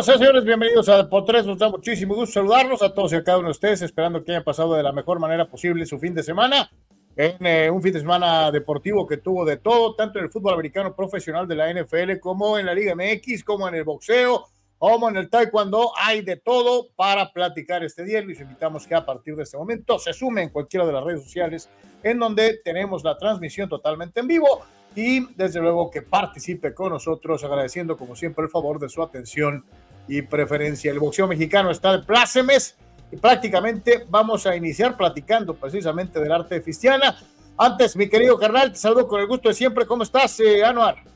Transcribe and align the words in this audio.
señores, 0.00 0.44
bienvenidos 0.44 0.88
a 0.88 0.96
Deportes. 0.96 1.44
Nos 1.44 1.58
da 1.58 1.68
muchísimo 1.68 2.14
gusto 2.14 2.32
saludarlos 2.32 2.82
a 2.82 2.94
todos 2.94 3.12
y 3.12 3.16
a 3.16 3.22
cada 3.22 3.38
uno 3.38 3.48
de 3.48 3.52
ustedes, 3.52 3.82
esperando 3.82 4.24
que 4.24 4.32
hayan 4.32 4.42
pasado 4.42 4.74
de 4.74 4.82
la 4.82 4.90
mejor 4.90 5.20
manera 5.20 5.48
posible 5.48 5.84
su 5.84 5.98
fin 5.98 6.14
de 6.14 6.22
semana. 6.22 6.70
En 7.14 7.44
eh, 7.44 7.70
un 7.70 7.82
fin 7.82 7.92
de 7.92 8.00
semana 8.00 8.50
deportivo 8.50 9.06
que 9.06 9.18
tuvo 9.18 9.44
de 9.44 9.58
todo, 9.58 9.94
tanto 9.94 10.18
en 10.18 10.24
el 10.24 10.30
fútbol 10.30 10.54
americano 10.54 10.96
profesional 10.96 11.46
de 11.46 11.56
la 11.56 11.72
NFL, 11.72 12.18
como 12.20 12.58
en 12.58 12.66
la 12.66 12.74
Liga 12.74 12.94
MX, 12.94 13.44
como 13.44 13.68
en 13.68 13.74
el 13.74 13.84
boxeo, 13.84 14.46
como 14.82 15.08
en 15.08 15.16
el 15.16 15.30
taekwondo. 15.30 15.92
Hay 15.96 16.22
de 16.22 16.34
todo 16.34 16.88
para 16.96 17.32
platicar 17.32 17.84
este 17.84 18.02
día. 18.02 18.20
Les 18.20 18.40
invitamos 18.40 18.84
que 18.84 18.96
a 18.96 19.06
partir 19.06 19.36
de 19.36 19.44
este 19.44 19.56
momento 19.56 19.96
se 20.00 20.12
sumen 20.12 20.42
en 20.42 20.50
cualquiera 20.50 20.84
de 20.84 20.92
las 20.92 21.04
redes 21.04 21.22
sociales 21.22 21.70
en 22.02 22.18
donde 22.18 22.58
tenemos 22.64 23.04
la 23.04 23.16
transmisión 23.16 23.68
totalmente 23.68 24.18
en 24.18 24.26
vivo 24.26 24.62
y 24.96 25.32
desde 25.36 25.60
luego 25.60 25.88
que 25.88 26.02
participe 26.02 26.74
con 26.74 26.90
nosotros, 26.90 27.44
agradeciendo 27.44 27.96
como 27.96 28.16
siempre 28.16 28.42
el 28.42 28.50
favor 28.50 28.80
de 28.80 28.88
su 28.88 29.00
atención 29.04 29.64
y 30.08 30.22
preferencia. 30.22 30.90
El 30.90 30.98
boxeo 30.98 31.28
mexicano 31.28 31.70
está 31.70 31.96
de 31.96 32.04
plácemes 32.04 32.76
y 33.12 33.16
prácticamente 33.18 34.04
vamos 34.08 34.48
a 34.48 34.56
iniciar 34.56 34.96
platicando 34.96 35.54
precisamente 35.54 36.18
del 36.18 36.32
arte 36.32 36.56
de 36.56 36.60
Fistiana. 36.60 37.16
Antes, 37.56 37.94
mi 37.94 38.08
querido 38.08 38.36
carnal, 38.36 38.72
te 38.72 38.78
saludo 38.80 39.06
con 39.06 39.20
el 39.20 39.28
gusto 39.28 39.48
de 39.48 39.54
siempre. 39.54 39.86
¿Cómo 39.86 40.02
estás, 40.02 40.40
eh, 40.40 40.64
Anuar? 40.64 41.11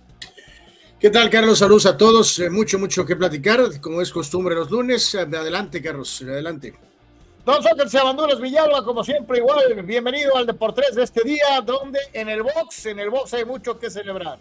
¿Qué 0.99 1.11
tal, 1.11 1.29
Carlos? 1.29 1.59
Saludos 1.59 1.85
a 1.85 1.95
todos. 1.95 2.39
Eh, 2.39 2.49
mucho, 2.49 2.79
mucho 2.79 3.05
que 3.05 3.15
platicar, 3.17 3.61
como 3.83 4.01
es 4.01 4.11
costumbre 4.11 4.55
los 4.55 4.71
lunes. 4.71 5.15
Adelante, 5.15 5.83
Carlos, 5.83 6.23
adelante. 6.23 6.73
Don 7.45 7.63
Sócrates 7.63 7.95
Abanduras 7.97 8.41
Villalba, 8.41 8.83
como 8.83 9.05
siempre, 9.05 9.39
igual, 9.39 9.83
bienvenido 9.85 10.35
al 10.35 10.47
Deportes 10.47 10.95
de 10.95 11.03
este 11.03 11.23
día, 11.23 11.61
donde 11.63 11.99
en 12.15 12.31
el 12.31 12.43
box, 12.43 12.87
en 12.87 12.99
el 12.99 13.11
box 13.11 13.35
hay 13.35 13.45
mucho 13.45 13.79
que 13.79 13.91
celebrar. 13.91 14.39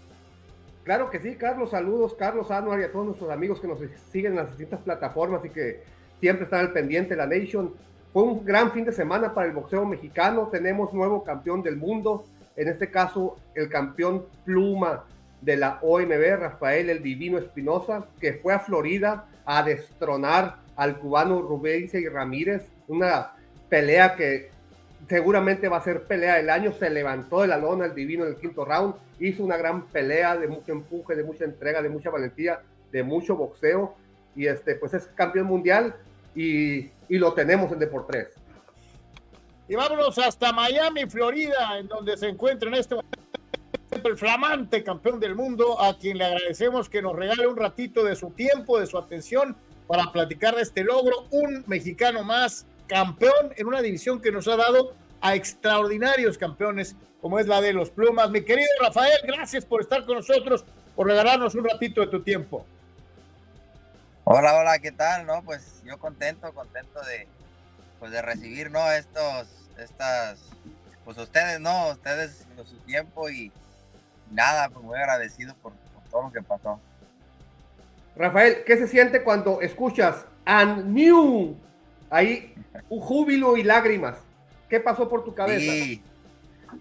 Claro 0.85 1.09
que 1.09 1.19
sí, 1.19 1.35
Carlos, 1.35 1.71
saludos, 1.71 2.15
Carlos 2.17 2.49
Anuar 2.49 2.79
y 2.79 2.83
a 2.83 2.91
todos 2.91 3.05
nuestros 3.05 3.29
amigos 3.31 3.59
que 3.59 3.67
nos 3.67 3.79
siguen 4.13 4.31
en 4.31 4.37
las 4.37 4.47
distintas 4.47 4.79
plataformas 4.79 5.43
y 5.43 5.49
que 5.49 5.83
siempre 6.21 6.45
están 6.45 6.61
al 6.61 6.71
pendiente 6.71 7.17
la 7.17 7.27
Nation. 7.27 7.73
Fue 8.13 8.23
un 8.23 8.45
gran 8.45 8.71
fin 8.71 8.85
de 8.85 8.93
semana 8.93 9.33
para 9.33 9.47
el 9.47 9.53
boxeo 9.53 9.85
mexicano, 9.85 10.47
tenemos 10.49 10.93
nuevo 10.93 11.21
campeón 11.21 11.61
del 11.61 11.75
mundo, 11.75 12.23
en 12.55 12.69
este 12.69 12.89
caso 12.89 13.35
el 13.55 13.67
campeón 13.67 14.25
pluma 14.45 15.03
de 15.45 15.55
la 15.55 15.79
OMB, 15.83 16.39
Rafael 16.39 16.89
el 16.89 17.03
Divino 17.03 17.37
Espinosa, 17.37 18.07
que 18.19 18.33
fue 18.33 18.53
a 18.53 18.59
Florida 18.59 19.27
a 19.45 19.61
destronar 19.61 20.57
al 20.75 20.97
cubano 20.97 21.41
Rubén 21.41 21.87
y 21.93 22.07
Ramírez, 22.07 22.63
una 22.87 23.33
pelea 23.69 24.15
que 24.15 24.49
seguramente 25.07 25.69
va 25.69 25.77
a 25.77 25.83
ser 25.83 26.03
pelea 26.03 26.37
del 26.37 26.49
año, 26.49 26.73
se 26.73 26.89
levantó 26.89 27.41
de 27.41 27.47
la 27.47 27.57
lona 27.57 27.85
el 27.85 27.93
Divino 27.93 28.25
en 28.25 28.31
el 28.31 28.37
quinto 28.37 28.65
round, 28.65 28.95
hizo 29.19 29.43
una 29.43 29.55
gran 29.55 29.85
pelea 29.85 30.35
de 30.35 30.47
mucho 30.47 30.71
empuje, 30.71 31.15
de 31.15 31.23
mucha 31.23 31.45
entrega, 31.45 31.81
de 31.83 31.89
mucha 31.89 32.09
valentía, 32.09 32.61
de 32.91 33.03
mucho 33.03 33.35
boxeo. 33.35 33.95
Y 34.35 34.47
este 34.47 34.75
pues 34.75 34.95
es 34.95 35.05
campeón 35.15 35.45
mundial 35.45 35.95
y, 36.35 36.89
y 37.07 37.17
lo 37.19 37.33
tenemos 37.33 37.71
en 37.71 37.79
Deportes. 37.79 38.29
Y 39.67 39.75
vámonos 39.75 40.17
hasta 40.17 40.51
Miami, 40.51 41.05
Florida, 41.05 41.77
en 41.77 41.87
donde 41.87 42.17
se 42.17 42.27
encuentra 42.27 42.67
en 42.67 42.75
este 42.75 42.95
momento 42.95 43.19
el 44.03 44.17
flamante 44.17 44.83
campeón 44.83 45.19
del 45.19 45.35
mundo, 45.35 45.81
a 45.81 45.97
quien 45.97 46.17
le 46.17 46.25
agradecemos 46.25 46.89
que 46.89 47.01
nos 47.01 47.15
regale 47.15 47.47
un 47.47 47.55
ratito 47.55 48.03
de 48.03 48.15
su 48.15 48.31
tiempo, 48.31 48.79
de 48.79 48.87
su 48.87 48.97
atención 48.97 49.55
para 49.87 50.11
platicar 50.11 50.55
de 50.55 50.63
este 50.63 50.83
logro, 50.83 51.27
un 51.31 51.63
mexicano 51.67 52.23
más 52.23 52.65
campeón 52.87 53.53
en 53.55 53.67
una 53.67 53.81
división 53.81 54.21
que 54.21 54.31
nos 54.31 54.47
ha 54.47 54.55
dado 54.55 54.93
a 55.21 55.35
extraordinarios 55.35 56.37
campeones 56.37 56.95
como 57.21 57.39
es 57.39 57.47
la 57.47 57.61
de 57.61 57.73
los 57.73 57.89
plumas. 57.89 58.29
Mi 58.29 58.43
querido 58.43 58.67
Rafael, 58.81 59.19
gracias 59.23 59.65
por 59.65 59.81
estar 59.81 60.05
con 60.05 60.17
nosotros, 60.17 60.65
por 60.95 61.07
regalarnos 61.07 61.55
un 61.55 61.65
ratito 61.65 62.01
de 62.01 62.07
tu 62.07 62.21
tiempo. 62.21 62.65
Hola, 64.25 64.55
hola, 64.55 64.79
¿qué 64.79 64.91
tal? 64.91 65.25
No, 65.25 65.41
pues 65.43 65.81
yo 65.83 65.97
contento, 65.97 66.53
contento 66.53 66.99
de, 67.05 67.27
pues 67.99 68.11
de 68.11 68.21
recibir, 68.21 68.71
¿no? 68.71 68.91
Estos, 68.91 69.47
estas, 69.77 70.39
pues 71.03 71.17
ustedes, 71.17 71.59
¿no? 71.59 71.89
Ustedes 71.89 72.45
su 72.65 72.77
tiempo 72.79 73.29
y 73.29 73.51
nada, 74.31 74.69
pues 74.69 74.83
muy 74.83 74.97
agradecido 74.97 75.55
por, 75.55 75.73
todo 76.09 76.23
lo 76.23 76.31
que 76.31 76.41
pasó. 76.41 76.79
Rafael, 78.15 78.63
¿qué 78.65 78.77
se 78.77 78.87
siente 78.87 79.23
cuando 79.23 79.61
escuchas 79.61 80.25
and 80.45 80.85
new? 80.85 81.57
Ahí 82.09 82.53
un 82.89 82.99
júbilo 82.99 83.57
y 83.57 83.63
lágrimas. 83.63 84.15
¿Qué 84.69 84.79
pasó 84.79 85.09
por 85.09 85.23
tu 85.23 85.33
cabeza? 85.33 85.71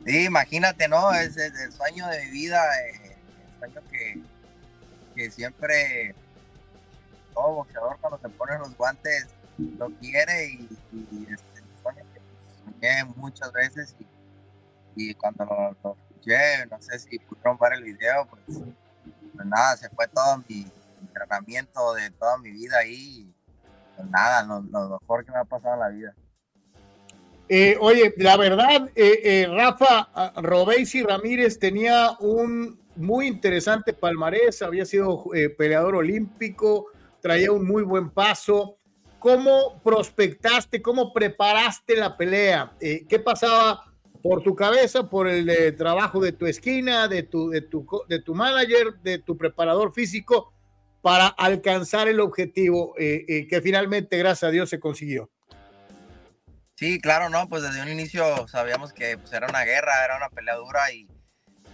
Sí, 0.05 0.25
imagínate, 0.25 0.89
¿no? 0.89 1.13
Es, 1.13 1.37
el 1.37 1.73
sueño 1.73 2.07
de 2.09 2.25
mi 2.25 2.31
vida, 2.31 2.63
eh, 2.81 3.17
el 3.53 3.59
sueño 3.59 3.81
que, 3.91 4.23
que 5.15 5.31
siempre 5.31 6.15
todo 7.35 7.55
boxeador 7.55 7.99
cuando 8.01 8.19
se 8.19 8.29
pone 8.31 8.59
los 8.59 8.77
guantes 8.77 9.27
lo 9.59 9.91
quiere 9.99 10.47
y, 10.47 10.69
este, 11.31 11.59
el 11.59 11.83
sueño 11.83 12.03
que 12.13 12.21
soñé 12.65 13.05
muchas 13.17 13.53
veces 13.53 13.97
y, 14.97 15.15
cuando 15.15 15.45
lo, 15.45 15.97
escuché, 16.25 16.67
no 16.71 16.81
sé 16.81 16.99
si 16.99 17.19
pudieron 17.19 17.59
ver 17.59 17.75
el 17.75 17.83
video, 17.83 18.27
pues, 18.29 18.59
pues 19.35 19.47
nada, 19.47 19.77
se 19.77 19.89
fue 19.91 20.07
todo 20.09 20.43
mi 20.49 20.67
entrenamiento 21.01 21.95
de 21.95 22.11
toda 22.11 22.39
mi 22.39 22.51
vida 22.51 22.79
ahí. 22.79 23.33
Pues 23.97 24.09
nada, 24.11 24.43
lo, 24.45 24.61
lo 24.61 24.99
mejor 25.01 25.25
que 25.25 25.33
me 25.33 25.39
ha 25.39 25.45
pasado 25.45 25.75
en 25.75 25.81
la 25.81 25.89
vida. 25.89 26.15
Eh, 27.49 27.77
oye, 27.81 28.15
la 28.17 28.37
verdad, 28.37 28.91
eh, 28.95 29.21
eh, 29.23 29.47
Rafa 29.49 30.33
Robéis 30.37 30.95
y 30.95 31.03
Ramírez 31.03 31.59
tenía 31.59 32.17
un 32.21 32.81
muy 32.97 33.27
interesante 33.27 33.93
palmarés, 33.93 34.63
había 34.63 34.87
sido 34.87 35.25
peleador 35.59 35.97
olímpico, 35.97 36.87
traía 37.21 37.53
un 37.53 37.67
muy 37.67 37.83
buen 37.83 38.11
paso. 38.11 38.79
¿cómo 39.25 39.81
prospectaste, 39.83 40.83
cómo 40.83 41.11
preparaste 41.11 41.97
la 41.97 42.15
pelea? 42.15 42.75
Eh, 42.79 43.07
¿Qué 43.09 43.19
pasaba 43.19 43.94
por 44.25 44.43
tu 44.43 44.55
cabeza, 44.55 45.11
por 45.11 45.29
el 45.29 45.51
eh, 45.51 45.71
trabajo 45.73 46.19
de 46.19 46.33
tu 46.33 46.47
esquina, 46.47 47.09
de 47.09 47.25
tu, 47.25 47.51
de, 47.51 47.61
tu, 47.61 47.87
de 48.09 48.23
tu 48.23 48.35
manager, 48.35 48.95
de 49.03 49.19
tu 49.19 49.37
preparador 49.37 49.93
físico, 49.93 50.51
para 51.03 51.27
alcanzar 51.27 52.09
el 52.09 52.21
objetivo 52.21 52.95
eh, 52.99 53.47
que 53.51 53.61
finalmente, 53.61 54.17
gracias 54.17 54.45
a 54.45 54.51
Dios, 54.51 54.71
se 54.71 54.81
consiguió? 54.81 55.31
Sí, 56.75 57.03
claro, 57.03 57.29
no, 57.29 57.51
pues 57.51 57.65
desde 57.65 57.83
un 57.83 57.91
inicio 57.91 58.49
sabíamos 58.49 58.95
que 58.95 59.19
pues, 59.19 59.31
era 59.35 59.47
una 59.47 59.63
guerra, 59.65 59.93
era 60.03 60.17
una 60.17 60.31
pelea 60.31 60.55
dura 60.55 60.91
y, 60.91 61.07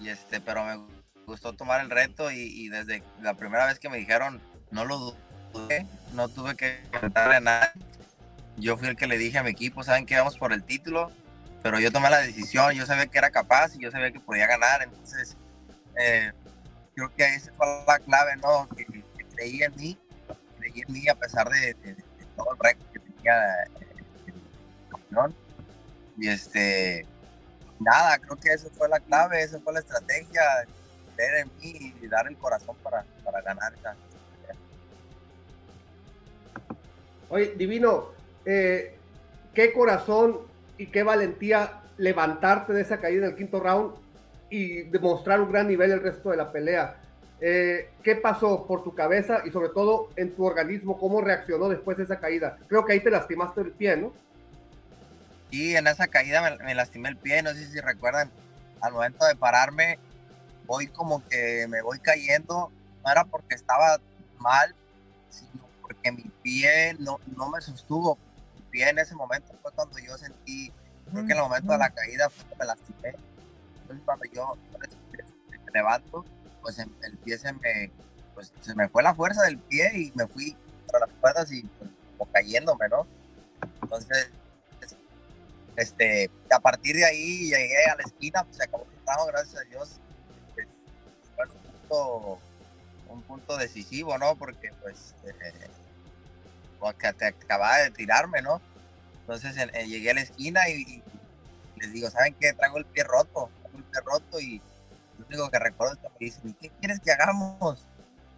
y 0.01 0.09
este, 0.09 0.41
pero 0.41 0.65
me 0.65 0.85
gustó 1.27 1.53
tomar 1.53 1.81
el 1.81 1.89
reto 1.89 2.33
y, 2.33 2.41
y, 2.41 2.69
desde 2.69 3.05
la 3.23 3.35
primera 3.35 3.67
vez 3.67 3.79
que 3.79 3.89
me 3.89 3.99
dijeron 3.99 4.41
no 4.73 4.85
lo 4.85 5.15
dudé, 5.53 5.87
no 6.15 6.29
tuve 6.29 6.57
que 6.57 6.81
a 7.15 7.39
nada. 7.39 7.73
Yo 8.57 8.77
fui 8.77 8.89
el 8.89 8.97
que 8.97 9.07
le 9.07 9.19
dije 9.19 9.39
a 9.39 9.45
mi 9.45 9.51
equipo, 9.51 9.85
saben 9.85 10.05
que 10.05 10.17
vamos 10.17 10.37
por 10.37 10.53
el 10.53 10.65
título, 10.65 11.13
pero 11.63 11.79
yo 11.79 11.93
tomé 11.93 12.11
la 12.11 12.21
decisión, 12.21 12.73
yo 12.73 12.87
sabía 12.87 13.07
que 13.07 13.19
era 13.19 13.31
capaz 13.31 13.75
y 13.75 13.83
yo 13.83 13.91
sabía 13.91 14.11
que 14.11 14.21
podía 14.21 14.47
ganar, 14.47 14.83
entonces 14.83 15.37
eh, 15.99 16.33
creo 16.95 17.15
que 17.15 17.35
esa 17.35 17.53
fue 17.53 17.67
la 17.87 17.99
clave, 17.99 18.37
¿no? 18.37 18.69
Creí 19.35 19.63
en 19.63 19.75
mí, 19.77 19.99
creí 20.59 20.83
en 20.87 20.93
mí 20.93 21.09
a 21.09 21.15
pesar 21.15 21.49
de, 21.49 21.75
todo 22.37 22.53
el 22.53 22.59
récord 22.59 22.87
que 22.93 22.99
tenía 22.99 23.35
y 26.17 26.29
este, 26.29 27.07
nada, 27.79 28.19
creo 28.19 28.37
que 28.37 28.51
eso 28.51 28.69
fue 28.77 28.89
la 28.89 29.01
clave, 29.01 29.43
esa 29.43 29.59
fue 29.61 29.73
la 29.73 29.81
estrategia, 29.81 30.43
creer 31.17 31.47
en 31.47 31.51
mí 31.59 31.95
y 32.01 32.07
dar 32.09 32.27
el 32.29 32.37
corazón 32.37 32.77
para, 32.83 33.05
para 33.25 33.41
ganar. 33.41 33.73
Oye, 37.31 37.55
Divino, 37.57 38.11
eh, 38.45 38.99
qué 39.55 39.73
corazón 39.73 40.50
y 40.81 40.87
qué 40.87 41.03
valentía 41.03 41.83
levantarte 41.99 42.73
de 42.73 42.81
esa 42.81 43.01
caída 43.01 43.27
en 43.27 43.33
el 43.33 43.37
quinto 43.37 43.61
round 43.61 43.97
y 44.49 44.85
demostrar 44.85 45.39
un 45.43 45.53
gran 45.53 45.69
nivel 45.69 45.91
el 45.91 46.03
resto 46.03 46.31
de 46.31 46.39
la 46.39 46.51
pelea. 46.51 46.97
Eh, 47.39 47.91
¿Qué 48.03 48.17
pasó 48.17 48.67
por 48.67 48.83
tu 48.83 48.95
cabeza 48.95 49.43
y 49.45 49.51
sobre 49.51 49.69
todo 49.69 50.09
en 50.17 50.35
tu 50.35 50.43
organismo? 50.47 50.99
¿Cómo 50.99 51.21
reaccionó 51.21 51.69
después 51.69 51.99
de 51.99 52.05
esa 52.05 52.19
caída? 52.19 52.57
Creo 52.67 52.87
que 52.87 52.95
ahí 52.95 53.01
te 53.01 53.11
lastimaste 53.11 53.61
el 53.61 53.73
pie, 53.73 53.99
¿no? 53.99 54.15
Y 55.51 55.77
en 55.77 55.87
esa 55.87 56.07
caída 56.07 56.57
me, 56.65 56.75
lastimé 56.75 57.11
el 57.11 57.19
pie, 57.19 57.43
no 57.43 57.51
sé 57.51 57.67
si 57.67 57.79
recuerdan, 57.81 58.31
al 58.81 58.95
momento 58.95 59.27
de 59.27 59.37
pararme, 59.37 59.99
voy 60.65 60.87
como 60.87 61.23
que 61.29 61.67
me 61.69 61.83
voy 61.83 61.99
cayendo, 61.99 62.73
no 63.05 63.13
era 63.13 63.27
porque 63.27 63.55
estaba 63.55 64.01
mal, 64.39 64.75
sino 65.29 65.69
porque 65.83 66.11
mi 66.11 66.25
pie 66.43 66.97
no, 66.99 67.21
no 67.37 67.51
me 67.51 67.61
sostuvo. 67.61 68.17
Pie 68.71 68.89
en 68.89 68.99
ese 68.99 69.15
momento 69.15 69.53
fue 69.63 69.73
cuando 69.73 69.99
yo 69.99 70.17
sentí, 70.17 70.73
creo 71.11 71.27
que 71.27 71.33
en 71.33 71.39
el 71.39 71.45
momento 71.45 71.73
de 71.73 71.79
la 71.79 71.91
caída 71.91 72.31
fue 72.31 72.45
me 72.59 72.65
lastimé. 72.67 73.15
Entonces 73.83 74.05
cuando 74.05 74.25
yo 74.33 74.57
me 74.71 75.73
levanto, 75.73 76.25
pues 76.63 76.79
el 76.79 77.19
pie 77.19 77.39
se 77.39 77.53
me, 77.53 77.91
pues 78.35 78.53
se 78.61 78.75
me 78.75 78.89
fue 78.89 79.03
la 79.03 79.15
fuerza 79.15 79.43
del 79.43 79.59
pie 79.59 79.91
y 79.95 80.13
me 80.15 80.27
fui 80.27 80.57
para 80.87 81.07
las 81.07 81.17
cuerdas 81.17 81.53
y 81.53 81.63
pues, 81.63 81.91
como 82.17 82.31
cayéndome, 82.33 82.89
¿no? 82.89 83.07
Entonces 83.83 84.31
este, 85.81 86.31
a 86.51 86.61
partir 86.61 86.97
de 86.97 87.07
ahí 87.07 87.49
llegué 87.49 87.87
a 87.87 87.97
la 87.97 88.03
esquina, 88.03 88.45
pues 88.45 88.57
se 88.57 88.65
acabó 88.65 88.85
el 88.85 89.05
trabajo, 89.05 89.27
gracias 89.29 89.63
a 89.63 89.65
Dios. 89.65 90.01
Pues, 90.55 90.69
fue 91.35 91.47
un 91.47 91.63
punto, 91.63 92.39
un 93.09 93.23
punto 93.23 93.57
decisivo, 93.57 94.19
¿no? 94.19 94.37
Porque 94.37 94.73
pues, 94.83 95.15
eh, 95.25 95.71
porque 96.81 97.13
te 97.13 97.27
acababa 97.27 97.79
de 97.79 97.91
tirarme, 97.91 98.43
¿no? 98.43 98.61
Entonces 99.21 99.55
llegué 99.87 100.11
a 100.11 100.15
la 100.15 100.23
esquina 100.23 100.69
y, 100.69 101.03
les 101.77 101.93
digo, 101.93 102.11
¿saben 102.11 102.35
qué? 102.41 102.53
Traigo 102.53 102.79
el 102.79 102.87
pie 102.87 103.05
roto, 103.05 103.51
el 103.77 103.85
pie 103.85 104.01
roto 104.05 104.41
y 104.41 104.61
lo 105.19 105.27
único 105.27 105.51
que 105.51 105.59
recuerdo 105.59 105.95
es 105.95 106.01
que 106.01 106.09
me 106.09 106.17
dicen, 106.19 106.57
¿qué 106.61 106.71
quieres 106.81 107.01
que 107.01 107.13
hagamos? 107.13 107.87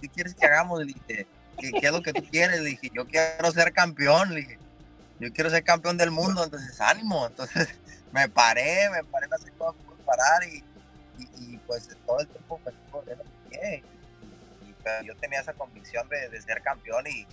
¿Qué 0.00 0.08
quieres 0.08 0.34
que 0.34 0.44
hagamos? 0.44 0.80
Le 0.80 0.86
dije, 0.86 1.26
¿qué, 1.58 1.70
¿qué, 1.72 1.86
es 1.86 1.92
lo 1.92 2.02
que 2.02 2.12
tú 2.12 2.22
quieres? 2.30 2.62
Dije, 2.62 2.90
yo 2.92 3.06
quiero 3.06 3.50
ser 3.52 3.72
campeón. 3.72 4.34
Le 4.34 4.40
dije, 4.40 4.58
yo 5.18 5.32
quiero 5.32 5.48
ser 5.50 5.64
campeón 5.64 5.96
del 5.96 6.10
mundo, 6.10 6.44
entonces 6.44 6.80
ánimo. 6.80 7.26
Entonces 7.26 7.68
me 8.12 8.28
paré, 8.28 8.90
me 8.90 9.04
paré 9.04 9.28
no 9.28 9.38
sé 9.38 9.50
cómo 9.56 9.74
parar 10.04 10.42
y, 10.44 10.62
pues 11.66 11.88
todo 12.06 12.20
el 12.20 12.28
tiempo 12.28 12.60
me 12.64 12.72
yo 15.04 15.14
tenía 15.16 15.40
esa 15.40 15.52
convicción 15.52 16.08
de 16.08 16.42
ser 16.42 16.60
campeón 16.60 17.06
y, 17.06 17.24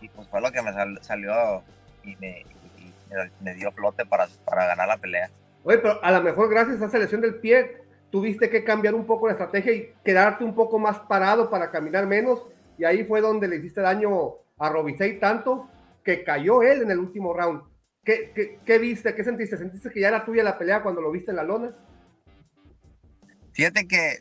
y, 0.00 0.08
pues 0.08 0.28
fue 0.28 0.40
lo 0.40 0.50
que 0.50 0.62
me 0.62 0.72
salió 1.02 1.62
y 2.02 2.16
me, 2.16 2.44
me, 3.40 3.54
dio 3.54 3.70
flote 3.72 4.04
para, 4.06 4.26
para 4.44 4.66
ganar 4.66 4.88
la 4.88 4.96
pelea. 4.98 5.30
Oye, 5.64 5.78
pero 5.78 6.02
a 6.02 6.10
lo 6.10 6.22
mejor 6.22 6.48
gracias 6.48 6.80
a 6.80 6.86
esa 6.86 6.98
lesión 6.98 7.20
del 7.20 7.36
pie 7.36 7.82
tuviste 8.10 8.50
que 8.50 8.64
cambiar 8.64 8.94
un 8.94 9.06
poco 9.06 9.26
la 9.26 9.32
estrategia 9.32 9.72
y 9.72 9.92
quedarte 10.04 10.44
un 10.44 10.54
poco 10.54 10.78
más 10.78 10.98
parado 11.00 11.50
para 11.50 11.70
caminar 11.70 12.06
menos 12.06 12.42
y 12.78 12.84
ahí 12.84 13.04
fue 13.04 13.20
donde 13.20 13.46
le 13.46 13.56
hiciste 13.56 13.80
daño 13.80 14.36
a 14.58 14.68
Robisei 14.68 15.18
tanto 15.18 15.68
que 16.04 16.24
cayó 16.24 16.62
él 16.62 16.82
en 16.82 16.90
el 16.90 16.98
último 16.98 17.32
round. 17.34 17.62
¿Qué, 18.04 18.58
qué, 18.64 18.78
viste? 18.78 19.14
¿Qué 19.14 19.22
sentiste? 19.22 19.58
¿Sentiste 19.58 19.90
que 19.90 20.00
ya 20.00 20.08
era 20.08 20.24
tuya 20.24 20.42
la 20.42 20.58
pelea 20.58 20.82
cuando 20.82 21.02
lo 21.02 21.10
viste 21.10 21.30
en 21.30 21.36
la 21.36 21.44
lona? 21.44 21.76
Fíjate 23.52 23.86
que, 23.86 24.20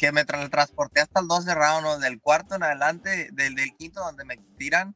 que 0.00 0.12
me 0.12 0.24
transporté 0.24 1.02
hasta 1.02 1.20
el 1.20 1.28
12 1.28 1.54
round, 1.54 2.02
del 2.02 2.22
cuarto 2.22 2.54
en 2.54 2.62
adelante, 2.62 3.28
del, 3.32 3.54
del 3.54 3.76
quinto 3.76 4.00
donde 4.00 4.24
me 4.24 4.38
tiran, 4.56 4.94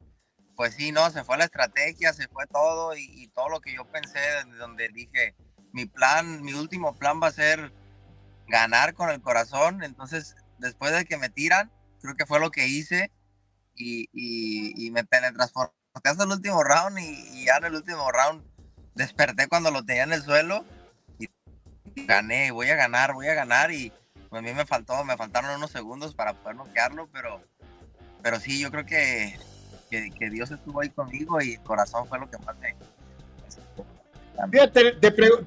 pues 0.55 0.73
sí, 0.73 0.91
no, 0.91 1.11
se 1.11 1.23
fue 1.23 1.37
la 1.37 1.43
estrategia, 1.43 2.11
se 2.11 2.27
fue 2.27 2.47
todo 2.47 2.97
y, 2.97 3.27
todo 3.35 3.49
lo 3.49 3.61
que 3.61 3.71
yo 3.71 3.85
pensé, 3.85 4.19
donde 4.57 4.89
dije, 4.89 5.35
mi 5.73 5.85
plan, 5.85 6.41
mi 6.41 6.53
último 6.53 6.95
plan 6.97 7.21
va 7.21 7.27
a 7.27 7.31
ser 7.31 7.71
ganar 8.47 8.95
con 8.95 9.11
el 9.11 9.21
corazón. 9.21 9.83
Entonces, 9.83 10.35
después 10.57 10.91
de 10.91 11.05
que 11.05 11.19
me 11.19 11.29
tiran, 11.29 11.71
creo 12.01 12.15
que 12.15 12.25
fue 12.25 12.39
lo 12.39 12.49
que 12.49 12.67
hice 12.67 13.11
y, 13.75 14.09
y, 14.11 14.87
y 14.87 14.89
me 14.89 15.03
teletransporté 15.03 15.75
hasta 15.93 16.23
el 16.23 16.31
último 16.31 16.63
round 16.63 16.97
y, 16.97 17.45
ya 17.45 17.57
en 17.57 17.65
el 17.65 17.75
último 17.75 18.11
round 18.11 18.43
desperté 18.95 19.47
cuando 19.47 19.69
lo 19.69 19.85
tenía 19.85 20.01
en 20.01 20.13
el 20.13 20.23
suelo 20.23 20.65
y 21.19 21.29
gané, 22.07 22.49
voy 22.49 22.71
a 22.71 22.75
ganar, 22.75 23.13
voy 23.13 23.27
a 23.27 23.35
ganar 23.35 23.71
y 23.71 23.93
a 24.37 24.41
mí 24.41 24.53
me 24.53 24.65
faltó, 24.65 25.03
me 25.03 25.17
faltaron 25.17 25.55
unos 25.55 25.71
segundos 25.71 26.13
para 26.13 26.33
poder 26.33 26.55
noquearlo, 26.55 27.07
pero, 27.11 27.41
pero 28.21 28.39
sí, 28.39 28.61
yo 28.61 28.71
creo 28.71 28.85
que, 28.85 29.37
que, 29.89 30.29
Dios 30.29 30.51
estuvo 30.51 30.81
ahí 30.81 30.89
conmigo 30.89 31.41
y 31.41 31.53
el 31.53 31.61
corazón 31.61 32.07
fue 32.07 32.19
lo 32.19 32.29
que 32.29 32.37
más 32.39 32.57
me... 32.59 32.75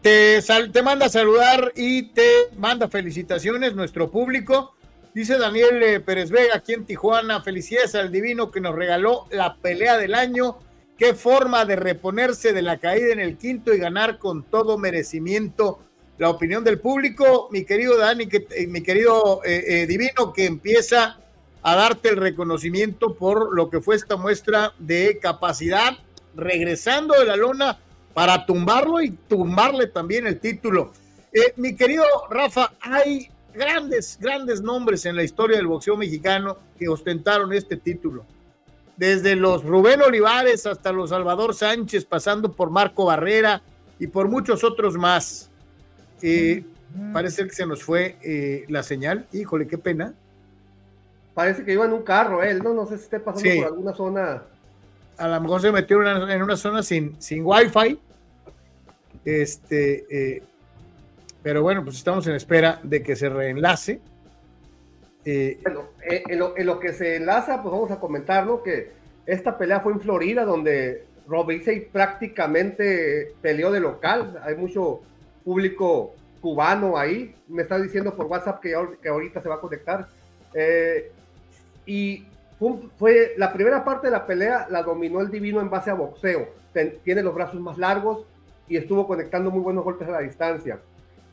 Te, 0.01 0.41
te, 0.41 0.83
manda 0.83 1.07
a 1.07 1.11
saludar 1.11 1.73
y 1.77 2.05
te 2.05 2.49
manda 2.57 2.89
felicitaciones 2.89 3.75
nuestro 3.75 4.11
público. 4.11 4.75
Dice 5.12 5.37
Daniel 5.37 5.83
eh, 5.83 6.01
Pérez 6.01 6.31
Vega 6.31 6.57
aquí 6.57 6.73
en 6.73 6.87
Tijuana, 6.87 7.43
felicidades 7.43 7.95
al 7.95 8.11
divino 8.11 8.51
que 8.51 8.61
nos 8.62 8.75
regaló 8.75 9.27
la 9.31 9.57
pelea 9.57 9.99
del 9.99 10.15
año. 10.15 10.59
Qué 10.97 11.15
forma 11.15 11.67
de 11.67 11.77
reponerse 11.77 12.55
de 12.55 12.62
la 12.62 12.79
caída 12.79 13.12
en 13.12 13.21
el 13.21 13.37
quinto 13.37 13.75
y 13.75 13.79
ganar 13.79 14.19
con 14.19 14.43
todo 14.43 14.79
merecimiento. 14.79 15.81
La 16.19 16.31
opinión 16.31 16.65
del 16.65 16.81
público, 16.81 17.49
mi 17.51 17.65
querido 17.65 17.97
Dani, 17.97 18.27
que, 18.27 18.47
eh, 18.51 18.67
mi 18.67 18.83
querido 18.83 19.41
eh, 19.45 19.87
divino, 19.87 20.33
que 20.33 20.47
empieza 20.47 21.19
a 21.63 21.77
darte 21.77 22.09
el 22.11 22.17
reconocimiento 22.17 23.15
por 23.15 23.55
lo 23.55 23.71
que 23.71 23.81
fue 23.81 23.97
esta 23.97 24.17
muestra 24.17 24.73
de 24.79 25.19
capacidad, 25.21 25.97
regresando 26.35 27.15
de 27.15 27.25
la 27.25 27.37
lona 27.37 27.79
para 28.15 28.47
tumbarlo 28.47 29.01
y 29.01 29.11
tumbarle 29.11 29.87
también 29.87 30.27
el 30.27 30.41
título. 30.41 30.93
mi 31.57 31.77
querido 31.77 32.05
Rafa, 32.31 32.73
hay 32.81 33.31
grandes, 33.59 34.19
grandes 34.21 34.61
nombres 34.61 35.05
en 35.05 35.17
la 35.17 35.23
historia 35.25 35.57
del 35.57 35.67
boxeo 35.67 35.97
mexicano 35.97 36.59
que 36.79 36.89
ostentaron 36.89 37.53
este 37.53 37.77
título. 37.77 38.25
Desde 38.97 39.37
los 39.37 39.65
Rubén 39.65 40.03
Olivares 40.03 40.67
hasta 40.67 40.93
los 40.93 41.11
Salvador 41.11 41.55
Sánchez, 41.55 42.05
pasando 42.05 42.53
por 42.53 42.71
Marco 42.71 43.05
Barrera 43.05 43.63
y 43.99 44.07
por 44.07 44.29
muchos 44.29 44.65
otros 44.65 44.95
más. 44.95 45.48
Eh, 46.23 46.65
parece 47.13 47.45
que 47.45 47.55
se 47.55 47.67
nos 47.67 47.83
fue 47.83 48.17
eh, 48.23 48.65
la 48.69 48.83
señal. 48.83 49.27
Híjole, 49.33 49.67
qué 49.67 49.79
pena. 49.79 50.15
Parece 51.35 51.65
que 51.65 51.73
iba 51.73 51.85
en 51.85 51.93
un 51.93 52.03
carro 52.03 52.43
él, 52.43 52.63
¿no? 52.63 52.75
No 52.75 52.87
sé 52.87 52.99
si 52.99 53.05
esté 53.05 53.21
pasando 53.21 53.55
por 53.57 53.67
alguna 53.67 53.95
zona. 53.95 54.43
A 55.17 55.29
lo 55.29 55.41
mejor 55.41 55.61
se 55.61 55.73
metió 55.73 56.03
en 56.03 56.43
una, 56.43 56.57
zona 56.57 56.83
sin, 56.83 57.21
sin 57.21 57.45
wifi. 57.45 57.99
Este, 59.25 60.07
eh, 60.11 60.43
pero 61.43 61.63
bueno, 61.63 61.85
pues 61.85 61.97
estamos 61.97 62.27
en 62.27 62.35
espera 62.35 62.81
de 62.83 63.03
que 63.03 63.17
se 63.17 63.29
reenlace. 63.29 64.01
Bueno, 65.63 65.85
eh, 66.03 66.23
en, 66.29 66.67
lo, 66.67 66.81
que 66.81 66.93
se 66.93 67.17
enlaza, 67.17 67.63
pues 67.63 67.73
vamos 67.73 67.91
a 67.91 68.01
comentar, 68.01 68.47
¿no? 68.47 68.63
Que 68.63 68.93
esta 69.27 69.59
pelea 69.59 69.81
fue 69.81 69.93
en 69.93 70.01
Florida, 70.01 70.45
donde 70.45 71.05
Robinson 71.27 71.75
prácticamente 71.93 73.35
peleó 73.43 73.71
de 73.71 73.81
local. 73.81 74.41
Hay 74.43 74.57
mucho 74.57 75.03
público 75.49 76.14
cubano 76.43 76.99
ahí. 76.99 77.35
Me 77.49 77.62
está 77.62 77.78
diciendo 77.78 78.14
por 78.14 78.26
WhatsApp 78.26 78.61
que, 78.61 78.75
que 79.02 79.09
ahorita 79.09 79.40
se 79.40 79.49
va 79.49 79.55
a 79.55 79.61
conectar. 79.61 80.07
Eh, 80.52 81.11
y 81.87 82.26
fue, 82.99 83.33
la 83.38 83.50
primera 83.50 83.83
parte 83.83 84.09
de 84.09 84.11
la 84.11 84.26
pelea 84.26 84.67
la 84.69 84.83
dominó 84.83 85.23
el 85.23 85.31
divino 85.31 85.62
en 85.62 85.71
base 85.71 85.90
a 85.90 85.95
boxeo. 85.95 86.49
tiene 87.02 87.23
los 87.23 87.35
brazos 87.35 87.61
más 87.61 87.78
largos 87.78 88.26
y 88.69 88.76
estuvo 88.76 89.07
conectando 89.07 89.50
muy 89.50 89.61
buenos 89.61 89.85
golpes 89.85 90.07
a 90.09 90.12
la 90.12 90.21
distancia. 90.21 90.81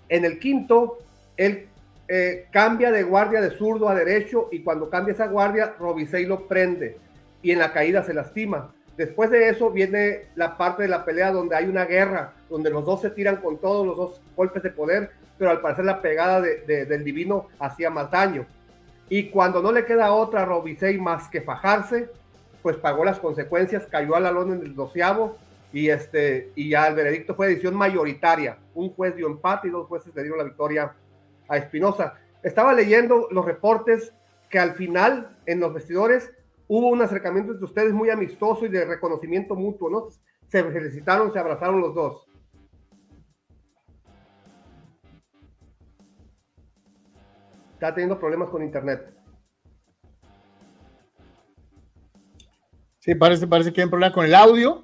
En 0.08 0.24
el 0.24 0.40
quinto, 0.40 1.00
él 1.36 1.68
eh, 2.08 2.48
cambia 2.52 2.92
de 2.92 3.04
guardia 3.04 3.42
de 3.42 3.52
zurdo 3.52 3.90
a 3.90 3.96
derecho 3.96 4.48
y 4.50 4.64
cuando 4.64 4.90
cambia 4.90 5.14
esa 5.14 5.28
guardia, 5.28 5.76
Robisei 5.78 6.26
lo 6.26 6.48
prende 6.48 6.98
y 7.42 7.52
en 7.52 7.60
la 7.60 7.74
caída 7.74 8.02
se 8.02 8.14
lastima. 8.14 8.74
Después 8.98 9.30
de 9.30 9.50
eso 9.50 9.72
viene 9.72 10.28
la 10.36 10.58
parte 10.58 10.84
de 10.84 10.88
la 10.88 11.04
pelea 11.04 11.32
donde 11.32 11.56
hay 11.56 11.66
una 11.66 11.86
guerra, 11.86 12.34
donde 12.50 12.70
los 12.70 12.86
dos 12.86 13.02
se 13.02 13.10
tiran 13.10 13.38
con 13.38 13.58
todos 13.58 13.86
los 13.86 13.98
dos 13.98 14.22
golpes 14.36 14.64
de 14.64 14.70
poder, 14.70 15.12
pero 15.38 15.52
al 15.52 15.60
parecer 15.60 15.84
la 15.84 16.02
pegada 16.02 16.40
del 16.42 17.04
divino 17.04 17.50
hacía 17.60 17.90
más 17.90 18.10
daño. 18.10 18.46
Y 19.10 19.30
cuando 19.30 19.62
no 19.62 19.72
le 19.72 19.86
queda 19.86 20.14
otra 20.14 20.44
a 20.44 20.46
Robisei 20.46 20.98
más 20.98 21.28
que 21.28 21.42
fajarse, 21.42 22.10
pues 22.62 22.78
pagó 22.78 23.04
las 23.06 23.20
consecuencias, 23.20 23.86
cayó 23.86 24.16
al 24.16 24.26
alón 24.26 24.54
en 24.54 24.62
el 24.62 24.76
doceavo 24.76 25.38
y, 25.72 25.90
este, 25.90 26.52
y 26.56 26.70
ya 26.70 26.88
el 26.88 26.96
veredicto 26.96 27.36
fue 27.36 27.48
decisión 27.48 27.76
mayoritaria. 27.76 28.58
Un 28.74 28.90
juez 28.92 29.16
dio 29.16 29.28
empate 29.28 29.68
y 29.68 29.72
dos 29.72 29.88
jueces 29.88 30.16
le 30.16 30.24
dieron 30.24 30.40
la 30.40 30.46
victoria 30.46 30.94
a 31.48 31.58
Espinosa. 31.58 32.16
Estaba 32.42 32.74
leyendo 32.74 33.28
los 33.30 33.46
reportes 33.46 34.14
que 34.50 34.58
al 34.58 34.74
final 34.76 35.36
en 35.46 35.60
los 35.60 35.74
vestidores 35.74 36.32
hubo 36.68 36.90
un 36.90 37.02
acercamiento 37.02 37.52
entre 37.52 37.66
ustedes 37.66 37.94
muy 37.94 38.10
amistoso 38.10 38.66
y 38.66 38.70
de 38.70 38.86
reconocimiento 38.86 39.56
mutuo, 39.56 39.90
¿no? 39.90 40.08
Se 40.48 40.64
felicitaron, 40.64 41.32
se 41.32 41.40
abrazaron 41.40 41.82
los 41.82 41.94
dos. 41.94 42.26
Está 47.74 47.94
teniendo 47.94 48.20
problemas 48.20 48.50
con 48.50 48.64
internet. 48.64 49.14
Sí, 53.00 53.14
parece, 53.14 53.46
parece 53.46 53.72
que 53.72 53.82
hay 53.82 53.86
un 53.86 53.92
problema 53.92 54.14
con 54.14 54.26
el 54.26 54.34
audio. 54.34 54.84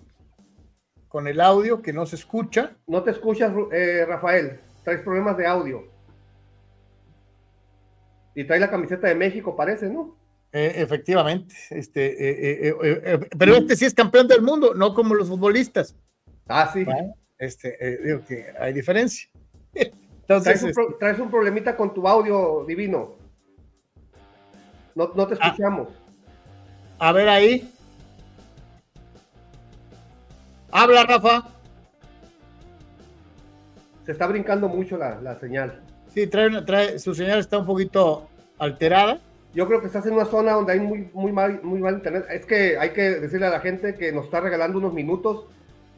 Con 1.07 1.27
el 1.27 1.41
audio 1.41 1.81
que 1.81 1.91
no 1.91 2.05
se 2.05 2.15
escucha. 2.15 2.77
No 2.87 3.03
te 3.03 3.11
escuchas, 3.11 3.51
eh, 3.71 4.05
Rafael. 4.07 4.59
Traes 4.83 5.01
problemas 5.01 5.37
de 5.37 5.47
audio. 5.47 5.83
Y 8.35 8.45
trae 8.45 8.59
la 8.59 8.69
camiseta 8.69 9.07
de 9.07 9.15
México, 9.15 9.55
parece, 9.55 9.89
¿no? 9.89 10.20
Eh, 10.53 10.73
efectivamente, 10.75 11.55
este, 11.69 12.67
eh, 12.67 12.75
eh, 12.83 13.19
pero 13.37 13.55
este 13.55 13.77
sí 13.77 13.85
es 13.85 13.93
campeón 13.93 14.27
del 14.27 14.41
mundo, 14.41 14.73
no 14.73 14.93
como 14.93 15.15
los 15.15 15.29
futbolistas. 15.29 15.95
Ah, 16.47 16.69
sí. 16.73 16.85
Este, 17.37 17.77
digo 18.03 18.25
que 18.27 18.47
hay 18.59 18.73
diferencia. 18.73 19.29
Entonces, 19.73 20.61
este 20.61 20.83
traes 20.99 21.19
un, 21.19 21.29
problemita 21.29 21.77
con 21.77 21.93
tu 21.93 22.05
audio 22.05 22.65
divino. 22.67 23.15
No, 24.93 25.07
te 25.09 25.35
ah. 25.39 25.47
escuchamos. 25.47 25.87
a 26.99 27.11
ver 27.13 27.29
ahí. 27.29 27.73
Habla, 30.69 31.05
Rafa. 31.05 31.47
Se 34.05 34.11
está 34.11 34.27
brincando 34.27 34.67
mucho 34.67 34.97
la, 34.97 35.39
señal. 35.39 35.81
Sí, 36.13 36.27
trae, 36.27 36.61
trae, 36.63 36.99
su 36.99 37.15
señal 37.15 37.39
está 37.39 37.57
un 37.57 37.65
poquito 37.65 38.27
alterada. 38.57 39.21
Yo 39.53 39.67
creo 39.67 39.81
que 39.81 39.87
estás 39.87 40.05
en 40.05 40.13
una 40.13 40.25
zona 40.25 40.53
donde 40.53 40.73
hay 40.73 40.79
muy, 40.79 41.09
muy, 41.13 41.31
mal, 41.31 41.59
muy 41.61 41.79
mal 41.79 41.95
internet. 41.95 42.25
Es 42.29 42.45
que 42.45 42.77
hay 42.77 42.91
que 42.91 43.19
decirle 43.19 43.47
a 43.47 43.49
la 43.49 43.59
gente 43.59 43.95
que 43.95 44.11
nos 44.11 44.25
está 44.25 44.39
regalando 44.39 44.77
unos 44.77 44.93
minutos 44.93 45.45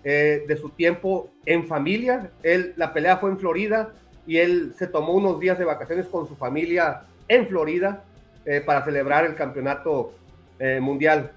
eh, 0.03 0.43
de 0.47 0.57
su 0.57 0.69
tiempo 0.69 1.29
en 1.45 1.67
familia. 1.67 2.31
Él, 2.41 2.73
la 2.77 2.93
pelea 2.93 3.17
fue 3.17 3.29
en 3.29 3.37
Florida 3.37 3.93
y 4.25 4.37
él 4.37 4.73
se 4.77 4.87
tomó 4.87 5.13
unos 5.13 5.39
días 5.39 5.59
de 5.59 5.65
vacaciones 5.65 6.07
con 6.07 6.27
su 6.27 6.35
familia 6.35 7.03
en 7.27 7.47
Florida 7.47 8.03
eh, 8.45 8.61
para 8.65 8.83
celebrar 8.83 9.23
el 9.25 9.35
campeonato 9.35 10.13
eh, 10.59 10.79
mundial. 10.81 11.31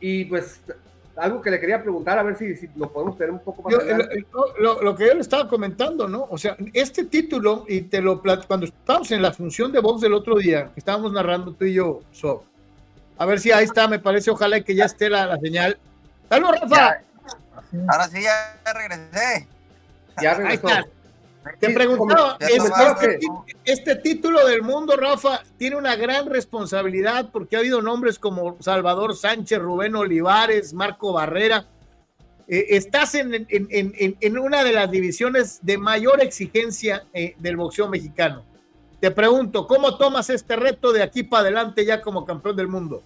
y 0.00 0.24
pues 0.26 0.60
algo 1.16 1.42
que 1.42 1.50
le 1.50 1.60
quería 1.60 1.82
preguntar, 1.82 2.18
a 2.18 2.22
ver 2.22 2.36
si, 2.36 2.56
si 2.56 2.68
lo 2.76 2.90
podemos 2.90 3.16
tener 3.16 3.32
un 3.32 3.40
poco 3.40 3.62
más. 3.62 3.74
lo, 4.58 4.96
que 4.96 5.06
yo 5.06 5.14
le 5.14 5.20
estaba 5.20 5.48
comentando, 5.48 6.08
¿no? 6.08 6.26
O 6.30 6.38
sea, 6.38 6.56
este 6.72 7.04
título, 7.04 7.64
y 7.68 7.82
te 7.82 8.00
lo 8.00 8.22
cuando 8.46 8.66
estábamos 8.66 9.10
en 9.10 9.22
la 9.22 9.32
función 9.32 9.72
de 9.72 9.80
box 9.80 10.00
del 10.00 10.14
otro 10.14 10.36
día, 10.36 10.70
que 10.72 10.80
estábamos 10.80 11.12
narrando 11.12 11.52
tú 11.52 11.64
y 11.64 11.74
yo, 11.74 12.00
so, 12.12 12.44
a 13.18 13.26
ver 13.26 13.40
si 13.40 13.52
ahí 13.52 13.64
está, 13.64 13.88
me 13.88 13.98
parece, 13.98 14.30
ojalá 14.30 14.60
que 14.62 14.74
ya 14.74 14.86
esté 14.86 15.10
la, 15.10 15.38
señal. 15.38 15.78
¡Saludos, 16.28 16.60
Rafa! 16.60 17.00
ahora 17.88 18.08
sí, 18.08 18.22
ya 18.22 18.72
regresé. 18.72 19.48
Ya 20.20 20.34
regresó. 20.34 20.68
Te 21.58 21.70
preguntaba, 21.70 22.38
este, 23.64 23.96
título 23.96 24.46
del 24.46 24.62
mundo, 24.62 24.96
Rafa, 24.96 25.42
tiene 25.56 25.76
una 25.76 25.96
gran 25.96 26.26
responsabilidad 26.26 27.30
porque 27.32 27.56
ha 27.56 27.58
habido 27.60 27.82
nombres 27.82 28.18
como 28.18 28.56
Salvador 28.60 29.16
Sánchez, 29.16 29.58
Rubén 29.58 29.96
Olivares, 29.96 30.72
Marco 30.72 31.12
Barrera. 31.12 31.66
Eh, 32.46 32.66
estás 32.70 33.14
en, 33.14 33.46
en, 33.48 34.38
una 34.38 34.62
de 34.62 34.72
las 34.72 34.90
divisiones 34.90 35.58
de 35.62 35.78
mayor 35.78 36.22
exigencia 36.22 37.04
eh, 37.12 37.34
del 37.38 37.56
boxeo 37.56 37.88
mexicano. 37.88 38.44
Te 39.00 39.10
pregunto, 39.10 39.66
¿cómo 39.66 39.96
tomas 39.96 40.30
este 40.30 40.54
reto 40.54 40.92
de 40.92 41.02
aquí 41.02 41.24
para 41.24 41.42
adelante 41.42 41.84
ya 41.84 42.00
como 42.02 42.24
campeón 42.24 42.56
del 42.56 42.68
mundo? 42.68 43.02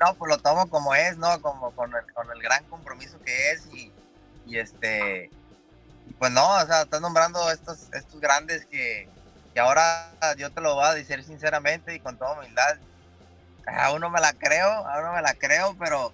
No, 0.00 0.14
pues 0.14 0.30
lo 0.30 0.38
tomo 0.38 0.68
como 0.70 0.94
es, 0.94 1.18
¿no? 1.18 1.40
Como 1.42 1.70
con 1.72 1.90
el, 1.94 2.12
con 2.14 2.30
el 2.30 2.40
gran 2.40 2.64
compromiso 2.64 3.18
que 3.20 3.50
es 3.50 3.68
y, 3.74 3.92
y 4.46 4.58
este 4.58 5.30
pues 6.18 6.32
no, 6.32 6.56
o 6.56 6.66
sea, 6.66 6.82
estás 6.82 7.00
nombrando 7.00 7.50
estos, 7.50 7.88
estos 7.92 8.20
grandes 8.20 8.66
que, 8.66 9.08
que 9.54 9.60
ahora 9.60 10.10
yo 10.36 10.50
te 10.50 10.60
lo 10.60 10.74
voy 10.74 10.86
a 10.86 10.94
decir 10.94 11.22
sinceramente 11.24 11.94
y 11.94 12.00
con 12.00 12.16
toda 12.16 12.32
humildad. 12.32 12.76
Aún 13.66 14.00
no 14.00 14.10
me 14.10 14.20
la 14.20 14.32
creo, 14.32 14.68
aún 14.68 15.04
no 15.04 15.12
me 15.12 15.22
la 15.22 15.34
creo, 15.34 15.76
pero, 15.78 16.12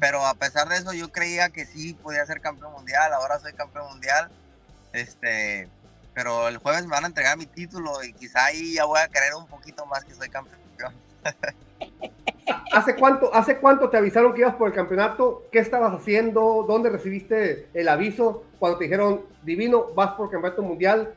pero 0.00 0.26
a 0.26 0.34
pesar 0.34 0.68
de 0.68 0.76
eso 0.76 0.92
yo 0.92 1.12
creía 1.12 1.50
que 1.50 1.66
sí 1.66 1.94
podía 1.94 2.24
ser 2.24 2.40
campeón 2.40 2.72
mundial, 2.72 3.12
ahora 3.12 3.38
soy 3.38 3.52
campeón 3.52 3.88
mundial. 3.88 4.30
Este, 4.92 5.68
pero 6.14 6.48
el 6.48 6.58
jueves 6.58 6.82
me 6.84 6.90
van 6.90 7.04
a 7.04 7.08
entregar 7.08 7.36
mi 7.36 7.46
título 7.46 8.02
y 8.04 8.12
quizá 8.12 8.46
ahí 8.46 8.74
ya 8.74 8.84
voy 8.84 9.00
a 9.00 9.08
creer 9.08 9.34
un 9.34 9.46
poquito 9.46 9.86
más 9.86 10.04
que 10.04 10.14
soy 10.14 10.28
campeón. 10.28 10.60
¿Hace 12.72 12.96
cuánto, 12.96 13.34
¿Hace 13.34 13.58
cuánto 13.58 13.90
te 13.90 13.96
avisaron 13.96 14.34
que 14.34 14.40
ibas 14.40 14.54
por 14.54 14.68
el 14.68 14.74
campeonato? 14.74 15.44
¿Qué 15.52 15.58
estabas 15.58 15.92
haciendo? 15.92 16.64
¿Dónde 16.66 16.90
recibiste 16.90 17.68
el 17.74 17.88
aviso? 17.88 18.44
Cuando 18.58 18.78
te 18.78 18.84
dijeron, 18.84 19.24
Divino, 19.42 19.92
vas 19.94 20.12
por 20.12 20.26
el 20.26 20.32
campeonato 20.32 20.62
mundial, 20.62 21.14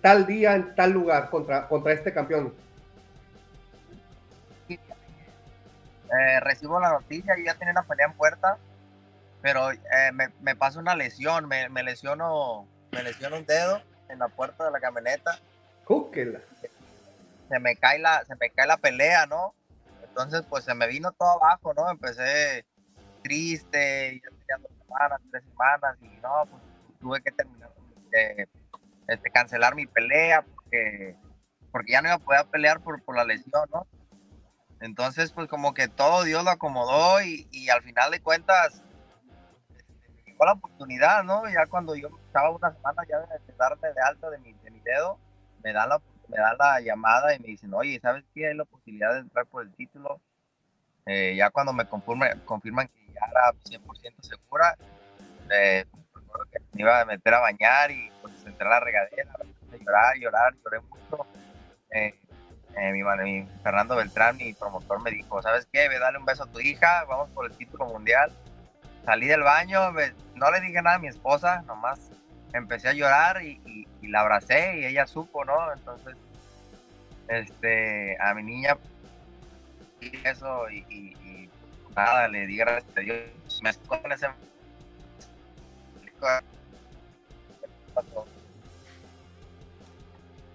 tal 0.00 0.26
día, 0.26 0.54
en 0.54 0.74
tal 0.74 0.92
lugar, 0.92 1.30
contra, 1.30 1.66
contra 1.68 1.92
este 1.92 2.12
campeón. 2.12 2.54
Eh, 4.68 6.40
recibo 6.40 6.80
la 6.80 6.90
noticia 6.90 7.38
y 7.38 7.44
ya 7.44 7.54
tenía 7.54 7.72
una 7.72 7.84
pelea 7.84 8.06
en 8.06 8.12
puerta, 8.14 8.58
pero 9.42 9.70
eh, 9.70 9.78
me, 10.12 10.28
me 10.40 10.56
pasa 10.56 10.80
una 10.80 10.96
lesión, 10.96 11.46
me, 11.46 11.68
me, 11.68 11.82
lesiono, 11.82 12.66
me 12.90 13.02
lesiono 13.02 13.36
un 13.36 13.46
dedo 13.46 13.80
en 14.08 14.18
la 14.18 14.28
puerta 14.28 14.64
de 14.64 14.72
la 14.72 14.80
camioneta. 14.80 15.38
Cúquela. 15.84 16.40
Se 17.48 17.58
me 17.58 17.76
cae 17.76 17.98
la, 17.98 18.24
se 18.24 18.34
me 18.36 18.50
cae 18.50 18.66
la 18.66 18.76
pelea, 18.76 19.26
¿no? 19.26 19.54
Entonces, 20.22 20.46
pues 20.50 20.64
se 20.64 20.74
me 20.74 20.86
vino 20.86 21.12
todo 21.12 21.42
abajo, 21.42 21.72
¿no? 21.74 21.90
Empecé 21.90 22.66
triste, 23.22 24.20
ya 24.22 24.28
tenía 24.28 24.68
dos 24.68 24.86
semanas, 24.86 25.20
tres 25.30 25.44
semanas, 25.44 25.96
y 26.02 26.08
no, 26.20 26.46
pues 26.50 26.62
tuve 27.00 27.22
que 27.22 27.32
terminar, 27.32 27.70
de 28.10 28.48
este, 29.08 29.30
cancelar 29.30 29.74
mi 29.74 29.86
pelea, 29.86 30.42
porque, 30.42 31.16
porque 31.72 31.92
ya 31.92 32.02
no 32.02 32.08
iba 32.08 32.16
a 32.16 32.18
poder 32.18 32.46
pelear 32.46 32.80
por, 32.80 33.02
por 33.02 33.16
la 33.16 33.24
lesión, 33.24 33.66
¿no? 33.72 33.86
Entonces, 34.80 35.32
pues 35.32 35.48
como 35.48 35.72
que 35.72 35.88
todo 35.88 36.24
Dios 36.24 36.44
lo 36.44 36.50
acomodó 36.50 37.22
y, 37.22 37.48
y 37.50 37.70
al 37.70 37.82
final 37.82 38.10
de 38.10 38.20
cuentas, 38.20 38.82
este, 39.76 40.12
me 40.12 40.22
llegó 40.22 40.44
la 40.44 40.52
oportunidad, 40.52 41.24
¿no? 41.24 41.48
Ya 41.48 41.64
cuando 41.66 41.94
yo 41.94 42.08
estaba 42.26 42.50
una 42.50 42.72
semana 42.72 43.02
ya 43.08 43.20
de, 43.20 43.54
darme 43.58 43.88
de 43.88 44.00
alta 44.02 44.28
de 44.28 44.38
mi, 44.38 44.52
de 44.52 44.70
mi 44.70 44.80
dedo, 44.80 45.18
me 45.62 45.72
da 45.72 45.86
la 45.86 45.96
me 46.30 46.36
da 46.38 46.54
la 46.54 46.80
llamada 46.80 47.34
y 47.34 47.38
me 47.40 47.48
dicen, 47.48 47.74
oye, 47.74 47.98
¿sabes 48.00 48.24
qué? 48.34 48.48
Hay 48.48 48.54
la 48.54 48.64
posibilidad 48.64 49.14
de 49.14 49.20
entrar 49.20 49.46
por 49.46 49.62
el 49.62 49.74
título. 49.74 50.20
Eh, 51.06 51.34
ya 51.36 51.50
cuando 51.50 51.72
me 51.72 51.86
confirman, 51.86 52.40
confirman 52.44 52.88
que 52.88 53.12
ya 53.12 53.26
era 53.30 53.52
100% 53.64 54.14
segura, 54.20 54.76
eh, 55.50 55.84
me 56.72 56.82
iba 56.82 57.00
a 57.00 57.04
meter 57.04 57.34
a 57.34 57.40
bañar 57.40 57.90
y 57.90 58.10
pues 58.22 58.34
entré 58.46 58.66
a 58.66 58.70
la 58.70 58.80
regadera, 58.80 59.32
a 59.32 59.76
llorar, 59.76 60.16
llorar, 60.18 60.54
lloré 60.64 60.80
mucho. 60.80 61.26
Eh, 61.90 62.14
mi, 62.92 63.02
mi, 63.02 63.48
Fernando 63.62 63.96
Beltrán, 63.96 64.36
mi 64.36 64.52
promotor, 64.52 65.02
me 65.02 65.10
dijo, 65.10 65.42
¿sabes 65.42 65.66
qué? 65.72 65.88
Ve, 65.88 65.98
dale 65.98 66.18
un 66.18 66.24
beso 66.24 66.44
a 66.44 66.52
tu 66.52 66.60
hija, 66.60 67.04
vamos 67.08 67.28
por 67.30 67.50
el 67.50 67.56
título 67.56 67.86
mundial. 67.86 68.30
Salí 69.04 69.26
del 69.26 69.42
baño, 69.42 69.92
no 70.34 70.50
le 70.50 70.60
dije 70.60 70.80
nada 70.82 70.96
a 70.96 71.00
mi 71.00 71.08
esposa, 71.08 71.62
nomás 71.62 72.10
empecé 72.52 72.88
a 72.88 72.92
llorar 72.92 73.42
y, 73.42 73.86
la 74.02 74.20
abracé 74.22 74.80
y 74.80 74.86
ella 74.86 75.06
supo, 75.06 75.44
¿no? 75.44 75.72
Entonces, 75.72 76.16
este, 77.28 78.16
a 78.20 78.34
mi 78.34 78.42
niña 78.42 78.76
y 80.00 80.10
eso 80.26 80.68
y, 80.70 81.48
nada, 81.94 82.26
le 82.28 82.46
di 82.46 82.56
gracias 82.56 82.96
a 82.96 83.00
Dios. 83.00 83.60
Me 83.62 83.72
con 83.86 84.10
ese 84.10 84.26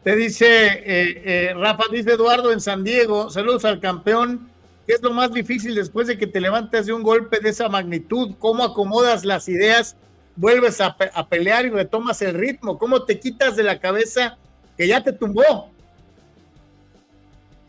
Te 0.03 0.15
dice, 0.15 0.45
eh, 0.45 1.21
eh, 1.25 1.53
Rafa, 1.55 1.85
dice 1.91 2.11
Eduardo 2.11 2.51
en 2.51 2.61
San 2.61 2.83
Diego, 2.83 3.31
saludos 3.31 3.65
al 3.65 3.79
campeón. 3.79 4.49
¿Qué 4.85 4.93
es 4.93 5.01
lo 5.01 5.11
más 5.11 5.33
difícil 5.33 5.73
después 5.73 6.05
de 6.07 6.17
que 6.17 6.27
te 6.27 6.39
levantes 6.39 6.85
de 6.85 6.93
un 6.93 7.01
golpe 7.01 7.39
de 7.39 7.49
esa 7.49 7.69
magnitud? 7.69 8.35
¿Cómo 8.37 8.63
acomodas 8.63 9.25
las 9.25 9.49
ideas? 9.49 9.97
¿Vuelves 10.35 10.81
a, 10.81 10.95
pelear 11.29 11.65
y 11.65 11.69
retomas 11.69 12.21
el 12.21 12.33
ritmo? 12.33 12.77
¿Cómo 12.77 13.03
te 13.03 13.19
quitas 13.19 13.55
de 13.55 13.63
la 13.63 13.79
cabeza 13.79 14.37
que 14.77 14.87
ya 14.87 15.01
te 15.01 15.13
tumbó? 15.13 15.71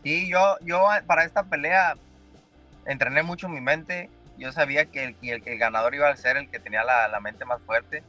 Sí, 0.03 0.29
yo, 0.29 0.57
yo 0.61 0.85
para 1.05 1.23
esta 1.23 1.43
pelea 1.43 1.95
entrené 2.85 3.23
mucho 3.23 3.47
mi 3.47 3.61
mente. 3.61 4.09
Yo 4.37 4.51
sabía 4.51 4.85
que 4.85 5.03
el, 5.03 5.15
el, 5.21 5.57
ganador 5.57 5.95
iba 5.95 6.09
a 6.09 6.15
ser 6.15 6.37
el 6.37 6.49
que 6.49 6.59
tenía 6.59 6.83
la, 6.83 7.19
mente 7.19 7.45
más 7.45 7.61
fuerte. 7.61 8.03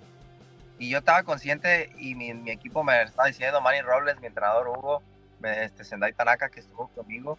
Y 0.79 0.91
yo 0.91 0.99
estaba 0.99 1.23
consciente 1.23 1.91
y 1.99 2.15
mi, 2.15 2.51
equipo 2.51 2.85
me 2.85 3.03
estaba 3.03 3.29
diciendo, 3.29 3.61
Manny 3.61 3.81
Robles, 3.81 4.21
mi 4.21 4.27
entrenador 4.27 4.69
Hugo, 4.69 5.03
este, 5.43 5.85
Sendai 5.85 6.13
Tanaka, 6.13 6.49
que 6.51 6.61
estuvo 6.61 6.89
conmigo, 6.89 7.39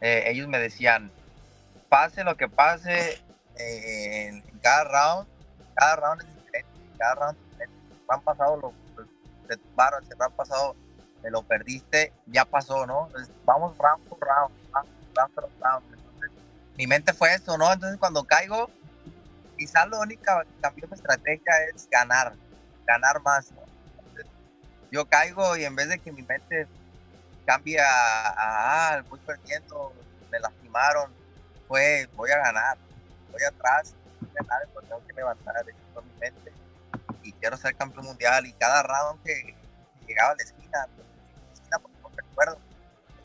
eh, 0.00 0.24
ellos 0.26 0.48
me 0.48 0.58
decían, 0.58 1.10
pase 1.88 2.24
lo 2.24 2.36
que 2.36 2.48
pase 2.48 3.20
eh, 3.58 4.28
en, 4.28 4.42
cada 4.60 4.84
round, 4.84 5.28
cada 5.74 5.96
round 5.96 6.22
es 6.22 6.28
cada 7.00 7.14
round. 7.14 7.38
Se 7.58 7.64
han 8.08 8.20
pasado 8.20 8.56
los, 8.56 8.72
los 8.96 9.08
se 9.48 10.14
han 10.22 10.32
pasado, 10.32 10.76
me 11.22 11.30
lo 11.30 11.42
perdiste, 11.42 12.12
ya 12.26 12.44
pasó, 12.44 12.86
¿no? 12.86 13.06
Entonces, 13.06 13.34
vamos 13.44 13.76
round 13.78 14.04
por 14.08 14.20
round, 14.20 14.54
round, 14.72 14.88
round, 15.16 15.34
round, 15.36 15.60
round 15.60 16.00
mi 16.80 16.86
mente 16.86 17.12
fue 17.12 17.34
eso, 17.34 17.58
¿no? 17.58 17.70
Entonces 17.70 17.98
cuando 17.98 18.24
caigo, 18.24 18.70
quizás 19.58 19.86
lo 19.88 20.00
único 20.00 20.22
que 20.22 20.60
cambió 20.62 20.88
mi 20.88 20.94
estrategia 20.94 21.52
es 21.74 21.86
ganar, 21.90 22.32
ganar 22.86 23.20
más. 23.22 23.52
Entonces, 23.98 24.24
yo 24.90 25.04
caigo 25.04 25.58
y 25.58 25.64
en 25.64 25.76
vez 25.76 25.90
de 25.90 25.98
que 25.98 26.10
mi 26.10 26.22
mente 26.22 26.66
cambie 27.44 27.78
a, 27.80 28.94
ah, 28.94 29.04
voy 29.10 29.20
perdiendo, 29.20 29.92
me 30.30 30.40
lastimaron, 30.40 31.12
fue, 31.68 32.08
voy 32.16 32.30
a 32.30 32.38
ganar, 32.38 32.78
voy 33.30 33.42
atrás, 33.42 33.94
voy 34.18 34.30
a 34.30 34.42
ganar, 34.42 34.68
pues 34.72 34.86
tengo 34.88 35.06
que 35.06 35.12
levantar 35.12 35.56
eso 35.68 36.02
mi 36.02 36.18
mente 36.18 36.50
quiero 37.40 37.56
ser 37.56 37.74
campeón 37.74 38.06
mundial 38.06 38.46
y 38.46 38.52
cada 38.52 38.82
round 38.82 39.22
que 39.24 39.54
llegaba 40.06 40.32
a 40.32 40.34
la 40.36 40.42
esquina, 40.42 40.86
pues, 40.94 42.16
recuerdo, 42.16 42.58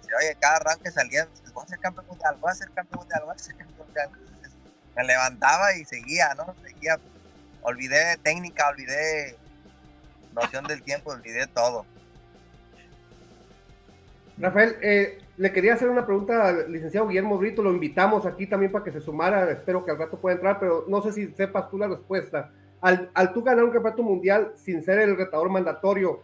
decía, 0.01 0.35
cada 0.39 0.59
round 0.59 0.81
que 0.81 0.91
salía, 0.91 1.27
voy 1.53 1.63
a 1.63 1.67
ser 1.67 1.79
campeón 1.79 2.07
mundial, 2.07 2.37
voy 2.39 2.51
a 2.51 2.55
ser 2.55 2.71
campeón 2.71 2.99
mundial, 2.99 3.21
voy 3.25 3.35
a 3.35 3.37
ser 3.37 3.55
campeón 3.55 3.87
mundial. 3.87 4.09
Me 4.95 5.03
levantaba 5.03 5.75
y 5.75 5.85
seguía, 5.85 6.33
¿no? 6.35 6.55
Seguía. 6.63 6.97
Olvidé 7.61 8.17
técnica, 8.17 8.69
olvidé 8.69 9.37
noción 10.33 10.65
del 10.65 10.83
tiempo, 10.83 11.11
olvidé 11.11 11.47
todo. 11.47 11.85
Rafael, 14.37 14.77
eh, 14.81 15.19
le 15.37 15.51
quería 15.51 15.73
hacer 15.73 15.89
una 15.89 16.05
pregunta 16.05 16.47
al 16.47 16.71
licenciado 16.71 17.07
Guillermo 17.07 17.37
Brito, 17.37 17.61
lo 17.61 17.71
invitamos 17.71 18.25
aquí 18.25 18.47
también 18.47 18.71
para 18.71 18.83
que 18.83 18.91
se 18.91 19.01
sumara, 19.01 19.49
espero 19.49 19.83
que 19.83 19.91
al 19.91 19.97
rato 19.97 20.19
pueda 20.19 20.35
entrar, 20.35 20.59
pero 20.59 20.85
no 20.87 21.01
sé 21.01 21.11
si 21.11 21.33
sepas 21.33 21.69
tú 21.69 21.77
la 21.77 21.87
respuesta. 21.87 22.51
Al, 22.85 23.09
al 23.15 23.33
tú 23.33 23.41
ganar 23.41 23.63
un 23.63 23.71
campeonato 23.71 24.03
mundial 24.03 24.53
sin 24.57 24.83
ser 24.83 24.99
el 24.99 25.17
retador 25.17 25.49
mandatorio, 25.49 26.23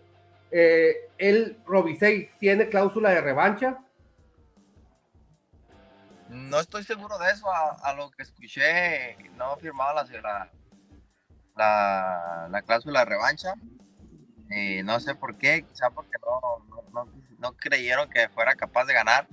eh, 0.52 1.10
¿el 1.18 1.58
Robisei 1.66 2.30
tiene 2.38 2.70
cláusula 2.70 3.10
de 3.10 3.22
revancha? 3.22 3.80
No 6.30 6.60
estoy 6.60 6.84
seguro 6.84 7.18
de 7.18 7.32
eso, 7.32 7.52
a, 7.52 7.72
a 7.82 7.96
lo 7.96 8.12
que 8.12 8.22
escuché, 8.22 9.18
no 9.38 9.58
firmaba 9.58 10.04
la, 10.04 10.52
la, 11.56 12.48
la 12.48 12.62
cláusula 12.62 13.00
de 13.00 13.06
revancha. 13.06 13.56
Eh, 14.52 14.84
no 14.84 15.00
sé 15.00 15.16
por 15.16 15.38
qué, 15.38 15.64
quizá 15.64 15.90
porque 15.90 16.18
no, 16.22 16.66
no, 16.70 16.84
no, 16.94 17.12
no, 17.40 17.54
creyeron 17.58 18.08
que 18.08 18.30
fuera 18.30 18.54
capaz 18.54 18.86
de 18.86 18.94
ganar, 18.94 19.28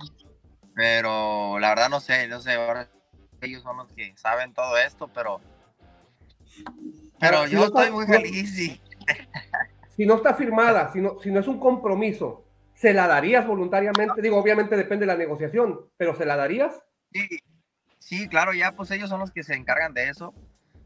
pero 0.73 1.59
la 1.59 1.69
verdad 1.69 1.89
no 1.89 1.99
sé, 1.99 2.27
no 2.27 2.39
sé, 2.41 2.53
ahora 2.53 2.89
ellos 3.41 3.61
son 3.61 3.77
los 3.77 3.93
que 3.93 4.17
saben 4.17 4.53
todo 4.53 4.77
esto, 4.79 5.07
pero, 5.09 5.41
pero 7.19 7.47
yo 7.47 7.65
estoy 7.65 7.91
muy 7.91 8.05
feliz. 8.05 8.59
Y... 8.59 8.81
Si 9.95 10.05
no 10.05 10.15
está 10.15 10.33
firmada, 10.33 10.93
si 10.93 11.01
no, 11.01 11.19
si 11.19 11.29
no 11.29 11.41
es 11.41 11.47
un 11.49 11.59
compromiso, 11.59 12.45
¿se 12.73 12.93
la 12.93 13.05
darías 13.05 13.45
voluntariamente? 13.45 14.21
Digo, 14.21 14.37
obviamente 14.37 14.77
depende 14.77 15.05
de 15.05 15.11
la 15.11 15.17
negociación, 15.17 15.89
pero 15.97 16.15
¿se 16.15 16.25
la 16.25 16.37
darías? 16.37 16.73
Sí, 17.11 17.27
sí, 17.99 18.29
claro, 18.29 18.53
ya 18.53 18.71
pues 18.71 18.91
ellos 18.91 19.09
son 19.09 19.19
los 19.19 19.31
que 19.31 19.43
se 19.43 19.55
encargan 19.55 19.93
de 19.93 20.07
eso. 20.07 20.33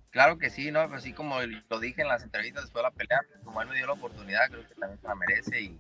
Claro 0.10 0.40
que 0.40 0.50
sí, 0.50 0.72
¿no? 0.72 0.80
Así 0.80 1.14
como 1.14 1.36
lo 1.42 1.80
dije 1.80 2.02
en 2.02 2.08
las 2.08 2.24
entrevistas 2.24 2.64
después 2.64 2.84
de 2.84 2.90
la 2.90 2.96
pelea, 2.96 3.20
como 3.44 3.62
él 3.62 3.68
me 3.68 3.76
dio 3.76 3.86
la 3.86 3.94
oportunidad, 3.94 4.50
creo 4.50 4.68
que 4.68 4.74
también 4.74 5.00
se 5.00 5.08
la 5.08 5.14
merece 5.14 5.62
y, 5.62 5.80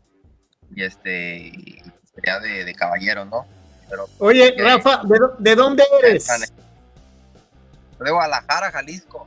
y 0.76 0.84
este, 0.84 1.38
y 1.38 1.82
sería 2.13 2.39
de, 2.39 2.66
de 2.66 2.76
caballero, 2.76 3.26
¿no? 3.26 3.48
Pero, 3.89 4.06
Oye, 4.20 4.56
que, 4.56 4.62
Rafa, 4.62 5.02
¿de, 5.06 5.20
¿de, 5.39 5.56
dónde 5.56 5.84
eres? 6.04 6.28
De 8.00 8.12
Guadalajara, 8.12 8.72
Jalisco. 8.72 9.26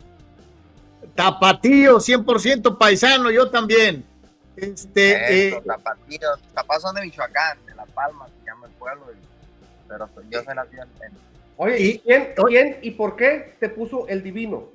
Tapatío, 1.17 1.99
100% 1.99 2.77
paisano, 2.77 3.31
yo 3.31 3.51
también. 3.51 4.05
Este, 4.57 5.49
Eso, 5.49 5.59
eh, 5.59 5.63
tapatío, 5.67 6.29
papás 6.55 6.83
son 6.83 6.95
de 6.95 7.03
Michoacán, 7.03 7.59
de 7.67 7.75
La 7.75 7.87
Palma, 7.87 8.27
se 8.27 8.47
llama 8.47 8.67
el 8.67 8.73
pueblo. 8.73 9.07
Y, 9.13 9.89
pero 9.89 10.09
yo 10.31 10.43
soy 10.43 10.55
nacido 10.55 10.83
en, 10.83 11.13
Oye, 11.59 11.81
¿y 11.81 11.99
quién, 12.01 12.35
quién, 12.47 12.79
y 12.83 12.91
por 12.93 13.17
qué 13.17 13.57
te 13.59 13.71
puso 13.71 14.07
el 14.09 14.23
divino? 14.23 14.69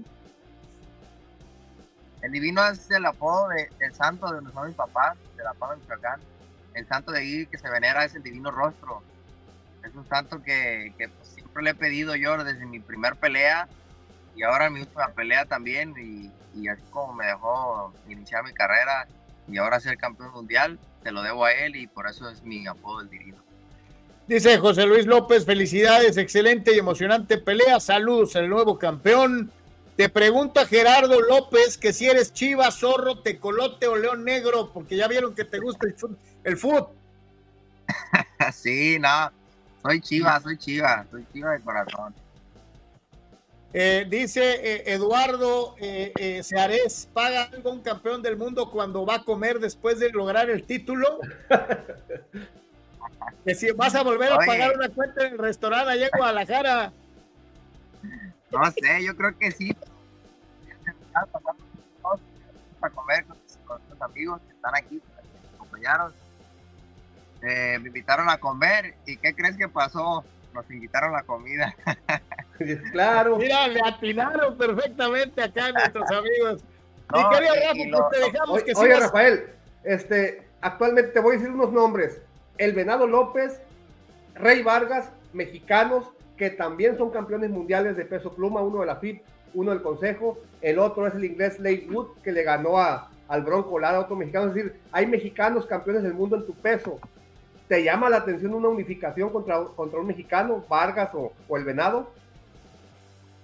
El 2.24 2.32
divino 2.32 2.68
es 2.68 2.90
el 2.90 3.06
apodo 3.06 3.50
de, 3.50 3.70
del 3.80 3.94
santo 3.94 4.28
de 4.28 4.36
donde 4.36 4.52
son 4.52 4.68
mis 4.68 4.76
papás, 4.76 5.16
de 5.38 5.44
la 5.44 5.54
Palma 5.54 5.76
de 5.76 5.82
Michoacán. 5.82 6.20
El 6.74 6.88
santo 6.88 7.12
de 7.12 7.20
ahí 7.20 7.46
que 7.46 7.58
se 7.58 7.70
venera 7.70 8.04
es 8.04 8.16
el 8.16 8.24
divino 8.24 8.50
rostro. 8.50 9.04
Es 9.84 9.94
un 9.94 10.08
santo 10.08 10.42
que, 10.42 10.94
que 10.98 11.10
pues, 11.10 11.28
siempre 11.30 11.64
le 11.64 11.72
he 11.72 11.76
pedido 11.76 12.16
yo 12.16 12.44
desde 12.44 12.66
mi 12.66 12.80
primer 12.80 13.16
pelea 13.16 13.68
y 14.36 14.44
ahora 14.44 14.70
mi 14.70 14.82
última 14.82 15.10
pelea 15.10 15.46
también. 15.46 15.94
Y, 15.98 16.32
y 16.60 16.68
así 16.68 16.84
como 16.92 17.14
me 17.14 17.26
dejó 17.26 17.94
iniciar 18.10 18.44
mi 18.44 18.54
carrera 18.54 19.08
y 19.48 19.58
ahora 19.58 19.80
ser 19.80 19.98
campeón 19.98 20.32
mundial, 20.32 20.80
te 21.04 21.12
lo 21.12 21.22
debo 21.22 21.46
a 21.46 21.54
él 21.54 21.76
y 21.76 21.88
por 21.88 22.08
eso 22.08 22.30
es 22.30 22.44
mi 22.44 22.68
apodo 22.68 23.02
el 23.02 23.10
divino. 23.10 23.38
Dice 24.28 24.58
José 24.60 24.86
Luis 24.86 25.06
López, 25.06 25.46
felicidades, 25.46 26.18
excelente 26.18 26.74
y 26.76 26.80
emocionante 26.80 27.38
pelea. 27.38 27.80
Saludos 27.80 28.36
al 28.36 28.50
nuevo 28.50 28.78
campeón. 28.80 29.52
Te 29.98 30.10
pregunta 30.10 30.66
Gerardo 30.66 31.20
López 31.22 31.78
que 31.78 31.92
si 31.92 32.08
eres 32.08 32.32
chiva, 32.32 32.72
zorro, 32.72 33.20
tecolote 33.20 33.88
o 33.88 33.96
león 33.96 34.24
negro, 34.24 34.72
porque 34.74 34.96
ya 34.96 35.08
vieron 35.08 35.36
que 35.36 35.44
te 35.44 35.60
gusta 35.60 35.86
el 35.86 35.96
fútbol. 35.96 36.18
El 36.44 36.58
food. 36.58 36.86
sí, 38.54 38.98
no, 39.00 39.32
soy 39.82 40.02
chiva, 40.02 40.40
soy 40.40 40.58
chiva, 40.58 41.06
soy 41.12 41.26
chiva 41.34 41.52
de 41.52 41.60
corazón. 41.60 42.16
Eh, 43.74 44.06
dice 44.10 44.42
eh, 44.42 44.94
Eduardo 44.94 45.76
eh, 45.80 46.12
eh, 46.18 46.44
Seares, 46.44 47.08
¿paga 47.14 47.44
algo 47.44 47.72
un 47.72 47.82
campeón 47.82 48.22
del 48.22 48.36
mundo 48.36 48.70
cuando 48.70 49.06
va 49.06 49.16
a 49.16 49.24
comer 49.24 49.60
después 49.60 49.98
de 50.00 50.10
lograr 50.10 50.50
el 50.50 50.64
título? 50.64 51.20
que 53.46 53.56
si 53.56 53.72
vas 53.72 53.96
a 53.96 54.04
volver 54.04 54.34
Oye. 54.34 54.44
a 54.44 54.46
pagar 54.46 54.76
una 54.76 54.90
cuenta 54.90 55.26
en 55.26 55.34
el 55.34 55.40
restaurante 55.40 55.92
allá 55.92 56.06
en 56.06 56.18
Guadalajara. 56.18 56.92
No 58.52 58.72
sé, 58.72 59.06
yo 59.06 59.16
creo 59.16 59.38
que 59.38 59.52
sí. 59.52 59.74
Para 61.14 62.94
comer 62.94 63.26
con 63.26 63.38
nuestros 63.78 64.02
amigos 64.02 64.42
que 64.48 64.54
están 64.54 64.76
aquí, 64.76 65.00
que 65.00 65.40
nos 65.44 65.54
acompañaron. 65.56 66.14
Eh, 67.42 67.80
me 67.80 67.88
invitaron 67.88 68.30
a 68.30 68.38
comer 68.38 68.96
y 69.06 69.18
¿qué 69.18 69.34
crees 69.34 69.56
que 69.56 69.68
pasó? 69.68 70.24
Nos 70.54 70.70
invitaron 70.70 71.14
a 71.14 71.18
la 71.18 71.24
comida. 71.24 71.76
claro. 72.92 73.38
Mira, 73.38 73.68
le 73.68 73.82
atinaron 73.84 74.58
perfectamente 74.58 75.42
acá 75.42 75.72
nuestros 75.72 76.10
amigos. 76.12 76.64
No, 77.12 77.20
y 77.20 77.36
quería 77.36 77.54
Rafa, 77.54 77.74
pues 77.74 77.90
lo, 77.90 78.10
te 78.10 78.20
dejamos 78.20 78.50
oye, 78.50 78.64
que 78.64 78.72
Oye, 78.72 78.86
sigas... 78.86 79.00
Rafael, 79.02 79.46
este, 79.84 80.48
actualmente 80.62 81.12
te 81.12 81.20
voy 81.20 81.36
a 81.36 81.40
decir 81.40 81.54
unos 81.54 81.72
nombres. 81.72 82.22
El 82.58 82.74
Venado 82.74 83.08
López, 83.08 83.62
Rey 84.36 84.64
Vargas, 84.64 85.12
mexicanos, 85.34 86.06
que 86.38 86.50
también 86.50 86.98
son 86.98 87.12
campeones 87.12 87.50
mundiales 87.50 87.98
de 87.98 88.06
peso 88.06 88.34
pluma, 88.34 88.62
uno 88.62 88.80
de 88.80 88.86
la 88.86 88.96
FIP, 88.98 89.22
uno 89.54 89.72
del 89.72 89.82
Consejo, 89.82 90.40
el 90.62 90.80
otro 90.80 91.08
es 91.08 91.16
el 91.16 91.26
inglés 91.26 91.60
Lake 91.60 91.88
Wood, 91.90 92.22
que 92.24 92.32
le 92.32 92.44
ganó 92.44 92.78
a, 92.80 93.10
al 93.28 93.44
Bronco 93.44 93.80
Lara, 93.80 94.00
otro 94.00 94.16
mexicano, 94.16 94.48
es 94.48 94.56
decir, 94.56 94.76
hay 94.92 95.06
mexicanos 95.08 95.66
campeones 95.66 96.04
del 96.04 96.14
mundo 96.14 96.38
en 96.38 96.46
tu 96.46 96.54
peso. 96.54 97.00
¿Te 97.72 97.86
llama 97.86 98.10
la 98.10 98.18
atención 98.18 98.54
una 98.54 98.68
unificación 98.68 99.30
contra, 99.30 99.64
contra 99.64 99.98
un 99.98 100.08
mexicano, 100.08 100.62
Vargas 100.68 101.12
o, 101.14 101.32
o 101.48 101.56
el 101.56 101.64
Venado? 101.64 102.14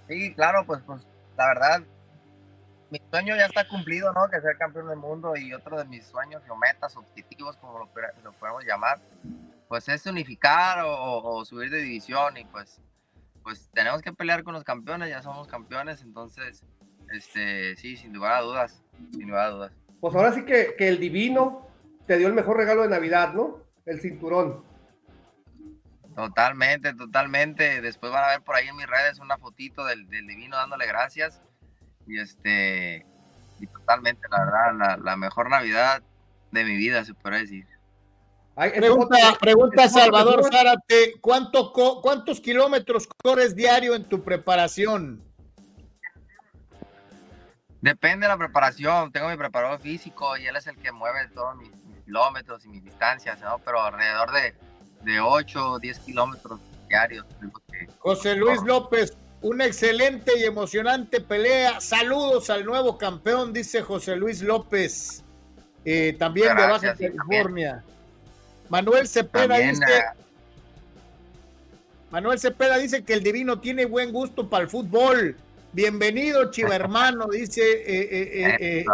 Sí, 0.06 0.34
claro, 0.34 0.66
pues, 0.66 0.82
pues 0.84 1.06
la 1.34 1.46
verdad, 1.46 1.80
mi 2.90 3.00
sueño 3.08 3.34
ya 3.36 3.46
está 3.46 3.66
cumplido, 3.66 4.12
¿no? 4.12 4.28
Que 4.28 4.38
ser 4.42 4.58
campeón 4.58 4.88
del 4.88 4.98
mundo 4.98 5.34
y 5.34 5.54
otro 5.54 5.78
de 5.78 5.86
mis 5.86 6.04
sueños 6.04 6.42
o 6.46 6.56
metas, 6.56 6.94
objetivos, 6.94 7.56
como 7.56 7.78
lo, 7.78 7.88
lo 8.22 8.32
podemos 8.32 8.66
llamar, 8.66 9.00
pues 9.66 9.88
es 9.88 10.04
unificar 10.04 10.84
o, 10.84 11.22
o, 11.22 11.44
subir 11.46 11.70
de 11.70 11.78
división 11.78 12.36
y 12.36 12.44
pues, 12.44 12.82
pues 13.42 13.70
tenemos 13.72 14.02
que 14.02 14.12
pelear 14.12 14.44
con 14.44 14.52
los 14.52 14.62
campeones, 14.62 15.08
ya 15.08 15.22
somos 15.22 15.48
campeones, 15.48 16.02
entonces, 16.02 16.62
este, 17.14 17.76
sí, 17.76 17.96
sin 17.96 18.12
lugar 18.12 18.34
a 18.34 18.40
dudas, 18.42 18.82
sin 19.12 19.28
lugar 19.28 19.46
a 19.46 19.50
dudas. 19.52 19.72
Pues 20.02 20.14
ahora 20.14 20.34
sí 20.34 20.44
que, 20.44 20.74
que 20.76 20.86
el 20.86 21.00
divino 21.00 21.66
te 22.06 22.18
dio 22.18 22.28
el 22.28 22.34
mejor 22.34 22.58
regalo 22.58 22.82
de 22.82 22.90
Navidad, 22.90 23.32
¿no? 23.32 23.66
El 23.88 24.00
cinturón. 24.00 24.62
Totalmente, 26.14 26.92
totalmente. 26.94 27.80
Después 27.80 28.12
van 28.12 28.24
a 28.24 28.28
ver 28.28 28.42
por 28.42 28.54
ahí 28.54 28.68
en 28.68 28.76
mis 28.76 28.86
redes 28.86 29.18
una 29.18 29.38
fotito 29.38 29.84
del, 29.86 30.06
del 30.08 30.26
divino 30.26 30.56
dándole 30.56 30.86
gracias. 30.86 31.40
Y 32.06 32.18
este, 32.18 33.06
y 33.60 33.66
totalmente, 33.66 34.28
la 34.30 34.44
verdad, 34.44 34.98
la, 35.02 35.16
mejor 35.16 35.48
Navidad 35.48 36.02
de 36.50 36.64
mi 36.64 36.76
vida, 36.76 37.02
se 37.04 37.14
puede 37.14 37.40
decir. 37.40 37.66
pregunta, 38.54 39.16
pregunta 39.40 39.88
Salvador 39.88 40.42
Zárate, 40.44 41.14
¿cuánto, 41.20 41.72
¿cuántos 41.72 42.40
kilómetros 42.40 43.08
corres 43.22 43.56
diario 43.56 43.94
en 43.94 44.04
tu 44.04 44.22
preparación? 44.22 45.24
Depende 47.80 48.26
de 48.26 48.28
la 48.28 48.36
preparación. 48.36 49.12
Tengo 49.12 49.28
mi 49.28 49.36
preparador 49.36 49.80
físico 49.80 50.36
y 50.36 50.46
él 50.46 50.56
es 50.56 50.66
el 50.66 50.76
que 50.76 50.90
mueve 50.92 51.28
todos 51.32 51.56
mis, 51.56 51.70
kilómetros 52.08 52.64
y 52.64 52.68
mis 52.68 52.82
distancias, 52.82 53.38
¿no? 53.42 53.60
Pero 53.62 53.82
alrededor 53.82 54.32
de, 54.32 54.54
de 55.02 55.20
8 55.20 55.72
o 55.72 55.78
10 55.78 55.98
kilómetros 56.00 56.58
diarios. 56.88 57.26
José 57.98 58.34
Luis 58.34 58.62
López, 58.62 59.14
una 59.42 59.66
excelente 59.66 60.32
y 60.38 60.44
emocionante 60.44 61.20
pelea. 61.20 61.82
Saludos 61.82 62.48
al 62.48 62.64
nuevo 62.64 62.96
campeón, 62.96 63.52
dice 63.52 63.82
José 63.82 64.16
Luis 64.16 64.40
López. 64.40 65.22
Eh, 65.84 66.16
también 66.18 66.56
de 66.56 66.66
Baja 66.66 66.94
California. 66.94 67.84
Manuel 68.70 69.06
Cepeda 69.06 69.58
dice. 69.58 69.84
Eh, 69.84 70.02
Manuel 72.10 72.38
Cepeda 72.38 72.78
dice 72.78 73.04
que 73.04 73.12
el 73.12 73.22
divino 73.22 73.60
tiene 73.60 73.84
buen 73.84 74.12
gusto 74.12 74.48
para 74.48 74.64
el 74.64 74.70
fútbol. 74.70 75.36
Bienvenido, 75.74 76.50
chiva 76.50 76.74
hermano, 76.74 77.26
dice. 77.26 77.62
Eh, 77.86 78.84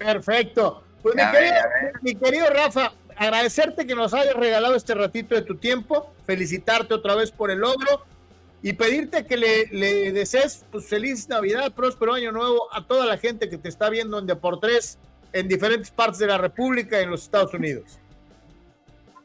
Perfecto. 0.00 0.82
Pues 1.02 1.14
mi 2.02 2.14
querido 2.14 2.48
Rafa, 2.50 2.92
agradecerte 3.16 3.86
que 3.86 3.94
nos 3.94 4.14
hayas 4.14 4.34
regalado 4.34 4.74
este 4.74 4.94
ratito 4.94 5.34
de 5.34 5.42
tu 5.42 5.56
tiempo, 5.56 6.12
felicitarte 6.26 6.94
otra 6.94 7.14
vez 7.14 7.30
por 7.30 7.50
el 7.50 7.58
logro 7.58 8.04
y 8.62 8.72
pedirte 8.72 9.26
que 9.26 9.36
le, 9.36 10.12
desees 10.12 10.64
pues, 10.70 10.86
feliz 10.86 11.28
Navidad, 11.28 11.72
próspero 11.72 12.14
año 12.14 12.32
nuevo 12.32 12.74
a 12.74 12.86
toda 12.86 13.06
la 13.06 13.18
gente 13.18 13.48
que 13.48 13.58
te 13.58 13.68
está 13.68 13.90
viendo 13.90 14.18
en 14.18 14.26
Deportes 14.26 14.98
en 15.32 15.48
diferentes 15.48 15.90
partes 15.90 16.18
de 16.18 16.26
la 16.26 16.38
República 16.38 16.98
y 16.98 17.04
en 17.04 17.10
los 17.10 17.22
Estados 17.22 17.52
Unidos. 17.54 17.98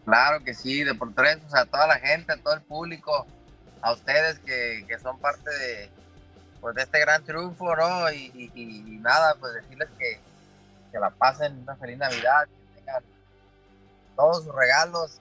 Claro 0.03 0.43
que 0.43 0.53
sí, 0.53 0.83
Deportes, 0.83 1.39
o 1.47 1.49
sea, 1.49 1.61
a 1.61 1.65
toda 1.65 1.87
la 1.87 1.99
gente, 1.99 2.33
a 2.33 2.37
todo 2.37 2.53
el 2.53 2.61
público, 2.61 3.25
a 3.81 3.93
ustedes 3.93 4.39
que, 4.39 4.85
son 5.01 5.19
parte 5.19 5.49
de, 5.49 5.89
pues, 6.59 6.75
de 6.75 6.83
este 6.83 6.99
gran 6.99 7.23
triunfo, 7.23 7.75
¿no? 7.75 8.11
Y, 8.11 8.99
nada, 9.01 9.35
pues 9.39 9.53
decirles 9.53 9.89
que, 9.97 10.19
que 10.95 10.99
la 11.01 11.09
pasen 11.09 11.59
una 11.59 11.75
feliz 11.75 11.97
Navidad, 11.97 12.47
todos 14.15 14.45
sus 14.45 14.55
regalos. 14.55 15.19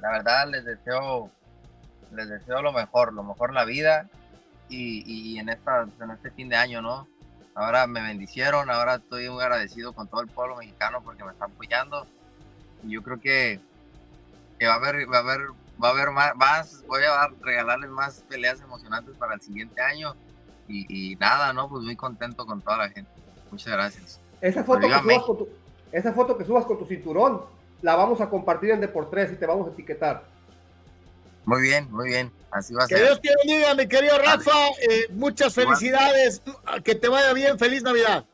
la 0.00 0.10
verdad 0.12 0.48
les 0.48 0.64
deseo, 0.64 1.30
les 2.10 2.26
deseo 2.26 2.62
lo 2.62 2.72
mejor, 2.72 3.12
lo 3.12 3.22
mejor 3.22 3.50
en 3.50 3.56
la 3.56 3.66
vida 3.66 4.08
y, 4.70 5.38
en, 5.38 5.50
este 5.50 6.30
fin 6.30 6.48
de 6.48 6.56
año, 6.56 6.80
¿no? 6.80 7.06
Ahora 7.54 7.86
me 7.86 8.00
bendicieron, 8.00 8.70
ahora 8.70 8.94
estoy 8.94 9.28
muy 9.28 9.42
agradecido 9.42 9.92
con 9.92 10.08
todo 10.08 10.22
el 10.22 10.28
pueblo 10.28 10.56
mexicano 10.56 11.02
porque 11.04 11.22
me 11.22 11.32
están 11.32 11.50
apoyando. 11.50 12.06
Y 12.82 12.92
yo 12.92 13.02
creo 13.02 13.20
que, 13.20 13.60
va 14.62 14.72
a 14.72 14.76
haber, 14.76 15.12
va 15.12 15.18
a 15.18 15.20
haber, 15.20 15.40
va 15.84 15.88
a 15.88 15.90
haber 15.90 16.10
más, 16.12 16.82
voy 16.86 17.02
a 17.04 17.28
regalarles 17.42 17.90
más 17.90 18.24
peleas 18.26 18.58
emocionantes 18.62 19.14
para 19.18 19.34
el 19.34 19.42
siguiente 19.42 19.82
año. 19.82 20.16
Y, 20.66 21.14
nada, 21.16 21.52
¿no? 21.52 21.68
Pues 21.68 21.82
muy 21.82 21.96
contento 21.96 22.46
con 22.46 22.62
toda 22.62 22.78
la 22.78 22.88
gente. 22.88 23.21
Muchas 23.52 23.72
gracias. 23.72 24.20
Esa 24.40 24.64
foto, 24.64 24.88
que 24.88 25.96
esa 25.96 26.12
foto 26.12 26.36
que 26.36 26.44
subas 26.44 26.64
con 26.64 26.78
tu 26.78 26.86
cinturón, 26.86 27.42
la 27.82 27.94
vamos 27.94 28.20
a 28.20 28.28
compartir 28.28 28.70
en 28.70 28.80
Deportes 28.80 29.30
y 29.32 29.36
te 29.36 29.46
vamos 29.46 29.68
a 29.68 29.70
etiquetar. 29.70 30.24
Muy 31.44 31.60
bien, 31.60 31.86
muy 31.90 32.08
bien. 32.08 32.32
Así 32.50 32.74
va 32.74 32.84
a 32.84 32.86
ser. 32.86 32.96
Que 32.96 33.04
Dios 33.04 33.20
te 33.20 33.30
bendiga, 33.44 33.74
mi 33.74 33.86
querido 33.86 34.16
Rafa. 34.18 34.68
Eh, 34.80 35.08
muchas 35.10 35.54
felicidades. 35.54 36.42
Que 36.82 36.94
te 36.94 37.08
vaya 37.08 37.32
bien. 37.32 37.58
Feliz 37.58 37.82
Navidad. 37.82 38.24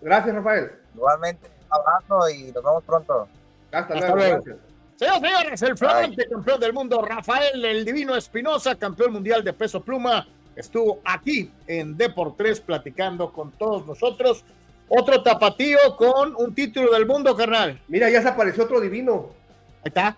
Gracias, 0.00 0.34
Rafael. 0.34 0.70
Igualmente, 0.94 1.48
un 1.48 1.80
abrazo 1.80 2.30
y 2.30 2.52
nos 2.52 2.62
vemos 2.62 2.84
pronto. 2.84 3.28
Hasta, 3.72 3.94
luego. 3.94 4.14
Gracias. 4.14 4.56
Señores, 4.96 5.20
señores, 5.20 5.62
el 5.62 5.76
flamante 5.76 6.28
campeón 6.28 6.60
del 6.60 6.72
mundo, 6.72 7.02
Rafael 7.02 7.62
el 7.62 7.84
Divino 7.84 8.16
Espinosa, 8.16 8.76
campeón 8.76 9.12
mundial 9.12 9.44
de 9.44 9.52
peso 9.52 9.82
pluma, 9.82 10.26
estuvo 10.56 11.00
aquí 11.04 11.50
en 11.66 11.96
Deportes 11.96 12.60
platicando 12.60 13.32
con 13.32 13.52
todos 13.52 13.86
nosotros. 13.86 14.42
Otro 14.88 15.22
tapatío 15.22 15.78
con 15.96 16.34
un 16.36 16.54
título 16.54 16.92
del 16.92 17.06
mundo, 17.06 17.36
carnal. 17.36 17.80
Mira, 17.88 18.08
ya 18.08 18.22
se 18.22 18.28
apareció 18.28 18.64
otro 18.64 18.80
divino. 18.80 19.30
Ahí 19.78 19.88
está. 19.88 20.16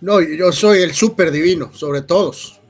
No, 0.00 0.20
yo 0.20 0.52
soy 0.52 0.82
el 0.82 0.92
super 0.92 1.30
divino, 1.30 1.72
sobre 1.72 2.02
todos. 2.02 2.60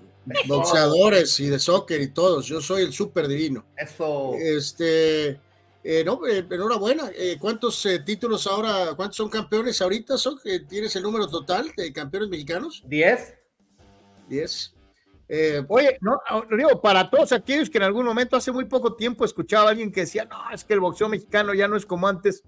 Boxeadores 0.46 1.38
y 1.40 1.46
de 1.46 1.58
soccer 1.58 2.00
y 2.00 2.08
todos. 2.08 2.46
Yo 2.46 2.60
soy 2.60 2.82
el 2.82 2.92
super 2.92 3.28
divino. 3.28 3.64
Eso. 3.76 4.34
Este, 4.34 5.38
eh, 5.84 6.02
no, 6.04 6.26
eh, 6.26 6.44
enhorabuena. 6.50 7.10
Eh, 7.14 7.36
¿Cuántos 7.38 7.86
títulos 8.04 8.46
ahora, 8.48 8.94
cuántos 8.96 9.16
son 9.16 9.28
campeones 9.28 9.80
ahorita? 9.80 10.18
Son? 10.18 10.36
¿Tienes 10.68 10.96
el 10.96 11.02
número 11.04 11.28
total 11.28 11.72
de 11.76 11.92
campeones 11.92 12.28
mexicanos? 12.28 12.82
Diez. 12.86 13.34
Diez. 14.28 14.75
Eh, 15.28 15.64
Oye, 15.68 15.98
no, 16.00 16.20
digo, 16.56 16.80
para 16.80 17.10
todos 17.10 17.32
aquellos 17.32 17.68
que 17.68 17.78
en 17.78 17.84
algún 17.84 18.06
momento 18.06 18.36
hace 18.36 18.52
muy 18.52 18.64
poco 18.64 18.94
tiempo 18.94 19.24
escuchaba 19.24 19.68
a 19.68 19.70
alguien 19.70 19.90
que 19.90 20.02
decía, 20.02 20.24
no, 20.24 20.36
es 20.52 20.64
que 20.64 20.74
el 20.74 20.80
boxeo 20.80 21.08
mexicano 21.08 21.52
ya 21.52 21.66
no 21.66 21.76
es 21.76 21.84
como 21.84 22.06
antes, 22.06 22.44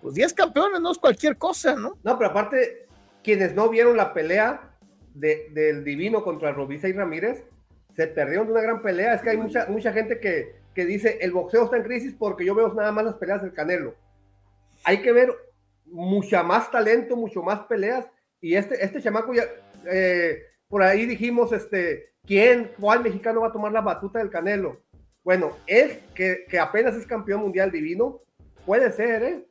pues 0.00 0.14
10 0.14 0.32
campeones 0.34 0.80
no 0.80 0.92
es 0.92 0.98
cualquier 0.98 1.36
cosa, 1.36 1.74
¿no? 1.74 1.98
No, 2.04 2.16
pero 2.16 2.30
aparte, 2.30 2.86
quienes 3.24 3.54
no 3.54 3.68
vieron 3.68 3.96
la 3.96 4.14
pelea 4.14 4.76
de, 5.14 5.48
del 5.50 5.82
Divino 5.82 6.22
contra 6.22 6.52
Robisa 6.52 6.88
y 6.88 6.92
Ramírez, 6.92 7.42
se 7.94 8.06
perdieron 8.06 8.46
de 8.46 8.52
una 8.52 8.62
gran 8.62 8.82
pelea. 8.82 9.14
Es 9.14 9.22
que 9.22 9.30
hay 9.30 9.36
mucha, 9.36 9.66
mucha 9.66 9.92
gente 9.92 10.20
que, 10.20 10.60
que 10.74 10.84
dice, 10.84 11.18
el 11.22 11.32
boxeo 11.32 11.64
está 11.64 11.78
en 11.78 11.82
crisis 11.82 12.14
porque 12.16 12.44
yo 12.44 12.54
veo 12.54 12.72
nada 12.74 12.92
más 12.92 13.04
las 13.04 13.16
peleas 13.16 13.42
del 13.42 13.52
Canelo. 13.52 13.96
Hay 14.84 15.02
que 15.02 15.10
ver 15.10 15.34
mucha 15.86 16.42
más 16.42 16.70
talento, 16.70 17.16
mucho 17.16 17.42
más 17.42 17.60
peleas, 17.60 18.06
y 18.40 18.54
este, 18.54 18.84
este 18.84 19.02
chamaco 19.02 19.34
ya... 19.34 19.44
Eh, 19.90 20.42
por 20.68 20.82
ahí 20.82 21.06
dijimos, 21.06 21.52
este, 21.52 22.12
¿quién, 22.24 22.72
cuál 22.78 23.02
mexicano 23.02 23.42
va 23.42 23.48
a 23.48 23.52
tomar 23.52 23.72
la 23.72 23.80
batuta 23.80 24.18
del 24.18 24.30
Canelo? 24.30 24.82
Bueno, 25.22 25.56
él, 25.66 26.00
que, 26.14 26.46
que 26.48 26.58
apenas 26.58 26.94
es 26.94 27.06
campeón 27.06 27.40
mundial 27.42 27.70
divino, 27.70 28.20
puede 28.64 28.92
ser, 28.92 29.22
¿eh? 29.22 29.46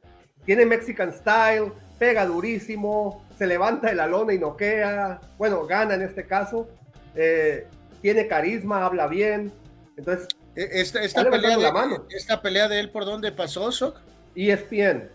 Tiene 0.46 0.66
Mexican 0.66 1.12
Style, 1.12 1.72
pega 1.98 2.26
durísimo, 2.26 3.26
se 3.38 3.48
levanta 3.48 3.90
de 3.90 3.96
la 3.96 4.08
lona 4.08 4.34
y 4.34 4.40
noquea, 4.40 5.20
bueno, 5.38 5.66
gana 5.66 5.96
en 5.96 6.04
este 6.04 6.26
caso, 6.26 6.70
eh, 7.16 7.68
tiene 8.02 8.28
carisma, 8.28 8.86
habla 8.86 9.08
bien, 9.08 9.52
entonces... 9.98 10.28
E, 10.56 10.82
esta, 10.82 11.02
esta 11.04 11.30
pelea, 11.30 11.58
de, 11.58 11.64
la 11.64 11.72
mano. 11.72 12.06
¿Esta 12.10 12.42
pelea 12.42 12.68
de 12.68 12.80
él 12.80 12.92
por 12.92 13.06
dónde 13.06 13.32
pasó, 13.32 13.72
Sok? 13.72 13.98
ESPN. 14.36 15.10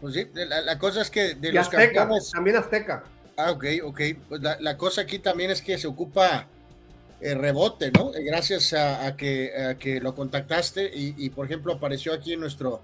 Pues 0.00 0.14
sí, 0.14 0.28
la, 0.34 0.78
cosa 0.78 1.02
es 1.02 1.10
que 1.10 1.34
de 1.34 1.52
los 1.52 1.68
campeones... 1.68 2.30
También 2.30 2.56
Azteca. 2.56 3.04
Ah, 3.36 3.50
ok, 3.50 3.64
ok. 3.84 4.00
Pues 4.28 4.40
la, 4.42 4.76
cosa 4.76 5.02
aquí 5.02 5.18
también 5.18 5.50
es 5.50 5.60
que 5.60 5.76
se 5.78 5.86
ocupa 5.86 6.46
el 7.20 7.32
eh, 7.32 7.34
rebote, 7.34 7.90
¿no? 7.90 8.14
Eh, 8.14 8.22
gracias 8.22 8.72
a, 8.72 9.16
que, 9.16 9.76
que, 9.78 10.00
lo 10.00 10.14
contactaste 10.14 10.90
y, 10.94 11.30
por 11.30 11.46
ejemplo, 11.46 11.72
apareció 11.72 12.12
aquí 12.12 12.32
en 12.32 12.40
nuestro 12.40 12.80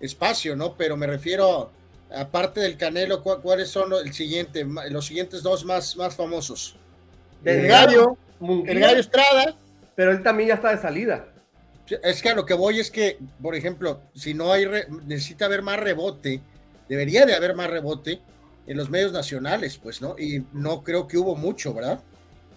espacio, 0.00 0.56
¿no? 0.56 0.74
Pero 0.76 0.96
me 0.96 1.06
refiero, 1.06 1.70
aparte 2.14 2.60
del 2.60 2.76
Canelo, 2.76 3.22
¿cuáles 3.22 3.68
son 3.68 3.92
el 3.92 4.12
siguiente, 4.12 4.66
los 4.90 5.06
siguientes 5.06 5.42
dos 5.42 5.64
más, 5.64 5.96
más 5.96 6.14
famosos? 6.14 6.76
El 7.44 7.66
Gallo, 7.66 8.16
el 8.66 8.80
Gallo 8.80 9.00
Estrada. 9.00 9.56
Pero 9.94 10.12
él 10.12 10.22
también 10.22 10.48
ya 10.48 10.54
está 10.54 10.70
de 10.70 10.80
salida. 10.80 11.26
Es 12.02 12.22
que 12.22 12.30
a 12.30 12.34
lo 12.34 12.46
que 12.46 12.54
voy 12.54 12.80
es 12.80 12.90
que, 12.90 13.18
por 13.42 13.54
ejemplo, 13.54 14.00
si 14.14 14.32
no 14.32 14.52
hay, 14.52 14.66
necesita 15.04 15.46
haber 15.46 15.62
más 15.62 15.78
rebote, 15.78 16.40
debería 16.88 17.26
de 17.26 17.34
haber 17.34 17.54
más 17.54 17.68
rebote 17.68 18.20
en 18.66 18.76
los 18.76 18.90
medios 18.90 19.12
nacionales, 19.12 19.78
pues, 19.78 20.00
¿no? 20.00 20.16
Y 20.18 20.44
no 20.52 20.82
creo 20.82 21.06
que 21.06 21.18
hubo 21.18 21.36
mucho, 21.36 21.74
¿verdad? 21.74 22.00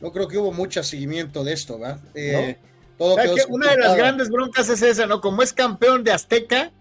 No 0.02 0.12
creo 0.12 0.28
que 0.28 0.38
hubo 0.38 0.52
mucho 0.52 0.84
seguimiento 0.84 1.44
de 1.44 1.54
esto, 1.54 1.80
¿verdad? 1.80 2.00
Eh, 2.14 2.58
todo 2.98 3.16
una 3.50 3.72
de 3.72 3.78
las 3.78 3.96
grandes 3.98 4.30
broncas 4.30 4.70
es 4.70 4.82
esa, 4.82 5.06
¿no? 5.06 5.20
Como 5.22 5.42
es 5.42 5.52
campeón 5.52 6.04
de 6.04 6.12
Azteca, 6.12 6.72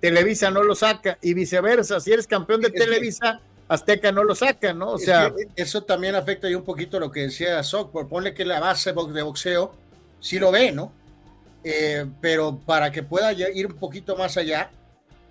Televisa 0.00 0.50
no 0.50 0.62
lo 0.62 0.74
saca, 0.74 1.18
y 1.22 1.34
viceversa, 1.34 2.00
si 2.00 2.12
eres 2.12 2.26
campeón 2.26 2.60
de 2.60 2.70
Televisa, 2.70 3.40
Azteca 3.68 4.10
no 4.10 4.24
lo 4.24 4.34
saca, 4.34 4.72
¿no? 4.72 4.92
O 4.92 4.98
sea. 4.98 5.32
eso 5.54 5.82
también 5.84 6.14
afecta 6.14 6.50
y 6.50 6.54
un 6.54 6.64
poquito 6.64 6.98
lo 6.98 7.10
que 7.10 7.20
decía 7.20 7.62
Soc, 7.62 7.92
por 7.92 8.08
ponle 8.08 8.34
que 8.34 8.44
la 8.44 8.60
base 8.60 8.92
de 8.92 9.22
boxeo 9.22 9.72
sí 10.20 10.38
lo 10.38 10.50
ve, 10.50 10.72
¿no? 10.72 10.92
Eh, 11.64 12.06
pero 12.20 12.58
para 12.58 12.90
que 12.90 13.02
pueda 13.02 13.32
ir 13.32 13.66
un 13.66 13.76
poquito 13.76 14.16
más 14.16 14.36
allá, 14.36 14.70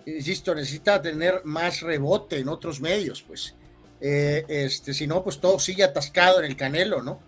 insisto, 0.06 0.56
necesita 0.56 1.02
tener 1.02 1.42
más 1.44 1.82
rebote 1.82 2.40
en 2.40 2.50
otros 2.50 2.82
medios, 2.82 3.22
pues. 3.22 3.56
Eh, 4.00 4.46
este, 4.48 4.94
si 4.94 5.06
no, 5.06 5.24
pues 5.24 5.40
todo 5.40 5.60
sigue 5.60 5.84
atascado 5.84 6.40
en 6.40 6.46
el 6.46 6.56
canelo, 6.56 7.02
¿no? 7.02 7.20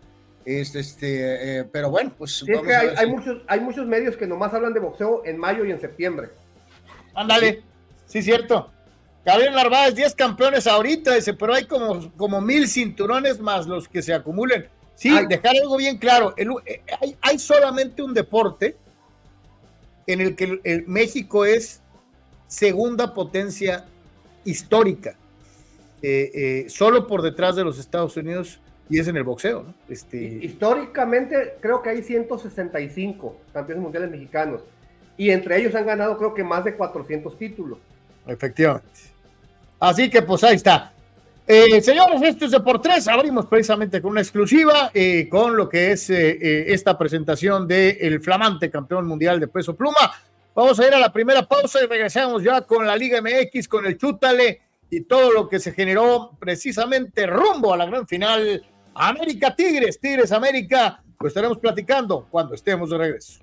Este, 0.46 0.80
este, 0.80 1.60
eh, 1.60 1.64
pero 1.66 1.90
bueno, 1.90 2.14
pues. 2.18 2.44
hay, 2.98 3.08
muchos, 3.08 3.42
hay 3.48 3.60
muchos 3.60 3.86
medios 3.86 4.18
que 4.18 4.28
nomás 4.28 4.54
hablan 4.54 4.74
de 4.74 4.80
boxeo 4.80 5.24
en 5.26 5.38
mayo 5.38 5.66
y 5.66 5.72
en 5.72 5.80
septiembre. 5.80 6.30
Ándale, 7.14 7.64
sí, 8.06 8.22
cierto. 8.22 8.72
Gabriel 9.26 9.54
Narváez, 9.54 9.96
10 9.96 10.16
campeones 10.16 10.68
ahorita, 10.68 11.16
dice, 11.16 11.34
pero 11.34 11.54
hay 11.54 11.66
como, 11.66 12.12
como 12.18 12.42
mil 12.42 12.68
cinturones 12.68 13.40
más 13.40 13.68
los 13.68 13.88
que 13.88 14.02
se 14.02 14.14
acumulen. 14.14 14.68
Sí, 14.96 15.12
dejar 15.28 15.56
algo 15.56 15.78
bien 15.78 15.98
claro, 15.98 16.34
eh, 16.38 16.82
hay, 17.22 17.40
solamente 17.40 18.04
un 18.04 18.14
deporte 18.14 18.78
en 20.06 20.22
el 20.22 20.36
que 20.36 20.60
el, 20.64 20.88
México 20.88 21.46
es 21.46 21.82
segunda 22.54 23.16
potencia 23.16 23.86
histórica, 24.46 25.16
eh, 26.04 26.32
eh, 26.34 26.70
solo 26.70 27.08
por 27.08 27.24
detrás 27.24 27.56
de 27.56 27.64
los 27.64 27.80
Estados 27.80 28.16
Unidos 28.16 28.60
y 28.90 29.00
es 29.00 29.08
en 29.08 29.18
el 29.18 29.24
boxeo. 29.24 29.64
¿no? 29.64 29.74
Este... 29.90 30.18
Históricamente 30.18 31.56
creo 31.60 31.82
que 31.82 31.90
hay 31.90 32.04
165 32.04 33.38
campeones 33.52 33.82
mundiales 33.82 34.12
mexicanos 34.12 34.62
y 35.18 35.32
entre 35.32 35.60
ellos 35.60 35.74
han 35.74 35.88
ganado 35.88 36.16
creo 36.18 36.36
que 36.36 36.44
más 36.44 36.64
de 36.64 36.76
400 36.76 37.36
títulos. 37.40 37.80
Efectivamente. 38.28 39.00
Así 39.80 40.08
que 40.10 40.22
pues 40.22 40.44
ahí 40.44 40.56
está. 40.56 40.94
Eh, 41.48 41.82
señores, 41.82 42.22
esto 42.22 42.46
es 42.46 42.52
de 42.52 42.60
por 42.60 42.80
tres. 42.80 43.08
Abrimos 43.08 43.48
precisamente 43.48 44.00
con 44.00 44.12
una 44.12 44.22
exclusiva 44.22 44.92
eh, 44.94 45.28
con 45.28 45.58
lo 45.58 45.68
que 45.68 45.92
es 45.92 46.08
eh, 46.12 46.72
esta 46.72 46.98
presentación 46.98 47.68
del 47.68 48.22
flamante 48.22 48.70
campeón 48.70 49.08
mundial 49.08 49.40
de 49.40 49.48
peso 49.48 49.76
pluma. 49.76 50.14
Vamos 50.56 50.80
a 50.80 50.88
ir 50.88 50.94
a 50.94 51.00
la 51.00 51.12
primera 51.12 51.48
pausa 51.48 51.84
y 51.84 51.88
regresamos 51.88 52.44
ya 52.44 52.62
con 52.62 52.86
la 52.86 52.96
Liga 52.96 53.20
MX, 53.22 53.68
con 53.68 53.86
el 53.88 53.98
Chútale 53.98 54.62
y 54.90 55.02
todo 55.02 55.32
lo 55.32 55.50
que 55.50 55.60
se 55.60 55.72
generó 55.72 56.38
precisamente 56.40 57.26
rumbo 57.26 57.74
a 57.74 57.78
la 57.78 57.88
gran 57.88 58.08
final. 58.08 58.64
América 58.94 59.56
Tigres, 59.56 60.00
Tigres 60.00 60.32
América. 60.32 61.04
Lo 61.20 61.28
estaremos 61.28 61.58
platicando 61.58 62.28
cuando 62.30 62.54
estemos 62.54 62.92
de 62.92 62.98
regreso. 63.00 63.40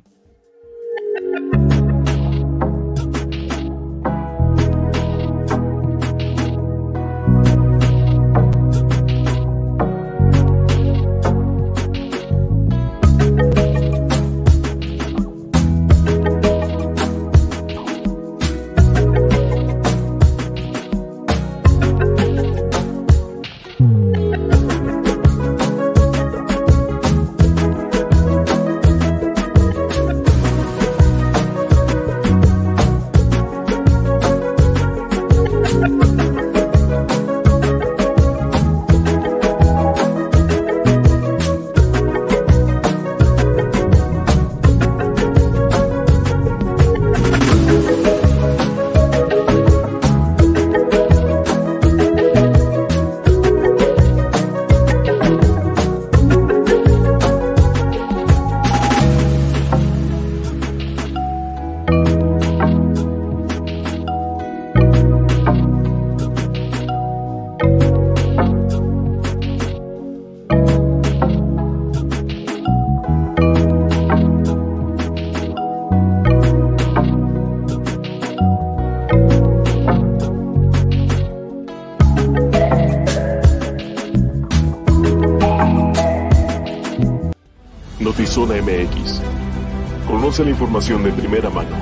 La 90.44 90.50
información 90.50 91.02
de 91.02 91.12
primera 91.12 91.50
mano. 91.50 91.76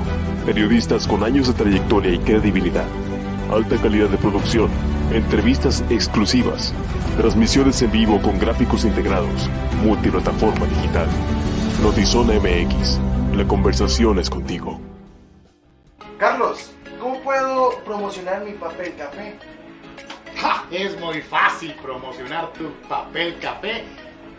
Periodistas 0.45 1.07
con 1.07 1.23
años 1.23 1.47
de 1.47 1.53
trayectoria 1.53 2.13
y 2.13 2.19
credibilidad. 2.19 2.85
Alta 3.51 3.77
calidad 3.77 4.09
de 4.09 4.17
producción. 4.17 4.69
Entrevistas 5.13 5.83
exclusivas. 5.89 6.73
Transmisiones 7.17 7.81
en 7.83 7.91
vivo 7.91 8.19
con 8.21 8.39
gráficos 8.39 8.85
integrados. 8.85 9.49
Multiplataforma 9.83 10.65
digital. 10.65 11.07
Notizona 11.83 12.33
MX. 12.33 12.99
La 13.35 13.47
conversación 13.47 14.19
es 14.19 14.29
contigo. 14.29 14.79
Carlos, 16.17 16.71
¿cómo 16.99 17.19
puedo 17.21 17.71
promocionar 17.85 18.43
mi 18.43 18.53
papel 18.53 18.95
café? 18.97 19.35
Es 20.71 20.99
muy 20.99 21.21
fácil 21.21 21.73
promocionar 21.81 22.51
tu 22.53 22.71
papel 22.87 23.37
café 23.39 23.83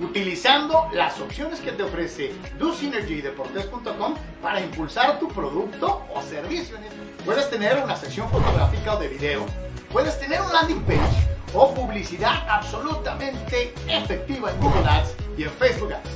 utilizando 0.00 0.88
las 0.92 1.20
opciones 1.20 1.60
que 1.60 1.72
te 1.72 1.82
ofrece 1.82 2.32
DoSynergyDeportes.com 2.58 4.14
para 4.42 4.60
impulsar 4.60 5.18
tu 5.18 5.28
producto 5.28 6.02
o 6.14 6.22
servicio. 6.22 6.76
Puedes 7.24 7.48
tener 7.50 7.82
una 7.82 7.96
sección 7.96 8.28
fotográfica 8.30 8.94
o 8.94 8.98
de 8.98 9.08
video, 9.08 9.46
puedes 9.92 10.18
tener 10.18 10.40
un 10.40 10.52
landing 10.52 10.82
page 10.82 11.28
o 11.52 11.74
publicidad 11.74 12.46
absolutamente 12.48 13.74
efectiva 13.88 14.50
en 14.50 14.60
Google 14.60 14.88
Ads 14.88 15.14
y 15.36 15.44
en 15.44 15.50
Facebook 15.50 15.92
Ads. 15.92 16.10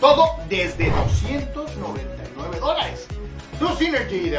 Todo 0.00 0.36
desde 0.48 0.90
299 0.90 2.60
dólares. 2.60 3.06
DoSynergy 3.58 4.30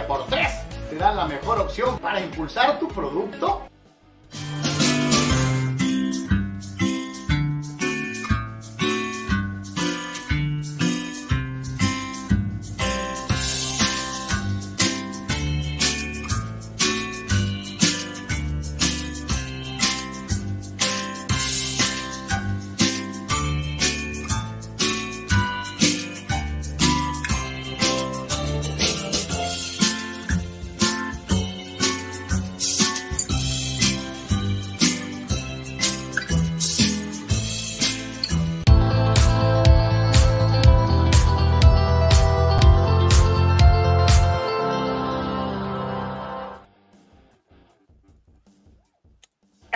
te 0.89 0.95
da 0.97 1.13
la 1.13 1.25
mejor 1.25 1.60
opción 1.60 1.97
para 1.99 2.21
impulsar 2.21 2.79
tu 2.79 2.88
producto 2.89 3.62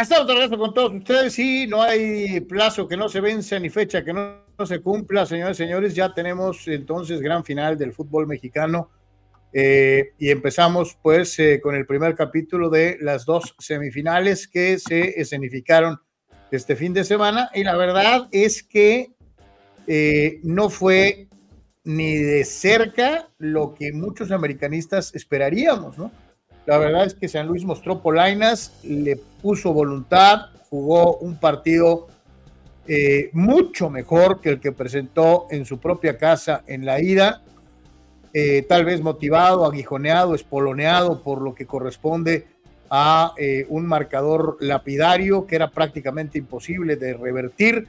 Estamos 0.10 0.28
de 0.28 0.34
regreso 0.34 0.58
con 0.58 0.74
todos 0.74 0.92
ustedes 0.92 1.38
y 1.38 1.68
no 1.68 1.84
hay 1.84 2.42
plazo 2.42 2.88
que 2.88 2.98
no 2.98 3.08
se 3.10 3.22
vence 3.22 3.60
ni 3.60 3.70
fecha 3.70 4.04
que 4.04 4.12
no, 4.12 4.42
se 4.66 4.82
cumpla, 4.82 5.24
señores 5.28 5.60
y 5.60 5.64
señores. 5.64 5.94
Ya 5.94 6.12
tenemos 6.16 6.68
entonces 6.68 7.22
gran 7.22 7.46
final 7.46 7.78
del 7.78 7.94
fútbol 7.94 8.26
mexicano 8.26 8.90
eh, 9.54 10.14
y 10.18 10.32
empezamos 10.32 10.98
pues 11.00 11.38
eh, 11.38 11.60
con 11.62 11.76
el 11.76 11.86
primer 11.86 12.16
capítulo 12.16 12.72
de 12.72 12.98
las 13.00 13.24
dos 13.24 13.54
semifinales 13.60 14.48
que 14.48 14.80
se 14.80 15.22
escenificaron 15.22 16.00
este 16.50 16.76
fin 16.76 16.92
de 16.92 17.04
semana 17.04 17.52
y 17.54 17.64
la 17.64 17.78
verdad 17.78 18.30
es 18.32 18.64
que 18.64 19.12
eh, 19.86 20.40
no 20.42 20.72
fue 20.72 21.28
ni 21.84 22.16
de 22.16 22.46
cerca 22.46 23.30
lo 23.38 23.76
que 23.76 23.94
muchos 23.94 24.32
americanistas 24.32 25.14
esperaríamos, 25.14 26.00
¿no? 26.00 26.12
La 26.66 26.78
verdad 26.78 27.06
es 27.06 27.14
que 27.14 27.28
San 27.28 27.48
Luis 27.48 27.64
mostró 27.66 28.02
polainas, 28.02 28.80
le 28.84 29.16
puso 29.42 29.74
voluntad, 29.74 30.48
jugó 30.70 31.18
un 31.18 31.40
partido 31.40 32.08
eh, 32.88 33.30
mucho 33.34 33.90
mejor 33.90 34.42
que 34.42 34.50
el 34.50 34.60
que 34.60 34.72
presentó 34.72 35.48
en 35.52 35.66
su 35.66 35.80
propia 35.80 36.18
casa 36.18 36.64
en 36.68 36.86
la 36.86 37.02
ida, 37.02 37.42
eh, 38.34 38.64
tal 38.68 38.86
vez 38.86 39.02
motivado, 39.02 39.66
aguijoneado, 39.66 40.36
espoloneado 40.36 41.22
por 41.22 41.42
lo 41.42 41.56
que 41.56 41.66
corresponde 41.66 42.48
a 42.90 43.34
eh, 43.38 43.66
un 43.70 43.86
marcador 43.86 44.58
lapidario 44.60 45.46
que 45.46 45.56
era 45.56 45.70
prácticamente 45.70 46.38
imposible 46.38 46.96
de 46.96 47.14
revertir, 47.14 47.88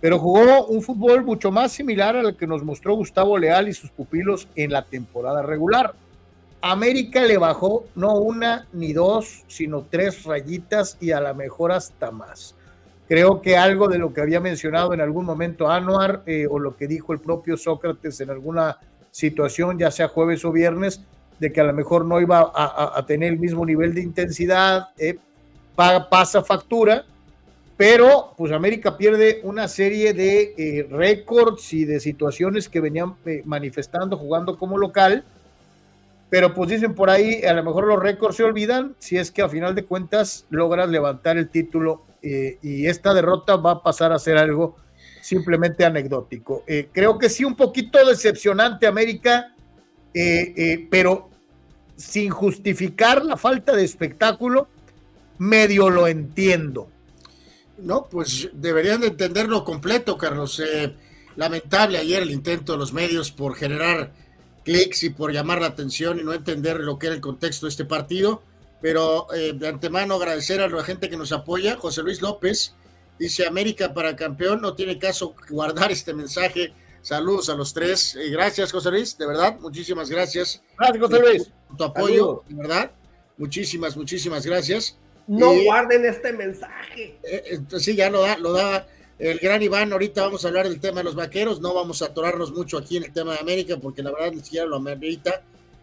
pero 0.00 0.18
jugó 0.18 0.66
un 0.66 0.82
fútbol 0.82 1.24
mucho 1.24 1.50
más 1.50 1.72
similar 1.72 2.16
al 2.16 2.36
que 2.36 2.46
nos 2.46 2.62
mostró 2.62 2.94
Gustavo 2.94 3.38
Leal 3.38 3.68
y 3.68 3.72
sus 3.72 3.90
pupilos 3.90 4.48
en 4.54 4.72
la 4.72 4.84
temporada 4.84 5.42
regular 5.42 5.94
América 6.70 7.22
le 7.22 7.36
bajó 7.36 7.84
no 7.94 8.14
una 8.14 8.66
ni 8.72 8.92
dos, 8.92 9.44
sino 9.48 9.86
tres 9.90 10.24
rayitas 10.24 10.96
y 11.00 11.12
a 11.12 11.20
lo 11.20 11.34
mejor 11.34 11.72
hasta 11.72 12.10
más. 12.10 12.54
Creo 13.06 13.42
que 13.42 13.56
algo 13.56 13.88
de 13.88 13.98
lo 13.98 14.14
que 14.14 14.22
había 14.22 14.40
mencionado 14.40 14.94
en 14.94 15.00
algún 15.02 15.26
momento 15.26 15.70
Anuar 15.70 16.22
eh, 16.24 16.46
o 16.48 16.58
lo 16.58 16.76
que 16.76 16.86
dijo 16.86 17.12
el 17.12 17.20
propio 17.20 17.56
Sócrates 17.56 18.20
en 18.20 18.30
alguna 18.30 18.78
situación, 19.10 19.78
ya 19.78 19.90
sea 19.90 20.08
jueves 20.08 20.44
o 20.44 20.52
viernes, 20.52 21.02
de 21.38 21.52
que 21.52 21.60
a 21.60 21.64
lo 21.64 21.72
mejor 21.72 22.04
no 22.04 22.20
iba 22.20 22.50
a, 22.54 23.04
tener 23.06 23.32
el 23.34 23.38
mismo 23.38 23.66
nivel 23.66 23.92
de 23.92 24.00
intensidad, 24.00 24.88
eh, 24.96 25.18
pasa 25.74 26.42
factura, 26.42 27.04
pero 27.76 28.32
pues 28.36 28.52
América 28.52 28.96
pierde 28.96 29.40
una 29.42 29.66
serie 29.66 30.14
de 30.14 30.54
eh, 30.56 30.86
récords 30.90 31.72
y 31.72 31.84
de 31.84 31.98
situaciones 31.98 32.68
que 32.68 32.80
venían 32.80 33.16
eh, 33.26 33.42
manifestando 33.44 34.16
jugando 34.16 34.56
como 34.56 34.78
local, 34.78 35.24
pero 36.34 36.52
pues 36.52 36.68
dicen 36.68 36.94
por 36.94 37.10
ahí, 37.10 37.44
a 37.44 37.52
lo 37.52 37.62
mejor 37.62 37.86
los 37.86 38.02
récords 38.02 38.36
se 38.36 38.42
olvidan 38.42 38.96
si 38.98 39.16
es 39.16 39.30
que 39.30 39.42
a 39.42 39.48
final 39.48 39.76
de 39.76 39.84
cuentas 39.84 40.46
logras 40.50 40.88
levantar 40.88 41.36
el 41.36 41.48
título 41.48 42.02
y 42.20 42.86
esta 42.86 43.12
derrota 43.12 43.56
va 43.56 43.72
a 43.72 43.82
pasar 43.82 44.10
a 44.10 44.18
ser 44.18 44.38
algo 44.38 44.76
simplemente 45.20 45.84
anecdótico. 45.84 46.64
creo 46.90 47.18
que 47.18 47.28
sí 47.28 47.44
un 47.44 47.54
poquito 47.54 48.04
decepcionante 48.04 48.86
América 48.86 49.54
eh, 50.14 50.54
eh, 50.56 50.86
pero 50.88 51.28
sin 51.96 52.30
justificar 52.30 53.24
la 53.24 53.36
falta 53.36 53.74
de 53.74 53.84
espectáculo, 53.84 54.68
medio 55.38 55.90
lo 55.90 56.06
entiendo. 56.06 56.88
No, 57.78 58.06
pues 58.08 58.48
deberían 58.52 59.00
de 59.00 59.08
entenderlo 59.08 59.64
completo, 59.64 60.16
Carlos. 60.16 60.60
Eh, 60.60 60.94
lamentable 61.34 61.98
ayer 61.98 62.22
el 62.22 62.30
intento 62.30 62.72
de 62.72 62.78
los 62.78 62.92
medios 62.92 63.32
por 63.32 63.56
generar 63.56 64.12
clics 64.64 65.02
y 65.02 65.10
por 65.10 65.32
llamar 65.32 65.60
la 65.60 65.68
atención 65.68 66.18
y 66.18 66.24
no 66.24 66.32
entender 66.32 66.80
lo 66.80 66.98
que 66.98 67.06
era 67.06 67.14
el 67.14 67.20
contexto 67.20 67.66
de 67.66 67.70
este 67.70 67.84
partido. 67.84 68.42
Pero 68.80 69.28
de 69.32 69.66
antemano 69.66 70.16
agradecer 70.16 70.60
a 70.60 70.68
la 70.68 70.84
gente 70.84 71.08
que 71.08 71.16
nos 71.16 71.32
apoya. 71.32 71.76
José 71.76 72.02
Luis 72.02 72.20
López 72.20 72.74
dice 73.18 73.46
América 73.46 73.94
para 73.94 74.14
campeón, 74.14 74.60
no 74.60 74.74
tiene 74.74 74.98
caso 74.98 75.34
guardar 75.48 75.90
este 75.90 76.12
mensaje 76.12 76.74
Saludos 77.04 77.50
a 77.50 77.54
los 77.54 77.74
tres. 77.74 78.16
Eh, 78.16 78.30
gracias, 78.30 78.72
José 78.72 78.90
Luis, 78.90 79.18
de 79.18 79.26
verdad, 79.26 79.58
muchísimas 79.60 80.08
gracias. 80.08 80.62
Gracias, 80.78 81.02
José 81.02 81.20
Luis. 81.20 81.52
Por 81.68 81.76
tu 81.76 81.84
apoyo, 81.84 82.44
de 82.48 82.54
verdad. 82.54 82.92
Muchísimas, 83.36 83.94
muchísimas 83.94 84.46
gracias. 84.46 84.96
No 85.26 85.52
guarden 85.64 86.06
este 86.06 86.32
mensaje. 86.32 87.18
Eh, 87.22 87.60
eh, 87.70 87.78
sí, 87.78 87.94
ya 87.94 88.08
lo 88.08 88.22
da, 88.22 88.38
lo 88.38 88.52
da 88.52 88.86
el 89.30 89.38
gran 89.38 89.62
Iván. 89.62 89.92
Ahorita 89.92 90.22
vamos 90.22 90.44
a 90.44 90.48
hablar 90.48 90.68
del 90.68 90.80
tema 90.80 90.98
de 90.98 91.04
los 91.04 91.14
vaqueros. 91.14 91.60
No 91.60 91.74
vamos 91.74 92.02
a 92.02 92.06
atorarnos 92.06 92.52
mucho 92.52 92.78
aquí 92.78 92.96
en 92.96 93.04
el 93.04 93.12
tema 93.12 93.34
de 93.34 93.40
América, 93.40 93.76
porque 93.76 94.02
la 94.02 94.12
verdad 94.12 94.32
ni 94.32 94.42
siquiera 94.42 94.66
lo 94.66 94.76
amerita. 94.76 95.42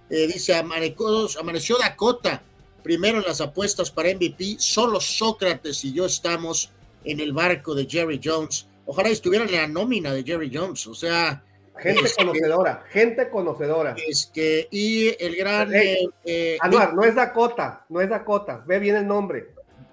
dice: 0.09 0.55
Amaneció 0.55 1.77
Dakota. 1.77 2.41
Primero 2.83 3.19
en 3.19 3.25
las 3.25 3.41
apuestas 3.41 3.91
para 3.91 4.13
MVP. 4.13 4.55
Solo 4.57 4.99
Sócrates 4.99 5.85
y 5.85 5.93
yo 5.93 6.05
estamos 6.05 6.71
en 7.03 7.19
el 7.19 7.31
barco 7.33 7.75
de 7.75 7.87
Jerry 7.87 8.19
Jones 8.23 8.67
ojalá 8.91 9.09
estuvieran 9.09 9.47
en 9.49 9.55
la 9.55 9.67
nómina 9.67 10.13
de 10.13 10.23
Jerry 10.23 10.51
Jones, 10.53 10.85
o 10.87 10.93
sea. 10.93 11.43
Gente 11.77 12.11
conocedora, 12.15 12.83
gente 12.89 13.29
conocedora. 13.29 13.95
Es 14.07 14.29
que, 14.31 14.67
y 14.69 15.15
el 15.23 15.35
gran. 15.35 15.73
Eh, 15.73 15.97
eh, 16.25 16.57
Anuar, 16.59 16.93
no 16.93 17.03
es 17.03 17.15
Dakota, 17.15 17.85
no 17.89 18.01
es 18.01 18.09
Dakota, 18.09 18.63
ve 18.67 18.77
bien 18.77 18.97
el 18.97 19.07
nombre. 19.07 19.47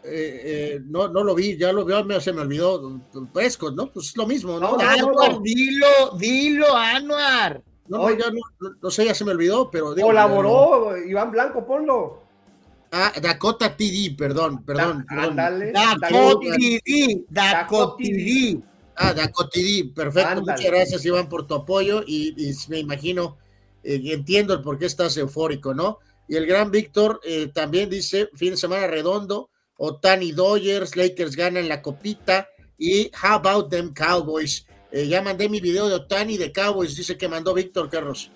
Eh, 0.04 0.80
no, 0.86 1.08
no 1.08 1.24
lo 1.24 1.34
vi, 1.34 1.56
ya 1.56 1.72
lo 1.72 1.84
veo, 1.84 2.20
se 2.20 2.32
me 2.32 2.42
olvidó. 2.42 3.00
Prescott, 3.32 3.74
¿no? 3.74 3.90
Pues 3.90 4.08
es 4.08 4.16
lo 4.16 4.26
mismo, 4.26 4.58
¿no? 4.58 4.78
Anuar, 4.78 5.40
dilo, 5.42 6.16
dilo, 6.16 6.74
Anuar. 6.74 7.62
No, 7.88 8.10
ya 8.10 8.30
no, 8.30 8.70
no, 8.82 8.90
sé, 8.90 9.06
ya 9.06 9.14
se 9.14 9.24
me 9.24 9.32
olvidó, 9.32 9.70
pero. 9.70 9.94
Colaboró, 9.94 10.96
Iván 10.96 11.30
Blanco, 11.30 11.66
ponlo. 11.66 12.22
Ah, 12.90 13.12
Dakota 13.20 13.76
TD, 13.76 14.16
perdón, 14.16 14.64
perdón. 14.64 15.04
perdón. 15.08 15.36
Dakota 15.36 16.40
TD, 16.56 17.24
Dakota 17.28 17.96
TD. 17.98 18.62
Ah, 18.96 19.14
perfecto. 19.94 20.40
Muchas 20.40 20.64
gracias, 20.64 21.04
Iván, 21.04 21.28
por 21.28 21.46
tu 21.46 21.54
apoyo 21.54 22.02
y, 22.06 22.34
me 22.68 22.78
imagino, 22.78 23.36
eh, 23.84 24.00
entiendo 24.04 24.54
el 24.54 24.62
por 24.62 24.78
qué 24.78 24.86
estás 24.86 25.16
eufórico, 25.16 25.74
¿no? 25.74 25.98
Y 26.26 26.36
el 26.36 26.46
gran 26.46 26.70
Víctor 26.70 27.20
eh, 27.24 27.50
también 27.54 27.88
dice, 27.88 28.28
fin 28.34 28.50
de 28.50 28.56
semana 28.56 28.86
redondo, 28.86 29.50
Otani 29.78 30.32
Dodgers, 30.32 30.96
Lakers 30.96 31.34
ganan 31.34 31.68
la 31.68 31.80
copita 31.80 32.48
y 32.76 33.10
How 33.22 33.36
About 33.36 33.70
Them 33.70 33.94
Cowboys. 33.94 34.66
Eh, 34.92 35.08
ya 35.08 35.22
mandé 35.22 35.48
mi 35.48 35.60
video 35.60 35.88
de 35.88 35.94
Otani 35.94 36.36
de 36.36 36.52
Cowboys, 36.52 36.96
dice 36.96 37.16
que 37.16 37.28
mandó 37.28 37.54
Víctor 37.54 37.88
Carlos. 37.88 38.30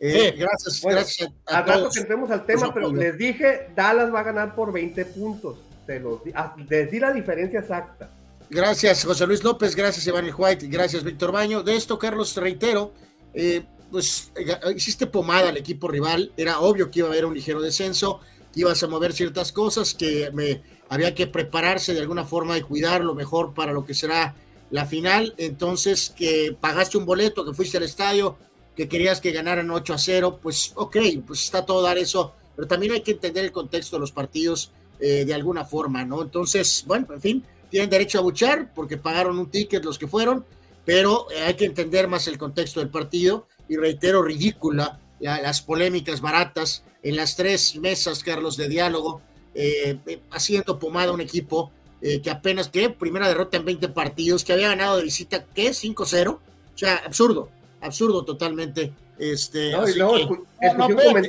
Gracias, 0.00 0.80
gracias 0.82 1.30
a, 1.46 1.58
a 1.58 1.64
todos. 1.64 1.94
que 1.94 2.00
entremos 2.00 2.30
al 2.30 2.46
tema, 2.46 2.72
pero 2.72 2.90
les 2.90 3.18
dije, 3.18 3.68
Dallas 3.76 4.12
va 4.12 4.20
a 4.20 4.24
ganar 4.24 4.54
por 4.54 4.72
20 4.72 5.04
puntos. 5.06 5.58
Te 5.86 6.00
los, 6.00 6.20
les 6.68 6.90
di 6.90 6.98
la 6.98 7.12
diferencia 7.12 7.60
exacta. 7.60 8.10
Gracias, 8.48 9.04
José 9.04 9.26
Luis 9.26 9.44
López, 9.44 9.76
gracias, 9.76 10.06
Iván 10.06 10.28
White, 10.36 10.66
gracias, 10.68 11.04
Víctor 11.04 11.32
Baño. 11.32 11.62
De 11.62 11.76
esto, 11.76 11.98
Carlos, 11.98 12.34
reitero, 12.36 12.92
eh, 13.34 13.62
pues 13.90 14.32
eh, 14.34 14.56
hiciste 14.74 15.06
pomada 15.06 15.50
al 15.50 15.56
equipo 15.56 15.86
rival, 15.86 16.32
era 16.36 16.60
obvio 16.60 16.90
que 16.90 17.00
iba 17.00 17.08
a 17.08 17.12
haber 17.12 17.26
un 17.26 17.34
ligero 17.34 17.60
descenso, 17.60 18.20
ibas 18.54 18.82
a 18.82 18.88
mover 18.88 19.12
ciertas 19.12 19.52
cosas, 19.52 19.94
que 19.94 20.30
me 20.32 20.62
había 20.88 21.14
que 21.14 21.26
prepararse 21.26 21.94
de 21.94 22.00
alguna 22.00 22.24
forma 22.24 22.56
y 22.58 22.62
cuidarlo 22.62 23.14
mejor 23.14 23.54
para 23.54 23.72
lo 23.72 23.84
que 23.84 23.94
será 23.94 24.34
la 24.70 24.86
final. 24.86 25.34
Entonces, 25.36 26.12
que 26.16 26.56
pagaste 26.60 26.98
un 26.98 27.06
boleto, 27.06 27.44
que 27.44 27.54
fuiste 27.54 27.76
al 27.76 27.84
estadio, 27.84 28.36
que 28.76 28.88
querías 28.88 29.20
que 29.20 29.32
ganaran 29.32 29.70
8 29.70 29.94
a 29.94 29.98
0, 29.98 30.38
pues 30.42 30.72
ok, 30.74 30.96
pues 31.26 31.42
está 31.42 31.64
todo 31.64 31.82
dar 31.82 31.98
eso, 31.98 32.32
pero 32.56 32.66
también 32.66 32.92
hay 32.92 33.02
que 33.02 33.12
entender 33.12 33.44
el 33.44 33.52
contexto 33.52 33.96
de 33.96 34.00
los 34.00 34.12
partidos 34.12 34.72
eh, 34.98 35.24
de 35.24 35.34
alguna 35.34 35.64
forma, 35.64 36.04
¿no? 36.04 36.22
Entonces, 36.22 36.84
bueno, 36.86 37.06
en 37.12 37.20
fin 37.20 37.44
tienen 37.70 37.88
derecho 37.88 38.18
a 38.18 38.22
buchar 38.22 38.74
porque 38.74 38.98
pagaron 38.98 39.38
un 39.38 39.50
ticket 39.50 39.84
los 39.84 39.98
que 39.98 40.08
fueron, 40.08 40.44
pero 40.84 41.30
eh, 41.30 41.42
hay 41.42 41.54
que 41.54 41.64
entender 41.64 42.08
más 42.08 42.26
el 42.26 42.36
contexto 42.36 42.80
del 42.80 42.90
partido 42.90 43.46
y 43.68 43.76
reitero, 43.76 44.22
ridícula 44.22 44.98
las 45.20 45.60
polémicas 45.60 46.20
baratas 46.20 46.82
en 47.02 47.16
las 47.16 47.36
tres 47.36 47.76
mesas, 47.76 48.22
Carlos, 48.22 48.56
de 48.56 48.68
diálogo, 48.68 49.20
eh, 49.54 49.98
eh, 50.06 50.20
haciendo 50.30 50.78
pomada 50.78 51.10
a 51.10 51.14
un 51.14 51.20
equipo 51.20 51.72
que 52.00 52.30
apenas, 52.30 52.68
que 52.68 52.88
primera 52.88 53.28
derrota 53.28 53.58
en 53.58 53.66
20 53.66 53.90
partidos, 53.90 54.42
que 54.42 54.54
había 54.54 54.68
ganado 54.68 54.96
de 54.96 55.02
visita, 55.02 55.44
¿qué? 55.54 55.74
5-0. 55.74 56.30
O 56.30 56.40
sea, 56.74 56.96
absurdo, 57.04 57.50
absurdo 57.82 58.24
totalmente. 58.24 58.94
Este, 59.18 59.74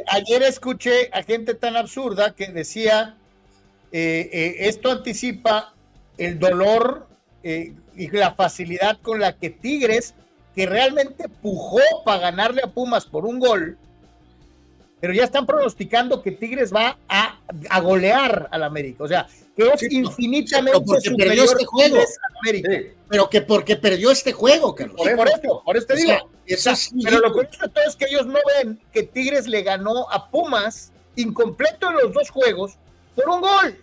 ayer 0.07 0.43
escuché 0.43 1.09
a 1.11 1.23
gente 1.23 1.55
tan 1.55 1.75
absurda 1.75 2.33
que 2.35 2.47
decía, 2.47 3.17
esto 3.91 4.91
anticipa 4.91 5.73
el 6.17 6.39
dolor 6.39 7.07
eh, 7.43 7.73
y 7.95 8.09
la 8.09 8.33
facilidad 8.35 8.99
con 9.01 9.19
la 9.19 9.35
que 9.37 9.49
Tigres, 9.49 10.13
que 10.55 10.65
realmente 10.65 11.27
pujó 11.29 11.79
para 12.05 12.19
ganarle 12.19 12.61
a 12.63 12.67
Pumas 12.67 13.05
por 13.05 13.25
un 13.25 13.39
gol, 13.39 13.77
pero 15.01 15.13
ya 15.13 15.23
están 15.23 15.47
pronosticando 15.47 16.21
que 16.21 16.31
Tigres 16.31 16.71
va 16.73 16.97
a, 17.09 17.39
a 17.69 17.79
golear 17.81 18.47
al 18.51 18.63
América. 18.63 19.03
O 19.03 19.07
sea, 19.07 19.27
que 19.55 19.67
es 19.67 19.91
infinitamente 19.91 21.01
superior 21.01 21.45
este 21.45 21.65
juego. 21.65 21.97
América. 22.41 22.69
Pero 23.09 23.29
que 23.29 23.41
porque 23.41 23.75
perdió 23.75 24.11
este 24.11 24.31
juego, 24.31 24.73
Carlos. 24.75 24.95
Por, 24.95 25.27
eso, 25.27 25.61
por 25.65 25.75
eso 25.75 25.87
te 25.87 25.95
digo. 25.95 26.29
pero 27.03 27.19
lo 27.19 27.33
que 27.33 27.41
de 27.41 27.69
todo 27.69 27.83
es 27.87 27.95
que 27.95 28.05
ellos 28.05 28.27
no 28.27 28.39
ven 28.55 28.79
que 28.93 29.03
Tigres 29.03 29.47
le 29.47 29.63
ganó 29.63 30.09
a 30.09 30.29
Pumas 30.29 30.91
incompleto 31.15 31.89
en 31.89 31.95
los 31.97 32.13
dos 32.13 32.29
juegos 32.29 32.77
por 33.15 33.27
un 33.27 33.41
gol. 33.41 33.77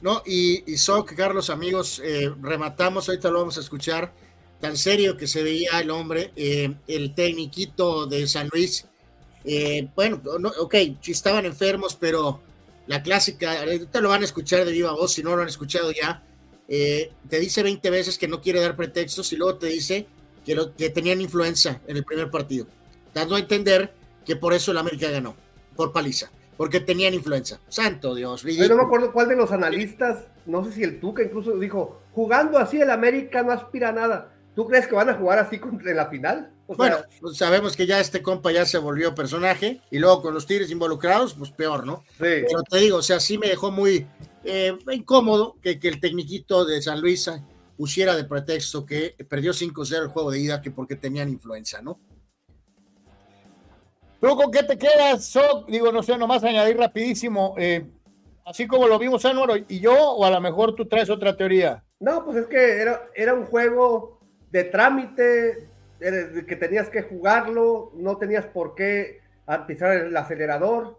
¿no? 0.00 0.22
Y, 0.26 0.70
y 0.70 0.76
Soc, 0.76 1.12
Carlos, 1.14 1.50
amigos, 1.50 2.00
eh, 2.04 2.30
rematamos, 2.40 3.08
ahorita 3.08 3.30
lo 3.30 3.40
vamos 3.40 3.56
a 3.56 3.60
escuchar, 3.60 4.12
tan 4.60 4.76
serio 4.76 5.16
que 5.16 5.26
se 5.26 5.42
veía 5.42 5.80
el 5.80 5.90
hombre, 5.90 6.32
eh, 6.36 6.74
el 6.88 7.14
tecniquito 7.14 8.06
de 8.06 8.26
San 8.26 8.48
Luis. 8.52 8.86
Eh, 9.44 9.88
bueno, 9.94 10.20
no, 10.38 10.50
ok, 10.60 10.74
si 11.00 11.12
estaban 11.12 11.44
enfermos, 11.46 11.96
pero 11.98 12.40
la 12.86 13.02
clásica, 13.02 13.60
ahorita 13.60 14.00
lo 14.00 14.08
van 14.08 14.22
a 14.22 14.24
escuchar 14.24 14.64
de 14.64 14.72
viva 14.72 14.92
voz, 14.92 15.12
si 15.12 15.22
no 15.22 15.34
lo 15.36 15.42
han 15.42 15.48
escuchado 15.48 15.90
ya, 15.92 16.22
te 16.66 17.40
dice 17.40 17.62
20 17.62 17.90
veces 17.90 18.16
que 18.16 18.28
no 18.28 18.40
quiere 18.40 18.60
dar 18.60 18.76
pretextos 18.76 19.32
y 19.32 19.36
luego 19.36 19.58
te 19.58 19.66
dice 19.66 20.06
que, 20.44 20.54
lo, 20.54 20.74
que 20.74 20.90
tenían 20.90 21.20
influenza 21.20 21.80
en 21.86 21.96
el 21.96 22.04
primer 22.04 22.30
partido, 22.30 22.66
dando 23.12 23.36
a 23.36 23.40
entender 23.40 23.92
que 24.24 24.36
por 24.36 24.54
eso 24.54 24.72
el 24.72 24.78
América 24.78 25.10
ganó, 25.10 25.36
por 25.76 25.92
paliza 25.92 26.30
porque 26.62 26.78
tenían 26.78 27.14
influenza. 27.14 27.58
Santo 27.68 28.14
Dios. 28.14 28.42
Yo 28.42 28.68
no 28.68 28.76
me 28.76 28.82
acuerdo 28.82 29.12
cuál 29.12 29.28
de 29.28 29.34
los 29.36 29.52
analistas, 29.52 30.26
no 30.46 30.64
sé 30.64 30.72
si 30.72 30.82
el 30.84 31.00
Tuca 31.00 31.22
incluso 31.22 31.58
dijo, 31.58 32.00
jugando 32.12 32.58
así 32.58 32.80
el 32.80 32.90
América 32.90 33.42
no 33.42 33.52
aspira 33.52 33.88
a 33.88 33.92
nada. 33.92 34.31
¿Tú 34.54 34.66
crees 34.66 34.86
que 34.86 34.94
van 34.94 35.08
a 35.08 35.14
jugar 35.14 35.38
así 35.38 35.58
contra 35.58 35.92
la 35.94 36.06
final? 36.06 36.52
bueno, 36.66 36.98
pues 37.20 37.36
sabemos 37.36 37.76
que 37.76 37.86
ya 37.86 38.00
este 38.00 38.22
compa 38.22 38.50
ya 38.50 38.64
se 38.64 38.78
volvió 38.78 39.14
personaje 39.14 39.80
y 39.90 39.98
luego 39.98 40.22
con 40.22 40.34
los 40.34 40.46
Tigres 40.46 40.70
involucrados, 40.70 41.34
pues 41.34 41.50
peor, 41.50 41.86
¿no? 41.86 42.04
Sí. 42.12 42.44
Pero 42.46 42.62
te 42.68 42.78
digo, 42.78 42.98
o 42.98 43.02
sea, 43.02 43.20
sí 43.20 43.36
me 43.36 43.48
dejó 43.48 43.70
muy 43.70 44.06
eh, 44.44 44.76
incómodo 44.90 45.56
que, 45.62 45.78
que 45.78 45.88
el 45.88 46.00
tecniquito 46.00 46.64
de 46.64 46.80
San 46.80 47.00
Luis 47.00 47.30
pusiera 47.76 48.14
de 48.14 48.24
pretexto 48.24 48.86
que 48.86 49.14
perdió 49.28 49.52
5-0 49.52 50.02
el 50.02 50.08
juego 50.08 50.30
de 50.30 50.38
ida 50.38 50.62
que 50.62 50.70
porque 50.70 50.96
tenían 50.96 51.28
influenza, 51.28 51.82
¿no? 51.82 51.98
¿Tú 54.20 54.36
con 54.36 54.52
qué 54.52 54.62
te 54.62 54.78
quedas, 54.78 55.24
Soc? 55.24 55.68
Digo, 55.68 55.90
no 55.90 56.02
sé, 56.02 56.16
nomás 56.16 56.44
añadir 56.44 56.76
rapidísimo, 56.76 57.56
eh, 57.58 57.84
así 58.46 58.68
como 58.68 58.86
lo 58.86 58.98
vimos 58.98 59.24
Anuaro 59.24 59.56
y 59.56 59.80
yo, 59.80 60.12
o 60.12 60.24
a 60.24 60.30
lo 60.30 60.40
mejor 60.40 60.76
tú 60.76 60.86
traes 60.86 61.10
otra 61.10 61.36
teoría. 61.36 61.82
No, 61.98 62.24
pues 62.24 62.36
es 62.36 62.46
que 62.46 62.80
era, 62.80 63.02
era 63.16 63.34
un 63.34 63.46
juego 63.46 64.21
de 64.52 64.64
trámite, 64.64 65.66
que 65.98 66.56
tenías 66.56 66.90
que 66.90 67.02
jugarlo, 67.02 67.90
no 67.94 68.18
tenías 68.18 68.44
por 68.46 68.74
qué 68.74 69.22
pisar 69.66 69.92
el 69.92 70.16
acelerador. 70.16 70.98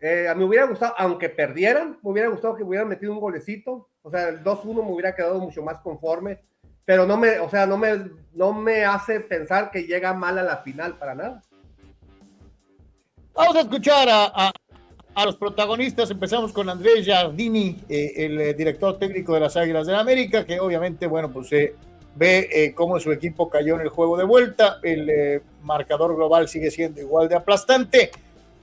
Eh, 0.00 0.28
a 0.28 0.34
mí 0.34 0.40
me 0.40 0.46
hubiera 0.46 0.66
gustado, 0.66 0.94
aunque 0.98 1.28
perdieran, 1.28 1.98
me 2.02 2.10
hubiera 2.10 2.28
gustado 2.28 2.56
que 2.56 2.64
hubieran 2.64 2.88
metido 2.88 3.12
un 3.12 3.20
golecito. 3.20 3.88
O 4.02 4.10
sea, 4.10 4.28
el 4.28 4.42
2-1 4.42 4.84
me 4.84 4.92
hubiera 4.92 5.14
quedado 5.14 5.38
mucho 5.38 5.62
más 5.62 5.80
conforme. 5.80 6.40
Pero 6.84 7.06
no 7.06 7.16
me, 7.16 7.38
o 7.38 7.48
sea, 7.48 7.66
no 7.66 7.76
me, 7.76 8.10
no 8.32 8.52
me 8.52 8.84
hace 8.84 9.20
pensar 9.20 9.70
que 9.70 9.84
llega 9.84 10.14
mal 10.14 10.38
a 10.38 10.42
la 10.42 10.58
final 10.58 10.96
para 10.98 11.14
nada. 11.14 11.42
Vamos 13.34 13.56
a 13.56 13.60
escuchar 13.60 14.08
a, 14.10 14.52
los 15.24 15.36
protagonistas. 15.36 16.10
Empezamos 16.10 16.52
con 16.52 16.68
Andrés 16.68 17.04
Giardini, 17.04 17.84
eh, 17.88 18.12
el 18.16 18.40
eh, 18.40 18.54
director 18.54 18.98
técnico 18.98 19.34
de 19.34 19.40
las 19.40 19.56
Águilas 19.56 19.86
de 19.86 19.92
la 19.92 20.00
América, 20.00 20.46
que 20.46 20.58
obviamente, 20.58 21.06
bueno, 21.06 21.30
pues 21.30 21.48
se 21.48 21.74
ve 22.18 22.72
cómo 22.74 22.98
su 22.98 23.12
equipo 23.12 23.48
cayó 23.48 23.76
en 23.76 23.82
el 23.82 23.88
juego 23.88 24.16
de 24.16 24.24
vuelta. 24.24 24.78
El 24.82 25.40
marcador 25.62 26.16
global 26.16 26.48
sigue 26.48 26.70
siendo 26.70 27.00
igual 27.00 27.28
de 27.28 27.36
aplastante. 27.36 28.10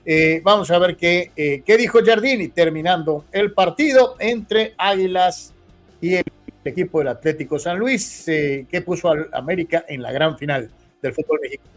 Eh, 0.08 0.40
vamos 0.44 0.70
a 0.70 0.78
ver 0.78 0.96
qué, 0.96 1.32
eh, 1.36 1.64
qué 1.66 1.78
dijo 1.78 1.98
Jardini 2.06 2.50
terminando 2.50 3.26
el 3.32 3.54
partido 3.54 4.16
entre 4.20 4.76
Águilas 4.78 5.52
y 6.00 6.14
el 6.14 6.24
equipo 6.64 7.00
del 7.00 7.08
Atlético 7.08 7.58
San 7.58 7.80
Luis, 7.80 8.28
eh, 8.28 8.68
que 8.70 8.82
puso 8.82 9.10
al 9.10 9.30
América 9.34 9.84
en 9.88 10.04
la 10.04 10.12
gran 10.12 10.38
final 10.38 10.70
del 11.02 11.14
fútbol 11.14 11.40
mexicano. 11.42 11.72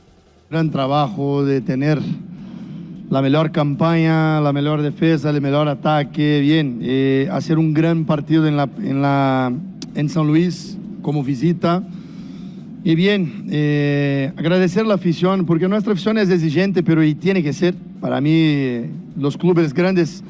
Gran 0.51 0.71
trabajo 0.71 1.43
de 1.43 1.63
tener 1.63 1.99
la 3.09 3.23
mejor 3.23 3.51
campaña, 3.51 4.43
la 4.43 4.53
mejor 4.53 4.83
defensa, 4.83 5.31
el 5.31 5.41
mejor 5.41 5.69
ataque, 5.69 6.41
bien, 6.41 7.29
hacer 7.31 7.59
un 7.59 7.73
gran 7.73 8.05
partido 8.05 8.47
en, 8.47 8.59
la, 8.59 8.69
en, 8.79 9.01
la, 9.01 9.53
en 9.95 10.09
San 10.11 10.27
Luis 10.27 10.77
como 11.03 11.23
visita 11.23 11.83
y 12.85 12.95
bien, 12.95 13.47
eh, 13.51 14.33
agradecer 14.37 14.87
la 14.87 14.95
afición, 14.95 15.45
porque 15.47 15.69
nuestra 15.69 15.93
afición 15.93 16.17
es 16.17 16.31
exigente, 16.31 16.83
pero 16.83 17.03
y 17.03 17.15
tiene 17.15 17.43
que 17.43 17.53
ser. 17.53 17.75
Para 18.01 18.21
mí, 18.21 18.83
los 19.17 19.37
clubes 19.37 19.75
grandes 19.75 20.23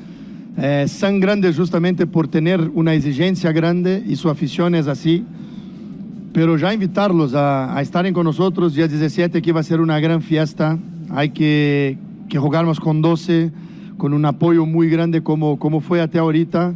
eh, 0.57 0.87
son 0.89 1.21
grandes 1.21 1.57
justamente 1.57 2.07
por 2.07 2.27
tener 2.27 2.61
una 2.75 2.95
exigencia 2.95 3.53
grande 3.53 4.03
y 4.07 4.17
su 4.17 4.31
afición 4.31 4.75
es 4.75 4.87
así. 4.87 5.25
Pero 6.33 6.57
ya 6.57 6.73
invitarlos 6.73 7.35
a, 7.35 7.77
a 7.77 7.83
estar 7.83 8.11
con 8.13 8.25
nosotros, 8.25 8.75
día 8.75 8.89
17, 8.89 9.43
que 9.43 9.53
va 9.53 9.61
a 9.61 9.63
ser 9.63 9.81
una 9.81 10.01
gran 10.01 10.23
fiesta. 10.23 10.79
Hay 11.11 11.31
que, 11.31 11.99
que 12.29 12.39
jugarnos 12.39 12.81
con 12.81 13.03
12, 13.03 13.53
con 13.99 14.15
un 14.15 14.25
apoyo 14.25 14.65
muy 14.65 14.89
grande 14.89 15.23
como, 15.23 15.59
como 15.59 15.81
fue 15.81 16.01
hasta 16.01 16.21
ahorita. 16.21 16.75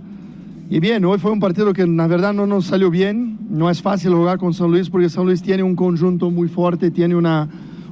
Y 0.73 0.81
bien, 0.81 1.05
hoy 1.05 1.19
fue 1.19 1.31
un 1.31 1.39
partido 1.39 1.75
que 1.75 1.87
la 1.87 2.07
verdad 2.07 2.33
no 2.33 2.47
nos 2.47 2.65
salió 2.65 2.91
bien. 2.91 3.37
No 3.51 3.69
es 3.69 3.83
fácil 3.83 4.15
jugar 4.15 4.39
con 4.39 4.55
San 4.55 4.71
Luis 4.71 4.89
porque 4.89 5.11
San 5.11 5.27
Luis 5.27 5.43
tiene 5.43 5.63
un 5.63 5.77
conjunto 5.77 6.31
muy 6.31 6.49
fuerte, 6.49 6.91
tiene 6.91 7.15
una, 7.15 7.47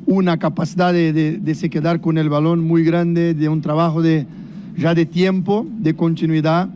una 0.06 0.38
capacidad 0.38 0.90
de, 0.90 1.12
de, 1.12 1.54
se 1.54 1.68
quedar 1.68 2.00
con 2.00 2.16
el 2.16 2.30
balón 2.30 2.66
muy 2.66 2.82
grande, 2.82 3.34
de 3.34 3.50
un 3.50 3.60
trabajo 3.60 4.00
de, 4.00 4.26
ya 4.78 4.94
de 4.94 5.04
tiempo, 5.04 5.66
de 5.70 5.94
continuidad. 5.94 6.70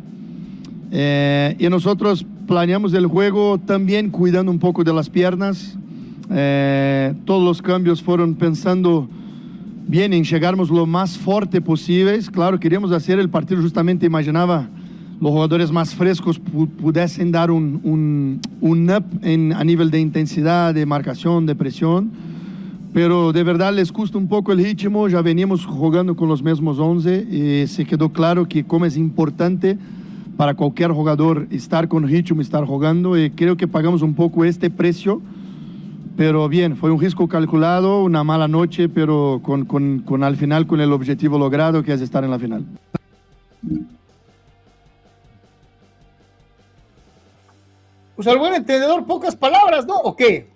Eh, 0.93 1.57
y 1.59 1.71
nosotros 1.71 2.27
planeamos 2.47 2.93
el 2.93 3.07
juego 3.07 3.57
también 3.57 4.11
cuidando 4.11 4.53
un 4.53 4.59
poco 4.59 4.85
de 4.85 4.93
las 4.93 5.09
piernas. 5.09 5.75
Eh, 6.31 7.15
todos 7.25 7.43
los 7.43 7.63
cambios 7.63 8.03
fueron 8.03 8.35
pensando 8.35 9.09
bien 9.89 10.13
en 10.13 10.23
llegarmos 10.23 10.69
lo 10.69 10.85
más 10.85 11.17
fuerte 11.17 11.63
posible. 11.63 12.19
Claro, 12.31 12.61
queríamos 12.61 12.93
hacer 12.93 13.19
el 13.19 13.31
partido 13.31 13.63
justamente, 13.63 14.05
imaginaba 14.05 14.69
los 15.21 15.31
jugadores 15.31 15.71
más 15.71 15.95
frescos 15.95 16.39
pudiesen 16.39 17.33
dar 17.33 17.51
un, 17.51 17.81
un, 17.83 18.41
un 18.61 18.91
up 18.91 19.05
en, 19.23 19.53
a 19.53 19.65
nivel 19.65 19.91
de 19.91 20.01
intensidad, 20.01 20.75
de 20.75 20.87
marcación, 20.87 21.47
de 21.47 21.55
presión. 21.55 22.11
Pero 22.93 23.33
de 23.33 23.43
verdad 23.43 23.75
les 23.75 23.91
gusta 23.91 24.19
un 24.19 24.29
poco 24.29 24.53
el 24.53 24.59
ritmo, 24.59 25.09
ya 25.09 25.21
veníamos 25.21 25.67
jugando 25.67 26.15
con 26.15 26.29
los 26.29 26.43
mismos 26.43 26.79
11 26.79 27.27
y 27.31 27.67
se 27.67 27.85
quedó 27.85 28.11
claro 28.11 28.47
que 28.47 28.65
como 28.65 28.87
es 28.87 28.97
importante 28.97 29.77
para 30.37 30.55
cualquier 30.55 30.93
jugador 30.93 31.47
estar 31.51 31.89
con 31.89 32.07
ritmo, 32.07 32.41
estar 32.41 32.65
jugando 32.65 33.19
y 33.19 33.31
creo 33.31 33.57
que 33.57 33.67
pagamos 33.67 34.03
un 34.03 34.15
poco 34.15 34.45
este 34.45 34.71
precio. 34.71 35.21
Pero 36.17 36.49
bien, 36.49 36.77
fue 36.77 36.93
un 36.93 37.01
riesgo 37.01 37.27
calculado, 37.27 38.05
una 38.05 38.23
mala 38.23 38.47
noche, 38.47 38.89
pero 38.89 39.41
con, 39.43 39.65
con, 39.65 40.01
con 40.01 40.23
al 40.23 40.37
final 40.37 40.67
con 40.69 40.81
el 40.81 40.93
objetivo 40.93 41.39
logrado 41.39 41.83
que 41.83 41.93
es 41.93 42.01
estar 42.01 42.23
en 42.23 42.31
la 42.31 42.39
final. 42.39 42.65
Pues 48.17 48.29
al 48.29 48.39
buen 48.39 48.55
entendedor, 48.55 49.07
pocas 49.07 49.37
palabras, 49.37 49.87
¿no? 49.87 49.97
¿O 49.97 50.17
qué? 50.17 50.51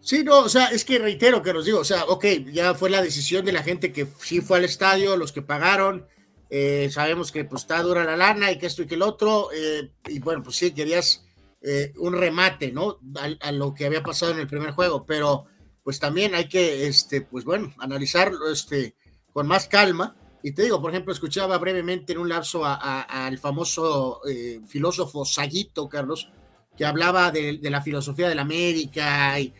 Sí, 0.00 0.24
no, 0.24 0.40
o 0.40 0.48
sea, 0.48 0.66
es 0.66 0.84
que 0.84 0.98
reitero 0.98 1.42
que 1.42 1.52
nos 1.52 1.64
digo, 1.64 1.78
o 1.78 1.84
sea, 1.84 2.04
ok, 2.04 2.24
ya 2.52 2.74
fue 2.74 2.90
la 2.90 3.02
decisión 3.02 3.44
de 3.44 3.52
la 3.52 3.62
gente 3.62 3.92
que 3.92 4.06
sí 4.20 4.40
fue 4.40 4.58
al 4.58 4.64
estadio, 4.64 5.16
los 5.16 5.32
que 5.32 5.42
pagaron, 5.42 6.06
eh, 6.48 6.88
sabemos 6.90 7.30
que 7.30 7.44
pues 7.44 7.62
está 7.62 7.82
dura 7.82 8.04
la 8.04 8.16
lana 8.16 8.50
y 8.50 8.58
que 8.58 8.66
esto 8.66 8.82
y 8.82 8.86
que 8.86 8.96
el 8.96 9.02
otro, 9.02 9.50
eh, 9.52 9.92
y 10.08 10.18
bueno, 10.18 10.42
pues 10.42 10.56
sí, 10.56 10.72
querías 10.72 11.24
eh, 11.62 11.92
un 11.98 12.14
remate, 12.14 12.72
¿no? 12.72 12.98
A, 13.16 13.48
a, 13.48 13.52
lo 13.52 13.74
que 13.74 13.86
había 13.86 14.02
pasado 14.02 14.32
en 14.32 14.40
el 14.40 14.46
primer 14.46 14.72
juego, 14.72 15.04
pero 15.06 15.44
pues 15.84 16.00
también 16.00 16.34
hay 16.34 16.48
que, 16.48 16.86
este, 16.86 17.20
pues 17.20 17.44
bueno, 17.44 17.72
analizarlo, 17.78 18.50
este, 18.50 18.96
con 19.32 19.46
más 19.46 19.68
calma 19.68 20.16
y 20.42 20.52
te 20.52 20.62
digo, 20.62 20.80
por 20.80 20.90
ejemplo, 20.90 21.12
escuchaba 21.12 21.58
brevemente 21.58 22.12
en 22.12 22.18
un 22.18 22.28
lapso 22.28 22.62
al 22.64 23.38
famoso 23.38 24.20
eh, 24.26 24.60
filósofo 24.66 25.24
Saguito, 25.24 25.88
Carlos, 25.88 26.30
que 26.76 26.86
hablaba 26.86 27.30
de, 27.30 27.58
la 27.62 27.82
filosofía 27.82 28.28
de 28.28 28.34
la 28.34 28.42
América 28.42 29.38
y, 29.38 29.52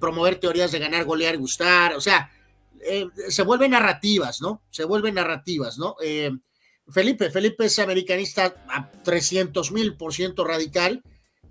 promover 0.00 0.40
teorías 0.40 0.72
de 0.72 0.78
ganar, 0.78 1.04
golear 1.04 1.34
y 1.34 1.38
gustar. 1.38 1.94
O 1.94 2.00
sea, 2.00 2.30
eh, 2.80 3.06
se 3.28 3.42
vuelven 3.42 3.72
narrativas, 3.72 4.40
¿no? 4.40 4.62
Se 4.70 4.84
vuelven 4.84 5.14
narrativas, 5.14 5.78
¿no? 5.78 5.96
Eh, 6.02 6.30
Felipe, 6.88 7.30
Felipe 7.30 7.66
es 7.66 7.78
americanista 7.78 8.64
a 8.68 8.90
300 8.90 9.70
mil 9.72 9.96
por 9.96 10.14
ciento 10.14 10.44
radical 10.44 11.02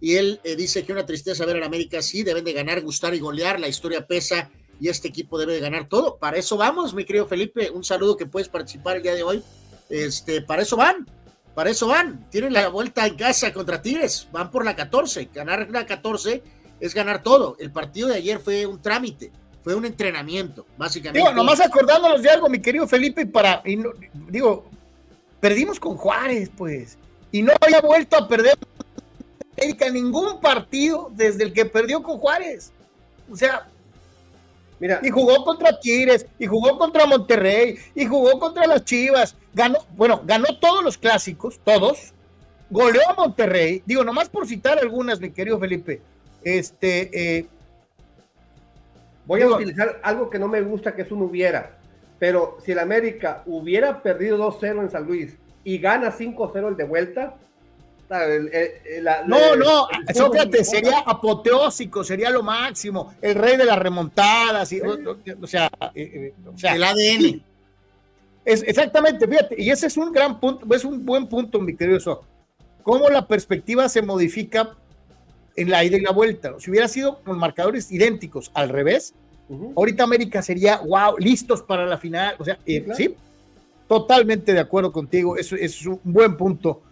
y 0.02 0.16
él 0.16 0.42
dice 0.58 0.84
que 0.84 0.92
una 0.92 1.06
tristeza 1.06 1.46
ver 1.46 1.58
a 1.58 1.60
la 1.60 1.66
América 1.68 2.02
sí, 2.02 2.24
deben 2.24 2.44
de 2.44 2.54
ganar, 2.54 2.82
gustar 2.82 3.14
y 3.14 3.20
golear, 3.20 3.60
la 3.60 3.68
historia 3.68 4.08
pesa 4.08 4.50
y 4.80 4.90
este 4.90 5.08
equipo 5.08 5.38
debe 5.38 5.54
de 5.54 5.60
ganar 5.60 5.88
todo. 5.88 6.18
Para 6.18 6.38
eso 6.38 6.58
vamos, 6.58 6.94
mi 6.94 7.06
querido 7.06 7.28
Felipe. 7.28 7.70
Un 7.72 7.84
saludo 7.84 8.18
que 8.18 8.26
puedes 8.26 8.50
participar 8.50 8.98
el 8.98 9.04
día 9.04 9.16
de 9.16 9.24
hoy. 9.24 9.44
Este, 9.90 10.42
para 10.42 10.62
eso 10.62 10.78
van, 10.78 11.08
para 11.56 11.70
eso 11.70 11.88
van. 11.88 12.30
Tienen 12.30 12.54
la 12.54 12.68
vuelta 12.70 13.06
en 13.06 13.16
casa 13.16 13.52
contra 13.54 13.82
Tigres, 13.82 14.28
van 14.32 14.52
por 14.52 14.66
la 14.66 14.76
14. 14.76 15.30
Ganar 15.34 15.70
la 15.70 15.86
14 15.86 16.44
es 16.80 16.94
ganar 16.94 17.24
todo. 17.24 17.56
El 17.60 17.72
partido 17.72 18.10
de 18.10 18.16
ayer 18.16 18.40
fue 18.40 18.66
un 18.66 18.82
trámite, 18.82 19.32
fue 19.64 19.76
un 19.76 19.86
entrenamiento, 19.86 20.66
básicamente. 20.78 21.20
Digo, 21.20 21.34
nomás 21.34 21.60
acordándonos 21.60 22.22
de 22.22 22.30
algo, 22.30 22.50
mi 22.50 22.60
querido 22.60 22.88
Felipe, 22.88 23.26
para, 23.26 23.64
digo, 24.30 24.66
perdimos 25.40 25.80
con 25.80 25.98
Juárez, 25.98 26.52
pues, 26.56 26.98
y 27.32 27.42
no 27.42 27.54
había 27.62 27.82
vuelto 27.82 28.18
a 28.18 28.28
perder 28.28 28.58
ningún 29.92 30.40
partido 30.40 31.12
desde 31.14 31.44
el 31.44 31.54
que 31.54 31.66
perdió 31.66 32.02
con 32.04 32.18
Juárez. 32.18 32.72
O 33.32 33.36
sea, 33.36 33.68
Mira, 34.80 35.00
y 35.02 35.10
jugó 35.10 35.44
contra 35.44 35.80
Tigres, 35.80 36.28
y 36.38 36.46
jugó 36.46 36.78
contra 36.78 37.06
Monterrey, 37.06 37.78
y 37.96 38.06
jugó 38.06 38.40
contra 38.40 38.68
las 38.68 38.84
Chivas. 38.86 39.36
Ganó, 39.54 39.80
bueno, 39.96 40.22
ganó 40.24 40.46
todos 40.60 40.84
los 40.84 40.98
clásicos, 40.98 41.60
todos. 41.64 42.14
Goleó 42.70 43.02
a 43.10 43.14
Monterrey. 43.16 43.82
Digo, 43.86 44.04
nomás 44.04 44.30
por 44.30 44.48
citar 44.48 44.78
algunas, 44.78 45.20
mi 45.20 45.32
querido 45.32 45.60
Felipe. 45.60 46.02
Este. 46.44 47.38
Eh, 47.38 47.48
Voy 49.26 49.42
a 49.42 49.48
utilizar 49.48 50.00
algo 50.04 50.30
que 50.30 50.40
no 50.40 50.48
me 50.48 50.62
gusta, 50.62 50.96
que 50.96 51.02
es 51.02 51.12
un 51.12 51.22
hubiera. 51.22 51.78
Pero 52.20 52.58
si 52.64 52.72
el 52.72 52.80
América 52.80 53.44
hubiera 53.46 54.02
perdido 54.02 54.38
2-0 54.38 54.82
en 54.82 54.90
San 54.90 55.06
Luis 55.06 55.38
y 55.64 55.80
gana 55.80 56.12
5-0 56.12 56.70
el 56.70 56.78
de 56.78 56.86
vuelta, 56.86 57.36
no, 58.10 59.56
no, 59.56 59.88
Sócrates 60.14 60.70
sería 60.70 61.00
apoteósico, 61.00 62.04
sería 62.04 62.30
lo 62.30 62.42
máximo, 62.42 63.14
el 63.22 63.36
rey 63.36 63.58
de 63.58 63.66
las 63.66 63.78
remontadas, 63.78 64.72
o, 65.42 65.48
sea, 65.48 65.70
eh, 65.94 66.02
eh, 66.14 66.34
o, 66.54 66.58
sea, 66.58 66.76
el 66.76 66.84
ADN. 66.84 67.42
Es, 68.46 68.64
exactamente, 68.64 69.28
fíjate, 69.28 69.62
y 69.62 69.70
ese 69.70 69.88
es 69.88 69.98
un 69.98 70.14
gran 70.14 70.40
punto, 70.40 70.66
es 70.74 70.86
un 70.86 71.06
buen 71.06 71.28
punto, 71.28 71.60
mi 71.60 71.76
querido. 71.76 72.24
Cómo 72.82 73.10
la 73.10 73.28
perspectiva 73.28 73.90
se 73.90 74.02
modifica 74.02 74.78
en 75.58 75.70
la 75.70 75.84
ida 75.84 75.98
y 75.98 76.02
la 76.02 76.12
vuelta. 76.12 76.54
Si 76.60 76.72
hubiera 76.72 76.88
sido 76.88 77.22
con 77.24 77.38
marcadores 77.38 77.92
idénticos 77.92 78.52
al 78.54 78.70
revés, 78.70 79.14
ahorita 79.76 80.04
América 80.04 80.42
sería, 80.42 80.78
wow, 80.78 81.18
listos 81.18 81.62
para 81.62 81.86
la 81.86 81.98
final. 81.98 82.36
O 82.40 82.46
sea, 82.46 82.58
eh, 82.66 82.86
sí, 82.96 83.14
totalmente 83.90 84.54
de 84.54 84.62
acuerdo 84.62 84.94
contigo, 84.94 85.36
eso 85.36 85.58
es 85.58 85.86
un 85.86 86.00
buen 86.06 86.38
punto 86.38 86.84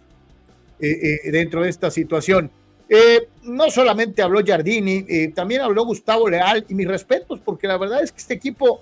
eh, 0.80 1.20
eh, 1.24 1.32
dentro 1.32 1.64
de 1.64 1.70
esta 1.70 1.90
situación. 1.90 2.52
Eh, 2.88 3.28
no 3.44 3.70
solamente 3.72 4.22
habló 4.22 4.44
Giardini, 4.44 5.30
también 5.34 5.62
habló 5.62 5.86
Gustavo 5.86 6.30
Leal 6.30 6.66
y 6.70 6.76
mis 6.76 6.88
respetos, 6.88 7.40
porque 7.40 7.68
la 7.68 7.78
verdad 7.78 8.04
es 8.04 8.12
que 8.12 8.20
este 8.20 8.36
equipo 8.36 8.82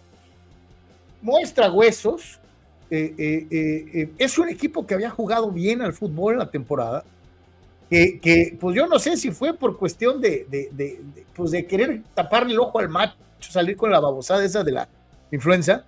muestra 1.24 1.72
huesos. 1.72 2.40
Eh, 2.92 3.16
eh, 3.18 3.48
eh, 3.52 4.10
es 4.20 4.38
un 4.38 4.50
equipo 4.50 4.86
que 4.86 4.94
había 4.94 5.10
jugado 5.10 5.50
bien 5.50 5.82
al 5.82 5.94
fútbol 5.94 6.34
en 6.34 6.40
la 6.40 6.52
temporada. 6.52 7.04
Que, 7.90 8.58
pues 8.60 8.76
yo 8.76 8.88
no 8.88 8.98
sé 8.98 9.18
si 9.18 9.30
fue 9.30 9.54
por 9.54 9.78
cuestión 9.78 10.20
de, 10.20 10.48
pues 11.36 11.52
de 11.52 11.68
querer 11.68 12.02
taparle 12.16 12.54
el 12.54 12.60
ojo 12.60 12.80
al 12.80 12.90
macho, 12.90 13.16
salir 13.40 13.78
con 13.78 13.92
la 13.92 14.00
babosada 14.00 14.44
esa 14.44 14.64
de 14.64 14.72
la 14.72 14.90
influenza. 15.32 15.86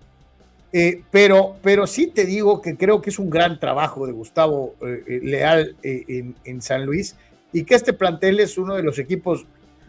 Pero, 1.11 1.55
pero 1.61 1.87
sí 1.87 2.07
te 2.07 2.25
digo 2.25 2.61
que 2.61 2.75
creo 2.75 3.01
que 3.01 3.09
es 3.09 3.19
un 3.19 3.29
gran 3.29 3.59
trabajo 3.59 4.05
de 4.05 4.11
Gustavo 4.13 4.75
Leal 5.07 5.75
en, 5.83 6.35
en 6.43 6.61
San 6.61 6.85
Luis 6.85 7.15
y 7.53 7.63
que 7.63 7.75
este 7.75 7.93
plantel 7.93 8.39
es 8.41 8.57
uno 8.57 8.75
de 8.75 8.83
los 8.83 8.99
equipos 8.99 9.45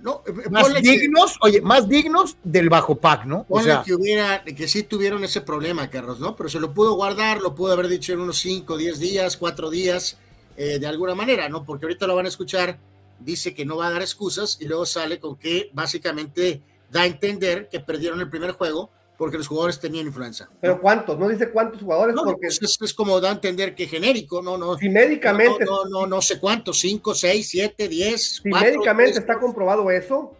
no, 0.06 0.22
eh, 0.24 0.48
más 0.50 0.72
dignos, 0.82 1.32
que, 1.32 1.48
oye, 1.48 1.60
más 1.60 1.88
dignos 1.88 2.36
del 2.44 2.68
bajo 2.68 2.94
pack, 2.94 3.24
¿no? 3.24 3.44
O 3.48 3.60
sea, 3.60 3.82
que 3.84 3.92
hubiera, 3.92 4.44
que 4.44 4.68
sí 4.68 4.84
tuvieron 4.84 5.24
ese 5.24 5.40
problema, 5.40 5.90
Carlos, 5.90 6.20
¿no? 6.20 6.36
Pero 6.36 6.48
se 6.48 6.60
lo 6.60 6.72
pudo 6.72 6.94
guardar, 6.94 7.40
lo 7.40 7.56
pudo 7.56 7.72
haber 7.72 7.88
dicho 7.88 8.12
en 8.12 8.20
unos 8.20 8.38
5, 8.38 8.76
10 8.76 9.00
días, 9.00 9.36
4 9.36 9.68
días, 9.68 10.16
eh, 10.56 10.78
de 10.78 10.86
alguna 10.86 11.16
manera, 11.16 11.48
¿no? 11.48 11.64
Porque 11.64 11.86
ahorita 11.86 12.06
lo 12.06 12.14
van 12.14 12.26
a 12.26 12.28
escuchar, 12.28 12.78
dice 13.18 13.52
que 13.52 13.64
no 13.64 13.78
va 13.78 13.88
a 13.88 13.90
dar 13.90 14.02
excusas 14.02 14.58
y 14.60 14.66
luego 14.66 14.86
sale 14.86 15.18
con 15.18 15.34
que 15.36 15.70
básicamente 15.72 16.62
da 16.88 17.02
a 17.02 17.06
entender 17.06 17.68
que 17.68 17.80
perdieron 17.80 18.20
el 18.20 18.30
primer 18.30 18.52
juego 18.52 18.90
porque 19.16 19.38
los 19.38 19.48
jugadores 19.48 19.80
tenían 19.80 20.06
influenza. 20.06 20.48
¿Pero 20.60 20.80
cuántos? 20.80 21.18
No 21.18 21.28
dice 21.28 21.50
cuántos 21.50 21.80
jugadores. 21.80 22.14
No, 22.14 22.24
porque 22.24 22.48
pues 22.48 22.62
es, 22.62 22.76
es, 22.80 22.94
como 22.94 23.20
da 23.20 23.30
a 23.30 23.32
entender 23.32 23.74
que 23.74 23.86
genérico, 23.86 24.42
no, 24.42 24.58
no. 24.58 24.76
Si 24.76 24.88
médicamente. 24.88 25.64
No, 25.64 25.84
no, 25.84 26.00
no, 26.00 26.06
no 26.06 26.22
sé 26.22 26.38
cuántos, 26.38 26.78
cinco, 26.80 27.14
seis, 27.14 27.48
siete, 27.48 27.88
diez. 27.88 28.42
Si 28.42 28.48
médicamente 28.48 29.18
está 29.18 29.38
comprobado 29.38 29.90
eso, 29.90 30.36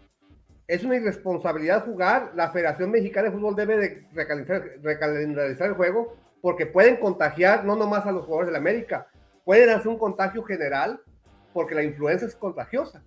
es 0.67 0.83
una 0.85 0.97
irresponsabilidad 0.97 1.85
jugar. 1.85 2.33
La 2.35 2.51
Federación 2.51 2.91
Mexicana 2.91 3.29
de 3.29 3.37
Fútbol 3.37 3.57
debe 3.57 3.77
de 3.77 4.07
recalendarizar 4.83 5.69
el 5.69 5.75
juego 5.75 6.17
porque 6.41 6.67
pueden 6.67 6.97
contagiar 6.97 7.65
no 7.65 7.77
nomás 7.77 8.07
a 8.07 8.13
los 8.13 8.25
jugadores 8.25 8.49
de 8.49 8.53
la 8.53 8.59
América, 8.59 9.09
pueden 9.45 9.71
hacer 9.71 9.89
un 9.89 9.99
contagio 9.99 10.43
general 10.45 11.01
porque 11.53 11.75
la 11.75 11.83
influenza 11.83 12.27
es 12.27 12.37
contagiosa. 12.37 13.03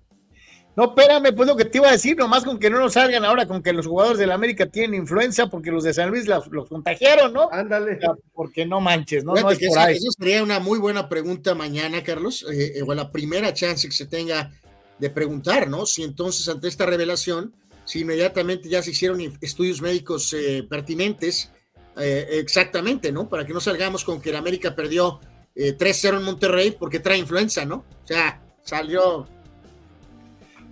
No, 0.75 0.85
espérame, 0.95 1.35
pues 1.35 1.47
lo 1.47 1.57
que 1.57 1.65
te 1.65 1.77
iba 1.77 1.89
a 1.89 1.91
decir, 1.91 2.15
nomás 2.17 2.43
con 2.43 2.57
que 2.57 2.69
no 2.69 2.79
nos 2.79 2.93
salgan 2.93 3.25
ahora 3.25 3.45
con 3.45 3.61
que 3.61 3.73
los 3.73 3.85
jugadores 3.85 4.17
de 4.17 4.27
la 4.27 4.35
América 4.35 4.65
tienen 4.65 5.01
influenza 5.01 5.47
porque 5.47 5.71
los 5.71 5.83
de 5.83 5.93
San 5.93 6.09
Luis 6.09 6.27
los, 6.27 6.47
los 6.47 6.69
contagiaron, 6.69 7.33
¿no? 7.33 7.49
Ándale. 7.51 7.99
porque 8.33 8.65
no 8.65 8.79
manches, 8.79 9.23
¿no? 9.23 9.33
no 9.33 9.51
es 9.51 9.59
por 9.67 9.79
ahí. 9.79 9.97
Eso 9.97 10.11
sería 10.17 10.41
una 10.43 10.59
muy 10.59 10.79
buena 10.79 11.09
pregunta 11.09 11.55
mañana, 11.55 12.03
Carlos, 12.03 12.45
eh, 12.49 12.77
eh, 12.77 12.83
o 12.85 12.93
la 12.93 13.11
primera 13.11 13.53
chance 13.53 13.87
que 13.87 13.93
se 13.93 14.05
tenga 14.05 14.51
de 14.99 15.09
preguntar, 15.09 15.67
¿no? 15.67 15.85
Si 15.85 16.03
entonces 16.03 16.47
ante 16.47 16.67
esta 16.67 16.85
revelación, 16.85 17.53
si 17.83 18.01
inmediatamente 18.01 18.69
ya 18.69 18.81
se 18.81 18.91
hicieron 18.91 19.19
estudios 19.41 19.81
médicos 19.81 20.33
eh, 20.33 20.65
pertinentes, 20.69 21.51
exactamente, 21.97 23.11
¿no? 23.11 23.27
Para 23.27 23.45
que 23.45 23.51
no 23.51 23.59
salgamos 23.59 24.05
con 24.05 24.21
que 24.21 24.31
la 24.31 24.39
América 24.39 24.73
perdió 24.73 25.19
3-0 25.53 26.19
en 26.19 26.23
Monterrey 26.23 26.71
porque 26.71 27.01
trae 27.01 27.17
influenza, 27.17 27.65
¿no? 27.65 27.83
O 28.05 28.07
sea, 28.07 28.41
salió 28.63 29.27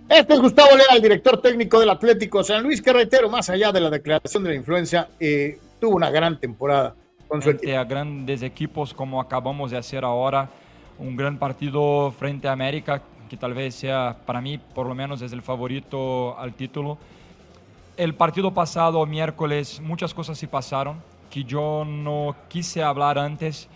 este 0.08 0.34
es 0.34 0.40
Gustavo 0.40 0.76
Lea, 0.76 0.96
el 0.96 1.02
director 1.02 1.40
técnico 1.40 1.78
del 1.78 1.90
Atlético 1.90 2.42
San 2.42 2.62
Luis, 2.62 2.80
que 2.80 2.92
reitero, 2.92 3.28
más 3.28 3.50
allá 3.50 3.72
de 3.72 3.80
la 3.80 3.90
declaración 3.90 4.42
de 4.42 4.50
la 4.50 4.56
influencia, 4.56 5.08
eh, 5.20 5.58
tuvo 5.78 5.96
una 5.96 6.10
gran 6.10 6.40
temporada 6.40 6.94
con 7.28 7.42
su 7.42 7.50
frente 7.50 7.76
a 7.76 7.84
grandes 7.84 8.42
equipos 8.42 8.94
como 8.94 9.20
acabamos 9.20 9.70
de 9.70 9.76
hacer 9.76 10.04
ahora, 10.04 10.48
un 10.98 11.14
gran 11.14 11.38
partido 11.38 12.10
frente 12.18 12.48
a 12.48 12.52
América, 12.52 13.02
que 13.28 13.36
tal 13.36 13.52
vez 13.52 13.74
sea 13.74 14.16
para 14.24 14.40
mí, 14.40 14.58
por 14.58 14.86
lo 14.86 14.94
menos, 14.94 15.20
es 15.20 15.32
el 15.32 15.42
favorito 15.42 16.38
al 16.38 16.54
título. 16.54 16.96
El 17.98 18.14
partido 18.14 18.54
pasado, 18.54 19.04
miércoles, 19.04 19.80
muchas 19.80 20.14
cosas 20.14 20.38
sí 20.38 20.46
pasaron 20.46 20.96
que 21.30 21.44
yo 21.44 21.84
no 21.84 22.34
quise 22.48 22.82
hablar 22.82 23.18
antes, 23.18 23.68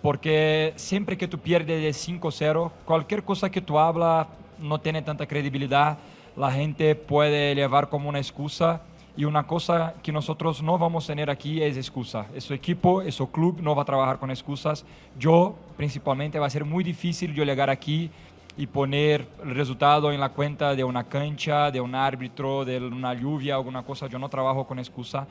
porque 0.00 0.72
siempre 0.76 1.18
que 1.18 1.28
tú 1.28 1.38
pierdes 1.38 1.82
de 1.82 1.90
5-0, 1.90 2.70
cualquier 2.86 3.22
cosa 3.22 3.50
que 3.50 3.60
tú 3.60 3.78
hablas 3.78 4.26
no 4.60 4.80
tiene 4.80 5.02
tanta 5.02 5.26
credibilidad, 5.26 5.98
la 6.36 6.52
gente 6.52 6.94
puede 6.94 7.54
llevar 7.54 7.88
como 7.88 8.08
una 8.08 8.18
excusa 8.18 8.82
y 9.16 9.24
una 9.24 9.48
cosa 9.48 9.94
que 10.00 10.12
nosotros 10.12 10.62
no 10.62 10.78
vamos 10.78 11.04
a 11.04 11.06
tener 11.08 11.28
aquí 11.28 11.60
es 11.60 11.76
excusa. 11.76 12.26
Ese 12.32 12.54
equipo, 12.54 13.02
ese 13.02 13.26
club 13.26 13.58
no 13.60 13.74
va 13.74 13.82
a 13.82 13.84
trabajar 13.84 14.20
con 14.20 14.30
excusas. 14.30 14.84
Yo 15.18 15.56
principalmente 15.76 16.38
va 16.38 16.46
a 16.46 16.50
ser 16.50 16.64
muy 16.64 16.84
difícil 16.84 17.34
yo 17.34 17.42
llegar 17.42 17.68
aquí 17.68 18.10
y 18.56 18.68
poner 18.68 19.26
el 19.42 19.56
resultado 19.56 20.12
en 20.12 20.20
la 20.20 20.28
cuenta 20.28 20.76
de 20.76 20.84
una 20.84 21.02
cancha, 21.02 21.72
de 21.72 21.80
un 21.80 21.96
árbitro, 21.96 22.64
de 22.64 22.78
una 22.78 23.12
lluvia, 23.14 23.56
alguna 23.56 23.82
cosa. 23.82 24.06
Yo 24.06 24.20
no 24.20 24.28
trabajo 24.28 24.68
con 24.68 24.78
excusa. 24.78 25.26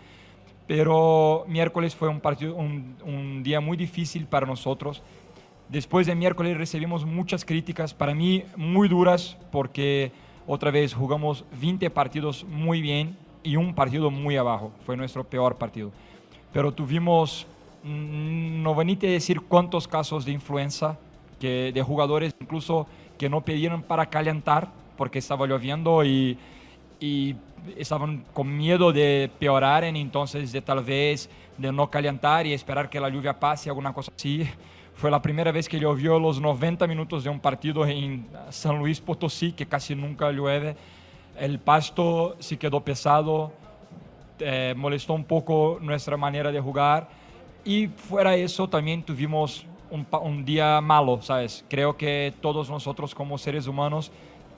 Pero 0.68 1.46
miércoles 1.48 1.96
fue 1.96 2.10
un, 2.10 2.20
partido, 2.20 2.56
un 2.56 3.42
día 3.42 3.62
muy 3.62 3.78
difícil 3.78 4.26
para 4.26 4.46
nosotros. 4.46 5.02
Después 5.70 6.08
de 6.08 6.16
miércoles 6.16 6.58
recibimos 6.58 7.06
muchas 7.06 7.44
críticas, 7.44 7.94
para 7.94 8.16
mí 8.16 8.44
muy 8.56 8.88
duras, 8.88 9.38
porque 9.52 10.14
otra 10.48 10.72
vez 10.72 10.94
jugamos 10.94 11.44
20 11.60 11.90
partidos 11.90 12.46
muy 12.46 12.82
bien 12.82 13.18
y 13.44 13.58
un 13.58 13.76
partido 13.76 14.10
muy 14.10 14.38
abajo. 14.38 14.72
Fue 14.86 14.96
nuestro 14.96 15.26
peor 15.26 15.58
partido. 15.58 15.92
Pero 16.54 16.72
tuvimos, 16.72 17.46
mm, 17.84 18.64
no 18.64 18.76
venite 18.76 19.08
a 19.08 19.12
decir 19.12 19.42
cuántos 19.42 19.90
casos 19.90 20.24
de 20.24 20.32
influenza, 20.32 20.98
que, 21.38 21.72
de 21.74 21.82
jugadores 21.82 22.34
incluso 22.40 22.88
que 23.18 23.30
no 23.30 23.42
pidieron 23.42 23.84
para 23.84 24.06
calentar 24.06 24.70
porque 24.96 25.20
estaba 25.20 25.46
lloviendo 25.48 26.04
y, 26.06 26.38
estaban 27.78 28.24
con 28.34 28.56
miedo 28.58 28.94
de 28.94 29.30
peorar, 29.38 29.84
entonces 29.84 30.52
de 30.52 30.62
tal 30.62 30.84
vez 30.84 31.30
de 31.58 31.72
no 31.72 31.90
calentar 31.92 32.48
y 32.48 32.54
esperar 32.54 32.90
que 32.90 33.00
la 33.00 33.10
lluvia 33.10 33.38
pase, 33.38 33.70
alguna 33.70 33.94
cosa 33.94 34.12
así. 34.16 34.48
Fue 34.98 35.12
la 35.12 35.22
primera 35.22 35.52
vez 35.52 35.70
que 35.70 35.80
llovió 35.80 36.18
los 36.18 36.42
90 36.42 36.88
minutos 36.88 37.24
de 37.24 37.30
un 37.30 37.40
partido 37.40 37.86
en 37.86 38.26
San 38.50 38.80
Luis 38.80 39.00
Potosí, 39.00 39.52
que 39.52 39.68
casi 39.68 39.94
nunca 39.94 40.32
llueve. 40.32 40.76
El 41.40 41.60
pasto 41.60 42.36
sí 42.40 42.58
quedó 42.58 42.84
pesado, 42.84 43.52
eh, 44.40 44.74
molestó 44.76 45.14
un 45.14 45.24
poco 45.24 45.78
nuestra 45.80 46.18
manera 46.18 46.52
de 46.52 46.60
jugar. 46.60 47.10
Y 47.64 47.90
fuera 47.90 48.36
eso, 48.36 48.68
también 48.68 49.04
tuvimos 49.04 49.68
un, 49.92 50.08
un, 50.20 50.44
día 50.44 50.82
malo, 50.82 51.22
¿sabes? 51.22 51.64
Creo 51.70 51.96
que 51.96 52.34
todos 52.42 52.68
nosotros 52.68 53.14
como 53.14 53.38
seres 53.38 53.68
humanos 53.68 54.12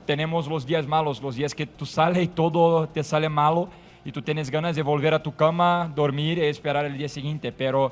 tenemos 0.05 0.47
los 0.47 0.65
días 0.65 0.87
malos, 0.87 1.21
los 1.21 1.35
días 1.35 1.53
que 1.53 1.67
tú 1.67 1.85
sales 1.85 2.23
y 2.23 2.27
todo 2.29 2.87
te 2.87 3.03
sale 3.03 3.27
malo 3.27 3.67
y 4.05 4.13
tú 4.13 4.21
tienes 4.21 4.49
ganas 4.49 4.77
de 4.77 4.83
volver 4.83 5.13
a 5.13 5.21
tu 5.21 5.35
cama, 5.35 5.91
dormir 5.93 6.37
y 6.37 6.45
esperar 6.45 6.85
el 6.85 6.97
día 6.97 7.09
siguiente. 7.09 7.51
Pero 7.51 7.91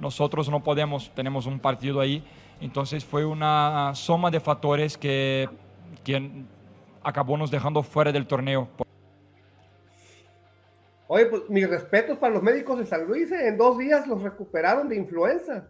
nosotros 0.00 0.48
no 0.48 0.62
podemos, 0.62 1.12
tenemos 1.14 1.46
un 1.46 1.60
partido 1.60 2.00
ahí. 2.00 2.24
Entonces 2.60 3.04
fue 3.04 3.24
una 3.24 3.94
suma 3.94 4.30
de 4.30 4.40
factores 4.40 4.96
que, 4.96 5.48
que 6.04 6.44
acabó 7.02 7.36
nos 7.36 7.50
dejando 7.50 7.82
fuera 7.82 8.12
del 8.12 8.26
torneo. 8.26 8.68
Oye, 11.06 11.26
pues 11.26 11.42
mis 11.48 11.68
respetos 11.68 12.18
para 12.18 12.34
los 12.34 12.42
médicos 12.42 12.78
de 12.78 12.86
San 12.86 13.06
Luis, 13.06 13.30
¿eh? 13.32 13.48
en 13.48 13.56
dos 13.56 13.78
días 13.78 14.06
los 14.06 14.22
recuperaron 14.22 14.88
de 14.88 14.96
influenza. 14.96 15.68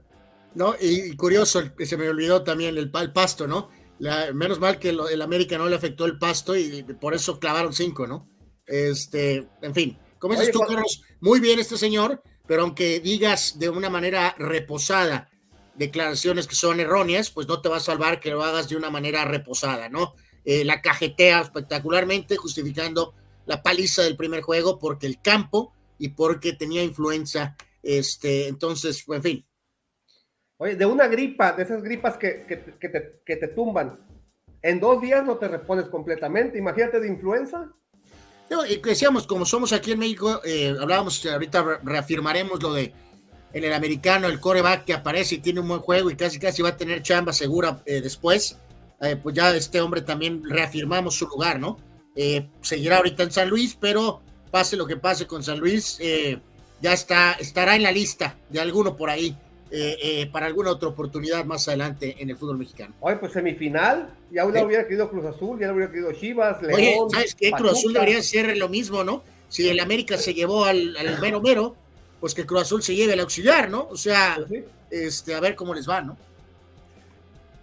No, 0.54 0.74
y, 0.80 1.14
curioso, 1.16 1.60
se 1.78 1.96
me 1.96 2.08
olvidó 2.08 2.42
también 2.42 2.76
el, 2.76 2.90
el 2.92 3.12
pasto, 3.12 3.46
¿no? 3.46 3.68
La, 3.98 4.32
menos 4.32 4.58
mal 4.58 4.78
que 4.78 4.90
el, 4.90 5.00
el, 5.12 5.22
América 5.22 5.58
no 5.58 5.68
le 5.68 5.76
afectó 5.76 6.06
el 6.06 6.18
pasto 6.18 6.56
y 6.56 6.82
por 7.00 7.14
eso 7.14 7.38
clavaron 7.38 7.72
cinco, 7.72 8.06
¿no? 8.06 8.28
Este, 8.66 9.48
en 9.62 9.74
fin, 9.74 9.98
como 10.18 10.34
dices 10.34 10.50
tú, 10.50 10.60
Carlos, 10.60 11.02
muy 11.20 11.40
bien 11.40 11.58
este 11.58 11.76
señor, 11.76 12.22
pero 12.48 12.62
aunque 12.62 12.98
digas 12.98 13.58
de 13.58 13.68
una 13.68 13.90
manera 13.90 14.34
reposada 14.38 15.28
declaraciones 15.76 16.48
que 16.48 16.56
son 16.56 16.80
erróneas, 16.80 17.30
pues 17.30 17.46
no 17.46 17.60
te 17.60 17.68
va 17.68 17.76
a 17.76 17.80
salvar 17.80 18.18
que 18.18 18.30
lo 18.30 18.42
hagas 18.42 18.68
de 18.68 18.76
una 18.76 18.90
manera 18.90 19.24
reposada, 19.26 19.88
¿no? 19.88 20.14
Eh, 20.44 20.64
la 20.64 20.80
cajetea 20.80 21.42
espectacularmente, 21.42 22.36
justificando 22.36 23.14
la 23.46 23.62
paliza 23.62 24.02
del 24.02 24.16
primer 24.16 24.40
juego 24.40 24.78
porque 24.78 25.06
el 25.06 25.20
campo 25.20 25.72
y 25.98 26.08
porque 26.08 26.54
tenía 26.54 26.82
influenza. 26.82 27.54
Este, 27.82 28.48
entonces, 28.48 29.04
en 29.08 29.22
fin. 29.22 29.46
Oye, 30.56 30.74
de 30.74 30.86
una 30.86 31.06
gripa, 31.06 31.52
de 31.52 31.62
esas 31.62 31.82
gripas 31.82 32.16
que, 32.16 32.44
que, 32.46 32.88
te, 32.88 33.20
que 33.24 33.36
te 33.36 33.48
tumban, 33.48 34.00
en 34.62 34.80
dos 34.80 35.00
días 35.00 35.24
no 35.24 35.36
te 35.36 35.48
respondes 35.48 35.88
completamente. 35.88 36.58
Imagínate 36.58 36.98
de 36.98 37.08
influenza. 37.08 37.70
Y 38.68 38.76
decíamos, 38.76 39.26
como 39.26 39.44
somos 39.44 39.72
aquí 39.72 39.92
en 39.92 39.98
México, 39.98 40.40
eh, 40.44 40.74
hablábamos, 40.80 41.24
ahorita 41.24 41.80
reafirmaremos 41.82 42.62
lo 42.62 42.72
de 42.72 42.92
en 43.52 43.64
el 43.64 43.72
americano, 43.72 44.26
el 44.26 44.40
coreback 44.40 44.84
que 44.84 44.92
aparece 44.92 45.36
y 45.36 45.38
tiene 45.38 45.60
un 45.60 45.68
buen 45.68 45.80
juego 45.80 46.10
y 46.10 46.16
casi 46.16 46.38
casi 46.38 46.60
va 46.62 46.70
a 46.70 46.76
tener 46.76 47.02
chamba 47.02 47.32
segura 47.32 47.82
eh, 47.86 48.00
después. 48.00 48.58
Eh, 49.00 49.16
pues 49.16 49.34
ya 49.34 49.54
este 49.54 49.80
hombre 49.80 50.02
también 50.02 50.42
reafirmamos 50.44 51.14
su 51.14 51.26
lugar, 51.26 51.58
¿no? 51.58 51.78
seguirá 52.62 52.96
ahorita 52.96 53.22
en 53.22 53.30
San 53.30 53.48
Luis, 53.48 53.78
pero 53.80 54.20
pase 54.50 54.76
lo 54.76 54.88
que 54.88 54.96
pase 54.96 55.28
con 55.28 55.44
San 55.44 55.60
Luis, 55.60 56.00
ya 56.80 56.92
está, 56.92 57.34
estará 57.34 57.76
en 57.76 57.84
la 57.84 57.92
lista 57.92 58.36
de 58.48 58.60
alguno 58.60 58.96
por 58.96 59.08
ahí. 59.08 59.36
Eh, 59.70 59.98
eh, 60.00 60.26
para 60.32 60.46
alguna 60.46 60.70
otra 60.70 60.88
oportunidad 60.88 61.44
más 61.44 61.68
adelante 61.68 62.16
en 62.18 62.30
el 62.30 62.36
fútbol 62.38 62.56
mexicano. 62.56 62.94
Oye, 63.00 63.16
pues 63.16 63.32
semifinal, 63.32 64.14
ya 64.30 64.46
hubiera 64.46 64.86
querido 64.86 65.10
Cruz 65.10 65.26
Azul, 65.26 65.60
ya 65.60 65.70
hubiera 65.70 65.90
querido 65.90 66.10
Chivas, 66.12 66.62
León. 66.62 66.74
Oye, 66.74 66.96
¿sabes 67.10 67.34
qué? 67.34 67.50
Cruz 67.50 67.72
Azul 67.72 67.92
debería 67.92 68.22
ser 68.22 68.56
lo 68.56 68.70
mismo, 68.70 69.04
¿no? 69.04 69.22
Si 69.50 69.68
el 69.68 69.78
América 69.80 70.16
se 70.16 70.32
llevó 70.32 70.64
al, 70.64 70.96
al 70.96 71.20
mero 71.20 71.42
mero, 71.42 71.76
pues 72.20 72.34
que 72.34 72.46
Cruz 72.46 72.62
Azul 72.62 72.82
se 72.82 72.94
lleve 72.94 73.12
el 73.12 73.20
auxiliar, 73.20 73.68
¿no? 73.68 73.88
O 73.90 73.96
sea, 73.96 74.38
este, 74.90 75.34
a 75.34 75.40
ver 75.40 75.54
cómo 75.54 75.74
les 75.74 75.88
va, 75.88 76.00
¿no? 76.00 76.16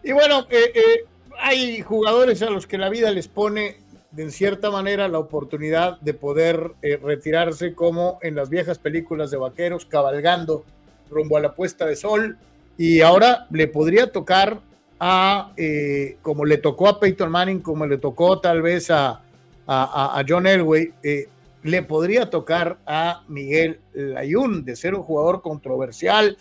Y 0.04 0.12
bueno, 0.12 0.46
eh, 0.50 0.72
eh, 0.76 1.06
hay 1.40 1.82
jugadores 1.82 2.42
a 2.42 2.50
los 2.50 2.68
que 2.68 2.78
la 2.78 2.90
vida 2.90 3.12
les 3.12 3.28
pone 3.28 3.78
de 4.12 4.24
en 4.24 4.32
cierta 4.32 4.72
manera 4.72 5.08
la 5.08 5.20
oportunidad 5.20 6.00
de 6.00 6.14
poder 6.14 6.72
eh, 6.82 6.98
retirarse 7.02 7.74
como 7.74 8.20
en 8.22 8.36
las 8.36 8.50
viejas 8.50 8.80
películas 8.80 9.32
de 9.32 9.38
vaqueros, 9.38 9.86
cabalgando 9.86 10.64
rumbo 11.10 11.38
a 11.38 11.42
la 11.42 11.54
puesta 11.54 11.86
de 11.86 11.96
sol. 11.96 12.38
Y 12.78 13.02
ahora 13.02 13.48
le 13.52 13.68
podría 13.68 14.12
tocar 14.12 14.60
a, 15.00 15.52
eh, 15.58 16.18
como 16.22 16.46
le 16.46 16.58
tocó 16.58 16.88
a 16.88 17.00
Peyton 17.00 17.30
Manning, 17.30 17.60
como 17.62 17.86
le 17.86 17.98
tocó 17.98 18.40
tal 18.40 18.62
vez 18.62 18.90
a, 18.92 19.22
a, 19.68 20.24
John 20.28 20.48
Elway, 20.48 20.94
eh, 21.04 21.28
le 21.64 21.84
podría 21.84 22.30
tocar 22.30 22.78
a 22.86 23.24
Miguel 23.28 23.80
Layún 23.94 24.64
de 24.64 24.76
ser 24.76 24.94
un 24.94 25.04
jugador 25.04 25.42
controversial. 25.42 26.38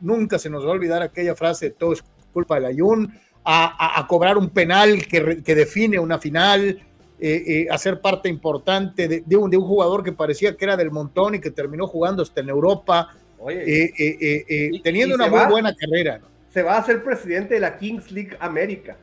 Nunca 0.00 0.38
se 0.38 0.50
nos 0.50 0.64
va 0.64 0.68
a 0.68 0.72
olvidar 0.72 1.02
aquella 1.02 1.34
frase, 1.34 1.70
todo 1.70 1.92
es 1.92 2.04
culpa 2.32 2.56
de 2.56 2.62
Layún, 2.62 3.12
a, 3.44 3.98
a, 3.98 4.06
cobrar 4.06 4.38
un 4.38 4.50
penal 4.50 5.06
que, 5.06 5.42
que 5.42 5.54
define 5.54 5.98
una 5.98 6.18
final, 6.18 6.78
eh, 7.22 7.44
eh, 7.46 7.66
hacer 7.70 8.00
parte 8.00 8.30
importante 8.30 9.06
de, 9.06 9.36
un, 9.36 9.50
de, 9.50 9.58
un, 9.58 9.64
jugador 9.64 10.02
que 10.02 10.12
parecía 10.12 10.56
que 10.56 10.64
era 10.64 10.74
del 10.74 10.90
montón 10.90 11.34
y 11.34 11.40
que 11.40 11.50
terminó 11.50 11.86
jugando 11.86 12.22
hasta 12.22 12.40
en 12.40 12.48
Europa, 12.48 13.14
eh, 13.48 14.70
teniendo 14.82 15.14
una 15.14 15.28
muy 15.28 15.46
buena 15.50 15.74
carrera. 15.74 16.20
Se 16.52 16.62
va 16.62 16.78
a 16.78 16.84
ser 16.84 17.02
presidente 17.02 17.54
de 17.54 17.60
la 17.60 17.76
Kings 17.76 18.10
League 18.10 18.36
América. 18.40 18.96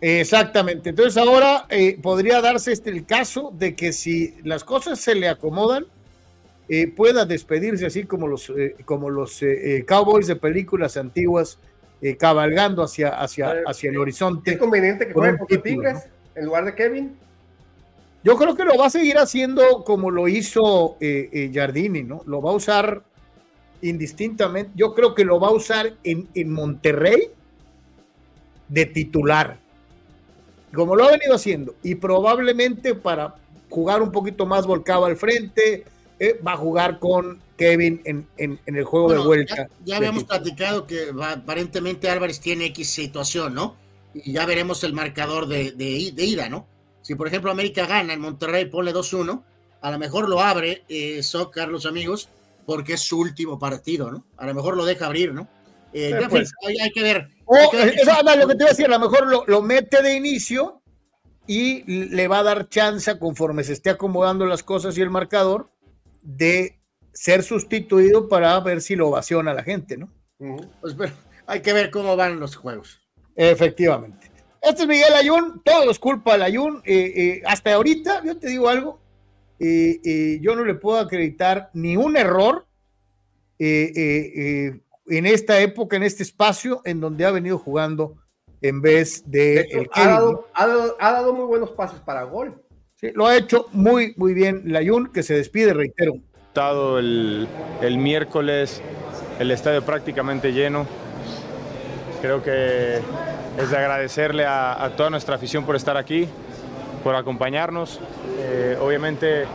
Exactamente. 0.00 0.90
Entonces 0.90 1.16
ahora 1.16 1.66
podría 2.02 2.40
darse 2.40 2.72
este 2.72 2.90
el 2.90 3.06
caso 3.06 3.52
de 3.56 3.76
que 3.76 3.92
si 3.92 4.34
las 4.42 4.64
cosas 4.64 4.98
se 4.98 5.14
le 5.14 5.28
acomodan, 5.28 5.86
pueda 6.96 7.24
despedirse 7.24 7.86
así 7.86 8.04
como 8.04 8.26
los, 8.26 8.52
como 8.84 9.10
los 9.10 9.40
Cowboys 9.86 10.26
de 10.26 10.36
películas 10.36 10.96
antiguas, 10.96 11.58
cabalgando 12.18 12.82
hacia, 12.82 13.10
hacia, 13.10 13.62
hacia 13.66 13.90
el 13.90 13.98
horizonte. 13.98 14.52
¿Es 14.52 14.58
conveniente 14.58 15.06
que 15.06 15.12
juegue 15.12 15.38
por 15.38 15.46
Tigres 15.46 16.08
en 16.34 16.46
lugar 16.46 16.64
de 16.64 16.74
Kevin? 16.74 17.16
Yo 18.24 18.36
creo 18.36 18.54
que 18.54 18.64
lo 18.64 18.76
va 18.76 18.86
a 18.86 18.90
seguir 18.90 19.18
haciendo 19.18 19.82
como 19.84 20.10
lo 20.10 20.28
hizo 20.28 20.96
eh, 21.00 21.28
eh, 21.32 21.50
Jardini, 21.52 22.02
¿no? 22.02 22.22
Lo 22.26 22.40
va 22.40 22.50
a 22.50 22.54
usar 22.54 23.02
indistintamente. 23.82 24.72
Yo 24.74 24.94
creo 24.94 25.14
que 25.14 25.24
lo 25.24 25.38
va 25.38 25.48
a 25.48 25.52
usar 25.52 25.94
en, 26.04 26.50
Monterrey 26.50 27.28
de 28.68 28.86
titular, 28.86 29.58
como 30.72 30.96
lo 30.96 31.04
ha 31.04 31.10
venido 31.10 31.34
haciendo, 31.34 31.74
y 31.82 31.96
probablemente 31.96 32.94
para 32.94 33.36
jugar 33.68 34.02
un 34.02 34.10
poquito 34.10 34.46
más 34.46 34.66
volcado 34.66 35.04
al 35.04 35.16
frente, 35.16 35.84
eh, 36.18 36.40
va 36.46 36.52
a 36.52 36.56
jugar 36.56 36.98
con 36.98 37.40
Kevin 37.58 38.00
en, 38.04 38.26
el 38.64 38.84
juego 38.84 39.12
de 39.12 39.18
vuelta. 39.18 39.68
Ya, 39.84 39.96
habíamos 39.98 40.24
platicado 40.24 40.86
que 40.86 41.10
aparentemente 41.22 42.08
Álvarez 42.08 42.40
tiene 42.40 42.66
X 42.66 42.88
situación, 42.90 43.54
¿no? 43.54 43.76
Y 44.14 44.32
ya 44.32 44.46
veremos 44.46 44.84
el 44.84 44.92
marcador 44.92 45.46
de, 45.46 45.72
de, 45.72 46.12
de 46.14 46.24
ida, 46.24 46.48
¿no? 46.48 46.66
Si 47.02 47.16
por 47.16 47.26
ejemplo 47.26 47.50
América 47.50 47.86
gana 47.86 48.12
en 48.12 48.20
Monterrey, 48.20 48.66
ponle 48.66 48.94
2-1, 48.94 49.42
a 49.80 49.90
lo 49.90 49.98
mejor 49.98 50.28
lo 50.28 50.40
abre 50.40 50.84
eh, 50.88 51.20
Carlos 51.52 51.84
amigos, 51.84 52.28
porque 52.66 52.94
es 52.94 53.00
su 53.00 53.18
último 53.18 53.58
partido, 53.58 54.10
¿no? 54.10 54.26
A 54.36 54.46
lo 54.46 54.54
mejor 54.54 54.76
lo 54.76 54.84
deja 54.84 55.06
abrir, 55.06 55.32
¿no? 55.32 55.48
Eh, 55.92 56.18
pues. 56.30 56.50
hay, 56.66 56.90
que 56.90 57.02
ver. 57.02 57.28
lo 57.46 57.70
que 57.70 57.94
te 58.54 58.62
iba 58.62 58.66
a 58.66 58.70
decir, 58.70 58.86
a 58.86 58.88
lo 58.88 58.98
mejor 58.98 59.48
lo, 59.48 59.62
mete 59.62 60.02
de 60.02 60.14
inicio 60.14 60.82
y 61.46 61.82
le 61.84 62.28
va 62.28 62.38
a 62.38 62.42
dar 62.42 62.68
chance 62.68 63.18
conforme 63.18 63.64
se 63.64 63.74
esté 63.74 63.90
acomodando 63.90 64.46
las 64.46 64.62
cosas 64.62 64.96
y 64.96 65.02
el 65.02 65.10
marcador 65.10 65.70
de 66.22 66.80
ser 67.12 67.42
sustituido 67.42 68.28
para 68.28 68.58
ver 68.60 68.80
si 68.80 68.96
lo 68.96 69.08
ovaciona 69.08 69.52
la 69.52 69.64
gente, 69.64 69.98
¿no? 69.98 70.10
Pues 70.80 70.96
hay 71.46 71.60
que 71.60 71.72
ver 71.72 71.90
cómo 71.90 72.16
van 72.16 72.40
los 72.40 72.56
juegos. 72.56 73.02
Efectivamente. 73.36 74.30
Este 74.62 74.82
es 74.82 74.88
Miguel 74.88 75.12
Ayun, 75.14 75.60
todo 75.64 75.90
es 75.90 75.98
culpa 75.98 76.32
del 76.32 76.42
Ayun. 76.42 76.82
Eh, 76.84 77.12
eh, 77.16 77.42
hasta 77.44 77.74
ahorita, 77.74 78.22
yo 78.24 78.38
te 78.38 78.48
digo 78.48 78.68
algo, 78.68 79.01
eh, 79.58 80.38
yo 80.40 80.56
no 80.56 80.64
le 80.64 80.74
puedo 80.74 80.98
acreditar 80.98 81.70
ni 81.74 81.96
un 81.96 82.16
error 82.16 82.66
en 83.58 84.82
esta 85.06 85.60
época, 85.60 85.96
en 85.96 86.02
este 86.02 86.24
espacio, 86.24 86.80
en 86.84 87.00
donde 87.00 87.24
ha 87.24 87.30
venido 87.30 87.58
jugando 87.58 88.16
en 88.62 88.80
vez 88.80 89.22
de, 89.26 89.60
el 89.60 89.88
ha, 89.92 90.06
dado, 90.06 90.48
ha, 90.54 91.12
dado, 91.12 91.34
muy 91.34 91.46
buenos 91.46 91.70
pases 91.70 92.00
para 92.00 92.22
gol. 92.22 92.62
Sí, 92.94 93.10
lo 93.14 93.26
ha 93.26 93.36
hecho 93.36 93.66
muy, 93.72 94.14
muy 94.16 94.34
bien 94.34 94.62
Layun, 94.66 95.12
que 95.12 95.22
se 95.22 95.34
despide, 95.34 95.74
reitero. 95.74 96.14
El, 96.54 97.48
el 97.80 97.98
miércoles, 97.98 98.82
el 99.38 99.50
estadio 99.50 99.82
prácticamente 99.82 100.52
lleno. 100.52 100.86
Creo 102.20 102.42
que 102.42 103.00
es 103.58 103.70
de 103.70 103.76
agradecerle 103.76 104.44
a, 104.46 104.92
toda 104.96 105.10
nuestra 105.10 105.34
afición 105.34 105.64
por 105.64 105.76
estar 105.76 105.96
aquí, 105.96 106.28
por 107.02 107.14
acompañarnos. 107.14 108.00
Eh, 108.38 108.78
obviamente 108.80 109.46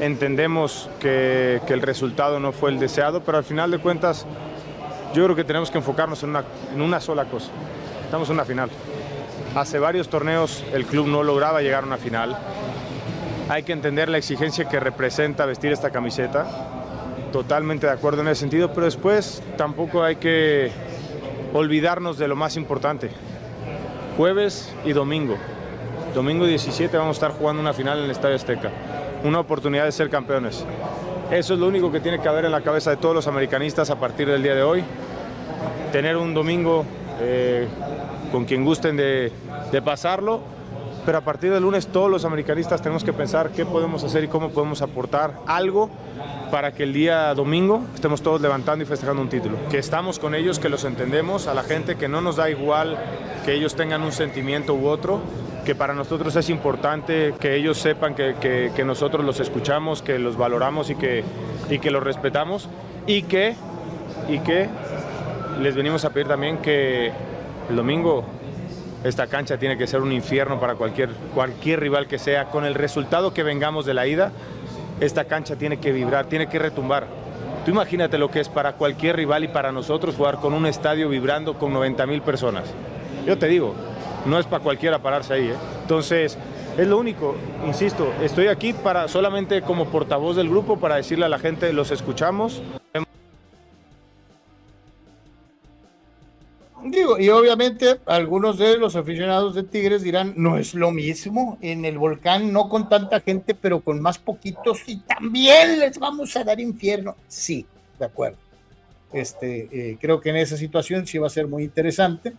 entendemos 0.00 0.90
que, 0.98 1.60
el 1.68 1.82
resultado 1.82 2.40
no 2.40 2.52
fue 2.52 2.70
el 2.70 2.78
deseado, 2.78 3.22
pero 3.22 3.38
al 3.38 3.44
final 3.44 3.70
de 3.70 3.78
cuentas 3.78 4.26
yo 5.14 5.24
creo 5.24 5.36
que 5.36 5.44
tenemos 5.44 5.70
que 5.70 5.78
enfocarnos 5.78 6.22
en 6.22 6.30
una, 6.30 6.44
en 6.74 6.80
una 6.80 7.00
sola 7.00 7.24
cosa. 7.26 7.50
Estamos 8.04 8.28
en 8.28 8.34
una 8.34 8.44
final. 8.44 8.70
Hace 9.54 9.78
varios 9.78 10.08
torneos 10.08 10.64
el 10.72 10.84
club 10.84 11.06
no 11.06 11.22
lograba 11.22 11.62
llegar 11.62 11.84
a 11.84 11.86
una 11.86 11.96
final. 11.96 12.36
Hay 13.48 13.64
que 13.64 13.72
entender 13.72 14.08
la 14.08 14.18
exigencia 14.18 14.68
que 14.68 14.78
representa 14.78 15.44
vestir 15.44 15.72
esta 15.72 15.90
camiseta. 15.90 16.46
Totalmente 17.32 17.86
de 17.86 17.92
acuerdo 17.92 18.22
en 18.22 18.28
ese 18.28 18.40
sentido, 18.40 18.72
pero 18.72 18.86
después 18.86 19.42
tampoco 19.56 20.02
hay 20.02 20.16
que 20.16 20.72
olvidarnos 21.52 22.18
de 22.18 22.28
lo 22.28 22.36
más 22.36 22.56
importante, 22.56 23.10
jueves 24.16 24.72
y 24.84 24.92
domingo. 24.92 25.36
Domingo 26.14 26.44
17 26.44 26.96
vamos 26.96 27.16
a 27.16 27.26
estar 27.26 27.38
jugando 27.38 27.62
una 27.62 27.72
final 27.72 27.98
en 27.98 28.04
el 28.04 28.10
Estadio 28.10 28.34
Azteca. 28.34 28.70
Una 29.22 29.38
oportunidad 29.38 29.84
de 29.84 29.92
ser 29.92 30.10
campeones. 30.10 30.64
Eso 31.30 31.54
es 31.54 31.60
lo 31.60 31.68
único 31.68 31.92
que 31.92 32.00
tiene 32.00 32.20
que 32.20 32.28
haber 32.28 32.44
en 32.44 32.50
la 32.50 32.62
cabeza 32.62 32.90
de 32.90 32.96
todos 32.96 33.14
los 33.14 33.28
americanistas 33.28 33.90
a 33.90 34.00
partir 34.00 34.28
del 34.28 34.42
día 34.42 34.56
de 34.56 34.62
hoy. 34.62 34.82
Tener 35.92 36.16
un 36.16 36.34
domingo 36.34 36.84
eh, 37.20 37.68
con 38.32 38.44
quien 38.44 38.64
gusten 38.64 38.96
de, 38.96 39.30
de 39.70 39.82
pasarlo, 39.82 40.40
pero 41.06 41.18
a 41.18 41.20
partir 41.20 41.52
del 41.52 41.62
lunes 41.62 41.86
todos 41.86 42.10
los 42.10 42.24
americanistas 42.24 42.82
tenemos 42.82 43.04
que 43.04 43.12
pensar 43.12 43.50
qué 43.50 43.64
podemos 43.64 44.02
hacer 44.02 44.24
y 44.24 44.28
cómo 44.28 44.50
podemos 44.50 44.82
aportar 44.82 45.34
algo 45.46 45.90
para 46.50 46.72
que 46.72 46.82
el 46.82 46.92
día 46.92 47.32
domingo 47.34 47.82
estemos 47.94 48.20
todos 48.20 48.40
levantando 48.40 48.82
y 48.82 48.86
festejando 48.86 49.22
un 49.22 49.28
título. 49.28 49.56
Que 49.70 49.78
estamos 49.78 50.18
con 50.18 50.34
ellos, 50.34 50.58
que 50.58 50.68
los 50.68 50.84
entendemos, 50.84 51.46
a 51.46 51.54
la 51.54 51.62
gente 51.62 51.94
que 51.94 52.08
no 52.08 52.20
nos 52.20 52.36
da 52.36 52.50
igual 52.50 52.98
que 53.44 53.54
ellos 53.54 53.76
tengan 53.76 54.02
un 54.02 54.12
sentimiento 54.12 54.74
u 54.74 54.88
otro, 54.88 55.20
que 55.70 55.76
para 55.76 55.94
nosotros 55.94 56.34
es 56.34 56.50
importante 56.50 57.32
que 57.38 57.54
ellos 57.54 57.78
sepan 57.78 58.16
que, 58.16 58.82
nosotros 58.84 59.24
los 59.24 59.38
escuchamos, 59.38 60.02
que 60.02 60.18
los 60.18 60.36
valoramos 60.36 60.90
y 60.90 60.96
que, 60.96 61.22
y 61.70 61.78
que 61.78 61.92
los 61.92 62.02
respetamos 62.02 62.68
y 63.06 63.22
que, 63.22 63.54
y 64.28 64.40
que 64.40 64.66
les 65.60 65.76
venimos 65.76 66.04
a 66.04 66.10
pedir 66.10 66.26
también 66.26 66.58
que 66.58 67.12
el 67.68 67.76
domingo 67.76 68.24
esta 69.04 69.28
cancha 69.28 69.58
tiene 69.58 69.78
que 69.78 69.86
ser 69.86 70.00
un 70.00 70.10
infierno 70.10 70.58
para 70.58 70.74
cualquier, 70.74 71.10
cualquier 71.36 71.78
rival 71.78 72.08
que 72.08 72.18
sea, 72.18 72.46
con 72.46 72.64
el 72.64 72.74
resultado 72.74 73.32
que 73.32 73.44
vengamos 73.44 73.86
de 73.86 73.94
la 73.94 74.08
ida, 74.08 74.32
esta 74.98 75.26
cancha 75.26 75.54
tiene 75.54 75.78
que 75.78 75.92
vibrar, 75.92 76.26
tiene 76.26 76.48
que 76.48 76.58
retumbar. 76.58 77.06
Tú 77.64 77.70
imagínate 77.70 78.18
lo 78.18 78.28
que 78.28 78.40
es 78.40 78.48
para 78.48 78.72
cualquier 78.72 79.14
rival 79.14 79.44
y 79.44 79.48
para 79.48 79.70
nosotros 79.70 80.16
jugar 80.16 80.38
con 80.38 80.52
un 80.52 80.66
estadio 80.66 81.08
vibrando 81.08 81.60
con 81.60 81.72
90 81.72 82.06
mil 82.06 82.22
personas. 82.22 82.64
Yo 83.24 83.38
te 83.38 83.46
digo, 83.46 83.76
no 84.26 84.38
es 84.38 84.46
para 84.46 84.62
cualquiera 84.62 85.00
pararse 85.00 85.34
ahí. 85.34 85.48
¿eh? 85.48 85.56
Entonces, 85.82 86.38
es 86.78 86.86
lo 86.86 86.98
único, 86.98 87.34
insisto, 87.66 88.12
estoy 88.22 88.46
aquí 88.46 88.72
para 88.72 89.08
solamente 89.08 89.62
como 89.62 89.86
portavoz 89.86 90.36
del 90.36 90.48
grupo 90.48 90.78
para 90.78 90.96
decirle 90.96 91.26
a 91.26 91.28
la 91.28 91.38
gente, 91.38 91.72
los 91.72 91.90
escuchamos, 91.90 92.62
Digo, 96.82 97.18
y 97.18 97.28
obviamente 97.28 98.00
algunos 98.06 98.56
de 98.56 98.78
los 98.78 98.96
aficionados 98.96 99.54
de 99.54 99.62
Tigres 99.62 100.02
dirán, 100.02 100.32
no 100.36 100.56
es 100.56 100.74
lo 100.74 100.90
mismo 100.90 101.58
en 101.60 101.84
el 101.84 101.98
volcán, 101.98 102.52
no 102.52 102.68
con 102.68 102.88
tanta 102.88 103.20
gente, 103.20 103.54
pero 103.54 103.80
con 103.80 104.00
más 104.00 104.18
poquitos 104.18 104.80
y 104.86 104.96
también 104.96 105.78
les 105.78 105.98
vamos 105.98 106.34
a 106.36 106.44
dar 106.44 106.58
infierno. 106.58 107.16
Sí, 107.28 107.66
de 107.98 108.04
acuerdo. 108.06 108.38
Este, 109.12 109.68
eh, 109.70 109.98
creo 110.00 110.20
que 110.20 110.30
en 110.30 110.36
esa 110.36 110.56
situación 110.56 111.06
sí 111.06 111.18
va 111.18 111.26
a 111.26 111.30
ser 111.30 111.46
muy 111.46 111.64
interesante. 111.64 112.32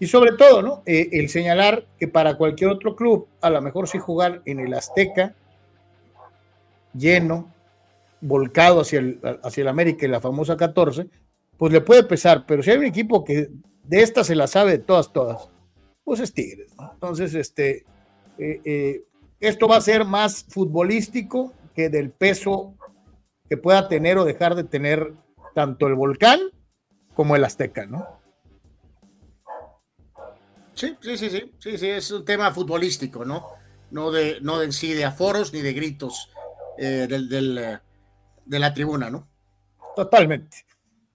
Y 0.00 0.06
sobre 0.06 0.32
todo, 0.32 0.62
¿no? 0.62 0.82
Eh, 0.86 1.08
el 1.12 1.28
señalar 1.28 1.86
que 1.98 2.08
para 2.08 2.36
cualquier 2.36 2.70
otro 2.70 2.96
club, 2.96 3.28
a 3.40 3.50
lo 3.50 3.62
mejor 3.62 3.88
sí 3.88 3.98
jugar 3.98 4.42
en 4.44 4.60
el 4.60 4.74
Azteca, 4.74 5.34
lleno, 6.92 7.52
volcado 8.20 8.80
hacia 8.80 9.00
el, 9.00 9.20
hacia 9.42 9.62
el 9.62 9.68
América 9.68 10.06
y 10.06 10.08
la 10.08 10.20
famosa 10.20 10.56
14, 10.56 11.08
pues 11.56 11.72
le 11.72 11.80
puede 11.80 12.02
pesar, 12.04 12.44
pero 12.46 12.62
si 12.62 12.70
hay 12.70 12.78
un 12.78 12.84
equipo 12.84 13.24
que 13.24 13.50
de 13.84 14.02
esta 14.02 14.24
se 14.24 14.34
la 14.34 14.46
sabe 14.46 14.72
de 14.72 14.78
todas, 14.78 15.12
todas. 15.12 15.48
Pues 16.02 16.20
es 16.20 16.32
Tigres, 16.32 16.74
Entonces, 16.92 17.34
este, 17.34 17.84
eh, 18.38 18.60
eh, 18.64 19.04
esto 19.40 19.68
va 19.68 19.76
a 19.76 19.80
ser 19.80 20.04
más 20.04 20.44
futbolístico 20.48 21.52
que 21.74 21.88
del 21.88 22.10
peso, 22.10 22.74
que 23.48 23.56
pueda 23.56 23.88
tener 23.88 24.18
o 24.18 24.24
dejar 24.24 24.54
de 24.54 24.64
tener 24.64 25.12
tanto 25.54 25.86
el 25.86 25.94
volcán 25.94 26.40
como 27.14 27.36
el 27.36 27.44
Azteca, 27.44 27.86
¿no? 27.86 28.06
Sí, 30.74 30.96
sí, 31.00 31.16
sí, 31.16 31.30
sí, 31.30 31.52
sí, 31.58 31.78
sí, 31.78 31.88
es 31.88 32.10
un 32.10 32.24
tema 32.24 32.50
futbolístico, 32.52 33.24
¿no? 33.24 33.46
No 33.90 34.10
de, 34.10 34.38
no 34.40 34.58
de 34.58 34.72
sí 34.72 34.92
de 34.92 35.04
aforos 35.04 35.52
ni 35.52 35.62
de 35.62 35.72
gritos 35.72 36.30
eh, 36.76 37.06
del, 37.08 37.58
eh, 37.58 37.78
de 38.44 38.58
la 38.58 38.74
tribuna, 38.74 39.08
¿no? 39.08 39.28
Totalmente, 39.94 40.64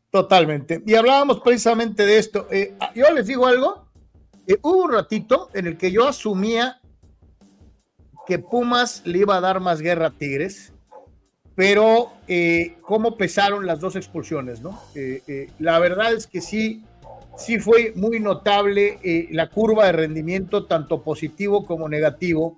totalmente. 0.09 0.81
Y 0.85 0.95
hablábamos 0.95 1.41
precisamente 1.41 2.05
de 2.05 2.17
esto. 2.17 2.47
Eh, 2.49 2.73
yo 2.95 3.11
les 3.11 3.27
digo 3.27 3.45
algo, 3.45 3.85
hubo 4.61 4.83
un 4.85 4.93
ratito 4.93 5.49
en 5.53 5.67
el 5.67 5.77
que 5.77 5.91
yo 5.91 6.07
asumía 6.07 6.79
que 8.25 8.39
Pumas 8.39 9.01
le 9.05 9.19
iba 9.19 9.35
a 9.35 9.41
dar 9.41 9.59
más 9.59 9.81
guerra 9.81 10.07
a 10.07 10.11
Tigres, 10.11 10.71
pero 11.55 12.13
cómo 12.81 13.17
pesaron 13.17 13.65
las 13.65 13.81
dos 13.81 13.97
expulsiones, 13.97 14.61
¿no? 14.61 14.81
la 15.57 15.79
verdad 15.79 16.13
es 16.13 16.27
que 16.27 16.39
sí, 16.39 16.85
sí 17.39 17.59
fue 17.59 17.93
muy 17.95 18.19
notable 18.19 18.99
eh, 19.01 19.27
la 19.31 19.49
curva 19.49 19.85
de 19.85 19.93
rendimiento, 19.93 20.65
tanto 20.65 21.01
positivo 21.01 21.65
como 21.65 21.87
negativo. 21.87 22.57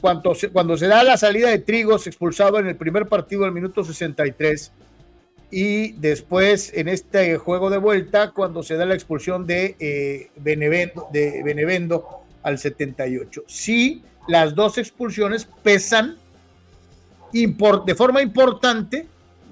Cuando 0.00 0.34
se, 0.34 0.48
cuando 0.50 0.76
se 0.76 0.88
da 0.88 1.04
la 1.04 1.16
salida 1.16 1.48
de 1.48 1.60
Trigos, 1.60 2.06
expulsado 2.06 2.58
en 2.58 2.66
el 2.66 2.76
primer 2.76 3.06
partido 3.06 3.44
al 3.44 3.52
minuto 3.52 3.84
63, 3.84 4.72
y 5.52 5.92
después 5.92 6.72
en 6.74 6.88
este 6.88 7.36
juego 7.36 7.70
de 7.70 7.76
vuelta, 7.76 8.30
cuando 8.30 8.62
se 8.62 8.76
da 8.76 8.86
la 8.86 8.94
expulsión 8.94 9.46
de, 9.46 9.76
eh, 9.78 10.30
Benevendo, 10.36 11.08
de 11.12 11.42
Benevendo 11.44 12.22
al 12.42 12.58
78. 12.58 13.44
Sí, 13.46 14.02
las 14.26 14.54
dos 14.54 14.78
expulsiones 14.78 15.46
pesan 15.62 16.16
de 17.32 17.94
forma 17.94 18.22
importante 18.22 19.06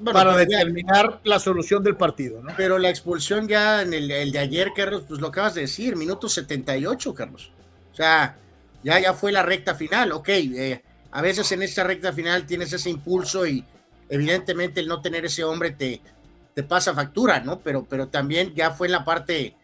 para 0.05 0.37
determinar 0.37 1.21
la 1.25 1.39
solución 1.39 1.83
del 1.83 1.97
partido, 1.97 2.43
¿no? 2.43 2.53
Pero 2.57 2.79
la 2.79 2.91
expulsión 2.91 3.49
ya 3.49 3.83
en 3.83 3.93
el, 3.93 4.33
de 4.33 4.39
ayer, 4.39 4.73
Carlos, 4.75 5.05
pues 5.07 5.21
lo 5.21 5.29
acabas 5.29 5.55
de 5.55 5.63
decir, 5.63 5.97
minuto 5.97 6.29
78, 6.29 7.15
Carlos. 7.15 7.53
O 7.93 7.95
sea, 7.95 8.37
ya, 8.83 8.99
ya 8.99 9.15
fue 9.15 9.33
la 9.33 9.43
recta 9.43 9.75
final, 9.75 10.13
ok. 10.13 10.29
Eh, 10.29 10.83
a 11.11 11.23
veces 11.23 11.51
en 11.53 11.63
esta 11.63 11.85
recta 11.85 12.13
final 12.13 12.47
tienes 12.47 12.73
ese 12.73 12.91
impulso 12.91 13.47
y 13.47 13.65
evidentemente 14.09 14.81
el 14.81 14.89
no 14.89 15.01
tener 15.01 15.25
ese 15.25 15.45
hombre 15.45 15.73
te, 15.73 16.01
te 16.55 16.63
pasa 16.63 16.95
factura, 16.95 17.41
¿no? 17.41 17.61
Pero, 17.61 17.85
pero 17.89 18.09
también 18.09 18.55
ya 18.55 18.71
fue 18.71 18.87
en 18.87 18.93
la 18.93 19.05
parte 19.05 19.57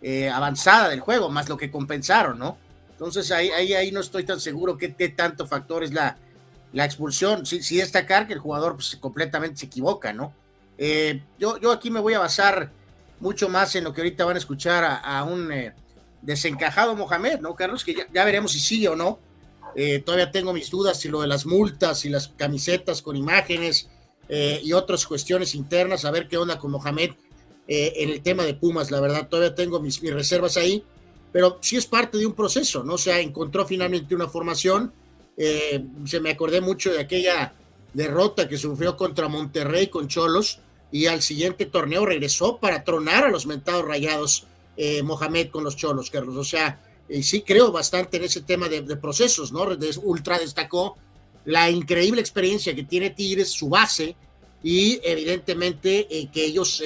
eh, 0.00 0.28
avanzada 0.28 0.88
del 0.88 1.00
juego, 1.00 1.28
más 1.28 1.48
lo 1.48 1.56
que 1.56 1.70
compensaron, 1.70 2.38
¿no? 2.38 2.58
Entonces 2.90 3.30
ahí, 3.32 3.50
ahí, 3.50 3.74
ahí 3.74 3.90
no 3.90 4.00
estoy 4.00 4.24
tan 4.24 4.40
seguro 4.40 4.76
qué 4.76 4.88
tanto 5.08 5.46
factor 5.46 5.82
es 5.82 5.92
la, 5.92 6.16
la 6.72 6.84
expulsión, 6.84 7.44
sí, 7.44 7.62
sí 7.62 7.76
destacar 7.76 8.26
que 8.26 8.32
el 8.32 8.38
jugador 8.38 8.74
pues, 8.74 8.96
completamente 9.00 9.58
se 9.58 9.66
equivoca, 9.66 10.12
¿no? 10.12 10.34
Eh, 10.78 11.22
yo, 11.38 11.58
yo 11.58 11.70
aquí 11.70 11.90
me 11.90 12.00
voy 12.00 12.14
a 12.14 12.18
basar 12.18 12.72
mucho 13.20 13.48
más 13.48 13.76
en 13.76 13.84
lo 13.84 13.92
que 13.92 14.00
ahorita 14.00 14.24
van 14.24 14.36
a 14.36 14.38
escuchar 14.38 15.00
a, 15.04 15.22
un 15.24 15.52
eh, 15.52 15.74
desencajado 16.22 16.96
Mohamed, 16.96 17.40
¿no, 17.40 17.54
Carlos? 17.54 17.84
Que 17.84 17.94
ya, 18.12 18.24
veremos 18.24 18.52
si 18.52 18.60
sigue 18.60 18.88
o 18.88 18.96
no. 18.96 19.18
Eh, 19.76 20.00
todavía 20.00 20.30
tengo 20.30 20.52
mis 20.52 20.70
dudas 20.70 20.98
si 20.98 21.08
lo 21.08 21.20
de 21.20 21.28
las 21.28 21.46
multas 21.46 22.04
y 22.04 22.08
las 22.08 22.28
camisetas 22.28 23.00
con 23.00 23.16
imágenes 23.16 23.88
y 24.28 24.72
otras 24.72 25.04
cuestiones 25.04 25.54
internas, 25.54 26.06
a 26.06 26.10
ver 26.10 26.26
qué 26.26 26.38
onda 26.38 26.58
con 26.58 26.70
Mohamed 26.70 27.10
en 27.66 28.08
el 28.08 28.22
tema 28.22 28.44
de 28.44 28.54
Pumas, 28.54 28.90
la 28.90 28.98
verdad, 28.98 29.28
todavía 29.28 29.54
tengo 29.54 29.78
mis, 29.78 30.02
mis 30.02 30.14
reservas 30.14 30.56
ahí, 30.56 30.82
pero 31.32 31.58
sí 31.60 31.76
es 31.76 31.84
parte 31.84 32.16
de 32.16 32.24
un 32.24 32.32
proceso, 32.32 32.82
¿no? 32.82 32.94
O 32.94 32.98
sea, 32.98 33.20
encontró 33.20 33.66
finalmente 33.66 34.14
una 34.14 34.28
formación 34.28 34.90
eh, 35.44 35.84
se 36.04 36.20
me 36.20 36.30
acordé 36.30 36.60
mucho 36.60 36.92
de 36.92 37.00
aquella 37.00 37.52
derrota 37.92 38.48
que 38.48 38.56
sufrió 38.56 38.96
contra 38.96 39.26
Monterrey 39.26 39.88
con 39.88 40.06
Cholos 40.06 40.60
y 40.92 41.06
al 41.06 41.20
siguiente 41.20 41.66
torneo 41.66 42.06
regresó 42.06 42.58
para 42.58 42.84
tronar 42.84 43.24
a 43.24 43.28
los 43.28 43.44
mentados 43.44 43.84
rayados 43.84 44.46
eh, 44.76 45.02
Mohamed 45.02 45.48
con 45.48 45.64
los 45.64 45.74
Cholos, 45.74 46.10
Carlos. 46.10 46.36
O 46.36 46.44
sea, 46.44 46.80
sí 47.22 47.42
creo 47.42 47.72
bastante 47.72 48.18
en 48.18 48.22
ese 48.22 48.42
tema 48.42 48.68
de, 48.68 48.82
procesos, 48.96 49.50
¿no? 49.50 49.66
ultra 50.04 50.38
destacó 50.38 50.96
la 51.44 51.68
increíble 51.68 52.20
experiencia 52.20 52.72
que 52.72 52.84
tiene 52.84 53.10
Tigres, 53.10 53.50
su 53.50 53.68
base, 53.68 54.14
y 54.62 55.00
evidentemente 55.02 56.06
eh, 56.08 56.28
que 56.32 56.44
ellos 56.44 56.80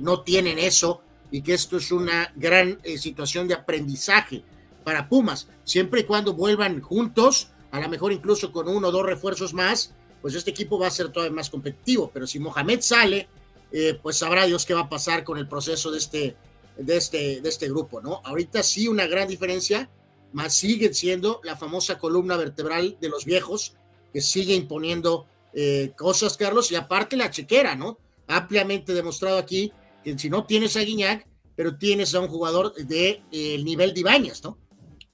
no 0.00 0.22
tienen 0.22 0.58
eso 0.58 1.02
y 1.30 1.40
que 1.42 1.54
esto 1.54 1.76
es 1.76 1.92
una 1.92 2.32
gran 2.34 2.80
situación 2.96 3.46
de 3.46 3.54
aprendizaje 3.54 4.42
para 4.82 5.08
Pumas, 5.08 5.46
siempre 5.62 6.00
y 6.00 6.04
cuando 6.04 6.32
vuelvan 6.32 6.80
juntos 6.80 7.52
a 7.72 7.80
lo 7.80 7.88
mejor 7.88 8.12
incluso 8.12 8.52
con 8.52 8.68
uno 8.68 8.88
o 8.88 8.92
dos 8.92 9.04
refuerzos 9.04 9.52
más, 9.54 9.94
pues 10.20 10.34
este 10.34 10.50
equipo 10.50 10.78
va 10.78 10.86
a 10.86 10.90
ser 10.90 11.10
todavía 11.10 11.34
más 11.34 11.50
competitivo. 11.50 12.10
Pero 12.12 12.26
si 12.26 12.38
Mohamed 12.38 12.80
sale, 12.82 13.28
eh, 13.72 13.98
pues 14.00 14.18
sabrá 14.18 14.46
Dios 14.46 14.64
qué 14.64 14.74
va 14.74 14.82
a 14.82 14.88
pasar 14.88 15.24
con 15.24 15.38
el 15.38 15.48
proceso 15.48 15.90
de 15.90 15.98
este, 15.98 16.36
de, 16.76 16.96
este, 16.96 17.40
de 17.40 17.48
este 17.48 17.68
grupo, 17.68 18.00
¿no? 18.00 18.20
Ahorita 18.24 18.62
sí 18.62 18.88
una 18.88 19.06
gran 19.06 19.26
diferencia, 19.26 19.88
más 20.32 20.54
siguen 20.54 20.94
siendo 20.94 21.40
la 21.42 21.56
famosa 21.56 21.98
columna 21.98 22.36
vertebral 22.36 22.98
de 23.00 23.08
los 23.08 23.24
viejos, 23.24 23.74
que 24.12 24.20
sigue 24.20 24.54
imponiendo 24.54 25.26
eh, 25.54 25.92
cosas, 25.96 26.36
Carlos, 26.36 26.70
y 26.70 26.76
aparte 26.76 27.16
la 27.16 27.30
chequera, 27.30 27.74
¿no? 27.74 27.98
Ampliamente 28.28 28.92
demostrado 28.92 29.38
aquí 29.38 29.72
que 30.04 30.18
si 30.18 30.28
no 30.28 30.44
tienes 30.44 30.76
a 30.76 30.80
Guiñac, 30.80 31.26
pero 31.56 31.76
tienes 31.76 32.14
a 32.14 32.20
un 32.20 32.28
jugador 32.28 32.74
de 32.74 33.22
eh, 33.30 33.62
nivel 33.62 33.94
de 33.94 34.02
¿no? 34.44 34.58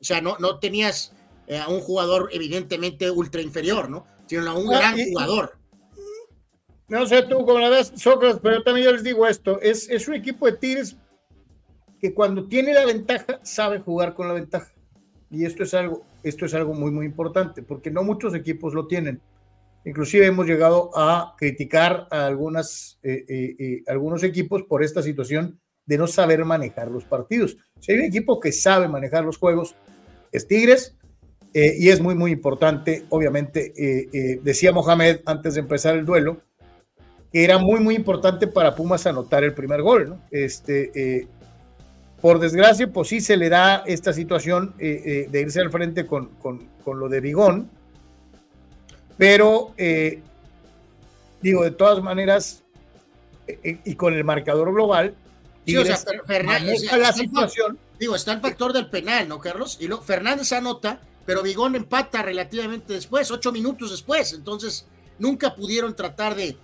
O 0.00 0.04
sea, 0.04 0.20
no, 0.20 0.36
no 0.38 0.58
tenías 0.58 1.12
eh, 1.48 1.58
a 1.58 1.68
un 1.68 1.80
jugador 1.80 2.28
evidentemente 2.32 3.10
ultra 3.10 3.40
inferior, 3.40 3.88
¿no? 3.88 4.06
Sino 4.26 4.48
a 4.48 4.54
un 4.54 4.72
ah, 4.72 4.78
gran 4.78 4.96
jugador. 4.96 5.58
No 6.88 7.06
sé 7.06 7.22
tú 7.22 7.44
cómo 7.44 7.58
la 7.58 7.68
ves, 7.68 7.92
Sócrates, 7.96 8.40
pero 8.42 8.62
también 8.62 8.86
yo 8.86 8.92
les 8.92 9.02
digo 9.02 9.26
esto, 9.26 9.60
es, 9.60 9.88
es 9.90 10.08
un 10.08 10.14
equipo 10.14 10.46
de 10.46 10.52
Tigres 10.52 10.96
que 12.00 12.14
cuando 12.14 12.46
tiene 12.48 12.72
la 12.72 12.86
ventaja 12.86 13.40
sabe 13.42 13.80
jugar 13.80 14.14
con 14.14 14.28
la 14.28 14.34
ventaja. 14.34 14.72
Y 15.30 15.44
esto 15.44 15.62
es 15.62 15.74
algo, 15.74 16.04
esto 16.22 16.46
es 16.46 16.54
algo 16.54 16.74
muy, 16.74 16.90
muy 16.90 17.06
importante, 17.06 17.62
porque 17.62 17.90
no 17.90 18.02
muchos 18.02 18.34
equipos 18.34 18.74
lo 18.74 18.86
tienen. 18.86 19.20
Inclusive 19.84 20.26
hemos 20.26 20.46
llegado 20.46 20.90
a 20.94 21.34
criticar 21.38 22.08
a 22.10 22.26
algunas, 22.26 22.98
eh, 23.02 23.24
eh, 23.28 23.82
algunos 23.86 24.22
equipos 24.22 24.62
por 24.64 24.82
esta 24.82 25.02
situación 25.02 25.60
de 25.86 25.98
no 25.98 26.06
saber 26.06 26.44
manejar 26.44 26.90
los 26.90 27.04
partidos. 27.04 27.56
Si 27.80 27.92
hay 27.92 27.98
un 27.98 28.04
equipo 28.04 28.40
que 28.40 28.52
sabe 28.52 28.88
manejar 28.88 29.24
los 29.24 29.38
juegos, 29.38 29.74
es 30.32 30.46
Tigres, 30.46 30.97
eh, 31.60 31.74
y 31.76 31.88
es 31.88 32.00
muy, 32.00 32.14
muy 32.14 32.30
importante, 32.30 33.04
obviamente, 33.08 33.72
eh, 33.76 34.08
eh, 34.12 34.40
decía 34.44 34.70
Mohamed 34.70 35.22
antes 35.26 35.54
de 35.54 35.60
empezar 35.60 35.96
el 35.96 36.06
duelo, 36.06 36.40
que 37.32 37.42
era 37.42 37.58
muy, 37.58 37.80
muy 37.80 37.96
importante 37.96 38.46
para 38.46 38.76
Pumas 38.76 39.08
anotar 39.08 39.42
el 39.42 39.54
primer 39.54 39.82
gol. 39.82 40.10
¿no? 40.10 40.20
Este, 40.30 41.26
por 42.20 42.38
desgracia, 42.38 42.86
pues 42.92 43.08
sí 43.08 43.20
se 43.20 43.36
le 43.36 43.48
da 43.48 43.82
esta 43.86 44.12
situación 44.12 44.76
de 44.78 45.28
irse 45.32 45.60
al 45.60 45.72
frente 45.72 46.06
con, 46.06 46.28
con, 46.40 46.64
con 46.84 47.00
lo 47.00 47.08
de 47.08 47.20
Bigón, 47.20 47.68
pero 49.16 49.74
digo, 51.42 51.64
de 51.64 51.72
todas 51.72 52.00
maneras, 52.04 52.62
y 53.64 53.94
con 53.96 54.14
el 54.14 54.22
marcador 54.22 54.72
global, 54.72 55.12
sí, 55.66 55.76
o 55.76 55.84
sea, 55.84 55.98
Fernández, 56.24 56.84
la 56.96 57.12
situación. 57.12 57.78
Digo, 57.98 58.14
está 58.14 58.32
el 58.32 58.40
factor 58.40 58.72
del 58.72 58.88
penal, 58.88 59.28
¿no, 59.28 59.40
Carlos? 59.40 59.76
Y 59.80 59.88
lo, 59.88 60.00
Fernández 60.00 60.52
anota 60.52 61.00
pero 61.28 61.42
Bigón 61.42 61.74
empata 61.74 62.22
relativamente 62.22 62.94
después, 62.94 63.30
ocho 63.30 63.52
minutos 63.52 63.90
después. 63.90 64.32
Entonces, 64.32 64.86
nunca 65.18 65.54
pudieron 65.54 65.94
tratar 65.94 66.34
de, 66.34 66.56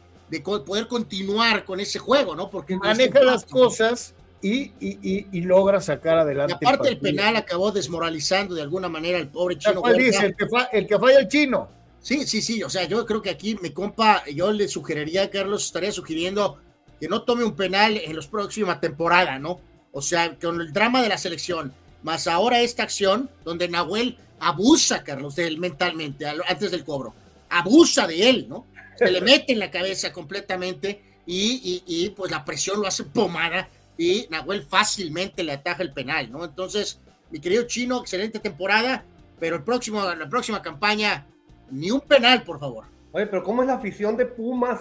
poder 0.42 0.88
continuar 0.88 1.66
con 1.66 1.80
ese 1.80 1.98
juego, 1.98 2.34
¿no? 2.34 2.48
Porque 2.48 2.74
maneja 2.74 3.22
las 3.22 3.44
cosas 3.44 4.14
y, 4.40 4.72
y, 4.80 5.40
logra 5.42 5.82
sacar 5.82 6.16
adelante. 6.16 6.54
Y 6.58 6.64
aparte, 6.64 6.88
el, 6.88 6.98
penal 6.98 7.36
acabó 7.36 7.72
desmoralizando 7.72 8.54
de 8.54 8.62
alguna 8.62 8.88
manera 8.88 9.18
al 9.18 9.28
pobre 9.28 9.58
chino. 9.58 9.82
¿Cuál 9.82 9.98
dice? 9.98 10.24
El 10.24 10.34
que, 10.34 10.46
el 10.72 10.86
que 10.86 10.98
falla 10.98 11.18
el 11.18 11.28
chino. 11.28 11.68
Sí, 12.00 12.26
sí, 12.26 12.40
sí. 12.40 12.62
O 12.62 12.70
sea, 12.70 12.84
yo 12.84 13.04
creo 13.04 13.20
que 13.20 13.28
aquí 13.28 13.58
mi 13.60 13.68
compa, 13.68 14.24
yo 14.34 14.50
le 14.50 14.66
sugeriría, 14.66 15.28
Carlos, 15.28 15.66
estaría 15.66 15.92
sugiriendo 15.92 16.56
que 16.98 17.06
no 17.06 17.22
tome 17.24 17.44
un 17.44 17.54
penal 17.54 17.98
en 18.02 18.16
la 18.16 18.22
próxima 18.22 18.80
temporada, 18.80 19.38
¿no? 19.38 19.60
O 19.92 20.00
sea, 20.00 20.38
con 20.38 20.58
el 20.62 20.72
drama 20.72 21.02
de 21.02 21.10
la 21.10 21.18
selección, 21.18 21.74
más 22.02 22.26
ahora 22.26 22.62
esta 22.62 22.82
acción 22.82 23.28
donde 23.44 23.68
Nahuel 23.68 24.16
abusa, 24.40 25.02
Carlos, 25.02 25.36
de 25.36 25.46
él 25.46 25.58
mentalmente, 25.58 26.26
antes 26.26 26.70
del 26.70 26.84
cobro. 26.84 27.14
Abusa 27.50 28.06
de 28.06 28.28
él, 28.28 28.46
¿no? 28.48 28.66
Se 28.96 29.10
le 29.10 29.20
mete 29.20 29.52
en 29.52 29.58
la 29.58 29.70
cabeza 29.70 30.12
completamente 30.12 31.02
y, 31.26 32.12
pues 32.16 32.30
la 32.30 32.44
presión 32.44 32.80
lo 32.80 32.86
hace 32.86 33.04
pomada 33.04 33.68
y 33.96 34.26
Nahuel 34.30 34.62
fácilmente 34.62 35.42
le 35.42 35.52
ataja 35.52 35.82
el 35.82 35.92
penal, 35.92 36.30
¿no? 36.30 36.44
Entonces, 36.44 37.00
mi 37.30 37.40
querido 37.40 37.64
Chino, 37.64 38.00
excelente 38.00 38.38
temporada, 38.38 39.04
pero 39.38 39.56
el 39.56 39.62
próximo, 39.62 40.02
la 40.02 40.28
próxima 40.28 40.62
campaña, 40.62 41.26
ni 41.70 41.90
un 41.90 42.00
penal, 42.00 42.42
por 42.42 42.58
favor. 42.58 42.86
Oye, 43.12 43.26
pero 43.26 43.42
¿cómo 43.42 43.62
es 43.62 43.68
la 43.68 43.74
afición 43.74 44.16
de 44.16 44.26
Pumas 44.26 44.80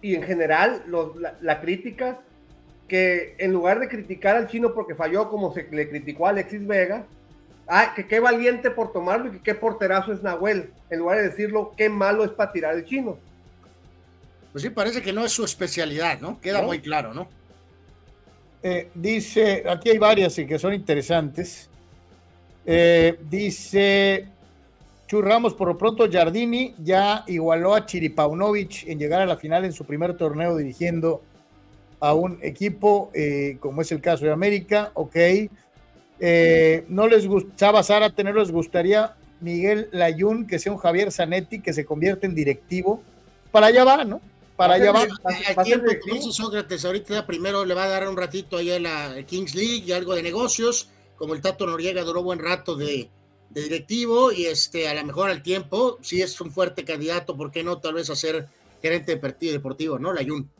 y 0.00 0.14
en 0.14 0.22
general 0.22 0.84
la, 0.88 1.36
la, 1.40 1.60
crítica? 1.60 2.20
Que 2.88 3.36
en 3.38 3.52
lugar 3.52 3.80
de 3.80 3.88
criticar 3.88 4.36
al 4.36 4.48
chino 4.48 4.74
porque 4.74 4.94
falló 4.94 5.28
como 5.28 5.52
se 5.52 5.68
le 5.70 5.88
criticó 5.88 6.26
a 6.26 6.30
Alexis 6.30 6.66
Vega, 6.66 7.06
Ah, 7.66 7.92
que 7.94 8.06
qué 8.06 8.20
valiente 8.20 8.70
por 8.70 8.92
tomarlo 8.92 9.28
y 9.28 9.32
que 9.32 9.42
qué 9.42 9.54
porterazo 9.54 10.12
es 10.12 10.22
Nahuel, 10.22 10.72
en 10.90 10.98
lugar 10.98 11.18
de 11.18 11.28
decirlo, 11.28 11.72
qué 11.76 11.88
malo 11.88 12.24
es 12.24 12.30
para 12.30 12.52
tirar 12.52 12.74
el 12.74 12.84
chino. 12.84 13.18
Pues 14.52 14.62
sí, 14.62 14.70
parece 14.70 15.00
que 15.00 15.12
no 15.12 15.24
es 15.24 15.32
su 15.32 15.44
especialidad, 15.44 16.20
¿no? 16.20 16.40
Queda 16.40 16.60
¿No? 16.60 16.66
muy 16.66 16.80
claro, 16.80 17.14
¿no? 17.14 17.28
Eh, 18.62 18.90
dice, 18.94 19.64
aquí 19.68 19.90
hay 19.90 19.98
varias 19.98 20.38
y 20.38 20.46
que 20.46 20.58
son 20.58 20.74
interesantes. 20.74 21.68
Eh, 22.64 23.18
dice 23.28 24.28
Churramos, 25.12 25.52
por 25.52 25.68
lo 25.68 25.76
pronto 25.76 26.08
Jardini 26.10 26.74
ya 26.78 27.24
igualó 27.26 27.74
a 27.74 27.84
Chiripaunovic 27.84 28.84
en 28.86 28.98
llegar 28.98 29.20
a 29.20 29.26
la 29.26 29.36
final 29.36 29.64
en 29.64 29.72
su 29.74 29.84
primer 29.84 30.16
torneo 30.16 30.56
dirigiendo 30.56 31.22
a 32.00 32.14
un 32.14 32.38
equipo, 32.40 33.10
eh, 33.12 33.58
como 33.60 33.82
es 33.82 33.92
el 33.92 34.00
caso 34.00 34.24
de 34.24 34.32
América, 34.32 34.90
ok. 34.94 35.16
Eh, 36.20 36.84
no 36.88 37.08
les 37.08 37.26
gustaba 37.26 37.82
Zárate, 37.82 38.22
no 38.24 38.32
les 38.32 38.50
gustaría 38.50 39.16
Miguel 39.40 39.88
Layún, 39.92 40.46
que 40.46 40.58
sea 40.58 40.72
un 40.72 40.78
Javier 40.78 41.10
Zanetti, 41.10 41.60
que 41.60 41.72
se 41.72 41.84
convierte 41.84 42.26
en 42.26 42.34
directivo. 42.34 43.02
Para 43.50 43.66
allá 43.66 43.84
va, 43.84 44.04
¿no? 44.04 44.20
Para 44.56 44.74
allá 44.74 44.92
va. 44.92 45.06
Al 45.56 45.64
tiempo 45.64 45.86
que 45.86 46.12
dice 46.14 46.32
Sócrates, 46.32 46.84
ahorita 46.84 47.26
primero 47.26 47.64
le 47.64 47.74
va 47.74 47.84
a 47.84 47.88
dar 47.88 48.08
un 48.08 48.16
ratito 48.16 48.56
ahí 48.56 48.70
a 48.70 48.78
la 48.78 49.22
Kings 49.26 49.54
League 49.54 49.84
y 49.86 49.92
algo 49.92 50.14
de 50.14 50.22
negocios, 50.22 50.88
como 51.16 51.34
el 51.34 51.40
Tato 51.40 51.66
Noriega 51.66 52.02
duró 52.02 52.22
buen 52.22 52.38
rato 52.38 52.76
de, 52.76 53.10
de 53.50 53.62
directivo 53.62 54.32
y 54.32 54.46
este 54.46 54.88
a 54.88 54.94
lo 54.94 55.04
mejor 55.04 55.30
al 55.30 55.42
tiempo, 55.42 55.98
si 56.00 56.22
es 56.22 56.40
un 56.40 56.50
fuerte 56.52 56.84
candidato, 56.84 57.36
¿por 57.36 57.50
qué 57.50 57.62
no 57.62 57.78
tal 57.78 57.94
vez 57.94 58.08
a 58.10 58.16
ser 58.16 58.46
gerente 58.80 59.12
de 59.12 59.18
partido 59.18 59.52
deportivo, 59.52 59.98
¿no? 59.98 60.12
Layún. 60.12 60.50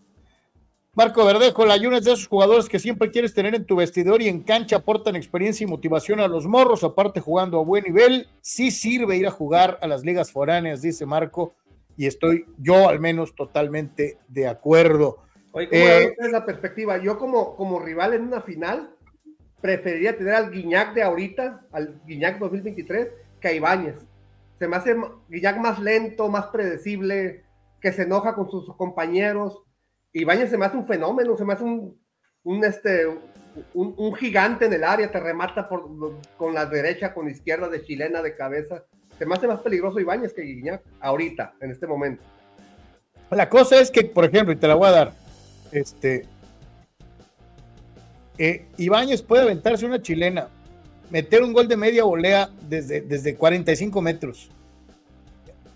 Marco 0.94 1.24
Verdejo, 1.24 1.64
la 1.64 1.76
es 1.76 2.04
de 2.04 2.12
esos 2.12 2.28
jugadores 2.28 2.68
que 2.68 2.78
siempre 2.78 3.10
quieres 3.10 3.32
tener 3.32 3.54
en 3.54 3.64
tu 3.64 3.76
vestidor 3.76 4.20
y 4.20 4.28
en 4.28 4.42
cancha 4.42 4.76
aportan 4.76 5.16
experiencia 5.16 5.64
y 5.64 5.66
motivación 5.66 6.20
a 6.20 6.28
los 6.28 6.46
morros, 6.46 6.84
aparte 6.84 7.18
jugando 7.18 7.58
a 7.58 7.64
buen 7.64 7.84
nivel. 7.84 8.28
Sí 8.42 8.70
sirve 8.70 9.16
ir 9.16 9.26
a 9.26 9.30
jugar 9.30 9.78
a 9.80 9.86
las 9.86 10.04
ligas 10.04 10.30
foráneas, 10.30 10.82
dice 10.82 11.06
Marco, 11.06 11.54
y 11.96 12.06
estoy 12.06 12.44
yo 12.58 12.90
al 12.90 13.00
menos 13.00 13.34
totalmente 13.34 14.18
de 14.28 14.46
acuerdo. 14.46 15.22
Oye, 15.52 15.70
¿cómo 15.70 15.82
Eh, 15.82 16.08
ustedes 16.10 16.30
la 16.30 16.44
perspectiva? 16.44 16.98
Yo 16.98 17.18
como, 17.18 17.56
como 17.56 17.80
rival 17.80 18.12
en 18.12 18.24
una 18.24 18.42
final 18.42 18.94
preferiría 19.62 20.18
tener 20.18 20.34
al 20.34 20.50
Guiñac 20.50 20.92
de 20.92 21.04
ahorita, 21.04 21.68
al 21.72 22.02
Guiñac 22.04 22.38
2023, 22.38 23.08
que 23.40 23.48
a 23.48 23.52
Ibáñez. 23.54 23.96
Se 24.58 24.68
me 24.68 24.76
hace 24.76 24.94
Guiñac 25.30 25.56
más 25.56 25.78
lento, 25.78 26.28
más 26.28 26.48
predecible, 26.48 27.44
que 27.80 27.92
se 27.92 28.02
enoja 28.02 28.34
con 28.34 28.50
sus 28.50 28.76
compañeros. 28.76 29.62
Ibáñez 30.12 30.50
se 30.50 30.58
me 30.58 30.66
hace 30.66 30.76
un 30.76 30.86
fenómeno, 30.86 31.36
se 31.36 31.44
me 31.44 31.54
hace 31.54 31.64
un, 31.64 31.98
un, 32.44 32.64
este, 32.64 33.06
un, 33.74 34.14
gigante 34.14 34.66
en 34.66 34.72
el 34.72 34.84
área, 34.84 35.10
te 35.10 35.20
remata 35.20 35.68
con 35.68 36.54
la 36.54 36.66
derecha, 36.66 37.14
con 37.14 37.26
la 37.26 37.32
izquierda, 37.32 37.68
de 37.68 37.82
chilena, 37.82 38.22
de 38.22 38.36
cabeza. 38.36 38.84
Se 39.18 39.26
me 39.26 39.34
hace 39.34 39.46
más 39.46 39.60
peligroso 39.60 40.00
Ibáñez 40.00 40.32
que 40.32 40.42
Guiñac 40.42 40.82
ahorita, 41.00 41.54
en 41.60 41.70
este 41.70 41.86
momento. 41.86 42.22
La 43.30 43.48
cosa 43.48 43.80
es 43.80 43.90
que, 43.90 44.04
por 44.04 44.24
ejemplo, 44.24 44.52
y 44.52 44.56
te 44.56 44.68
la 44.68 44.74
voy 44.74 44.88
a 44.88 44.92
dar, 44.92 45.12
este, 45.70 46.26
eh, 48.36 48.66
Ibáñez 48.76 49.22
puede 49.22 49.42
aventarse 49.42 49.86
una 49.86 50.02
chilena, 50.02 50.48
meter 51.10 51.42
un 51.42 51.52
gol 51.52 51.68
de 51.68 51.76
media 51.76 52.04
volea 52.04 52.50
desde, 52.68 53.00
desde 53.00 53.34
45 53.36 54.02
metros 54.02 54.50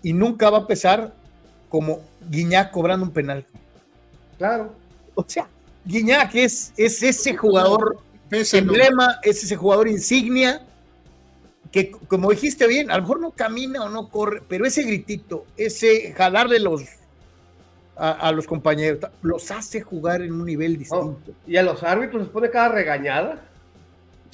y 0.03 0.13
nunca 0.13 0.49
va 0.49 0.59
a 0.59 0.67
pesar 0.67 1.13
como 1.69 1.99
Guiñac 2.29 2.71
cobrando 2.71 3.05
un 3.05 3.11
penal. 3.11 3.45
Claro. 4.37 4.73
O 5.15 5.23
sea, 5.27 5.47
Guiñac 5.85 6.35
es, 6.35 6.73
es 6.77 7.01
ese 7.01 7.35
jugador 7.35 7.99
emblema, 8.29 9.19
es 9.23 9.43
ese 9.43 9.55
jugador 9.55 9.87
insignia 9.87 10.61
que, 11.71 11.91
como 11.91 12.31
dijiste 12.31 12.67
bien, 12.67 12.91
a 12.91 12.95
lo 12.95 13.01
mejor 13.01 13.19
no 13.19 13.31
camina 13.31 13.83
o 13.83 13.89
no 13.89 14.09
corre, 14.09 14.41
pero 14.47 14.65
ese 14.65 14.83
gritito, 14.83 15.45
ese 15.57 16.13
jalarle 16.13 16.59
los 16.59 16.83
a, 17.95 18.11
a 18.11 18.31
los 18.31 18.45
compañeros, 18.45 18.99
los 19.21 19.49
hace 19.51 19.81
jugar 19.81 20.21
en 20.21 20.33
un 20.33 20.45
nivel 20.45 20.77
distinto. 20.77 21.33
Y 21.45 21.57
a 21.57 21.63
los 21.63 21.83
árbitros 21.83 22.23
les 22.23 22.31
pone 22.31 22.49
cada 22.49 22.69
regañada. 22.69 23.43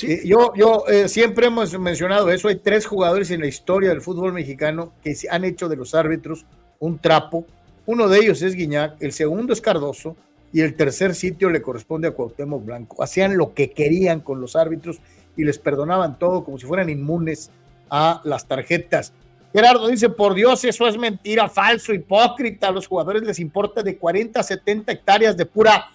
Eh, 0.01 0.21
yo 0.25 0.53
yo 0.55 0.85
eh, 0.87 1.07
siempre 1.07 1.47
hemos 1.47 1.77
mencionado 1.79 2.29
eso. 2.29 2.47
Hay 2.47 2.57
tres 2.57 2.85
jugadores 2.85 3.31
en 3.31 3.39
la 3.39 3.47
historia 3.47 3.89
del 3.89 4.01
fútbol 4.01 4.33
mexicano 4.33 4.93
que 5.03 5.15
se 5.15 5.29
han 5.29 5.43
hecho 5.43 5.69
de 5.69 5.75
los 5.75 5.95
árbitros 5.95 6.45
un 6.79 6.99
trapo. 6.99 7.45
Uno 7.85 8.07
de 8.07 8.19
ellos 8.19 8.41
es 8.41 8.55
Guiñac, 8.55 9.01
el 9.01 9.11
segundo 9.11 9.53
es 9.53 9.61
Cardoso 9.61 10.15
y 10.53 10.61
el 10.61 10.75
tercer 10.75 11.15
sitio 11.15 11.49
le 11.49 11.61
corresponde 11.61 12.07
a 12.07 12.11
Cuauhtémoc 12.11 12.63
Blanco. 12.63 13.03
Hacían 13.03 13.37
lo 13.37 13.53
que 13.53 13.71
querían 13.71 14.21
con 14.21 14.39
los 14.39 14.55
árbitros 14.55 14.99
y 15.35 15.43
les 15.43 15.57
perdonaban 15.57 16.17
todo 16.19 16.43
como 16.43 16.57
si 16.57 16.65
fueran 16.65 16.89
inmunes 16.89 17.51
a 17.89 18.21
las 18.23 18.47
tarjetas. 18.47 19.13
Gerardo 19.51 19.87
dice, 19.87 20.09
por 20.09 20.33
Dios, 20.33 20.63
eso 20.63 20.87
es 20.87 20.97
mentira, 20.97 21.49
falso, 21.49 21.93
hipócrita. 21.93 22.69
A 22.69 22.71
los 22.71 22.87
jugadores 22.87 23.23
les 23.23 23.39
importa 23.39 23.83
de 23.83 23.97
40 23.97 24.39
a 24.39 24.43
70 24.43 24.91
hectáreas 24.91 25.37
de 25.37 25.45
pura 25.45 25.91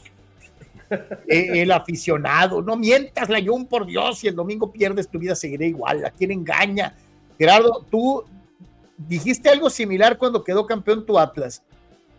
eh, 1.28 1.62
el 1.62 1.72
aficionado. 1.72 2.62
No 2.62 2.76
mientas, 2.76 3.28
Layún, 3.28 3.66
por 3.66 3.86
Dios, 3.86 4.18
si 4.18 4.28
el 4.28 4.36
domingo 4.36 4.70
pierdes, 4.70 5.08
tu 5.08 5.18
vida 5.18 5.34
seguirá 5.34 5.64
igual. 5.64 6.04
¿A 6.04 6.10
quién 6.10 6.30
engaña? 6.30 6.94
Gerardo, 7.36 7.84
tú 7.90 8.24
dijiste 8.96 9.48
algo 9.48 9.70
similar 9.70 10.18
cuando 10.18 10.42
quedó 10.42 10.66
campeón 10.66 11.06
tu 11.06 11.18
Atlas, 11.18 11.62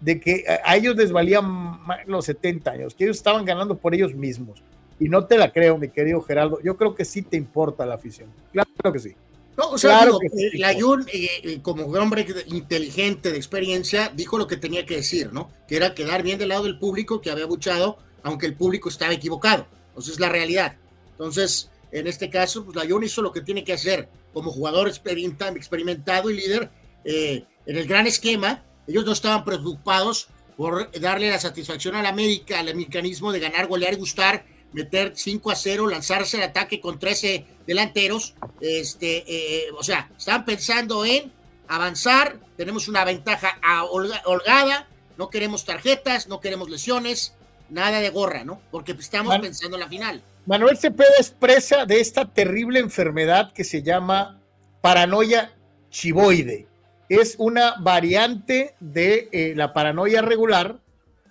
de 0.02 0.20
que 0.20 0.45
a 0.64 0.76
ellos 0.78 0.95
les 0.95 1.12
valían 1.12 1.78
los 2.08 2.26
70 2.26 2.72
años, 2.72 2.95
que 2.95 3.04
ellos 3.06 3.18
estaban 3.18 3.43
ganando 3.45 3.78
por 3.78 3.93
ellos 3.93 4.14
mismos. 4.14 4.62
Y 5.00 5.08
no 5.10 5.26
te 5.26 5.38
la 5.38 5.52
creo, 5.52 5.78
mi 5.78 5.89
querido 5.89 6.22
Gerardo. 6.22 6.60
Yo 6.62 6.76
creo 6.78 6.93
que 6.95 7.06
sí 7.06 7.22
te 7.22 7.38
importa 7.38 7.86
la 7.86 7.95
afición. 7.95 8.30
Claro 8.52 8.93
que 8.93 9.00
sí. 9.00 9.14
No, 9.58 9.72
o 9.72 9.78
sea, 9.78 9.91
Claro 9.91 10.20
digo, 10.20 10.20
que 10.20 10.30
sí. 10.30 10.45
eh, 10.45 10.60
Layún, 10.60 11.06
eh, 11.12 11.28
eh, 11.43 11.60
como 11.62 11.84
hombre 11.86 12.26
inteligente, 12.47 13.32
de 13.32 13.38
experiencia, 13.38 14.12
dijo 14.16 14.38
lo 14.38 14.47
que 14.47 14.58
tenía 14.58 14.86
que 14.86 14.95
decir, 14.97 15.32
¿no? 15.34 15.50
Que 15.68 15.76
era 15.78 15.93
quedar 15.95 16.24
bien 16.24 16.39
del 16.39 16.50
lado 16.50 16.64
del 16.64 16.80
público 16.80 17.20
que 17.22 17.30
había 17.32 17.45
buchado, 17.45 17.97
aunque 18.24 18.45
el 18.45 18.56
público 18.56 18.88
estaba 18.89 19.14
equivocado. 19.14 19.68
Entonces, 19.89 20.14
es 20.14 20.20
la 20.20 20.30
realidad. 20.30 20.78
Entonces, 21.12 21.70
en 21.91 22.08
este 22.08 22.30
caso, 22.30 22.64
pues 22.64 22.76
Layún 22.78 23.04
hizo 23.04 23.22
lo 23.22 23.32
que 23.32 23.41
tiene 23.41 23.64
que 23.64 23.74
hacer 23.74 24.08
como 24.34 24.52
jugador 24.52 24.88
experimenta- 24.88 25.50
experimentado 25.56 26.30
y 26.30 26.36
líder 26.38 26.70
eh, 27.04 27.43
en 27.66 27.78
el 27.78 27.86
gran 27.88 28.08
esquema. 28.08 28.64
Ellos 28.90 29.06
no 29.06 29.12
estaban 29.14 29.46
preocupados 29.46 30.28
por 30.58 30.92
darle 31.00 31.30
la 31.30 31.40
satisfacción 31.40 31.96
al 31.96 32.08
América, 32.08 32.60
al 32.60 32.76
mecanismo 32.76 33.32
de 33.32 33.40
ganar, 33.40 33.68
golear 33.68 33.94
y 33.94 33.98
gustar, 33.98 34.44
meter 34.74 35.14
5 35.16 35.52
a 35.52 35.56
0, 35.56 35.88
lanzarse 35.88 36.38
al 36.38 36.50
ataque 36.50 36.82
con 36.82 36.98
13 37.00 37.46
delanteros. 37.68 38.34
Este, 38.60 39.24
eh, 39.28 39.66
o 39.78 39.84
sea, 39.84 40.10
estaban 40.18 40.44
pensando 40.46 41.06
en 41.06 41.32
avanzar, 41.68 42.40
tenemos 42.58 42.88
una 42.88 43.06
ventaja 43.06 43.60
holgada, 44.26 44.88
no 45.18 45.30
queremos 45.30 45.66
tarjetas, 45.66 46.28
no 46.28 46.40
queremos 46.40 46.70
lesiones, 46.70 47.36
nada 47.70 48.00
de 48.00 48.10
gorra, 48.10 48.44
¿no? 48.44 48.60
Porque 48.72 48.94
estamos 48.94 49.30
Man- 49.34 49.42
pensando 49.42 49.78
en 49.78 49.82
la 49.82 49.88
final. 49.88 50.24
Manuel 50.46 50.78
Cepeda 50.80 51.14
expresa 51.20 51.86
de 51.86 52.00
esta 52.00 52.26
terrible 52.26 52.80
enfermedad 52.80 53.54
que 53.54 53.64
se 53.64 53.84
llama 53.84 54.42
paranoia 54.82 55.54
chivoide. 55.92 56.68
Es 57.10 57.36
una 57.39 57.76
variante 57.80 58.76
de 58.80 59.30
eh, 59.32 59.53
la 59.55 59.74
paranoia 59.74 60.22
regular 60.22 60.80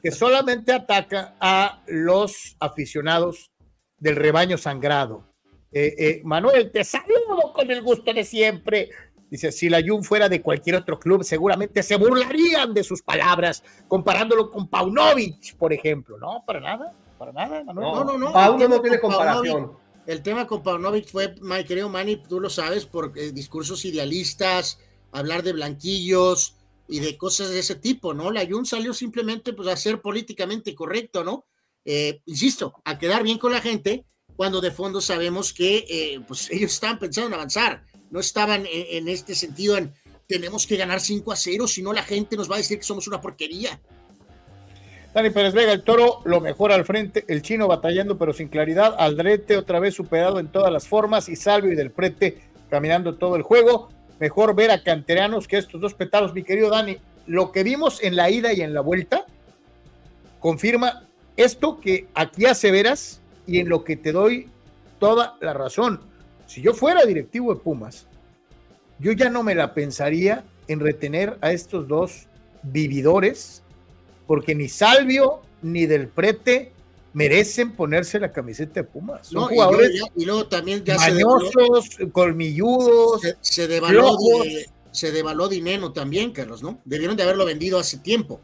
que 0.03 0.11
solamente 0.11 0.73
ataca 0.73 1.37
a 1.41 1.83
los 1.87 2.57
aficionados 2.61 3.53
del 3.99 4.17
rebaño 4.17 4.59
sangrado. 4.59 5.25
Eh, 5.73 5.95
eh, 5.99 6.21
Manuel, 6.25 6.71
te 6.73 6.83
saludo 6.85 7.53
con 7.55 7.71
el 7.71 7.83
gusto 7.83 8.13
de 8.13 8.25
siempre. 8.25 8.91
Dice, 9.31 9.53
si 9.53 9.69
la 9.69 9.83
Jun 9.87 10.03
fuera 10.03 10.29
de 10.29 10.41
cualquier 10.41 10.77
otro 10.77 10.99
club, 10.99 11.23
seguramente 11.23 11.83
se 11.83 11.97
burlarían 11.97 12.73
de 12.73 12.83
sus 12.83 13.03
palabras, 13.03 13.63
comparándolo 13.87 14.51
con 14.51 14.69
Paunovic, 14.69 15.57
por 15.57 15.73
ejemplo. 15.73 16.17
No, 16.19 16.43
para 16.47 16.61
nada, 16.61 16.95
para 17.19 17.33
nada, 17.33 17.63
Manuel. 17.63 17.87
No, 17.87 18.05
no, 18.05 18.19
no. 18.19 18.33
Pauno 18.33 18.55
el 18.55 18.59
tema 18.59 18.77
no 18.77 18.83
tiene 18.83 18.99
con 18.99 19.11
comparación. 19.11 19.67
Paunovic- 19.67 19.77
el 20.07 20.23
tema 20.23 20.47
con 20.47 20.63
Paunovic 20.63 21.09
fue, 21.09 21.35
mi 21.43 21.63
querido 21.65 21.91
Manny, 21.91 22.23
tú 22.27 22.41
lo 22.41 22.49
sabes, 22.49 22.87
por 22.87 23.13
eh, 23.17 23.31
discursos 23.33 23.85
idealistas, 23.85 24.81
hablar 25.13 25.43
de 25.43 25.53
blanquillos 25.53 26.55
y 26.89 27.01
de 27.01 27.17
cosas 27.17 27.51
de 27.51 27.59
ese 27.59 27.75
tipo, 27.75 28.15
¿no? 28.15 28.31
La 28.31 28.47
Jun 28.47 28.67
salió 28.67 28.95
simplemente 28.95 29.53
pues, 29.53 29.69
a 29.69 29.77
ser 29.77 30.01
políticamente 30.01 30.75
correcto, 30.75 31.23
¿no? 31.25 31.47
Eh, 31.85 32.21
insisto, 32.27 32.75
a 32.85 32.99
quedar 32.99 33.23
bien 33.23 33.39
con 33.39 33.53
la 33.53 33.61
gente, 33.61 34.05
cuando 34.37 34.61
de 34.61 34.71
fondo 34.71 35.01
sabemos 35.01 35.53
que 35.53 35.85
eh, 35.89 36.21
pues, 36.27 36.51
ellos 36.51 36.73
estaban 36.73 36.99
pensando 36.99 37.29
en 37.29 37.35
avanzar, 37.35 37.85
no 38.11 38.21
estaban 38.21 38.67
en, 38.71 39.09
este 39.09 39.35
sentido 39.35 39.77
en 39.77 39.93
tenemos 40.27 40.67
que 40.67 40.77
ganar 40.77 41.01
5 41.01 41.33
a 41.33 41.37
0, 41.37 41.67
si 41.67 41.83
no 41.83 41.93
la 41.93 42.03
gente 42.03 42.37
nos 42.37 42.51
va 42.51 42.57
a 42.57 42.59
decir 42.59 42.79
que 42.79 42.85
somos 42.85 43.09
una 43.09 43.21
porquería. 43.21 43.81
Dani 45.15 45.31
Pérez 45.31 45.55
Vega, 45.55 45.73
el 45.73 45.83
toro 45.83 46.21
lo 46.25 46.41
mejor 46.41 46.71
al 46.71 46.85
frente, 46.85 47.25
el 47.29 47.41
chino 47.41 47.67
batallando 47.67 48.19
pero 48.19 48.33
sin 48.35 48.49
claridad, 48.49 48.95
Aldrete 48.99 49.57
otra 49.57 49.81
vez 49.81 49.95
superado 49.95 50.39
en 50.39 50.49
todas 50.49 50.71
las 50.71 50.87
formas 50.87 51.29
y 51.29 51.37
Salvio 51.37 51.73
y 51.73 51.77
del 51.77 51.91
Prete 51.91 52.43
caminando 52.69 53.17
todo 53.17 53.37
el 53.37 53.43
juego. 53.43 53.89
Mejor 54.21 54.55
ver 54.55 54.71
a 54.71 54.83
canteranos 54.83 55.47
que 55.47 55.59
estos 55.59 55.81
dos 55.81 55.95
petados, 55.95 56.35
mi 56.35 56.43
querido 56.43 56.71
Dani. 56.71 56.99
Lo 57.27 57.53
que 57.53 57.63
vimos 57.63 58.03
en 58.03 58.17
la 58.17 58.31
ida 58.31 58.53
y 58.53 58.63
en 58.63 58.75
la 58.75 58.81
vuelta 58.81 59.27
confirma 60.41 61.05
esto 61.37 61.81
que 61.81 62.09
aquí 62.15 62.47
aseveras 62.47 63.21
y 63.47 63.61
en 63.61 63.69
lo 63.69 63.85
que 63.85 63.97
te 63.97 64.13
doy 64.13 64.49
toda 64.99 65.37
la 65.41 65.53
razón. 65.53 66.01
Si 66.47 66.63
yo 66.63 66.75
fuera 66.75 67.05
directivo 67.05 67.55
de 67.55 67.61
Pumas, 67.61 68.07
yo 68.99 69.13
ya 69.13 69.31
no 69.31 69.43
me 69.43 69.55
la 69.55 69.75
pensaría 69.75 70.45
en 70.67 70.81
retener 70.81 71.39
a 71.41 71.53
estos 71.53 71.87
dos 71.87 72.27
vividores 72.63 73.63
porque 74.27 74.55
ni 74.55 74.69
Salvio 74.69 75.43
ni 75.63 75.87
Del 75.87 76.09
Prete 76.09 76.73
merecen 77.13 77.73
ponerse 77.73 78.19
la 78.21 78.31
camiseta 78.33 78.75
de 78.75 78.85
Pumas. 78.85 79.27
Son 79.29 79.43
No, 79.43 79.51
y 79.51 79.55
jugadores 79.55 79.91
luego 79.91 80.07
ya- 80.07 80.13
y 80.23 80.25
luego 80.27 80.47
también 80.47 80.85
ya 80.85 80.99
se 80.99 81.11
mañosos, 81.13 81.89
colmilludos. 82.13 83.21
se, 83.23 83.37
se 83.41 83.67
devaluó, 83.69 84.01
flojos. 84.19 84.45
di- 84.45 84.65
se 84.91 85.13
devaluó 85.13 85.49
dinero 85.49 85.93
también, 85.93 86.33
Carlos, 86.33 86.63
¿no? 86.63 86.81
Debieron 86.85 87.17
de 87.17 87.23
haberlo 87.23 87.45
vendido 87.45 87.79
hace 87.79 87.99
tiempo. 87.99 88.41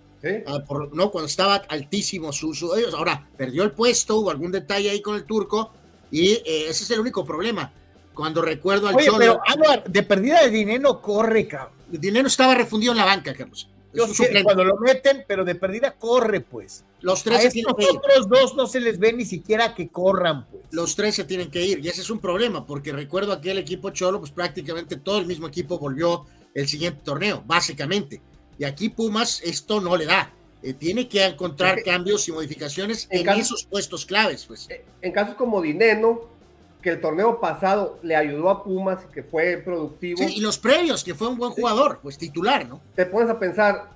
Ah, 0.47 0.61
por- 0.67 0.95
no, 0.97 1.11
cuando 1.11 1.27
estaba 1.29 1.57
altísimo 1.57 2.33
su, 2.33 2.55
su- 2.55 2.75
ellos. 2.75 2.95
Ahora, 2.95 3.29
perdió 3.37 3.63
el 3.63 3.73
puesto, 3.73 4.17
hubo 4.17 4.31
algún 4.31 4.51
detalle 4.53 4.89
ahí 4.89 5.03
con 5.03 5.17
el 5.17 5.25
turco, 5.25 5.71
y 6.11 6.31
eh, 6.33 6.69
ese 6.71 6.85
es 6.85 6.91
el 6.93 7.01
único 7.01 7.25
problema. 7.27 7.71
Cuando 8.15 8.41
recuerdo 8.41 8.89
al 8.89 8.95
Oye, 8.95 9.05
Cholo, 9.07 9.19
pero 9.19 9.41
Anuar, 9.47 9.85
de 9.85 10.03
perdida 10.03 10.43
de 10.43 10.51
dinero 10.51 11.03
corre, 11.03 11.47
cabrón. 11.47 11.75
el 11.93 12.01
dinero 12.01 12.27
estaba 12.29 12.55
refundido 12.55 12.93
en 12.93 12.99
la 12.99 13.05
banca, 13.05 13.35
Carlos. 13.35 13.69
Yo 13.95 14.07
cuando 14.43 14.65
lo 14.65 14.77
meten, 14.79 15.25
pero 15.27 15.45
de 15.45 15.55
perdida 15.55 15.93
corre, 15.93 16.41
pues. 16.41 16.85
Los 17.01 17.21
A 17.21 17.25
tres 17.25 17.41
se 17.43 17.47
estos 17.49 17.53
tienen 17.53 17.77
que 17.77 17.85
ir. 17.85 17.91
otros 17.99 18.29
dos 18.29 18.55
no 18.57 18.67
se 18.67 18.81
les 18.81 18.99
ve 18.99 19.13
ni 19.13 19.25
siquiera 19.25 19.75
que 19.75 19.89
corran, 19.89 20.47
pues. 20.47 20.65
Los 20.71 20.97
tres 20.97 21.15
se 21.15 21.25
tienen 21.25 21.51
que 21.51 21.63
ir, 21.65 21.85
y 21.85 21.89
ese 21.89 22.01
es 22.01 22.11
un 22.11 22.19
problema, 22.19 22.67
porque 22.67 22.93
recuerdo 22.93 23.33
aquel 23.33 23.59
equipo 23.59 23.91
Cholo, 23.91 24.19
pues 24.21 24.33
prácticamente 24.33 24.97
todo 24.97 25.19
el 25.19 25.27
mismo 25.27 25.47
equipo 25.47 25.79
volvió 25.79 26.27
el 26.55 26.67
siguiente 26.69 27.01
torneo, 27.05 27.43
básicamente. 27.47 28.21
Y 28.59 28.65
aquí 28.65 28.89
Pumas 28.89 29.41
esto 29.43 29.81
no 29.81 29.97
le 29.97 30.07
da. 30.07 30.33
Eh, 30.63 30.73
tiene 30.73 31.07
que 31.09 31.23
encontrar 31.25 31.83
cambios 31.83 32.27
y 32.29 32.33
modificaciones 32.33 33.07
en 33.11 33.19
en, 33.21 33.25
caso- 33.27 33.41
esos 33.41 33.65
puestos 33.65 34.07
claves, 34.07 34.47
pues. 34.47 34.67
En 35.03 35.13
casos 35.13 35.35
como 35.35 35.61
Dineno, 35.61 36.23
que 36.85 36.91
el 36.91 37.01
torneo 37.01 37.41
pasado 37.41 37.99
le 38.03 38.15
ayudó 38.15 38.51
a 38.51 38.63
Pumas 38.63 39.01
y 39.09 39.13
que 39.15 39.23
fue 39.23 39.57
productivo. 39.57 40.19
Sí, 40.19 40.35
y 40.37 40.41
los 40.43 40.59
previos, 40.59 41.03
que 41.03 41.15
fue 41.15 41.29
un 41.29 41.39
buen 41.39 41.51
jugador, 41.53 41.99
pues 42.03 42.19
titular, 42.19 42.69
¿no? 42.69 42.79
Te 42.95 43.07
pones 43.07 43.31
a 43.31 43.39
pensar, 43.39 43.89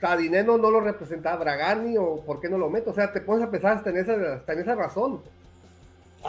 a 0.00 0.16
Dineno 0.16 0.56
no 0.56 0.70
lo 0.70 0.80
representaba 0.80 1.36
Bragani 1.42 1.96
o 1.98 2.20
por 2.24 2.40
qué 2.40 2.48
no 2.48 2.58
lo 2.58 2.70
meto. 2.70 2.90
O 2.92 2.94
sea, 2.94 3.12
te 3.12 3.20
pones 3.20 3.44
a 3.46 3.50
pensar 3.50 3.76
hasta 3.78 3.90
en 3.90 3.96
esa, 3.96 4.12
hasta 4.36 4.52
en 4.52 4.58
esa 4.60 4.74
razón. 4.76 5.20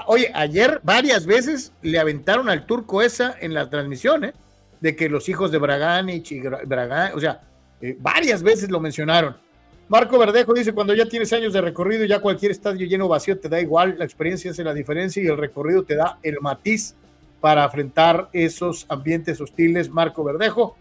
Oye, 0.07 0.31
ayer 0.33 0.79
varias 0.81 1.27
veces 1.27 1.71
le 1.83 1.99
aventaron 1.99 2.49
al 2.49 2.65
turco 2.65 3.03
esa 3.03 3.35
en 3.39 3.53
la 3.53 3.69
transmisión, 3.69 4.23
¿eh? 4.25 4.33
De 4.81 4.95
que 4.95 5.07
los 5.09 5.29
hijos 5.29 5.51
de 5.51 5.59
Braganich 5.59 6.31
y 6.31 6.41
Gra- 6.41 6.65
Bragan, 6.65 7.11
o 7.15 7.19
sea, 7.19 7.41
eh, 7.81 7.95
varias 7.99 8.41
veces 8.41 8.71
lo 8.71 8.79
mencionaron. 8.79 9.37
Marco 9.89 10.17
Verdejo 10.17 10.53
dice, 10.53 10.73
cuando 10.73 10.93
ya 10.93 11.05
tienes 11.05 11.33
años 11.33 11.53
de 11.53 11.61
recorrido, 11.61 12.05
ya 12.05 12.19
cualquier 12.19 12.51
estadio 12.51 12.87
lleno 12.87 13.07
vacío 13.07 13.37
te 13.37 13.49
da 13.49 13.59
igual, 13.59 13.95
la 13.97 14.05
experiencia 14.05 14.51
hace 14.51 14.63
la 14.63 14.73
diferencia 14.73 15.21
y 15.21 15.27
el 15.27 15.37
recorrido 15.37 15.83
te 15.83 15.95
da 15.95 16.19
el 16.23 16.39
matiz 16.41 16.95
para 17.41 17.65
enfrentar 17.65 18.29
esos 18.31 18.85
ambientes 18.87 19.41
hostiles. 19.41 19.89
Marco 19.89 20.23
Verdejo, 20.23 20.77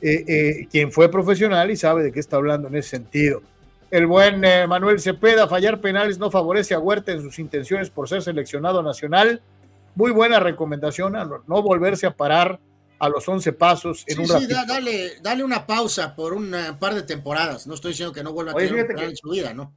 eh, 0.00 0.24
eh, 0.26 0.68
quien 0.70 0.92
fue 0.92 1.10
profesional 1.10 1.70
y 1.70 1.76
sabe 1.76 2.04
de 2.04 2.12
qué 2.12 2.20
está 2.20 2.36
hablando 2.36 2.68
en 2.68 2.76
ese 2.76 2.90
sentido. 2.90 3.42
El 3.90 4.06
buen 4.06 4.44
eh, 4.44 4.66
Manuel 4.66 5.00
Cepeda, 5.00 5.48
fallar 5.48 5.80
penales 5.80 6.18
no 6.18 6.30
favorece 6.30 6.74
a 6.74 6.78
Huerta 6.78 7.12
en 7.12 7.22
sus 7.22 7.38
intenciones 7.38 7.90
por 7.90 8.08
ser 8.08 8.22
seleccionado 8.22 8.82
nacional. 8.82 9.40
Muy 9.94 10.12
buena 10.12 10.40
recomendación 10.40 11.16
a 11.16 11.24
no 11.24 11.62
volverse 11.62 12.06
a 12.06 12.12
parar 12.12 12.60
a 12.98 13.08
los 13.08 13.28
11 13.28 13.52
pasos 13.52 14.04
en 14.06 14.14
Sí, 14.16 14.20
un 14.22 14.26
sí, 14.26 14.32
ratito. 14.32 14.54
da- 14.54 14.64
dale, 14.66 15.20
dale 15.22 15.44
una 15.44 15.66
pausa 15.66 16.14
por 16.14 16.32
un 16.32 16.54
eh, 16.54 16.72
par 16.78 16.94
de 16.94 17.02
temporadas. 17.02 17.66
No 17.66 17.74
estoy 17.74 17.90
diciendo 17.92 18.12
que 18.14 18.22
no 18.22 18.32
vuelva 18.32 18.52
a 18.52 18.54
tener 18.54 18.72
un 18.90 18.94
que- 18.96 19.04
en 19.04 19.16
su 19.16 19.30
vida, 19.30 19.52
¿no? 19.52 19.72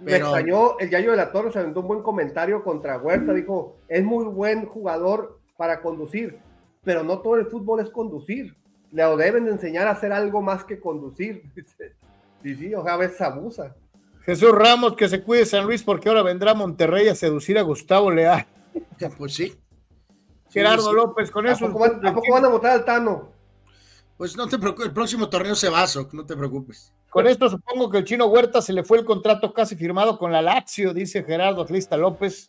Me 0.00 0.12
Pero- 0.12 0.26
extrañó, 0.26 0.78
el 0.78 0.90
Yayo 0.90 1.10
de 1.10 1.16
la 1.16 1.32
Torre 1.32 1.50
se 1.52 1.58
aventó 1.58 1.80
un 1.80 1.88
buen 1.88 2.02
comentario 2.02 2.62
contra 2.62 2.98
Huerta, 2.98 3.32
dijo, 3.32 3.78
es 3.88 4.04
muy 4.04 4.24
buen 4.26 4.66
jugador 4.66 5.40
para 5.56 5.80
conducir, 5.82 6.38
pero 6.84 7.02
no 7.02 7.18
todo 7.18 7.34
el 7.36 7.46
fútbol 7.46 7.80
es 7.80 7.90
conducir, 7.90 8.54
le 8.92 9.02
deben 9.16 9.44
de 9.44 9.50
enseñar 9.50 9.88
a 9.88 9.90
hacer 9.92 10.12
algo 10.12 10.40
más 10.40 10.64
que 10.64 10.78
conducir. 10.78 11.42
Y 12.44 12.54
sí, 12.54 12.72
o 12.72 12.84
sea, 12.84 12.94
a 12.94 12.96
veces 12.96 13.20
abusa. 13.20 13.74
Jesús 14.24 14.52
Ramos, 14.52 14.94
que 14.94 15.08
se 15.08 15.22
cuide 15.24 15.44
San 15.44 15.64
Luis 15.66 15.82
porque 15.82 16.08
ahora 16.08 16.22
vendrá 16.22 16.52
a 16.52 16.54
Monterrey 16.54 17.08
a 17.08 17.16
seducir 17.16 17.58
a 17.58 17.62
Gustavo 17.62 18.10
Leal. 18.12 18.46
Pues 19.18 19.34
sí. 19.34 19.54
Gerardo 20.50 20.82
Sí, 20.84 20.90
sí. 20.90 20.96
López, 20.96 21.30
con 21.30 21.46
¿A 21.46 21.52
eso. 21.52 21.66
poco, 21.66 21.78
van, 21.80 22.06
a 22.06 22.14
poco 22.14 22.32
van 22.32 22.44
a 22.44 22.48
votar 22.48 22.72
al 22.72 22.84
Tano? 22.84 23.32
Pues 24.16 24.36
no 24.36 24.48
te 24.48 24.58
preocupes, 24.58 24.86
el 24.86 24.92
próximo 24.92 25.28
torneo 25.28 25.54
se 25.54 25.68
va, 25.68 25.86
Soc, 25.86 26.12
no 26.12 26.26
te 26.26 26.36
preocupes. 26.36 26.92
Con 27.08 27.26
esto 27.26 27.48
supongo 27.48 27.88
que 27.88 27.98
el 27.98 28.04
chino 28.04 28.26
Huerta 28.26 28.60
se 28.60 28.72
le 28.72 28.82
fue 28.82 28.98
el 28.98 29.04
contrato 29.04 29.54
casi 29.54 29.76
firmado 29.76 30.18
con 30.18 30.32
la 30.32 30.42
Lazio, 30.42 30.92
dice 30.92 31.22
Gerardo 31.22 31.62
Atlista 31.62 31.96
López. 31.96 32.48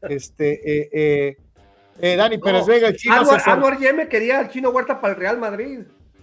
Este, 0.00 0.52
eh, 0.54 0.88
eh, 0.92 1.36
eh, 2.00 2.16
Dani 2.16 2.38
Pérez 2.38 2.66
Vega, 2.66 2.88
el 2.88 2.96
chino 2.96 3.14
Anuar 3.14 3.78
Yeme 3.78 4.08
quería 4.08 4.40
al 4.40 4.48
Chino 4.48 4.70
Huerta 4.70 5.00
para 5.00 5.14
el 5.14 5.20
Real 5.20 5.38
Madrid. 5.38 5.80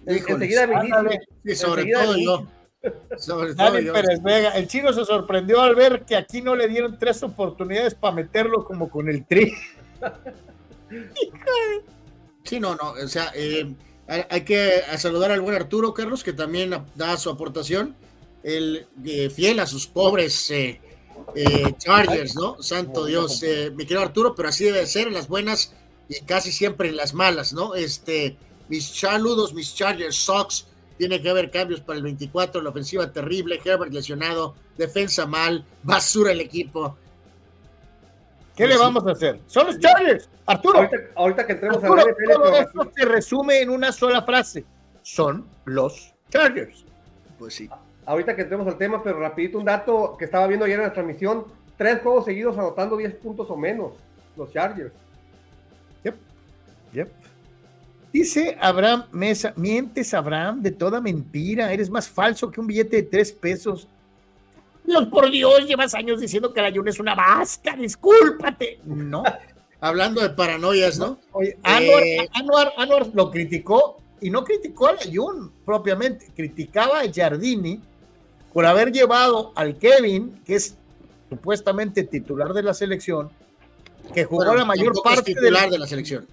Híjoles, 0.07 0.51
enseguida. 0.51 1.09
Sí, 1.45 1.55
sobre 1.55 1.83
Enseguida 1.83 2.03
todo 2.03 2.17
yo. 2.17 2.47
Sobre 3.17 3.53
todo 3.53 3.71
Dani 3.71 3.85
yo. 3.85 3.93
Pérez 3.93 4.21
Vega, 4.21 4.49
el 4.51 4.67
chino 4.67 4.91
se 4.91 5.05
sorprendió 5.05 5.61
al 5.61 5.75
ver 5.75 6.03
que 6.03 6.15
aquí 6.15 6.41
no 6.41 6.55
le 6.55 6.67
dieron 6.67 6.97
tres 6.97 7.21
oportunidades 7.23 7.93
para 7.95 8.15
meterlo 8.15 8.65
como 8.65 8.89
con 8.89 9.07
el 9.07 9.25
tri. 9.25 9.53
Sí, 12.43 12.59
no, 12.59 12.75
no, 12.75 12.91
o 12.91 13.07
sea, 13.07 13.31
eh, 13.35 13.73
hay, 14.07 14.41
que 14.41 14.81
saludar 14.97 15.31
al 15.31 15.41
buen 15.41 15.55
Arturo 15.55 15.93
Carlos, 15.93 16.23
que 16.23 16.33
también 16.33 16.75
da 16.95 17.17
su 17.17 17.29
aportación, 17.29 17.95
el 18.43 18.87
eh, 19.05 19.29
fiel 19.29 19.59
a 19.59 19.67
sus 19.67 19.85
pobres 19.85 20.49
eh, 20.49 20.81
eh, 21.35 21.73
Chargers, 21.77 22.35
¿no? 22.35 22.61
Santo 22.61 23.05
Dios, 23.05 23.43
mi 23.75 23.85
querido 23.85 24.01
Arturo, 24.01 24.33
pero 24.33 24.49
así 24.49 24.63
debe 24.63 24.85
ser 24.87 25.11
las 25.11 25.27
buenas 25.27 25.73
y 26.07 26.21
casi 26.21 26.51
siempre 26.51 26.91
las 26.91 27.13
malas, 27.13 27.53
¿no? 27.53 27.75
Este, 27.75 28.35
mis 28.67 28.85
saludos, 28.85 29.53
mis 29.53 29.75
Chargers 29.75 30.15
Sox, 30.15 30.65
tiene 30.97 31.21
que 31.21 31.29
haber 31.29 31.51
cambios 31.51 31.79
para 31.81 31.97
el 31.97 32.03
24, 32.03 32.61
la 32.61 32.71
ofensiva 32.71 33.13
terrible, 33.13 33.61
Herbert 33.63 33.93
lesionado, 33.93 34.55
defensa 34.77 35.25
mal, 35.25 35.65
basura 35.83 36.31
el 36.31 36.41
equipo. 36.41 36.97
¿Qué 38.59 38.67
le 38.67 38.77
vamos 38.77 39.07
a 39.07 39.11
hacer? 39.11 39.39
Son 39.47 39.67
los 39.67 39.79
Chargers, 39.79 40.29
Arturo. 40.45 40.79
Ahorita, 40.79 40.97
ahorita 41.15 41.47
que 41.47 41.53
entremos 41.53 41.77
Arturo, 41.81 42.01
a 42.01 42.05
la 42.05 42.11
NFL, 42.11 42.31
todo 42.33 42.57
esto 42.57 42.91
se 42.93 43.05
resume 43.05 43.61
en 43.61 43.69
una 43.69 43.93
sola 43.93 44.21
frase. 44.23 44.65
Son 45.01 45.47
los 45.63 46.13
Chargers. 46.29 46.83
Pues 47.37 47.53
sí. 47.53 47.69
ahorita 48.05 48.35
que 48.35 48.41
entremos 48.41 48.67
al 48.67 48.77
tema, 48.77 49.01
pero 49.01 49.17
rapidito 49.17 49.57
un 49.57 49.63
dato 49.63 50.17
que 50.19 50.25
estaba 50.25 50.45
viendo 50.47 50.65
ayer 50.65 50.77
en 50.77 50.87
la 50.87 50.91
transmisión, 50.91 51.45
tres 51.77 52.01
juegos 52.01 52.25
seguidos 52.25 52.57
anotando 52.57 52.97
10 52.97 53.15
puntos 53.15 53.49
o 53.49 53.55
menos, 53.55 53.93
los 54.35 54.51
Chargers. 54.51 54.91
Yep. 56.91 57.11
Dice 58.11 58.57
Abraham 58.59 59.05
Mesa, 59.13 59.53
mientes 59.55 60.13
Abraham 60.13 60.61
de 60.61 60.71
toda 60.71 60.99
mentira, 60.99 61.71
eres 61.71 61.89
más 61.89 62.09
falso 62.09 62.51
que 62.51 62.59
un 62.59 62.67
billete 62.67 62.97
de 62.97 63.03
tres 63.03 63.31
pesos. 63.31 63.87
Dios 64.85 65.07
por 65.07 65.29
Dios, 65.29 65.65
llevas 65.67 65.93
años 65.93 66.19
diciendo 66.19 66.53
que 66.53 66.61
la 66.61 66.71
Jun 66.71 66.87
es 66.87 66.99
una 66.99 67.15
vasca, 67.15 67.75
discúlpate. 67.75 68.79
No. 68.85 69.23
Hablando 69.81 70.21
de 70.21 70.29
paranoias, 70.31 70.97
¿no? 70.99 71.19
Oye, 71.31 71.57
Anuar, 71.63 72.03
Eh, 72.03 72.29
Anuar- 72.33 72.73
Anuar 72.77 73.07
lo 73.13 73.31
criticó 73.31 74.01
y 74.19 74.29
no 74.29 74.43
criticó 74.43 74.87
a 74.87 74.93
la 74.93 75.01
Jun 75.13 75.51
propiamente, 75.65 76.27
criticaba 76.35 76.99
a 76.99 77.03
Giardini 77.05 77.79
por 78.51 78.65
haber 78.65 78.91
llevado 78.91 79.53
al 79.55 79.77
Kevin, 79.77 80.41
que 80.45 80.55
es 80.55 80.75
supuestamente 81.29 82.03
titular 82.03 82.51
de 82.53 82.63
la 82.63 82.73
selección, 82.73 83.29
que 84.13 84.25
jugó 84.25 84.37
bueno, 84.45 84.55
la 84.55 84.65
mayor 84.65 84.93
parte 85.03 85.33
titular 85.35 85.63
del- 85.63 85.71
de 85.71 85.79
la 85.79 85.87
selección. 85.87 86.27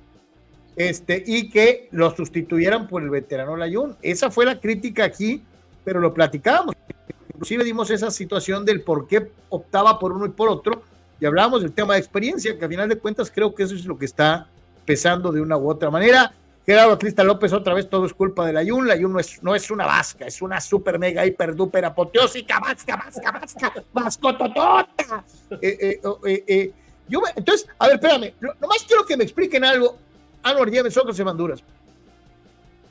este, 0.75 1.23
y 1.27 1.49
que 1.51 1.89
lo 1.93 2.15
sustituyeran 2.17 2.89
por 2.89 3.03
el 3.03 3.11
veterano 3.11 3.57
Layún. 3.57 3.97
Esa 4.03 4.31
fue 4.31 4.45
la 4.47 4.59
crítica 4.61 5.05
aquí, 5.05 5.43
pero 5.85 6.01
lo 6.01 6.13
platicábamos. 6.13 6.75
Inclusive 7.37 7.65
dimos 7.65 7.91
esa 7.91 8.11
situación 8.11 8.65
del 8.65 8.81
por 8.81 9.07
qué 9.07 9.31
optaba 9.51 9.99
por 9.99 10.11
uno 10.13 10.25
y 10.25 10.31
por 10.31 10.49
otro, 10.49 10.83
y 11.21 11.27
hablábamos 11.27 11.61
del 11.61 11.73
tema 11.73 11.93
de 11.93 11.99
experiencia, 12.01 12.59
que 12.59 12.65
a 12.65 12.69
final 12.69 12.89
de 12.89 12.97
cuentas 12.97 13.31
creo 13.31 13.55
que 13.55 13.63
eso 13.65 13.75
es 13.75 13.85
lo 13.85 13.99
que 13.99 14.07
está 14.07 14.47
pesando 14.87 15.31
de 15.31 15.43
una 15.43 15.59
u 15.59 15.69
otra 15.71 15.91
manera. 15.91 16.33
Gerardo 16.65 16.95
Atlista 16.95 17.23
López, 17.23 17.53
otra 17.53 17.75
vez 17.75 17.91
todo 17.91 18.07
es 18.07 18.15
culpa 18.15 18.47
de 18.47 18.55
Layún. 18.55 18.89
Layún 18.89 19.13
no 19.13 19.21
es, 19.21 19.43
no 19.43 19.55
es 19.55 19.71
una 19.71 19.85
vasca, 19.85 20.25
es 20.27 20.41
una 20.41 20.63
super 20.63 20.99
mega 20.99 21.27
hiper 21.27 21.55
duper 21.55 21.85
apoteósica 21.85 22.59
vasca, 22.59 22.97
vasca, 22.97 23.31
vasca, 23.33 23.73
vascototota. 23.93 25.23
Eh, 25.61 25.79
eh, 25.79 26.01
eh, 26.27 26.45
eh, 26.47 26.73
yo 27.07 27.21
me- 27.21 27.31
entonces, 27.37 27.69
a 27.79 27.87
ver, 27.89 27.97
espérame, 27.97 28.33
nomás 28.59 28.83
quiero 28.89 29.05
que 29.05 29.17
me 29.19 29.25
expliquen 29.25 29.63
algo. 29.63 29.99
Anuar 30.43 30.71
Díaz, 30.71 30.91
Socas 30.95 31.19
y 31.19 31.23
Honduras. 31.23 31.63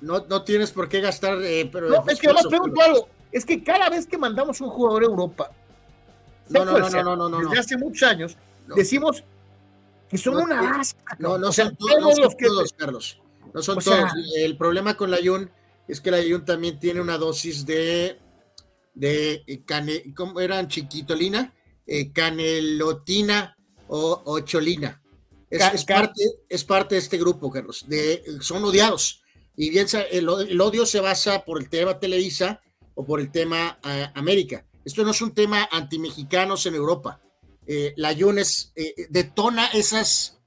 No, 0.02 0.24
no 0.30 0.44
tienes 0.44 0.72
por 0.72 0.88
qué 0.88 1.02
gastar. 1.02 1.40
eh, 1.42 1.68
pero 1.72 1.90
No, 1.90 2.04
es 2.08 2.20
que 2.20 2.28
además 2.28 2.46
pregunto 2.48 2.80
algo. 2.82 3.10
Es 3.36 3.46
que 3.46 3.62
cada 3.62 3.90
vez 3.90 4.08
que 4.08 4.18
mandamos 4.18 4.62
un 4.62 4.70
jugador 4.70 5.04
a 5.04 5.08
Europa, 5.08 5.52
No, 6.48 6.64
no, 6.64 6.80
no, 6.80 6.90
no, 6.90 7.16
no, 7.18 7.28
no, 7.28 7.40
desde 7.50 7.60
hace 7.60 7.78
muchos 7.78 8.08
años, 8.08 8.38
decimos 8.78 9.26
que 10.10 10.18
son 10.18 10.38
una 10.38 10.62
vasca. 10.62 11.18
No, 11.20 11.38
no 11.38 11.52
son, 11.52 11.76
todos, 11.76 12.18
los 12.18 12.34
Carlos. 12.78 13.20
No 13.54 13.62
son 13.62 13.80
todos. 13.80 14.10
El 14.38 14.56
problema 14.56 14.96
con 14.96 15.12
la 15.12 15.18
Jun 15.22 15.52
es 15.86 16.00
que 16.00 16.12
la 16.12 16.20
Jun 16.20 16.46
también 16.46 16.80
tiene 16.80 17.02
una 17.02 17.18
dosis 17.18 17.66
de. 17.66 18.22
de 18.94 19.44
eh, 19.46 19.64
cane, 19.66 20.14
¿Cómo 20.16 20.40
eran? 20.40 20.70
Chiquitolina, 20.70 21.54
eh, 21.86 22.14
canelotina 22.14 23.58
o, 23.90 24.22
o 24.24 24.40
cholina. 24.40 25.02
Es, 25.50 25.84
parte, 25.84 26.22
es 26.48 26.64
parte 26.64 26.96
de 26.96 27.00
este 27.00 27.18
grupo, 27.18 27.52
Carlos. 27.52 27.84
De, 27.86 28.24
son 28.40 28.64
odiados. 28.64 29.24
Y 29.58 29.72
bien, 29.72 29.88
el 30.10 30.62
odio 30.62 30.86
se 30.86 31.02
basa 31.02 31.44
por 31.44 31.60
el 31.60 31.68
tema 31.68 32.00
Televisa 32.00 32.62
o 32.96 33.06
por 33.06 33.20
el 33.20 33.32
tema 33.32 33.80
ah, 33.84 34.12
América. 34.16 34.66
Esto 34.84 35.04
no 35.04 35.12
es 35.12 35.22
un 35.22 35.34
tema 35.34 35.68
anti-mexicanos 35.72 36.66
en 36.66 36.76
Europa. 36.76 37.22
Eh, 37.68 37.94
la 37.98 38.12
Yunes 38.12 38.72
eh, 38.76 39.08
detona 39.10 39.68
esas, 39.68 40.40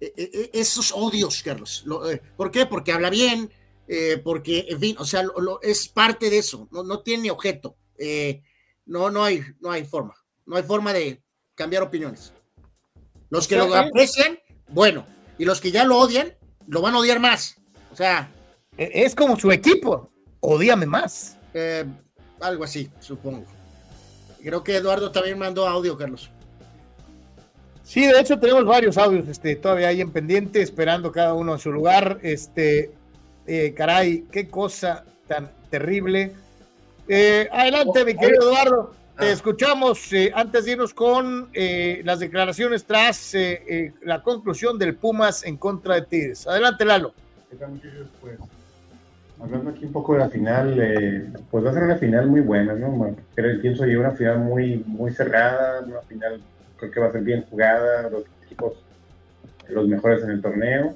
esos 0.00 0.92
odios, 0.92 1.42
Carlos. 1.42 1.84
¿Por 2.36 2.50
qué? 2.50 2.66
Porque 2.66 2.92
habla 2.92 3.10
bien, 3.10 3.50
porque, 4.24 4.66
en 4.68 4.80
fin, 4.80 4.96
o 4.98 5.04
sea, 5.04 5.22
es 5.60 5.88
parte 5.88 6.30
de 6.30 6.38
eso, 6.38 6.68
no, 6.72 6.82
no 6.82 7.02
tiene 7.02 7.30
objeto. 7.30 7.76
no, 8.86 9.10
no, 9.10 9.24
hay, 9.24 9.42
no 9.60 9.70
hay 9.70 9.84
forma, 9.84 10.14
no 10.46 10.56
hay 10.56 10.62
forma 10.62 10.94
de 10.94 11.22
cambiar 11.54 11.82
opiniones. 11.82 12.32
Los 13.28 13.46
que 13.46 13.56
lo 13.56 13.74
aprecian, 13.74 14.38
bueno, 14.68 15.06
y 15.38 15.44
los 15.44 15.60
que 15.60 15.70
ya 15.70 15.84
lo 15.84 15.98
odian, 15.98 16.36
lo 16.66 16.82
van 16.82 16.94
a 16.94 16.98
odiar 16.98 17.18
más. 17.18 17.56
O 17.90 17.96
sea. 17.96 18.30
E, 18.76 18.90
es 19.04 19.14
como 19.14 19.38
su 19.38 19.50
equipo, 19.50 20.10
odiame 20.40 20.86
más. 20.86 21.38
Eh, 21.54 21.84
algo 22.40 22.64
así, 22.64 22.90
supongo. 23.00 23.44
Creo 24.42 24.64
que 24.64 24.76
Eduardo 24.76 25.12
también 25.12 25.38
mandó 25.38 25.66
audio, 25.66 25.96
Carlos. 25.96 26.30
Sí, 27.84 28.06
de 28.06 28.20
hecho 28.20 28.38
tenemos 28.38 28.64
varios 28.64 28.96
audios 28.96 29.28
este, 29.28 29.56
todavía 29.56 29.88
ahí 29.88 30.00
en 30.00 30.10
pendiente, 30.10 30.62
esperando 30.62 31.12
cada 31.12 31.34
uno 31.34 31.52
en 31.54 31.58
su 31.58 31.70
lugar. 31.72 32.18
Este, 32.22 32.92
eh, 33.46 33.74
caray, 33.76 34.24
qué 34.30 34.48
cosa 34.48 35.04
tan 35.26 35.50
terrible. 35.70 36.32
Eh, 37.08 37.48
adelante, 37.52 38.04
mi 38.04 38.16
querido 38.16 38.50
Eduardo. 38.50 38.94
Te 39.18 39.26
ah. 39.26 39.32
escuchamos 39.32 40.10
antes 40.34 40.64
de 40.64 40.72
irnos 40.72 40.94
con 40.94 41.50
las 41.52 42.18
declaraciones 42.18 42.84
tras 42.84 43.36
la 44.00 44.22
conclusión 44.22 44.78
del 44.78 44.96
Pumas 44.96 45.44
en 45.44 45.56
contra 45.56 45.96
de 45.96 46.02
Tigres. 46.02 46.46
Adelante, 46.46 46.84
Lalo. 46.84 47.14
Pues, 48.20 48.38
hablando 49.42 49.70
aquí 49.70 49.84
un 49.84 49.92
poco 49.92 50.14
de 50.14 50.20
la 50.20 50.28
final, 50.28 50.78
eh, 50.80 51.26
pues 51.50 51.64
va 51.64 51.70
a 51.70 51.74
ser 51.74 51.82
una 51.82 51.96
final 51.96 52.28
muy 52.28 52.40
buena, 52.40 52.74
¿no? 52.74 53.16
Pero 53.34 53.60
pienso 53.60 53.86
yo 53.86 54.00
una 54.00 54.12
final 54.12 54.38
muy, 54.38 54.82
muy 54.86 55.12
cerrada, 55.12 55.80
una 55.80 56.00
final 56.02 56.40
creo 56.76 56.90
que 56.90 57.00
va 57.00 57.06
a 57.06 57.12
ser 57.12 57.22
bien 57.22 57.44
jugada, 57.50 58.08
los 58.08 58.24
equipos 58.44 58.74
los 59.68 59.88
mejores 59.88 60.22
en 60.22 60.30
el 60.30 60.42
torneo. 60.42 60.94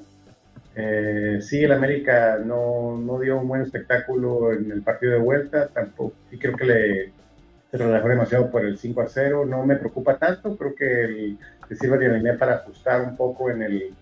Eh, 0.75 1.39
sí, 1.41 1.63
el 1.63 1.71
América 1.71 2.37
no, 2.43 2.97
no, 2.97 3.19
dio 3.19 3.39
un 3.39 3.47
buen 3.47 3.63
espectáculo 3.63 4.53
en 4.53 4.71
el 4.71 4.81
partido 4.81 5.13
de 5.13 5.19
vuelta, 5.19 5.67
tampoco, 5.67 6.13
y 6.31 6.37
creo 6.37 6.55
que 6.55 6.65
le 6.65 7.11
se 7.71 7.77
relajó 7.77 8.07
demasiado 8.07 8.49
por 8.49 8.63
el 8.63 8.77
5 8.77 9.01
a 9.01 9.07
0, 9.07 9.45
no 9.45 9.65
me 9.65 9.75
preocupa 9.75 10.17
tanto, 10.17 10.55
creo 10.55 10.73
que 10.73 11.03
el, 11.03 11.37
le 11.67 11.75
sirve 11.75 11.97
de 11.97 12.33
para 12.35 12.55
ajustar 12.55 13.01
un 13.01 13.17
poco 13.17 13.49
en 13.49 13.61
el, 13.61 13.93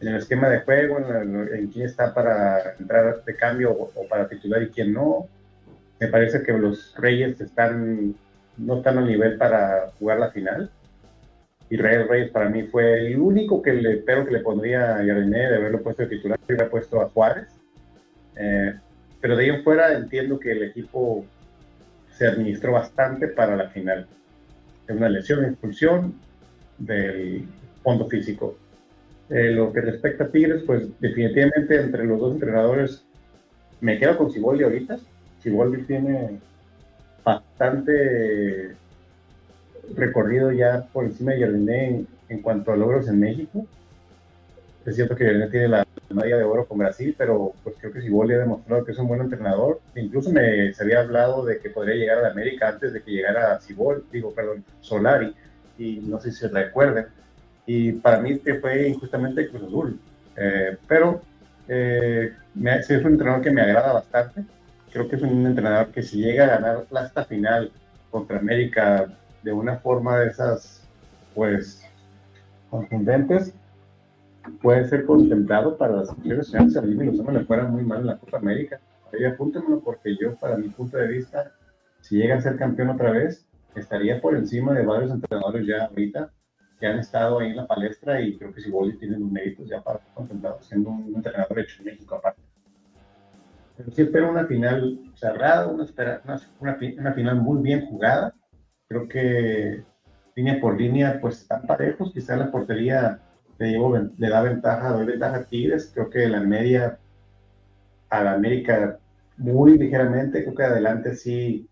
en 0.00 0.08
el 0.08 0.16
esquema 0.16 0.48
de 0.48 0.60
juego, 0.60 0.98
en, 0.98 1.68
quién 1.68 1.86
está 1.86 2.12
para 2.12 2.74
entrar 2.78 3.24
de 3.24 3.36
cambio 3.36 3.72
o, 3.72 4.06
para 4.08 4.28
titular 4.28 4.62
y 4.62 4.68
quién 4.68 4.92
no. 4.92 5.28
Me 5.98 6.08
parece 6.08 6.42
que 6.42 6.52
los 6.52 6.94
Reyes 6.96 7.40
están 7.40 8.14
no 8.58 8.78
están 8.78 8.98
al 8.98 9.06
nivel 9.06 9.36
para 9.36 9.90
jugar 9.98 10.18
la 10.18 10.30
final. 10.30 10.70
Y 11.68 11.76
Reyes 11.76 12.06
Reyes 12.06 12.30
para 12.30 12.48
mí 12.48 12.62
fue 12.64 13.06
el 13.06 13.18
único 13.18 13.60
que 13.60 13.72
le 13.72 13.96
pero 13.98 14.24
que 14.24 14.32
le 14.32 14.40
pondría 14.40 14.96
a 14.96 15.02
Yardiné 15.02 15.50
de 15.50 15.56
haberlo 15.56 15.82
puesto 15.82 16.02
de 16.02 16.10
titular 16.10 16.38
y 16.40 16.52
hubiera 16.52 16.70
puesto 16.70 17.00
a 17.00 17.08
Juárez. 17.08 17.48
Eh, 18.36 18.74
pero 19.20 19.36
de 19.36 19.44
ahí 19.44 19.50
en 19.50 19.64
fuera 19.64 19.92
entiendo 19.94 20.38
que 20.38 20.52
el 20.52 20.62
equipo 20.62 21.24
se 22.12 22.26
administró 22.26 22.72
bastante 22.72 23.28
para 23.28 23.56
la 23.56 23.68
final. 23.70 24.06
Es 24.86 24.94
una 24.94 25.08
lesión, 25.08 25.44
expulsión 25.44 26.14
del 26.78 27.46
fondo 27.82 28.06
físico 28.06 28.56
eh, 29.28 29.50
lo 29.50 29.72
que 29.72 29.80
respecta 29.80 30.24
a 30.24 30.28
Tigres, 30.28 30.62
pues 30.64 30.88
definitivamente 31.00 31.80
entre 31.80 32.04
los 32.04 32.20
dos 32.20 32.34
entrenadores 32.34 33.04
me 33.80 33.98
quedo 33.98 34.16
con 34.16 34.30
Siboldi 34.30 34.64
ahorita. 34.64 34.98
Siboldi 35.40 35.82
tiene 35.82 36.38
bastante 37.24 38.76
recorrido 39.94 40.52
ya 40.52 40.86
por 40.92 41.04
encima 41.04 41.32
de 41.32 41.40
Yardiné 41.40 42.06
en, 42.28 42.42
cuanto 42.42 42.72
a 42.72 42.76
logros 42.76 43.08
en 43.08 43.18
México. 43.18 43.66
Es 44.84 44.94
cierto 44.94 45.16
que 45.16 45.24
Yardiné 45.24 45.48
tiene 45.48 45.68
la 45.68 45.86
medalla 46.08 46.38
de 46.38 46.44
oro 46.44 46.66
con 46.66 46.78
Brasil, 46.78 47.14
pero 47.18 47.52
pues 47.64 47.74
creo 47.80 47.92
que 47.92 48.00
Siboldi 48.00 48.34
ha 48.34 48.38
demostrado 48.38 48.84
que 48.84 48.92
es 48.92 48.98
un 48.98 49.08
buen 49.08 49.20
entrenador. 49.20 49.80
Incluso 49.96 50.30
me 50.30 50.72
se 50.72 50.84
había 50.84 51.00
hablado 51.00 51.44
de 51.44 51.58
que 51.58 51.70
podría 51.70 51.96
llegar 51.96 52.18
a 52.18 52.22
la 52.22 52.30
América 52.30 52.68
antes 52.68 52.92
de 52.92 53.02
que 53.02 53.10
llegara 53.10 53.60
Siboldi, 53.60 54.04
digo, 54.12 54.32
perdón, 54.32 54.64
Solari, 54.80 55.34
y 55.78 55.98
no 56.00 56.20
sé 56.20 56.30
si 56.30 56.38
se 56.38 56.48
recuerden 56.48 57.06
y 57.66 57.92
para 57.92 58.20
mí 58.20 58.38
que 58.38 58.54
fue 58.54 58.88
injustamente 58.88 59.48
Cruz 59.48 59.64
Azul. 59.64 60.00
Eh, 60.36 60.76
pero 60.86 61.20
eh, 61.68 62.32
es 62.54 62.90
un 62.90 63.12
entrenador 63.12 63.42
que 63.42 63.50
me 63.50 63.62
agrada 63.62 63.94
bastante. 63.94 64.44
Creo 64.92 65.08
que 65.08 65.16
es 65.16 65.22
un 65.22 65.44
entrenador 65.44 65.88
que 65.88 66.02
si 66.02 66.18
llega 66.18 66.44
a 66.44 66.58
ganar 66.58 66.86
hasta 66.94 67.24
final 67.24 67.72
contra 68.10 68.38
América 68.38 69.06
de 69.42 69.52
una 69.52 69.76
forma 69.76 70.20
de 70.20 70.28
esas, 70.28 70.86
pues, 71.34 71.84
contundentes, 72.70 73.52
puede 74.62 74.88
ser 74.88 75.04
contemplado 75.04 75.76
para 75.76 75.96
las 75.96 76.08
selecciones 76.08 76.38
nacionales. 76.52 76.76
A 76.76 76.82
mí 76.82 76.94
me 76.94 77.32
le 77.32 77.44
fuera 77.44 77.64
muy 77.64 77.82
mal 77.82 78.00
en 78.00 78.06
la 78.06 78.16
Copa 78.16 78.38
América. 78.38 78.80
Ahí 79.12 79.24
apúntenmelo 79.24 79.80
porque 79.80 80.16
yo, 80.20 80.34
para 80.36 80.56
mi 80.56 80.68
punto 80.68 80.96
de 80.96 81.08
vista, 81.08 81.52
si 82.00 82.16
llega 82.16 82.36
a 82.36 82.40
ser 82.40 82.56
campeón 82.56 82.90
otra 82.90 83.10
vez, 83.10 83.44
estaría 83.74 84.20
por 84.20 84.36
encima 84.36 84.72
de 84.72 84.86
varios 84.86 85.10
entrenadores 85.10 85.66
ya 85.66 85.84
ahorita 85.84 86.30
que 86.78 86.86
han 86.86 86.98
estado 86.98 87.38
ahí 87.38 87.50
en 87.50 87.56
la 87.56 87.66
palestra 87.66 88.20
y 88.20 88.36
creo 88.36 88.52
que 88.52 88.60
si 88.60 88.66
Siboldi 88.66 88.98
tiene 88.98 89.18
los 89.18 89.30
méritos 89.30 89.68
ya 89.68 89.82
para 89.82 90.00
contemplado 90.14 90.60
siendo 90.62 90.90
un 90.90 91.14
entrenador 91.14 91.58
hecho 91.58 91.80
en 91.80 91.86
México 91.86 92.16
aparte. 92.16 92.42
Pero 93.76 93.90
sí 93.90 94.02
espero 94.02 94.30
una 94.30 94.46
final 94.46 95.00
cerrada, 95.14 95.66
una, 95.66 95.86
una, 96.60 96.78
una, 96.98 97.12
final 97.12 97.36
muy 97.36 97.62
bien 97.62 97.86
jugada. 97.86 98.34
Creo 98.88 99.08
que 99.08 99.84
línea 100.34 100.60
por 100.60 100.78
línea 100.78 101.18
pues 101.20 101.42
están 101.42 101.62
parejos, 101.62 102.12
quizá 102.12 102.36
la 102.36 102.50
portería 102.50 103.20
le, 103.58 103.70
llevo, 103.70 103.96
le 103.96 104.28
da 104.28 104.42
ventaja, 104.42 104.92
doy 104.92 105.06
ventaja 105.06 105.36
a 105.36 105.44
Tigres, 105.44 105.90
creo 105.92 106.10
que 106.10 106.28
la 106.28 106.40
media 106.40 106.98
a 108.10 108.22
la 108.22 108.32
América 108.34 108.98
muy 109.36 109.78
ligeramente, 109.78 110.42
creo 110.42 110.54
que 110.54 110.62
adelante 110.62 111.14
sí, 111.14 111.68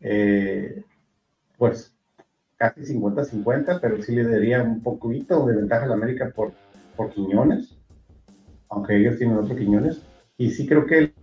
eh, 0.00 0.84
pues 1.56 1.97
casi 2.58 2.82
50-50, 2.82 3.78
pero 3.80 4.02
sí 4.02 4.14
le 4.14 4.24
daría 4.24 4.62
un 4.62 4.82
poquito 4.82 5.46
de 5.46 5.56
ventaja 5.56 5.84
a 5.84 5.88
la 5.88 5.94
América 5.94 6.30
por, 6.34 6.52
por 6.96 7.10
Quiñones, 7.10 7.78
aunque 8.68 8.96
ellos 8.96 9.16
tienen 9.16 9.38
otros 9.38 9.56
Quiñones. 9.56 10.02
Y 10.36 10.50
sí 10.50 10.66
creo 10.66 10.84
que 10.84 11.14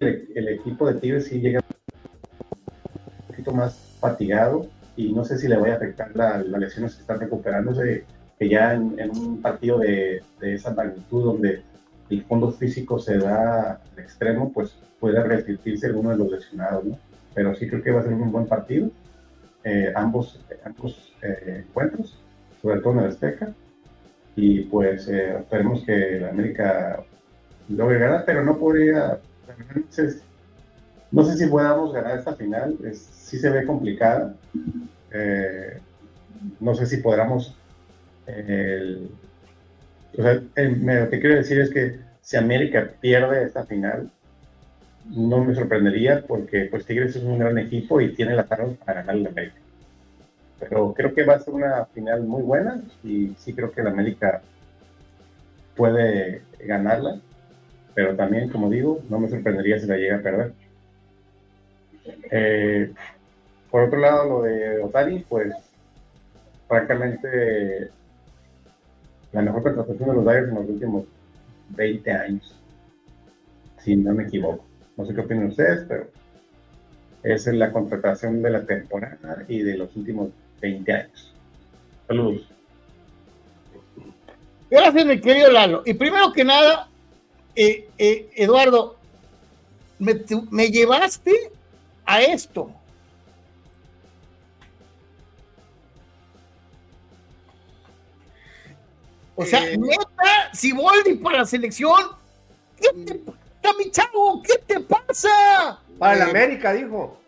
el, 0.00 0.48
equipo 0.48 0.86
de 0.86 1.00
Tigres 1.00 1.26
sí 1.26 1.40
llega 1.40 1.60
un 1.60 3.26
poquito 3.28 3.52
más 3.52 3.96
fatigado 4.00 4.66
y 4.96 5.12
no 5.12 5.24
sé 5.24 5.38
si 5.38 5.48
le 5.48 5.56
vaya 5.56 5.74
a 5.74 5.76
afectar 5.76 6.14
las 6.14 6.46
lesiones 6.46 6.96
que 6.96 7.00
están 7.02 7.20
recuperándose, 7.20 8.04
que 8.38 8.48
ya 8.48 8.74
en, 8.74 9.10
un 9.10 9.40
partido 9.40 9.78
de, 9.78 10.22
esa 10.40 10.74
magnitud 10.74 11.24
donde 11.24 11.62
el 12.10 12.24
fondo 12.24 12.50
físico 12.50 12.98
se 12.98 13.18
da 13.18 13.80
al 13.92 13.98
extremo, 13.98 14.52
pues 14.52 14.76
puede 14.98 15.22
resistirse 15.22 15.86
alguno 15.86 16.10
de 16.10 16.18
los 16.18 16.30
lesionados, 16.30 16.84
¿no? 16.84 16.98
Pero 17.34 17.54
sí 17.54 17.68
creo 17.68 17.82
que 17.82 17.90
va 17.90 18.00
a 18.00 18.04
ser 18.04 18.14
un 18.14 18.32
buen 18.32 18.46
partido 18.46 18.90
eh, 19.68 19.92
ambos, 19.96 20.38
ambos 20.64 21.12
eh, 21.22 21.64
encuentros, 21.66 22.16
sobre 22.62 22.78
todo 22.78 22.92
en 22.92 22.98
el 23.00 23.06
Azteca. 23.06 23.52
Y 24.36 24.60
pues 24.60 25.08
eh, 25.08 25.38
esperemos 25.40 25.82
que 25.82 26.20
la 26.20 26.28
América 26.28 27.02
logre 27.68 27.98
ganar, 27.98 28.22
pero 28.24 28.44
no 28.44 28.56
podría. 28.58 29.18
No 31.10 31.24
sé 31.24 31.36
si 31.36 31.46
podamos 31.46 31.92
ganar 31.92 32.16
esta 32.16 32.36
final, 32.36 32.76
es, 32.84 32.98
sí 32.98 33.38
se 33.38 33.50
ve 33.50 33.66
complicada. 33.66 34.36
no 36.60 36.74
sé 36.76 36.86
si 36.86 36.98
podamos. 36.98 37.56
o 40.16 40.22
sea, 40.22 40.34
lo 40.34 41.10
que 41.10 41.20
quiero 41.20 41.34
decir 41.34 41.58
es 41.58 41.70
que 41.70 41.98
si 42.20 42.36
América 42.36 42.92
pierde 43.00 43.42
esta 43.42 43.64
final, 43.64 44.12
no 45.14 45.44
me 45.44 45.54
sorprendería 45.54 46.24
porque 46.26 46.66
pues 46.70 46.84
Tigres 46.84 47.16
es 47.16 47.22
un 47.22 47.38
gran 47.38 47.58
equipo 47.58 48.00
y 48.00 48.14
tiene 48.14 48.34
las 48.34 48.50
armas 48.50 48.76
para 48.84 49.00
ganar 49.02 49.16
la 49.16 49.28
América. 49.30 49.56
Pero 50.58 50.94
creo 50.94 51.14
que 51.14 51.24
va 51.24 51.34
a 51.34 51.40
ser 51.40 51.54
una 51.54 51.84
final 51.86 52.22
muy 52.24 52.42
buena 52.42 52.80
y 53.04 53.34
sí 53.38 53.52
creo 53.52 53.70
que 53.70 53.82
la 53.82 53.90
América 53.90 54.42
puede 55.76 56.42
ganarla, 56.58 57.20
pero 57.94 58.16
también, 58.16 58.48
como 58.48 58.70
digo, 58.70 59.00
no 59.08 59.18
me 59.18 59.28
sorprendería 59.28 59.78
si 59.78 59.86
la 59.86 59.96
llega 59.96 60.16
a 60.16 60.22
perder. 60.22 60.52
Eh, 62.30 62.92
por 63.70 63.84
otro 63.84 63.98
lado, 63.98 64.28
lo 64.28 64.42
de 64.42 64.82
Otani, 64.82 65.24
pues 65.28 65.54
francamente 66.66 67.90
la 69.32 69.42
mejor 69.42 69.62
contratación 69.62 70.08
de 70.08 70.14
los 70.14 70.24
Dyers 70.24 70.48
en 70.48 70.54
los 70.54 70.68
últimos 70.68 71.04
20 71.70 72.12
años, 72.12 72.60
si 73.78 73.96
no 73.96 74.14
me 74.14 74.24
equivoco. 74.24 74.64
No 74.96 75.04
sé 75.04 75.14
qué 75.14 75.20
opinan 75.20 75.48
ustedes, 75.48 75.84
pero 75.86 76.08
es 77.22 77.46
la 77.46 77.72
contratación 77.72 78.40
de 78.42 78.50
la 78.50 78.64
temporada 78.64 79.44
y 79.48 79.60
de 79.60 79.76
los 79.76 79.94
últimos 79.96 80.30
20 80.60 80.92
años. 80.92 81.34
Saludos. 82.06 82.48
Gracias, 84.70 85.06
mi 85.06 85.20
querido 85.20 85.50
Lalo. 85.50 85.82
Y 85.84 85.94
primero 85.94 86.32
que 86.32 86.44
nada, 86.44 86.88
eh, 87.54 87.88
eh, 87.98 88.30
Eduardo, 88.34 88.96
me, 89.98 90.70
llevaste 90.70 91.50
a 92.04 92.22
esto. 92.22 92.70
O 99.34 99.44
sea, 99.44 99.68
eh, 99.68 99.76
neta, 99.76 100.54
Siboldi 100.54 101.14
para 101.16 101.38
la 101.38 101.44
selección. 101.44 102.00
Mm 102.94 103.45
pasa, 103.66 103.78
mi 103.78 103.90
chavo? 103.90 104.42
¿Qué 104.42 104.58
te 104.66 104.80
pasa? 104.80 105.80
Para 105.98 106.14
el 106.14 106.20
Eh, 106.20 106.30
América, 106.30 106.72
dijo. 106.72 107.18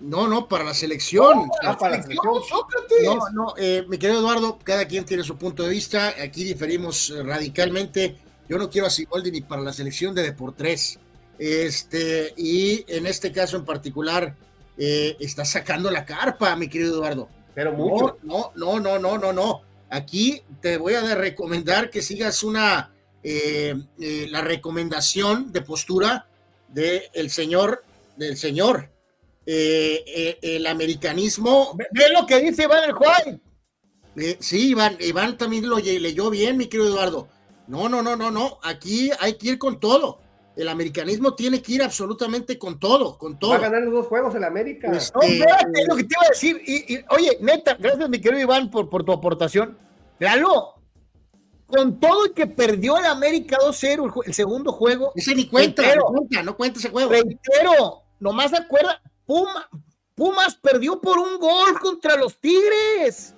No, 0.00 0.28
no, 0.28 0.46
para 0.46 0.64
la 0.64 0.74
selección. 0.74 1.50
Ah, 1.62 1.76
para 1.76 1.96
la 1.96 2.02
selección. 2.02 2.34
Sócrates. 2.48 3.04
No, 3.04 3.18
no, 3.32 3.54
eh, 3.56 3.84
mi 3.88 3.98
querido 3.98 4.20
Eduardo, 4.20 4.58
cada 4.62 4.86
quien 4.86 5.04
tiene 5.04 5.24
su 5.24 5.36
punto 5.36 5.64
de 5.64 5.70
vista. 5.70 6.14
Aquí 6.22 6.44
diferimos 6.44 7.10
eh, 7.10 7.22
radicalmente. 7.22 8.16
Yo 8.48 8.58
no 8.58 8.70
quiero 8.70 8.86
a 8.86 8.90
Siboldi 8.90 9.30
ni 9.32 9.40
para 9.40 9.62
la 9.62 9.72
selección 9.72 10.14
de 10.14 10.22
Deportes. 10.22 10.98
Este, 11.38 12.32
y 12.36 12.84
en 12.88 13.06
este 13.06 13.32
caso 13.32 13.56
en 13.56 13.64
particular, 13.64 14.34
eh, 14.76 15.16
está 15.18 15.44
sacando 15.44 15.90
la 15.90 16.04
carpa, 16.04 16.54
mi 16.56 16.68
querido 16.68 16.94
Eduardo. 16.94 17.28
Pero 17.54 17.72
mucho. 17.72 18.18
No, 18.22 18.52
no, 18.54 18.78
no, 18.78 18.98
no, 18.98 19.18
no, 19.18 19.32
no. 19.32 19.62
Aquí 19.90 20.42
te 20.60 20.76
voy 20.76 20.94
a 20.94 21.14
recomendar 21.14 21.90
que 21.90 22.02
sigas 22.02 22.42
una 22.44 22.92
eh, 23.22 23.74
eh, 24.00 24.26
la 24.30 24.40
recomendación 24.40 25.52
de 25.52 25.62
postura 25.62 26.26
del 26.68 27.02
el 27.12 27.30
señor, 27.30 27.84
del 28.16 28.36
señor. 28.36 28.90
Eh, 29.50 30.38
el 30.42 30.66
americanismo. 30.66 31.74
Ve 31.76 32.12
lo 32.12 32.26
que 32.26 32.38
dice 32.40 32.64
Iván 32.64 32.84
el 32.84 32.92
Juan. 32.92 33.42
Sí, 34.40 34.70
Iván, 34.70 34.98
Iván 35.00 35.38
también 35.38 35.68
lo 35.68 35.78
leyó 35.78 36.28
bien, 36.28 36.58
mi 36.58 36.66
querido 36.66 36.90
Eduardo. 36.90 37.28
No, 37.66 37.88
no, 37.88 38.02
no, 38.02 38.14
no, 38.14 38.30
no. 38.30 38.58
Aquí 38.62 39.10
hay 39.20 39.34
que 39.34 39.48
ir 39.48 39.58
con 39.58 39.80
todo. 39.80 40.20
El 40.56 40.68
americanismo 40.68 41.34
tiene 41.34 41.62
que 41.62 41.74
ir 41.74 41.82
absolutamente 41.84 42.58
con 42.58 42.80
todo, 42.80 43.16
con 43.16 43.38
todo. 43.38 43.50
Va 43.50 43.56
a 43.58 43.60
ganar 43.60 43.82
los 43.82 43.94
dos 43.94 44.06
juegos 44.08 44.34
el 44.34 44.42
América. 44.42 44.88
Pues, 44.88 45.12
No, 45.14 45.22
espérate, 45.22 45.80
es 45.80 45.88
lo 45.88 45.96
que 45.96 46.04
te 46.04 46.14
iba 46.14 46.26
a 46.26 46.28
decir. 46.30 46.62
Y, 46.66 46.94
y, 46.94 47.04
oye, 47.10 47.38
neta, 47.40 47.76
gracias, 47.78 48.08
mi 48.08 48.20
querido 48.20 48.42
Iván, 48.42 48.68
por, 48.68 48.90
por 48.90 49.04
tu 49.04 49.12
aportación. 49.12 49.78
Lalo, 50.18 50.74
con 51.68 52.00
todo 52.00 52.26
y 52.26 52.32
que 52.32 52.46
perdió 52.46 52.96
el 52.98 53.04
América 53.04 53.58
2-0 53.60 54.22
el, 54.26 54.34
segundo 54.34 54.72
juego. 54.72 55.12
Ese 55.14 55.34
ni 55.34 55.46
cuenta, 55.46 55.82
reitero, 55.82 56.06
no 56.10 56.16
cuenta, 56.18 56.42
no 56.42 56.56
cuenta 56.56 56.78
ese 56.80 56.90
juego. 56.90 57.10
Reitero, 57.10 58.02
nomás 58.18 58.52
acuerda, 58.54 59.00
Puma, 59.26 59.68
Pumas 60.14 60.56
perdió 60.56 61.00
por 61.00 61.18
un 61.18 61.38
gol 61.38 61.78
contra 61.78 62.16
los 62.16 62.36
Tigres. 62.38 63.34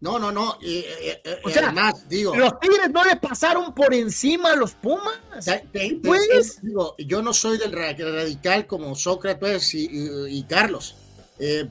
No, 0.00 0.18
no, 0.18 0.30
no. 0.30 0.58
eh, 0.62 0.84
eh, 1.00 1.22
eh, 1.24 1.40
O 1.44 1.50
sea, 1.50 1.64
además, 1.66 2.08
digo, 2.08 2.34
Los 2.36 2.58
Tigres 2.60 2.90
no 2.90 3.04
le 3.04 3.16
pasaron 3.16 3.74
por 3.74 3.92
encima 3.94 4.52
a 4.52 4.56
los 4.56 4.72
Pumas. 4.74 5.18
te- 5.44 5.66
te- 5.72 5.94
te- 6.00 6.42
digo, 6.62 6.94
yo 6.98 7.22
no 7.22 7.32
soy 7.32 7.58
del 7.58 7.72
ra- 7.72 7.94
radical 7.96 8.66
como 8.66 8.94
Sócrates 8.94 9.74
y, 9.74 9.88
y- 9.90 10.38
y 10.38 10.42
Carlos, 10.44 10.96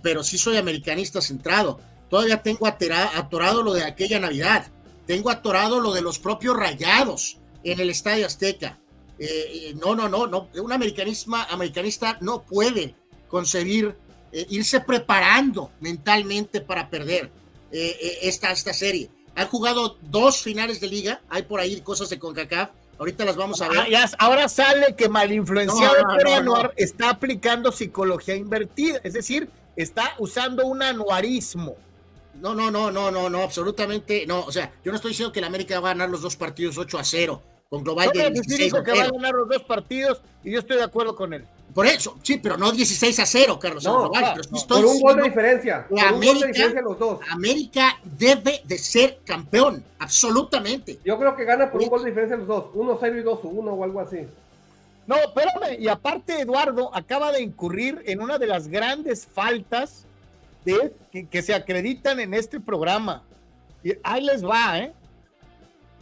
pero 0.02 0.24
sí 0.24 0.38
soy 0.38 0.58
americanista 0.58 1.22
centrado. 1.22 1.80
Todavía 2.10 2.42
tengo 2.42 2.66
atorado 2.68 3.62
lo 3.64 3.74
de 3.74 3.84
aquella 3.84 4.20
Navidad. 4.20 4.72
Tengo 5.08 5.30
atorado 5.32 5.80
lo 5.80 5.94
de 5.94 6.02
los 6.02 6.20
propios 6.20 6.56
rayados 6.56 7.38
en 7.64 7.80
el 7.80 7.90
Estadio 7.90 8.26
Azteca. 8.28 8.78
Eh, 9.18 9.74
no, 9.84 9.96
no, 9.96 10.08
no, 10.08 10.28
no. 10.28 10.50
Un 10.62 10.72
americanismo, 10.72 11.38
americanista 11.50 12.18
no 12.22 12.44
puede 12.44 12.94
concebir 13.30 13.96
eh, 14.32 14.46
irse 14.50 14.80
preparando 14.82 15.72
mentalmente 15.80 16.62
para 16.62 16.90
perder 16.90 17.32
eh, 17.72 18.20
esta, 18.22 18.52
esta 18.52 18.74
serie. 18.74 19.10
Han 19.36 19.48
jugado 19.48 19.98
dos 20.02 20.42
finales 20.42 20.80
de 20.80 20.88
liga, 20.88 21.22
hay 21.30 21.44
por 21.44 21.60
ahí 21.60 21.82
cosas 21.82 22.10
de 22.10 22.20
CONCACAF, 22.20 22.70
ahorita 23.00 23.24
las 23.26 23.36
vamos 23.36 23.62
a 23.62 23.70
ver. 23.70 23.80
Ah, 23.80 23.88
ya- 23.90 24.10
ahora 24.20 24.50
sale 24.50 24.96
que 24.96 25.10
malinfluenciado 25.10 25.96
No, 25.96 26.02
no, 26.10 26.16
por 26.16 26.24
no, 26.26 26.36
Anuar 26.36 26.64
no. 26.66 26.72
está 26.76 27.10
aplicando 27.12 27.72
psicología 27.72 28.36
invertida, 28.36 29.00
es 29.04 29.14
decir, 29.14 29.50
está 29.76 30.14
usando 30.20 30.66
un 30.66 30.82
anuarismo. 30.84 31.76
No, 32.40 32.54
no, 32.54 32.70
no, 32.72 32.92
no, 32.92 33.10
no, 33.12 33.30
no, 33.30 33.42
absolutamente 33.42 34.26
no. 34.28 34.42
O 34.42 34.52
sea, 34.52 34.72
yo 34.84 34.92
no 34.92 34.96
estoy 34.98 35.10
diciendo 35.12 35.32
que 35.34 35.42
la 35.42 35.48
América 35.48 35.80
va 35.80 35.90
a 35.92 35.94
ganar 35.94 36.10
los 36.10 36.22
dos 36.22 36.36
partidos 36.36 36.78
8 36.78 36.98
a 37.00 37.04
0, 37.04 37.42
con 37.70 37.84
global 37.84 38.10
de 38.14 38.20
Sócrates 38.20 38.42
sí 38.44 38.48
16 38.58 38.66
dijo 38.66 38.78
a 38.78 38.84
que 38.84 38.92
va 38.92 38.98
a 38.98 39.02
0. 39.06 39.14
ganar 39.16 39.34
los 39.34 39.48
dos 39.50 39.64
partidos 39.64 40.22
y 40.44 40.52
yo 40.52 40.60
estoy 40.60 40.78
de 40.78 40.84
acuerdo 40.84 41.16
con 41.16 41.34
él. 41.34 41.46
Por 41.74 41.86
eso, 41.86 42.18
sí, 42.24 42.40
pero 42.42 42.58
no 42.58 42.72
16 42.72 43.20
a 43.20 43.26
0, 43.26 43.60
Carlos. 43.60 43.84
No, 43.84 44.00
global, 44.00 44.24
ah, 44.26 44.32
pero 44.34 44.44
sí 44.46 44.50
no, 44.52 44.58
estoy 44.58 44.82
por 44.82 44.92
un 44.92 45.00
gol 45.02 45.16
de 45.18 45.24
diferencia. 45.24 45.86
La 45.92 46.04
Por 46.10 46.14
un 46.14 46.14
gol 46.14 46.22
de 46.22 46.28
América- 46.30 46.48
diferencia 46.48 46.82
los 46.82 46.98
dos. 47.00 47.20
América 47.30 48.00
debe 48.04 48.62
de 48.64 48.78
ser 48.80 49.20
campeón, 49.26 49.84
absolutamente. 50.00 51.00
Yo 51.06 51.20
creo 51.20 51.36
que 51.36 51.44
gana 51.46 51.70
por 51.72 51.82
un 51.82 51.90
gol 51.90 52.02
de 52.04 52.10
diferencia 52.10 52.38
los 52.38 52.48
dos. 52.48 52.66
1-0 52.74 53.20
y 53.20 53.24
2-1 53.24 53.70
o 53.74 53.84
algo 53.84 54.00
así. 54.00 54.26
No, 55.06 55.16
espérame, 55.18 55.80
y 55.80 55.88
aparte 55.88 56.42
Eduardo 56.42 56.90
acaba 56.96 57.32
de 57.32 57.42
incurrir 57.42 58.02
en 58.06 58.22
una 58.22 58.38
de 58.40 58.48
las 58.48 58.68
grandes 58.70 59.28
faltas 59.32 60.06
de, 60.66 60.94
que, 61.12 61.28
que 61.28 61.42
se 61.42 61.54
acreditan 61.54 62.20
en 62.20 62.34
este 62.34 62.60
programa. 62.60 63.24
Y 63.84 63.94
ahí 64.04 64.24
les 64.24 64.46
va, 64.46 64.80
¿eh? 64.80 64.94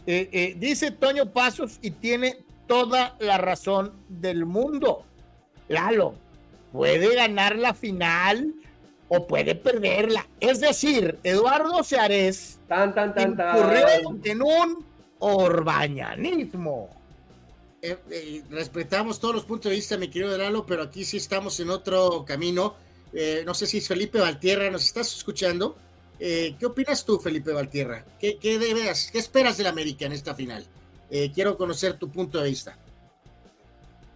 Eh, 0.06 0.28
eh, 0.32 0.56
Dice 0.58 0.90
Toño 0.92 1.32
Pasos 1.32 1.78
y 1.82 1.90
tiene 1.90 2.38
toda 2.66 3.16
la 3.18 3.38
razón 3.38 3.92
del 4.08 4.46
mundo. 4.46 5.04
Lalo, 5.68 6.14
puede 6.72 7.14
ganar 7.14 7.56
la 7.56 7.74
final 7.74 8.54
o 9.08 9.26
puede 9.26 9.54
perderla. 9.54 10.26
Es 10.40 10.60
decir, 10.60 11.18
Eduardo 11.22 11.82
Seares 11.82 12.58
Tan, 12.68 12.94
tan, 12.94 13.14
tan, 13.14 13.36
tan. 13.36 13.56
incurrió 13.56 13.86
en 14.24 14.42
un 14.42 14.84
orbañanismo. 15.18 16.88
Eh, 17.82 17.96
eh, 18.10 18.42
respetamos 18.50 19.20
todos 19.20 19.34
los 19.34 19.44
puntos 19.44 19.70
de 19.70 19.76
vista, 19.76 19.96
mi 19.96 20.08
querido 20.08 20.36
Lalo, 20.36 20.66
pero 20.66 20.82
aquí 20.82 21.04
sí 21.04 21.16
estamos 21.16 21.58
en 21.60 21.70
otro 21.70 22.24
camino. 22.24 22.74
Eh, 23.18 23.42
no 23.46 23.54
sé 23.54 23.66
si 23.66 23.78
es 23.78 23.88
Felipe 23.88 24.18
Valtierra, 24.20 24.70
¿nos 24.70 24.84
estás 24.84 25.16
escuchando? 25.16 25.74
Eh, 26.20 26.54
¿Qué 26.58 26.66
opinas 26.66 27.02
tú, 27.02 27.18
Felipe 27.18 27.50
Valtierra? 27.50 28.04
¿Qué, 28.20 28.36
qué, 28.36 28.58
debes- 28.58 29.10
qué 29.10 29.18
esperas 29.18 29.56
del 29.56 29.68
América 29.68 30.04
en 30.04 30.12
esta 30.12 30.34
final? 30.34 30.66
Eh, 31.10 31.30
quiero 31.34 31.56
conocer 31.56 31.94
tu 31.98 32.10
punto 32.10 32.38
de 32.42 32.50
vista. 32.50 32.76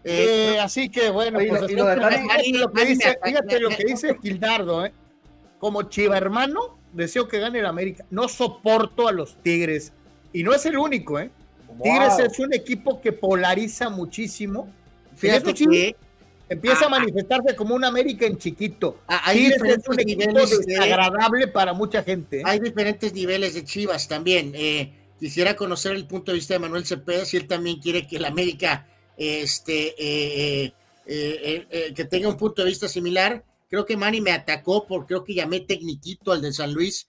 Eh, 0.04 0.58
así 0.60 0.88
que 0.90 1.08
bueno, 1.10 1.38
pues 1.38 1.72
lo- 1.72 1.84
fíjate 1.86 2.52
lo 2.58 2.72
que 2.72 2.84
dice, 2.86 3.18
fíjate 3.24 3.60
lo 3.60 3.68
que 3.70 3.84
Gildardo, 4.22 4.84
¿eh? 4.86 4.92
Como 5.58 5.82
chiva 5.84 6.16
hermano, 6.16 6.78
deseo 6.92 7.28
que 7.28 7.38
gane 7.38 7.58
el 7.60 7.66
América. 7.66 8.04
No 8.10 8.28
soporto 8.28 9.08
a 9.08 9.12
los 9.12 9.36
Tigres. 9.42 9.92
Y 10.32 10.42
no 10.42 10.54
es 10.54 10.64
el 10.66 10.78
único, 10.78 11.18
¿eh? 11.18 11.30
Tigres 11.82 12.18
es 12.18 12.38
un 12.38 12.52
equipo 12.54 13.00
que 13.00 13.12
polariza 13.12 13.88
muchísimo. 13.90 14.68
Fíjate 15.16 15.52
que 15.54 15.96
Empieza 16.50 16.84
a 16.84 16.86
Ah, 16.88 16.90
manifestarse 16.90 17.54
como 17.56 17.74
un 17.74 17.84
América 17.84 18.26
en 18.26 18.36
chiquito. 18.36 18.98
Ah, 19.08 19.22
hay 19.24 19.46
es 19.46 19.52
diferentes 19.54 19.88
un 19.88 20.00
equipo 20.00 20.20
niveles 20.20 20.50
de- 20.50 20.66
desagradable 20.66 21.46
para 21.48 21.72
mucha 21.72 22.02
gente. 22.02 22.40
¿eh? 22.40 22.42
hay 22.44 22.58
diferentes 22.60 23.12
niveles 23.14 23.54
de 23.54 23.64
Chivas 23.64 24.08
también. 24.08 24.52
Eh, 24.54 24.92
quisiera 25.18 25.54
conocer 25.56 25.92
el 25.92 26.06
punto 26.06 26.32
de 26.32 26.36
vista 26.38 26.54
de 26.54 26.60
Manuel 26.60 26.84
Cepeda, 26.84 27.24
si 27.24 27.36
él 27.36 27.46
también 27.46 27.78
quiere 27.78 28.06
que 28.06 28.16
el 28.16 28.24
América 28.24 28.86
este, 29.16 29.94
eh, 29.96 30.72
eh, 31.06 31.92
que 31.94 32.04
tenga 32.04 32.28
un 32.28 32.36
punto 32.36 32.62
de 32.62 32.68
vista 32.68 32.88
similar. 32.88 33.44
Creo 33.68 33.86
que 33.86 33.96
Manny 33.96 34.20
me 34.20 34.32
atacó 34.32 34.86
por 34.86 35.06
creo 35.06 35.22
que 35.22 35.34
llamé 35.34 35.60
tecniquito 35.60 36.32
al 36.32 36.42
de 36.42 36.52
San 36.52 36.72
Luis. 36.74 37.08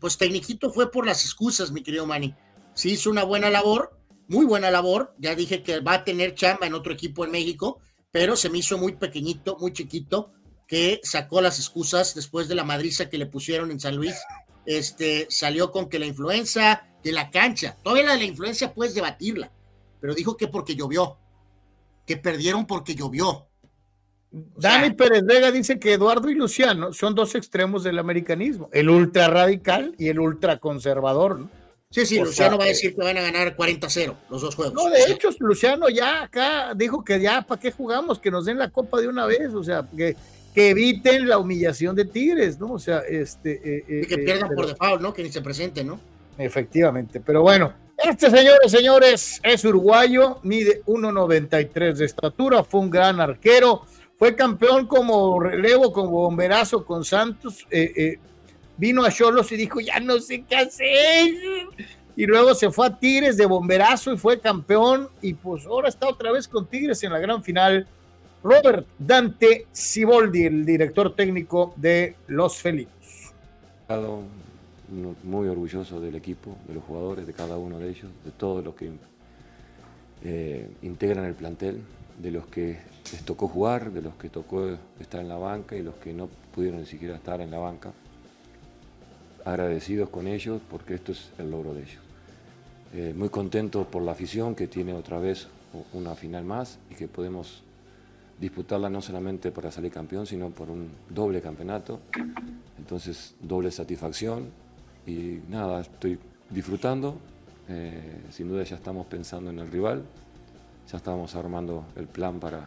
Pues 0.00 0.18
tecniquito 0.18 0.70
fue 0.72 0.90
por 0.90 1.06
las 1.06 1.24
excusas, 1.24 1.70
mi 1.72 1.82
querido 1.82 2.06
Manny. 2.06 2.34
Sí 2.74 2.92
hizo 2.92 3.10
una 3.10 3.24
buena 3.24 3.50
labor, 3.50 3.98
muy 4.28 4.44
buena 4.46 4.70
labor. 4.70 5.14
Ya 5.18 5.34
dije 5.34 5.62
que 5.62 5.80
va 5.80 5.94
a 5.94 6.04
tener 6.04 6.34
chamba 6.34 6.66
en 6.66 6.74
otro 6.74 6.92
equipo 6.92 7.24
en 7.24 7.30
México, 7.30 7.80
pero 8.14 8.36
se 8.36 8.48
me 8.48 8.58
hizo 8.58 8.78
muy 8.78 8.92
pequeñito, 8.92 9.58
muy 9.58 9.72
chiquito, 9.72 10.30
que 10.68 11.00
sacó 11.02 11.40
las 11.40 11.58
excusas 11.58 12.14
después 12.14 12.46
de 12.46 12.54
la 12.54 12.62
madriza 12.62 13.10
que 13.10 13.18
le 13.18 13.26
pusieron 13.26 13.72
en 13.72 13.80
San 13.80 13.96
Luis. 13.96 14.14
Este 14.64 15.26
salió 15.30 15.72
con 15.72 15.88
que 15.88 15.98
la 15.98 16.06
influencia 16.06 16.94
de 17.02 17.10
la 17.10 17.28
cancha, 17.32 17.76
todavía 17.82 18.16
la 18.16 18.22
influencia 18.22 18.72
puedes 18.72 18.94
debatirla, 18.94 19.50
pero 20.00 20.14
dijo 20.14 20.36
que 20.36 20.46
porque 20.46 20.76
llovió, 20.76 21.18
que 22.06 22.16
perdieron 22.16 22.68
porque 22.68 22.94
llovió. 22.94 23.48
Dani 24.30 24.92
Pérez 24.92 25.24
Vega 25.24 25.50
dice 25.50 25.80
que 25.80 25.94
Eduardo 25.94 26.30
y 26.30 26.36
Luciano 26.36 26.92
son 26.92 27.16
dos 27.16 27.34
extremos 27.34 27.82
del 27.82 27.98
americanismo, 27.98 28.68
el 28.72 28.90
ultra 28.90 29.26
radical 29.26 29.96
y 29.98 30.06
el 30.06 30.20
ultra 30.20 30.60
conservador. 30.60 31.40
¿no? 31.40 31.63
Sí, 31.94 32.04
sí, 32.06 32.18
O 32.18 32.24
Luciano 32.24 32.50
sea, 32.52 32.58
va 32.58 32.64
a 32.64 32.68
decir 32.68 32.92
que 32.96 33.04
van 33.04 33.16
a 33.16 33.20
ganar 33.22 33.54
40-0 33.56 34.14
los 34.28 34.42
dos 34.42 34.56
juegos. 34.56 34.74
No, 34.74 34.90
de 34.90 35.04
hecho, 35.04 35.28
Luciano 35.38 35.88
ya 35.88 36.24
acá 36.24 36.74
dijo 36.74 37.04
que 37.04 37.20
ya, 37.20 37.42
¿para 37.42 37.60
qué 37.60 37.70
jugamos? 37.70 38.18
Que 38.18 38.32
nos 38.32 38.46
den 38.46 38.58
la 38.58 38.68
copa 38.70 39.00
de 39.00 39.06
una 39.06 39.26
vez, 39.26 39.54
o 39.54 39.62
sea, 39.62 39.86
que, 39.96 40.16
que 40.52 40.70
eviten 40.70 41.28
la 41.28 41.38
humillación 41.38 41.94
de 41.94 42.04
Tigres, 42.04 42.58
¿no? 42.58 42.72
O 42.72 42.78
sea, 42.80 42.98
este... 43.08 43.52
eh, 43.52 43.84
eh, 43.88 44.00
y 44.02 44.06
que 44.08 44.14
eh, 44.14 44.18
pierdan 44.24 44.48
pero- 44.48 44.56
por 44.56 44.66
default, 44.66 45.00
¿no? 45.02 45.14
Que 45.14 45.22
ni 45.22 45.30
se 45.30 45.40
presenten, 45.40 45.86
¿no? 45.86 46.00
Efectivamente, 46.36 47.20
pero 47.20 47.42
bueno, 47.42 47.72
este 47.96 48.28
señores, 48.28 48.72
señores, 48.72 49.40
es 49.44 49.64
uruguayo, 49.64 50.40
mide 50.42 50.82
1.93 50.86 51.94
de 51.94 52.04
estatura, 52.06 52.64
fue 52.64 52.80
un 52.80 52.90
gran 52.90 53.20
arquero, 53.20 53.82
fue 54.18 54.34
campeón 54.34 54.88
como 54.88 55.38
relevo, 55.38 55.92
como 55.92 56.10
bomberazo 56.10 56.84
con 56.84 57.04
Santos, 57.04 57.66
eh, 57.70 57.92
eh, 57.96 58.18
vino 58.76 59.04
a 59.04 59.10
Cholos 59.10 59.50
y 59.52 59.56
dijo, 59.56 59.80
ya 59.80 60.00
no 60.00 60.18
sé 60.18 60.44
qué 60.48 60.56
hacer, 60.56 61.34
y 62.16 62.26
luego 62.26 62.54
se 62.54 62.70
fue 62.70 62.86
a 62.86 62.98
Tigres 62.98 63.36
de 63.36 63.46
bomberazo 63.46 64.12
y 64.12 64.16
fue 64.16 64.40
campeón, 64.40 65.08
y 65.20 65.34
pues 65.34 65.66
ahora 65.66 65.88
está 65.88 66.08
otra 66.08 66.32
vez 66.32 66.46
con 66.46 66.66
Tigres 66.66 67.02
en 67.02 67.12
la 67.12 67.18
gran 67.18 67.42
final. 67.42 67.86
Robert 68.42 68.86
Dante 68.98 69.66
Siboldi, 69.72 70.44
el 70.44 70.66
director 70.66 71.14
técnico 71.16 71.72
de 71.76 72.14
Los 72.26 72.58
Felinos. 72.58 72.92
muy 75.22 75.48
orgulloso 75.48 75.98
del 76.00 76.14
equipo, 76.14 76.56
de 76.68 76.74
los 76.74 76.84
jugadores, 76.84 77.26
de 77.26 77.32
cada 77.32 77.56
uno 77.56 77.78
de 77.78 77.88
ellos, 77.88 78.10
de 78.24 78.30
todos 78.32 78.62
los 78.62 78.74
que 78.74 78.90
eh, 80.24 80.68
integran 80.82 81.24
el 81.24 81.34
plantel, 81.34 81.80
de 82.18 82.30
los 82.30 82.46
que 82.46 82.78
les 83.12 83.24
tocó 83.24 83.48
jugar, 83.48 83.90
de 83.92 84.02
los 84.02 84.14
que 84.14 84.28
tocó 84.28 84.76
estar 85.00 85.20
en 85.20 85.28
la 85.28 85.36
banca 85.36 85.74
y 85.74 85.82
los 85.82 85.94
que 85.96 86.12
no 86.12 86.28
pudieron 86.54 86.80
ni 86.80 86.86
siquiera 86.86 87.16
estar 87.16 87.40
en 87.40 87.50
la 87.50 87.58
banca. 87.58 87.92
Agradecidos 89.44 90.08
con 90.08 90.26
ellos 90.26 90.60
porque 90.70 90.94
esto 90.94 91.12
es 91.12 91.30
el 91.38 91.50
logro 91.50 91.74
de 91.74 91.82
ellos. 91.82 92.02
Eh, 92.94 93.12
muy 93.16 93.28
contentos 93.28 93.86
por 93.86 94.02
la 94.02 94.12
afición 94.12 94.54
que 94.54 94.68
tiene 94.68 94.92
otra 94.94 95.18
vez 95.18 95.48
una 95.92 96.14
final 96.14 96.44
más 96.44 96.78
y 96.90 96.94
que 96.94 97.08
podemos 97.08 97.62
disputarla 98.40 98.88
no 98.88 99.00
solamente 99.00 99.50
para 99.50 99.70
salir 99.70 99.92
campeón, 99.92 100.26
sino 100.26 100.50
por 100.50 100.70
un 100.70 100.88
doble 101.08 101.40
campeonato. 101.40 102.00
Entonces, 102.78 103.34
doble 103.40 103.70
satisfacción 103.70 104.48
y 105.06 105.40
nada, 105.48 105.80
estoy 105.80 106.18
disfrutando. 106.50 107.18
Eh, 107.68 108.22
sin 108.30 108.48
duda 108.48 108.62
ya 108.62 108.76
estamos 108.76 109.06
pensando 109.06 109.50
en 109.50 109.58
el 109.58 109.70
rival, 109.70 110.02
ya 110.90 110.98
estamos 110.98 111.34
armando 111.34 111.86
el 111.96 112.06
plan 112.06 112.38
para, 112.38 112.66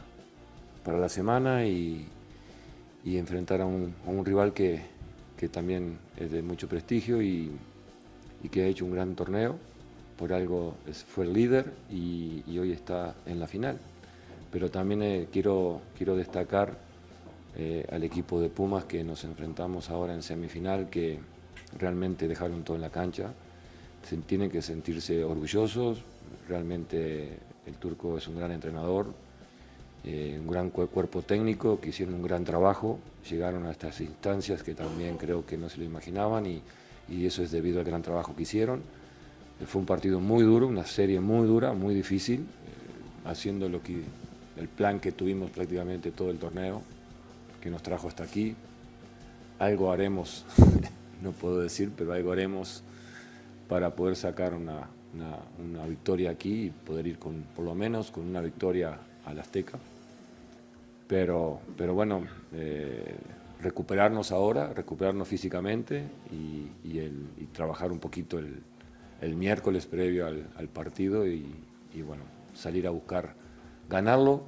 para 0.84 0.98
la 0.98 1.08
semana 1.08 1.66
y, 1.66 2.08
y 3.04 3.18
enfrentar 3.18 3.62
a 3.62 3.66
un, 3.66 3.94
rival 4.26 4.54
que, 4.54 4.82
que, 5.38 5.50
también 5.50 5.98
es 6.18 6.32
de 6.32 6.42
mucho 6.42 6.68
prestigio 6.68 7.22
y, 7.22 7.52
que 8.52 8.64
ha 8.64 8.68
hecho 8.68 8.86
un 8.86 8.92
gran 8.92 9.16
torneo. 9.16 9.56
Por 10.18 10.34
algo 10.34 10.76
fue 11.08 11.26
el 11.26 11.34
líder 11.34 11.74
y, 11.92 12.44
y 12.48 12.58
hoy 12.58 12.72
está 12.72 13.16
en 13.26 13.40
la 13.40 13.48
final. 13.48 13.78
Pero 14.52 14.72
también 14.72 15.04
eh, 15.04 15.28
quiero, 15.32 15.82
quiero 15.96 16.16
destacar 16.16 16.78
eh, 17.60 17.86
al 17.92 18.04
equipo 18.04 18.40
de 18.40 18.50
Pumas 18.50 18.86
que 18.86 19.04
nos 19.04 19.24
enfrentamos 19.24 19.90
ahora 19.90 20.14
en 20.14 20.22
semifinal, 20.22 20.92
que 20.92 21.18
realmente 21.80 22.28
dejaron 22.28 22.64
todo 22.64 22.76
en 22.76 22.84
la 22.84 22.92
cancha, 22.92 23.34
Se, 24.08 24.16
tienen 24.18 24.52
que 24.52 24.62
sentirse 24.62 25.24
orgullosos, 25.24 26.04
realmente 26.48 27.40
el 27.66 27.74
turco 27.78 28.16
es 28.16 28.28
un 28.28 28.38
gran 28.38 28.52
entrenador, 28.52 29.08
eh, 30.10 30.40
un 30.40 30.48
gran 30.48 30.70
cuerpo 30.70 31.22
técnico, 31.22 31.82
que 31.82 31.90
hicieron 31.90 32.16
un 32.16 32.24
gran 32.24 32.46
trabajo, 32.46 32.98
llegaron 33.30 33.66
a 33.66 33.72
estas 33.72 34.00
instancias 34.00 34.64
que 34.64 34.74
también 34.74 35.18
creo 35.18 35.46
que 35.46 35.58
no 35.58 35.68
se 35.68 35.80
lo 35.80 35.84
imaginaban 35.84 36.46
y, 36.46 36.62
eso 37.10 37.44
es 37.44 37.52
debido 37.52 37.80
al 37.82 37.86
gran 37.86 38.02
trabajo 38.04 38.34
que 38.34 38.44
hicieron. 38.44 38.82
Fue 39.66 39.82
un 39.82 39.86
partido 39.86 40.22
muy 40.22 40.46
duro, 40.46 40.66
una 40.68 40.86
serie 40.86 41.20
muy 41.20 41.46
dura, 41.46 41.74
muy 41.74 41.94
difícil, 41.94 42.46
haciendo 43.26 43.68
lo 43.68 43.84
que 43.84 44.02
el 44.56 44.70
plan 44.70 45.02
que 45.02 45.12
tuvimos 45.12 45.52
prácticamente 45.52 46.12
todo 46.12 46.32
el 46.32 46.38
torneo, 46.38 46.82
que 47.60 47.70
nos 47.70 47.84
trajo 47.84 48.08
hasta 48.08 48.24
aquí. 48.24 48.56
Algo 49.60 49.92
haremos, 49.92 50.46
no 51.22 51.32
puedo 51.34 51.60
decir, 51.60 51.92
pero 51.98 52.14
algo 52.14 52.32
haremos 52.32 52.82
para 53.68 53.94
poder 53.94 54.16
sacar 54.16 54.54
una, 54.54 54.88
victoria 55.86 56.32
aquí 56.32 56.68
y 56.68 56.70
poder 56.70 57.08
ir 57.08 57.20
con, 57.20 57.44
por 57.54 57.66
lo 57.66 57.76
menos 57.76 58.10
con 58.10 58.26
una 58.26 58.40
victoria 58.40 58.98
al 59.26 59.40
Azteca. 59.40 59.78
Pero, 61.08 61.62
pero 61.78 61.94
bueno, 61.94 62.26
eh, 62.54 63.16
recuperarnos 63.62 64.32
ahora, 64.32 64.74
recuperarnos 64.74 65.28
físicamente 65.28 66.04
y, 66.32 66.68
trabajar 67.54 67.92
un 67.92 67.98
poquito 67.98 68.38
el, 68.38 69.36
miércoles 69.36 69.88
previo 69.88 70.28
al, 70.28 70.70
partido 70.70 71.26
y, 71.26 71.56
y 71.94 72.02
bueno, 72.04 72.24
salir 72.54 72.86
a 72.86 72.92
buscar 72.92 73.34
ganarlo, 73.90 74.46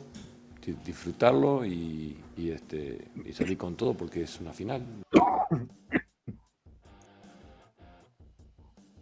disfrutarlo 0.86 1.66
y, 1.66 2.18
este, 2.38 3.08
y 3.26 3.34
salir 3.34 3.58
con 3.58 3.76
todo 3.76 3.96
porque 3.96 4.22
es 4.24 4.40
una 4.40 4.54
final. 4.54 4.84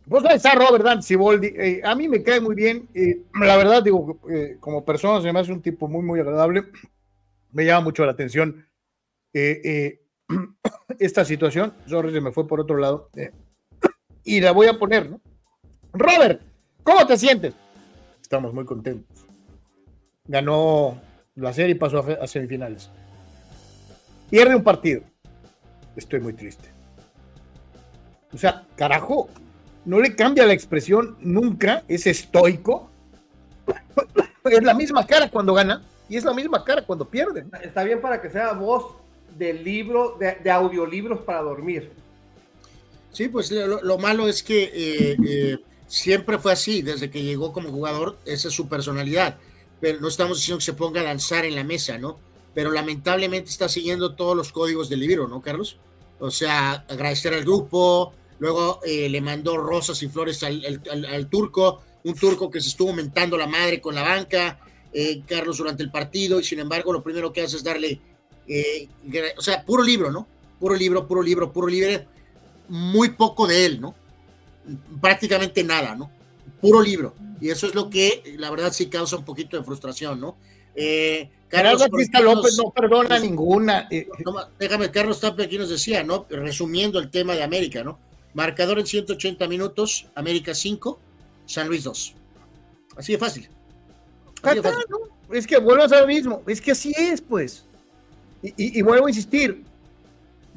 Vos 0.06 0.24
sabés 0.24 0.46
a 0.46 0.56
Robert 0.56 0.86
Dante 0.86 1.06
Siboldi, 1.06 1.48
eh, 1.48 1.82
a 1.84 1.94
mí 1.94 2.08
me 2.08 2.24
cae 2.24 2.40
muy 2.40 2.56
bien, 2.56 2.88
eh, 2.94 3.24
la 3.42 3.58
verdad 3.58 3.84
digo, 3.84 4.18
eh, 4.30 4.56
como 4.62 4.86
persona 4.86 5.22
se 5.22 5.34
me 5.34 5.40
hace 5.42 5.52
un 5.52 5.62
tipo 5.62 5.90
muy, 5.90 6.02
muy 6.02 6.22
agradable, 6.22 6.64
me 7.58 7.66
llama 7.66 7.86
mucho 7.86 8.06
la 8.06 8.12
atención 8.12 8.70
esta 11.00 11.26
situación, 11.26 11.74
sorry, 11.88 12.14
se 12.14 12.22
me 12.22 12.32
fue 12.32 12.48
por 12.48 12.62
otro 12.62 12.78
lado, 12.78 13.10
y 14.24 14.40
la 14.42 14.52
voy 14.52 14.68
a 14.68 14.78
poner, 14.78 15.10
¿no? 15.10 15.20
Robert, 15.92 16.42
¿cómo 16.84 17.06
te 17.06 17.18
sientes? 17.18 17.54
Estamos 18.22 18.54
muy 18.54 18.66
contentos 18.66 19.28
ganó 20.28 21.00
la 21.36 21.54
serie 21.54 21.76
y 21.76 21.80
pasó 21.80 22.06
a, 22.22 22.28
semifinales. 22.28 22.90
Pierde 24.30 24.56
un 24.56 24.64
partido. 24.64 25.02
Estoy 25.96 26.20
muy 26.20 26.34
triste. 26.34 26.70
O 28.34 28.38
sea, 28.38 28.66
carajo, 28.76 29.30
no 29.86 30.00
le 30.00 30.16
cambia 30.16 30.46
la 30.46 30.54
expresión 30.54 31.18
nunca, 31.22 31.84
es 31.88 32.06
estoico. 32.08 32.92
es 34.44 34.64
la 34.64 34.74
misma 34.74 35.06
cara 35.06 35.30
cuando 35.30 35.54
gana 35.54 35.82
y 36.10 36.18
es 36.18 36.24
la 36.24 36.34
misma 36.34 36.64
cara 36.64 36.86
cuando 36.86 37.06
pierde. 37.06 37.46
Está 37.62 37.84
bien 37.84 38.02
para 38.02 38.22
que 38.22 38.30
sea 38.30 38.54
voz 38.54 38.96
del 39.38 39.64
libro, 39.64 40.18
de, 40.20 40.50
audiolibros 40.50 41.22
para 41.22 41.42
dormir. 41.42 41.92
Sí, 43.12 43.28
pues 43.28 43.52
lo, 43.52 43.98
malo 43.98 44.28
es 44.28 44.44
que 44.44 44.64
eh, 44.64 45.18
eh, 45.28 45.58
siempre 45.88 46.38
fue 46.38 46.52
así, 46.52 46.82
desde 46.82 47.10
que 47.10 47.24
llegó 47.24 47.52
como 47.52 47.70
jugador, 47.70 48.18
esa 48.26 48.48
es 48.48 48.54
su 48.54 48.68
personalidad 48.68 49.38
pero 49.80 50.00
no 50.00 50.08
estamos 50.08 50.38
diciendo 50.38 50.60
que 50.60 50.66
se 50.66 50.74
ponga 50.74 51.02
a 51.02 51.04
lanzar 51.04 51.46
en 51.46 51.56
la 51.56 51.64
mesa, 51.64 51.98
¿no? 51.98 52.20
Pero 52.54 52.72
lamentablemente 52.72 53.50
está 53.50 53.70
siguiendo 53.70 54.16
todos 54.16 54.36
los 54.36 54.52
códigos 54.52 54.90
del 54.90 55.02
libro, 55.02 55.28
¿no, 55.28 55.42
Carlos? 55.42 55.78
O 56.20 56.32
sea, 56.32 56.86
agradecer 56.90 57.34
al 57.34 57.44
grupo, 57.44 58.14
luego 58.40 58.80
eh, 58.84 59.08
le 59.10 59.22
mandó 59.22 59.58
rosas 59.58 60.02
y 60.02 60.10
flores 60.10 60.42
al, 60.44 61.28
turco, 61.30 61.84
un 62.04 62.16
turco 62.16 62.50
que 62.50 62.62
se 62.62 62.70
estuvo 62.70 62.94
mentando 62.94 63.38
la 63.38 63.46
madre 63.46 63.80
con 63.80 63.94
la 63.94 64.02
banca, 64.02 64.60
eh, 65.00 65.22
Carlos, 65.28 65.60
durante 65.60 65.84
el 65.84 65.92
partido, 65.92 66.40
y 66.40 66.44
sin 66.44 66.58
embargo 66.58 66.92
lo 66.92 67.04
primero 67.04 67.32
que 67.32 67.44
hace 67.44 67.58
es 67.58 67.64
darle, 67.64 68.02
eh, 68.48 68.90
o 69.38 69.42
sea, 69.44 69.64
puro 69.64 69.84
libro, 69.84 70.10
¿no? 70.10 70.26
Puro 70.60 70.74
libro, 70.74 71.08
puro 71.08 71.22
libro, 71.22 71.54
puro 71.54 71.68
libro, 71.68 72.02
muy 72.68 73.10
poco 73.10 73.46
de 73.46 73.68
él, 73.68 73.80
¿no? 73.80 73.94
Prácticamente 75.00 75.64
nada, 75.64 75.94
¿no? 75.94 76.10
Puro 76.60 76.82
libro. 76.82 77.14
Y 77.40 77.52
eso 77.52 77.68
es 77.68 77.76
lo 77.76 77.92
que, 77.92 78.24
la 78.40 78.50
verdad, 78.50 78.74
sí 78.74 78.88
causa 78.88 79.18
un 79.18 79.24
poquito 79.24 79.56
de 79.56 79.64
frustración, 79.64 80.20
¿no? 80.20 80.36
Eh, 80.74 81.30
Carlos 81.48 81.80
López 82.24 82.58
no 82.58 82.72
perdona 82.72 83.20
ninguna. 83.20 83.88
Eh, 83.92 84.08
déjame, 84.58 84.90
Carlos 84.90 85.20
Tapia 85.20 85.46
aquí 85.46 85.60
nos 85.60 85.70
decía, 85.70 86.04
¿no? 86.04 86.26
Resumiendo 86.28 86.98
el 86.98 87.12
tema 87.12 87.36
de 87.36 87.44
América, 87.44 87.84
¿no? 87.84 88.00
Marcador 88.34 88.80
en 88.80 88.88
180 88.88 89.48
minutos, 89.48 90.08
América 90.16 90.56
5, 90.56 91.00
San 91.46 91.68
Luis 91.68 91.84
2. 91.84 92.16
Así 92.98 93.12
de 93.12 93.20
fácil. 93.20 93.50
Es 95.32 95.46
que 95.46 95.58
vuelvo 95.58 95.84
a 95.84 95.90
ser 95.90 96.02
lo 96.02 96.08
mismo, 96.08 96.42
es 96.48 96.62
que 96.62 96.72
así 96.72 96.94
es, 96.98 97.22
pues. 97.22 97.66
Y, 98.42 98.82
vuelvo 98.82 99.08
a 99.08 99.10
insistir, 99.10 99.64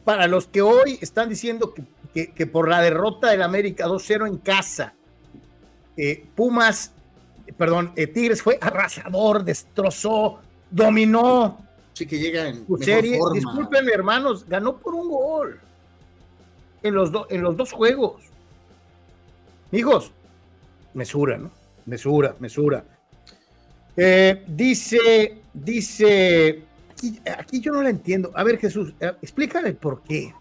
para 0.04 0.26
los 0.26 0.46
que 0.46 0.62
hoy 0.62 0.98
están 1.00 1.28
diciendo 1.28 1.74
que, 2.14 2.30
que 2.32 2.46
por 2.46 2.68
la 2.68 2.80
derrota 2.82 3.30
del 3.30 3.42
América 3.42 3.86
2-0 3.86 4.28
en 4.28 4.36
casa, 4.38 4.94
eh, 5.96 6.24
Pumas, 6.34 6.92
perdón, 7.56 7.92
eh, 7.96 8.06
Tigres 8.06 8.42
fue 8.42 8.58
arrasador, 8.60 9.44
destrozó, 9.44 10.40
dominó. 10.70 11.58
Sí, 11.92 12.06
que 12.06 12.18
llega 12.18 12.48
en 12.48 12.66
su 12.66 12.78
serie. 12.78 13.18
Disculpen, 13.34 13.88
hermanos, 13.88 14.46
ganó 14.48 14.78
por 14.78 14.94
un 14.94 15.10
gol 15.10 15.60
en 16.82 16.94
los, 16.94 17.10
en 17.28 17.42
los 17.42 17.56
dos 17.56 17.72
juegos. 17.72 18.22
Hijos, 19.72 20.12
mesura, 20.94 21.36
¿no? 21.36 21.50
Mesura, 21.86 22.34
mesura. 22.38 22.84
Eh, 23.96 24.44
dice, 24.46 25.38
dice, 25.52 26.62
aquí, 27.38 27.60
yo 27.60 27.72
no 27.72 27.82
la 27.82 27.90
entiendo. 27.90 28.30
A 28.34 28.44
ver, 28.44 28.58
Jesús, 28.58 28.94
explícame 29.20 29.74
por 29.74 30.02
qué. 30.02 30.34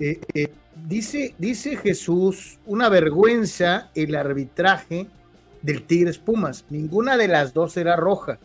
Eh, 0.00 0.50
Dice, 0.86 1.34
dice 1.38 1.76
Jesús, 1.76 2.58
una 2.64 2.88
vergüenza 2.88 3.90
el 3.94 4.14
arbitraje 4.14 5.06
del 5.62 5.82
Tigres 5.82 6.18
Pumas. 6.18 6.64
Ninguna 6.70 7.16
de 7.16 7.28
las 7.28 7.52
dos 7.52 7.76
era 7.76 7.96
roja. 7.96 8.38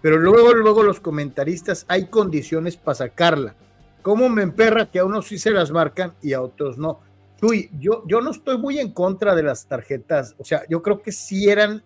Pero 0.00 0.18
luego, 0.18 0.54
luego 0.54 0.82
los 0.82 1.00
comentaristas 1.00 1.84
hay 1.88 2.06
condiciones 2.06 2.76
para 2.76 2.94
sacarla. 2.94 3.54
¿Cómo 4.02 4.28
me 4.28 4.42
emperra 4.42 4.90
que 4.90 4.98
a 4.98 5.04
unos 5.04 5.26
sí 5.26 5.38
se 5.38 5.50
las 5.50 5.70
marcan 5.70 6.14
y 6.22 6.34
a 6.34 6.42
otros 6.42 6.78
no? 6.78 7.00
Uy, 7.42 7.70
yo, 7.78 8.04
yo 8.06 8.20
no 8.20 8.30
estoy 8.30 8.58
muy 8.58 8.78
en 8.78 8.92
contra 8.92 9.34
de 9.34 9.42
las 9.42 9.66
tarjetas. 9.66 10.34
O 10.38 10.44
sea, 10.44 10.62
yo 10.68 10.82
creo 10.82 11.02
que 11.02 11.12
sí 11.12 11.48
eran, 11.48 11.82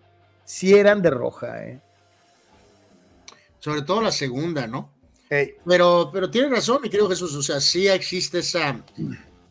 sí 0.49 0.73
eran 0.73 1.03
de 1.03 1.11
roja, 1.11 1.63
¿eh? 1.63 1.79
Sobre 3.59 3.83
todo 3.83 4.01
la 4.01 4.11
segunda, 4.11 4.65
¿no? 4.65 4.91
Pero, 5.29 6.09
pero 6.11 6.31
tiene 6.31 6.49
razón, 6.49 6.81
mi 6.81 6.89
querido 6.89 7.07
Jesús. 7.07 7.35
O 7.35 7.43
sea, 7.43 7.61
sí 7.61 7.87
existe 7.87 8.39
esa 8.39 8.83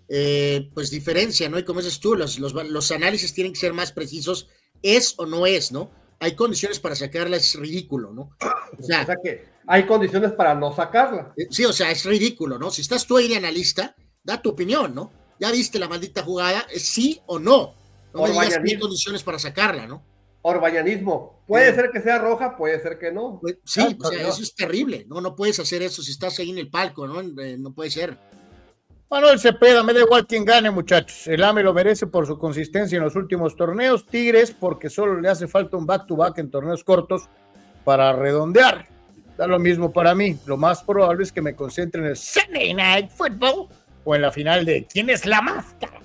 eh, 0.09 0.69
pues 0.75 0.91
diferencia, 0.91 1.49
¿no? 1.49 1.57
Y 1.57 1.65
como 1.65 1.81
dices 1.81 2.01
tú, 2.01 2.17
los, 2.17 2.39
los, 2.41 2.91
análisis 2.91 3.33
tienen 3.33 3.53
que 3.53 3.61
ser 3.61 3.75
más 3.75 3.93
precisos, 3.93 4.49
es 4.83 5.15
o 5.19 5.27
no 5.27 5.47
es, 5.47 5.71
¿no? 5.71 5.93
Hay 6.19 6.35
condiciones 6.35 6.81
para 6.81 6.97
sacarla, 6.97 7.37
es 7.37 7.55
ridículo, 7.55 8.13
¿no? 8.13 8.31
O 8.77 8.83
sea, 8.83 9.07
que 9.23 9.45
hay 9.69 9.87
condiciones 9.87 10.33
para 10.33 10.57
no 10.57 10.75
sacarla. 10.75 11.33
Eh, 11.37 11.47
sí, 11.49 11.65
o 11.65 11.73
sea, 11.73 11.93
es 11.93 12.05
ridículo, 12.05 12.59
¿no? 12.59 12.73
Si 12.73 12.81
estás 12.81 13.07
tú 13.07 13.19
ahí 13.19 13.29
de 13.29 13.37
analista, 13.37 13.95
da 14.25 14.43
tu 14.43 14.51
opinión, 14.51 14.95
¿no? 14.97 15.13
ya 15.39 15.53
viste 15.53 15.79
la 15.79 15.87
maldita 15.87 16.25
jugada, 16.25 16.67
es 16.73 16.83
sí 16.83 17.21
o 17.27 17.39
no. 17.39 17.75
No 18.13 18.23
me 18.23 18.31
digas 18.31 18.59
que 18.59 18.73
hay 18.73 18.79
condiciones 18.81 19.23
para 19.23 19.39
sacarla, 19.39 19.87
¿no? 19.87 20.03
Orbañanismo. 20.43 21.43
Puede 21.47 21.75
ser 21.75 21.91
que 21.91 22.01
sea 22.01 22.19
roja, 22.19 22.57
puede 22.57 22.81
ser 22.81 22.99
que 22.99 23.11
no. 23.13 23.39
Pues, 23.41 23.59
Sí, 23.65 23.81
Ah, 23.83 23.97
o 23.99 24.09
sea, 24.11 24.23
no. 24.23 24.29
eso 24.29 24.43
es 24.43 24.55
terrible. 24.55 25.05
No, 25.09 25.21
no 25.21 25.35
puedes 25.35 25.59
hacer 25.59 25.83
eso 25.83 26.03
si 26.03 26.11
estás 26.13 26.39
ahí 26.39 26.51
en 26.51 26.59
el 26.59 26.71
palco, 26.71 27.07
¿no? 27.07 27.21
Eh, 27.43 27.57
No 27.59 27.73
puede 27.73 27.91
ser. 27.91 28.17
Manuel 29.11 29.41
Cepeda, 29.41 29.83
me 29.83 29.95
da 29.95 30.01
igual 30.01 30.27
quién 30.27 30.45
gane, 30.45 30.71
muchachos. 30.71 31.27
El 31.29 31.43
AME 31.43 31.63
lo 31.63 31.73
merece 31.73 32.07
por 32.07 32.27
su 32.27 32.39
consistencia 32.39 32.97
en 32.99 33.05
los 33.05 33.17
últimos 33.17 33.57
torneos. 33.57 34.05
Tigres, 34.07 34.51
porque 34.53 34.91
solo 34.91 35.19
le 35.19 35.29
hace 35.31 35.49
falta 35.49 35.79
un 35.79 35.87
back-to-back 35.87 36.37
en 36.39 36.51
torneos 36.51 36.85
cortos 36.85 37.23
para 37.85 38.13
redondear. 38.13 38.87
Da 39.39 39.47
lo 39.47 39.59
mismo 39.59 39.91
para 39.93 40.15
mí. 40.15 40.37
Lo 40.45 40.59
más 40.59 40.83
probable 40.83 41.23
es 41.23 41.33
que 41.33 41.41
me 41.41 41.57
concentre 41.57 42.03
en 42.03 42.09
el 42.09 42.17
Sunday 42.17 42.75
Night 42.75 43.11
Football 43.11 43.69
o 44.05 44.15
en 44.15 44.21
la 44.23 44.31
final 44.31 44.67
de 44.67 44.87
¿Quién 44.87 45.09
es 45.09 45.25
la 45.25 45.41
máscara? 45.41 46.01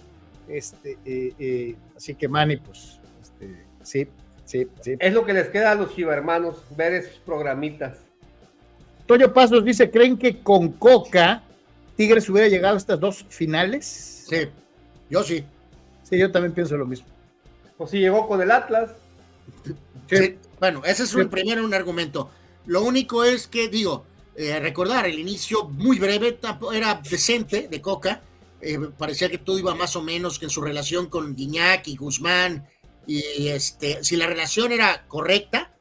Este, 0.48 0.98
eh, 1.04 1.34
eh, 1.40 1.76
así 1.98 2.16
que, 2.16 2.30
Manny, 2.30 2.56
pues, 2.58 3.00
este, 3.22 3.66
sí, 3.82 4.08
sí, 4.46 4.68
sí. 4.82 4.96
Es 5.00 5.14
lo 5.14 5.26
que 5.26 5.34
les 5.34 5.50
queda 5.50 5.72
a 5.72 5.76
los 5.76 5.96
chivermanos, 5.96 6.64
ver 6.76 6.94
esos 6.94 7.18
programitas. 7.20 7.98
Toño 9.06 9.34
Pasos 9.34 9.66
dice, 9.66 9.92
¿creen 9.92 10.18
que 10.18 10.42
con 10.42 10.72
Coca 10.72 11.44
Tigres 11.96 12.30
hubiera 12.30 12.48
llegado 12.48 12.76
a 12.76 12.78
estas 12.78 13.00
dos 13.00 13.26
finales? 13.30 14.26
Sí, 14.28 14.48
yo 15.10 15.24
sí. 15.24 15.44
Sí, 16.04 16.18
yo 16.18 16.32
también 16.32 16.54
pienso 16.54 16.78
lo 16.78 16.86
mismo. 16.86 17.08
O 17.78 17.88
si 17.88 18.00
llegó 18.00 18.28
con 18.28 18.42
el 18.42 18.52
Atlas. 18.52 18.92
Sí, 20.10 20.38
Bueno, 20.60 20.82
ese 20.86 21.04
es 21.04 21.14
un 21.16 21.30
primero 21.30 21.64
un 21.64 21.74
argumento. 21.74 22.30
Lo 22.66 22.84
único 22.84 23.24
es 23.24 23.48
que, 23.48 23.68
digo, 23.68 24.06
eh, 24.36 24.60
recordar, 24.60 25.06
el 25.06 25.20
inicio 25.20 25.66
muy 25.66 26.00
breve 26.00 26.40
era 26.74 27.02
decente 27.10 27.68
de 27.68 27.82
Coca. 27.82 28.22
Eh, 28.62 28.80
parecía 28.98 29.30
que 29.30 29.38
todo 29.38 29.60
iba 29.60 29.76
más 29.76 29.96
o 29.96 30.02
menos 30.02 30.40
que 30.40 30.46
en 30.46 30.52
su 30.52 30.62
relación 30.62 31.08
con 31.08 31.36
Guiñac 31.36 31.88
y 31.88 31.98
Guzmán. 31.98 32.66
Y 33.06 33.48
este, 33.50 34.04
si 34.04 34.16
la 34.16 34.28
relación 34.28 34.72
era 34.72 35.06
correcta, 35.08 35.74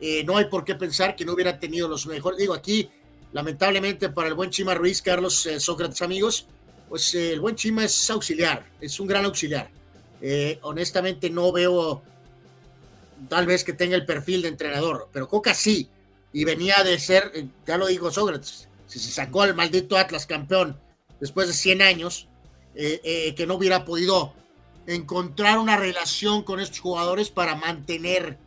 eh, 0.00 0.22
no 0.24 0.36
hay 0.36 0.46
por 0.46 0.64
qué 0.64 0.74
pensar 0.74 1.16
que 1.16 1.24
no 1.24 1.32
hubiera 1.32 1.58
tenido 1.58 1.88
los 1.88 2.06
mejores. 2.06 2.38
Digo, 2.38 2.54
aquí, 2.54 2.90
lamentablemente 3.32 4.08
para 4.10 4.28
el 4.28 4.34
buen 4.34 4.50
Chima 4.50 4.74
Ruiz, 4.74 5.02
Carlos 5.02 5.46
eh, 5.46 5.58
Sócrates, 5.58 6.02
amigos, 6.02 6.46
pues 6.88 7.14
eh, 7.14 7.32
el 7.32 7.40
buen 7.40 7.56
Chima 7.56 7.84
es 7.84 8.10
auxiliar, 8.10 8.64
es 8.80 8.98
un 9.00 9.06
gran 9.06 9.24
auxiliar. 9.24 9.70
Honestamente 10.62 11.30
no 11.30 11.52
veo 11.52 12.02
tal 13.28 13.46
vez 13.46 13.62
que 13.62 13.72
tenga 13.72 13.94
el 13.94 14.04
perfil 14.04 14.42
de 14.42 14.48
entrenador, 14.48 15.08
pero 15.12 15.28
Coca 15.28 15.54
sí, 15.54 15.88
y 16.32 16.44
venía 16.44 16.82
de 16.82 16.98
ser, 16.98 17.30
ya 17.64 17.78
lo 17.78 17.86
dijo 17.86 18.10
Sócrates, 18.10 18.68
si 18.88 18.98
se 18.98 19.12
sacó 19.12 19.42
al 19.42 19.54
maldito 19.54 19.96
Atlas 19.96 20.26
campeón 20.26 20.76
después 21.20 21.46
de 21.46 21.54
100 21.54 21.82
años, 21.82 22.26
que 22.74 23.44
no 23.46 23.54
hubiera 23.54 23.84
podido 23.84 24.34
encontrar 24.94 25.58
una 25.58 25.76
relación 25.76 26.42
con 26.42 26.60
estos 26.60 26.80
jugadores 26.80 27.30
para 27.30 27.54
mantener. 27.54 28.38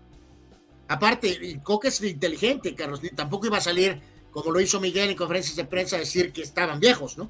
Aparte, 0.88 1.28
y 1.42 1.58
Coca 1.60 1.88
es 1.88 2.02
inteligente, 2.02 2.76
Carlos, 2.76 3.02
ni 3.02 3.10
tampoco 3.10 3.46
iba 3.48 3.58
a 3.58 3.62
salir 3.62 4.02
como 4.32 4.52
lo 4.52 4.60
hizo 4.60 4.80
Miguel 4.80 5.10
en 5.12 5.16
conferencias 5.18 5.56
de 5.56 5.66
prensa 5.66 5.98
a 5.98 6.00
decir 6.00 6.32
que 6.34 6.42
estaban 6.42 6.80
viejos, 6.80 7.18
¿no? 7.18 7.30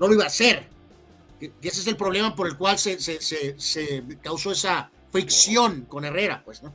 No 0.00 0.08
lo 0.08 0.14
iba 0.14 0.24
a 0.24 0.28
hacer. 0.28 0.66
Ese 1.40 1.80
es 1.80 1.86
el 1.86 1.96
problema 1.96 2.34
por 2.34 2.46
el 2.46 2.56
cual 2.56 2.78
se, 2.78 2.98
se- 2.98 3.20
se- 3.20 3.54
se 3.58 4.02
causó 4.22 4.52
esa 4.52 4.90
fricción 5.10 5.82
con 5.82 6.04
Herrera, 6.04 6.42
pues, 6.44 6.62
¿no? 6.62 6.72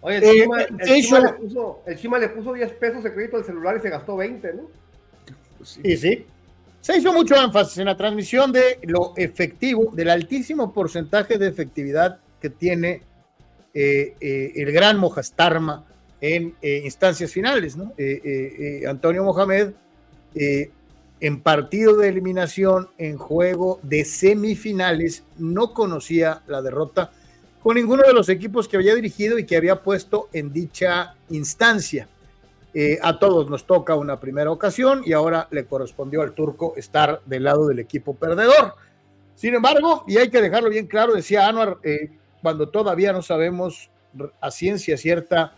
Oye, 0.00 0.16
el, 0.18 0.24
Eh, 0.24 0.42
Chima, 0.42 0.62
el 0.62 0.76
de 0.76 0.84
Chima 0.84 1.18
hecho- 1.18 1.20
le 1.26 1.32
puso, 1.34 1.82
el 1.86 1.98
Chima 1.98 2.18
le 2.18 2.28
puso 2.30 2.52
10 2.52 2.72
pesos 2.74 3.04
de 3.04 3.12
crédito 3.14 3.36
al 3.36 3.44
celular 3.44 3.76
y 3.76 3.80
se 3.80 3.90
gastó 3.90 4.16
20, 4.16 4.54
¿no? 4.54 4.62
Sí, 5.64 5.96
sí. 5.96 6.26
Se 6.86 6.96
hizo 6.96 7.12
mucho 7.12 7.34
énfasis 7.34 7.78
en 7.78 7.86
la 7.86 7.96
transmisión 7.96 8.52
de 8.52 8.78
lo 8.84 9.12
efectivo, 9.16 9.90
del 9.92 10.08
altísimo 10.08 10.72
porcentaje 10.72 11.36
de 11.36 11.48
efectividad 11.48 12.20
que 12.40 12.48
tiene 12.48 13.02
eh, 13.74 14.14
eh, 14.20 14.52
el 14.54 14.70
gran 14.70 14.96
Mojastarma 14.96 15.84
en 16.20 16.54
eh, 16.62 16.82
instancias 16.84 17.32
finales, 17.32 17.76
¿no? 17.76 17.92
Eh, 17.98 18.84
Antonio 18.88 19.24
Mohamed, 19.24 19.72
en 20.32 21.40
partido 21.40 21.96
de 21.96 22.08
eliminación, 22.08 22.88
en 22.98 23.16
juego 23.16 23.80
de 23.82 24.04
semifinales, 24.04 25.24
no 25.38 25.74
conocía 25.74 26.42
la 26.46 26.62
derrota 26.62 27.10
con 27.64 27.74
ninguno 27.74 28.04
de 28.06 28.12
los 28.12 28.28
equipos 28.28 28.68
que 28.68 28.76
había 28.76 28.94
dirigido 28.94 29.40
y 29.40 29.44
que 29.44 29.56
había 29.56 29.82
puesto 29.82 30.28
en 30.32 30.52
dicha 30.52 31.16
instancia. 31.30 32.06
Eh, 32.78 32.98
a 33.00 33.18
todos 33.18 33.48
nos 33.48 33.66
toca 33.66 33.94
una 33.94 34.20
primera 34.20 34.50
ocasión 34.50 35.00
y 35.06 35.14
ahora 35.14 35.48
le 35.50 35.64
correspondió 35.64 36.20
al 36.20 36.34
turco 36.34 36.74
estar 36.76 37.22
del 37.24 37.44
lado 37.44 37.68
del 37.68 37.78
equipo 37.78 38.14
perdedor. 38.14 38.74
Sin 39.34 39.54
embargo, 39.54 40.04
y 40.06 40.18
hay 40.18 40.28
que 40.28 40.42
dejarlo 40.42 40.68
bien 40.68 40.86
claro, 40.86 41.14
decía 41.14 41.48
Anuar, 41.48 41.78
eh, 41.82 42.10
cuando 42.42 42.68
todavía 42.68 43.14
no 43.14 43.22
sabemos 43.22 43.90
a 44.42 44.50
ciencia 44.50 44.98
cierta 44.98 45.54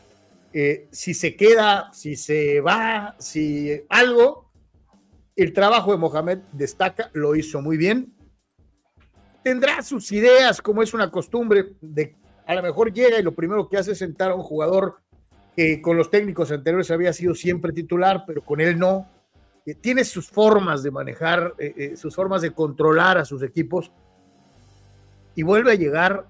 eh, 0.52 0.86
si 0.92 1.12
se 1.12 1.34
queda, 1.34 1.90
si 1.92 2.14
se 2.14 2.60
va, 2.60 3.16
si 3.18 3.82
algo, 3.88 4.52
el 5.34 5.52
trabajo 5.52 5.90
de 5.90 5.98
Mohamed 5.98 6.38
destaca, 6.52 7.10
lo 7.14 7.34
hizo 7.34 7.60
muy 7.60 7.76
bien. 7.76 8.14
Tendrá 9.42 9.82
sus 9.82 10.12
ideas, 10.12 10.62
como 10.62 10.84
es 10.84 10.94
una 10.94 11.10
costumbre, 11.10 11.72
de 11.80 12.14
a 12.46 12.54
lo 12.54 12.62
mejor 12.62 12.92
llega 12.92 13.18
y 13.18 13.24
lo 13.24 13.34
primero 13.34 13.68
que 13.68 13.76
hace 13.76 13.90
es 13.90 13.98
sentar 13.98 14.30
a 14.30 14.36
un 14.36 14.44
jugador 14.44 15.00
con 15.82 15.96
los 15.96 16.10
técnicos 16.10 16.52
anteriores 16.52 16.90
había 16.90 17.12
sido 17.12 17.34
siempre 17.34 17.72
titular, 17.72 18.24
pero 18.26 18.42
con 18.42 18.60
él 18.60 18.78
no. 18.78 19.08
Eh, 19.68 19.74
tiene 19.74 20.02
sus 20.02 20.30
formas 20.30 20.82
de 20.82 20.90
manejar, 20.90 21.54
eh, 21.58 21.74
eh, 21.76 21.96
sus 21.96 22.14
formas 22.14 22.40
de 22.40 22.52
controlar 22.52 23.18
a 23.18 23.26
sus 23.26 23.42
equipos 23.42 23.92
y 25.34 25.42
vuelve 25.42 25.72
a 25.72 25.74
llegar 25.74 26.26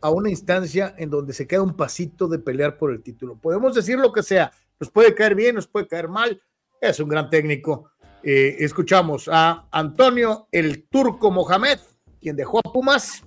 a 0.00 0.10
una 0.10 0.30
instancia 0.30 0.94
en 0.96 1.10
donde 1.10 1.32
se 1.32 1.48
queda 1.48 1.62
un 1.62 1.74
pasito 1.74 2.28
de 2.28 2.38
pelear 2.38 2.78
por 2.78 2.92
el 2.92 3.02
título. 3.02 3.34
Podemos 3.34 3.74
decir 3.74 3.98
lo 3.98 4.12
que 4.12 4.22
sea, 4.22 4.52
nos 4.78 4.88
puede 4.88 5.16
caer 5.16 5.34
bien, 5.34 5.56
nos 5.56 5.66
puede 5.66 5.88
caer 5.88 6.06
mal, 6.06 6.40
es 6.80 7.00
un 7.00 7.08
gran 7.08 7.28
técnico. 7.28 7.90
Escuchamos 8.22 9.28
a 9.32 9.68
Antonio 9.70 10.46
el 10.52 10.84
Turco 10.88 11.30
Mohamed, 11.32 11.78
quien 12.20 12.36
dejó 12.36 12.58
a 12.58 12.72
Pumas 12.72 13.24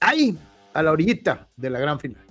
ahí, 0.00 0.38
a 0.72 0.82
la 0.82 0.92
orillita 0.92 1.48
de 1.56 1.70
la 1.70 1.78
gran 1.78 2.00
final. 2.00 2.23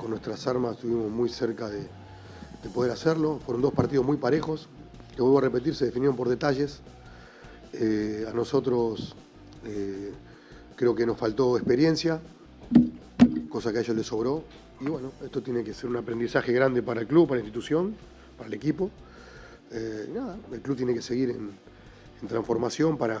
Con 0.00 0.10
nuestras 0.10 0.46
armas 0.46 0.76
estuvimos 0.76 1.10
muy 1.10 1.28
cerca 1.28 1.68
de, 1.68 1.80
de 2.62 2.68
poder 2.72 2.92
hacerlo. 2.92 3.40
Fueron 3.44 3.62
dos 3.62 3.72
partidos 3.72 4.04
muy 4.04 4.16
parejos, 4.16 4.68
que 5.14 5.22
vuelvo 5.22 5.38
a 5.38 5.42
repetir, 5.42 5.74
se 5.74 5.86
definieron 5.86 6.16
por 6.16 6.28
detalles. 6.28 6.80
Eh, 7.72 8.26
a 8.28 8.32
nosotros 8.32 9.14
eh, 9.64 10.12
creo 10.76 10.94
que 10.94 11.06
nos 11.06 11.18
faltó 11.18 11.56
experiencia, 11.56 12.20
cosa 13.48 13.72
que 13.72 13.78
a 13.78 13.80
ellos 13.80 13.96
les 13.96 14.06
sobró. 14.06 14.44
Y 14.80 14.86
bueno, 14.86 15.12
esto 15.24 15.42
tiene 15.42 15.64
que 15.64 15.72
ser 15.72 15.88
un 15.88 15.96
aprendizaje 15.96 16.52
grande 16.52 16.82
para 16.82 17.00
el 17.00 17.06
club, 17.06 17.28
para 17.28 17.40
la 17.40 17.46
institución, 17.46 17.96
para 18.36 18.48
el 18.48 18.54
equipo. 18.54 18.90
Eh, 19.70 20.08
el 20.52 20.60
club 20.60 20.76
tiene 20.76 20.94
que 20.94 21.02
seguir 21.02 21.30
en, 21.30 21.50
en 22.22 22.28
transformación 22.28 22.98
para, 22.98 23.20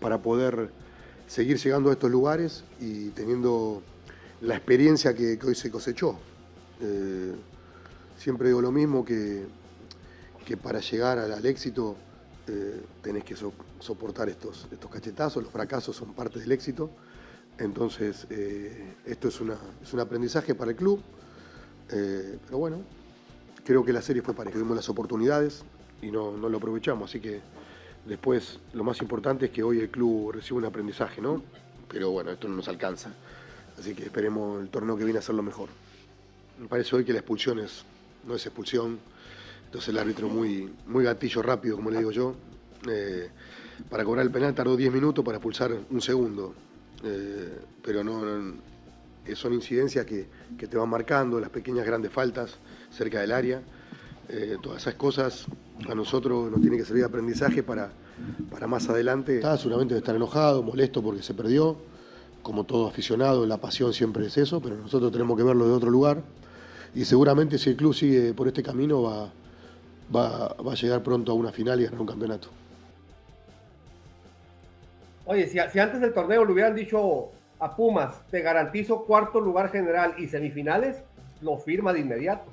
para 0.00 0.22
poder 0.22 0.70
seguir 1.26 1.58
llegando 1.58 1.90
a 1.90 1.92
estos 1.94 2.10
lugares 2.10 2.64
y 2.80 3.08
teniendo 3.10 3.82
la 4.42 4.56
experiencia 4.56 5.14
que, 5.14 5.38
hoy 5.44 5.54
se 5.54 5.70
cosechó. 5.70 6.18
Eh, 6.80 7.34
siempre 8.16 8.48
digo 8.48 8.60
lo 8.60 8.72
mismo, 8.72 9.04
que, 9.04 9.46
que 10.44 10.56
para 10.56 10.80
llegar 10.80 11.18
al, 11.18 11.46
éxito 11.46 11.96
eh, 12.48 12.82
tenés 13.02 13.24
que 13.24 13.36
so- 13.36 13.54
soportar 13.78 14.28
estos, 14.28 14.66
estos 14.70 14.90
cachetazos, 14.90 15.42
los 15.42 15.52
fracasos 15.52 15.94
son 15.96 16.12
parte 16.12 16.40
del 16.40 16.50
éxito. 16.50 16.90
Entonces, 17.58 18.26
eh, 18.30 18.94
esto 19.06 19.28
es, 19.28 19.40
una, 19.40 19.56
es 19.80 19.92
un 19.92 20.00
aprendizaje 20.00 20.54
para 20.54 20.70
el 20.72 20.76
club, 20.76 21.00
pero 21.88 22.56
bueno, 22.56 22.78
creo 23.64 23.84
que 23.84 23.92
la 23.92 24.00
serie 24.00 24.22
fue 24.22 24.32
pareja, 24.32 24.54
tuvimos 24.54 24.74
las 24.74 24.88
oportunidades 24.88 25.62
y 26.00 26.10
no, 26.10 26.34
no 26.34 26.48
lo 26.48 26.56
aprovechamos, 26.56 27.10
así 27.10 27.20
que 27.20 27.42
después 28.06 28.60
lo 28.72 28.82
más 28.82 29.02
importante 29.02 29.46
es 29.46 29.52
que 29.52 29.62
hoy 29.62 29.80
el 29.80 29.90
club 29.90 30.32
recibe 30.32 30.56
un 30.56 30.64
aprendizaje, 30.64 31.20
¿no? 31.20 31.42
Pero 31.88 32.10
bueno, 32.10 32.30
esto 32.30 32.48
no 32.48 32.56
nos 32.56 32.68
alcanza. 32.68 33.12
Así 33.78 33.94
que 33.94 34.04
esperemos 34.04 34.60
el 34.62 34.68
torneo 34.68 34.96
que 34.96 35.04
viene 35.04 35.18
a 35.18 35.20
hacerlo 35.20 35.42
mejor. 35.42 35.68
Me 36.60 36.68
parece 36.68 36.94
hoy 36.96 37.04
que 37.04 37.12
la 37.12 37.18
expulsión 37.20 37.58
es, 37.58 37.84
no 38.26 38.34
es 38.34 38.44
expulsión. 38.46 38.98
Entonces 39.66 39.88
el 39.88 39.98
árbitro 39.98 40.28
muy, 40.28 40.70
muy 40.86 41.04
gatillo 41.04 41.42
rápido, 41.42 41.76
como 41.76 41.90
le 41.90 41.98
digo 41.98 42.10
yo. 42.10 42.34
Eh, 42.88 43.28
para 43.88 44.04
cobrar 44.04 44.24
el 44.26 44.30
penal 44.32 44.54
tardó 44.54 44.76
10 44.76 44.92
minutos 44.92 45.24
para 45.24 45.38
expulsar 45.38 45.72
un 45.90 46.00
segundo. 46.00 46.54
Eh, 47.04 47.58
pero 47.82 48.04
no, 48.04 48.24
no- 48.24 48.54
eh, 49.24 49.34
son 49.36 49.54
incidencias 49.54 50.04
que, 50.04 50.26
que 50.58 50.66
te 50.66 50.76
van 50.76 50.88
marcando, 50.88 51.38
las 51.40 51.50
pequeñas 51.50 51.86
grandes 51.86 52.12
faltas 52.12 52.56
cerca 52.90 53.20
del 53.20 53.32
área. 53.32 53.62
Todas 54.62 54.80
esas 54.82 54.94
cosas 54.94 55.44
a 55.86 55.94
nosotros 55.94 56.50
nos 56.50 56.60
tiene 56.62 56.78
que 56.78 56.84
servir 56.86 57.02
de 57.02 57.08
aprendizaje 57.08 57.62
para, 57.62 57.92
para 58.50 58.66
más 58.66 58.88
adelante. 58.88 59.36
Está 59.36 59.58
seguramente 59.58 59.92
de 59.92 59.98
estar 59.98 60.16
enojado, 60.16 60.62
molesto 60.62 61.02
porque 61.02 61.22
se 61.22 61.34
perdió 61.34 61.76
como 62.42 62.64
todo 62.64 62.88
aficionado, 62.88 63.46
la 63.46 63.58
pasión 63.58 63.92
siempre 63.92 64.26
es 64.26 64.36
eso, 64.36 64.60
pero 64.60 64.76
nosotros 64.76 65.12
tenemos 65.12 65.36
que 65.36 65.44
verlo 65.44 65.66
de 65.66 65.72
otro 65.72 65.90
lugar. 65.90 66.22
Y 66.94 67.04
seguramente 67.04 67.58
si 67.58 67.70
el 67.70 67.76
club 67.76 67.94
sigue 67.94 68.34
por 68.34 68.48
este 68.48 68.62
camino 68.62 69.02
va, 69.02 69.30
va, 70.14 70.54
va 70.54 70.72
a 70.72 70.74
llegar 70.74 71.02
pronto 71.02 71.32
a 71.32 71.34
una 71.34 71.52
final 71.52 71.80
y 71.80 71.84
a 71.84 71.86
ganar 71.86 72.00
un 72.00 72.06
campeonato. 72.06 72.48
Oye, 75.24 75.46
si, 75.46 75.58
si 75.72 75.78
antes 75.78 76.00
del 76.00 76.12
torneo 76.12 76.44
le 76.44 76.52
hubieran 76.52 76.74
dicho 76.74 77.30
a 77.58 77.76
Pumas, 77.76 78.12
te 78.30 78.40
garantizo 78.40 79.04
cuarto 79.04 79.40
lugar 79.40 79.70
general 79.70 80.14
y 80.18 80.26
semifinales, 80.26 80.96
lo 81.40 81.56
firma 81.58 81.92
de 81.92 82.00
inmediato. 82.00 82.44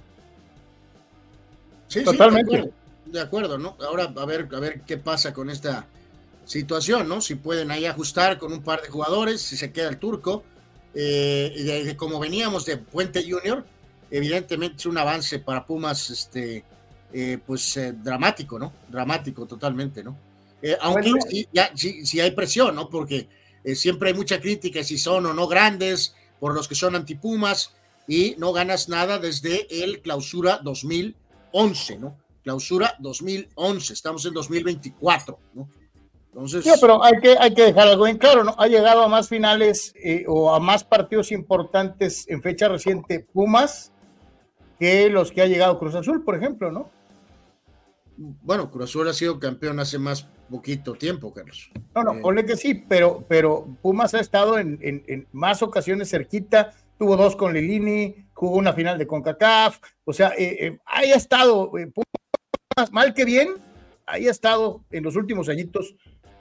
Sí, 1.88 2.04
Totalmente. 2.04 2.52
Sí, 2.52 2.58
de, 2.58 2.62
acuerdo, 2.62 2.74
de, 3.06 3.22
acuerdo, 3.22 3.58
¿no? 3.58 3.76
Ahora 3.86 4.14
a 4.16 4.26
ver, 4.26 4.48
a 4.54 4.60
ver 4.60 4.82
qué 4.82 4.98
pasa 4.98 5.34
con 5.34 5.50
esta 5.50 5.88
situación, 6.50 7.08
¿no? 7.08 7.22
Si 7.22 7.36
pueden 7.36 7.70
ahí 7.70 7.86
ajustar 7.86 8.40
con 8.40 8.52
un 8.52 8.64
par 8.64 8.82
de 8.82 8.90
jugadores, 8.90 9.40
si 9.40 9.56
se 9.56 9.72
queda 9.72 9.90
el 9.90 10.00
turco. 10.00 10.44
Eh, 10.96 11.54
y 11.56 11.64
de, 11.64 11.84
de, 11.84 11.96
como 11.96 12.20
veníamos 12.20 12.66
de 12.66 12.78
Puente 12.78 13.22
Junior, 13.22 13.64
evidentemente 14.10 14.78
es 14.78 14.86
un 14.88 14.98
avance 14.98 15.38
para 15.38 15.64
Pumas, 15.64 16.10
este, 16.10 16.66
eh, 17.14 17.38
pues 17.46 17.78
eh, 17.78 17.94
dramático, 17.94 18.58
¿no? 18.58 18.74
Dramático 18.88 19.46
totalmente, 19.46 20.04
¿no? 20.04 20.18
Eh, 20.62 20.76
aunque 20.82 21.12
bueno, 21.12 21.26
sí, 21.30 21.48
ya, 21.54 21.72
sí, 21.76 22.04
sí, 22.06 22.20
hay 22.20 22.32
presión, 22.32 22.76
¿no? 22.76 22.90
Porque 22.90 23.28
siempre 23.76 24.10
hay 24.10 24.16
mucha 24.16 24.42
crítica 24.42 24.84
si 24.84 24.98
son 24.98 25.28
o 25.28 25.34
no 25.34 25.48
grandes, 25.48 26.16
por 26.40 26.56
los 26.56 26.68
que 26.68 26.76
son 26.76 26.96
antipumas, 26.96 27.74
y 28.08 28.34
no 28.40 28.52
ganas 28.52 28.90
nada 28.90 29.20
desde 29.20 29.84
el 29.84 30.02
clausura 30.02 30.60
2011, 30.64 32.00
¿no? 32.00 32.18
Clausura 32.44 32.96
2011, 33.00 33.94
estamos 33.94 34.26
en 34.26 34.34
2024, 34.34 35.40
¿no? 35.54 35.70
Entonces... 36.30 36.64
Sí, 36.64 36.72
pero 36.80 37.04
hay 37.04 37.20
que, 37.20 37.36
hay 37.40 37.54
que 37.54 37.64
dejar 37.64 37.88
algo 37.88 38.08
en 38.08 38.18
claro, 38.18 38.44
¿no? 38.44 38.56
Ha 38.58 38.68
llegado 38.68 39.04
a 39.04 39.08
más 39.08 39.28
finales 39.30 39.94
eh, 40.04 40.26
o 40.28 40.54
a 40.54 40.60
más 40.60 40.84
partidos 40.84 41.32
importantes 41.32 42.28
en 42.30 42.42
fecha 42.42 42.68
reciente 42.68 43.28
Pumas 43.34 43.92
que 44.80 45.10
los 45.10 45.32
que 45.32 45.42
ha 45.42 45.48
llegado 45.48 45.78
Cruz 45.78 45.96
Azul, 45.96 46.24
por 46.24 46.36
ejemplo, 46.36 46.72
¿no? 46.72 46.90
Bueno, 48.18 48.70
Cruz 48.70 48.90
Azul 48.90 49.08
ha 49.08 49.14
sido 49.14 49.40
campeón 49.40 49.80
hace 49.80 50.00
más 50.00 50.28
poquito 50.50 50.94
tiempo, 50.96 51.34
Carlos. 51.34 51.70
No, 51.96 52.04
no, 52.04 52.14
eh, 52.16 52.22
ponle 52.22 52.46
que 52.46 52.58
sí, 52.58 52.74
pero, 52.74 53.24
pero 53.28 53.68
Pumas 53.82 54.14
ha 54.14 54.20
estado 54.20 54.58
en, 54.58 54.80
en, 54.82 55.04
en, 55.08 55.28
más 55.32 55.62
ocasiones 55.62 56.10
cerquita, 56.10 56.74
tuvo 56.98 57.16
dos 57.16 57.36
con 57.36 57.54
Lilini, 57.54 58.16
jugó 58.34 58.58
una 58.58 58.74
final 58.74 58.98
de 58.98 59.08
CONCACAF, 59.08 59.80
o 60.06 60.14
sea, 60.14 60.30
eh, 60.38 60.58
eh, 60.60 60.80
ahí 60.86 61.12
ha 61.12 61.16
estado, 61.16 61.72
Pumas, 61.72 62.92
mal 62.92 63.14
que 63.14 63.26
bien, 63.26 63.50
ahí 64.06 64.28
ha 64.28 64.32
estado 64.32 64.84
en 64.92 65.04
los 65.04 65.16
últimos 65.16 65.48
añitos, 65.50 65.96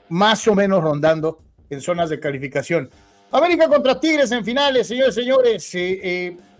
más 0.09 0.47
o 0.47 0.55
menos 0.55 0.83
rondando 0.83 1.39
en 1.69 1.81
zonas 1.81 2.09
de 2.09 2.19
calificación. 2.19 2.89
América 3.31 3.67
contra 3.67 3.99
Tigres 3.99 4.31
en 4.31 4.43
finales, 4.43 4.87
señores, 4.87 5.15
señores, 5.15 5.75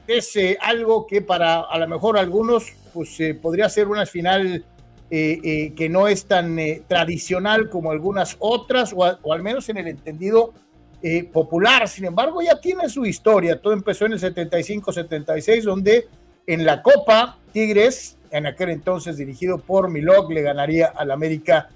es 0.08 0.38
algo 0.62 1.08
que 1.08 1.22
para 1.22 1.62
a 1.62 1.78
lo 1.80 1.88
mejor 1.88 2.18
algunos, 2.18 2.72
pues 2.94 3.18
podría 3.42 3.68
ser 3.70 3.88
una 3.88 4.06
final 4.06 4.64
eh, 5.12 5.40
eh, 5.44 5.74
que 5.76 5.90
no 5.90 6.08
es 6.08 6.26
tan 6.26 6.60
eh, 6.60 6.84
tradicional 6.88 7.68
como 7.70 7.90
algunas 7.90 8.36
otras, 8.38 8.94
o, 8.96 9.04
al 9.06 9.42
menos 9.42 9.68
en 9.70 9.78
el 9.78 9.88
entendido 9.88 10.54
eh, 11.02 11.24
popular. 11.24 11.88
Sin 11.88 12.06
embargo, 12.06 12.44
ya 12.44 12.62
tiene 12.62 12.88
su 12.90 13.08
historia. 13.08 13.60
Todo 13.60 13.74
empezó 13.74 14.06
en 14.06 14.14
el 14.14 14.20
75-76, 14.20 15.64
donde 15.64 16.08
en 16.46 16.64
la 16.64 16.84
Copa 16.84 17.40
Tigres, 17.52 18.20
en 18.30 18.46
aquel 18.46 18.70
entonces 18.70 19.18
dirigido 19.18 19.58
por 19.58 19.90
Milog, 19.90 20.32
le 20.32 20.44
ganaría 20.44 20.94
al 20.96 21.10
América 21.10 21.70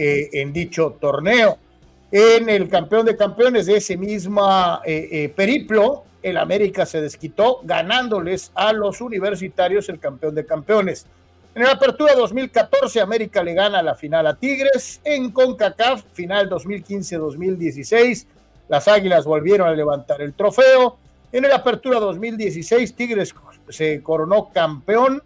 eh, 0.00 0.30
en 0.40 0.52
dicho 0.52 0.96
torneo. 1.00 1.58
En 2.10 2.48
el 2.48 2.68
campeón 2.68 3.06
de 3.06 3.16
campeones 3.16 3.66
de 3.66 3.76
ese 3.76 3.96
mismo 3.96 4.48
periplo, 5.36 6.04
el 6.22 6.36
América 6.36 6.84
se 6.84 7.00
desquitó 7.00 7.60
ganándoles 7.62 8.50
a 8.54 8.72
los 8.72 9.00
universitarios 9.00 9.88
el 9.88 10.00
campeón 10.00 10.34
de 10.34 10.44
campeones. 10.44 11.06
En 11.52 11.64
la 11.64 11.72
apertura 11.72 12.14
2014, 12.14 13.00
América 13.00 13.42
le 13.42 13.54
gana 13.54 13.82
la 13.82 13.96
final 13.96 14.26
a 14.26 14.36
Tigres. 14.36 15.00
En 15.02 15.32
CONCACAF, 15.32 16.04
final 16.12 16.48
2015-2016, 16.48 18.26
las 18.68 18.86
Águilas 18.86 19.24
volvieron 19.24 19.68
a 19.68 19.72
levantar 19.72 20.22
el 20.22 20.32
trofeo. 20.32 20.98
En 21.32 21.42
la 21.42 21.56
apertura 21.56 21.98
2016, 21.98 22.94
Tigres 22.94 23.34
se 23.68 24.00
coronó 24.02 24.50
campeón 24.52 25.22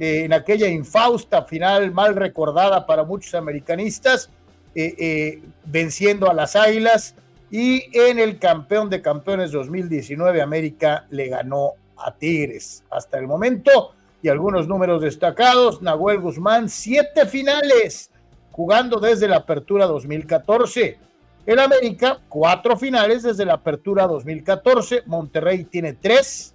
eh, 0.00 0.24
en 0.24 0.32
aquella 0.32 0.66
infausta 0.66 1.44
final 1.44 1.92
mal 1.92 2.16
recordada 2.16 2.86
para 2.86 3.04
muchos 3.04 3.34
americanistas, 3.34 4.30
eh, 4.74 4.94
eh, 4.98 5.42
venciendo 5.66 6.30
a 6.30 6.34
las 6.34 6.56
Águilas. 6.56 7.14
Y 7.50 7.84
en 7.92 8.18
el 8.18 8.38
campeón 8.38 8.88
de 8.88 9.02
campeones 9.02 9.52
2019, 9.52 10.40
América 10.40 11.06
le 11.10 11.28
ganó 11.28 11.74
a 11.98 12.14
Tigres. 12.14 12.82
Hasta 12.90 13.18
el 13.18 13.26
momento, 13.26 13.92
y 14.22 14.28
algunos 14.28 14.66
números 14.66 15.02
destacados. 15.02 15.82
Nahuel 15.82 16.20
Guzmán, 16.20 16.70
siete 16.70 17.26
finales, 17.26 18.10
jugando 18.52 19.00
desde 19.00 19.28
la 19.28 19.36
apertura 19.36 19.84
2014. 19.84 20.96
El 21.44 21.58
América, 21.58 22.20
cuatro 22.28 22.76
finales 22.78 23.22
desde 23.22 23.44
la 23.44 23.54
apertura 23.54 24.06
2014. 24.06 25.02
Monterrey 25.04 25.64
tiene 25.64 25.92
tres. 25.92 26.54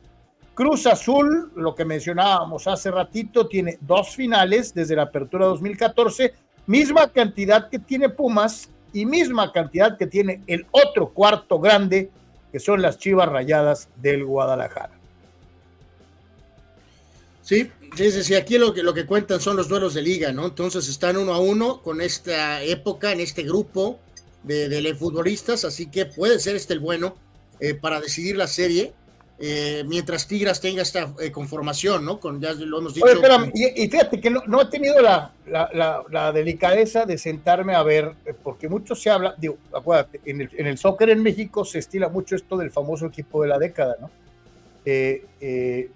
Cruz 0.55 0.87
Azul, 0.87 1.51
lo 1.57 1.75
que 1.75 1.83
mencionábamos 1.83 2.65
hace 2.65 2.89
ratito, 2.89 3.45
tiene 3.45 3.77
dos 3.81 4.15
finales 4.15 4.73
desde 4.73 4.95
la 4.95 5.03
apertura 5.03 5.47
2014. 5.47 6.33
Misma 6.65 7.11
cantidad 7.11 7.69
que 7.69 7.77
tiene 7.77 8.07
Pumas 8.07 8.69
y 8.93 9.05
misma 9.05 9.51
cantidad 9.51 9.97
que 9.97 10.07
tiene 10.07 10.41
el 10.47 10.65
otro 10.71 11.09
cuarto 11.09 11.59
grande, 11.59 12.09
que 12.53 12.61
son 12.61 12.81
las 12.81 12.97
Chivas 12.97 13.27
Rayadas 13.27 13.89
del 13.97 14.23
Guadalajara. 14.23 14.93
Sí, 17.41 17.69
sí, 17.97 18.23
sí, 18.23 18.33
aquí 18.35 18.57
lo 18.57 18.73
que, 18.73 19.05
cuentan 19.05 19.41
son 19.41 19.57
los 19.57 19.67
duelos 19.67 19.93
de 19.93 20.03
liga, 20.03 20.31
¿no? 20.31 20.45
Entonces 20.45 20.87
están 20.87 21.17
uno 21.17 21.33
a 21.33 21.39
uno 21.39 21.81
con 21.81 21.99
esta 21.99 22.63
época, 22.63 23.11
en 23.11 23.19
este 23.19 23.43
grupo 23.43 23.99
de, 24.43 24.69
de 24.69 24.95
futbolistas, 24.95 25.65
así 25.65 25.87
que 25.87 26.05
puede 26.05 26.39
ser 26.39 26.55
este 26.55 26.73
el 26.73 26.79
bueno 26.79 27.17
eh, 27.59 27.73
para 27.73 27.99
decidir 27.99 28.37
la 28.37 28.47
serie. 28.47 28.93
Eh, 29.37 29.83
mientras 29.85 30.27
Tigras 30.27 30.61
tenga 30.61 30.81
esta 30.81 31.13
eh, 31.19 31.29
conformación, 31.29 32.05
¿no? 32.05 32.21
Con, 32.21 32.39
ya 32.39 32.53
lo 32.53 32.79
hemos 32.79 32.93
dicho. 32.93 33.05
Oye, 33.05 33.15
espérame, 33.15 33.51
y, 33.53 33.83
y, 33.83 33.89
fíjate 33.89 34.21
que 34.21 34.29
no, 34.29 34.41
no 34.47 34.61
he 34.61 34.65
tenido 34.67 35.01
la, 35.01 35.33
la, 35.45 35.69
la, 35.73 36.03
la, 36.09 36.31
delicadeza 36.31 37.05
de 37.05 37.17
sentarme 37.17 37.75
a 37.75 37.83
ver, 37.83 38.13
eh, 38.25 38.33
porque 38.41 38.69
mucho 38.69 38.95
se 38.95 39.09
habla, 39.09 39.35
digo, 39.37 39.57
acuérdate, 39.73 40.21
en 40.25 40.39
el, 40.39 40.49
en 40.53 40.67
el 40.67 40.77
soccer 40.77 41.09
en 41.09 41.21
México 41.21 41.65
se 41.65 41.79
estila 41.79 42.07
mucho 42.07 42.37
esto 42.37 42.55
del 42.55 42.71
famoso 42.71 43.07
equipo 43.07 43.41
de 43.41 43.49
la 43.49 43.59
década, 43.59 43.97
¿no? 43.99 44.09
Eh, 44.85 45.89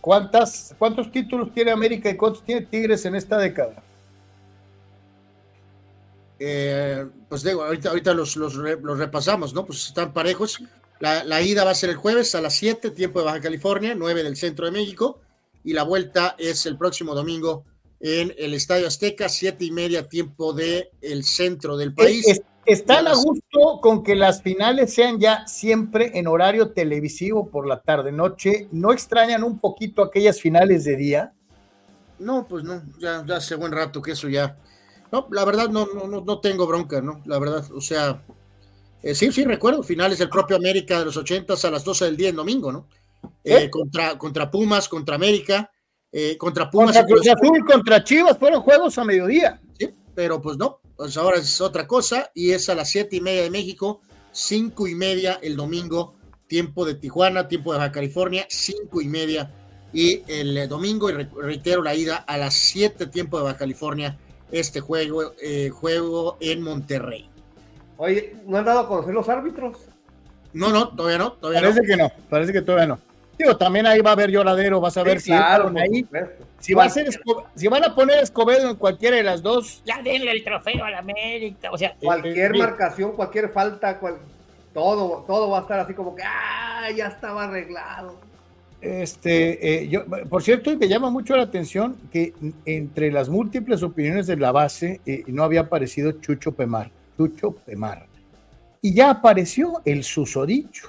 ¿Cuántas, 0.00 0.74
¿Cuántos 0.78 1.12
títulos 1.12 1.52
tiene 1.52 1.70
América 1.70 2.08
y 2.08 2.16
cuántos 2.16 2.42
tiene 2.44 2.62
Tigres 2.62 3.04
en 3.04 3.16
esta 3.16 3.36
década? 3.36 3.82
Pues 6.38 7.42
digo, 7.42 7.62
ahorita, 7.62 7.90
ahorita 7.90 8.14
los, 8.14 8.36
los, 8.36 8.54
los, 8.54 8.98
repasamos, 8.98 9.52
¿no? 9.52 9.66
Pues 9.66 9.86
están 9.86 10.12
parejos. 10.12 10.62
La, 11.00 11.24
la, 11.24 11.42
ida 11.42 11.64
va 11.64 11.72
a 11.72 11.74
ser 11.74 11.90
el 11.90 11.96
jueves 11.96 12.34
a 12.34 12.40
las 12.40 12.54
7, 12.54 12.90
tiempo 12.90 13.18
de 13.18 13.26
Baja 13.26 13.40
California, 13.40 13.94
9 13.94 14.22
del 14.22 14.36
centro 14.36 14.64
de 14.66 14.72
México, 14.72 15.20
y 15.62 15.72
la 15.72 15.82
vuelta 15.82 16.34
es 16.38 16.64
el 16.66 16.78
próximo 16.78 17.14
domingo 17.14 17.64
en 18.00 18.32
el 18.38 18.54
Estadio 18.54 18.86
Azteca, 18.86 19.28
7 19.28 19.64
y 19.64 19.70
media, 19.70 20.08
tiempo 20.08 20.52
del 20.52 20.88
el 21.00 21.24
centro 21.24 21.76
del 21.76 21.94
país. 21.94 22.26
Es, 22.28 22.42
¿Están 22.66 23.06
a 23.06 23.14
gusto 23.14 23.80
con 23.80 24.02
que 24.02 24.16
las 24.16 24.42
finales 24.42 24.92
sean 24.92 25.20
ya 25.20 25.46
siempre 25.46 26.18
en 26.18 26.26
horario 26.26 26.72
televisivo 26.72 27.48
por 27.48 27.64
la 27.66 27.80
tarde-noche? 27.80 28.68
¿No 28.72 28.92
extrañan 28.92 29.44
un 29.44 29.60
poquito 29.60 30.02
aquellas 30.02 30.40
finales 30.40 30.82
de 30.82 30.96
día? 30.96 31.32
No, 32.18 32.48
pues 32.48 32.64
no, 32.64 32.82
ya, 32.98 33.24
ya 33.24 33.36
hace 33.36 33.54
buen 33.54 33.70
rato 33.70 34.02
que 34.02 34.12
eso 34.12 34.28
ya. 34.28 34.56
No, 35.12 35.28
la 35.30 35.44
verdad 35.44 35.68
no, 35.68 35.86
no, 35.86 36.20
no 36.20 36.40
tengo 36.40 36.66
bronca, 36.66 37.00
¿no? 37.00 37.22
La 37.24 37.38
verdad, 37.38 37.64
o 37.72 37.80
sea, 37.80 38.20
eh, 39.10 39.14
sí, 39.14 39.30
sí, 39.30 39.44
recuerdo, 39.44 39.82
finales 39.82 40.18
del 40.18 40.28
propio 40.28 40.56
América 40.56 40.98
de 40.98 41.04
los 41.04 41.16
ochentas 41.16 41.64
a 41.64 41.70
las 41.70 41.84
12 41.84 42.06
del 42.06 42.16
día 42.16 42.28
en 42.28 42.36
domingo, 42.36 42.72
¿no? 42.72 42.88
Eh, 43.44 43.64
¿Eh? 43.64 43.70
Contra, 43.70 44.18
contra 44.18 44.50
Pumas, 44.50 44.88
contra 44.88 45.14
América, 45.14 45.70
contra 46.38 46.70
Pumas. 46.70 46.96
Contra 46.96 47.06
Cruz 47.06 47.28
Azul, 47.28 47.64
contra 47.64 48.02
Chivas, 48.02 48.38
fueron 48.38 48.62
juegos 48.62 48.96
a 48.98 49.04
mediodía. 49.04 49.60
Sí, 49.78 49.90
pero 50.14 50.40
pues 50.40 50.56
no, 50.56 50.80
pues 50.96 51.16
ahora 51.16 51.38
es 51.38 51.60
otra 51.60 51.86
cosa 51.86 52.30
y 52.34 52.52
es 52.52 52.68
a 52.68 52.74
las 52.74 52.90
siete 52.90 53.16
y 53.16 53.20
media 53.20 53.42
de 53.42 53.50
México, 53.50 54.00
cinco 54.32 54.88
y 54.88 54.94
media 54.94 55.38
el 55.42 55.56
domingo, 55.56 56.16
tiempo 56.46 56.84
de 56.84 56.94
Tijuana, 56.94 57.48
tiempo 57.48 57.72
de 57.72 57.78
Baja 57.78 57.92
California, 57.92 58.46
cinco 58.48 59.00
y 59.00 59.08
media 59.08 59.52
y 59.92 60.22
el 60.26 60.68
domingo, 60.68 61.10
y 61.10 61.12
reitero 61.12 61.82
la 61.82 61.94
ida 61.94 62.16
a 62.16 62.36
las 62.36 62.54
siete 62.54 63.06
tiempo 63.06 63.38
de 63.38 63.44
Baja 63.44 63.56
California, 63.56 64.18
este 64.50 64.80
juego, 64.80 65.32
eh, 65.40 65.70
juego 65.70 66.36
en 66.40 66.62
Monterrey. 66.62 67.30
Oye, 67.96 68.36
¿no 68.46 68.58
han 68.58 68.64
dado 68.64 68.80
a 68.80 68.88
conocer 68.88 69.14
los 69.14 69.28
árbitros? 69.28 69.76
No, 70.52 70.70
no, 70.70 70.88
todavía 70.88 71.18
no. 71.18 71.32
Todavía 71.32 71.60
parece 71.60 71.80
no. 71.80 71.86
que 71.86 71.96
no, 71.96 72.12
parece 72.28 72.52
que 72.52 72.62
todavía 72.62 72.86
no. 72.86 72.98
Digo, 73.38 73.56
también 73.56 73.86
ahí 73.86 74.00
va 74.00 74.10
a 74.10 74.12
haber 74.14 74.30
lloradero, 74.30 74.80
vas 74.80 74.96
a 74.96 75.02
ver 75.02 75.20
sí, 75.20 75.26
si 75.26 75.36
claro, 75.36 75.70
ahí. 75.76 76.06
Si, 76.58 76.72
va 76.72 76.84
a 76.84 76.88
ser 76.88 77.08
si 77.54 77.68
van 77.68 77.84
a 77.84 77.94
poner 77.94 78.22
Escobedo 78.22 78.70
en 78.70 78.76
cualquiera 78.76 79.16
de 79.16 79.22
las 79.22 79.42
dos, 79.42 79.82
ya 79.84 80.00
denle 80.02 80.32
el 80.32 80.42
trofeo 80.42 80.84
a 80.84 80.90
la 80.90 80.98
América. 81.00 81.70
O 81.70 81.76
sea, 81.76 81.94
cualquier 82.00 82.54
eh, 82.54 82.58
marcación, 82.58 83.12
cualquier 83.12 83.50
falta, 83.50 83.98
cual, 83.98 84.16
todo, 84.72 85.24
todo 85.26 85.50
va 85.50 85.58
a 85.58 85.60
estar 85.62 85.80
así 85.80 85.92
como 85.92 86.16
que 86.16 86.22
ah, 86.22 86.90
ya 86.96 87.08
estaba 87.08 87.44
arreglado. 87.44 88.18
Este, 88.80 89.82
eh, 89.82 89.88
yo, 89.88 90.04
por 90.28 90.42
cierto, 90.42 90.74
me 90.76 90.88
llama 90.88 91.10
mucho 91.10 91.36
la 91.36 91.42
atención 91.42 91.96
que 92.10 92.32
entre 92.64 93.10
las 93.10 93.28
múltiples 93.28 93.82
opiniones 93.82 94.26
de 94.26 94.36
la 94.36 94.52
base 94.52 95.00
eh, 95.04 95.24
no 95.26 95.44
había 95.44 95.62
aparecido 95.62 96.12
Chucho 96.12 96.52
Pemar. 96.52 96.90
Chucho 97.16 97.52
Pemar. 97.52 98.06
Y 98.82 98.94
ya 98.94 99.10
apareció 99.10 99.80
el 99.84 100.04
susodicho. 100.04 100.88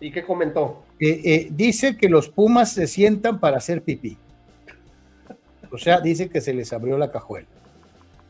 ¿Y 0.00 0.10
qué 0.10 0.24
comentó? 0.24 0.82
Eh, 1.00 1.20
eh, 1.24 1.48
dice 1.50 1.96
que 1.96 2.08
los 2.08 2.28
Pumas 2.28 2.72
se 2.72 2.86
sientan 2.86 3.38
para 3.40 3.56
hacer 3.58 3.82
pipí. 3.82 4.16
O 5.70 5.78
sea, 5.78 6.00
dice 6.00 6.28
que 6.28 6.40
se 6.40 6.52
les 6.52 6.72
abrió 6.72 6.98
la 6.98 7.10
cajuela. 7.10 7.46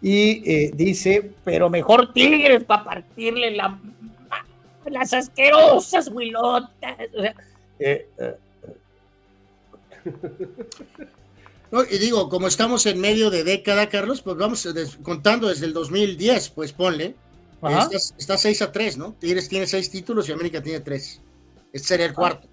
Y 0.00 0.42
eh, 0.50 0.70
dice, 0.74 1.32
pero 1.44 1.70
mejor 1.70 2.12
Tigres 2.12 2.64
para 2.64 2.84
partirle 2.84 3.50
la, 3.52 3.78
las 4.86 5.12
asquerosas 5.12 6.08
huilotas. 6.08 6.70
O 7.16 7.20
sea, 7.22 7.34
eh, 7.78 8.08
eh, 8.18 8.34
No, 11.70 11.82
y 11.84 11.98
digo, 11.98 12.28
como 12.28 12.48
estamos 12.48 12.84
en 12.86 13.00
medio 13.00 13.30
de 13.30 13.44
década, 13.44 13.88
Carlos, 13.88 14.20
pues 14.20 14.36
vamos 14.36 14.62
des- 14.74 14.96
contando 15.02 15.48
desde 15.48 15.66
el 15.66 15.72
2010, 15.72 16.50
pues 16.50 16.72
ponle. 16.72 17.14
Ajá. 17.62 17.88
Está, 17.92 17.96
está 18.18 18.38
6 18.38 18.62
a 18.62 18.72
3, 18.72 18.98
¿no? 18.98 19.12
Tigres 19.14 19.48
tiene 19.48 19.66
6 19.66 19.90
títulos 19.90 20.28
y 20.28 20.32
América 20.32 20.60
tiene 20.62 20.80
3. 20.80 21.20
Este 21.72 21.88
sería 21.88 22.06
el 22.06 22.12
cuarto. 22.14 22.48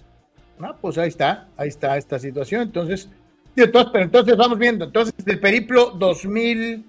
Ah, 0.61 0.76
pues 0.80 0.98
ahí 0.98 1.10
está, 1.10 1.48
ahí 1.57 1.69
está 1.69 1.98
esta 1.98 2.19
situación. 2.19 2.61
Entonces, 2.64 3.10
pero 3.56 3.88
entonces 3.95 4.38
vamos 4.38 4.57
viendo. 4.60 4.86
Entonces, 4.86 5.14
del 5.26 5.40
periplo 5.40 5.91
2000, 5.91 6.86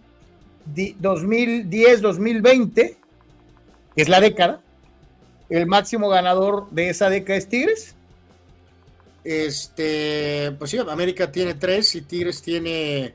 di- 0.75 0.95
2010-2020, 1.01 2.75
que 2.75 2.97
es 4.03 4.09
la 4.09 4.21
década, 4.21 4.61
el 5.49 5.67
máximo 5.67 6.09
ganador 6.09 6.69
de 6.71 6.91
esa 6.91 7.09
década 7.11 7.39
es 7.39 7.49
Tigres. 7.49 7.95
Este, 9.25 10.53
pues 10.59 10.71
sí, 10.71 10.79
América 10.79 11.31
tiene 11.31 11.55
3 11.55 11.95
y 11.97 12.03
Tigres 12.03 12.41
tiene. 12.43 13.15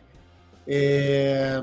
eh, 0.68 1.62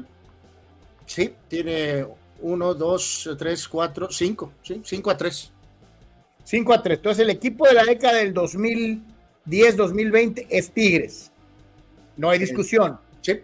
sí, 1.06 1.35
tiene 1.48 2.06
1, 2.43 2.74
2, 2.74 3.31
3, 3.39 3.69
4, 3.69 4.09
5. 4.10 4.52
Sí, 4.62 4.82
5 4.85 5.10
a 5.10 5.16
3. 5.16 5.51
5 6.44 6.73
a 6.73 6.82
3. 6.82 6.98
Entonces, 6.98 7.23
el 7.23 7.31
equipo 7.31 7.66
de 7.66 7.74
la 7.74 7.85
década 7.85 8.19
del 8.19 8.35
2010-2020 8.35 10.47
es 10.51 10.70
Tigres. 10.70 11.31
No 12.16 12.31
hay 12.31 12.39
discusión. 12.39 12.98
Sí. 13.23 13.40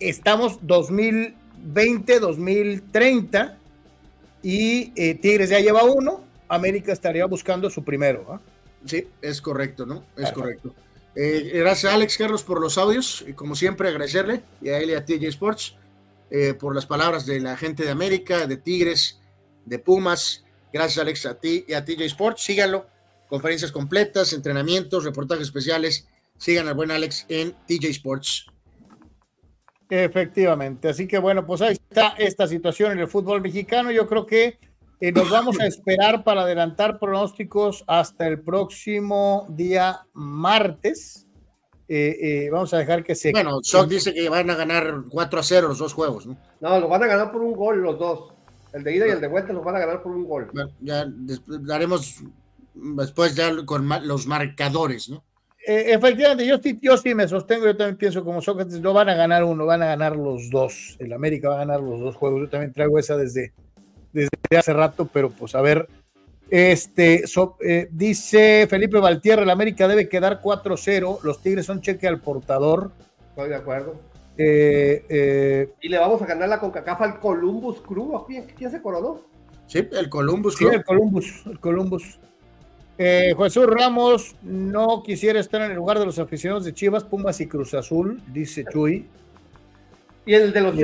Estamos 0.00 0.60
2020-2030 0.62 3.54
y 4.42 4.92
eh, 4.96 5.14
Tigres 5.14 5.50
ya 5.50 5.60
lleva 5.60 5.84
uno. 5.84 6.24
América 6.48 6.92
estaría 6.92 7.26
buscando 7.26 7.70
su 7.70 7.84
primero. 7.84 8.26
¿ah? 8.30 8.40
Sí, 8.84 9.06
es 9.20 9.40
correcto, 9.40 9.86
¿no? 9.86 10.04
Es 10.16 10.32
correcto. 10.32 10.74
Eh, 11.14 11.52
gracias 11.54 11.90
a 11.90 11.94
Alex 11.94 12.18
Carlos 12.18 12.42
por 12.42 12.60
los 12.60 12.76
audios 12.76 13.24
y 13.26 13.32
como 13.32 13.56
siempre 13.56 13.88
agradecerle 13.88 14.42
y 14.60 14.68
a 14.68 14.78
él 14.78 14.90
y 14.90 14.94
a 14.94 15.02
TJ 15.04 15.28
Sports 15.28 15.74
eh, 16.30 16.54
por 16.54 16.74
las 16.74 16.86
palabras 16.86 17.26
de 17.26 17.40
la 17.40 17.56
gente 17.56 17.84
de 17.84 17.90
América, 17.90 18.46
de 18.46 18.56
Tigres, 18.56 19.20
de 19.64 19.78
Pumas. 19.78 20.44
Gracias 20.72 20.98
Alex 20.98 21.26
a 21.26 21.38
ti 21.38 21.64
y 21.68 21.74
a 21.74 21.84
TJ 21.84 22.04
Sports. 22.06 22.42
Síganlo. 22.42 22.86
Conferencias 23.28 23.72
completas, 23.72 24.32
entrenamientos, 24.32 25.04
reportajes 25.04 25.44
especiales. 25.44 26.06
Sigan 26.38 26.68
al 26.68 26.74
buen 26.74 26.90
Alex 26.90 27.26
en 27.28 27.54
TJ 27.66 27.86
Sports. 27.90 28.46
Efectivamente. 29.88 30.88
Así 30.88 31.06
que 31.06 31.18
bueno, 31.18 31.46
pues 31.46 31.62
ahí 31.62 31.74
está 31.74 32.14
esta 32.18 32.46
situación 32.46 32.92
en 32.92 32.98
el 33.00 33.08
fútbol 33.08 33.40
mexicano. 33.40 33.90
Yo 33.90 34.06
creo 34.06 34.26
que 34.26 34.58
eh, 35.00 35.12
nos 35.12 35.30
vamos 35.30 35.60
a 35.60 35.66
esperar 35.66 36.24
para 36.24 36.42
adelantar 36.42 36.98
pronósticos 36.98 37.84
hasta 37.86 38.26
el 38.26 38.40
próximo 38.40 39.46
día 39.50 40.06
martes. 40.12 41.25
Eh, 41.88 42.16
eh, 42.20 42.50
vamos 42.50 42.74
a 42.74 42.78
dejar 42.78 43.04
que 43.04 43.14
se. 43.14 43.30
Bueno, 43.30 43.60
Sock 43.62 43.88
dice 43.88 44.12
que 44.12 44.28
van 44.28 44.50
a 44.50 44.56
ganar 44.56 45.04
4 45.08 45.40
a 45.40 45.42
0 45.42 45.68
los 45.68 45.78
dos 45.78 45.92
juegos, 45.92 46.26
¿no? 46.26 46.36
No, 46.60 46.80
los 46.80 46.90
van 46.90 47.04
a 47.04 47.06
ganar 47.06 47.30
por 47.30 47.42
un 47.42 47.54
gol 47.54 47.80
los 47.80 47.98
dos. 47.98 48.32
El 48.72 48.82
de 48.82 48.96
ida 48.96 49.06
y 49.06 49.10
el 49.10 49.20
de 49.20 49.28
vuelta 49.28 49.52
los 49.52 49.64
van 49.64 49.76
a 49.76 49.78
ganar 49.78 50.02
por 50.02 50.12
un 50.12 50.26
gol. 50.26 50.50
Bueno, 50.52 50.70
ya 50.80 51.06
daremos 51.60 52.22
después 52.74 53.34
ya 53.34 53.50
con 53.64 53.88
los 54.02 54.26
marcadores, 54.26 55.08
¿no? 55.08 55.24
Eh, 55.66 55.94
efectivamente, 55.94 56.46
yo 56.46 56.58
sí, 56.58 56.78
yo 56.80 56.96
sí 56.96 57.14
me 57.14 57.26
sostengo, 57.26 57.66
yo 57.66 57.76
también 57.76 57.96
pienso 57.96 58.24
como 58.24 58.40
Sócrates, 58.40 58.80
no 58.80 58.92
van 58.92 59.08
a 59.08 59.14
ganar 59.14 59.42
uno, 59.42 59.66
van 59.66 59.82
a 59.82 59.86
ganar 59.86 60.16
los 60.16 60.50
dos. 60.50 60.96
El 61.00 61.12
América 61.12 61.48
va 61.48 61.56
a 61.56 61.58
ganar 61.58 61.80
los 61.80 62.00
dos 62.00 62.14
juegos. 62.14 62.42
Yo 62.42 62.48
también 62.48 62.72
traigo 62.72 62.98
esa 62.98 63.16
desde, 63.16 63.52
desde 64.12 64.30
hace 64.56 64.72
rato, 64.72 65.08
pero 65.12 65.30
pues 65.30 65.54
a 65.54 65.60
ver. 65.60 65.88
Este 66.50 67.26
so- 67.26 67.56
eh, 67.60 67.88
dice 67.90 68.66
Felipe 68.68 68.98
Valtierra, 68.98 69.42
el 69.42 69.50
América 69.50 69.88
debe 69.88 70.08
quedar 70.08 70.40
4-0. 70.40 71.18
Los 71.22 71.42
Tigres 71.42 71.66
son 71.66 71.80
cheque 71.80 72.06
al 72.06 72.20
portador. 72.20 72.92
Estoy 73.30 73.48
de 73.48 73.56
acuerdo. 73.56 73.94
Eh, 74.38 75.04
eh, 75.08 75.72
Y 75.80 75.88
le 75.88 75.98
vamos 75.98 76.20
a 76.22 76.26
ganar 76.26 76.48
la 76.48 76.60
CONCACAF 76.60 77.00
al 77.00 77.18
Columbus 77.18 77.80
Crew. 77.80 78.16
¿A 78.16 78.26
¿Quién, 78.26 78.46
quién 78.56 78.70
se 78.70 78.80
coronó? 78.80 79.20
Sí, 79.66 79.78
el 79.90 80.08
Columbus 80.08 80.54
Sí, 80.54 80.64
Club. 80.64 80.74
el 80.74 80.84
Columbus, 80.84 81.42
el 81.46 81.58
Columbus. 81.58 82.18
Eh, 82.98 83.34
Jesús 83.36 83.66
Ramos 83.66 84.36
no 84.42 85.02
quisiera 85.02 85.40
estar 85.40 85.60
en 85.62 85.70
el 85.72 85.76
lugar 85.76 85.98
de 85.98 86.06
los 86.06 86.18
aficionados 86.18 86.64
de 86.64 86.72
Chivas, 86.72 87.02
Pumas 87.04 87.40
y 87.40 87.46
Cruz 87.46 87.74
Azul, 87.74 88.22
dice 88.32 88.64
Chuy. 88.72 89.06
¿Y 90.24 90.34
el 90.34 90.52
de 90.52 90.60
los 90.60 90.74
Sí. 90.76 90.80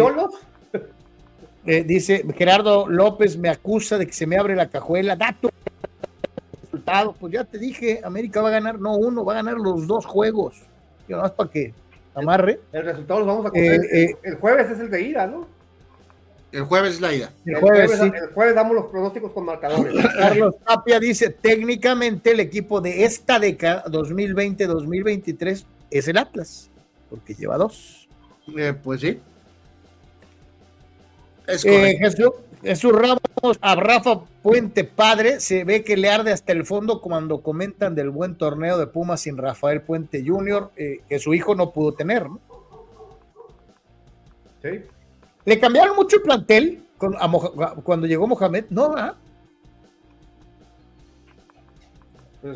Eh, 1.65 1.85
dice 1.85 2.25
Gerardo 2.37 2.89
López 2.89 3.37
me 3.37 3.49
acusa 3.49 3.97
de 3.97 4.07
que 4.07 4.13
se 4.13 4.27
me 4.27 4.37
abre 4.37 4.57
la 4.57 4.69
cajuela. 4.69 5.17
Dato 5.17 5.51
resultado, 6.73 7.15
pues 7.19 7.33
ya 7.33 7.45
te 7.45 7.59
dije, 7.59 8.01
América 8.03 8.41
va 8.41 8.49
a 8.49 8.53
ganar, 8.53 8.81
no 8.81 8.97
uno, 8.97 9.25
va 9.25 9.35
a 9.35 9.37
ganar 9.37 9.55
los 9.55 9.87
dos 9.87 10.07
juegos. 10.07 10.63
Yo 11.09 11.17
nada 11.17 11.29
más 11.29 11.33
para 11.33 11.51
que 11.51 11.75
amarre. 12.15 12.61
El 12.73 12.85
resultado 12.85 13.21
los 13.21 13.29
vamos 13.29 13.47
a 13.47 13.51
conocer. 13.51 13.81
Eh, 13.85 14.05
eh. 14.05 14.17
el 14.23 14.37
jueves 14.37 14.71
es 14.71 14.81
el 14.81 14.91
de 14.91 15.03
ida, 15.03 15.27
¿no? 15.27 15.47
El 16.51 16.65
jueves 16.65 16.95
es 16.95 17.01
la 17.01 17.15
ida. 17.15 17.33
El 17.47 17.57
jueves, 17.57 17.93
sí. 17.93 18.13
el 18.15 18.33
jueves 18.35 18.55
damos 18.55 18.75
los 18.75 18.87
pronósticos 18.87 19.33
con 19.33 19.45
marcadores. 19.45 19.95
Carlos 20.19 20.55
Tapia 20.67 21.01
dice, 21.01 21.31
técnicamente 21.31 22.33
el 22.33 22.41
equipo 22.41 22.81
de 22.81 23.05
esta 23.05 23.39
década, 23.39 23.85
2020-2023, 23.87 25.65
es 25.91 26.09
el 26.09 26.19
Atlas, 26.19 26.71
porque 27.09 27.35
lleva 27.35 27.57
dos. 27.57 28.09
Eh, 28.57 28.75
pues 28.83 29.01
sí. 29.01 29.21
Es 31.55 31.65
Eh. 31.65 31.97
Jesús, 31.99 32.31
Jesús 32.63 32.93
Ramos, 32.93 33.21
a 33.61 33.75
Rafa 33.75 34.21
Puente 34.43 34.85
Padre, 34.85 35.41
se 35.41 35.65
ve 35.65 35.83
que 35.85 35.97
le 35.97 36.09
arde 36.09 36.33
hasta 36.33 36.53
el 36.53 36.65
fondo 36.65 37.01
cuando 37.01 37.43
comentan 37.43 37.95
del 37.95 38.11
buen 38.11 38.37
torneo 38.37 38.79
de 38.79 38.87
Pumas 38.87 39.21
sin 39.21 39.37
Rafael 39.37 39.83
Puente 39.83 40.23
Jr., 40.27 40.71
eh, 40.77 41.01
que 41.09 41.19
su 41.19 41.35
hijo 41.35 41.55
no 41.55 41.73
pudo 41.73 41.93
tener. 41.93 42.29
¿no? 42.29 42.41
Sí. 44.63 44.81
¿Le 45.45 45.59
cambiaron 45.59 45.97
mucho 45.97 46.17
el 46.17 46.23
plantel 46.23 46.85
con- 46.99 47.17
a 47.19 47.27
Moja- 47.27 47.75
cuando 47.83 48.07
llegó 48.07 48.27
Mohamed? 48.29 48.67
No, 48.71 48.95
¿ah? 48.97 49.17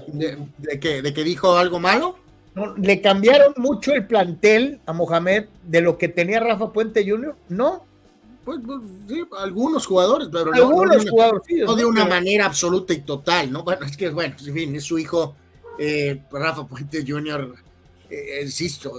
¿De, 0.08 0.38
de 0.58 0.80
que, 0.80 1.02
¿De 1.02 1.12
que 1.14 1.22
dijo 1.24 1.56
algo 1.56 1.78
malo? 1.78 2.16
No, 2.54 2.74
¿Le 2.76 3.00
cambiaron 3.00 3.54
mucho 3.56 3.92
el 3.92 4.06
plantel 4.06 4.80
a 4.86 4.92
Mohamed 4.92 5.44
de 5.64 5.80
lo 5.80 5.98
que 5.98 6.08
tenía 6.08 6.40
Rafa 6.40 6.72
Puente 6.72 7.08
Jr.? 7.08 7.34
No. 7.48 7.84
Pues, 8.46 8.60
pues, 8.64 8.78
sí, 9.08 9.22
algunos 9.38 9.84
jugadores, 9.86 10.28
pero 10.32 10.46
no- 10.46 10.52
de 10.56 10.62
una- 10.64 11.10
jugadores, 11.10 11.42
sí, 11.46 11.56
no 11.56 11.74
de 11.74 11.82
¿no? 11.82 11.88
una 11.88 12.04
Pero- 12.04 12.14
manera 12.14 12.46
absoluta 12.46 12.94
y 12.94 13.00
total, 13.02 13.50
¿no? 13.52 13.62
Bueno, 13.64 13.84
es 13.84 13.96
que, 13.96 14.08
bueno, 14.08 14.34
en 14.38 14.54
fin, 14.54 14.74
es 14.76 14.84
su 14.84 14.98
hijo, 14.98 15.34
eh, 15.78 16.22
Rafa 16.30 16.64
Puente 16.66 17.04
Jr., 17.06 17.54
eh, 18.08 18.40
insisto, 18.44 18.92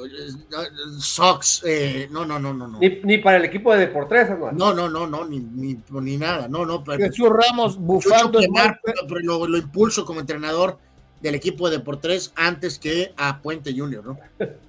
Sox, 0.99 1.63
eh, 1.65 2.07
no, 2.11 2.25
no, 2.25 2.37
no, 2.39 2.53
no, 2.53 2.67
no. 2.67 2.79
Ni, 2.79 2.89
ni 3.03 3.17
para 3.19 3.37
el 3.37 3.45
equipo 3.45 3.71
de 3.73 3.79
Deportes, 3.87 4.29
¿no? 4.37 4.51
No, 4.51 4.73
no, 4.73 4.89
no, 4.89 5.07
no, 5.07 5.25
ni, 5.25 5.39
ni, 5.39 5.79
ni 6.01 6.17
nada, 6.17 6.47
no, 6.49 6.65
no. 6.65 6.83
Pero, 6.83 7.05
Jesús 7.05 7.29
Ramos 7.29 7.77
bufando. 7.77 8.39
Quemar, 8.39 8.81
pero 8.83 9.19
lo, 9.21 9.47
lo 9.47 9.57
impulso 9.57 10.03
como 10.05 10.19
entrenador 10.19 10.77
del 11.21 11.35
equipo 11.35 11.69
de 11.69 11.77
Deportes 11.77 12.33
antes 12.35 12.77
que 12.79 13.13
a 13.15 13.41
Puente 13.41 13.73
Jr., 13.75 14.05
¿no? 14.05 14.19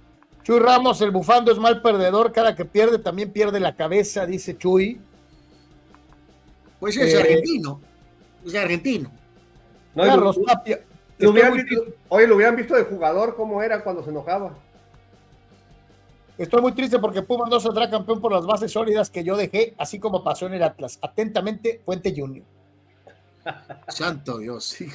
Chuy 0.49 0.61
Ramos, 0.61 0.99
el 1.03 1.11
bufando 1.11 1.53
es 1.53 1.59
mal 1.59 1.83
perdedor, 1.83 2.33
cada 2.33 2.57
que 2.57 2.65
pierde 2.65 2.99
también 2.99 3.31
pierde 3.31 3.61
la 3.61 3.77
cabeza, 3.77 4.25
dice 4.25 4.57
Chuy. 4.57 4.99
Pues 6.81 6.97
es 6.97 7.13
Eh, 7.13 7.19
argentino, 7.21 7.83
es 8.47 8.55
argentino. 8.55 9.13
No, 9.95 10.05
Carlos 10.05 10.39
lo- 10.39 10.45
Tapia. 10.45 10.81
lo 11.19 11.33
hubieran 11.33 11.53
muy 11.53 11.67
oye, 12.09 12.27
lo 12.27 12.37
hubieran 12.37 12.57
visto 12.57 12.75
de 12.75 12.85
jugador 12.85 13.37
cómo 13.37 13.63
era 13.63 13.85
cuando 13.85 14.03
se 14.03 14.09
enojaba. 14.09 14.57
Estoy 16.39 16.63
muy 16.63 16.73
triste 16.73 16.99
porque 16.99 17.21
Pumas 17.21 17.51
no 17.51 17.61
saldrá 17.61 17.91
campeón 17.91 18.19
por 18.19 18.33
las 18.33 18.47
bases 18.47 18.73
sólidas 18.73 19.11
que 19.11 19.23
yo 19.23 19.37
dejé, 19.37 19.75
así 19.77 19.99
como 19.99 20.25
pasó 20.25 20.47
en 20.47 20.55
el 20.55 20.63
Atlas. 20.63 20.99
Atentamente, 21.03 21.83
Puente 21.85 22.15
Junior. 22.17 22.47
Santo 23.89 24.39
Dios, 24.39 24.65
sí. 24.65 24.87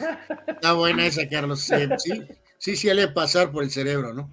Está 0.47 0.73
buena 0.73 1.05
esa, 1.05 1.29
Carlos. 1.29 1.69
Eh, 1.69 1.89
sí, 1.99 2.23
sí, 2.57 2.75
sí, 2.75 2.91
le 2.91 3.07
pasar 3.09 3.51
por 3.51 3.61
el 3.63 3.69
cerebro, 3.69 4.15
¿no? 4.15 4.31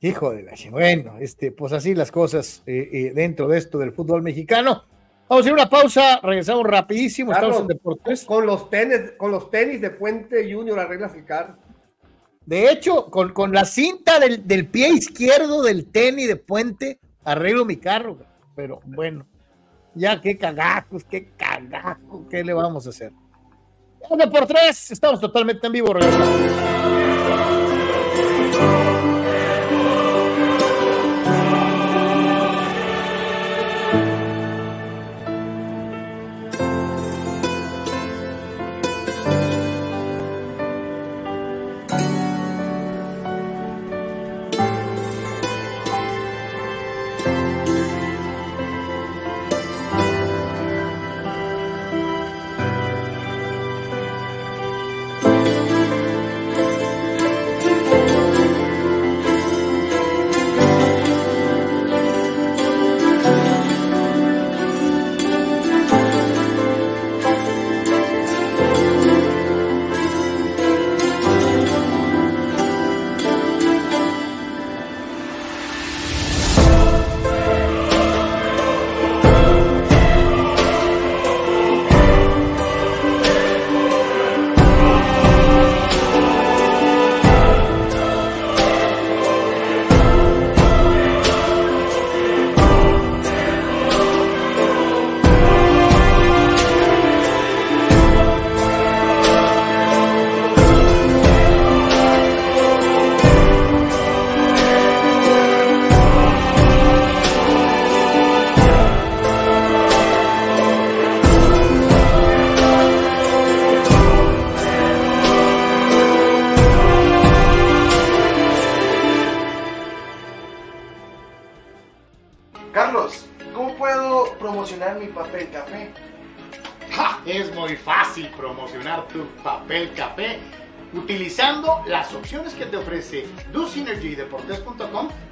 Hijo 0.00 0.30
de 0.30 0.44
la 0.44 0.52
Bueno, 0.70 1.16
este, 1.18 1.50
pues 1.50 1.72
así 1.72 1.94
las 1.94 2.12
cosas 2.12 2.62
eh, 2.66 2.88
eh, 2.92 3.12
dentro 3.14 3.48
de 3.48 3.58
esto 3.58 3.78
del 3.78 3.92
fútbol 3.92 4.22
mexicano. 4.22 4.84
Vamos 5.28 5.42
a 5.42 5.44
hacer 5.44 5.52
una 5.52 5.68
pausa, 5.68 6.20
regresamos 6.22 6.64
rapidísimo. 6.66 7.32
Carlos, 7.32 7.50
Estamos 7.50 7.70
en 7.70 7.76
Deportes. 7.76 8.24
Con 8.24 8.46
los 8.46 8.70
tenis, 8.70 9.12
con 9.16 9.32
los 9.32 9.50
tenis 9.50 9.80
de 9.80 9.90
Puente 9.90 10.52
Junior 10.52 10.78
arreglas 10.78 11.14
el 11.14 11.24
carro. 11.24 11.56
De 12.46 12.70
hecho, 12.70 13.06
con, 13.10 13.32
con 13.32 13.52
la 13.52 13.64
cinta 13.64 14.20
del, 14.20 14.46
del 14.46 14.68
pie 14.68 14.88
izquierdo 14.90 15.62
del 15.62 15.90
tenis 15.90 16.28
de 16.28 16.36
Puente, 16.36 17.00
arreglo 17.24 17.64
mi 17.64 17.76
carro. 17.76 18.18
Pero 18.54 18.80
bueno, 18.86 19.26
ya 19.94 20.20
qué 20.20 20.38
cagajos, 20.38 21.04
qué 21.04 21.28
cagajo, 21.36 22.26
¿qué 22.30 22.44
le 22.44 22.54
vamos 22.54 22.86
a 22.86 22.90
hacer? 22.90 23.12
Uno 24.08 24.30
por 24.30 24.46
tres, 24.46 24.92
estamos 24.92 25.20
totalmente 25.20 25.66
en 25.66 25.72
vivo, 25.72 25.92
regresamos. 25.92 26.67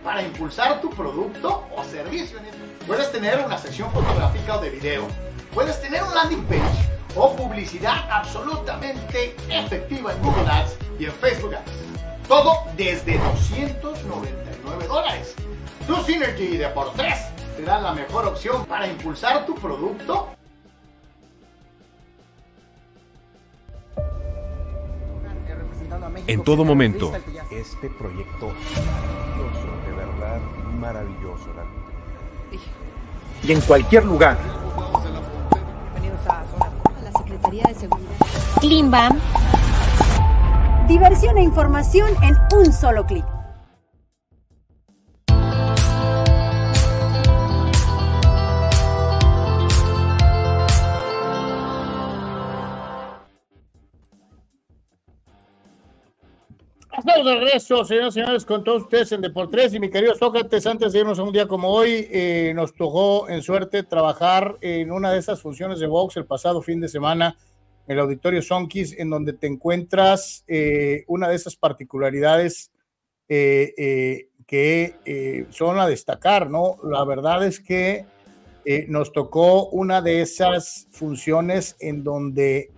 Para 0.02 0.22
impulsar 0.22 0.80
tu 0.80 0.90
producto 0.90 1.64
o 1.76 1.84
servicio. 1.84 2.38
Puedes 2.86 3.12
tener 3.12 3.44
una 3.44 3.56
sección 3.56 3.90
fotográfica 3.92 4.56
o 4.56 4.60
de 4.60 4.70
video, 4.70 5.06
puedes 5.54 5.80
tener 5.80 6.02
un 6.02 6.14
landing 6.14 6.44
page 6.44 6.88
o 7.14 7.34
publicidad 7.34 8.08
absolutamente 8.10 9.36
efectiva 9.48 10.12
en 10.12 10.22
Google 10.22 10.50
Ads 10.50 10.76
y 10.98 11.04
en 11.06 11.12
Facebook 11.12 11.54
Ads. 11.54 12.28
Todo 12.28 12.64
desde 12.76 13.18
299 13.18 14.86
dólares. 14.86 15.34
DoSynergy 15.86 16.54
y 16.54 16.56
Deportes 16.56 17.26
te 17.56 17.62
dan 17.62 17.84
la 17.84 17.92
mejor 17.92 18.26
opción 18.26 18.66
para 18.66 18.88
impulsar 18.88 19.46
tu 19.46 19.54
producto 19.54 20.35
En 26.26 26.42
todo 26.42 26.64
momento. 26.64 27.12
Este 27.50 27.88
proyecto 27.90 28.48
maravilloso, 28.48 29.66
de 29.86 29.92
verdad 29.92 30.40
maravilloso. 30.80 31.46
Y 33.42 33.52
en 33.52 33.60
cualquier 33.60 34.04
lugar. 34.04 34.38
la 37.04 37.12
Secretaría 37.18 37.64
de 37.68 37.74
Seguridad. 37.74 38.16
Klimbam. 38.60 39.20
Diversión 40.88 41.36
e 41.36 41.42
información 41.42 42.10
en 42.22 42.36
un 42.56 42.72
solo 42.72 43.06
clic. 43.06 43.35
Estamos 57.06 57.26
de 57.26 57.38
regreso, 57.38 57.84
señoras 57.84 58.16
y 58.16 58.20
señores, 58.20 58.44
con 58.44 58.64
todos 58.64 58.82
ustedes 58.82 59.12
en 59.12 59.20
Deportes 59.20 59.72
y 59.72 59.78
mi 59.78 59.90
querido 59.90 60.16
Sócrates, 60.16 60.66
antes 60.66 60.92
de 60.92 60.98
irnos 60.98 61.20
a 61.20 61.22
un 61.22 61.32
día 61.32 61.46
como 61.46 61.68
hoy, 61.68 62.08
eh, 62.10 62.52
nos 62.52 62.74
tocó 62.74 63.28
en 63.28 63.42
suerte 63.42 63.84
trabajar 63.84 64.56
en 64.60 64.90
una 64.90 65.12
de 65.12 65.20
esas 65.20 65.40
funciones 65.40 65.78
de 65.78 65.86
box 65.86 66.16
el 66.16 66.26
pasado 66.26 66.62
fin 66.62 66.80
de 66.80 66.88
semana, 66.88 67.36
el 67.86 68.00
auditorio 68.00 68.42
Sonkis, 68.42 68.98
en 68.98 69.10
donde 69.10 69.34
te 69.34 69.46
encuentras 69.46 70.42
eh, 70.48 71.04
una 71.06 71.28
de 71.28 71.36
esas 71.36 71.54
particularidades 71.54 72.72
eh, 73.28 74.28
que 74.44 75.46
son 75.50 75.78
a 75.78 75.86
destacar, 75.86 76.50
¿no? 76.50 76.78
La 76.82 77.04
verdad 77.04 77.46
es 77.46 77.60
que 77.60 78.04
nos 78.88 79.12
tocó 79.12 79.68
una 79.68 80.02
de 80.02 80.22
esas 80.22 80.88
funciones 80.90 81.76
en 81.78 82.02
donde 82.02 82.72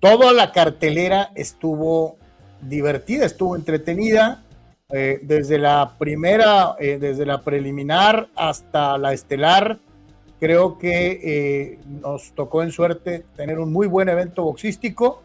toda 0.00 0.32
la 0.32 0.50
cartelera 0.50 1.30
estuvo 1.34 2.21
divertida, 2.62 3.26
estuvo 3.26 3.56
entretenida, 3.56 4.42
eh, 4.90 5.20
desde 5.22 5.58
la 5.58 5.94
primera, 5.98 6.76
eh, 6.78 6.98
desde 6.98 7.24
la 7.26 7.42
preliminar 7.42 8.28
hasta 8.36 8.98
la 8.98 9.12
estelar. 9.12 9.78
Creo 10.38 10.78
que 10.78 11.20
eh, 11.22 11.78
nos 11.86 12.32
tocó 12.32 12.62
en 12.62 12.72
suerte 12.72 13.24
tener 13.36 13.58
un 13.58 13.72
muy 13.72 13.86
buen 13.86 14.08
evento 14.08 14.42
boxístico 14.42 15.22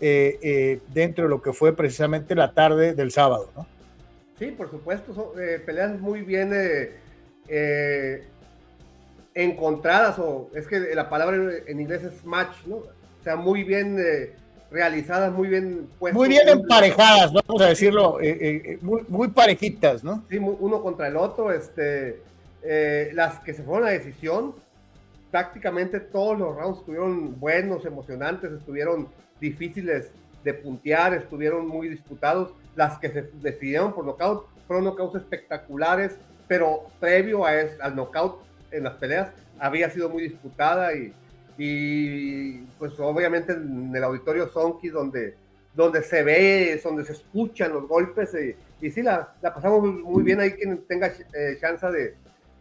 dentro 0.00 1.24
de 1.24 1.30
lo 1.30 1.40
que 1.40 1.52
fue 1.52 1.76
precisamente 1.76 2.34
la 2.34 2.52
tarde 2.52 2.92
del 2.92 3.12
sábado. 3.12 3.50
Sí, 4.36 4.46
por 4.46 4.68
supuesto, 4.68 5.32
peleas 5.64 6.00
muy 6.00 6.22
bien 6.22 6.52
encontradas, 9.34 10.18
o 10.18 10.50
es 10.54 10.66
que 10.66 10.80
la 10.94 11.08
palabra 11.08 11.36
en- 11.66 11.80
inglés 11.80 12.02
es 12.02 12.24
match, 12.24 12.56
¿no? 12.66 12.76
O 12.76 13.22
sea, 13.22 13.36
muy 13.36 13.62
bien 13.62 13.96
realizadas, 14.72 15.32
muy 15.32 15.48
bien 15.48 15.88
puestas. 15.98 16.16
Muy 16.18 16.28
bien 16.28 16.48
emparejadas, 16.48 17.32
vamos 17.32 17.62
a 17.62 17.66
decirlo, 17.66 18.20
eh, 18.20 18.38
eh, 18.40 18.78
muy, 18.80 19.02
muy 19.08 19.28
parejitas, 19.28 20.02
¿no? 20.02 20.24
Sí, 20.30 20.38
uno 20.38 20.82
contra 20.82 21.08
el 21.08 21.16
otro, 21.16 21.52
este, 21.52 22.20
eh, 22.62 23.10
las 23.12 23.38
que 23.40 23.52
se 23.54 23.62
fueron 23.62 23.88
a 23.88 23.90
decisión, 23.92 24.54
prácticamente 25.30 26.00
todos 26.00 26.38
los 26.38 26.56
rounds 26.56 26.78
estuvieron 26.80 27.38
buenos, 27.38 27.84
emocionantes, 27.84 28.52
estuvieron 28.52 29.08
difíciles 29.40 30.10
de 30.44 30.54
puntear, 30.54 31.14
estuvieron 31.14 31.66
muy 31.68 31.88
disputados. 31.88 32.50
Las 32.74 32.98
que 32.98 33.10
se 33.10 33.22
decidieron 33.40 33.92
por 33.92 34.04
nocaut 34.04 34.46
fueron 34.66 34.84
knockouts 34.84 35.16
espectaculares, 35.16 36.16
pero 36.48 36.86
previo 36.98 37.44
a 37.44 37.54
es- 37.60 37.80
al 37.80 37.94
knockout 37.94 38.40
en 38.70 38.84
las 38.84 38.94
peleas 38.94 39.28
había 39.58 39.90
sido 39.90 40.08
muy 40.08 40.22
disputada 40.22 40.94
y, 40.94 41.12
y 41.58 42.58
pues 42.78 42.98
obviamente 42.98 43.52
en 43.52 43.94
el 43.94 44.04
auditorio 44.04 44.48
Sonky 44.48 44.88
donde, 44.88 45.36
donde 45.74 46.02
se 46.02 46.22
ve, 46.22 46.80
donde 46.82 47.04
se 47.04 47.12
escuchan 47.12 47.72
los 47.72 47.86
golpes 47.86 48.34
y, 48.34 48.86
y 48.86 48.90
sí, 48.90 49.02
la, 49.02 49.32
pasamos 49.40 49.82
muy, 49.84 50.22
bien 50.22 50.40
ahí 50.40 50.52
quien 50.52 50.84
tenga 50.86 51.08
eh, 51.08 51.56
chance 51.60 51.86
de, 51.86 52.14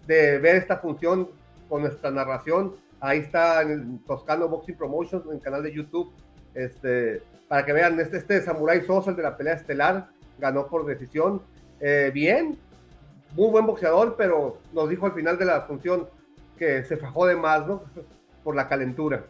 de 0.08 0.40
ver 0.40 0.56
esta 0.56 0.78
función 0.78 1.30
con 1.70 1.82
nuestra 1.82 2.12
narración. 2.12 2.76
Ahí 3.00 3.20
está 3.20 3.62
en 3.62 3.72
el 3.72 4.00
Toscano 4.06 4.48
Boxing 4.48 4.76
Promotions, 4.76 5.26
en 5.26 5.34
el 5.34 5.42
canal 5.42 5.64
de 5.64 5.74
YouTube, 5.74 6.12
este, 6.54 7.24
para 7.48 7.66
que 7.66 7.74
vean, 7.74 8.00
este, 8.00 8.18
este 8.18 8.42
Samurai 8.42 8.86
Sosa, 8.86 9.12
el 9.12 9.16
de 9.16 9.24
la 9.24 9.38
pelea 9.38 9.54
estelar, 9.56 10.10
ganó 10.38 10.68
por 10.68 10.86
decisión. 10.86 11.42
Eh, 11.80 12.12
bien, 12.14 12.60
muy 13.36 13.50
buen 13.50 13.66
boxeador, 13.66 14.16
pero 14.18 14.58
nos 14.74 14.90
dijo 14.90 15.06
al 15.06 15.14
final 15.14 15.38
de 15.38 15.46
la 15.46 15.62
función 15.62 16.08
que 16.58 16.84
se 16.84 16.98
fajó 16.98 17.26
de 17.26 17.36
más, 17.36 17.66
¿no? 17.66 17.84
Por 18.44 18.56
la 18.56 18.68
calentura. 18.68 19.26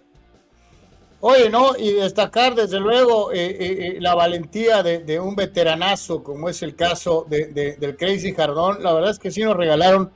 Oye, 1.19 1.49
¿no? 1.49 1.75
Y 1.77 1.91
destacar 1.93 2.55
desde 2.55 2.79
luego 2.79 3.31
eh, 3.31 3.45
eh, 3.45 3.57
eh, 3.59 3.97
la 3.99 4.15
valentía 4.15 4.81
de, 4.81 4.99
de 4.99 5.19
un 5.19 5.35
veteranazo, 5.35 6.23
como 6.23 6.49
es 6.49 6.63
el 6.63 6.75
caso 6.75 7.27
de, 7.29 7.47
de- 7.47 7.75
del 7.75 7.95
Crazy 7.95 8.33
Jardón. 8.33 8.81
La 8.81 8.93
verdad 8.93 9.11
es 9.11 9.19
que 9.19 9.29
sí 9.29 9.43
nos 9.43 9.55
regalaron 9.55 10.09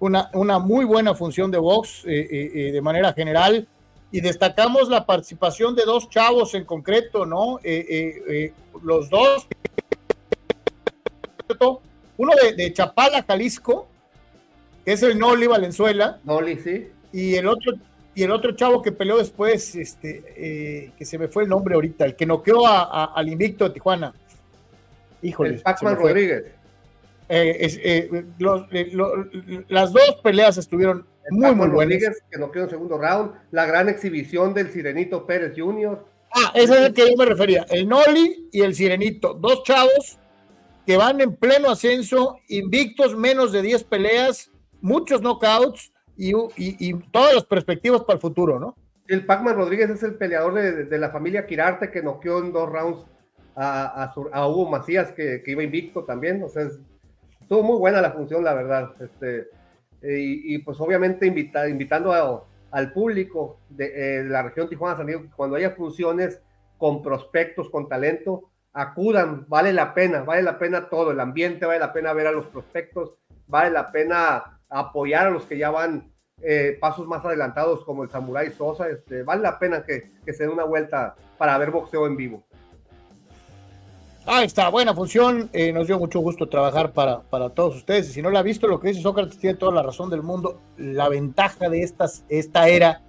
una, 0.00 0.28
una 0.34 0.58
muy 0.58 0.84
buena 0.84 1.14
función 1.14 1.50
de 1.50 1.58
box 1.58 2.04
eh, 2.06 2.28
eh, 2.54 2.72
de 2.72 2.80
manera 2.82 3.12
general. 3.14 3.66
Y 4.12 4.20
destacamos 4.20 4.88
la 4.88 5.06
participación 5.06 5.74
de 5.76 5.84
dos 5.84 6.10
chavos 6.10 6.54
en 6.54 6.64
concreto, 6.64 7.24
¿no? 7.24 7.60
Los 8.82 9.08
dos. 9.08 9.46
Uno 12.16 12.32
de, 12.42 12.52
de 12.54 12.72
Chapala, 12.72 13.22
Jalisco, 13.22 13.86
que 14.84 14.92
es 14.92 15.02
el 15.04 15.18
Noli 15.18 15.46
Valenzuela. 15.46 16.18
Noli, 16.24 16.58
sí. 16.58 16.88
Y 17.12 17.36
el 17.36 17.46
otro, 17.46 17.72
y 18.14 18.22
el 18.22 18.30
otro 18.30 18.52
chavo 18.52 18.82
que 18.82 18.92
peleó 18.92 19.18
después, 19.18 19.74
este, 19.76 20.24
eh, 20.36 20.92
que 20.98 21.04
se 21.04 21.18
me 21.18 21.28
fue 21.28 21.44
el 21.44 21.48
nombre 21.48 21.74
ahorita, 21.74 22.04
el 22.04 22.16
que 22.16 22.26
noqueó 22.26 22.66
a- 22.66 22.82
a- 22.82 23.12
al 23.14 23.28
invicto 23.28 23.64
de 23.64 23.70
Tijuana. 23.74 24.12
Híjole. 25.22 25.50
El 25.56 25.60
Pac-Man. 25.62 25.96
Rodríguez. 25.96 26.44
Eh, 27.28 27.56
es- 27.60 27.78
eh, 27.82 28.24
los- 28.38 28.66
lo- 28.92 29.26
las 29.68 29.92
dos 29.92 30.16
peleas 30.22 30.56
estuvieron 30.58 31.06
muy, 31.30 31.54
muy 31.54 31.68
buenas. 31.68 31.74
Rodríguez, 32.00 32.22
que 32.30 32.38
no 32.38 32.50
quedó 32.50 32.64
en 32.64 32.70
segundo 32.70 32.98
round. 32.98 33.32
La 33.52 33.66
gran 33.66 33.88
exhibición 33.88 34.52
del 34.54 34.72
Sirenito 34.72 35.24
Pérez 35.26 35.52
Jr. 35.56 36.04
Ah, 36.34 36.50
ese 36.54 36.74
es 36.74 36.80
el 36.86 36.94
que 36.94 37.08
yo 37.10 37.16
me 37.16 37.24
refería. 37.26 37.64
El 37.70 37.88
Noli 37.88 38.48
y 38.50 38.62
el 38.62 38.74
Sirenito. 38.74 39.34
Dos 39.34 39.62
chavos 39.64 40.18
que 40.86 40.96
van 40.96 41.20
en 41.20 41.36
pleno 41.36 41.70
ascenso, 41.70 42.38
invictos, 42.48 43.14
menos 43.16 43.52
de 43.52 43.62
10 43.62 43.84
peleas, 43.84 44.50
muchos 44.80 45.20
knockouts 45.20 45.92
y, 46.28 46.32
y- 46.56 46.76
y 46.90 46.94
todas 47.10 47.34
las 47.34 47.44
perspectivas 47.44 48.02
para 48.02 48.14
el 48.16 48.20
futuro, 48.20 48.58
¿no? 48.58 48.74
El 49.06 49.24
Pac-Man 49.26 49.56
Rodríguez 49.56 49.90
es 49.90 50.02
el 50.02 50.14
peleador 50.14 50.54
de, 50.54 50.84
de 50.84 50.98
la 50.98 51.10
familia 51.10 51.46
Quirarte 51.46 51.90
que 51.90 52.02
noqueó 52.02 52.38
en 52.38 52.52
dos 52.52 52.68
rounds 52.68 53.04
a, 53.56 54.04
a, 54.04 54.12
a 54.32 54.48
Hugo 54.48 54.70
Macías, 54.70 55.10
que, 55.12 55.42
que 55.42 55.50
iba 55.50 55.62
invicto 55.62 56.04
también. 56.04 56.42
O 56.42 56.48
sea, 56.48 56.62
es- 56.62 56.78
estuvo 57.40 57.62
muy 57.62 57.78
buena 57.78 58.00
la 58.00 58.12
función, 58.12 58.44
la 58.44 58.54
verdad. 58.54 58.92
Este, 59.00 59.48
y, 60.02 60.54
y, 60.54 60.58
pues 60.58 60.80
obviamente 60.80 61.26
invita- 61.26 61.68
invitando 61.68 62.12
a- 62.12 62.44
al 62.70 62.92
público 62.92 63.58
de, 63.68 63.86
eh, 63.86 64.22
de 64.22 64.28
la 64.30 64.42
región 64.44 64.68
Tijuana, 64.68 64.96
San 64.96 65.06
Diego, 65.06 65.24
cuando 65.34 65.56
haya 65.56 65.72
funciones 65.72 66.40
con 66.78 67.02
prospectos, 67.02 67.68
con 67.68 67.88
talento, 67.88 68.50
acudan, 68.72 69.44
vale 69.48 69.72
la 69.72 69.92
pena, 69.92 70.22
vale 70.22 70.42
la 70.42 70.56
pena 70.58 70.88
todo, 70.88 71.10
el 71.10 71.18
ambiente, 71.18 71.66
vale 71.66 71.80
la 71.80 71.92
pena 71.92 72.12
ver 72.12 72.28
a 72.28 72.32
los 72.32 72.46
prospectos, 72.46 73.14
vale 73.48 73.70
la 73.70 73.90
pena 73.90 74.60
apoyar 74.68 75.26
a 75.26 75.30
los 75.30 75.42
que 75.46 75.58
ya 75.58 75.70
van 75.70 76.09
eh, 76.42 76.78
pasos 76.80 77.06
más 77.06 77.24
adelantados 77.24 77.84
como 77.84 78.02
el 78.02 78.10
Samurai 78.10 78.50
Sosa, 78.52 78.88
este, 78.88 79.22
vale 79.22 79.42
la 79.42 79.58
pena 79.58 79.84
que, 79.84 80.10
que 80.24 80.32
se 80.32 80.44
dé 80.44 80.48
una 80.48 80.64
vuelta 80.64 81.14
para 81.38 81.56
ver 81.58 81.70
boxeo 81.70 82.06
en 82.06 82.16
vivo. 82.16 82.42
Ahí 84.26 84.46
está, 84.46 84.68
buena 84.68 84.94
función. 84.94 85.50
eh, 85.52 85.72
nos 85.72 85.86
dio 85.86 85.98
mucho 85.98 86.20
gusto 86.20 86.48
trabajar 86.48 86.92
para, 86.92 87.20
para 87.22 87.50
todos 87.50 87.76
ustedes. 87.76 88.10
Y 88.10 88.12
si 88.12 88.22
no 88.22 88.30
la 88.30 88.40
ha 88.40 88.42
visto, 88.42 88.68
lo 88.68 88.78
que 88.78 88.88
dice 88.88 89.02
Sócrates 89.02 89.38
tiene 89.38 89.56
toda 89.56 89.72
la 89.72 89.82
razón 89.82 90.10
del 90.10 90.22
mundo. 90.22 90.60
La 90.76 91.08
ventaja 91.08 91.68
de 91.68 91.82
estas, 91.82 92.24
esta 92.28 92.68
era 92.68 93.00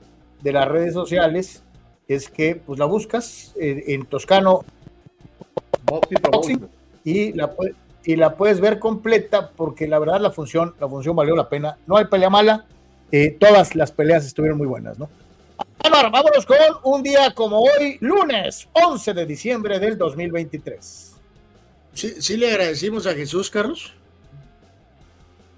de 0.41 0.53
las 0.53 0.67
redes 0.67 0.93
sociales 0.93 1.63
es 2.07 2.29
que 2.29 2.55
pues 2.55 2.79
la 2.79 2.85
buscas 2.85 3.53
eh, 3.59 3.83
en 3.87 4.05
Toscano 4.05 4.65
Boxing 5.83 6.67
y 7.03 7.33
la, 7.33 7.51
y 8.03 8.15
la 8.15 8.35
puedes 8.35 8.59
ver 8.59 8.79
completa 8.79 9.51
porque 9.55 9.87
la 9.87 9.99
verdad 9.99 10.19
la 10.21 10.31
función, 10.31 10.75
la 10.79 10.87
función 10.87 11.15
valió 11.15 11.35
la 11.35 11.49
pena. 11.49 11.77
No 11.87 11.97
hay 11.97 12.05
pelea 12.05 12.29
mala. 12.29 12.65
Eh, 13.11 13.35
todas 13.39 13.75
las 13.75 13.91
peleas 13.91 14.25
estuvieron 14.25 14.57
muy 14.57 14.67
buenas, 14.67 14.97
¿no? 14.99 15.09
Ahora, 15.83 16.09
vámonos 16.09 16.45
con 16.45 16.57
un 16.83 17.03
día 17.03 17.31
como 17.33 17.59
hoy, 17.61 17.97
lunes 18.01 18.67
11 18.73 19.13
de 19.13 19.25
diciembre 19.25 19.79
del 19.79 19.97
2023. 19.97 21.13
¿Sí, 21.93 22.13
sí 22.21 22.37
le 22.37 22.49
agradecimos 22.51 23.05
a 23.07 23.13
Jesús, 23.13 23.49
Carlos? 23.49 23.93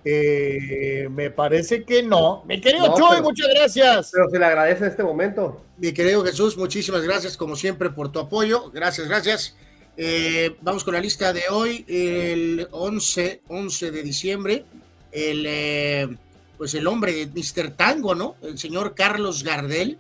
Eh, 0.06 1.08
me 1.12 1.30
parece 1.32 1.84
que 1.84 2.04
no. 2.04 2.44
Mi 2.46 2.60
querido 2.60 2.88
No, 2.88 2.96
Chuy, 2.98 3.08
pero- 3.12 3.24
muchas 3.24 3.48
gracias. 3.54 4.10
Pero 4.12 4.30
se 4.30 4.40
le 4.40 4.46
agradece 4.46 4.84
en 4.86 4.90
este 4.92 5.04
momento. 5.04 5.62
Mi 5.78 5.94
querido 5.94 6.24
Jesús, 6.26 6.58
muchísimas 6.58 7.02
gracias 7.04 7.38
como 7.38 7.56
siempre 7.56 7.90
por 7.90 8.12
tu 8.12 8.20
apoyo. 8.20 8.70
Gracias, 8.72 9.08
gracias. 9.08 9.56
Eh, 9.96 10.56
vamos 10.62 10.84
con 10.84 10.94
la 10.96 11.00
lista 11.00 11.32
de 11.32 11.44
hoy, 11.50 11.86
el 11.88 12.68
11, 12.72 13.42
11 13.48 13.92
de 13.92 14.04
diciembre. 14.04 14.66
El, 15.12 15.46
eh, 15.48 16.18
pues 16.64 16.76
el 16.76 16.88
hombre 16.88 17.12
de 17.12 17.26
Mr. 17.26 17.72
Tango, 17.72 18.16
¿no? 18.16 18.38
El 18.42 18.58
señor 18.58 18.96
Carlos 18.96 19.44
Gardel. 19.44 19.98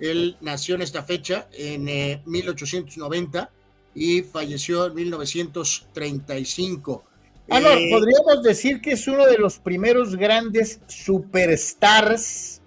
Él 0.00 0.36
nació 0.40 0.74
en 0.74 0.82
esta 0.82 1.04
fecha, 1.04 1.46
en 1.52 1.88
eh, 1.88 2.20
1890, 2.26 3.48
y 3.94 4.22
falleció 4.22 4.86
en 4.86 4.96
1935. 4.96 7.04
Ah, 7.48 7.60
no, 7.60 7.70
Eh, 7.70 7.90
podríamos 7.92 8.42
decir 8.42 8.80
que 8.80 8.94
es 8.94 9.06
uno 9.06 9.24
de 9.24 9.38
los 9.38 9.60
primeros 9.60 10.16
grandes 10.16 10.80
superstars 10.88 12.60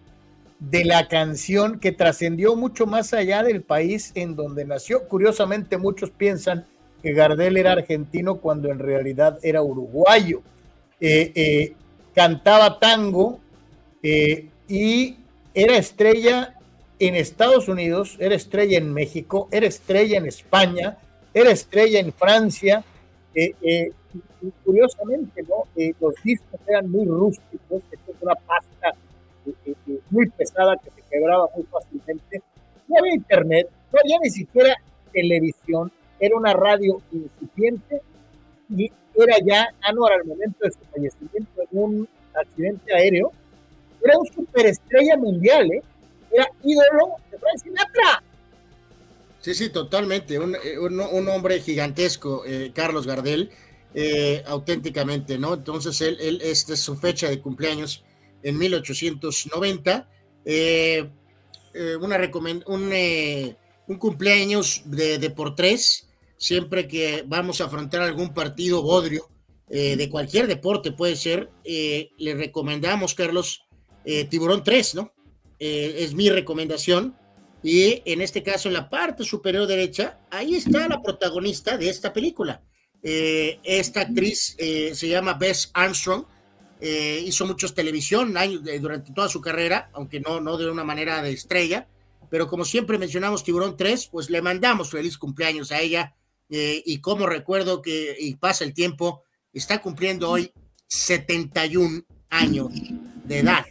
de 0.62 0.86
la 0.86 1.10
canción 1.10 1.82
que 1.82 1.92
trascendió 1.92 2.56
mucho 2.56 2.86
más 2.86 3.14
allá 3.14 3.44
del 3.44 3.62
país 3.62 4.14
en 4.16 4.38
donde 4.38 4.64
nació. 4.64 5.06
Curiosamente, 5.10 5.78
muchos 5.78 6.12
piensan 6.12 6.66
que 7.02 7.12
Gardel 7.12 7.58
era 7.58 7.74
argentino 7.74 8.36
cuando 8.36 8.72
en 8.72 8.80
realidad 8.80 9.38
era 9.44 9.62
uruguayo. 9.62 10.42
Eh, 11.02 11.34
eh, 11.36 11.74
cantaba 12.14 12.80
tango 12.80 13.40
eh, 14.02 14.50
y 14.68 15.18
era 15.54 15.78
estrella 15.78 16.56
en 17.00 17.16
Estados 17.16 17.68
Unidos, 17.68 18.18
era 18.20 18.36
estrella 18.36 18.78
en 18.78 18.94
México, 18.94 19.48
era 19.52 19.66
estrella 19.66 20.18
en 20.18 20.26
España, 20.26 20.98
era 21.34 21.52
estrella 21.52 22.00
en 22.00 22.14
Francia. 22.14 22.84
eh, 23.36 23.54
eh, 23.64 23.92
curiosamente, 24.64 25.42
¿no? 25.44 25.66
Los 26.00 26.14
discos 26.24 26.60
eran 26.68 26.92
muy 26.92 27.06
rústicos, 27.06 27.82
es 27.92 28.00
una 28.22 28.36
pasta 28.36 28.94
muy 30.10 30.30
pesada 30.30 30.78
que 30.78 30.92
se 30.92 31.02
quebraba 31.10 31.50
muy 31.56 31.66
fácilmente. 31.66 32.42
No 32.88 32.98
había 33.00 33.16
internet, 33.16 33.70
no 33.92 34.00
había 34.00 34.20
ni 34.22 34.30
siquiera 34.30 34.76
televisión, 35.12 35.92
era 36.20 36.36
una 36.38 36.54
radio 36.54 37.02
incipiente 37.12 38.02
era 39.16 39.36
ya 39.46 39.68
Anuar 39.82 40.14
al 40.14 40.26
momento 40.26 40.58
de 40.64 40.72
su 40.72 40.80
fallecimiento 40.92 41.62
en 41.62 41.68
un 41.72 42.10
accidente 42.34 42.94
aéreo. 42.94 43.32
Era 44.04 44.18
un 44.18 44.26
superestrella 44.28 45.18
mundial, 45.18 45.72
¿eh? 45.72 45.84
Era 46.32 46.48
ídolo 46.64 47.16
de 47.32 47.38
Frank 47.38 47.58
Sinatra. 47.64 48.24
Sí, 49.40 49.54
sí, 49.54 49.70
totalmente. 49.70 50.40
Un, 50.40 50.56
eh, 50.56 50.80
un- 50.80 51.28
hombre 51.30 51.60
gigantesco, 51.60 52.44
eh, 52.46 52.72
Carlos 52.74 53.06
Gardel, 53.06 53.52
eh, 53.94 54.42
auténticamente, 54.48 55.38
¿no? 55.38 55.54
Entonces, 55.54 56.00
él, 56.02 56.40
esta 56.42 56.74
es 56.74 56.80
su 56.80 56.96
fecha 56.96 57.30
de 57.30 57.40
cumpleaños 57.40 58.04
en 58.42 58.58
1890. 58.58 60.08
Eh, 60.46 61.10
eh, 61.74 61.96
una 61.98 62.18
un, 62.68 62.94
un 63.88 63.98
cumpleaños 63.98 64.82
de 65.20 65.30
por 65.30 65.56
tres, 65.56 66.08
siempre 66.44 66.90
que 66.90 67.24
vamos 67.26 67.62
a 67.62 67.66
afrontar 67.66 68.02
algún 68.02 68.34
partido 68.34 68.82
bodrio 68.82 69.30
eh, 69.70 69.96
de 69.96 70.10
cualquier 70.10 70.46
deporte, 70.48 70.92
puede 70.92 71.16
ser, 71.16 71.50
eh, 71.64 72.10
le 72.18 72.36
recomendamos, 72.36 73.16
Carlos, 73.16 73.64
eh, 74.04 74.26
Tiburón 74.26 74.62
3, 74.62 74.96
¿no? 74.96 75.14
Eh, 75.58 75.96
es 76.00 76.14
mi 76.14 76.30
recomendación. 76.30 77.16
Y 77.64 78.02
en 78.04 78.22
este 78.22 78.44
caso, 78.44 78.68
en 78.68 78.74
la 78.74 78.90
parte 78.90 79.24
superior 79.24 79.66
derecha, 79.68 80.20
ahí 80.32 80.56
está 80.56 80.86
la 80.90 81.02
protagonista 81.02 81.78
de 81.78 81.88
esta 81.88 82.12
película. 82.12 82.62
Esta 83.02 84.02
actriz 84.02 84.58
se 84.58 85.08
llama 85.08 85.36
Bess 85.36 85.72
Armstrong. 85.74 86.26
hizo 86.82 87.46
muchos 87.46 87.74
televisión 87.74 88.34
durante 88.82 89.14
toda 89.14 89.30
su 89.30 89.40
carrera, 89.40 89.90
aunque 89.94 90.20
no, 90.20 90.42
no 90.42 90.58
de 90.58 90.70
una 90.70 90.84
manera 90.84 91.22
de 91.22 91.32
estrella. 91.32 91.88
Pero 92.30 92.48
como 92.48 92.66
siempre 92.66 92.98
mencionamos 92.98 93.46
Tiburón 93.46 93.78
3, 93.78 94.10
pues 94.12 94.30
le 94.30 94.42
mandamos 94.42 94.90
feliz 94.90 95.18
cumpleaños 95.18 95.72
a 95.72 95.80
ella. 95.80 96.14
Eh, 96.50 96.82
y 96.86 97.00
como 97.02 97.26
recuerdo 97.26 97.82
que, 97.82 98.16
y 98.20 98.36
pasa 98.36 98.64
el 98.64 98.74
tiempo, 98.74 99.24
está 99.54 99.82
cumpliendo 99.82 100.30
hoy 100.30 100.52
71 100.88 102.04
años 102.30 102.70
de 103.26 103.40
edad. 103.40 103.66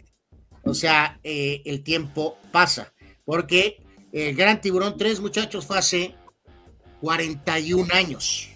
O 0.63 0.73
sea, 0.73 1.19
eh, 1.23 1.61
el 1.65 1.83
tiempo 1.83 2.37
pasa. 2.51 2.93
Porque 3.25 3.77
el 4.11 4.35
Gran 4.35 4.59
Tiburón 4.61 4.97
3, 4.97 5.19
muchachos, 5.21 5.65
fue 5.65 5.77
hace 5.77 6.15
41 7.01 7.87
años. 7.93 8.49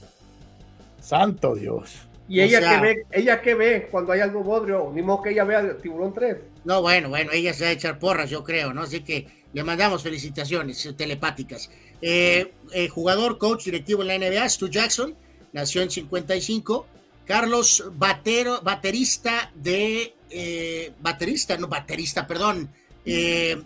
Santo 1.00 1.56
Dios. 1.56 1.96
Y 2.30 2.42
O 2.42 2.44
ella 2.44 2.60
sea- 2.60 2.70
que 2.76 2.82
ve, 2.82 3.06
ella 3.12 3.42
que 3.42 3.56
ve 3.56 3.88
cuando 3.90 4.12
hay 4.12 4.20
algo 4.20 4.44
bodrio, 4.44 4.92
ni 4.94 5.02
modo 5.02 5.22
que 5.22 5.30
ella 5.32 5.46
vea 5.46 5.60
el 5.62 5.78
tiburón 5.78 6.14
3. 6.14 6.38
No, 6.66 6.82
bueno, 6.82 7.08
bueno, 7.10 7.32
ella 7.32 7.54
se 7.54 7.64
va 7.64 7.70
a 7.70 7.74
echar 7.74 8.00
porras, 8.00 8.30
yo 8.30 8.44
creo, 8.44 8.74
¿no? 8.74 8.82
Así 8.82 9.00
que 9.02 9.28
le 9.58 9.64
mandamos 9.64 10.04
felicitaciones 10.04 10.88
telepáticas. 10.96 11.72
Eh, 12.00 12.52
eh, 12.74 12.88
jugador, 12.90 13.40
coach, 13.40 13.66
directivo 13.66 14.04
en 14.04 14.08
la 14.10 14.16
NBA, 14.20 14.48
Stu 14.50 14.68
Jackson, 14.70 15.16
nació 15.52 15.82
en 15.82 15.90
55. 15.90 16.86
Carlos 17.26 17.84
Batero, 17.96 18.62
baterista 18.62 19.52
de. 19.56 20.14
eh, 20.30 20.92
baterista, 21.02 21.58
no, 21.58 21.68
baterista, 21.68 22.28
perdón. 22.28 22.70
eh, 23.04 23.58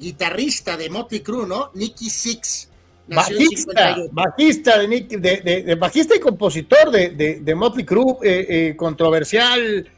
guitarrista 0.00 0.76
de 0.78 0.88
Motley 0.88 1.20
Crue, 1.20 1.46
¿no? 1.46 1.70
Nicky 1.74 2.08
Six. 2.08 2.70
nació 3.06 3.36
Bajista, 3.36 3.72
58. 3.94 4.08
bajista, 4.12 4.78
de, 4.78 4.88
Nick- 4.88 5.20
de- 5.20 5.40
de- 5.42 5.62
de 5.62 5.74
bajista 5.74 6.16
y 6.16 6.20
compositor 6.20 6.90
de, 6.90 7.10
de, 7.10 7.40
de 7.40 7.54
Motley 7.54 7.84
Crue, 7.84 8.74
controversial, 8.76 9.88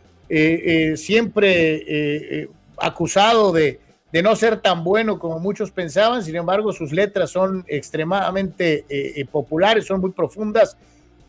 siempre 0.96 2.48
acusado 2.78 3.52
de, 3.52 3.80
de 4.12 4.22
no 4.22 4.34
ser 4.36 4.60
tan 4.60 4.84
bueno 4.84 5.18
como 5.18 5.38
muchos 5.38 5.70
pensaban, 5.70 6.22
sin 6.24 6.36
embargo 6.36 6.72
sus 6.72 6.92
letras 6.92 7.30
son 7.30 7.64
extremadamente 7.68 8.86
eh, 8.88 9.12
eh, 9.16 9.24
populares, 9.30 9.86
son 9.86 10.00
muy 10.00 10.12
profundas. 10.12 10.76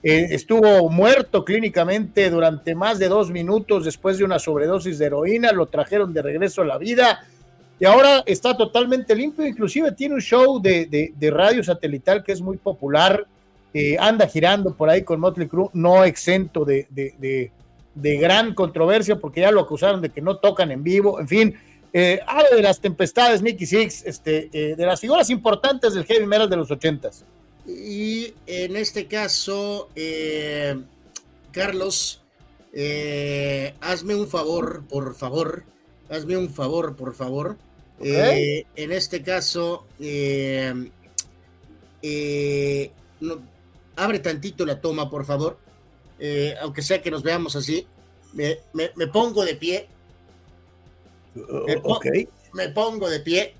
Eh, 0.02 0.28
estuvo 0.32 0.90
muerto 0.90 1.44
clínicamente 1.44 2.30
durante 2.30 2.74
más 2.74 2.98
de 3.00 3.10
dos 3.10 3.32
minutos 3.32 3.84
después 3.84 4.18
de 4.18 4.24
una 4.24 4.40
sobredosis 4.40 4.98
de 4.98 5.08
heroína, 5.08 5.52
lo 5.52 5.66
trajeron 5.66 6.14
de 6.14 6.22
regreso 6.22 6.62
a 6.62 6.66
la 6.66 6.78
vida 6.78 7.20
y 7.82 7.86
ahora 7.86 8.24
está 8.26 8.56
totalmente 8.56 9.14
limpio, 9.14 9.46
inclusive 9.46 9.92
tiene 9.92 10.16
un 10.16 10.22
show 10.22 10.62
de, 10.62 10.86
de- 11.18 11.32
radio 11.32 11.62
satelital 11.64 12.24
que 12.24 12.32
es 12.32 12.42
muy 12.42 12.56
popular, 12.58 13.26
anda 14.00 14.26
girando 14.28 14.74
por 14.74 14.90
ahí 14.90 15.04
con 15.04 15.20
Motley 15.20 15.48
Crue, 15.48 15.70
no 15.74 16.04
exento 16.06 16.64
de- 16.64 16.88
de 18.02 18.18
gran 18.18 18.54
controversia 18.54 19.18
porque 19.18 19.42
ya 19.42 19.52
lo 19.52 19.62
acusaron 19.62 20.02
de 20.02 20.10
que 20.10 20.22
no 20.22 20.38
tocan 20.38 20.72
en 20.72 20.84
vivo, 20.84 21.20
en 21.20 21.28
fin, 21.28 21.56
eh, 21.94 22.20
habla 22.28 22.50
de 22.56 22.62
las 22.62 22.80
tempestades, 22.80 23.42
Nicky 23.42 23.66
Six, 23.66 24.04
este, 24.06 24.50
eh, 24.54 24.76
de 24.76 24.86
las 24.86 25.00
figuras 25.00 25.30
importantes 25.30 25.94
del 25.94 26.06
heavy 26.06 26.26
metal 26.26 26.50
de 26.50 26.56
los 26.58 26.70
ochentas. 26.72 27.24
Y 27.68 28.34
en 28.48 28.76
este 28.76 29.08
caso, 29.08 29.90
eh, 29.96 30.80
Carlos, 31.52 32.22
eh, 32.74 33.74
hazme 33.82 34.16
un 34.16 34.28
favor, 34.28 34.84
por 34.88 35.16
favor. 35.16 35.64
Hazme 36.10 36.38
un 36.38 36.50
favor, 36.50 36.96
por 36.96 37.14
favor. 37.14 37.58
Eh, 38.02 38.66
en 38.76 38.92
este 38.92 39.22
caso, 39.22 39.86
no- 43.20 43.40
abre 43.96 44.20
tantito 44.20 44.66
la 44.66 44.80
toma, 44.82 45.10
por 45.10 45.26
favor. 45.26 45.58
Aunque 46.62 46.82
sea 46.82 47.02
que 47.02 47.12
nos 47.12 47.24
veamos 47.24 47.56
así. 47.56 47.86
Me, 48.34 48.60
me- 48.74 48.92
me 48.96 49.08
pongo 49.08 49.44
de 49.46 49.56
pie. 49.56 49.88
Me, 51.36 51.78
po- 51.78 52.00
me 52.54 52.70
pongo 52.70 53.10
de 53.10 53.20
pie. 53.20 53.56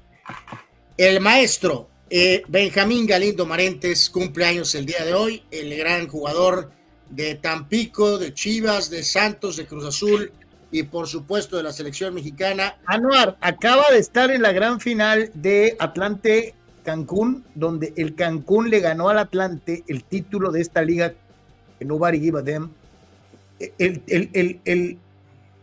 El 0.98 1.20
maestro 1.22 1.88
eh, 2.10 2.44
Benjamín 2.48 3.06
Galindo 3.06 3.46
Marentes 3.46 4.10
cumple 4.10 4.46
años 4.46 4.74
el 4.76 4.86
día 4.86 5.06
de 5.06 5.14
hoy, 5.14 5.44
el 5.52 5.76
gran 5.78 6.08
jugador 6.08 6.72
de 7.10 7.36
Tampico, 7.36 8.18
de 8.18 8.34
Chivas, 8.34 8.90
de 8.90 9.04
Santos, 9.04 9.58
de 9.58 9.66
Cruz 9.66 9.86
Azul 9.86 10.32
y 10.72 10.84
por 10.84 11.08
supuesto 11.08 11.58
de 11.58 11.64
la 11.64 11.72
selección 11.72 12.14
mexicana. 12.14 12.78
Anuar 12.86 13.38
acaba 13.42 13.86
de 13.92 14.00
estar 14.00 14.30
en 14.32 14.42
la 14.42 14.52
gran 14.52 14.80
final 14.80 15.32
de 15.34 15.76
Atlante 15.80 16.54
Cancún, 16.84 17.44
donde 17.56 17.94
el 17.98 18.16
Cancún 18.16 18.70
le 18.70 18.80
ganó 18.80 19.10
al 19.10 19.20
Atlante 19.20 19.84
el 19.88 20.04
título 20.04 20.52
de 20.52 20.62
esta 20.62 20.82
liga 20.82 21.14
que 21.78 21.86
nobody 21.86 22.20
give 22.20 22.40
a 22.40 22.42
damn. 22.42 22.72
El, 23.78 24.02
el- 24.08 24.60
el- 24.66 24.98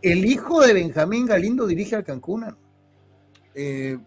el- 0.01 0.25
hijo 0.25 0.61
de 0.61 0.73
Benjamín 0.73 1.25
Galindo 1.25 1.65
dirige 1.67 1.95
al 1.95 2.03
Cancún. 2.03 2.45
Eh, 3.55 3.97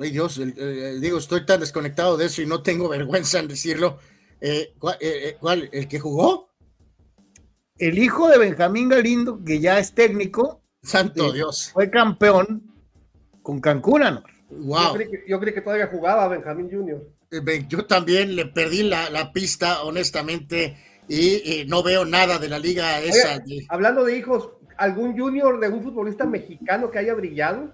ay 0.00 0.10
Dios, 0.10 0.38
el- 0.38 1.00
digo, 1.00 1.18
estoy 1.18 1.46
tan 1.46 1.60
desconectado 1.60 2.16
de 2.16 2.26
eso 2.26 2.42
y 2.42 2.46
no 2.46 2.62
tengo 2.62 2.88
vergüenza 2.88 3.38
en 3.38 3.48
decirlo. 3.48 3.98
Eh, 4.40 4.74
¿cuál, 4.78 4.96
eh, 5.00 5.36
cuál? 5.40 5.68
¿El 5.72 5.86
que 5.88 5.98
jugó? 6.00 6.50
El 7.78 7.98
hijo 7.98 8.28
de 8.28 8.38
Benjamín 8.38 8.88
Galindo, 8.88 9.42
que 9.44 9.60
ya 9.60 9.78
es 9.78 9.92
técnico, 9.94 10.62
Santo 10.82 11.30
eh, 11.30 11.32
Dios. 11.34 11.70
fue 11.72 11.90
campeón 11.90 12.62
con 13.42 13.60
Cancún. 13.60 14.02
Anuar. 14.02 14.24
Yo, 14.50 14.92
creí 14.94 15.10
que, 15.10 15.24
yo 15.28 15.40
creí 15.40 15.54
que 15.54 15.60
todavía 15.62 15.86
jugaba 15.86 16.28
Benjamín 16.28 16.68
Jr. 16.70 17.08
Eh, 17.30 17.40
ve- 17.42 17.64
Yo 17.68 17.86
también 17.86 18.36
le 18.36 18.46
perdí 18.46 18.82
la, 18.82 19.08
la 19.10 19.32
pista, 19.32 19.82
honestamente, 19.84 20.76
y 21.08 21.36
eh, 21.50 21.64
no 21.66 21.82
veo 21.82 22.04
nada 22.04 22.38
de 22.38 22.48
la 22.48 22.58
liga 22.58 23.00
esa. 23.00 23.42
Hablando 23.68 24.04
de 24.04 24.18
hijos, 24.18 24.50
¿algún 24.76 25.18
junior 25.18 25.58
de 25.60 25.68
un 25.68 25.82
futbolista 25.82 26.24
mexicano 26.24 26.90
que 26.90 26.98
haya 26.98 27.14
brillado? 27.14 27.72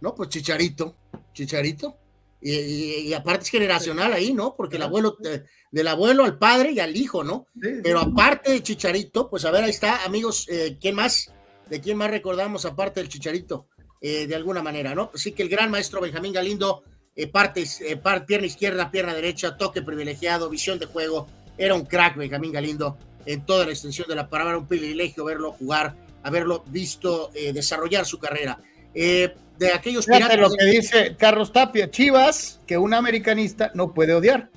No, 0.00 0.14
pues 0.14 0.28
Chicharito, 0.30 0.94
Chicharito. 1.32 1.96
Y, 2.40 2.52
y- 2.52 2.98
y 3.08 3.14
aparte 3.14 3.44
es 3.44 3.48
generacional 3.50 4.12
ahí, 4.12 4.32
¿no? 4.34 4.54
Porque 4.54 4.76
el 4.76 4.82
abuelo, 4.82 5.16
eh, 5.24 5.44
del 5.70 5.88
abuelo 5.88 6.24
al 6.24 6.36
padre 6.36 6.72
y 6.72 6.80
al 6.80 6.94
hijo, 6.94 7.24
¿no? 7.24 7.46
Pero 7.82 8.00
aparte 8.00 8.50
de 8.52 8.62
Chicharito, 8.62 9.30
pues 9.30 9.44
a 9.46 9.50
ver, 9.50 9.64
ahí 9.64 9.70
está, 9.70 10.04
amigos, 10.04 10.46
eh, 10.50 10.76
¿quién 10.80 10.94
más? 10.94 11.32
¿De 11.70 11.80
quién 11.80 11.96
más 11.96 12.10
recordamos 12.10 12.66
aparte 12.66 13.00
del 13.00 13.08
Chicharito? 13.08 13.68
Eh, 14.00 14.26
de 14.26 14.34
alguna 14.34 14.62
manera, 14.62 14.94
¿no? 14.94 15.10
Así 15.14 15.32
que 15.32 15.42
el 15.42 15.48
gran 15.48 15.70
maestro 15.70 16.02
Benjamín 16.02 16.34
Galindo, 16.34 16.82
eh, 17.16 17.26
partes, 17.28 17.80
eh, 17.80 17.96
par- 17.96 18.26
pierna 18.26 18.46
izquierda, 18.46 18.90
pierna 18.90 19.14
derecha, 19.14 19.56
toque 19.56 19.80
privilegiado, 19.80 20.50
visión 20.50 20.78
de 20.78 20.84
juego, 20.84 21.26
era 21.56 21.74
un 21.74 21.86
crack 21.86 22.16
Benjamín 22.18 22.52
Galindo 22.52 22.98
en 23.26 23.44
toda 23.44 23.66
la 23.66 23.72
extensión 23.72 24.08
de 24.08 24.14
la 24.14 24.28
palabra, 24.28 24.58
un 24.58 24.66
privilegio 24.66 25.24
verlo 25.24 25.52
jugar, 25.52 25.94
haberlo 26.22 26.64
visto 26.66 27.30
eh, 27.34 27.52
desarrollar 27.52 28.06
su 28.06 28.18
carrera. 28.18 28.58
Eh, 28.94 29.34
de 29.58 29.72
aquellos 29.72 30.06
Fíjate 30.06 30.34
piratas 30.34 30.50
lo 30.50 30.56
que 30.56 30.64
dice 30.64 31.16
Carlos 31.16 31.52
Tapia, 31.52 31.90
Chivas, 31.90 32.60
que 32.66 32.76
un 32.76 32.92
americanista 32.94 33.70
no 33.74 33.94
puede 33.94 34.14
odiar, 34.14 34.50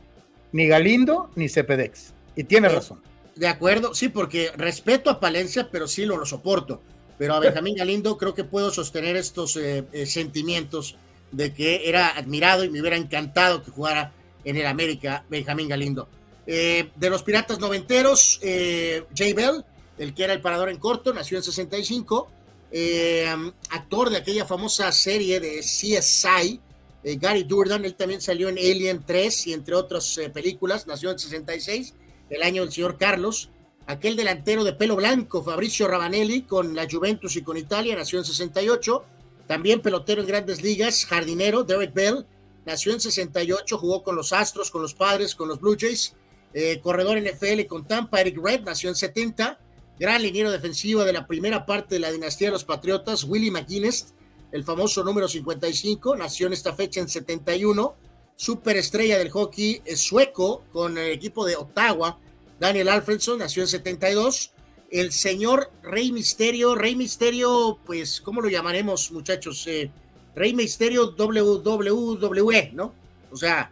ni 0.51 0.67
Galindo 0.67 1.29
ni 1.35 1.49
Cepedex. 1.49 2.13
Y 2.35 2.43
tiene 2.43 2.69
razón. 2.69 3.01
De 3.35 3.47
acuerdo, 3.47 3.93
sí, 3.93 4.09
porque 4.09 4.51
respeto 4.55 5.09
a 5.09 5.19
Palencia, 5.19 5.69
pero 5.71 5.87
sí 5.87 6.05
lo, 6.05 6.17
lo 6.17 6.25
soporto. 6.25 6.81
Pero 7.17 7.33
a 7.33 7.39
Benjamín 7.39 7.75
Galindo 7.75 8.17
creo 8.17 8.33
que 8.33 8.43
puedo 8.43 8.71
sostener 8.71 9.15
estos 9.15 9.57
eh, 9.57 9.83
eh, 9.91 10.05
sentimientos 10.05 10.97
de 11.31 11.53
que 11.53 11.89
era 11.89 12.09
admirado 12.09 12.63
y 12.63 12.69
me 12.69 12.79
hubiera 12.79 12.95
encantado 12.95 13.63
que 13.63 13.71
jugara 13.71 14.13
en 14.43 14.55
el 14.55 14.65
América 14.65 15.25
Benjamín 15.29 15.67
Galindo. 15.67 16.07
Eh, 16.49 16.91
de 16.95 17.09
los 17.09 17.23
Piratas 17.23 17.59
Noventeros, 17.59 18.39
eh, 18.41 19.03
Jay 19.13 19.33
Bell, 19.33 19.65
el 19.97 20.13
que 20.13 20.23
era 20.23 20.31
el 20.31 20.39
parador 20.39 20.69
en 20.69 20.77
corto, 20.77 21.13
nació 21.13 21.37
en 21.37 21.43
65, 21.43 22.29
eh, 22.71 23.27
actor 23.71 24.09
de 24.09 24.17
aquella 24.17 24.45
famosa 24.45 24.89
serie 24.93 25.41
de 25.41 25.59
CSI, 25.59 26.61
Gary 27.03 27.43
Durdan, 27.43 27.85
él 27.85 27.95
también 27.95 28.21
salió 28.21 28.49
en 28.49 28.57
Alien 28.57 29.03
3 29.05 29.47
y 29.47 29.53
entre 29.53 29.75
otras 29.75 30.19
películas, 30.33 30.87
nació 30.87 31.11
en 31.11 31.19
66, 31.19 31.93
el 32.29 32.43
año 32.43 32.63
del 32.63 32.71
señor 32.71 32.97
Carlos, 32.97 33.49
aquel 33.85 34.15
delantero 34.15 34.63
de 34.63 34.73
pelo 34.73 34.95
blanco, 34.95 35.43
Fabricio 35.43 35.87
Ravanelli, 35.87 36.41
con 36.43 36.75
la 36.75 36.87
Juventus 36.89 37.35
y 37.35 37.43
con 37.43 37.55
Italia, 37.55 37.95
nació 37.95 38.19
en 38.19 38.25
68, 38.25 39.05
también 39.47 39.81
pelotero 39.81 40.21
en 40.21 40.27
grandes 40.27 40.61
ligas, 40.61 41.05
jardinero, 41.05 41.63
Derek 41.63 41.93
Bell, 41.93 42.25
nació 42.65 42.93
en 42.93 42.99
68, 42.99 43.77
jugó 43.77 44.03
con 44.03 44.15
los 44.15 44.33
Astros, 44.33 44.71
con 44.71 44.81
los 44.81 44.93
Padres, 44.93 45.33
con 45.33 45.47
los 45.47 45.61
Blue 45.61 45.77
Jays, 45.79 46.13
eh, 46.53 46.79
corredor 46.81 47.19
NFL 47.21 47.65
con 47.67 47.85
Tampa, 47.85 48.21
Eric 48.21 48.37
Red, 48.41 48.61
nació 48.61 48.89
en 48.89 48.95
70, 48.95 49.59
gran 49.99 50.21
liniero 50.21 50.51
defensivo 50.51 51.03
de 51.03 51.13
la 51.13 51.27
primera 51.27 51.65
parte 51.65 51.95
de 51.95 51.99
la 51.99 52.11
dinastía 52.11 52.47
de 52.47 52.53
los 52.53 52.63
Patriotas, 52.63 53.23
Willie 53.23 53.51
McGuinness, 53.51 54.13
el 54.51 54.63
famoso 54.63 55.03
número 55.03 55.27
55, 55.27 56.15
nació 56.15 56.47
en 56.47 56.53
esta 56.53 56.73
fecha 56.73 56.99
en 56.99 57.09
71, 57.09 57.95
superestrella 58.35 59.17
del 59.17 59.29
hockey 59.29 59.81
eh, 59.85 59.95
sueco 59.95 60.63
con 60.71 60.97
el 60.97 61.11
equipo 61.11 61.45
de 61.45 61.55
Ottawa, 61.55 62.19
Daniel 62.59 62.89
Alfredson, 62.89 63.39
nació 63.39 63.63
en 63.63 63.67
72, 63.67 64.51
el 64.89 65.11
señor 65.11 65.71
Rey 65.83 66.11
Misterio, 66.11 66.75
Rey 66.75 66.95
Misterio, 66.95 67.77
pues, 67.85 68.21
¿cómo 68.21 68.41
lo 68.41 68.49
llamaremos, 68.49 69.11
muchachos? 69.11 69.65
Eh, 69.67 69.91
Rey 70.35 70.53
Misterio 70.53 71.15
WWE, 71.17 72.71
¿no? 72.73 72.93
O 73.31 73.35
sea... 73.35 73.71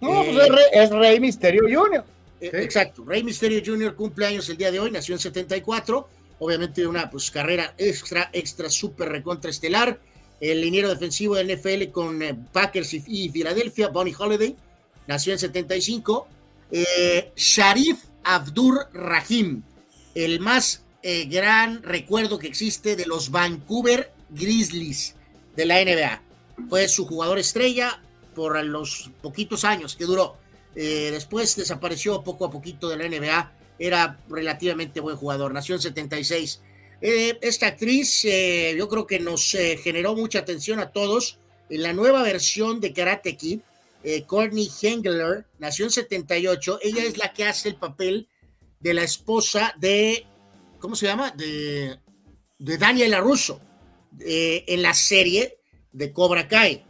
No, 0.00 0.22
eh, 0.22 0.30
pues 0.32 0.46
es, 0.46 0.48
Rey, 0.48 0.64
es 0.72 0.90
Rey 0.90 1.20
Misterio 1.20 1.62
Jr. 1.62 2.04
eh, 2.40 2.50
Exacto, 2.52 3.04
Rey 3.04 3.22
Misterio 3.22 3.62
Jr. 3.64 3.94
cumple 3.94 4.26
años 4.26 4.48
el 4.48 4.56
día 4.56 4.70
de 4.70 4.80
hoy, 4.80 4.90
nació 4.90 5.14
en 5.14 5.20
74, 5.20 6.08
obviamente 6.38 6.86
una 6.86 7.10
pues, 7.10 7.30
carrera 7.30 7.74
extra, 7.78 8.30
extra, 8.32 8.68
súper 8.68 9.08
recontra 9.08 9.50
estelar. 9.50 10.00
El 10.40 10.60
liniero 10.60 10.88
defensivo 10.88 11.36
del 11.36 11.56
NFL 11.56 11.90
con 11.90 12.22
eh, 12.22 12.36
Packers 12.52 12.92
y, 12.94 13.02
y 13.06 13.28
Filadelfia, 13.30 13.88
Bonnie 13.88 14.14
Holiday, 14.18 14.56
nació 15.06 15.32
en 15.32 15.38
75. 15.38 16.28
Eh, 16.70 17.32
Sharif 17.36 18.04
Abdur 18.24 18.88
Rahim, 18.92 19.62
el 20.14 20.40
más 20.40 20.84
eh, 21.02 21.26
gran 21.26 21.82
recuerdo 21.82 22.38
que 22.38 22.46
existe 22.46 22.96
de 22.96 23.06
los 23.06 23.30
Vancouver 23.30 24.12
Grizzlies 24.30 25.14
de 25.54 25.66
la 25.66 25.84
NBA. 25.84 26.22
Fue 26.68 26.88
su 26.88 27.06
jugador 27.06 27.38
estrella 27.38 28.00
por 28.34 28.62
los 28.64 29.10
poquitos 29.22 29.64
años 29.64 29.94
que 29.96 30.04
duró. 30.04 30.36
Eh, 30.76 31.10
después 31.12 31.54
desapareció 31.56 32.22
poco 32.22 32.44
a 32.44 32.50
poquito 32.50 32.88
de 32.88 32.96
la 32.96 33.08
NBA. 33.08 33.52
Era 33.78 34.18
relativamente 34.28 35.00
buen 35.00 35.16
jugador. 35.16 35.52
Nació 35.52 35.74
en 35.74 35.80
76. 35.80 36.60
Eh, 37.00 37.38
esta 37.42 37.66
actriz 37.66 38.24
eh, 38.24 38.74
yo 38.76 38.88
creo 38.88 39.06
que 39.06 39.20
nos 39.20 39.56
generó 39.82 40.14
mucha 40.14 40.40
atención 40.40 40.80
a 40.80 40.90
todos. 40.90 41.38
En 41.70 41.82
la 41.82 41.92
nueva 41.92 42.22
versión 42.22 42.80
de 42.80 42.92
Karate 42.92 43.36
Kid, 43.36 43.60
Courtney 44.26 44.68
Hengler 44.82 45.46
nació 45.58 45.86
en 45.86 45.90
78. 45.90 46.80
Ella 46.82 47.04
es 47.04 47.16
la 47.16 47.32
que 47.32 47.46
hace 47.46 47.70
el 47.70 47.76
papel 47.76 48.28
de 48.80 48.92
la 48.92 49.02
esposa 49.02 49.74
de, 49.78 50.26
¿cómo 50.78 50.94
se 50.94 51.06
llama? 51.06 51.30
De, 51.30 51.98
de 52.58 52.78
Daniela 52.78 53.20
Russo 53.20 53.60
eh, 54.20 54.64
en 54.68 54.82
la 54.82 54.92
serie 54.92 55.58
de 55.90 56.12
Cobra 56.12 56.46
Kai. 56.46 56.84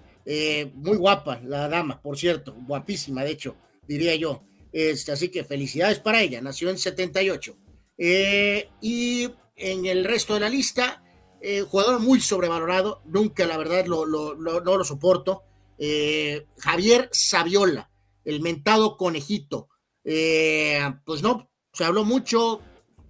Muy 0.74 0.96
guapa 0.96 1.40
la 1.44 1.68
dama, 1.68 2.00
por 2.02 2.18
cierto, 2.18 2.56
guapísima, 2.66 3.22
de 3.22 3.30
hecho, 3.30 3.56
diría 3.88 4.14
yo. 4.16 4.44
Este, 4.72 5.12
así 5.12 5.28
que 5.28 5.44
felicidades 5.44 6.00
para 6.00 6.20
ella, 6.22 6.40
nació 6.40 6.70
en 6.70 6.78
78. 6.78 7.56
Eh, 7.96 8.68
y 8.80 9.30
en 9.56 9.86
el 9.86 10.04
resto 10.04 10.34
de 10.34 10.40
la 10.40 10.48
lista, 10.48 11.02
eh, 11.40 11.60
jugador 11.62 12.00
muy 12.00 12.20
sobrevalorado, 12.20 13.02
nunca 13.04 13.46
la 13.46 13.56
verdad 13.56 13.86
lo, 13.86 14.04
lo- 14.04 14.34
no 14.34 14.76
lo 14.76 14.84
soporto. 14.84 15.42
Eh, 15.78 16.46
Javier 16.58 17.08
Saviola, 17.12 17.90
el 18.24 18.40
mentado 18.40 18.96
conejito. 18.96 19.68
Pues 20.02 21.22
no, 21.22 21.50
se 21.72 21.84
habló 21.84 22.04
mucho, 22.04 22.60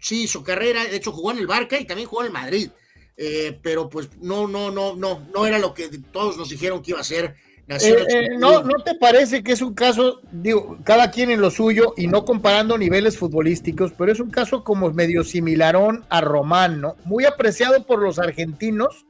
sí, 0.01 0.27
su 0.27 0.43
carrera, 0.43 0.85
de 0.85 0.97
hecho 0.97 1.13
jugó 1.13 1.31
en 1.33 1.39
el 1.39 1.47
Barca 1.47 1.79
y 1.79 1.87
también 1.87 2.09
jugó 2.09 2.23
en 2.23 2.27
el 2.29 2.33
Madrid. 2.33 2.71
Pero 3.63 3.89
pues 3.89 4.11
no, 4.21 4.47
no, 4.49 4.71
no, 4.71 4.95
no, 4.97 5.27
no 5.33 5.47
era 5.47 5.59
lo 5.59 5.73
que 5.73 5.89
todos 6.13 6.37
nos 6.37 6.49
dijeron 6.51 6.83
que 6.83 6.91
iba 6.93 7.01
a 7.01 7.05
ser. 7.05 7.37
Eh, 7.67 8.07
eh, 8.09 8.29
¿no, 8.39 8.63
¿No 8.63 8.83
te 8.85 8.95
parece 8.95 9.43
que 9.43 9.53
es 9.53 9.63
un 9.63 9.73
caso, 9.73 10.21
digo, 10.31 10.77
cada 10.85 11.11
quien 11.11 11.31
en 11.31 11.41
lo 11.41 11.51
suyo 11.51 11.95
y 11.97 12.09
no 12.09 12.27
comparando 12.27 12.77
niveles 12.77 13.17
futbolísticos, 13.17 13.93
pero 13.97 14.13
es 14.13 14.21
un 14.21 14.31
caso 14.31 14.63
como 14.63 14.91
medio 14.93 15.25
similarón 15.25 16.05
a 16.11 16.21
Román, 16.21 16.83
¿no? 16.83 16.97
Muy 17.05 17.25
apreciado 17.25 17.83
por 17.85 18.01
los 18.01 18.19
argentinos, 18.19 19.07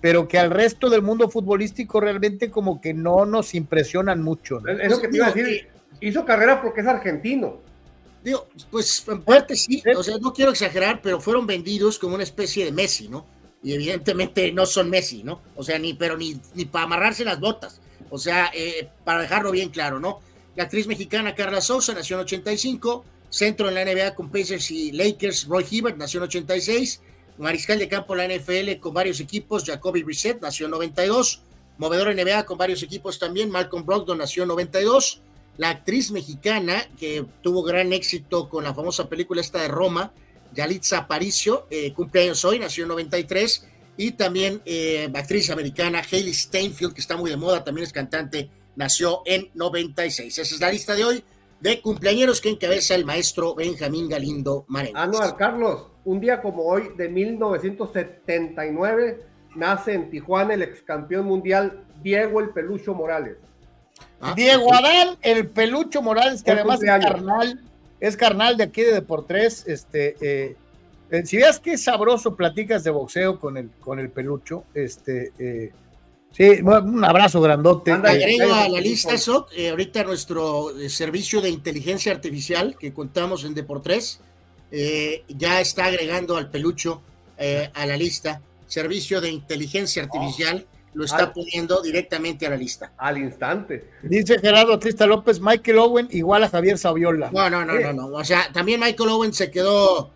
pero 0.00 0.26
que 0.26 0.38
al 0.38 0.50
resto 0.50 0.90
del 0.90 1.02
mundo 1.02 1.30
futbolístico 1.30 2.00
realmente 2.00 2.50
como 2.50 2.80
que 2.80 2.92
no 2.92 3.26
nos 3.26 3.54
impresionan 3.54 4.22
mucho. 4.22 4.58
¿no? 4.58 4.72
Es 4.72 4.80
es 4.80 4.90
lo 4.90 5.00
que 5.00 5.08
te 5.08 5.16
iba 5.16 5.26
a 5.28 5.32
decir. 5.32 5.68
Hizo 6.00 6.24
carrera 6.24 6.60
porque 6.60 6.80
es 6.80 6.86
argentino. 6.88 7.60
Digo, 8.24 8.48
pues 8.70 9.04
en 9.06 9.22
parte 9.22 9.54
sí, 9.54 9.82
o 9.96 10.02
sea, 10.02 10.18
no 10.18 10.32
quiero 10.32 10.50
exagerar, 10.50 11.00
pero 11.00 11.20
fueron 11.20 11.46
vendidos 11.46 11.98
como 11.98 12.14
una 12.14 12.24
especie 12.24 12.64
de 12.64 12.72
Messi, 12.72 13.08
¿no? 13.08 13.26
Y 13.64 13.72
evidentemente 13.72 14.52
no 14.52 14.66
son 14.66 14.90
Messi, 14.90 15.24
¿no? 15.24 15.40
O 15.56 15.64
sea, 15.64 15.78
ni, 15.78 15.94
pero 15.94 16.16
ni, 16.16 16.38
ni 16.54 16.66
para 16.66 16.84
amarrarse 16.84 17.24
las 17.24 17.40
botas. 17.40 17.80
O 18.10 18.18
sea, 18.18 18.50
eh, 18.54 18.88
para 19.04 19.22
dejarlo 19.22 19.50
bien 19.50 19.70
claro, 19.70 19.98
¿no? 19.98 20.20
La 20.54 20.64
actriz 20.64 20.86
mexicana 20.86 21.34
Carla 21.34 21.60
Souza 21.60 21.94
nació 21.94 22.16
en 22.16 22.22
85, 22.22 23.04
centro 23.28 23.68
en 23.68 23.74
la 23.74 23.84
NBA 23.84 24.14
con 24.14 24.30
Pacers 24.30 24.70
y 24.70 24.92
Lakers, 24.92 25.46
Roy 25.46 25.66
Hibbert 25.68 25.96
nació 25.96 26.18
en 26.18 26.24
86, 26.24 27.00
mariscal 27.38 27.80
de 27.80 27.88
campo 27.88 28.14
en 28.14 28.18
la 28.18 28.36
NFL 28.36 28.78
con 28.78 28.94
varios 28.94 29.18
equipos, 29.18 29.64
Jacoby 29.64 30.04
Brissett 30.04 30.40
nació 30.40 30.66
en 30.66 30.72
92, 30.72 31.42
movedor 31.78 32.14
NBA 32.14 32.46
con 32.46 32.56
varios 32.56 32.84
equipos 32.84 33.18
también, 33.18 33.50
Malcolm 33.50 33.84
Brogdon 33.84 34.18
nació 34.18 34.44
en 34.44 34.50
92, 34.50 35.20
la 35.56 35.70
actriz 35.70 36.12
mexicana 36.12 36.88
que 37.00 37.24
tuvo 37.42 37.64
gran 37.64 37.92
éxito 37.92 38.48
con 38.48 38.62
la 38.62 38.74
famosa 38.74 39.08
película 39.08 39.40
esta 39.40 39.60
de 39.60 39.68
Roma, 39.68 40.12
Yalitza 40.54 40.98
Aparicio, 40.98 41.66
eh, 41.70 41.92
cumpleaños 41.92 42.44
hoy, 42.44 42.58
nació 42.58 42.84
en 42.84 42.88
93, 42.88 43.68
y 43.96 44.12
también 44.12 44.60
eh, 44.64 45.10
actriz 45.14 45.50
americana 45.50 46.00
Hailey 46.00 46.34
Steinfeld, 46.34 46.94
que 46.94 47.00
está 47.00 47.16
muy 47.16 47.30
de 47.30 47.36
moda, 47.36 47.64
también 47.64 47.86
es 47.86 47.92
cantante, 47.92 48.50
nació 48.76 49.22
en 49.24 49.50
96. 49.54 50.38
Esa 50.38 50.54
es 50.54 50.60
la 50.60 50.70
lista 50.70 50.94
de 50.94 51.04
hoy 51.04 51.24
de 51.60 51.80
cumpleañeros 51.80 52.40
que 52.40 52.50
encabeza 52.50 52.94
el 52.94 53.04
maestro 53.04 53.54
Benjamín 53.54 54.08
Galindo 54.08 54.64
Marengo. 54.68 54.98
Anual, 54.98 55.36
Carlos, 55.36 55.88
un 56.04 56.20
día 56.20 56.40
como 56.42 56.64
hoy 56.64 56.90
de 56.96 57.08
1979 57.08 59.24
nace 59.54 59.94
en 59.94 60.10
Tijuana 60.10 60.54
el 60.54 60.62
ex 60.62 60.82
campeón 60.82 61.26
mundial 61.26 61.84
Diego 62.02 62.40
el 62.40 62.50
Pelucho 62.50 62.94
Morales. 62.94 63.36
Diego 64.34 64.72
Adán, 64.72 65.16
el 65.22 65.48
pelucho 65.48 66.02
Morales, 66.02 66.42
que 66.42 66.52
además 66.52 66.82
es 66.82 66.90
carnal, 66.90 67.60
es 68.06 68.16
carnal 68.18 68.56
de 68.58 68.64
aquí 68.64 68.82
de 68.82 68.92
Deportes. 68.92 69.64
Este, 69.66 70.16
eh, 70.20 70.56
eh, 71.10 71.24
si 71.24 71.38
veas 71.38 71.58
qué 71.58 71.78
sabroso 71.78 72.36
platicas 72.36 72.84
de 72.84 72.90
boxeo 72.90 73.40
con 73.40 73.56
el, 73.56 73.70
con 73.80 73.98
el 73.98 74.10
pelucho, 74.10 74.64
este, 74.74 75.32
eh, 75.38 75.72
sí, 76.32 76.60
un 76.62 77.02
abrazo 77.02 77.40
grandote. 77.40 77.92
Eh, 77.92 77.94
Agrego 77.94 78.52
a 78.52 78.68
la 78.68 78.80
lista 78.80 79.14
eso, 79.14 79.46
ahorita 79.70 80.04
nuestro 80.04 80.68
servicio 80.88 81.40
de 81.40 81.48
inteligencia 81.48 82.12
artificial 82.12 82.76
que 82.78 82.92
contamos 82.92 83.44
en 83.44 83.54
Deportes 83.54 84.20
ya 85.28 85.60
está 85.60 85.84
agregando 85.84 86.36
al 86.36 86.50
pelucho 86.50 87.00
a 87.38 87.86
la 87.86 87.96
lista. 87.96 88.42
Servicio 88.66 89.20
de 89.20 89.30
inteligencia 89.30 90.02
artificial 90.02 90.66
lo 90.94 91.04
está 91.04 91.18
Al- 91.24 91.32
poniendo 91.32 91.82
directamente 91.82 92.46
a 92.46 92.50
la 92.50 92.56
lista. 92.56 92.92
Al 92.96 93.18
instante. 93.18 93.90
Dice 94.02 94.38
Gerardo 94.38 94.78
Trista 94.78 95.06
López, 95.06 95.40
Michael 95.40 95.78
Owen 95.78 96.08
igual 96.10 96.44
a 96.44 96.48
Javier 96.48 96.78
Saviola. 96.78 97.30
No, 97.32 97.50
no, 97.50 97.64
no, 97.64 97.78
no, 97.78 97.92
no. 97.92 98.06
O 98.16 98.24
sea, 98.24 98.50
también 98.52 98.80
Michael 98.80 99.10
Owen 99.10 99.32
se 99.32 99.50
quedó 99.50 100.10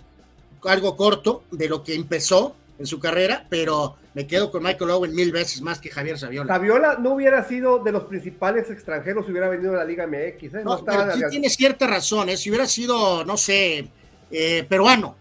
algo 0.64 0.96
corto 0.96 1.42
de 1.50 1.68
lo 1.68 1.82
que 1.82 1.94
empezó 1.94 2.54
en 2.78 2.86
su 2.86 2.98
carrera, 3.00 3.44
pero 3.48 3.96
me 4.14 4.26
quedo 4.26 4.50
con 4.50 4.62
Michael 4.62 4.90
Owen 4.90 5.14
mil 5.14 5.32
veces 5.32 5.60
más 5.62 5.80
que 5.80 5.90
Javier 5.90 6.18
Saviola. 6.18 6.52
Saviola 6.52 6.96
no 7.00 7.14
hubiera 7.14 7.42
sido 7.46 7.78
de 7.80 7.92
los 7.92 8.04
principales 8.04 8.70
extranjeros 8.70 9.24
si 9.26 9.32
hubiera 9.32 9.48
venido 9.48 9.72
a 9.74 9.78
la 9.78 9.84
Liga 9.84 10.06
MX. 10.06 10.42
¿eh? 10.42 10.50
No, 10.64 10.76
No, 10.78 10.84
pero 10.84 11.12
sí 11.12 11.22
tiene 11.30 11.48
cierta 11.50 11.86
razón, 11.86 12.28
¿eh? 12.28 12.36
si 12.36 12.50
hubiera 12.50 12.66
sido, 12.66 13.24
no 13.24 13.36
sé, 13.36 13.88
eh, 14.30 14.64
peruano, 14.68 15.16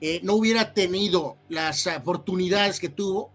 eh, 0.00 0.20
no 0.22 0.34
hubiera 0.34 0.72
tenido 0.72 1.36
las 1.48 1.86
oportunidades 1.86 2.80
que 2.80 2.88
tuvo 2.90 3.30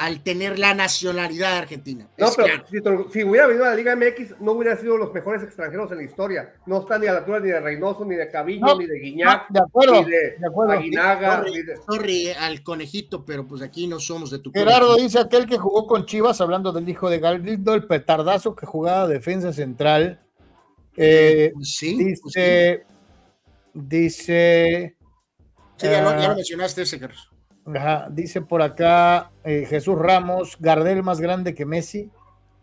al 0.00 0.22
tener 0.22 0.58
la 0.58 0.74
nacionalidad 0.74 1.56
argentina. 1.56 2.08
No, 2.16 2.26
Es 2.28 2.36
pero 2.36 2.64
claro. 2.82 3.08
si, 3.12 3.22
hubiera 3.24 3.46
venido 3.46 3.64
a 3.64 3.70
la 3.70 3.74
Liga 3.74 3.94
MX, 3.96 4.40
no 4.40 4.52
hubiera 4.52 4.76
sido 4.76 4.96
los 4.96 5.12
mejores 5.12 5.42
extranjeros 5.42 5.90
en 5.92 5.98
la 5.98 6.04
historia. 6.04 6.54
No 6.66 6.80
está 6.80 6.98
ni 6.98 7.06
a 7.06 7.12
la 7.12 7.18
altura 7.18 7.40
ni 7.40 7.48
de 7.50 7.60
Reynoso, 7.60 8.04
ni 8.04 8.14
de 8.16 8.28
Cabillo, 8.30 8.66
No, 8.66 8.78
ni 8.78 8.86
de 8.86 8.98
Guiñac, 8.98 9.50
no, 9.50 9.54
de 9.54 9.60
acuerdo, 9.60 10.04
ni 10.04 10.10
de, 10.10 10.36
de 10.38 10.46
acuerdo. 10.46 10.72
Aguinaga. 10.72 11.36
Sorry, 11.38 11.50
ni 11.52 11.62
de- 11.62 11.76
sorry 11.76 12.28
al 12.30 12.62
conejito, 12.62 13.24
pero 13.24 13.46
pues 13.46 13.62
aquí 13.62 13.86
no 13.86 13.98
somos 14.00 14.30
de 14.30 14.38
tu 14.38 14.50
Gerardo 14.52 14.96
dice 14.96 15.18
aquel 15.18 15.46
que 15.46 15.58
jugó 15.58 15.86
con 15.86 16.06
Chivas, 16.06 16.40
hablando 16.40 16.72
del 16.72 16.88
hijo 16.88 17.08
de 17.10 17.18
Galindo, 17.18 17.74
el 17.74 17.86
petardazo 17.86 18.54
que 18.54 18.66
jugaba 18.66 19.06
defensa 19.08 19.52
central. 19.52 20.20
Eh, 20.96 21.52
sí, 21.62 21.96
dice, 21.96 22.84
dice, 23.72 24.96
Sí, 25.76 25.86
ya, 25.86 26.02
lo, 26.02 26.20
ya 26.20 26.28
lo 26.30 26.34
mencionaste 26.34 26.82
ese, 26.82 26.98
Carlos. 26.98 27.30
Ajá, 27.74 28.08
dice 28.10 28.40
por 28.40 28.62
acá 28.62 29.30
eh, 29.44 29.66
Jesús 29.68 29.98
Ramos, 29.98 30.56
Gardel 30.58 31.02
más 31.02 31.20
grande 31.20 31.54
que 31.54 31.66
Messi. 31.66 32.10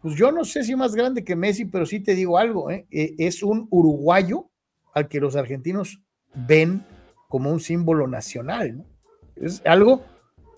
Pues 0.01 0.15
yo 0.15 0.31
no 0.31 0.45
sé 0.45 0.63
si 0.63 0.75
más 0.75 0.95
grande 0.95 1.23
que 1.23 1.35
Messi, 1.35 1.65
pero 1.65 1.85
sí 1.85 1.99
te 1.99 2.15
digo 2.15 2.37
algo, 2.37 2.71
¿eh? 2.71 2.85
Eh, 2.91 3.15
es 3.17 3.43
un 3.43 3.67
uruguayo 3.71 4.49
al 4.93 5.07
que 5.07 5.19
los 5.19 5.35
argentinos 5.35 6.01
ven 6.33 6.83
como 7.27 7.51
un 7.51 7.59
símbolo 7.59 8.07
nacional, 8.07 8.77
¿no? 8.77 8.85
Es 9.35 9.61
algo 9.65 10.03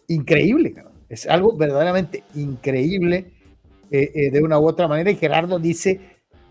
increíble, 0.07 0.75
es 1.09 1.27
algo 1.27 1.55
verdaderamente 1.55 2.23
increíble 2.35 3.33
eh, 3.89 4.11
eh, 4.13 4.31
de 4.31 4.41
una 4.41 4.59
u 4.59 4.67
otra 4.67 4.87
manera. 4.87 5.09
Y 5.09 5.15
Gerardo 5.15 5.59
dice, 5.59 5.99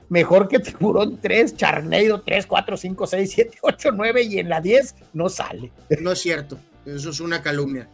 mejor 0.09 0.49
que 0.49 0.59
Tiburón 0.59 1.21
3, 1.21 1.57
Charneiro 1.57 2.23
3, 2.23 2.47
4, 2.47 2.77
5, 2.77 3.07
6, 3.07 3.31
7, 3.31 3.59
8, 3.61 3.93
9 3.93 4.23
y 4.23 4.39
en 4.39 4.49
la 4.49 4.61
10 4.61 4.95
no 5.13 5.29
sale. 5.29 5.71
No 6.01 6.13
es 6.13 6.19
cierto, 6.21 6.59
eso 6.87 7.11
es 7.11 7.21
una 7.21 7.43
calumnia. 7.43 7.89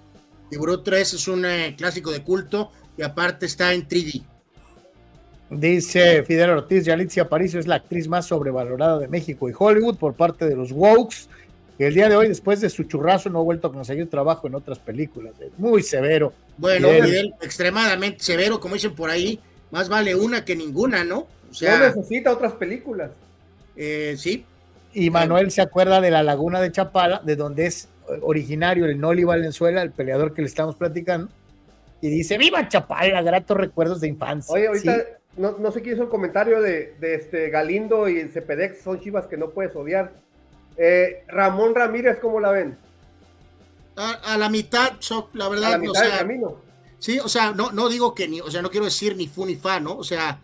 Tiburón 0.50 0.84
3 0.84 1.14
es 1.14 1.28
un 1.28 1.44
eh, 1.46 1.74
clásico 1.76 2.10
de 2.10 2.22
culto 2.22 2.70
y 2.96 3.02
aparte 3.02 3.46
está 3.46 3.72
en 3.72 3.88
3D. 3.88 4.22
Dice 5.50 6.22
Fidel 6.24 6.50
Ortiz, 6.50 6.84
Yalitza 6.84 7.22
Aparicio 7.22 7.60
es 7.60 7.66
la 7.66 7.76
actriz 7.76 8.08
más 8.08 8.26
sobrevalorada 8.26 8.98
de 8.98 9.08
México 9.08 9.48
y 9.48 9.52
Hollywood 9.58 9.96
por 9.96 10.14
parte 10.14 10.46
de 10.46 10.56
los 10.56 10.72
Wokes, 10.72 11.28
que 11.76 11.86
el 11.86 11.94
día 11.94 12.08
de 12.08 12.16
hoy, 12.16 12.28
después 12.28 12.60
de 12.60 12.70
su 12.70 12.84
churrazo, 12.84 13.28
no 13.28 13.40
ha 13.40 13.42
vuelto 13.42 13.68
a 13.68 13.72
conseguir 13.72 14.08
trabajo 14.08 14.46
en 14.46 14.54
otras 14.54 14.78
películas. 14.78 15.34
Es 15.40 15.58
Muy 15.58 15.82
severo. 15.82 16.32
Bueno, 16.56 16.88
Fidel. 16.88 17.04
Fidel, 17.04 17.34
extremadamente 17.42 18.22
severo, 18.22 18.60
como 18.60 18.74
dicen 18.74 18.94
por 18.94 19.10
ahí, 19.10 19.40
más 19.70 19.88
vale 19.88 20.14
una 20.14 20.44
que 20.44 20.56
ninguna, 20.56 21.04
¿no? 21.04 21.18
O 21.18 21.64
no 21.64 21.78
necesita 21.78 22.32
otras 22.32 22.52
películas. 22.52 23.10
eh, 23.76 24.16
sí, 24.18 24.44
Y 24.94 25.10
Manuel 25.10 25.50
se 25.50 25.60
acuerda 25.60 26.00
de 26.00 26.10
la 26.10 26.22
laguna 26.22 26.60
de 26.60 26.72
Chapala, 26.72 27.20
de 27.24 27.36
donde 27.36 27.66
es 27.66 27.88
originario 28.22 28.84
el 28.86 28.98
Noli 29.00 29.24
Valenzuela, 29.24 29.82
el 29.82 29.90
peleador 29.92 30.34
que 30.34 30.42
le 30.42 30.48
estamos 30.48 30.76
platicando, 30.76 31.28
y 32.00 32.08
dice, 32.10 32.36
¡Viva 32.38 32.68
Chapala! 32.68 33.22
Gratos 33.22 33.56
recuerdos 33.56 34.00
de 34.00 34.08
infancia. 34.08 34.52
Oye, 34.54 34.66
ahorita 34.66 34.96
Sí. 34.96 35.02
no, 35.36 35.56
no 35.58 35.70
sé 35.72 35.82
quién 35.82 35.94
hizo 35.94 36.04
el 36.04 36.08
comentario 36.10 36.60
de, 36.60 36.94
de 37.00 37.14
este 37.14 37.48
Galindo 37.50 38.08
y 38.08 38.18
el 38.18 38.30
Cepedex, 38.30 38.82
son 38.82 39.00
chivas 39.00 39.26
que 39.26 39.36
no 39.36 39.50
puedes 39.50 39.74
odiar. 39.76 40.12
Eh, 40.76 41.24
Ramón 41.28 41.74
Ramírez, 41.74 42.18
¿cómo 42.20 42.40
la 42.40 42.50
ven? 42.50 42.76
a, 43.96 44.12
a 44.34 44.38
la 44.38 44.48
mitad, 44.48 44.92
so- 45.00 45.28
la 45.34 45.48
verdad, 45.48 45.74
A 45.74 45.76
la 45.76 45.76
o 45.76 45.80
mitad 45.80 46.00
sea, 46.00 46.08
del 46.08 46.18
camino. 46.18 46.56
Sí, 46.98 47.18
o 47.18 47.28
sea, 47.28 47.52
no, 47.52 47.72
no 47.72 47.88
digo 47.88 48.14
que 48.14 48.26
ni, 48.26 48.40
o 48.40 48.50
sea, 48.50 48.62
no 48.62 48.70
quiero 48.70 48.86
decir 48.86 49.14
ni 49.16 49.26
fu 49.28 49.44
ni 49.44 49.54
fa, 49.56 49.80
¿no? 49.80 49.96
O 49.96 50.04
sea, 50.04 50.40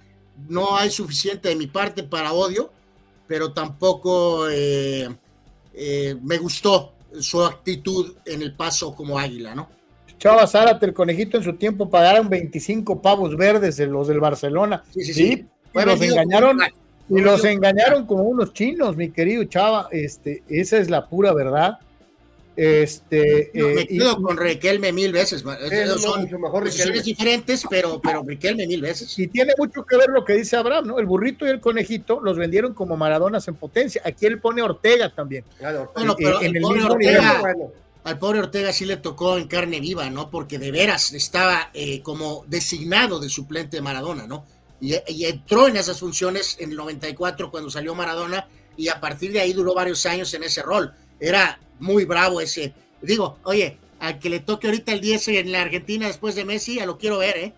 no 0.48 0.76
hay 0.76 0.90
suficiente 0.90 1.48
de 1.48 1.56
mi 1.56 1.66
parte 1.66 2.02
para 2.02 2.32
odio, 2.32 2.70
pero 3.26 3.52
tampoco 3.52 4.48
eh, 4.50 5.08
eh, 5.72 6.16
me 6.22 6.36
gustó 6.36 6.92
su 7.20 7.42
actitud 7.44 8.14
en 8.24 8.42
el 8.42 8.54
paso 8.54 8.94
como 8.94 9.18
águila, 9.18 9.54
¿no? 9.54 9.68
Chava 10.18 10.46
Zárate, 10.46 10.86
el 10.86 10.94
conejito 10.94 11.36
en 11.36 11.44
su 11.44 11.54
tiempo 11.54 11.88
pagaron 11.88 12.28
25 12.28 13.00
pavos 13.00 13.36
verdes 13.36 13.76
de 13.76 13.86
los 13.86 14.08
del 14.08 14.20
Barcelona. 14.20 14.82
Sí, 14.90 15.04
sí, 15.04 15.46
y 15.74 15.84
los 15.84 16.00
engañaron, 16.02 16.58
y 17.08 17.20
los 17.20 17.44
engañaron 17.44 18.04
como 18.06 18.24
unos 18.24 18.52
chinos, 18.52 18.96
mi 18.96 19.10
querido 19.10 19.44
Chava. 19.44 19.88
Este, 19.92 20.42
esa 20.48 20.78
es 20.78 20.90
la 20.90 21.08
pura 21.08 21.32
verdad. 21.32 21.78
Este, 22.60 23.52
me 23.54 23.82
eh, 23.82 23.86
quedo 23.86 24.16
y- 24.18 24.22
con 24.22 24.36
Riquelme 24.36 24.92
mil 24.92 25.12
veces. 25.12 25.44
no, 25.44 25.54
son 25.98 26.22
mucho 26.22 26.38
mejor 26.40 26.64
Riquelme. 26.64 27.00
diferentes, 27.02 27.62
pero, 27.70 28.00
pero 28.00 28.24
Riquelme 28.26 28.66
mil 28.66 28.80
veces. 28.80 29.16
Y 29.16 29.28
tiene 29.28 29.52
mucho 29.56 29.84
que 29.86 29.96
ver 29.96 30.08
lo 30.08 30.24
que 30.24 30.32
dice 30.34 30.56
Abraham, 30.56 30.88
¿no? 30.88 30.98
El 30.98 31.06
burrito 31.06 31.46
y 31.46 31.50
el 31.50 31.60
conejito 31.60 32.20
los 32.20 32.36
vendieron 32.36 32.74
como 32.74 32.96
Maradonas 32.96 33.46
en 33.46 33.54
potencia. 33.54 34.02
Aquí 34.04 34.26
él 34.26 34.40
pone 34.40 34.60
Ortega 34.60 35.14
también. 35.14 35.44
Bueno, 35.94 36.16
pero 36.18 36.40
en 36.42 36.48
al 36.50 36.56
el 36.56 36.62
pobre 36.62 36.78
mismo 36.80 36.92
Ortega, 36.94 37.38
nivel. 37.38 37.66
al 38.02 38.18
pobre 38.18 38.40
Ortega 38.40 38.72
sí 38.72 38.84
le 38.86 38.96
tocó 38.96 39.38
en 39.38 39.46
carne 39.46 39.78
viva, 39.78 40.10
¿no? 40.10 40.28
Porque 40.28 40.58
de 40.58 40.72
veras 40.72 41.12
estaba 41.12 41.70
eh, 41.74 42.02
como 42.02 42.44
designado 42.48 43.20
de 43.20 43.28
suplente 43.28 43.76
de 43.76 43.82
Maradona, 43.82 44.26
¿no? 44.26 44.44
Y, 44.80 44.94
y 45.06 45.26
entró 45.26 45.68
en 45.68 45.76
esas 45.76 46.00
funciones 46.00 46.56
en 46.58 46.70
el 46.70 46.76
94 46.76 47.50
cuando 47.52 47.70
salió 47.70 47.94
Maradona 47.94 48.48
y 48.76 48.88
a 48.88 48.98
partir 49.00 49.32
de 49.32 49.40
ahí 49.40 49.52
duró 49.52 49.74
varios 49.74 50.04
años 50.06 50.34
en 50.34 50.42
ese 50.42 50.62
rol. 50.62 50.92
Era 51.20 51.58
muy 51.78 52.04
bravo 52.04 52.40
ese. 52.40 52.72
Digo, 53.02 53.38
oye, 53.44 53.78
al 54.00 54.18
que 54.18 54.30
le 54.30 54.40
toque 54.40 54.66
ahorita 54.66 54.92
el 54.92 55.00
10 55.00 55.28
en 55.28 55.52
la 55.52 55.62
Argentina 55.62 56.06
después 56.06 56.34
de 56.34 56.44
Messi, 56.44 56.76
ya 56.76 56.86
lo 56.86 56.98
quiero 56.98 57.18
ver, 57.18 57.36
¿eh? 57.36 57.52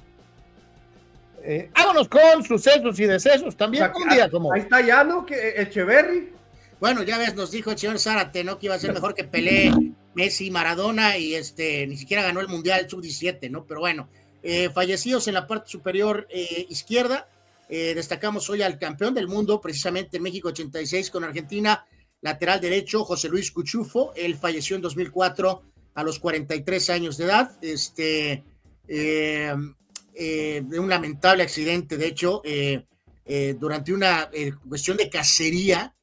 Eh, 1.42 1.70
vámonos 1.74 2.08
con 2.08 2.44
sucesos 2.44 3.00
y 3.00 3.06
decesos 3.06 3.56
también. 3.56 3.90
un 3.94 4.08
día 4.10 4.28
como. 4.28 4.52
Ahí 4.52 4.60
está 4.60 4.80
ya, 4.80 5.02
¿no? 5.04 5.24
Que 5.24 5.54
Echeverry. 5.56 6.32
Bueno, 6.80 7.02
ya 7.02 7.18
ves, 7.18 7.34
nos 7.34 7.50
dijo 7.50 7.70
el 7.70 7.78
señor 7.78 7.98
Zárate, 7.98 8.42
¿no? 8.42 8.58
Que 8.58 8.66
iba 8.66 8.74
a 8.74 8.78
ser 8.78 8.92
mejor 8.94 9.14
que 9.14 9.24
Pelé, 9.24 9.70
Messi, 10.14 10.50
Maradona 10.50 11.18
y 11.18 11.34
este, 11.34 11.86
ni 11.86 11.96
siquiera 11.96 12.22
ganó 12.22 12.40
el 12.40 12.48
Mundial 12.48 12.88
Sub-17, 12.88 13.50
¿no? 13.50 13.64
Pero 13.64 13.80
bueno, 13.80 14.08
eh, 14.42 14.70
fallecidos 14.70 15.28
en 15.28 15.34
la 15.34 15.46
parte 15.46 15.70
superior 15.70 16.26
eh, 16.30 16.66
izquierda, 16.70 17.28
eh, 17.68 17.92
destacamos 17.94 18.48
hoy 18.48 18.62
al 18.62 18.78
campeón 18.78 19.14
del 19.14 19.28
mundo, 19.28 19.60
precisamente 19.60 20.16
en 20.16 20.22
México 20.22 20.48
86 20.48 21.10
con 21.10 21.24
Argentina, 21.24 21.86
lateral 22.22 22.60
derecho, 22.60 23.04
José 23.04 23.28
Luis 23.28 23.50
Cuchufo, 23.50 24.12
él 24.14 24.36
falleció 24.36 24.76
en 24.76 24.82
2004 24.82 25.62
a 25.94 26.02
los 26.02 26.18
43 26.18 26.90
años 26.90 27.16
de 27.16 27.24
edad, 27.24 27.58
este, 27.62 28.44
eh, 28.88 29.54
eh, 30.14 30.62
de 30.64 30.78
un 30.78 30.88
lamentable 30.88 31.42
accidente, 31.42 31.96
de 31.96 32.06
hecho, 32.06 32.42
eh, 32.44 32.84
eh, 33.24 33.56
durante 33.58 33.92
una 33.92 34.28
eh, 34.32 34.52
cuestión 34.68 34.96
de 34.96 35.08
cacería, 35.08 35.94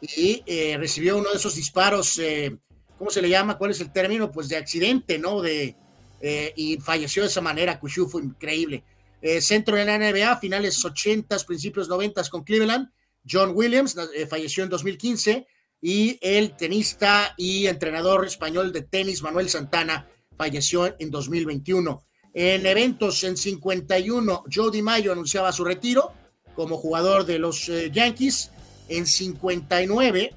y 0.00 0.42
eh, 0.46 0.76
recibió 0.78 1.18
uno 1.18 1.30
de 1.30 1.36
esos 1.36 1.54
disparos, 1.54 2.18
eh, 2.18 2.56
¿cómo 2.96 3.10
se 3.10 3.20
le 3.20 3.28
llama? 3.28 3.58
¿Cuál 3.58 3.72
es 3.72 3.80
el 3.80 3.92
término? 3.92 4.30
Pues 4.30 4.48
de 4.48 4.56
accidente, 4.56 5.18
¿no? 5.18 5.40
De, 5.40 5.74
eh, 6.20 6.52
y 6.56 6.76
falleció 6.78 7.22
de 7.22 7.28
esa 7.28 7.40
manera, 7.40 7.78
Cuchufo, 7.78 8.20
increíble. 8.20 8.84
Eh, 9.20 9.40
centro 9.40 9.76
de 9.76 9.84
la 9.84 9.98
NBA, 9.98 10.36
finales 10.38 10.84
80s, 10.84 11.44
principios 11.44 11.88
90s 11.88 12.28
con 12.30 12.44
Cleveland, 12.44 12.90
John 13.28 13.50
Williams 13.54 13.96
eh, 14.14 14.26
falleció 14.26 14.62
en 14.64 14.70
2015 14.70 15.46
y 15.80 16.18
el 16.20 16.56
tenista 16.56 17.34
y 17.36 17.66
entrenador 17.66 18.26
español 18.26 18.72
de 18.72 18.82
tenis 18.82 19.22
Manuel 19.22 19.48
Santana 19.48 20.08
falleció 20.36 20.94
en 20.98 21.10
2021. 21.10 22.04
En 22.34 22.66
eventos 22.66 23.24
en 23.24 23.36
51, 23.36 24.44
Joe 24.52 24.70
DiMaggio 24.70 25.12
anunciaba 25.12 25.52
su 25.52 25.64
retiro 25.64 26.12
como 26.54 26.76
jugador 26.76 27.24
de 27.24 27.38
los 27.38 27.68
eh, 27.68 27.90
Yankees. 27.92 28.50
En 28.88 29.06
59, 29.06 30.32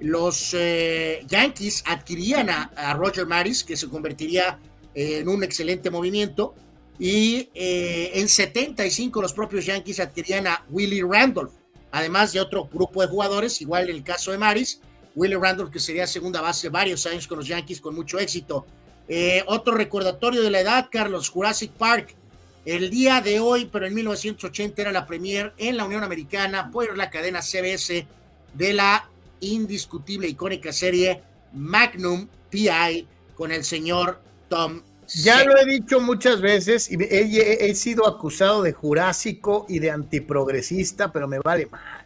los 0.00 0.54
eh, 0.54 1.24
Yankees 1.26 1.82
adquirían 1.86 2.50
a, 2.50 2.94
Roger 2.94 3.26
Maris, 3.26 3.64
que 3.64 3.76
se 3.76 3.88
convertiría 3.88 4.58
eh, 4.94 5.18
en 5.18 5.28
un 5.28 5.44
excelente 5.44 5.90
movimiento. 5.90 6.54
Y 6.98 7.48
en 7.54 8.28
75 8.28 9.22
los 9.22 9.32
propios 9.32 9.64
Yankees 9.64 9.98
adquirían 9.98 10.46
a 10.46 10.64
Willie 10.70 11.02
Randolph, 11.02 11.52
además 11.92 12.32
de 12.32 12.40
otro 12.40 12.68
grupo 12.72 13.02
de 13.02 13.08
jugadores, 13.08 13.60
igual 13.60 13.88
el 13.88 14.02
caso 14.02 14.32
de 14.32 14.38
Maris, 14.38 14.80
Willie 15.14 15.38
Randolph 15.38 15.70
que 15.70 15.78
sería 15.78 16.06
segunda 16.06 16.40
base 16.40 16.70
varios 16.70 17.06
años 17.06 17.26
con 17.26 17.38
los 17.38 17.46
Yankees 17.46 17.80
con 17.80 17.94
mucho 17.94 18.18
éxito. 18.18 18.66
Eh, 19.08 19.44
otro 19.46 19.74
recordatorio 19.74 20.42
de 20.42 20.50
la 20.50 20.60
edad, 20.60 20.88
Carlos, 20.90 21.28
Jurassic 21.28 21.70
Park. 21.72 22.16
El 22.64 22.90
día 22.90 23.20
de 23.20 23.40
hoy, 23.40 23.68
pero 23.70 23.86
en 23.86 23.94
1980 23.94 24.82
era 24.82 24.92
la 24.92 25.04
premier 25.04 25.52
en 25.58 25.76
la 25.76 25.84
Unión 25.84 26.04
Americana 26.04 26.70
por 26.70 26.96
la 26.96 27.10
cadena 27.10 27.42
CBS 27.42 28.06
de 28.54 28.72
la 28.72 29.08
indiscutible 29.40 30.28
icónica 30.28 30.72
serie 30.72 31.22
Magnum 31.52 32.28
PI 32.50 33.06
con 33.34 33.50
el 33.50 33.64
señor 33.64 34.22
Tom 34.48 34.80
Ya 35.14 35.38
Selleck. 35.38 35.46
lo 35.54 35.60
he 35.60 35.66
dicho 35.66 36.00
muchas 36.00 36.40
veces 36.40 36.90
y 36.90 36.96
he, 37.02 37.68
he- 37.70 37.74
sido 37.74 38.06
acusado 38.06 38.62
de 38.62 38.72
jurásico 38.72 39.66
y 39.68 39.78
de 39.78 39.90
antiprogresista, 39.90 41.12
pero 41.12 41.28
me 41.28 41.38
vale 41.38 41.66
mal. 41.66 42.04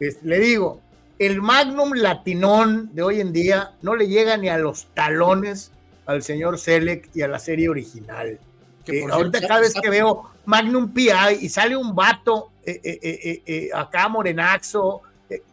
Es- 0.00 0.22
le 0.22 0.38
digo, 0.38 0.80
el 1.18 1.42
Magnum 1.42 1.92
Latinón 1.94 2.90
de 2.94 3.02
hoy 3.02 3.20
en 3.20 3.32
día 3.32 3.72
no 3.82 3.94
le 3.96 4.06
llega 4.08 4.36
ni 4.36 4.48
a 4.48 4.58
los 4.58 4.86
talones 4.94 5.70
al 6.06 6.22
señor 6.22 6.58
Selec 6.58 7.08
y 7.14 7.22
a 7.22 7.28
la 7.28 7.38
serie 7.38 7.68
original. 7.68 8.38
Que 8.84 9.00
Eh, 9.00 9.06
ahorita 9.10 9.40
cada 9.46 9.60
vez 9.60 9.74
que 9.74 9.90
veo 9.90 10.30
Magnum 10.44 10.92
PI 10.92 11.10
y 11.40 11.48
sale 11.48 11.76
un 11.76 11.94
vato 11.94 12.50
eh, 12.64 12.80
eh, 12.82 12.98
eh, 13.02 13.20
eh, 13.24 13.42
eh, 13.46 13.70
acá 13.74 14.08
morenaxo, 14.08 15.02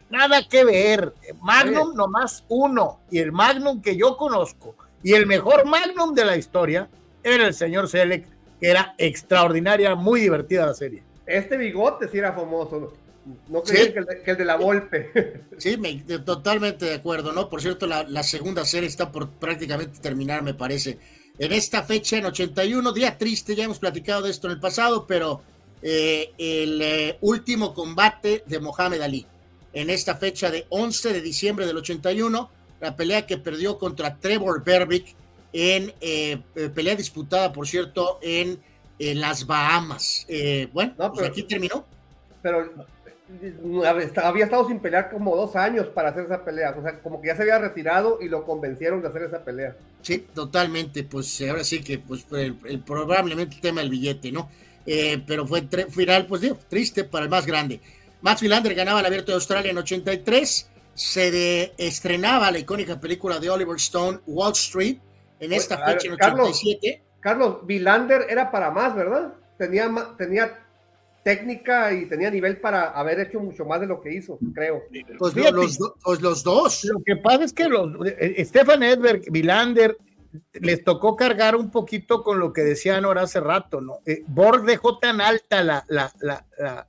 nada 0.10 0.48
que 0.48 0.64
ver. 0.64 1.14
Magnum 1.42 1.96
nomás 1.96 2.44
uno 2.50 3.00
y 3.10 3.20
el 3.20 3.32
Magnum 3.32 3.82
que 3.82 3.96
yo 3.98 4.16
conozco 4.18 4.76
y 5.04 5.14
el 5.14 5.26
mejor 5.26 5.66
Magnum 5.66 6.14
de 6.14 6.26
la 6.26 6.38
historia 6.38 6.88
era 7.24 7.48
el 7.48 7.54
señor 7.54 7.88
Selec, 7.90 8.26
que 8.60 8.70
era 8.70 8.96
extraordinaria, 8.98 9.96
muy 9.96 10.22
divertida 10.22 10.66
la 10.66 10.74
serie. 10.74 11.04
Este 11.26 11.58
bigote 11.58 12.08
sí 12.08 12.18
era 12.18 12.34
famoso. 12.34 12.94
No, 13.48 13.62
Sí. 13.66 13.72
creía 13.74 13.94
que, 13.94 14.00
el 14.00 14.06
de, 14.06 14.22
que 14.24 14.32
el 14.32 14.38
de 14.38 14.46
la 14.46 14.56
Volpe. 14.58 15.12
Sí, 15.58 15.78
me- 15.78 16.04
de- 16.04 16.20
totalmente 16.20 16.86
de 16.86 16.96
acuerdo, 16.96 17.32
¿no? 17.32 17.50
Por 17.50 17.62
cierto, 17.62 17.88
la, 17.88 18.04
la 18.04 18.24
segunda 18.24 18.66
serie 18.66 18.90
está 18.90 19.12
por 19.12 19.30
prácticamente 19.30 20.00
terminar, 20.02 20.42
me 20.44 20.54
parece. 20.54 20.98
En 21.40 21.52
esta 21.54 21.84
fecha, 21.84 22.18
en 22.18 22.26
81, 22.26 22.92
día 22.92 23.18
triste, 23.18 23.56
ya 23.56 23.64
hemos 23.64 23.80
platicado 23.80 24.24
de 24.24 24.32
esto 24.32 24.48
en 24.48 24.54
el 24.54 24.60
pasado, 24.60 25.06
pero 25.08 25.42
eh, 25.82 26.32
el 26.38 26.82
eh, 26.82 27.18
último 27.22 27.74
combate 27.74 28.44
de 28.46 28.60
Mohamed 28.60 29.02
Ali. 29.02 29.26
En 29.72 29.90
esta 29.90 30.16
fecha 30.16 30.52
de 30.52 30.66
11 30.70 31.14
de 31.14 31.22
diciembre 31.22 31.66
del 31.66 31.78
81, 31.78 32.50
la 32.84 32.96
pelea 32.96 33.26
que 33.26 33.38
perdió 33.38 33.78
contra 33.78 34.16
Trevor 34.18 34.64
Berbick 34.64 35.16
en 35.54 35.94
eh, 36.02 36.42
eh, 36.56 36.70
pelea 36.70 36.96
disputada, 36.96 37.52
por 37.54 37.68
cierto, 37.68 38.20
en, 38.22 38.60
las 39.00 39.46
Bahamas. 39.46 40.26
Eh, 40.30 40.70
bueno, 40.72 40.94
pues 40.96 41.12
pero- 41.16 41.28
aquí 41.28 41.44
terminó. 41.44 41.86
Pero 42.42 42.72
no, 43.64 43.84
había 43.84 44.44
estado 44.46 44.68
sin 44.68 44.80
pelear 44.80 45.10
como 45.10 45.36
dos 45.36 45.56
años 45.56 45.88
para 45.88 46.10
hacer 46.10 46.26
esa 46.26 46.44
pelea. 46.46 46.76
O 46.78 46.82
sea, 46.82 47.00
como 47.00 47.20
que 47.22 47.28
ya 47.28 47.36
se 47.36 47.42
había 47.42 47.58
retirado 47.60 48.20
y 48.22 48.30
lo 48.30 48.46
convencieron 48.46 49.02
de 49.02 49.08
hacer 49.08 49.24
esa 49.24 49.44
pelea. 49.44 49.76
Sí, 50.02 50.26
totalmente. 50.34 51.04
Pues 51.04 51.42
ahora 51.50 51.64
sí 51.64 51.82
que 51.82 52.00
pues 52.00 52.24
fue 52.24 52.46
el, 52.46 52.58
el- 52.66 52.80
probablemente 52.80 53.56
el 53.56 53.62
tema 53.62 53.82
del 53.82 53.90
billete, 53.90 54.32
¿no? 54.32 54.50
Eh, 54.86 55.22
pero 55.26 55.48
fue 55.48 55.68
final, 55.90 56.26
pues 56.28 56.42
digo, 56.42 56.58
triste 56.70 57.04
para 57.06 57.26
el 57.26 57.30
más 57.32 57.46
grande. 57.46 57.80
Max 58.22 58.42
Philander 58.42 58.74
ganaba 58.76 59.00
el 59.02 59.06
Abierto 59.06 59.32
de 59.32 59.36
Australia 59.36 59.72
en 59.72 59.78
83. 59.78 60.70
Se 60.94 61.32
de- 61.32 61.74
estrenaba 61.78 62.52
la 62.52 62.60
icónica 62.60 63.00
película 63.00 63.40
de 63.40 63.50
Oliver 63.50 63.76
Stone, 63.78 64.20
Wall 64.28 64.52
Street, 64.54 64.98
en 65.40 65.54
esta 65.54 65.76
A 65.76 65.86
ver, 65.88 65.96
fecha 66.00 66.12
en 66.14 66.18
Carlos, 66.18 66.50
87. 66.50 67.04
Carlos, 67.20 67.66
Vilander 67.66 68.26
era 68.30 68.52
para 68.52 68.70
más, 68.72 68.96
¿verdad? 68.96 69.34
Tenía, 69.58 69.90
técnica 71.24 71.94
y 71.94 72.06
tenía 72.08 72.30
nivel 72.30 72.58
para 72.58 72.90
haber 72.92 73.20
hecho 73.22 73.40
mucho 73.40 73.64
más 73.66 73.80
de 73.80 73.88
lo 73.88 74.02
que 74.02 74.14
hizo, 74.14 74.38
creo. 74.54 74.84
Pues, 75.18 75.34
Fíjate. 75.34 75.54
los, 75.54 75.78
do- 75.78 75.96
pues 76.04 76.22
los 76.22 76.44
dos. 76.44 76.84
Lo 76.84 77.02
que 77.04 77.16
pasa 77.16 77.46
es 77.46 77.54
que 77.54 77.70
los 77.70 77.92
eh, 78.06 78.44
Stefan 78.46 78.84
Edberg, 78.84 79.32
Vilander, 79.32 79.98
les 80.54 80.84
tocó 80.84 81.16
cargar 81.16 81.56
un 81.56 81.70
poquito 81.72 82.24
con 82.24 82.40
lo 82.40 82.52
que 82.52 82.62
decía 82.62 83.00
Nora 83.00 83.22
hace 83.22 83.40
rato, 83.40 83.80
¿no? 83.82 84.00
Eh, 84.06 84.24
Borg 84.28 84.64
dejó 84.66 84.98
tan 85.00 85.22
alta 85.22 85.64
la, 85.64 85.86
la, 85.88 86.12
la, 86.20 86.46
la, 86.58 86.88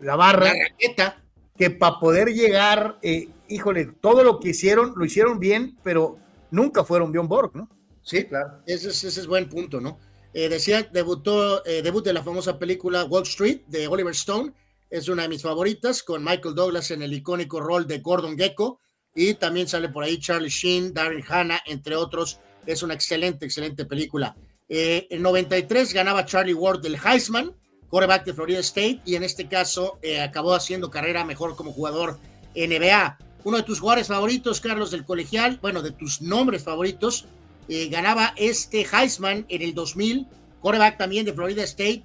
la 0.00 0.16
barra 0.16 0.46
La 0.52 0.52
raqueta. 0.68 1.22
Que 1.56 1.70
para 1.70 1.98
poder 1.98 2.28
llegar, 2.28 2.98
eh, 3.02 3.28
híjole, 3.48 3.92
todo 4.00 4.22
lo 4.22 4.40
que 4.40 4.50
hicieron, 4.50 4.94
lo 4.96 5.04
hicieron 5.04 5.38
bien, 5.38 5.76
pero 5.82 6.18
nunca 6.50 6.84
fueron 6.84 7.12
Bjorn 7.12 7.28
Borg, 7.28 7.50
¿no? 7.54 7.68
Sí, 8.02 8.24
claro. 8.24 8.62
Ese 8.66 8.90
es, 8.90 9.02
ese 9.04 9.20
es 9.20 9.26
buen 9.26 9.48
punto, 9.48 9.80
¿no? 9.80 9.98
Eh, 10.32 10.48
decía, 10.48 10.82
debutó, 10.92 11.64
eh, 11.64 11.80
debut 11.82 12.04
de 12.04 12.12
la 12.12 12.22
famosa 12.22 12.58
película 12.58 13.04
Wall 13.04 13.22
Street 13.22 13.62
de 13.68 13.88
Oliver 13.88 14.12
Stone. 14.12 14.52
Es 14.90 15.08
una 15.08 15.22
de 15.22 15.28
mis 15.28 15.42
favoritas, 15.42 16.02
con 16.02 16.22
Michael 16.22 16.54
Douglas 16.54 16.90
en 16.90 17.02
el 17.02 17.14
icónico 17.14 17.58
rol 17.58 17.86
de 17.86 18.00
Gordon 18.00 18.36
Gecko. 18.36 18.80
Y 19.14 19.34
también 19.34 19.66
sale 19.66 19.88
por 19.88 20.04
ahí 20.04 20.20
Charlie 20.20 20.50
Sheen, 20.50 20.92
Darren 20.92 21.24
Hanna, 21.26 21.62
entre 21.64 21.96
otros. 21.96 22.38
Es 22.66 22.82
una 22.82 22.92
excelente, 22.92 23.46
excelente 23.46 23.86
película. 23.86 24.36
Eh, 24.68 25.06
en 25.10 25.22
93 25.22 25.94
ganaba 25.94 26.26
Charlie 26.26 26.52
Ward 26.52 26.82
del 26.82 26.98
Heisman, 27.02 27.56
quarterback 27.96 28.26
de 28.26 28.34
Florida 28.34 28.58
State, 28.60 29.00
y 29.06 29.14
en 29.14 29.22
este 29.22 29.48
caso 29.48 29.98
eh, 30.02 30.20
acabó 30.20 30.54
haciendo 30.54 30.90
carrera 30.90 31.24
mejor 31.24 31.56
como 31.56 31.72
jugador 31.72 32.18
NBA. 32.54 33.16
Uno 33.44 33.56
de 33.56 33.62
tus 33.62 33.80
jugadores 33.80 34.08
favoritos, 34.08 34.60
Carlos, 34.60 34.90
del 34.90 35.06
colegial, 35.06 35.58
bueno, 35.62 35.80
de 35.80 35.92
tus 35.92 36.20
nombres 36.20 36.62
favoritos, 36.62 37.24
eh, 37.70 37.88
ganaba 37.88 38.34
este 38.36 38.84
Heisman 38.92 39.46
en 39.48 39.62
el 39.62 39.72
2000, 39.72 40.26
quarterback 40.60 40.98
también 40.98 41.24
de 41.24 41.32
Florida 41.32 41.62
State, 41.64 42.02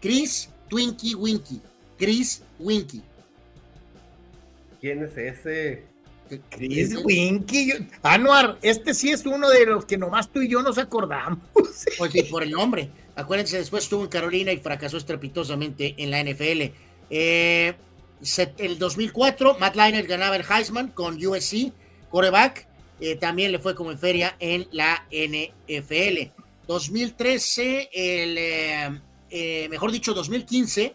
Chris 0.00 0.48
Twinkie 0.70 1.14
Winky. 1.14 1.60
Chris 1.98 2.42
Winky. 2.58 3.02
¿Quién 4.80 5.04
es 5.04 5.14
ese? 5.18 5.84
Chris 6.48 6.96
Winky. 7.04 7.68
yo- 7.68 7.74
Anuar, 8.02 8.56
este 8.62 8.94
sí 8.94 9.10
es 9.10 9.26
uno 9.26 9.50
de 9.50 9.66
los 9.66 9.84
que 9.84 9.98
nomás 9.98 10.30
tú 10.32 10.40
y 10.40 10.48
yo 10.48 10.62
nos 10.62 10.78
acordamos. 10.78 11.38
Pues 11.52 12.12
sí, 12.12 12.22
por 12.30 12.42
el 12.42 12.50
nombre. 12.50 12.88
Acuérdense, 13.16 13.58
después 13.58 13.84
estuvo 13.84 14.02
en 14.02 14.08
Carolina 14.08 14.52
y 14.52 14.58
fracasó 14.58 14.96
estrepitosamente 14.96 15.94
en 15.98 16.10
la 16.10 16.22
NFL. 16.22 16.72
Eh, 17.10 17.74
el 18.58 18.78
2004, 18.78 19.58
Matt 19.58 19.76
Leinart 19.76 20.06
ganaba 20.06 20.36
el 20.36 20.44
Heisman 20.48 20.88
con 20.88 21.24
USC, 21.24 21.72
quarterback. 22.10 22.66
Eh, 23.00 23.16
también 23.16 23.52
le 23.52 23.58
fue 23.58 23.74
como 23.74 23.90
en 23.90 23.98
feria 23.98 24.36
en 24.38 24.66
la 24.72 25.06
NFL. 25.10 26.30
2013, 26.66 27.90
el, 27.92 28.38
eh, 28.38 29.00
eh, 29.30 29.68
mejor 29.68 29.92
dicho, 29.92 30.14
2015, 30.14 30.94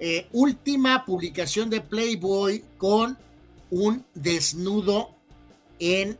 eh, 0.00 0.26
última 0.32 1.04
publicación 1.04 1.70
de 1.70 1.80
Playboy 1.80 2.64
con 2.78 3.18
un 3.70 4.04
desnudo 4.14 5.14
en, 5.78 6.18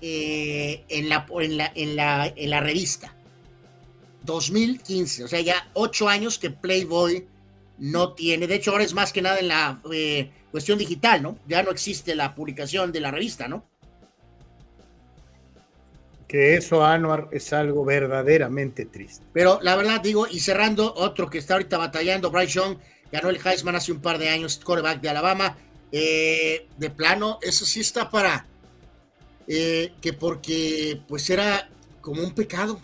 en, 0.00 1.08
la, 1.08 1.26
en, 1.40 1.56
la, 1.56 1.72
en, 1.74 1.96
la, 1.96 2.32
en 2.34 2.50
la 2.50 2.60
revista. 2.60 3.15
2015, 4.26 5.24
o 5.24 5.28
sea, 5.28 5.40
ya 5.40 5.70
ocho 5.72 6.08
años 6.08 6.38
que 6.38 6.50
Playboy 6.50 7.26
no 7.78 8.12
tiene. 8.12 8.46
De 8.46 8.56
hecho, 8.56 8.72
ahora 8.72 8.84
es 8.84 8.94
más 8.94 9.12
que 9.12 9.22
nada 9.22 9.38
en 9.38 9.48
la 9.48 9.80
eh, 9.92 10.30
cuestión 10.50 10.78
digital, 10.78 11.22
¿no? 11.22 11.38
Ya 11.46 11.62
no 11.62 11.70
existe 11.70 12.14
la 12.14 12.34
publicación 12.34 12.92
de 12.92 13.00
la 13.00 13.10
revista, 13.10 13.48
¿no? 13.48 13.66
Que 16.28 16.56
eso, 16.56 16.84
Anuar, 16.84 17.28
es 17.30 17.52
algo 17.52 17.84
verdaderamente 17.84 18.84
triste. 18.84 19.24
Pero 19.32 19.60
la 19.62 19.76
verdad, 19.76 20.00
digo, 20.00 20.26
y 20.26 20.40
cerrando, 20.40 20.92
otro 20.94 21.30
que 21.30 21.38
está 21.38 21.54
ahorita 21.54 21.78
batallando, 21.78 22.30
Bryce 22.30 22.54
Young, 22.54 22.78
ganó 23.12 23.30
el 23.30 23.38
Heisman 23.42 23.76
hace 23.76 23.92
un 23.92 24.00
par 24.00 24.18
de 24.18 24.28
años, 24.28 24.60
quarterback 24.62 25.00
de 25.00 25.08
Alabama. 25.08 25.56
Eh, 25.92 26.66
de 26.76 26.90
plano, 26.90 27.38
eso 27.42 27.64
sí 27.64 27.80
está 27.80 28.10
para 28.10 28.44
eh, 29.46 29.92
que 30.00 30.12
porque 30.12 31.00
pues 31.06 31.30
era 31.30 31.68
como 32.00 32.22
un 32.22 32.34
pecado, 32.34 32.80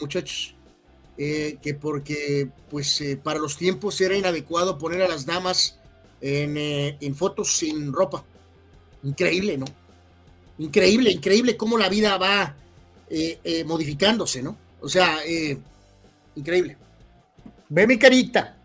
muchachos. 0.00 0.54
Eh, 1.22 1.58
que 1.60 1.74
porque 1.74 2.48
pues 2.70 2.98
eh, 3.02 3.14
para 3.22 3.38
los 3.38 3.58
tiempos 3.58 4.00
era 4.00 4.16
inadecuado 4.16 4.78
poner 4.78 5.02
a 5.02 5.08
las 5.08 5.26
damas 5.26 5.78
en, 6.22 6.56
eh, 6.56 6.96
en 6.98 7.14
fotos 7.14 7.58
sin 7.58 7.92
ropa. 7.92 8.24
Increíble, 9.02 9.58
¿no? 9.58 9.66
Increíble, 10.58 11.10
increíble 11.10 11.58
cómo 11.58 11.76
la 11.76 11.90
vida 11.90 12.16
va 12.16 12.56
eh, 13.10 13.64
modificándose, 13.66 14.42
¿no? 14.42 14.56
O 14.80 14.88
sea, 14.88 15.18
increíble. 16.36 16.78
Ve 17.68 17.86
mi 17.86 17.98
carita. 17.98 18.56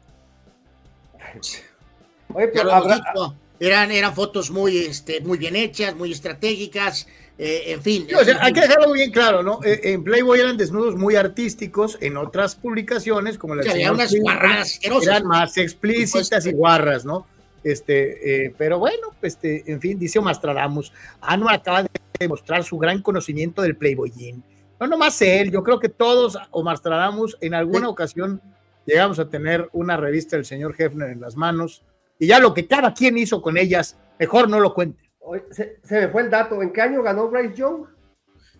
Oye, 2.34 2.48
pero 2.54 2.72
habrá- 2.72 2.96
dicho, 2.96 3.36
eran, 3.60 3.92
eran 3.92 4.16
fotos 4.16 4.50
muy, 4.50 4.78
este, 4.78 5.20
muy 5.20 5.38
bien 5.38 5.58
hechas, 5.58 5.94
muy 5.94 6.14
estratégicas, 6.14 7.06
eh, 7.38 7.64
en 7.68 7.82
fin. 7.82 8.06
Sí, 8.08 8.16
o 8.16 8.24
sea, 8.24 8.38
hay 8.42 8.54
que 8.54 8.62
dejarlo 8.62 8.92
bien 8.94 9.12
claro, 9.12 9.44
¿no? 9.44 9.60
Eh, 9.64 9.82
En 9.84 10.04
Playboy 10.04 10.40
eran 10.40 10.56
desnudos 10.56 10.96
muy 10.96 11.16
artísticos, 11.16 11.98
en 12.00 12.16
otras 12.16 12.56
publicaciones, 12.56 13.38
como 13.38 13.56
la 13.56 13.64
Sí, 13.64 13.70
del 13.70 13.78
había 13.78 13.92
unas 13.92 14.16
guarradas 14.16 14.80
eran 14.82 15.28
más 15.28 15.58
explícitas 15.58 16.46
y 16.46 16.54
guarras, 16.54 17.04
¿no? 17.04 17.28
Este, 17.64 18.46
eh, 18.46 18.56
pero 18.58 18.80
bueno, 18.80 19.10
este, 19.22 19.70
en 19.70 19.82
fin, 19.82 20.00
dice 20.00 20.20
Omastradamus, 20.20 20.94
Anu 21.20 21.50
acaba 21.50 21.84
de 21.84 21.90
demostrar 22.20 22.64
su 22.64 22.78
gran 22.78 23.02
conocimiento 23.02 23.62
del 23.62 23.76
Playboyín. 23.76 24.44
No 24.80 24.88
nomás 24.88 25.22
él, 25.22 25.52
yo 25.52 25.64
creo 25.64 25.80
que 25.80 25.90
todos, 25.90 26.38
Omastradamus, 26.52 27.38
en 27.42 27.54
alguna 27.54 27.90
ocasión 27.90 28.42
llegamos 28.86 29.20
a 29.20 29.30
tener 29.30 29.68
una 29.74 29.98
revista 29.98 30.36
del 30.36 30.46
señor 30.46 30.76
Hefner 30.78 31.10
en 31.10 31.22
las 31.22 31.36
manos, 31.36 31.82
y 32.20 32.28
ya 32.28 32.40
lo 32.40 32.54
que 32.54 32.68
cada 32.68 32.94
quien 32.94 33.18
hizo 33.18 33.42
con 33.42 33.58
ellas, 33.58 33.98
mejor 34.20 34.48
no 34.48 34.60
lo 34.60 34.74
cuente. 34.74 35.05
Se, 35.52 35.80
se 35.84 36.02
me 36.02 36.08
fue 36.10 36.22
el 36.24 36.30
dato. 36.30 36.62
¿En 36.62 36.72
qué 36.72 36.82
año 36.82 37.02
ganó 37.02 37.30
Bryce 37.30 37.56
Young? 37.56 37.86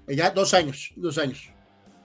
Ya 0.08 0.30
dos 0.32 0.54
años, 0.54 0.92
dos 0.96 1.18
años. 1.18 1.52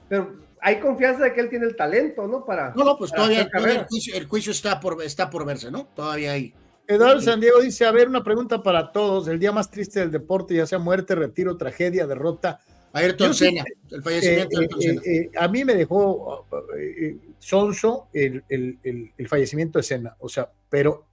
Pero 0.08 0.34
hay 0.60 0.80
confianza 0.80 1.24
de 1.24 1.32
que 1.32 1.40
él 1.40 1.48
tiene 1.48 1.66
el 1.66 1.76
talento, 1.76 2.26
¿no? 2.26 2.44
Para, 2.44 2.72
No, 2.74 2.84
no, 2.84 2.96
pues 2.96 3.10
para 3.10 3.24
todavía, 3.24 3.48
el, 3.52 3.86
juicio, 3.86 4.14
el 4.16 4.26
juicio 4.26 4.52
está 4.52 4.80
por, 4.80 5.02
está 5.02 5.30
por 5.30 5.44
verse, 5.46 5.70
¿no? 5.70 5.86
Todavía 5.94 6.32
hay. 6.32 6.54
Eduardo 6.86 7.20
San 7.20 7.40
Diego 7.40 7.60
dice, 7.60 7.84
a 7.86 7.92
ver, 7.92 8.08
una 8.08 8.24
pregunta 8.24 8.62
para 8.62 8.90
todos. 8.90 9.28
El 9.28 9.38
día 9.38 9.52
más 9.52 9.70
triste 9.70 10.00
del 10.00 10.10
deporte, 10.10 10.54
ya 10.54 10.66
sea 10.66 10.78
muerte, 10.80 11.14
retiro, 11.14 11.56
tragedia, 11.56 12.06
derrota. 12.06 12.58
Ayrton 12.92 13.28
Yo 13.28 13.34
sí- 13.34 13.44
Senna, 13.44 13.64
el 13.90 14.02
fallecimiento 14.02 14.58
de 14.58 14.64
Eh, 14.64 14.68
Ayrton 14.68 14.80
eh, 14.80 14.84
Senna. 14.84 15.02
eh, 15.04 15.30
a 15.38 15.46
mí 15.48 15.64
me 15.64 15.74
dejó 15.76 16.46
eh, 16.76 17.06
eh, 17.06 17.16
sonso 17.38 18.08
el, 18.12 18.42
el- 18.48 18.78
el- 18.82 19.12
el 19.16 19.28
fallecimiento 19.28 19.78
de 19.78 19.84
Senna, 19.84 20.16
o 20.18 20.28
sea, 20.28 20.50
pero 20.68 21.06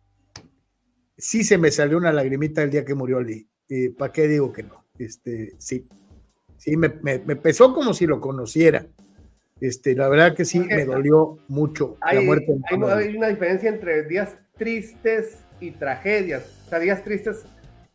sí 1.18 1.44
se 1.44 1.58
me 1.58 1.72
salió 1.72 1.98
una 1.98 2.12
lagrimita 2.12 2.62
el 2.64 2.70
día 2.70 2.86
que 2.86 2.96
murió 2.96 3.20
Lee. 3.22 3.48
¿Para 3.98 4.12
qué 4.12 4.28
digo 4.28 4.52
que 4.54 4.64
no? 4.64 4.86
Este, 4.98 5.56
sí, 5.58 5.88
sí, 6.58 6.78
me, 6.78 6.90
me- 7.02 7.20
me 7.20 7.36
pesó 7.36 7.74
como 7.74 7.94
si 7.94 8.06
lo 8.08 8.22
conociera. 8.22 8.86
Este, 9.60 9.96
la 9.96 10.08
verdad 10.08 10.36
que 10.36 10.46
sí, 10.46 10.60
me 10.60 10.86
dolió 10.86 11.40
mucho 11.48 11.98
la 12.02 12.20
Hay, 12.20 12.26
muerte. 12.26 12.54
de 12.54 12.60
hay- 12.70 13.08
hay 13.10 13.18
una 13.18 13.28
diferencia 13.28 13.70
entre 13.70 14.04
días 14.04 14.38
tristes 14.58 15.40
y 15.60 15.72
tragedias. 15.72 16.44
O 16.66 16.70
sea, 16.70 16.80
días 16.80 17.04
tristes 17.04 17.44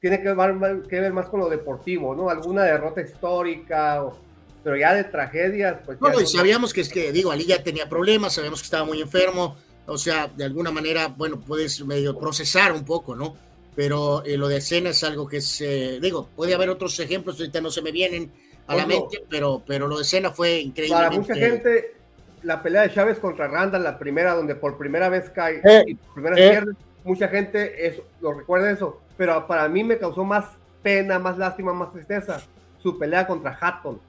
tiene 0.01 0.21
que 0.21 0.33
ver, 0.35 0.83
que 0.89 1.01
ver 1.01 1.13
más 1.13 1.29
con 1.29 1.41
lo 1.41 1.49
deportivo, 1.49 2.15
¿no? 2.15 2.29
Alguna 2.31 2.65
derrota 2.65 3.01
histórica, 3.01 4.03
o- 4.05 4.19
pero 4.65 4.77
ya 4.77 4.95
de 4.95 5.05
tragedias, 5.05 5.79
pues. 5.87 6.01
No, 6.01 6.09
ya 6.09 6.15
no, 6.15 6.21
y 6.21 6.27
sabíamos 6.27 6.73
que 6.75 6.81
es 6.81 6.89
que, 6.89 7.13
digo, 7.13 7.31
Ali 7.31 7.45
ya 7.47 7.63
tenía 7.63 7.89
problemas, 7.89 8.35
sabíamos 8.35 8.61
que 8.61 8.65
estaba 8.67 8.85
muy 8.85 9.01
enfermo, 9.01 9.57
o 9.87 9.99
sea, 9.99 10.29
de 10.29 10.45
alguna 10.45 10.71
manera, 10.71 11.09
bueno, 11.09 11.41
puedes 11.41 11.85
medio 11.85 12.19
procesar 12.19 12.73
un 12.73 12.85
poco, 12.85 13.15
¿no? 13.15 13.37
Pero 13.75 14.23
eh, 14.25 14.37
lo 14.37 14.49
de 14.49 14.59
escena 14.59 14.91
es 14.91 15.03
algo 15.03 15.27
que 15.27 15.39
es, 15.39 15.61
eh, 15.61 15.99
digo, 16.01 16.29
puede 16.37 16.55
haber 16.55 16.69
otros 16.69 16.99
ejemplos, 17.01 17.39
ahorita 17.39 17.61
no 17.61 17.71
se 17.71 17.83
me 17.83 17.91
vienen 17.91 18.31
a 18.67 18.77
la 18.77 18.83
Ojo. 18.85 18.89
mente, 18.89 19.25
pero, 19.29 19.63
pero 19.67 19.89
lo 19.89 19.97
de 19.97 20.03
escena 20.03 20.31
fue 20.31 20.61
increíble. 20.61 20.97
Para 20.97 21.11
mucha 21.11 21.35
gente, 21.35 21.95
la 22.43 22.63
pelea 22.63 22.83
de 22.83 22.93
Chávez 22.93 23.19
contra 23.19 23.49
Randall, 23.49 23.83
la 23.83 23.99
primera 23.99 24.35
donde 24.35 24.55
por 24.55 24.77
primera 24.77 25.09
vez 25.09 25.31
cae 25.31 25.61
Eh, 25.65 25.85
y 25.87 25.95
por 25.95 26.15
primera 26.15 26.37
vez 26.37 26.45
eh. 26.45 26.51
pierde, 26.51 26.73
mucha 27.05 27.29
gente 27.29 27.87
eso, 27.87 28.05
lo 28.21 28.35
recuerda 28.35 28.71
eso, 28.71 29.01
pero 29.17 29.47
para 29.47 29.69
mí 29.69 29.83
me 29.85 29.99
causó 29.99 30.25
más 30.25 30.47
pena, 30.83 31.19
más 31.19 31.39
lástima, 31.39 31.73
más 31.73 31.93
tristeza 31.93 32.43
su 32.83 32.99
pelea 32.99 33.27
contra 33.27 33.57
Hatton. 33.59 34.01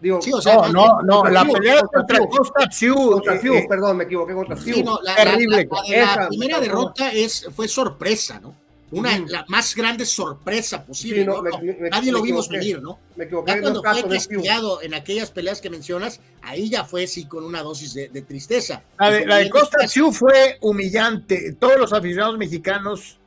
Digo, 0.00 0.22
Sí, 0.22 0.32
o 0.32 0.40
sea, 0.40 0.54
no, 0.68 1.02
no, 1.02 1.02
no, 1.02 1.24
la 1.24 1.44
pelea 1.44 1.80
contra. 1.82 2.18
Costa 2.26 2.70
Sioux, 2.70 3.10
Contra 3.12 3.34
eh, 3.34 3.40
eh, 3.42 3.66
perdón, 3.68 3.96
me 3.96 4.04
equivoqué 4.04 4.32
contra 4.32 4.56
Sí, 4.56 4.82
no, 4.82 5.00
la, 5.02 5.16
Terrible. 5.16 5.68
la- 5.90 6.28
primera 6.28 6.60
derrota 6.60 7.10
es, 7.12 7.48
fue 7.54 7.66
sorpresa, 7.66 8.38
¿no? 8.40 8.54
Una, 8.90 9.16
Ujú. 9.18 9.26
la 9.26 9.44
más 9.48 9.74
grande 9.74 10.06
sorpresa 10.06 10.82
posible. 10.82 11.20
Sí, 11.20 11.26
no, 11.26 11.34
¿no? 11.36 11.42
me- 11.42 11.50
No, 11.50 11.58
me- 11.58 11.90
nadie 11.90 12.10
lo 12.12 12.22
vimos 12.22 12.46
equivoqué. 12.46 12.58
venir, 12.66 12.80
¿no? 12.82 12.98
Me 13.16 13.24
equivoqué, 13.24 13.52
Ya 13.52 13.60
cuando 13.60 13.82
fue 13.82 14.02
castigado 14.08 14.80
en 14.82 14.94
aquellas 14.94 15.30
peleas 15.30 15.60
que 15.60 15.68
mencionas, 15.68 16.20
ahí 16.42 16.70
ya 16.70 16.84
fue 16.84 17.06
sí 17.06 17.26
con 17.26 17.44
una 17.44 17.62
dosis 17.62 17.92
de, 17.92 18.08
de 18.08 18.22
tristeza. 18.22 18.82
La 18.98 19.10
de, 19.10 19.50
Costa 19.50 19.86
Sioux 19.88 20.12
fue 20.16 20.56
humillante. 20.62 21.52
Todos 21.58 21.76
los 21.78 21.92
aficionados 21.92 22.38
mexicanos 22.38 23.18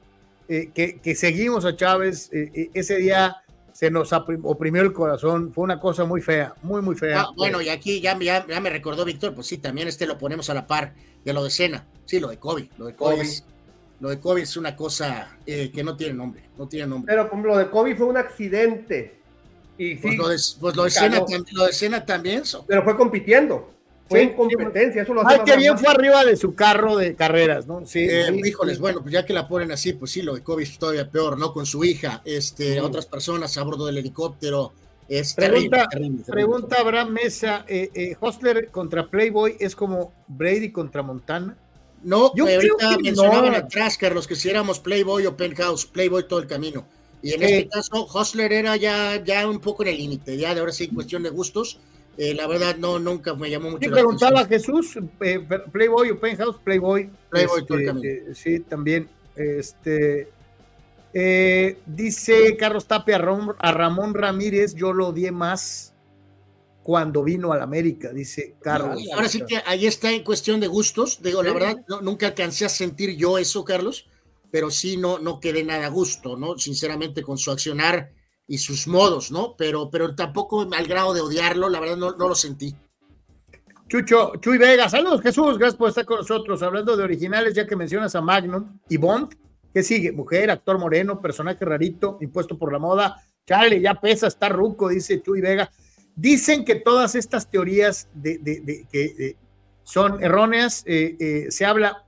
eh, 0.50 0.72
que, 0.74 1.00
que 1.00 1.16
seguimos 1.16 1.64
a 1.66 1.76
Chávez, 1.76 2.30
eh, 2.34 2.72
ese 2.74 2.96
día 2.98 3.38
se 3.74 3.90
nos 3.92 4.12
oprimió 4.14 4.82
el 4.82 4.94
corazón. 4.94 5.52
Fue 5.54 5.64
una 5.64 5.80
cosa 5.80 6.04
muy 6.06 6.22
fea, 6.22 6.54
muy, 6.64 6.82
muy 6.82 6.96
fea. 6.96 7.22
ah, 7.22 7.32
bueno, 7.36 7.62
y 7.62 7.70
aquí 7.70 8.02
ya, 8.02 8.18
ya, 8.20 8.46
ya 8.48 8.60
me 8.60 8.70
recordó 8.70 9.06
Víctor, 9.06 9.34
pues 9.34 9.48
sí, 9.48 9.58
también 9.58 9.88
este 9.88 10.06
lo 10.06 10.18
ponemos 10.18 10.50
a 10.50 10.54
la 10.54 10.66
par 10.68 10.94
de 11.24 11.34
lo 11.34 11.44
de 11.44 11.50
Cena. 11.50 11.86
Sí, 12.06 12.20
lo 12.20 12.30
de 12.30 12.38
Kobe. 12.38 12.70
Lo 12.78 12.86
de 12.88 12.96
Kobe, 12.96 13.16
Kobe. 13.16 13.24
Es, 13.28 13.46
lo 14.00 14.10
de 14.10 14.20
Kobe 14.20 14.42
es 14.42 14.58
una 14.58 14.76
cosa 14.76 15.38
eh, 15.46 15.72
que 15.74 15.84
no 15.84 15.96
tiene 15.96 16.14
nombre. 16.14 16.44
No 16.58 16.68
tiene 16.68 16.88
nombre. 16.88 17.14
Pero 17.14 17.30
como 17.30 17.46
lo 17.48 17.58
de 17.58 17.70
Kobe 17.70 17.96
fue 17.96 18.08
un 18.08 18.18
accidente. 18.18 19.20
Y 19.78 19.96
sí, 19.96 20.00
Pues 20.02 20.18
lo 20.18 20.28
de, 20.28 20.38
pues 20.60 20.76
lo 20.76 20.84
de. 20.84 20.90
Cena, 20.92 21.20
tam- 21.22 21.46
lo 21.54 21.66
de 21.66 21.74
Cena 21.74 22.06
también. 22.06 22.46
so- 22.46 22.66
pero 22.68 22.84
fue 22.84 22.96
compitiendo. 22.98 23.72
Fue 24.12 24.20
Sí, 24.20 24.26
en 24.28 24.34
competencia, 24.34 25.02
eso 25.02 25.14
lo 25.14 25.22
hace 25.26 25.36
Ay, 25.40 25.42
que 25.46 25.58
bien 25.58 25.78
fue 25.78 25.88
arriba 25.90 26.24
de 26.26 26.36
su 26.36 26.54
carro 26.54 26.98
de 26.98 27.16
carreras, 27.16 27.66
¿no? 27.66 27.86
Sí, 27.86 28.00
Eh, 28.08 28.26
sí, 28.30 28.42
híjoles, 28.50 28.76
sí. 28.76 28.82
bueno, 28.82 29.02
pues 29.02 29.14
ya 29.14 29.26
que 29.26 29.34
la 29.34 29.48
ponen 29.48 29.72
así, 29.72 29.94
pues 29.94 30.12
sí, 30.12 30.22
lo 30.22 30.36
de 30.36 30.44
Kobe 30.44 30.64
es 30.64 30.78
todavía 30.78 31.10
peor, 31.10 31.38
¿no? 31.40 31.54
Con 31.54 31.66
su 31.66 31.84
hija, 31.84 32.22
este, 32.26 32.80
otras 32.82 33.06
personas 33.06 33.58
a 33.58 33.64
bordo 33.64 33.86
del 33.86 33.98
helicóptero. 33.98 34.74
Es 35.08 35.34
Pregunta, 35.34 35.60
terrible, 35.60 35.88
terrible, 35.90 36.24
terrible. 36.24 36.32
pregunta 36.32 36.76
Abraham 36.80 37.10
Mesa, 37.12 37.66
eh, 37.68 37.90
eh, 37.94 38.16
Hostler 38.20 38.70
contra 38.70 39.08
Playboy 39.08 39.58
es 39.60 39.76
como 39.76 40.14
Brady 40.28 40.72
contra 40.72 41.02
Montana. 41.04 41.58
No, 42.04 42.34
Yo 42.36 42.46
creo 42.46 42.56
ahorita 42.56 42.98
que 42.98 43.04
mencionaban 43.04 43.52
no. 43.52 43.58
atrás, 43.58 43.98
Carlos, 43.98 44.26
que 44.28 44.36
si 44.36 44.50
éramos 44.50 44.80
Playboy 44.80 45.26
o 45.26 45.36
Penthouse, 45.38 45.86
Playboy 45.86 46.28
todo 46.28 46.40
el 46.40 46.48
camino. 46.48 46.86
Y 47.22 47.34
en 47.34 47.44
Eh. 47.44 47.58
este 47.60 47.70
caso, 47.70 48.08
Hostler 48.12 48.52
era 48.54 48.76
ya, 48.78 49.22
ya 49.24 49.48
un 49.48 49.60
poco 49.60 49.84
en 49.84 49.90
el 49.90 49.98
límite, 49.98 50.36
ya 50.38 50.54
de 50.56 50.60
ahora 50.62 50.72
sí, 50.72 50.88
cuestión 50.88 51.22
de 51.24 51.30
gustos. 51.30 51.78
Eh, 52.18 52.34
la 52.36 52.46
verdad, 52.48 52.76
no, 52.78 53.00
nunca 53.00 53.34
me 53.36 53.50
llamó 53.50 53.70
mucho 53.72 53.84
Sí, 53.84 53.90
la 53.90 53.96
preguntaba 53.96 54.42
a. 54.42 54.46
Jesús, 54.46 54.98
eh, 55.22 55.40
Playboy 55.72 56.12
o 56.12 56.20
Penthouse, 56.20 56.58
Playboy. 56.64 57.10
Playboy 57.30 57.62
Este, 57.62 58.32
eh, 58.32 58.36
sí, 58.36 58.60
también. 58.60 59.10
Este, 59.36 60.30
eh, 61.14 61.78
dice 61.86 62.56
Carlos 62.58 62.86
Tapia 62.86 63.16
a 63.16 63.20
Ram- 63.20 63.56
a 63.58 63.72
Ramón 63.72 64.14
Ramírez, 64.14 64.76
yo 64.76 64.94
lo 64.94 65.08
odié 65.10 65.32
más 65.32 65.94
cuando 66.84 67.24
vino 67.24 67.54
a 67.54 67.58
la 67.58 67.64
América, 67.64 68.12
dice 68.12 68.56
Carlos. 68.62 69.02
Ahora 69.14 69.30
sí 69.30 69.44
que 69.48 69.62
ahí 69.66 69.86
está 69.86 70.12
en 70.12 70.24
cuestión 70.24 70.60
de 70.60 70.68
gustos. 70.68 71.22
Digo, 71.22 71.44
la 71.44 71.54
verdad, 71.54 71.76
no- 71.88 72.02
nunca 72.02 72.28
alcancé 72.28 72.66
a 72.66 72.70
sentir 72.70 73.16
yo 73.16 73.38
eso, 73.38 73.64
Carlos. 73.64 74.08
pero 74.54 74.70
sí 74.70 74.98
no, 74.98 75.18
no 75.18 75.40
quedé 75.40 75.64
nada 75.64 75.86
a 75.86 75.90
gusto, 75.90 76.36
¿no? 76.36 76.58
Sinceramente, 76.58 77.24
con 77.24 77.38
su 77.38 77.52
accionar 77.52 78.12
y 78.52 78.58
sus 78.58 78.86
modos, 78.86 79.32
¿no? 79.32 79.56
Pero, 79.56 79.90
pero 79.90 80.14
tampoco 80.14 80.68
al 80.74 80.86
grado 80.86 81.14
de 81.14 81.22
odiarlo, 81.22 81.70
la 81.70 81.80
verdad 81.80 81.96
no, 81.96 82.12
no 82.18 82.28
lo 82.28 82.36
sentí. 82.36 82.76
Chucho, 83.88 84.34
Chuy 84.42 84.58
Vega, 84.58 84.90
saludos 84.90 85.22
Jesús, 85.22 85.58
gracias 85.58 85.78
por 85.78 85.88
estar 85.88 86.04
con 86.04 86.18
nosotros. 86.18 86.62
Hablando 86.62 86.98
de 86.98 87.04
originales, 87.06 87.54
ya 87.54 87.66
que 87.66 87.78
mencionas 87.78 88.14
a 88.14 88.20
Magnum 88.20 88.78
y 88.90 88.98
Bond, 88.98 89.38
¿qué 89.74 89.84
sigue? 89.84 90.12
Mujer, 90.12 90.52
actor 90.52 90.78
moreno, 90.80 91.22
personaje 91.22 91.64
rarito, 91.64 92.18
impuesto 92.20 92.58
por 92.58 92.74
la 92.74 92.80
moda. 92.80 93.24
Chale, 93.48 93.80
ya 93.80 93.94
pesa, 93.94 94.28
está 94.28 94.50
ruco, 94.50 94.90
dice 94.90 95.22
Chuy 95.22 95.40
Vega. 95.40 95.72
Dicen 96.14 96.66
que 96.66 96.76
todas 96.76 97.16
estas 97.16 97.50
teorías 97.50 98.10
de, 98.14 98.86
que 98.92 99.38
son 99.84 100.22
erróneas. 100.22 100.84
eh, 100.86 101.16
eh, 101.18 101.46
se 101.52 101.66
habla, 101.66 102.06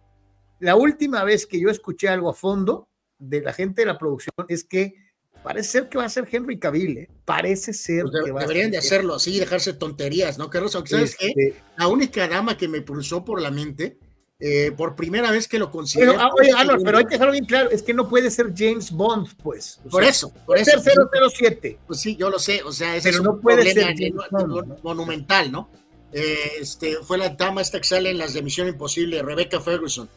la 0.59 0.75
última 0.75 1.23
vez 1.23 1.47
que 1.47 1.61
yo 1.61 1.69
escuché 1.69 2.09
algo 2.09 2.29
a 2.29 2.33
fondo 2.33 2.89
de 3.17 3.39
la 3.39 3.53
gente 3.53 3.83
de 3.83 3.85
la 3.85 3.97
producción 3.97 4.33
es 4.49 4.65
que 4.65 5.02
parece 5.43 5.69
ser 5.69 5.89
que 5.89 5.97
va 5.97 6.05
a 6.05 6.09
ser 6.09 6.27
Henry 6.31 6.57
Cavill, 6.59 6.97
¿eh? 6.97 7.09
parece 7.25 7.73
ser 7.73 8.03
Pues 8.03 8.13
de- 8.13 8.23
que 8.25 8.31
va 8.31 8.39
a 8.41 8.43
deberían 8.43 8.71
de 8.71 8.81
ser- 8.81 8.93
hacerlo 8.99 9.15
así, 9.15 9.39
dejarse 9.39 9.73
tonterías, 9.73 10.37
¿no, 10.37 10.49
Carlos? 10.49 10.73
Aunque 10.75 10.89
sabes 10.91 11.11
Este- 11.19 11.33
qué? 11.35 11.53
la 11.77 11.87
única 11.87 12.27
dama 12.27 12.57
que 12.57 12.67
me 12.67 12.81
pulsó 12.81 13.23
por 13.23 13.41
la 13.41 13.51
mente, 13.51 13.97
eh, 14.39 14.71
por 14.75 14.95
primera 14.95 15.31
vez 15.31 15.47
que 15.47 15.57
lo 15.59 15.71
consideré. 15.71 16.11
Pero, 16.11 16.21
ah, 16.21 16.31
oye, 16.37 16.51
pero 16.83 16.97
hay 16.97 17.05
que 17.05 17.11
dejarlo 17.11 17.31
bien 17.31 17.45
claro, 17.45 17.69
es 17.71 17.81
que 17.83 17.93
no 17.93 18.09
puede 18.09 18.29
ser 18.29 18.51
James 18.55 18.91
Bond, 18.91 19.27
pues. 19.41 19.79
O 19.85 19.89
Por 19.89 20.01
sea, 20.01 20.09
eso, 20.11 20.33
por 20.45 20.57
eso. 20.57 20.71
ser 20.81 20.93
007. 21.31 21.77
Pues 21.87 22.01
sí, 22.01 22.15
yo 22.17 22.29
lo 22.29 22.39
sé, 22.39 22.61
o 22.63 22.71
sea, 22.71 22.95
ese 22.97 23.09
Pero 23.09 23.17
es 23.19 23.23
no 23.23 23.31
un 23.33 23.41
puede 23.41 23.71
ser 23.71 23.95
Bond, 24.31 24.81
monumental, 24.83 25.51
¿no? 25.51 25.69
Eh, 26.11 26.37
este, 26.59 26.97
fue 27.03 27.17
la 27.17 27.29
dama 27.29 27.61
esta 27.61 27.79
que 27.79 27.85
sale 27.87 28.09
en 28.09 28.17
las 28.17 28.33
de 28.33 28.41
Misión 28.41 28.67
Imposible, 28.67 29.21
Rebecca 29.23 29.59
Ferguson. 29.61 30.09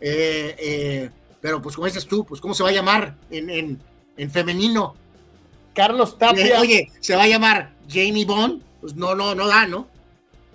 Eh, 0.00 0.56
eh, 0.58 1.10
pero 1.40 1.60
pues 1.62 1.74
como 1.76 1.86
dices 1.86 2.06
tú, 2.06 2.24
pues 2.24 2.40
¿cómo 2.40 2.54
se 2.54 2.62
va 2.62 2.70
a 2.70 2.72
llamar 2.72 3.16
en, 3.30 3.50
en, 3.50 3.78
en 4.16 4.30
femenino? 4.30 4.94
Carlos 5.74 6.18
Tapia. 6.18 6.60
Oye, 6.60 6.90
¿se 7.00 7.16
va 7.16 7.24
a 7.24 7.28
llamar 7.28 7.72
Jamie 7.88 8.24
Bond? 8.24 8.62
Pues 8.80 8.94
no, 8.94 9.14
no, 9.14 9.34
no 9.34 9.46
da, 9.48 9.66
¿no? 9.66 9.88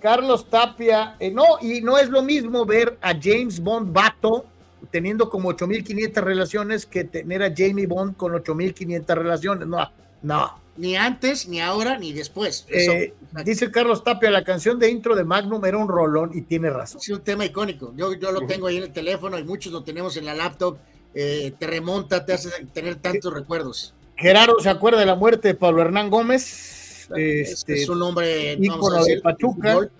Carlos 0.00 0.48
Tapia, 0.48 1.16
eh, 1.20 1.30
no, 1.30 1.44
y 1.60 1.82
no 1.82 1.98
es 1.98 2.08
lo 2.08 2.22
mismo 2.22 2.64
ver 2.64 2.96
a 3.02 3.12
James 3.20 3.60
Bond 3.60 3.92
vato 3.92 4.46
teniendo 4.90 5.28
como 5.28 5.50
8500 5.50 6.24
relaciones 6.24 6.86
que 6.86 7.04
tener 7.04 7.42
a 7.42 7.52
Jamie 7.54 7.86
Bond 7.86 8.16
con 8.16 8.34
8500 8.34 9.16
relaciones. 9.18 9.68
No, 9.68 9.90
no. 10.22 10.58
Ni 10.76 10.96
antes, 10.96 11.46
ni 11.46 11.60
ahora, 11.60 11.98
ni 11.98 12.14
después. 12.14 12.64
Eso, 12.68 12.92
Eh, 12.92 13.12
dice 13.44 13.70
Carlos 13.70 14.02
Tapia, 14.02 14.30
la 14.30 14.42
canción 14.42 14.78
de 14.78 14.90
intro 14.90 15.14
de 15.14 15.24
Magnum 15.24 15.62
era 15.66 15.76
un 15.76 15.88
rolón 15.88 16.30
y 16.32 16.42
tiene 16.42 16.70
razón. 16.70 17.00
es 17.02 17.08
un 17.10 17.20
tema 17.20 17.44
icónico. 17.44 17.92
Yo, 17.94 18.14
yo 18.14 18.32
lo 18.32 18.46
tengo 18.46 18.68
ahí 18.68 18.78
en 18.78 18.84
el 18.84 18.92
teléfono 18.92 19.38
y 19.38 19.44
muchos 19.44 19.70
lo 19.72 19.82
tenemos 19.82 20.16
en 20.16 20.24
la 20.24 20.34
laptop. 20.34 20.78
Eh, 21.14 21.52
te 21.58 21.66
remonta, 21.66 22.24
te 22.24 22.32
hace 22.32 22.50
tener 22.72 22.96
tantos 22.96 23.32
recuerdos. 23.32 23.94
Gerardo 24.16 24.60
se 24.60 24.68
acuerda 24.68 25.00
de 25.00 25.06
la 25.06 25.14
muerte 25.16 25.48
de 25.48 25.54
Pablo 25.54 25.82
Hernán 25.82 26.10
Gómez. 26.10 27.08
Este, 27.16 27.82
es 27.82 27.88
un 27.88 28.00
hombre, 28.02 28.52
ícono 28.60 28.90
de 28.96 28.98
decir, 29.00 29.22
Pachuca. 29.22 29.72
fútbol. 29.72 29.90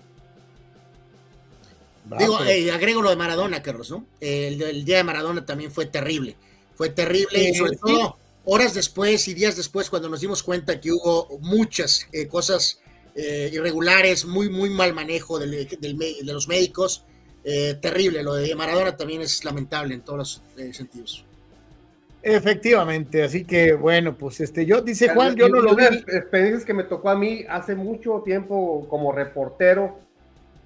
Digo, 2.19 2.39
pero- 2.39 2.51
eh, 2.51 2.71
agrego 2.73 3.03
lo 3.03 3.11
de 3.11 3.17
Maradona, 3.17 3.63
Carlos, 3.63 3.91
¿no? 3.91 4.05
El, 4.21 4.61
el 4.63 4.85
día 4.85 4.99
de 4.99 5.05
Maradona 5.05 5.45
también 5.45 5.71
fue 5.71 5.87
terrible. 5.87 6.37
Fue 6.75 6.89
terrible 6.91 7.43
y 7.43 7.47
Eh, 7.49 7.55
sobre 7.55 7.73
sí. 7.75 7.79
todo 7.85 8.17
horas 8.45 8.75
después 8.75 9.29
y 9.29 9.35
días 9.35 9.57
después, 9.57 9.91
cuando 9.91 10.09
nos 10.09 10.21
dimos 10.21 10.43
cuenta 10.43 10.81
que 10.81 10.91
hubo 10.93 11.39
muchas 11.41 12.07
eh, 12.13 12.27
cosas 12.27 12.81
irregulares, 13.17 14.25
muy, 14.25 14.49
muy 14.49 14.71
mal 14.71 14.95
manejo 14.95 15.39
del- 15.39 15.69
del 15.79 15.95
me- 15.97 16.15
de 16.23 16.33
los 16.33 16.49
médicos. 16.49 17.05
Eh, 17.45 17.75
terrible. 17.81 18.23
Lo 18.23 18.35
de 18.35 18.55
Maradona 18.55 18.97
también 18.97 19.23
es 19.23 19.45
lamentable 19.45 19.95
en 19.95 20.03
todos 20.03 20.19
los 20.19 20.43
eh, 20.59 20.73
sentidos. 20.73 21.25
Efectivamente, 22.23 23.23
así 23.23 23.45
que 23.45 23.73
bueno, 23.73 24.15
pues 24.15 24.41
este, 24.41 24.67
yo, 24.67 24.83
dice 24.83 25.09
Juan, 25.09 25.35
yo 25.37 25.49
no 25.49 25.61
lo 25.61 25.75
vi. 25.75 25.85
Experiencias 25.85 26.67
que 26.67 26.75
me 26.75 26.85
tocó 26.85 27.09
a 27.09 27.17
mí 27.17 27.47
hace 27.49 27.75
mucho 27.75 28.21
tiempo 28.25 28.87
como 28.91 29.11
reportero. 29.13 29.99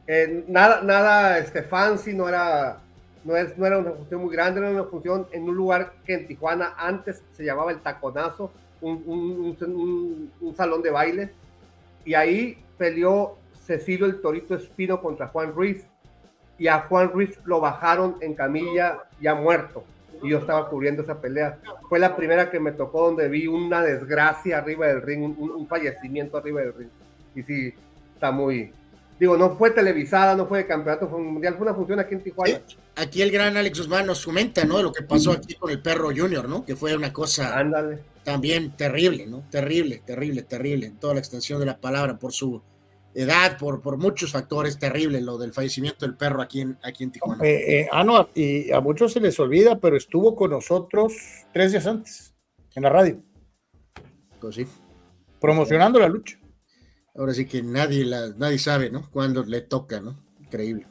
eh, 0.09 0.45
nada, 0.49 0.83
nada 0.83 1.39
este, 1.39 1.63
fancy, 1.63 2.13
no 2.13 2.29
era, 2.29 2.81
no, 3.23 3.37
es, 3.37 3.57
no 3.57 3.67
era 3.67 3.79
una 3.79 3.93
función 3.93 4.21
muy 4.23 4.35
grande, 4.35 4.61
era 4.61 4.71
una 4.71 4.85
función 4.85 5.29
en 5.31 5.45
un 5.45 5.55
lugar 5.55 5.93
que 6.05 6.15
en 6.15 6.27
Tijuana 6.27 6.75
antes 6.77 7.23
se 7.37 7.45
llamaba 7.45 7.71
el 7.71 7.79
Taconazo, 7.81 8.51
un, 8.81 9.03
un- 9.07 9.57
un- 9.61 9.73
un- 9.75 10.33
un 10.41 10.57
salón 10.57 10.83
de 10.83 10.91
baile. 10.91 11.31
Y 12.05 12.15
ahí 12.15 12.59
peleó 12.77 13.39
Cecilio 13.65 14.07
el 14.07 14.21
Torito 14.21 14.57
Espino 14.57 15.01
contra 15.01 15.29
Juan 15.29 15.53
Ruiz. 15.55 15.85
Y 16.65 16.69
a 16.69 16.81
Juan 16.89 17.11
Ruiz 17.13 17.39
lo 17.45 17.61
bajaron 17.61 18.17
en 18.23 18.33
camilla 18.33 19.01
ya 19.21 19.35
muerto. 19.35 19.85
Y 20.23 20.31
yo 20.31 20.39
estaba 20.39 20.71
cubriendo 20.71 21.03
esa 21.03 21.21
pelea. 21.21 21.59
Fue 21.91 21.99
la 21.99 22.17
primera 22.17 22.51
que 22.51 22.59
me 22.59 22.73
tocó 22.73 23.05
donde 23.05 23.29
vi 23.29 23.47
una 23.47 23.83
desgracia 23.83 24.57
arriba 24.57 24.87
del 24.87 25.03
ring, 25.03 25.23
un, 25.25 25.51
un 25.51 25.69
fallecimiento 25.69 26.39
arriba 26.39 26.63
del 26.63 26.73
ring. 26.73 26.89
Y 27.35 27.43
sí, 27.43 27.75
está 28.15 28.31
muy... 28.31 28.73
Digo, 29.21 29.37
no 29.37 29.59
fue 29.59 29.73
televisada, 29.73 30.35
no 30.35 30.47
fue 30.47 30.61
de 30.61 30.67
campeonato, 30.67 31.07
fue 31.07 31.19
un 31.19 31.35
mundial, 31.35 31.53
fue 31.57 31.67
una 31.67 31.75
función 31.75 32.01
aquí 32.01 32.15
en 32.15 32.23
Tijuana. 32.23 32.61
Aquí 32.97 33.21
el 33.21 33.31
gran 33.31 33.59
Alex 33.59 33.81
Guzmán 33.81 34.07
nos 34.07 34.25
comenta, 34.25 34.65
¿no? 34.65 34.79
De 34.79 34.85
lo 34.85 34.93
que 34.95 35.03
pasó 35.03 35.33
aquí 35.33 35.57
con 35.57 35.71
el 35.71 35.83
perro 35.83 36.13
Junior, 36.17 36.49
¿no? 36.49 36.65
Que 36.65 36.77
fue 36.77 36.97
una 36.97 37.13
cosa 37.13 37.63
también 38.23 38.71
terrible, 38.71 39.27
¿no? 39.27 39.45
Terrible, 39.51 40.01
terrible, 40.07 40.43
terrible, 40.45 40.87
en 40.87 40.97
toda 40.97 41.13
la 41.13 41.21
extensión 41.21 41.61
de 41.61 41.67
la 41.67 41.77
palabra, 41.77 42.17
por 42.17 42.33
su 42.33 42.63
edad, 43.15 43.57
por, 43.59 43.81
por 43.81 43.97
muchos 43.97 44.33
factores, 44.33 44.79
terrible 44.79 45.21
lo 45.21 45.39
del 45.39 45.53
fallecimiento 45.53 46.05
del 46.05 46.17
perro 46.17 46.43
aquí 46.43 46.61
en, 46.63 46.77
aquí 46.83 47.05
en 47.05 47.13
Tijuana. 47.13 47.45
Eh, 47.45 47.81
eh, 47.81 47.89
ah, 47.93 48.03
no, 48.05 48.29
y 48.35 48.71
a 48.73 48.81
muchos 48.81 49.13
se 49.13 49.21
les 49.21 49.39
olvida, 49.39 49.79
pero 49.79 49.97
estuvo 49.97 50.35
con 50.35 50.51
nosotros 50.51 51.13
tres 51.53 51.73
días 51.73 51.87
antes, 51.87 52.35
en 52.75 52.83
la 52.83 52.91
radio, 52.91 53.23
Pues 54.41 54.57
sí. 54.57 54.67
promocionando 55.41 55.99
la 56.01 56.09
lucha. 56.09 56.39
Ahora 57.17 57.33
sí 57.33 57.47
que 57.47 57.63
nadie, 57.63 58.05
la, 58.05 58.31
nadie 58.37 58.59
sabe, 58.59 58.91
¿no? 58.91 59.09
Cuándo 59.11 59.45
le 59.45 59.61
toca, 59.61 60.01
¿no? 60.01 60.19
Increíble. 60.41 60.87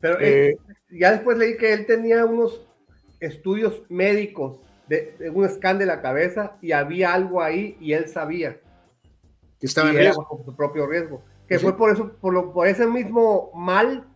Pero 0.00 0.18
Eh, 0.20 0.56
ya 0.90 1.12
después 1.12 1.38
leí 1.38 1.56
que 1.56 1.72
él 1.72 1.86
tenía 1.86 2.24
unos 2.24 2.60
estudios 3.20 3.82
médicos 3.88 4.58
de, 4.88 5.14
de 5.18 5.30
un 5.30 5.48
scan 5.48 5.78
de 5.78 5.86
la 5.86 6.02
cabeza 6.02 6.56
y 6.60 6.72
había 6.72 7.14
algo 7.14 7.40
ahí 7.40 7.76
y 7.80 7.92
él 7.92 8.08
sabía. 8.08 8.58
Que 9.64 9.68
estaba 9.68 9.88
en 9.90 9.96
riesgo. 9.96 10.22
bajo 10.22 10.42
su 10.44 10.54
propio 10.54 10.86
riesgo. 10.86 11.24
Que 11.48 11.58
Sí. 11.58 11.62
fue 11.62 11.76
por 11.76 11.90
eso, 11.90 12.12
por, 12.20 12.34
lo, 12.34 12.52
por 12.52 12.66
ese 12.68 12.86
mismo 12.86 13.50
mal 13.54 14.06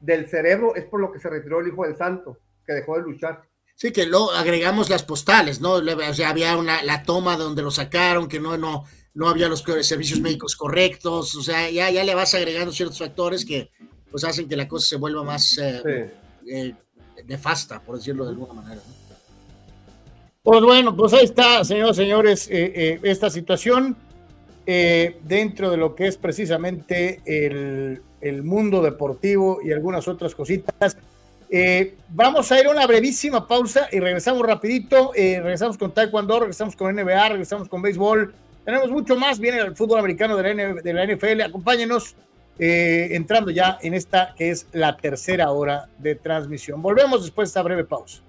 del 0.00 0.28
cerebro, 0.28 0.74
es 0.74 0.84
por 0.86 1.00
lo 1.00 1.12
que 1.12 1.18
se 1.20 1.28
retiró 1.30 1.60
el 1.60 1.68
hijo 1.68 1.84
del 1.84 1.96
santo, 1.96 2.38
que 2.66 2.72
dejó 2.72 2.96
de 2.96 3.02
luchar. 3.02 3.42
Sí, 3.76 3.92
que 3.92 4.06
luego 4.06 4.32
agregamos 4.32 4.90
las 4.90 5.04
postales, 5.04 5.60
¿no? 5.60 5.80
Le- 5.80 5.94
O 5.94 6.14
sea, 6.14 6.30
había 6.30 6.56
una, 6.56 6.82
la 6.82 7.04
toma 7.04 7.36
donde 7.36 7.62
lo 7.62 7.70
sacaron, 7.70 8.26
que 8.28 8.40
no, 8.40 8.56
no, 8.58 8.84
no 9.14 9.28
había 9.28 9.48
los 9.48 9.62
servicios 9.82 10.20
médicos 10.20 10.56
correctos, 10.56 11.34
o 11.36 11.42
sea, 11.42 11.70
ya, 11.70 11.88
ya 11.90 12.02
le 12.02 12.14
vas 12.16 12.34
agregando 12.34 12.72
ciertos 12.72 12.98
factores 12.98 13.44
que 13.44 13.70
pues 14.10 14.24
hacen 14.24 14.48
que 14.48 14.56
la 14.56 14.66
cosa 14.66 14.86
se 14.88 14.96
vuelva 14.96 15.22
más 15.22 15.58
eh, 15.58 16.12
eh, 16.48 16.74
nefasta, 17.26 17.80
por 17.80 17.96
decirlo 17.98 18.24
de 18.24 18.30
alguna 18.30 18.54
manera. 18.54 18.80
¿no? 18.84 19.14
Pues 20.42 20.62
bueno, 20.62 20.96
pues 20.96 21.12
ahí 21.12 21.24
está, 21.24 21.62
señores, 21.64 21.96
señores, 21.96 22.48
eh, 22.50 22.72
eh, 22.74 23.00
esta 23.02 23.28
situación 23.30 23.96
eh, 24.70 25.16
dentro 25.22 25.70
de 25.70 25.78
lo 25.78 25.94
que 25.94 26.06
es 26.08 26.18
precisamente 26.18 27.22
el, 27.24 28.02
el 28.20 28.42
mundo 28.42 28.82
deportivo 28.82 29.60
y 29.64 29.72
algunas 29.72 30.06
otras 30.08 30.34
cositas. 30.34 30.94
Eh, 31.48 31.94
vamos 32.10 32.52
a 32.52 32.60
ir 32.60 32.66
a 32.66 32.70
una 32.70 32.86
brevísima 32.86 33.48
pausa 33.48 33.88
y 33.90 33.98
regresamos 33.98 34.46
rapidito. 34.46 35.12
eh, 35.14 35.40
regresamos 35.42 35.78
con 35.78 35.94
Taekwondo, 35.94 36.40
regresamos 36.40 36.76
con 36.76 36.94
NBA, 36.94 37.30
regresamos 37.30 37.66
con 37.66 37.80
béisbol. 37.80 38.34
Tenemos 38.66 38.90
mucho 38.90 39.16
más. 39.16 39.38
Viene 39.40 39.56
el 39.56 39.74
fútbol 39.74 40.00
americano 40.00 40.36
de 40.36 40.54
la, 40.54 40.74
de 40.74 40.92
la 40.92 41.06
NFL. 41.06 41.40
Acompáñenos 41.40 42.14
entrando 42.58 43.50
ya 43.50 43.78
en 43.80 43.94
esta 43.94 44.34
que 44.36 44.50
es 44.50 44.66
la 44.72 44.98
tercera 44.98 45.50
hora 45.50 45.88
de 45.96 46.14
transmisión. 46.14 46.82
Volvemos 46.82 47.22
después 47.22 47.48
de 47.48 47.50
esta 47.52 47.62
breve 47.62 47.84
pausa. 47.84 48.20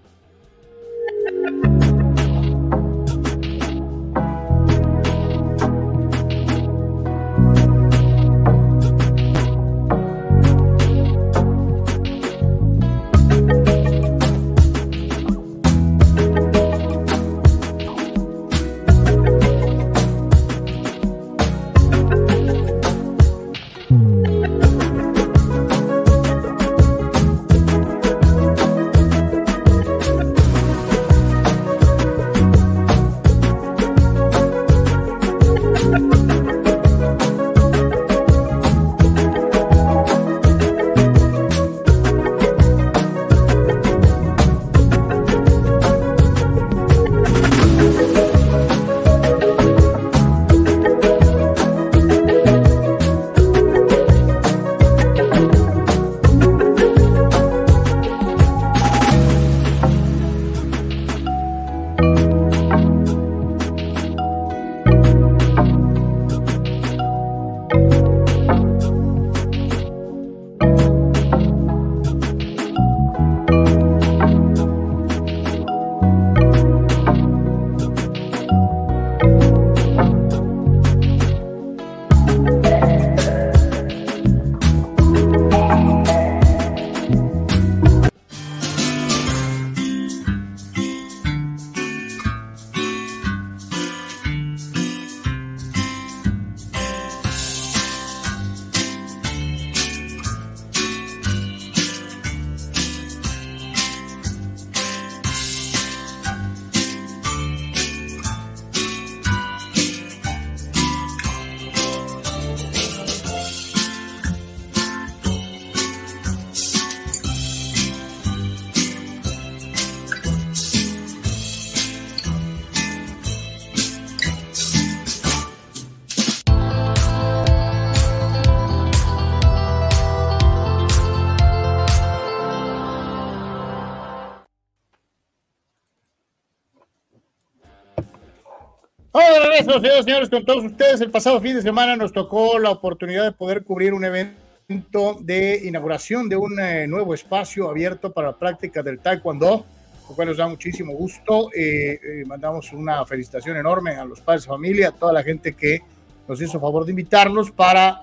Regreso, 139.77 140.03
señores, 140.03 140.29
con 140.29 140.45
todos 140.45 140.65
ustedes. 140.65 141.01
El 141.01 141.11
pasado 141.11 141.39
fin 141.39 141.55
de 141.55 141.61
semana 141.61 141.95
nos 141.95 142.11
tocó 142.11 142.57
la 142.57 142.71
oportunidad 142.71 143.23
de 143.23 143.31
poder 143.31 143.63
cubrir 143.63 143.93
un 143.93 144.03
evento 144.03 145.17
de 145.21 145.61
inauguración 145.63 146.27
de 146.27 146.35
un 146.35 146.59
eh, 146.59 146.87
nuevo 146.87 147.13
espacio 147.13 147.69
abierto 147.69 148.11
para 148.11 148.37
práctica 148.37 148.81
del 148.81 148.99
Taekwondo, 148.99 149.65
lo 150.07 150.15
cual 150.15 150.29
nos 150.29 150.37
da 150.37 150.47
muchísimo 150.47 150.93
gusto. 150.93 151.51
Eh, 151.53 151.99
eh, 152.03 152.23
mandamos 152.25 152.73
una 152.73 153.05
felicitación 153.05 153.57
enorme 153.57 153.91
a 153.91 154.05
los 154.05 154.21
padres 154.21 154.43
de 154.43 154.49
familia, 154.49 154.89
a 154.89 154.91
toda 154.91 155.13
la 155.13 155.23
gente 155.23 155.53
que 155.53 155.81
nos 156.27 156.41
hizo 156.41 156.59
favor 156.59 156.85
de 156.85 156.91
invitarnos 156.91 157.51
para 157.51 157.99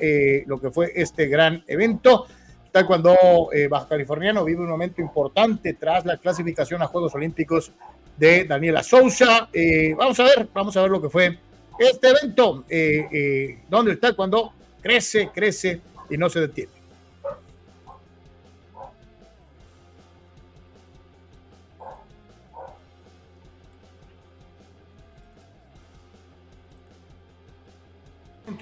lo 0.47 0.61
que 0.61 0.71
fue 0.71 0.93
este 0.97 1.27
gran 1.27 1.63
evento. 1.69 2.27
Taekwondo 2.73 3.51
Baja 3.71 3.89
Californiano 3.89 4.45
vive 4.45 4.63
un 4.63 4.69
momento 4.69 5.01
importante 5.01 5.75
tras 5.75 6.05
la 6.05 6.17
clasificación 6.17 6.83
a 6.83 6.89
Juegos 6.89 7.15
Olímpicos 7.15 7.71
de 8.17 8.45
Daniela 8.45 8.83
Sousa. 8.83 9.49
Vamos 9.97 10.19
a 10.19 10.25
ver, 10.25 10.49
vamos 10.53 10.77
a 10.77 10.83
ver 10.83 10.91
lo 10.91 11.01
que 11.01 11.09
fue 11.09 11.39
este 11.78 12.09
evento, 12.09 12.65
eh, 12.69 13.07
eh, 13.12 13.59
donde 13.69 13.93
está 13.93 14.12
cuando 14.15 14.53
crece, 14.81 15.31
crece 15.35 15.81
y 16.09 16.16
no 16.16 16.28
se 16.28 16.40
detiene. 16.40 16.77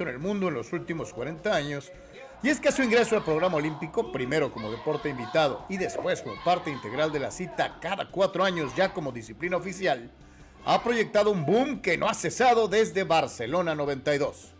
en 0.02 0.08
el 0.08 0.18
mundo 0.18 0.48
en 0.48 0.54
los 0.54 0.72
últimos 0.72 1.12
40 1.12 1.54
años 1.54 1.92
y 2.42 2.48
es 2.48 2.60
que 2.60 2.72
su 2.72 2.82
ingreso 2.82 3.16
al 3.16 3.24
programa 3.24 3.56
olímpico, 3.56 4.12
primero 4.12 4.52
como 4.52 4.70
deporte 4.70 5.08
invitado 5.08 5.64
y 5.68 5.78
después 5.78 6.20
como 6.20 6.34
parte 6.44 6.70
integral 6.70 7.10
de 7.12 7.20
la 7.20 7.30
cita 7.30 7.78
cada 7.80 8.10
cuatro 8.10 8.44
años 8.44 8.74
ya 8.76 8.92
como 8.92 9.12
disciplina 9.12 9.56
oficial, 9.56 10.10
ha 10.64 10.82
proyectado 10.82 11.30
un 11.30 11.44
boom 11.44 11.80
que 11.80 11.98
no 11.98 12.08
ha 12.08 12.14
cesado 12.14 12.68
desde 12.68 13.04
Barcelona 13.04 13.74
92. 13.74 14.52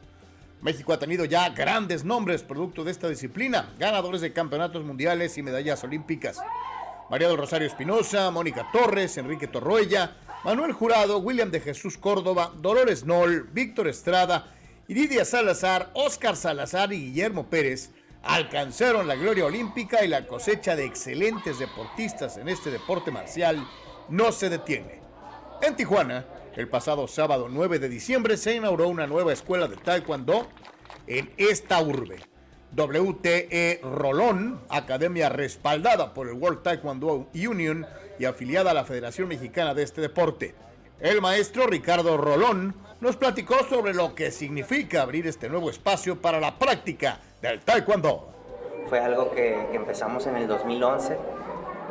México 0.61 0.93
ha 0.93 0.99
tenido 0.99 1.25
ya 1.25 1.49
grandes 1.51 2.05
nombres 2.05 2.43
producto 2.43 2.85
de 2.85 2.91
esta 2.91 3.09
disciplina, 3.09 3.73
ganadores 3.79 4.21
de 4.21 4.33
campeonatos 4.33 4.85
mundiales 4.85 5.37
y 5.37 5.43
medallas 5.43 5.83
olímpicas. 5.85 6.39
María 7.11 7.29
del 7.29 7.37
Rosario 7.37 7.67
Espinosa, 7.67 8.31
Mónica 8.31 8.69
Torres, 8.73 9.17
Enrique 9.19 9.47
Torroella, 9.47 10.17
Manuel 10.45 10.73
Jurado, 10.73 11.19
William 11.19 11.51
de 11.51 11.61
Jesús 11.61 11.99
Córdoba, 11.99 12.53
Dolores 12.57 13.05
Noll, 13.05 13.49
Víctor 13.53 13.89
Estrada 13.89 14.47
Iridia 14.87 15.25
Salazar, 15.25 15.91
Óscar 15.95 16.37
Salazar 16.37 16.93
y 16.93 17.07
Guillermo 17.07 17.47
Pérez 17.47 17.91
alcanzaron 18.23 19.09
la 19.09 19.15
gloria 19.15 19.47
olímpica 19.47 20.05
y 20.05 20.09
la 20.09 20.27
cosecha 20.27 20.77
de 20.77 20.85
excelentes 20.85 21.59
deportistas 21.59 22.37
en 22.37 22.51
este 22.51 22.71
deporte 22.71 23.11
marcial 23.11 23.67
no 24.11 24.31
se 24.31 24.51
detiene. 24.51 25.04
En 25.63 25.77
Tijuana, 25.77 26.25
el 26.57 26.69
pasado 26.69 27.09
sábado 27.09 27.49
9 27.51 27.79
de 27.79 27.89
diciembre 27.89 28.37
se 28.37 28.55
inauguró 28.55 28.89
una 28.89 29.07
nueva 29.07 29.33
escuela 29.33 29.67
de 29.69 29.77
Taekwondo 29.77 30.49
en 31.07 31.33
esta 31.37 31.81
urbe. 31.81 32.21
WTE 32.77 33.81
Rolón, 33.83 34.61
academia 34.69 35.29
respaldada 35.29 36.13
por 36.13 36.29
el 36.29 36.35
World 36.35 36.63
Taekwondo 36.63 37.29
Union 37.35 37.87
y 38.19 38.25
afiliada 38.25 38.73
a 38.73 38.75
la 38.75 38.85
Federación 38.85 39.29
Mexicana 39.29 39.75
de 39.75 39.85
este 39.85 40.01
deporte. 40.01 40.55
El 41.01 41.21
maestro 41.21 41.67
Ricardo 41.67 42.17
Rolón 42.17 42.75
nos 43.01 43.17
platicó 43.17 43.57
sobre 43.69 43.95
lo 43.95 44.15
que 44.15 44.31
significa 44.31 45.03
abrir 45.03 45.27
este 45.27 45.49
nuevo 45.49 45.71
espacio 45.71 46.21
para 46.21 46.41
la 46.41 46.59
práctica 46.59 47.21
del 47.43 47.61
taekwondo. 47.61 48.33
Fue 48.89 48.99
algo 48.99 49.31
que, 49.31 49.55
empezamos 49.73 50.27
en 50.27 50.37
el 50.37 50.49
2011. 50.49 51.17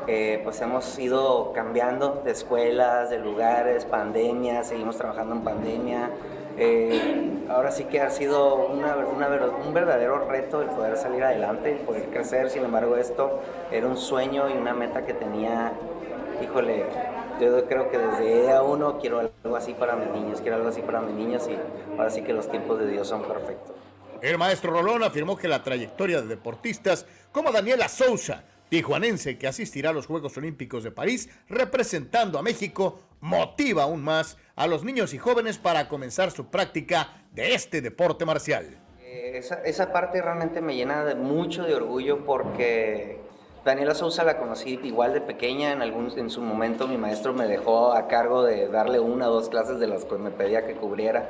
Eh, 0.08 0.42
pues 0.44 0.60
hemos 0.62 1.00
ido 1.00 1.54
cambiando 1.54 2.22
de 2.26 2.32
escuelas, 2.32 3.10
de 3.10 3.20
lugares, 3.20 3.86
pandemia, 3.86 4.64
seguimos 4.64 4.98
trabajando 4.98 5.36
en 5.36 5.42
pandemia. 5.42 6.10
Eh, 6.58 7.46
ahora 7.50 7.72
sí 7.72 7.86
que 7.86 8.02
ha 8.02 8.10
sido 8.10 8.68
un 8.68 9.74
verdadero 9.74 10.28
reto 10.28 10.62
el 10.62 10.70
poder 10.70 10.98
salir 10.98 11.24
adelante, 11.24 11.72
el 11.72 11.78
poder 11.80 12.10
crecer. 12.10 12.50
Sin 12.50 12.64
embargo, 12.66 12.98
esto 12.98 13.40
era 13.72 13.88
un 13.88 13.98
sueño 13.98 14.50
y 14.50 14.54
una 14.54 14.74
meta 14.74 15.06
que 15.06 15.14
tenía, 15.14 15.72
híjole, 16.44 16.86
yo 17.40 17.66
creo 17.66 17.90
que 17.90 17.98
desde 17.98 18.44
día 18.44 18.62
uno 18.62 19.00
quiero 19.00 19.20
algo 19.20 19.56
así 19.56 19.74
para 19.74 19.96
mis 19.96 20.10
niños, 20.10 20.42
quiero 20.42 20.58
algo 20.58 20.70
así 20.70 20.82
para 20.82 21.02
mis 21.02 21.16
niños 21.16 21.48
y 21.50 21.58
ahora 21.98 22.10
sí 22.10 22.22
que 22.22 22.34
los 22.34 22.50
tiempos 22.50 22.78
de 22.80 22.88
Dios 22.88 23.08
son 23.08 23.24
perfectos. 23.24 23.76
El 24.22 24.38
maestro 24.38 24.72
Rolón 24.72 25.04
afirmó 25.04 25.36
que 25.36 25.48
la 25.48 25.64
trayectoria 25.64 26.22
de 26.22 26.28
deportistas 26.28 27.06
como 27.32 27.52
Daniela 27.52 27.90
Sousa, 27.90 28.44
tijuanense 28.74 29.38
que 29.38 29.45
asistirá 29.45 29.91
a 29.91 29.94
los 29.94 30.08
Juegos 30.08 30.36
Olímpicos 30.36 30.84
de 30.84 30.90
París 30.90 31.30
representando 31.48 32.40
a 32.40 32.41
México, 32.41 33.02
motiva 33.22 33.84
aún 33.84 34.02
más 34.02 34.36
a 34.56 34.66
los 34.66 34.84
niños 34.84 35.14
y 35.14 35.20
jóvenes 35.20 35.60
para 35.60 35.88
comenzar 35.88 36.32
su 36.32 36.48
práctica 36.48 37.22
de 37.34 37.54
este 37.54 37.82
deporte 37.82 38.26
marcial. 38.26 38.66
Eh, 39.00 39.34
esa, 39.36 39.62
esa 39.64 39.94
parte 39.94 40.20
realmente 40.24 40.60
me 40.60 40.76
llena 40.76 41.06
de 41.06 41.14
mucho 41.14 41.66
de 41.66 41.76
orgullo 41.76 42.26
porque 42.26 43.20
Daniela 43.65 43.95
Sousa 43.95 44.26
la 44.26 44.38
conocí 44.38 44.77
igual 44.84 45.14
de 45.14 45.22
pequeña, 45.22 45.72
en, 45.72 45.81
algún, 45.81 46.11
en 46.18 46.30
su 46.30 46.41
momento 46.41 46.85
mi 46.85 46.98
maestro 46.98 47.34
me 47.34 47.48
dejó 47.48 47.94
a 47.94 48.07
cargo 48.10 48.44
de 48.44 48.68
darle 48.68 48.99
una 48.99 49.30
o 49.30 49.34
dos 49.34 49.48
clases 49.48 49.80
de 49.80 49.88
las 49.88 50.03
que 50.03 50.18
me 50.18 50.31
pedía 50.31 50.68
que 50.68 50.76
cubriera. 50.76 51.30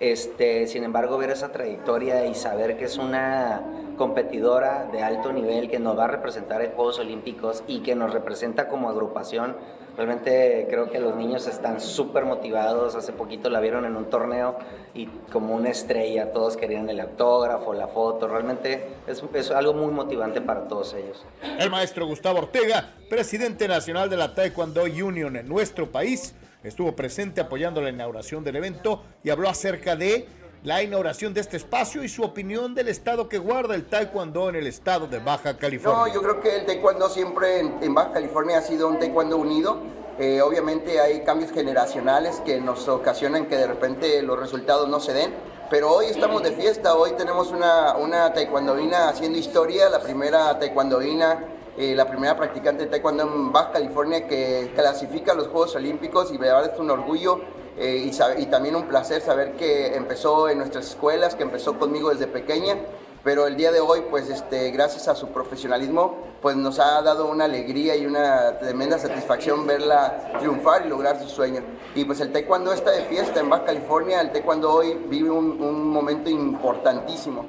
Este, 0.00 0.66
sin 0.66 0.82
embargo, 0.82 1.18
ver 1.18 1.28
esa 1.28 1.52
trayectoria 1.52 2.24
y 2.24 2.34
saber 2.34 2.78
que 2.78 2.86
es 2.86 2.96
una 2.96 3.60
competidora 3.98 4.88
de 4.90 5.02
alto 5.02 5.30
nivel 5.34 5.68
que 5.68 5.78
nos 5.78 5.98
va 5.98 6.04
a 6.04 6.08
representar 6.08 6.62
en 6.62 6.72
Juegos 6.72 6.98
Olímpicos 7.00 7.62
y 7.66 7.80
que 7.80 7.94
nos 7.94 8.14
representa 8.14 8.66
como 8.68 8.88
agrupación, 8.88 9.54
Realmente 9.96 10.66
creo 10.68 10.90
que 10.90 10.98
los 10.98 11.14
niños 11.16 11.46
están 11.46 11.80
súper 11.80 12.24
motivados. 12.24 12.94
Hace 12.94 13.12
poquito 13.12 13.48
la 13.48 13.60
vieron 13.60 13.84
en 13.84 13.96
un 13.96 14.10
torneo 14.10 14.58
y 14.92 15.06
como 15.06 15.54
una 15.54 15.70
estrella, 15.70 16.32
todos 16.32 16.56
querían 16.56 16.88
el 16.90 17.00
autógrafo, 17.00 17.72
la 17.72 17.86
foto. 17.86 18.26
Realmente 18.26 18.88
es, 19.06 19.22
es 19.34 19.50
algo 19.50 19.72
muy 19.74 19.92
motivante 19.92 20.40
para 20.40 20.66
todos 20.66 20.94
ellos. 20.94 21.24
El 21.58 21.70
maestro 21.70 22.06
Gustavo 22.06 22.40
Ortega, 22.40 22.94
presidente 23.08 23.68
nacional 23.68 24.10
de 24.10 24.16
la 24.16 24.34
Taekwondo 24.34 24.84
Union 24.84 25.36
en 25.36 25.48
nuestro 25.48 25.90
país, 25.90 26.34
estuvo 26.64 26.96
presente 26.96 27.40
apoyando 27.40 27.80
la 27.80 27.90
inauguración 27.90 28.42
del 28.42 28.56
evento 28.56 29.02
y 29.22 29.30
habló 29.30 29.48
acerca 29.48 29.94
de 29.96 30.26
la 30.64 30.82
inauguración 30.82 31.34
de 31.34 31.42
este 31.42 31.58
espacio 31.58 32.02
y 32.02 32.08
su 32.08 32.22
opinión 32.22 32.74
del 32.74 32.88
estado 32.88 33.28
que 33.28 33.36
guarda 33.36 33.74
el 33.74 33.84
taekwondo 33.84 34.48
en 34.48 34.56
el 34.56 34.66
estado 34.66 35.06
de 35.06 35.18
Baja 35.18 35.58
California. 35.58 36.06
No, 36.06 36.12
yo 36.12 36.22
creo 36.22 36.40
que 36.40 36.56
el 36.56 36.64
taekwondo 36.64 37.10
siempre 37.10 37.60
en, 37.60 37.94
Baja 37.94 38.12
California 38.12 38.58
ha 38.58 38.62
sido 38.62 38.88
un 38.88 38.98
taekwondo 38.98 39.36
unido. 39.36 39.76
Eh, 40.18 40.40
obviamente 40.40 41.00
hay 41.00 41.22
cambios 41.22 41.52
generacionales 41.52 42.40
que 42.46 42.62
nos 42.62 42.88
ocasionan 42.88 43.44
que 43.44 43.56
de 43.56 43.66
repente 43.66 44.22
los 44.22 44.40
resultados 44.40 44.88
no 44.88 45.00
se 45.00 45.12
den, 45.12 45.34
pero 45.68 45.92
hoy 45.92 46.06
estamos 46.06 46.42
de 46.42 46.52
fiesta, 46.52 46.94
hoy 46.94 47.10
tenemos 47.12 47.50
una, 47.50 47.96
una 47.96 48.32
taekwondoína 48.32 49.10
haciendo 49.10 49.38
historia, 49.38 49.90
la 49.90 50.00
primera 50.00 50.58
taekwondoína 50.58 51.44
eh, 51.76 51.94
la 51.96 52.06
primera 52.06 52.36
practicante 52.36 52.84
de 52.84 52.90
taekwondo 52.90 53.24
en 53.24 53.52
Baja 53.52 53.72
California 53.72 54.28
que 54.28 54.72
clasifica 54.76 55.32
a 55.32 55.34
los 55.34 55.48
Juegos 55.48 55.74
Olímpicos 55.74 56.30
y 56.30 56.38
de 56.38 56.46
verdad 56.46 56.70
es 56.72 56.78
un 56.78 56.88
orgullo 56.88 57.40
eh, 57.76 58.10
y, 58.38 58.46
también 58.46 58.76
un 58.76 58.86
placer 58.86 59.20
saber 59.20 59.52
que 59.56 59.96
empezó 59.96 60.48
en 60.48 60.58
nuestras 60.58 60.90
escuelas, 60.90 61.34
que 61.34 61.42
empezó 61.42 61.78
conmigo 61.78 62.10
desde 62.10 62.26
pequeña, 62.26 62.76
pero 63.24 63.46
el 63.46 63.56
día 63.56 63.72
de 63.72 63.80
hoy, 63.80 64.02
pues 64.10 64.28
este, 64.28 64.70
gracias 64.70 65.08
a 65.08 65.14
su 65.14 65.28
profesionalismo, 65.28 66.18
pues 66.42 66.56
nos 66.56 66.78
ha 66.78 67.00
dado 67.02 67.26
una 67.26 67.46
alegría 67.46 67.96
y 67.96 68.06
una 68.06 68.58
tremenda 68.58 68.98
satisfacción 68.98 69.66
verla 69.66 70.32
triunfar 70.38 70.84
y 70.84 70.88
lograr 70.88 71.18
su 71.20 71.28
sueño. 71.28 71.62
Y 71.94 72.04
pues 72.04 72.20
el 72.20 72.32
taekwondo 72.32 72.72
está 72.72 72.90
de 72.90 73.04
fiesta 73.04 73.40
en 73.40 73.48
Baja 73.48 73.64
California, 73.64 74.20
el 74.20 74.30
taekwondo 74.30 74.72
hoy 74.72 74.94
vive 75.08 75.30
un, 75.30 75.60
un 75.60 75.88
momento 75.88 76.28
importantísimo. 76.28 77.46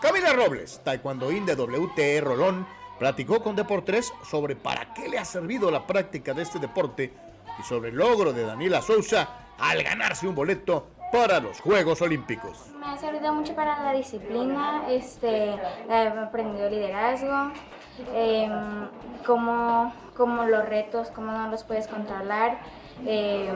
Camila 0.00 0.32
Robles, 0.32 0.80
taekwondoín 0.84 1.44
de 1.44 1.54
WTE 1.54 2.20
Rolón, 2.20 2.66
platicó 2.98 3.42
con 3.42 3.56
Deportes 3.56 4.12
sobre 4.22 4.56
para 4.56 4.94
qué 4.94 5.08
le 5.08 5.18
ha 5.18 5.24
servido 5.24 5.70
la 5.70 5.86
práctica 5.86 6.32
de 6.32 6.42
este 6.42 6.58
deporte 6.58 7.12
y 7.58 7.62
sobre 7.62 7.90
el 7.90 7.96
logro 7.96 8.32
de 8.32 8.44
Daniela 8.44 8.82
Sousa 8.82 9.28
al 9.58 9.82
ganarse 9.82 10.26
un 10.26 10.34
boleto 10.34 10.88
para 11.12 11.40
los 11.40 11.60
Juegos 11.60 12.02
Olímpicos. 12.02 12.72
Me 12.78 12.86
ha 12.86 12.96
servido 12.96 13.32
mucho 13.32 13.54
para 13.54 13.82
la 13.82 13.92
disciplina, 13.92 14.84
este, 14.88 15.54
he 15.88 16.08
aprendido 16.08 16.68
liderazgo, 16.68 17.52
eh, 18.12 18.50
cómo, 19.24 19.92
los 20.46 20.68
retos, 20.68 21.10
cómo 21.10 21.32
no 21.32 21.48
los 21.48 21.64
puedes 21.64 21.86
controlar. 21.88 22.58
Em, 23.04 23.54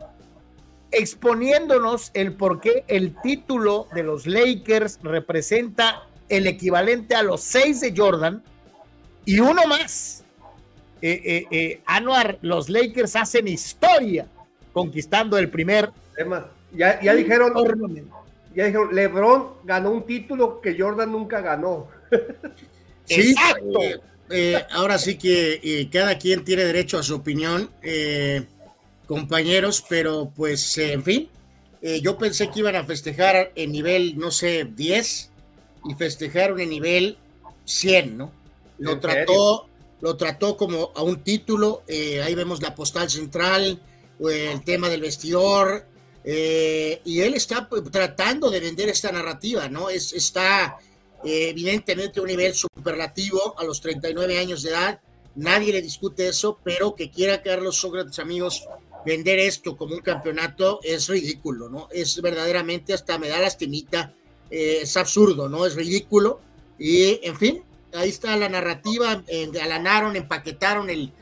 exponiéndonos 0.90 2.10
el 2.14 2.34
por 2.34 2.60
qué 2.60 2.84
el 2.88 3.14
título 3.22 3.88
de 3.92 4.02
los 4.02 4.26
Lakers 4.26 4.98
representa 5.02 6.06
el 6.28 6.46
equivalente 6.46 7.14
a 7.14 7.22
los 7.22 7.42
seis 7.42 7.80
de 7.80 7.94
Jordan 7.96 8.42
y 9.24 9.40
uno 9.40 9.66
más. 9.66 10.24
Eh, 11.00 11.22
eh, 11.24 11.46
eh, 11.50 11.80
Anuar, 11.86 12.38
los 12.42 12.68
Lakers 12.68 13.16
hacen 13.16 13.48
historia 13.48 14.26
conquistando 14.72 15.38
el 15.38 15.48
primer. 15.48 15.90
Además, 16.14 16.44
ya, 16.72 17.00
ya 17.00 17.14
dijeron, 17.14 17.52
ya 18.54 18.64
dijeron, 18.66 18.94
LeBron 18.94 19.48
ganó 19.64 19.90
un 19.90 20.04
título 20.04 20.60
que 20.60 20.76
Jordan 20.78 21.12
nunca 21.12 21.40
ganó. 21.40 21.88
Sí, 23.10 23.30
Exacto. 23.30 23.80
eh, 23.80 24.00
eh, 24.28 24.62
ahora 24.72 24.98
sí 24.98 25.16
que 25.16 25.60
eh, 25.62 25.88
cada 25.90 26.18
quien 26.18 26.44
tiene 26.44 26.64
derecho 26.64 26.98
a 26.98 27.02
su 27.02 27.14
opinión, 27.14 27.70
eh, 27.82 28.44
compañeros, 29.06 29.82
pero 29.88 30.30
pues, 30.36 30.76
eh, 30.76 30.92
en 30.92 31.02
fin, 31.02 31.28
eh, 31.80 32.00
yo 32.02 32.18
pensé 32.18 32.50
que 32.50 32.58
iban 32.58 32.76
a 32.76 32.84
festejar 32.84 33.52
en 33.54 33.72
nivel, 33.72 34.18
no 34.18 34.30
sé, 34.30 34.64
10 34.64 35.30
y 35.88 35.94
festejaron 35.94 36.60
en 36.60 36.68
nivel 36.68 37.16
100, 37.64 38.18
¿no? 38.18 38.32
Lo 38.78 38.92
¿En 38.92 39.00
trató, 39.00 39.67
lo 40.00 40.16
trató 40.16 40.56
como 40.56 40.92
a 40.94 41.02
un 41.02 41.22
título, 41.22 41.82
eh, 41.86 42.22
ahí 42.22 42.34
vemos 42.34 42.62
la 42.62 42.74
postal 42.74 43.10
central, 43.10 43.80
el 44.20 44.64
tema 44.64 44.88
del 44.88 45.00
vestidor, 45.00 45.84
eh, 46.24 47.00
y 47.04 47.20
él 47.20 47.34
está 47.34 47.68
pues, 47.68 47.82
tratando 47.90 48.50
de 48.50 48.60
vender 48.60 48.88
esta 48.88 49.10
narrativa, 49.10 49.68
¿no? 49.68 49.88
Es, 49.88 50.12
está 50.12 50.76
eh, 51.24 51.48
evidentemente 51.48 52.20
a 52.20 52.22
un 52.22 52.28
nivel 52.28 52.54
superlativo 52.54 53.58
a 53.58 53.64
los 53.64 53.80
39 53.80 54.38
años 54.38 54.62
de 54.62 54.70
edad, 54.70 55.00
nadie 55.36 55.72
le 55.72 55.82
discute 55.82 56.28
eso, 56.28 56.58
pero 56.62 56.94
que 56.94 57.10
quiera 57.10 57.40
Carlos 57.40 57.76
Sócrates, 57.76 58.18
amigos, 58.18 58.64
vender 59.06 59.38
esto 59.38 59.76
como 59.76 59.94
un 59.94 60.00
campeonato 60.00 60.80
es 60.82 61.08
ridículo, 61.08 61.68
¿no? 61.68 61.88
Es 61.90 62.20
verdaderamente, 62.20 62.92
hasta 62.92 63.18
me 63.18 63.28
da 63.28 63.38
lastimita, 63.38 64.14
eh, 64.50 64.80
es 64.82 64.96
absurdo, 64.96 65.48
¿no? 65.48 65.64
Es 65.64 65.74
ridículo. 65.76 66.40
Y, 66.78 67.26
en 67.26 67.36
fin, 67.36 67.62
ahí 67.94 68.08
está 68.08 68.36
la 68.36 68.48
narrativa, 68.48 69.22
engalanaron, 69.26 70.16
empaquetaron 70.16 70.90
el, 70.90 71.12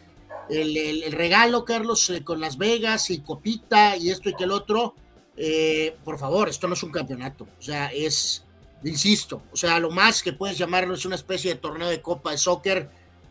el, 0.48 0.76
el- 0.76 1.02
el 1.04 1.12
regalo, 1.12 1.64
Carlos, 1.64 2.08
eh, 2.10 2.22
con 2.24 2.40
Las 2.40 2.56
Vegas 2.58 3.10
y 3.10 3.20
Copita 3.20 3.96
y 3.96 4.10
esto 4.10 4.28
y 4.28 4.34
que 4.34 4.44
el 4.44 4.52
otro. 4.52 4.94
Eh, 5.36 5.96
por 6.04 6.18
favor, 6.18 6.48
esto 6.48 6.66
no 6.66 6.74
es 6.74 6.82
un 6.82 6.90
campeonato, 6.90 7.46
o 7.58 7.62
sea, 7.62 7.88
es, 7.92 8.44
insisto, 8.84 9.42
o 9.52 9.56
sea, 9.56 9.78
lo 9.78 9.90
más 9.90 10.22
que 10.22 10.32
puedes 10.32 10.56
llamarlo 10.56 10.94
es 10.94 11.04
una 11.04 11.14
especie 11.16 11.52
de 11.54 11.60
torneo 11.60 11.88
de 11.88 12.00
copa 12.00 12.30
de 12.30 12.38
soccer. 12.38 12.88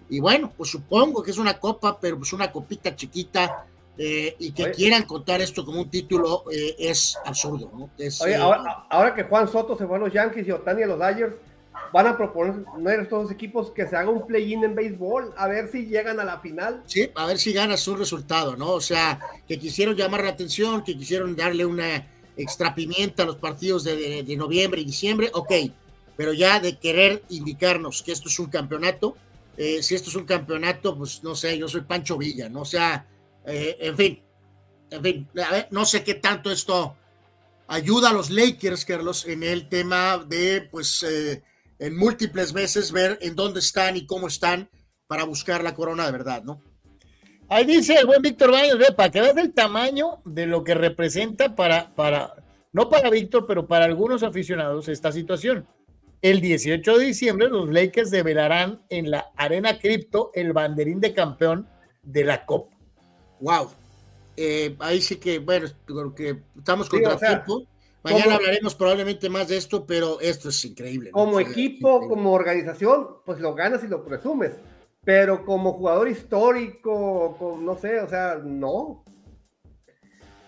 Y 0.07 0.19
bueno, 0.19 0.53
pues 0.55 0.69
supongo 0.69 1.23
que 1.23 1.31
es 1.31 1.37
una 1.39 1.57
copa, 1.59 1.99
pero 1.99 2.17
pues 2.19 2.31
una 2.33 2.51
copita 2.51 2.95
chiquita. 2.95 3.65
eh, 3.97 4.35
y 4.39 4.51
que 4.51 4.63
Oye. 4.65 4.71
quieran 4.73 5.03
contar 5.03 5.39
esto 5.41 5.65
como 5.65 5.79
un 5.81 5.89
título 5.89 6.43
eh, 6.51 6.75
es 6.77 7.17
absurdo, 7.25 7.71
¿no? 7.73 7.89
Es, 7.97 8.21
Oye, 8.21 8.33
eh, 8.33 8.35
ahora, 8.35 8.85
ahora 8.89 9.15
que 9.15 9.23
Juan 9.23 9.47
Soto 9.49 9.77
se 9.77 9.87
fue 9.87 9.95
a 9.95 9.99
los 10.01 10.11
Yankees 10.13 10.45
y 10.47 10.51
Otani 10.51 10.83
a 10.83 10.87
los 10.87 10.99
Dodgers, 10.99 11.35
van 11.95 12.07
a 12.07 12.17
proponer 12.17 12.99
estos 12.99 13.23
dos 13.23 13.31
equipos 13.31 13.71
que 13.71 13.87
se 13.87 13.95
haga 13.95 14.09
un 14.09 14.27
play-in 14.27 14.65
en 14.65 14.75
béisbol, 14.75 15.33
a 15.37 15.47
ver 15.47 15.69
si 15.71 15.85
llegan 15.85 16.19
a 16.19 16.25
la 16.25 16.41
final. 16.41 16.83
Sí, 16.87 17.09
a 17.15 17.25
ver 17.25 17.37
si 17.37 17.53
ganas 17.53 17.87
un 17.87 17.97
resultado, 17.97 18.57
¿no? 18.57 18.71
O 18.71 18.81
sea, 18.81 19.17
que 19.47 19.57
quisieron 19.57 19.95
llamar 19.95 20.21
la 20.25 20.31
atención, 20.31 20.83
que 20.83 20.97
quisieron 20.97 21.37
darle 21.37 21.65
una 21.65 22.05
extra 22.35 22.75
pimienta 22.75 23.23
a 23.23 23.25
los 23.25 23.37
partidos 23.37 23.85
de, 23.85 23.95
de- 23.95 24.23
de 24.23 24.35
noviembre 24.35 24.81
y 24.81 24.83
diciembre, 24.85 25.29
ok, 25.33 25.51
pero 26.17 26.33
ya 26.33 26.59
de 26.59 26.77
querer 26.77 27.23
indicarnos 27.29 28.03
que 28.03 28.11
esto 28.11 28.27
es 28.27 28.37
un 28.39 28.47
campeonato, 28.47 29.15
eh, 29.55 29.81
si 29.81 29.95
esto 29.95 30.09
es 30.09 30.17
un 30.17 30.25
campeonato, 30.25 30.97
pues 30.97 31.23
no 31.23 31.33
sé, 31.33 31.57
yo 31.57 31.69
soy 31.69 31.81
Pancho 31.81 32.17
Villa, 32.17 32.49
¿no? 32.49 32.61
O 32.63 32.65
sea, 32.65 33.05
eh, 33.45 33.77
en 33.79 33.95
fin, 33.95 34.19
en 34.91 35.01
fin, 35.01 35.27
no 35.71 35.85
sé 35.85 36.03
qué 36.03 36.15
tanto 36.15 36.51
esto 36.51 36.93
ayuda 37.67 38.09
a 38.09 38.13
los 38.13 38.29
Lakers, 38.31 38.83
Carlos, 38.83 39.25
en 39.25 39.43
el 39.43 39.69
tema 39.69 40.17
de, 40.27 40.67
pues, 40.69 41.03
eh, 41.03 41.41
en 41.79 41.95
múltiples 41.97 42.53
veces 42.53 42.91
ver 42.91 43.17
en 43.21 43.35
dónde 43.35 43.59
están 43.59 43.97
y 43.97 44.05
cómo 44.05 44.27
están 44.27 44.69
para 45.07 45.23
buscar 45.23 45.63
la 45.63 45.75
corona 45.75 46.05
de 46.05 46.11
verdad, 46.11 46.43
¿no? 46.43 46.61
Ahí 47.47 47.65
dice 47.65 47.93
el 47.93 48.07
buen 48.07 48.21
Víctor 48.21 48.51
Baños, 48.51 48.79
ve, 48.79 48.87
para 48.95 49.11
que 49.11 49.21
veas 49.21 49.37
el 49.37 49.53
tamaño 49.53 50.21
de 50.25 50.47
lo 50.47 50.63
que 50.63 50.73
representa 50.73 51.55
para, 51.55 51.93
para, 51.93 52.33
no 52.73 52.89
para 52.89 53.09
Víctor, 53.11 53.45
pero 53.47 53.67
para 53.67 53.85
algunos 53.85 54.23
aficionados 54.23 54.87
esta 54.87 55.11
situación. 55.11 55.67
El 56.21 56.41
18 56.41 56.97
de 56.97 57.05
diciembre 57.05 57.49
los 57.49 57.69
Lakers 57.69 58.09
develarán 58.09 58.81
en 58.89 59.11
la 59.11 59.31
Arena 59.35 59.77
Cripto 59.77 60.31
el 60.33 60.53
banderín 60.53 60.99
de 60.99 61.13
campeón 61.13 61.69
de 62.01 62.23
la 62.23 62.45
Copa. 62.45 62.75
Wow. 63.41 63.69
Eh, 64.37 64.75
ahí 64.79 65.01
sí 65.01 65.17
que, 65.17 65.37
bueno, 65.37 65.67
que 66.15 66.41
estamos 66.57 66.87
Sí, 66.87 66.91
contra 66.91 67.15
o 67.15 67.19
sea, 67.19 67.29
tiempo. 67.29 67.67
Mañana 68.05 68.23
como- 68.25 68.35
hablaremos 68.37 68.75
probablemente 68.75 69.29
más 69.29 69.47
de 69.47 69.57
esto, 69.57 69.85
pero 69.85 70.19
esto 70.21 70.49
es 70.49 70.63
increíble. 70.65 71.09
¿no? 71.11 71.17
Como 71.19 71.37
O 71.37 71.39
sea, 71.41 71.49
equipo, 71.49 72.07
como 72.07 72.31
organización, 72.31 73.07
pues 73.25 73.39
lo 73.39 73.53
ganas 73.53 73.83
y 73.83 73.87
lo 73.87 74.05
presumes. 74.05 74.51
Pero 75.03 75.45
como 75.45 75.73
jugador 75.73 76.07
histórico, 76.07 77.57
no 77.61 77.77
sé, 77.77 77.99
o 77.99 78.09
sea, 78.09 78.39
no. 78.43 79.03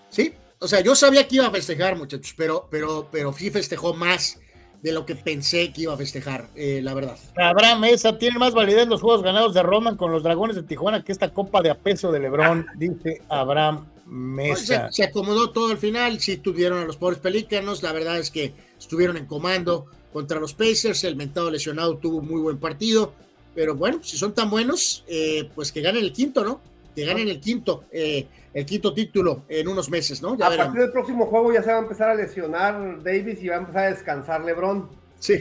Sí, 0.09 0.33
o 0.59 0.67
sea, 0.67 0.79
yo 0.81 0.95
sabía 0.95 1.27
que 1.27 1.35
iba 1.35 1.47
a 1.47 1.51
festejar, 1.51 1.95
muchachos, 1.97 2.33
pero, 2.35 2.67
pero, 2.71 3.07
pero 3.11 3.33
sí 3.33 3.51
festejó 3.51 3.93
más 3.93 4.39
de 4.81 4.91
lo 4.91 5.05
que 5.05 5.15
pensé 5.15 5.73
que 5.73 5.81
iba 5.81 5.93
a 5.93 5.97
festejar, 5.97 6.47
eh, 6.55 6.81
la 6.83 6.93
verdad. 6.93 7.17
Abraham 7.35 7.81
Mesa 7.81 8.17
tiene 8.17 8.39
más 8.39 8.53
validez 8.53 8.87
los 8.87 9.01
juegos 9.01 9.23
ganados 9.23 9.53
de 9.53 9.63
Roman 9.63 9.97
con 9.97 10.11
los 10.11 10.23
Dragones 10.23 10.55
de 10.55 10.63
Tijuana 10.63 11.03
que 11.03 11.11
esta 11.11 11.33
Copa 11.33 11.61
de 11.61 11.71
apeso 11.71 12.11
de 12.11 12.19
Lebrón, 12.19 12.65
dice 12.77 13.21
Abraham 13.29 13.87
Mesa. 14.09 14.91
se 14.91 15.03
acomodó 15.03 15.51
todo 15.51 15.71
al 15.71 15.77
final, 15.77 16.19
sí 16.19 16.37
tuvieron 16.37 16.79
a 16.79 16.85
los 16.85 16.97
pobres 16.97 17.19
pelícanos, 17.19 17.83
la 17.83 17.91
verdad 17.91 18.17
es 18.17 18.31
que 18.31 18.53
estuvieron 18.79 19.17
en 19.17 19.25
comando 19.25 19.87
contra 20.13 20.39
los 20.39 20.53
Pacers, 20.53 21.03
el 21.03 21.15
mentado 21.15 21.51
lesionado 21.51 21.97
tuvo 21.97 22.17
un 22.17 22.27
muy 22.27 22.41
buen 22.41 22.57
partido, 22.57 23.13
pero 23.53 23.75
bueno, 23.75 23.99
si 24.03 24.17
son 24.17 24.33
tan 24.33 24.49
buenos, 24.49 25.03
eh, 25.07 25.49
pues 25.53 25.71
que 25.71 25.81
ganen 25.81 26.03
el 26.03 26.13
quinto, 26.13 26.43
¿no? 26.43 26.61
Que 26.95 27.05
ganen 27.05 27.27
el 27.27 27.39
quinto, 27.39 27.83
eh, 27.91 28.27
el 28.53 28.65
quinto 28.65 28.93
título 28.93 29.43
en 29.49 29.67
unos 29.67 29.89
meses, 29.89 30.21
¿no? 30.21 30.37
Ya 30.37 30.47
a 30.47 30.49
verán. 30.49 30.67
partir 30.67 30.83
del 30.83 30.91
próximo 30.91 31.25
juego 31.25 31.53
ya 31.53 31.61
se 31.61 31.71
va 31.71 31.77
a 31.77 31.81
empezar 31.81 32.09
a 32.09 32.15
lesionar 32.15 33.03
Davis 33.03 33.43
y 33.43 33.49
va 33.49 33.55
a 33.55 33.59
empezar 33.59 33.85
a 33.85 33.89
descansar 33.89 34.43
LeBron. 34.43 34.89
Sí. 35.19 35.39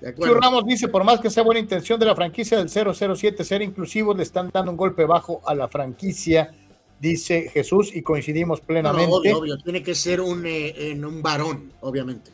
Chu 0.00 0.34
Ramos 0.34 0.64
dice, 0.64 0.88
por 0.88 1.02
más 1.02 1.18
que 1.20 1.28
sea 1.28 1.42
buena 1.42 1.60
intención 1.60 1.98
de 1.98 2.06
la 2.06 2.14
franquicia 2.14 2.58
del 2.58 2.68
007 2.68 3.44
ser 3.44 3.62
inclusivos, 3.62 4.16
le 4.16 4.22
están 4.22 4.50
dando 4.52 4.70
un 4.70 4.76
golpe 4.76 5.04
bajo 5.04 5.40
a 5.44 5.54
la 5.54 5.68
franquicia, 5.68 6.52
dice 7.00 7.50
Jesús, 7.52 7.94
y 7.94 8.02
coincidimos 8.02 8.58
No, 8.60 8.62
no, 8.62 8.66
plenamente. 8.66 9.12
obvio, 9.12 9.38
obvio, 9.38 9.58
tiene 9.58 9.82
que 9.82 9.94
ser 9.94 10.20
un, 10.20 10.44
eh, 10.46 10.90
en 10.90 11.04
un 11.04 11.22
varón, 11.22 11.72
obviamente. 11.80 12.30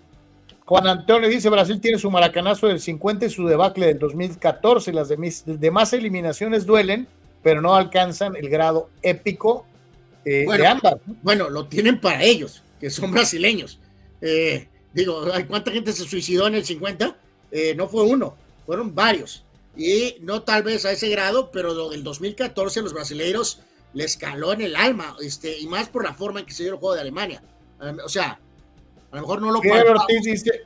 Juan 0.65 0.86
Antonio 0.86 1.28
dice, 1.28 1.51
Brasil 1.51 1.78
tiene 1.81 1.99
su 1.99 2.10
maracanazo 2.10 2.68
del 2.68 2.81
50 2.81 3.26
y 3.26 3.31
su 3.31 3.47
debacle 3.47 3.86
del 3.86 3.99
2014. 3.99 4.93
Las 4.93 5.09
demás 5.09 5.93
eliminaciones 5.93 6.65
duelen, 6.65 7.07
pero 7.43 7.60
no 7.60 7.75
alcanzan 7.75 8.34
el 8.34 8.49
grado 8.49 8.89
épico 9.02 9.67
eh, 10.25 10.44
bueno, 10.47 10.62
de 10.62 10.68
ámbar. 10.68 11.01
Bueno, 11.23 11.51
lo 11.51 11.67
tienen 11.67 12.01
para 12.01 12.23
ellos, 12.23 12.62
que 12.81 12.89
son 12.89 13.12
brasileños. 13.12 13.78
Eh, 14.23 14.67
digo, 14.94 15.26
¿hay 15.33 15.44
¿cuánta 15.44 15.70
gente 15.70 15.93
se 15.93 16.05
suicidó 16.05 16.47
en 16.47 16.55
el 16.55 16.65
50? 16.65 17.15
Eh, 17.51 17.75
no 17.76 17.86
fue 17.86 18.05
uno, 18.05 18.34
fueron 18.65 18.94
varios. 18.94 19.44
Y 19.76 20.17
no 20.23 20.43
tal 20.43 20.62
vez 20.62 20.86
a 20.86 20.93
ese 20.93 21.09
grado, 21.09 21.51
pero 21.52 21.93
el 21.93 22.02
2014 22.02 22.81
los 22.81 22.94
brasileiros 22.94 23.60
les 23.94 24.16
caló 24.16 24.52
en 24.52 24.60
el 24.60 24.76
alma, 24.76 25.16
este, 25.23 25.58
y 25.58 25.66
más 25.66 25.89
por 25.89 26.05
la 26.05 26.12
forma 26.12 26.40
en 26.40 26.47
que 26.47 26.52
se 26.52 26.64
dio 26.64 26.73
el 26.73 26.78
juego 26.78 26.94
de 26.94 27.00
Alemania. 27.00 27.42
Um, 27.81 27.98
O 28.05 28.08
sea, 28.08 28.39
a 29.10 29.16
lo 29.16 29.23
mejor 29.23 29.40
no 29.40 29.50
lo. 29.52 29.58
Ortiz 29.60 30.23
dice 30.24 30.62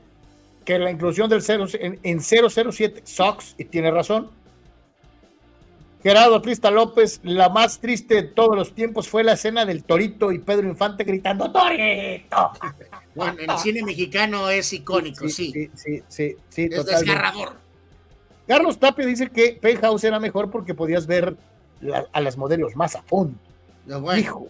que 0.65 0.79
la 0.79 0.91
inclusión 0.91 1.29
del 1.31 1.43
0 1.43 1.67
en, 1.75 2.01
en 2.03 2.21
007 2.21 3.03
Sox, 3.05 3.55
y 3.59 3.65
tiene 3.65 3.91
razón. 3.91 4.31
Gerardo 6.03 6.41
Trista 6.41 6.71
López, 6.71 7.21
la 7.25 7.49
más 7.49 7.81
triste 7.81 8.15
de 8.15 8.23
todos 8.23 8.57
los 8.57 8.73
tiempos 8.73 9.09
fue 9.09 9.25
la 9.25 9.33
escena 9.33 9.65
del 9.65 9.83
Torito 9.83 10.31
y 10.31 10.39
Pedro 10.39 10.69
Infante 10.69 11.05
gritando 11.05 11.51
¡Torito! 11.51 12.53
Bueno, 13.15 13.41
en 13.41 13.51
el 13.51 13.59
cine 13.59 13.83
mexicano 13.83 14.49
es 14.49 14.73
icónico, 14.73 15.29
sí. 15.29 15.51
Sí, 15.51 15.71
sí, 15.75 16.03
sí, 16.07 16.37
sí, 16.51 16.69
es 16.71 16.87
desgarrador. 16.87 17.57
Carlos 18.47 18.79
Tapia 18.79 19.05
dice 19.05 19.29
que 19.29 19.59
Penthouse 19.61 20.05
era 20.05 20.21
mejor 20.21 20.53
porque 20.53 20.73
podías 20.73 21.05
ver 21.09 21.37
la- 21.81 22.07
a 22.13 22.21
las 22.21 22.37
modelos 22.37 22.77
más 22.77 22.95
a 22.97 23.03
fondo. 23.03 23.39
No, 23.87 24.01
bueno, 24.01 24.21
Hijo, 24.21 24.49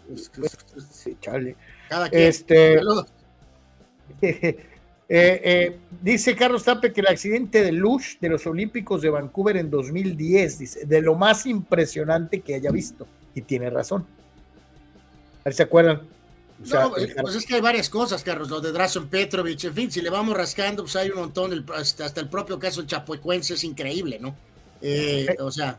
sí, 0.90 1.16
chale. 1.20 1.56
Cada 1.88 2.08
quien. 2.08 2.22
Este. 2.22 2.80
Eh, 5.10 5.40
eh, 5.42 5.78
dice 6.02 6.36
Carlos 6.36 6.64
Tape 6.64 6.92
que 6.92 7.00
el 7.00 7.06
accidente 7.06 7.62
de 7.62 7.72
Lush 7.72 8.18
de 8.20 8.28
los 8.28 8.46
Olímpicos 8.46 9.00
de 9.00 9.08
Vancouver 9.08 9.56
en 9.56 9.70
2010, 9.70 10.58
dice, 10.58 10.84
de 10.84 11.00
lo 11.00 11.14
más 11.14 11.46
impresionante 11.46 12.40
que 12.42 12.54
haya 12.56 12.70
visto. 12.70 13.06
Y 13.34 13.40
tiene 13.40 13.70
razón. 13.70 14.04
A 15.40 15.44
ver 15.46 15.54
si 15.54 15.56
se 15.56 15.62
acuerdan. 15.62 16.02
O 16.62 16.66
sea, 16.66 16.80
No, 16.88 16.96
el- 16.96 17.14
pues 17.14 17.36
es 17.36 17.46
que 17.46 17.54
hay 17.54 17.62
varias 17.62 17.88
cosas, 17.88 18.22
Carlos, 18.22 18.50
lo 18.50 18.60
de 18.60 18.70
Drazen 18.70 19.08
Petrovic, 19.08 19.64
en 19.64 19.72
fin, 19.74 19.90
si 19.90 20.02
le 20.02 20.10
vamos 20.10 20.36
rascando, 20.36 20.82
pues 20.82 20.94
hay 20.96 21.08
un 21.08 21.20
montón, 21.20 21.54
el- 21.54 21.64
hasta, 21.74 22.04
hasta 22.04 22.20
el 22.20 22.28
propio 22.28 22.58
caso 22.58 22.82
Chapoecuense 22.84 23.54
es 23.54 23.64
increíble, 23.64 24.18
¿no? 24.20 24.36
Eh, 24.82 25.26
o 25.38 25.50
sea, 25.50 25.78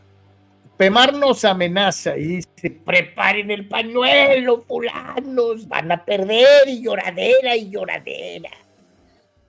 Pemar 0.80 1.12
nos 1.12 1.44
amenaza 1.44 2.16
y 2.16 2.22
dice, 2.36 2.70
preparen 2.86 3.50
el 3.50 3.68
pañuelo, 3.68 4.62
fulanos, 4.62 5.68
van 5.68 5.92
a 5.92 6.02
perder 6.02 6.66
y 6.68 6.82
lloradera 6.82 7.54
y 7.54 7.68
lloradera. 7.68 8.48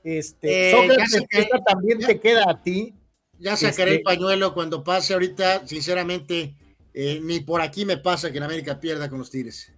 Este, 0.04 0.72
Eh, 0.72 0.72
Sócrates, 0.76 1.26
que- 1.30 1.40
esta 1.40 1.64
también 1.64 2.00
te 2.00 2.20
queda 2.20 2.44
a 2.50 2.62
ti. 2.62 2.94
ya 3.40 3.56
sacaré 3.56 3.92
Este- 3.92 3.96
el 3.96 4.02
pañuelo 4.02 4.54
cuando 4.54 4.84
pase 4.84 5.14
ahorita, 5.14 5.66
sinceramente, 5.66 6.54
eh, 6.94 7.22
ni 7.24 7.40
por 7.40 7.62
aquí 7.62 7.86
me 7.86 7.96
pasa 7.96 8.30
que 8.30 8.38
en 8.38 8.44
América 8.44 8.78
pierda 8.78 9.08
con 9.08 9.20
los 9.20 9.32
Tigres. 9.32 9.72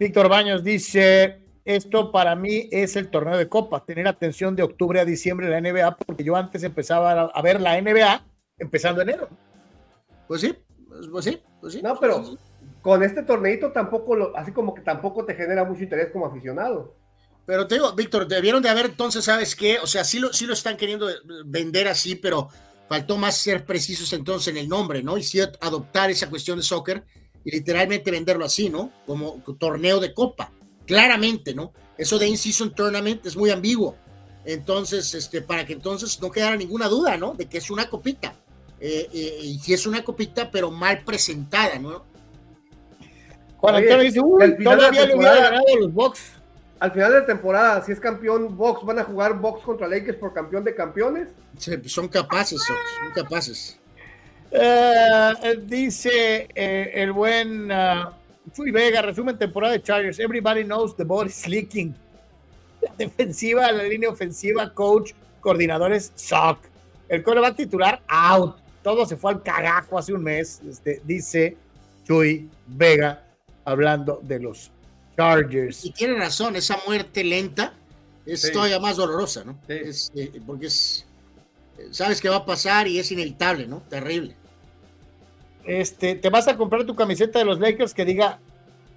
Víctor 0.00 0.28
Baños 0.28 0.64
dice, 0.64 1.42
esto 1.64 2.10
para 2.10 2.34
mí 2.34 2.68
es 2.72 2.96
el 2.96 3.08
torneo 3.08 3.38
de 3.38 3.48
copa, 3.48 3.84
tener 3.84 4.08
atención 4.08 4.56
de 4.56 4.64
octubre 4.64 4.98
a 4.98 5.04
diciembre 5.04 5.46
en 5.46 5.52
la 5.52 5.58
NBA, 5.58 5.96
porque 5.96 6.24
yo 6.24 6.34
antes 6.34 6.64
empezaba 6.64 7.12
a 7.32 7.40
ver 7.42 7.60
la 7.60 7.78
NBA 7.78 8.24
empezando 8.58 9.00
enero. 9.00 9.28
Pues 10.32 10.40
sí, 10.40 10.54
pues 11.10 11.26
sí, 11.26 11.42
pues 11.60 11.74
sí. 11.74 11.82
No, 11.82 12.00
pero 12.00 12.24
con 12.80 13.02
este 13.02 13.22
torneito 13.22 13.70
tampoco, 13.70 14.16
lo, 14.16 14.34
así 14.34 14.50
como 14.50 14.74
que 14.74 14.80
tampoco 14.80 15.26
te 15.26 15.34
genera 15.34 15.62
mucho 15.62 15.82
interés 15.82 16.08
como 16.10 16.24
aficionado. 16.24 16.96
Pero 17.44 17.66
te 17.66 17.74
digo, 17.74 17.92
Víctor, 17.92 18.26
debieron 18.26 18.62
de 18.62 18.70
haber 18.70 18.86
entonces, 18.86 19.26
¿sabes 19.26 19.54
qué? 19.54 19.78
O 19.80 19.86
sea, 19.86 20.04
sí 20.04 20.18
lo, 20.18 20.32
sí 20.32 20.46
lo 20.46 20.54
están 20.54 20.78
queriendo 20.78 21.10
eh, 21.10 21.16
vender 21.44 21.86
así, 21.86 22.14
pero 22.14 22.48
faltó 22.88 23.18
más 23.18 23.36
ser 23.36 23.66
precisos 23.66 24.10
entonces 24.14 24.48
en 24.48 24.56
el 24.56 24.70
nombre, 24.70 25.02
¿no? 25.02 25.18
Y 25.18 25.22
sí 25.22 25.38
adoptar 25.60 26.10
esa 26.10 26.30
cuestión 26.30 26.56
de 26.56 26.62
soccer 26.62 27.04
y 27.44 27.50
literalmente 27.50 28.10
venderlo 28.10 28.46
así, 28.46 28.70
¿no? 28.70 28.90
Como 29.04 29.42
torneo 29.58 30.00
de 30.00 30.14
copa, 30.14 30.50
claramente, 30.86 31.54
¿no? 31.54 31.74
Eso 31.98 32.18
de 32.18 32.28
in-season 32.28 32.74
tournament 32.74 33.26
es 33.26 33.36
muy 33.36 33.50
ambiguo. 33.50 33.98
Entonces, 34.46 35.12
este, 35.12 35.42
para 35.42 35.66
que 35.66 35.74
entonces 35.74 36.22
no 36.22 36.30
quedara 36.30 36.56
ninguna 36.56 36.88
duda, 36.88 37.18
¿no? 37.18 37.34
De 37.34 37.50
que 37.50 37.58
es 37.58 37.70
una 37.70 37.90
copita. 37.90 38.34
Eh, 38.84 39.08
eh, 39.12 39.38
y 39.42 39.58
si 39.60 39.72
es 39.72 39.86
una 39.86 40.02
copita, 40.02 40.50
pero 40.50 40.68
mal 40.68 41.04
presentada, 41.04 41.78
¿no? 41.78 42.04
Juan 43.58 43.76
Antonio 43.76 44.02
dice, 44.02 44.20
uy, 44.20 44.56
todavía 44.56 45.06
le 45.06 45.14
hubiera 45.14 45.36
ganado 45.36 45.64
a 45.72 45.80
los 45.80 45.94
Bucks. 45.94 46.32
Al 46.80 46.90
final 46.90 47.12
de 47.12 47.20
la 47.20 47.26
temporada, 47.26 47.80
si 47.84 47.92
es 47.92 48.00
campeón 48.00 48.56
Box, 48.56 48.84
¿van 48.84 48.98
a 48.98 49.04
jugar 49.04 49.38
Box 49.38 49.62
contra 49.62 49.86
Lakers 49.86 50.18
por 50.18 50.34
campeón 50.34 50.64
de 50.64 50.74
campeones? 50.74 51.28
Sí, 51.56 51.76
son 51.84 52.08
capaces, 52.08 52.60
son, 52.60 52.76
son 52.98 53.22
capaces. 53.22 53.78
Eh, 54.50 55.62
dice 55.64 56.48
eh, 56.52 56.90
el 56.92 57.12
buen 57.12 57.70
Chuy 58.52 58.72
Vega, 58.72 59.00
resumen 59.00 59.38
temporada 59.38 59.74
de 59.74 59.82
Chargers. 59.82 60.18
Everybody 60.18 60.64
knows 60.64 60.96
the 60.96 61.04
ball 61.04 61.28
is 61.28 61.46
leaking. 61.46 61.94
La 62.80 62.92
defensiva, 62.98 63.70
la 63.70 63.84
línea 63.84 64.10
ofensiva, 64.10 64.74
coach, 64.74 65.12
coordinadores, 65.40 66.10
suck. 66.16 66.58
El 67.08 67.22
coreback 67.22 67.54
titular, 67.54 68.02
out. 68.08 68.61
Todo 68.82 69.06
se 69.06 69.16
fue 69.16 69.32
al 69.32 69.42
cagajo 69.42 69.98
hace 69.98 70.12
un 70.12 70.22
mes, 70.22 70.60
este, 70.68 71.00
dice 71.04 71.56
Chuy 72.04 72.48
Vega, 72.66 73.24
hablando 73.64 74.20
de 74.22 74.40
los 74.40 74.70
Chargers. 75.16 75.84
Y 75.84 75.92
tiene 75.92 76.14
razón, 76.14 76.56
esa 76.56 76.78
muerte 76.86 77.22
lenta 77.22 77.74
es 78.26 78.42
Sí. 78.42 78.52
todavía 78.52 78.78
más 78.80 78.96
dolorosa, 78.96 79.44
¿no? 79.44 79.58
Es, 79.68 80.10
eh, 80.14 80.40
porque 80.46 80.66
es, 80.66 81.06
eh, 81.78 81.88
sabes 81.90 82.20
que 82.20 82.28
va 82.28 82.36
a 82.36 82.44
pasar 82.46 82.88
y 82.88 82.98
es 82.98 83.10
inevitable, 83.12 83.66
¿no? 83.66 83.82
Terrible. 83.88 84.34
Este, 85.64 86.16
¿Te 86.16 86.28
vas 86.28 86.48
a 86.48 86.56
comprar 86.56 86.84
tu 86.84 86.96
camiseta 86.96 87.38
de 87.38 87.44
los 87.44 87.60
Lakers 87.60 87.94
que 87.94 88.04
diga 88.04 88.40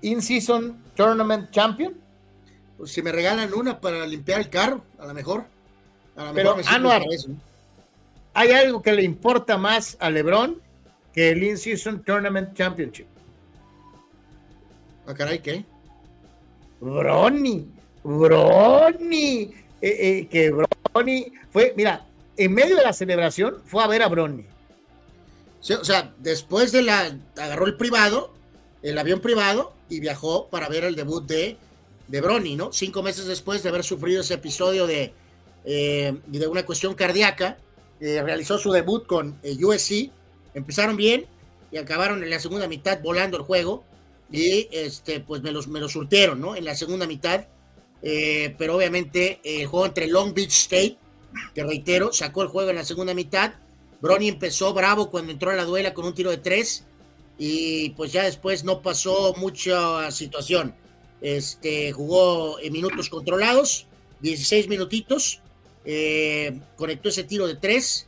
In-Season 0.01 0.75
Tournament 0.95 1.51
Champion? 1.51 1.93
Pues 2.77 2.91
si 2.91 3.01
me 3.01 3.11
regalan 3.11 3.53
una 3.53 3.79
para 3.79 4.05
limpiar 4.07 4.39
el 4.41 4.49
carro, 4.49 4.83
a 4.97 5.05
lo 5.05 5.13
mejor. 5.13 5.45
A 6.15 6.25
lo 6.25 6.33
Pero, 6.33 6.55
mejor 6.55 6.57
me 6.57 6.63
sirve 6.63 6.75
Anuar, 6.75 7.01
para 7.03 7.15
eso, 7.15 7.27
¿no? 7.29 7.35
Hay 8.35 8.51
algo 8.51 8.81
que 8.81 8.91
le 8.91 9.01
importa 9.01 9.57
más 9.57 9.95
a 9.99 10.09
LeBron 10.09 10.61
que 11.13 11.29
el 11.29 11.41
In-Season 11.41 12.03
Tournament 12.03 12.53
Championship. 12.53 13.07
Ah, 15.07 15.13
caray, 15.13 15.39
¿qué? 15.39 15.63
Bronny, 16.81 17.65
Bronny, 18.03 19.53
eh, 19.81 19.97
eh, 19.99 20.27
que 20.29 20.51
Bronny 20.51 21.31
fue, 21.49 21.73
mira, 21.77 22.05
en 22.35 22.53
medio 22.53 22.75
de 22.75 22.83
la 22.83 22.91
celebración 22.91 23.61
fue 23.65 23.81
a 23.81 23.87
ver 23.87 24.03
a 24.03 24.09
Bronny. 24.09 24.45
Sí, 25.61 25.73
o 25.73 25.85
sea, 25.85 26.13
después 26.19 26.73
de 26.73 26.81
la. 26.81 27.17
agarró 27.37 27.65
el 27.65 27.77
privado, 27.77 28.33
el 28.83 28.97
avión 28.97 29.21
privado, 29.21 29.73
y 29.89 30.01
viajó 30.01 30.49
para 30.49 30.67
ver 30.67 30.83
el 30.83 30.95
debut 30.95 31.25
de, 31.25 31.57
de 32.09 32.21
Bronny, 32.21 32.57
¿no? 32.57 32.73
Cinco 32.73 33.01
meses 33.01 33.25
después 33.27 33.63
de 33.63 33.69
haber 33.69 33.85
sufrido 33.85 34.21
ese 34.21 34.33
episodio 34.33 34.85
de, 34.87 35.13
eh, 35.63 36.17
de 36.27 36.47
una 36.47 36.65
cuestión 36.65 36.95
cardíaca, 36.95 37.57
eh, 37.99 38.21
realizó 38.21 38.57
su 38.57 38.71
debut 38.71 39.05
con 39.05 39.39
eh, 39.43 39.57
USC. 39.63 40.11
Empezaron 40.53 40.95
bien 40.97 41.25
y 41.71 41.77
acabaron 41.77 42.23
en 42.23 42.29
la 42.29 42.39
segunda 42.39 42.67
mitad 42.67 43.01
volando 43.01 43.37
el 43.37 43.43
juego. 43.43 43.83
Y 44.31 44.67
este, 44.71 45.19
pues 45.19 45.41
me 45.41 45.51
los, 45.51 45.67
me 45.67 45.79
los 45.79 45.91
surtieron, 45.91 46.41
¿no? 46.41 46.55
En 46.55 46.65
la 46.65 46.75
segunda 46.75 47.07
mitad. 47.07 47.45
Eh, 48.01 48.53
pero 48.57 48.77
obviamente 48.77 49.39
eh, 49.43 49.61
el 49.61 49.67
juego 49.67 49.85
entre 49.87 50.07
Long 50.07 50.33
Beach 50.33 50.51
State, 50.51 50.97
que 51.53 51.63
reitero, 51.63 52.13
sacó 52.13 52.43
el 52.43 52.49
juego 52.49 52.69
en 52.69 52.75
la 52.75 52.85
segunda 52.85 53.13
mitad. 53.13 53.53
Brony 54.01 54.27
empezó 54.27 54.73
bravo 54.73 55.09
cuando 55.09 55.31
entró 55.31 55.51
a 55.51 55.55
la 55.55 55.63
duela 55.63 55.93
con 55.93 56.05
un 56.05 56.13
tiro 56.13 56.29
de 56.29 56.37
tres 56.37 56.85
y 57.37 57.89
pues 57.91 58.11
ya 58.11 58.23
después 58.23 58.63
no 58.63 58.81
pasó 58.81 59.33
mucha 59.37 60.11
situación. 60.11 60.75
Este 61.21 61.91
jugó 61.91 62.59
en 62.59 62.73
minutos 62.73 63.09
controlados, 63.09 63.87
16 64.21 64.67
minutitos, 64.67 65.41
eh, 65.85 66.59
conectó 66.75 67.09
ese 67.09 67.23
tiro 67.23 67.47
de 67.47 67.55
tres. 67.55 68.07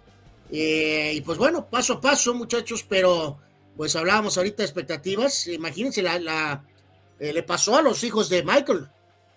Eh, 0.51 1.11
y 1.15 1.21
pues 1.21 1.37
bueno, 1.37 1.67
paso 1.69 1.93
a 1.93 2.01
paso 2.01 2.33
muchachos, 2.33 2.85
pero 2.87 3.37
pues 3.75 3.95
hablábamos 3.95 4.37
ahorita 4.37 4.57
de 4.57 4.65
expectativas, 4.65 5.47
imagínense, 5.47 6.01
la, 6.01 6.19
la 6.19 6.65
eh, 7.19 7.31
le 7.31 7.43
pasó 7.43 7.75
a 7.75 7.81
los 7.81 8.03
hijos 8.03 8.27
de 8.27 8.43
Michael 8.43 8.87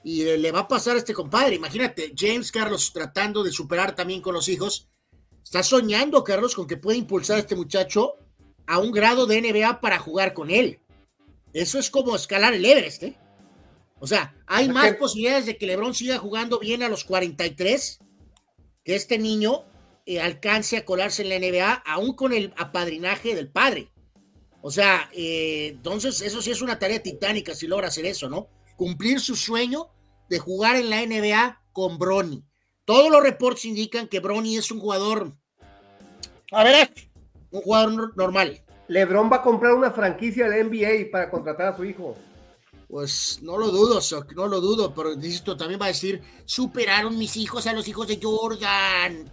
y 0.02 0.23
eh, 0.23 0.39
le 0.39 0.51
va 0.51 0.60
a 0.60 0.69
pasar 0.69 0.97
a 0.97 0.99
este 0.99 1.12
compadre, 1.12 1.57
imagínate, 1.57 2.12
James 2.17 2.51
Carlos 2.51 2.91
tratando 2.93 3.44
de 3.44 3.52
superar 3.52 3.94
también 3.94 4.23
con 4.23 4.35
los 4.35 4.49
hijos, 4.49 4.89
está 5.43 5.62
soñando 5.62 6.25
Carlos 6.25 6.55
con 6.55 6.67
que 6.67 6.78
puede 6.78 6.97
impulsar 6.97 7.36
a 7.36 7.41
este 7.41 7.55
muchacho 7.55 8.15
a 8.67 8.78
un 8.78 8.93
grado 8.93 9.27
de 9.27 9.43
NBA 9.43 9.81
para 9.81 9.99
jugar 9.99 10.33
con 10.33 10.51
él. 10.51 10.81
Eso 11.52 11.78
es 11.78 11.91
como 11.91 12.17
escalar 12.17 12.55
el 12.55 12.65
Everest, 12.65 13.02
¿eh? 13.02 13.19
O 13.99 14.07
sea, 14.07 14.35
hay 14.47 14.69
más 14.69 14.94
posibilidades 14.94 15.44
de 15.44 15.59
que 15.59 15.67
LeBron 15.67 15.93
siga 15.93 16.17
jugando 16.19 16.59
bien 16.59 16.83
a 16.83 16.89
los 16.89 17.05
43 17.05 17.99
que 18.84 18.94
este 18.94 19.18
niño 19.18 19.65
eh, 20.07 20.20
alcance 20.20 20.76
a 20.76 20.84
colarse 20.84 21.23
en 21.23 21.28
la 21.28 21.39
NBA, 21.39 21.73
aún 21.86 22.15
con 22.15 22.33
el 22.33 22.52
apadrinaje 22.57 23.34
del 23.34 23.49
padre. 23.50 23.91
O 24.62 24.70
sea, 24.70 25.09
eh, 25.12 25.68
entonces 25.68 26.20
eso 26.20 26.42
sí 26.42 26.50
es 26.50 26.60
una 26.62 26.78
tarea 26.78 27.02
titánica 27.02 27.55
si 27.55 27.67
logra 27.67 27.89
hacer 27.89 28.07
eso, 28.07 28.28
¿no? 28.28 28.49
Cumplir 28.76 29.20
su 29.20 29.36
sueño 29.36 29.89
de 30.28 30.39
jugar 30.39 30.76
en 30.76 30.91
la 30.91 31.05
NBA 31.05 31.62
con 31.73 31.99
Bronny. 31.99 32.44
Todos 32.84 33.10
los 33.10 33.23
reportes 33.23 33.65
indican 33.65 34.09
que 34.09 34.20
Bronny 34.20 34.57
es 34.57 34.70
un 34.70 34.81
jugador. 34.81 35.34
A 36.52 36.65
ver, 36.65 36.91
un 37.50 37.62
jugador 37.62 37.92
nor- 37.92 38.12
normal. 38.17 38.62
LeBron 38.89 39.31
va 39.31 39.36
a 39.36 39.42
comprar 39.42 39.75
una 39.75 39.92
franquicia 39.92 40.49
de 40.49 40.59
la 40.59 40.65
NBA 40.68 41.10
para 41.12 41.31
contratar 41.31 41.68
a 41.73 41.76
su 41.76 41.84
hijo. 41.84 42.17
Pues 42.91 43.39
no 43.43 43.57
lo 43.57 43.69
dudo, 43.70 44.01
Soc, 44.01 44.33
no 44.35 44.49
lo 44.49 44.60
dudo, 44.60 44.93
pero 44.94 45.12
esto 45.12 45.57
también 45.57 45.81
va 45.81 45.85
a 45.85 45.89
decir, 45.89 46.20
superaron 46.44 47.17
mis 47.17 47.36
hijos 47.36 47.67
a 47.69 47.73
los 47.73 47.86
hijos 47.86 48.09
de 48.09 48.19
Jordan. 48.20 49.31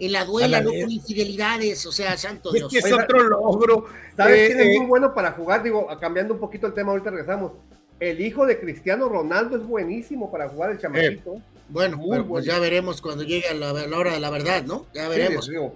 En 0.00 0.12
la 0.12 0.24
duela, 0.24 0.60
no 0.60 0.70
con 0.70 0.90
infidelidades, 0.92 1.84
o 1.86 1.90
sea, 1.90 2.16
santo 2.16 2.50
Es 2.50 2.54
Dios. 2.54 2.70
que 2.72 2.78
es 2.78 2.92
otro 2.92 3.20
logro. 3.24 3.86
¿Sabes 4.16 4.38
Eh, 4.38 4.46
quién 4.54 4.60
es 4.60 4.66
eh. 4.76 4.78
muy 4.78 4.86
bueno 4.86 5.12
para 5.12 5.32
jugar? 5.32 5.62
Digo, 5.64 5.88
cambiando 6.00 6.34
un 6.34 6.40
poquito 6.40 6.68
el 6.68 6.74
tema, 6.74 6.92
ahorita 6.92 7.10
regresamos. 7.10 7.52
El 7.98 8.20
hijo 8.20 8.46
de 8.46 8.60
Cristiano 8.60 9.08
Ronaldo 9.08 9.56
es 9.56 9.66
buenísimo 9.66 10.30
para 10.30 10.48
jugar 10.48 10.70
el 10.70 10.78
chamaquito. 10.78 11.40
Bueno, 11.68 11.96
Muy 11.96 12.10
pero 12.10 12.22
pues 12.28 12.44
bueno. 12.46 12.46
ya 12.46 12.60
veremos 12.60 13.00
cuando 13.02 13.24
llegue 13.24 13.52
la, 13.54 13.72
la 13.72 13.98
hora 13.98 14.12
de 14.12 14.20
la 14.20 14.30
verdad, 14.30 14.62
¿no? 14.62 14.86
Ya 14.94 15.04
Sí, 15.04 15.08
veremos. 15.10 15.48
digo, 15.48 15.74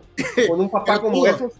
con 0.48 0.60
un 0.60 0.70
papá 0.70 1.00
como 1.00 1.26
esos. 1.26 1.52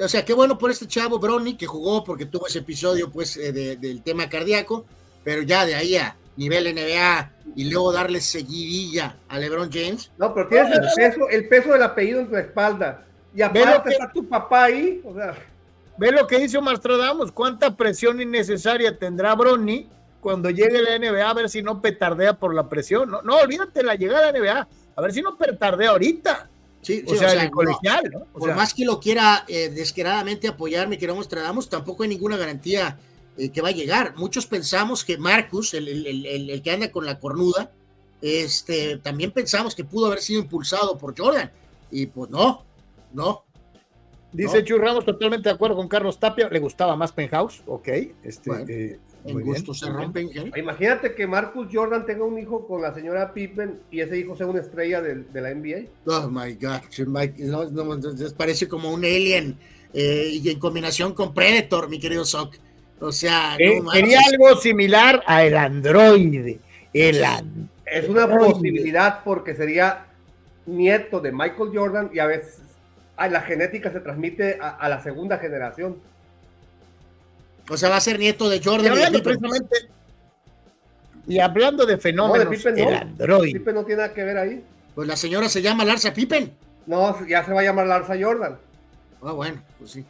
O 0.00 0.08
sea, 0.08 0.24
qué 0.24 0.32
bueno 0.34 0.58
por 0.58 0.70
este 0.72 0.86
chavo 0.88 1.18
Brony 1.20 1.56
que 1.56 1.66
jugó 1.66 2.02
porque 2.02 2.26
tuvo 2.26 2.48
ese 2.48 2.58
episodio 2.60 3.10
pues 3.10 3.36
eh, 3.36 3.52
de- 3.52 3.76
del 3.76 4.02
tema 4.02 4.28
cardíaco, 4.28 4.84
pero 5.28 5.42
ya 5.42 5.66
de 5.66 5.74
ahí 5.74 5.94
a 5.94 6.16
nivel 6.38 6.74
NBA 6.74 7.32
y 7.54 7.70
luego 7.70 7.92
darle 7.92 8.18
seguidilla 8.18 9.16
a 9.28 9.38
LeBron 9.38 9.70
James. 9.70 10.10
No, 10.16 10.32
pero 10.32 10.48
tienes 10.48 10.72
el 10.74 10.80
peso, 10.96 11.28
el 11.28 11.48
peso 11.48 11.72
del 11.74 11.82
apellido 11.82 12.20
en 12.20 12.30
tu 12.30 12.36
espalda. 12.38 13.04
Y 13.34 13.42
aparte 13.42 13.90
que- 13.90 13.94
está 13.94 14.10
tu 14.10 14.26
papá 14.26 14.64
ahí. 14.64 15.02
O 15.04 15.12
sea, 15.12 15.34
Ve 15.98 16.12
lo 16.12 16.26
que 16.26 16.38
dice 16.38 16.56
Omar 16.56 16.78
Stradamus, 16.78 17.30
cuánta 17.30 17.76
presión 17.76 18.22
innecesaria 18.22 18.98
tendrá 18.98 19.34
Bronny 19.34 19.86
cuando 20.22 20.48
llegue 20.48 20.80
la 20.80 20.94
NBA 20.94 21.28
a 21.28 21.34
ver 21.34 21.50
si 21.50 21.60
no 21.60 21.82
petardea 21.82 22.32
por 22.32 22.54
la 22.54 22.66
presión. 22.70 23.10
No, 23.10 23.20
no 23.20 23.36
olvídate 23.36 23.82
la 23.82 23.96
llegada 23.96 24.30
a 24.30 24.32
la 24.32 24.38
NBA, 24.38 24.68
a 24.96 25.02
ver 25.02 25.12
si 25.12 25.20
no 25.20 25.36
petardea 25.36 25.90
ahorita. 25.90 26.48
Sí, 26.80 27.04
o 27.06 27.10
sí, 27.10 27.18
sea, 27.18 27.26
o 27.26 27.30
sea, 27.32 27.32
en 27.40 27.44
el 27.44 27.50
no. 27.50 27.52
colegial, 27.54 28.10
¿no? 28.10 28.18
O 28.32 28.38
Por 28.38 28.48
sea, 28.48 28.56
más 28.56 28.72
que 28.72 28.86
lo 28.86 28.98
quiera 28.98 29.44
eh, 29.46 29.68
descaradamente 29.68 30.48
apoyar, 30.48 30.88
mi 30.88 30.96
querido 30.96 31.16
Nostradamus, 31.16 31.68
tampoco 31.68 32.04
hay 32.04 32.08
ninguna 32.08 32.38
garantía 32.38 32.96
eh, 33.38 33.50
que 33.50 33.62
va 33.62 33.68
a 33.68 33.72
llegar. 33.72 34.14
Muchos 34.16 34.46
pensamos 34.46 35.04
que 35.04 35.16
Marcus, 35.16 35.74
el, 35.74 35.88
el- 35.88 36.26
el- 36.26 36.62
que 36.62 36.70
anda 36.70 36.90
con 36.90 37.06
la 37.06 37.18
cornuda, 37.18 37.70
este, 38.20 38.98
también 38.98 39.30
pensamos 39.30 39.74
que 39.74 39.84
pudo 39.84 40.06
haber 40.06 40.20
sido 40.20 40.40
impulsado 40.40 40.98
por 40.98 41.16
Jordan. 41.18 41.50
Y 41.90 42.06
pues 42.06 42.30
no, 42.30 42.64
no. 43.12 43.44
Dice 44.32 44.58
¿no? 44.58 44.64
Chu 44.64 44.78
Ramos, 44.78 45.04
totalmente 45.06 45.48
de 45.48 45.54
acuerdo 45.54 45.76
con 45.76 45.88
Carlos 45.88 46.18
Tapia, 46.20 46.48
le 46.50 46.58
gustaba 46.58 46.94
más 46.96 47.12
Penthouse, 47.12 47.62
ok. 47.66 47.88
Este, 48.22 48.50
Bueno, 48.50 48.66
eh, 48.68 48.98
en 49.24 49.36
bien, 49.36 49.46
gusto 49.46 49.72
se 49.72 49.88
rompen. 49.88 50.30
Imagínate 50.56 51.14
que 51.14 51.26
Marcus 51.26 51.68
Jordan 51.72 52.04
tenga 52.04 52.24
un 52.24 52.38
hijo 52.38 52.66
con 52.66 52.82
la 52.82 52.92
señora 52.92 53.32
Pippen 53.32 53.80
y 53.90 54.00
ese 54.00 54.18
hijo 54.18 54.36
sea 54.36 54.46
una 54.46 54.60
estrella 54.60 55.00
del- 55.00 55.32
de, 55.32 55.40
la 55.40 55.50
NBA. 55.50 55.88
Oh 56.06 56.28
my 56.28 56.52
God, 56.54 57.06
Mike, 57.06 57.42
no, 57.44 57.64
parece 58.36 58.68
como 58.68 58.92
un 58.92 59.02
alien 59.04 59.56
eh, 59.94 60.28
y 60.42 60.50
en 60.50 60.58
combinación 60.58 61.14
con 61.14 61.32
Predator, 61.32 61.88
mi 61.88 61.98
querido 61.98 62.24
Sock. 62.26 62.56
O 63.00 63.12
sea, 63.12 63.56
Eh, 63.58 63.80
no 63.80 63.90
quería 63.90 64.20
algo 64.32 64.56
similar 64.56 65.22
a 65.26 65.44
el 65.44 65.56
androide. 65.56 66.58
El 66.92 67.24
Es 67.86 68.08
una 68.08 68.24
androide. 68.24 68.52
posibilidad 68.52 69.20
porque 69.24 69.54
sería 69.54 70.06
nieto 70.66 71.20
de 71.20 71.32
Michael 71.32 71.70
Jordan 71.72 72.10
y 72.12 72.18
a 72.18 72.26
veces 72.26 72.60
a 73.16 73.28
la 73.28 73.40
genética 73.40 73.90
se 73.92 74.00
transmite 74.00 74.58
a, 74.60 74.70
a 74.70 74.88
la 74.88 75.02
segunda 75.02 75.38
generación. 75.38 75.96
O 77.70 77.76
sea, 77.76 77.88
va 77.90 77.96
a 77.96 78.00
ser 78.00 78.18
nieto 78.18 78.48
de 78.48 78.56
Y 78.56 78.62
Jordan. 78.64 78.80
y 78.80 78.84
de 78.84 78.90
hablando 78.90 79.18
Pippen. 79.18 79.38
precisamente, 79.40 79.76
y 81.26 81.38
hablando 81.38 81.84
de 81.86 81.92
No, 81.92 81.96
de 81.96 82.02
fenómenos, 82.02 82.48
Pippen 82.48 82.78
el 82.78 82.84
no. 82.90 82.96
androide. 82.98 83.52
Pippen 83.58 83.74
no 83.74 83.84
tiene 83.84 84.02
nada 84.02 84.14
que 84.14 84.24
ver 84.24 84.38
ahí. 84.38 84.64
Pues 84.94 85.06
la 85.06 85.16
señora 85.16 85.48
se 85.48 85.62
llama 85.62 85.84
Larsa 85.84 86.12
Pippen. 86.12 86.52
No, 86.86 87.26
ya 87.26 87.44
se 87.44 87.52
va 87.52 87.60
a 87.60 87.64
llamar 87.64 87.86
Larsa 87.86 88.14
Jordan. 88.20 88.56
Ah, 89.22 89.32
bueno, 89.32 89.60
pues 89.78 89.90
sí. 89.92 90.04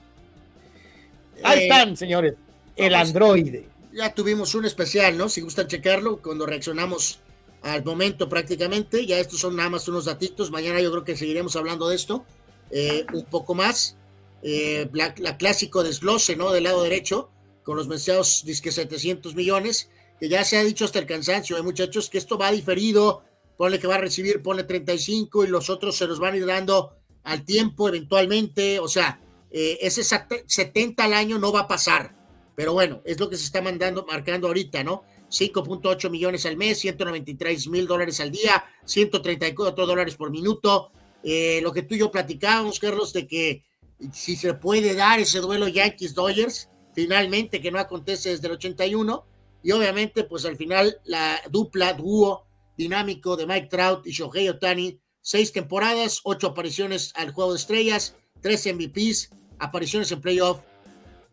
Ahí 1.44 1.60
Eh, 1.60 1.62
están, 1.64 1.96
señores. 1.96 2.34
El 2.78 2.94
androide. 2.94 3.68
Ya 3.92 4.14
tuvimos 4.14 4.54
un 4.54 4.64
especial, 4.64 5.16
¿no? 5.16 5.28
Si 5.28 5.40
gustan 5.40 5.66
checarlo, 5.66 6.20
cuando 6.22 6.46
reaccionamos 6.46 7.20
al 7.62 7.84
momento 7.84 8.28
prácticamente. 8.28 9.04
Ya 9.06 9.18
estos 9.18 9.40
son 9.40 9.56
nada 9.56 9.70
más 9.70 9.88
unos 9.88 10.04
datitos. 10.04 10.50
Mañana 10.50 10.80
yo 10.80 10.90
creo 10.90 11.04
que 11.04 11.16
seguiremos 11.16 11.56
hablando 11.56 11.88
de 11.88 11.96
esto 11.96 12.24
eh, 12.70 13.04
un 13.12 13.24
poco 13.24 13.54
más. 13.54 13.96
Eh, 14.42 14.88
la, 14.92 15.14
la 15.18 15.36
clásico 15.36 15.82
desglose, 15.82 16.36
¿no? 16.36 16.52
Del 16.52 16.64
lado 16.64 16.82
derecho, 16.82 17.30
con 17.64 17.76
los 17.76 17.88
mencionados 17.88 18.44
disque 18.44 18.70
700 18.70 19.34
millones, 19.34 19.90
que 20.20 20.28
ya 20.28 20.44
se 20.44 20.56
ha 20.56 20.62
dicho 20.64 20.84
hasta 20.84 21.00
el 21.00 21.06
cansancio, 21.06 21.56
¿eh, 21.58 21.62
muchachos? 21.62 22.08
Que 22.08 22.18
esto 22.18 22.38
va 22.38 22.50
diferido. 22.52 23.24
Ponle 23.56 23.80
que 23.80 23.88
va 23.88 23.96
a 23.96 23.98
recibir, 23.98 24.40
ponle 24.40 24.62
35 24.62 25.44
y 25.44 25.48
los 25.48 25.68
otros 25.68 25.96
se 25.96 26.06
los 26.06 26.20
van 26.20 26.34
a 26.34 26.36
ir 26.36 26.46
dando 26.46 26.94
al 27.24 27.44
tiempo 27.44 27.88
eventualmente. 27.88 28.78
O 28.78 28.86
sea, 28.86 29.20
eh, 29.50 29.78
ese 29.80 30.04
sat- 30.04 30.44
70 30.46 31.02
al 31.04 31.14
año 31.14 31.38
no 31.40 31.50
va 31.50 31.60
a 31.62 31.68
pasar. 31.68 32.14
Pero 32.58 32.72
bueno, 32.72 33.00
es 33.04 33.20
lo 33.20 33.30
que 33.30 33.36
se 33.36 33.44
está 33.44 33.62
mandando, 33.62 34.04
marcando 34.04 34.48
ahorita, 34.48 34.82
¿no? 34.82 35.04
5.8 35.30 36.10
millones 36.10 36.44
al 36.44 36.56
mes, 36.56 36.80
193 36.80 37.68
mil 37.68 37.86
dólares 37.86 38.18
al 38.18 38.32
día, 38.32 38.64
134 38.84 39.86
dólares 39.86 40.16
por 40.16 40.32
minuto. 40.32 40.90
Eh, 41.22 41.60
lo 41.62 41.70
que 41.72 41.82
tú 41.82 41.94
y 41.94 41.98
yo 42.00 42.10
platicábamos, 42.10 42.80
Carlos, 42.80 43.12
de 43.12 43.28
que 43.28 43.64
si 44.12 44.34
se 44.34 44.54
puede 44.54 44.96
dar 44.96 45.20
ese 45.20 45.38
duelo 45.38 45.68
Yankees-Dodgers, 45.68 46.68
finalmente 46.96 47.60
que 47.60 47.70
no 47.70 47.78
acontece 47.78 48.30
desde 48.30 48.48
el 48.48 48.54
81, 48.54 49.24
y 49.62 49.70
obviamente, 49.70 50.24
pues 50.24 50.44
al 50.44 50.56
final 50.56 51.00
la 51.04 51.40
dupla, 51.50 51.92
dúo 51.92 52.44
dinámico 52.76 53.36
de 53.36 53.46
Mike 53.46 53.68
Trout 53.68 54.04
y 54.04 54.10
Shohei 54.10 54.48
Otani, 54.48 55.00
seis 55.20 55.52
temporadas, 55.52 56.22
ocho 56.24 56.48
apariciones 56.48 57.12
al 57.14 57.30
juego 57.30 57.52
de 57.52 57.58
estrellas, 57.58 58.16
tres 58.40 58.66
MVPs, 58.66 59.30
apariciones 59.60 60.10
en 60.10 60.20
playoff, 60.20 60.64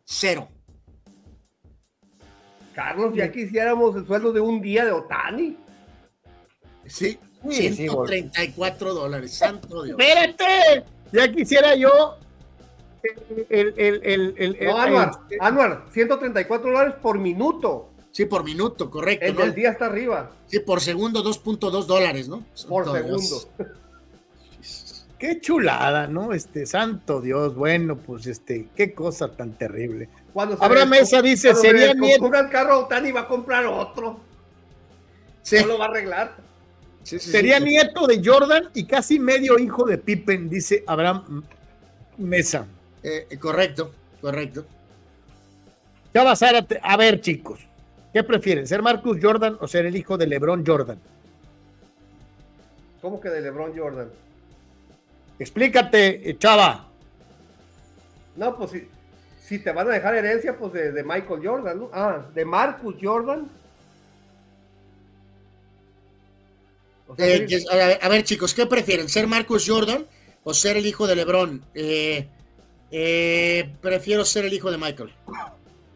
cero. 0.04 0.50
Carlos, 2.76 3.14
ya 3.16 3.32
quisiéramos 3.32 3.96
el 3.96 4.06
sueldo 4.06 4.34
de 4.34 4.42
un 4.42 4.62
día 4.62 4.86
de 4.86 4.92
Otani. 4.92 5.58
Sí, 6.86 7.18
Sí, 7.50 7.70
sí, 7.70 7.74
134 7.88 8.94
dólares, 8.94 9.34
santo 9.34 9.84
Dios. 9.84 9.98
Espérate, 10.00 10.84
ya 11.12 11.32
quisiera 11.32 11.76
yo 11.76 12.16
el, 13.04 13.46
el, 13.50 13.74
el, 13.78 14.34
el, 14.38 14.58
el- 14.60 14.66
No, 14.68 14.78
Anuar, 14.78 15.12
el- 15.30 15.38
Anuar, 15.42 15.86
134 15.92 16.70
dólares 16.72 16.96
por 17.02 17.20
minuto. 17.20 17.92
Sí, 18.12 18.26
por 18.26 18.44
minuto, 18.44 18.90
correcto. 18.90 19.26
El 19.26 19.36
¿no? 19.36 19.42
del 19.42 19.54
día 19.54 19.72
está 19.72 19.86
arriba. 19.86 20.32
Sí, 20.48 20.60
por 20.60 20.82
segundo 20.82 21.24
2.2 21.24 21.86
dólares, 21.86 22.28
¿no? 22.28 22.44
Por 22.68 22.86
Dios. 23.06 23.48
Qué 25.18 25.40
chulada, 25.40 26.08
¿no? 26.08 26.34
Este, 26.34 26.66
santo 26.66 27.22
Dios, 27.22 27.56
bueno, 27.56 27.98
pues 27.98 28.28
este, 28.28 28.68
qué 28.76 28.94
cosa 28.94 29.30
tan 29.30 29.54
terrible. 29.54 30.10
Cuando 30.34 30.62
Abraham 30.62 30.90
Mesa 30.90 31.22
dice, 31.22 31.52
cuando 31.52 31.62
sería 31.62 31.94
nieto. 31.94 32.26
el 32.34 32.50
carro 32.50 32.74
a 32.74 32.78
Otani 32.80 33.12
va 33.12 33.22
a 33.22 33.28
comprar 33.28 33.66
otro. 33.66 34.20
Sí. 35.42 35.58
No 35.62 35.68
lo 35.68 35.78
va 35.78 35.86
a 35.86 35.88
arreglar. 35.90 36.36
Sí, 37.04 37.20
sí, 37.20 37.32
Sería 37.32 37.60
sí. 37.60 37.66
nieto 37.66 38.08
de 38.08 38.22
Jordan 38.24 38.70
y 38.74 38.86
casi 38.86 39.20
medio 39.20 39.58
hijo 39.60 39.86
de 39.86 39.98
Pippen, 39.98 40.50
dice 40.50 40.84
Abraham 40.88 41.44
Mesa. 42.18 42.66
Eh, 43.04 43.28
eh, 43.30 43.38
correcto, 43.38 43.94
correcto. 44.20 44.66
Chava 46.14 46.36
Zárate, 46.36 46.80
a 46.82 46.98
ver, 46.98 47.22
chicos, 47.22 47.60
¿qué 48.12 48.24
prefieren? 48.24 48.66
¿Ser 48.68 48.82
Marcus 48.82 49.20
Jordan 49.22 49.58
o 49.62 49.68
ser 49.68 49.86
el 49.86 49.96
hijo 49.96 50.18
de 50.18 50.28
LeBron 50.28 50.66
Jordan? 50.66 51.00
¿Cómo 53.02 53.22
que 53.22 53.30
de 53.30 53.42
LeBron 53.42 53.78
Jordan? 53.78 54.10
Explícate, 55.40 56.30
eh, 56.30 56.38
Chava. 56.38 56.88
No, 58.36 58.58
pues 58.58 58.72
si, 58.72 58.88
si 59.42 59.60
te 59.60 59.72
van 59.72 59.88
a 59.88 59.94
dejar 59.94 60.16
herencia, 60.16 60.58
pues 60.58 60.74
de, 60.74 60.92
de 60.92 61.04
Michael 61.04 61.42
Jordan, 61.44 61.80
¿no? 61.80 61.90
Ah, 61.94 62.26
de 62.34 62.46
Marcus 62.46 62.96
Jordan. 63.02 63.50
O 67.08 67.16
sea, 67.16 67.28
Eh, 67.28 67.46
sí, 67.48 67.66
a, 67.72 67.76
ver, 67.76 68.00
a 68.02 68.10
ver, 68.10 68.24
chicos, 68.24 68.54
¿qué 68.54 68.66
prefieren? 68.66 69.10
¿Ser 69.10 69.28
Marcus 69.28 69.66
Jordan 69.68 70.06
o 70.44 70.54
ser 70.54 70.78
el 70.78 70.86
hijo 70.86 71.08
de 71.08 71.16
LeBron? 71.16 71.64
Eh, 71.74 72.28
eh, 72.92 73.74
prefiero 73.82 74.26
ser 74.26 74.46
el 74.46 74.54
hijo 74.54 74.72
de 74.72 74.78
Michael. 74.78 75.14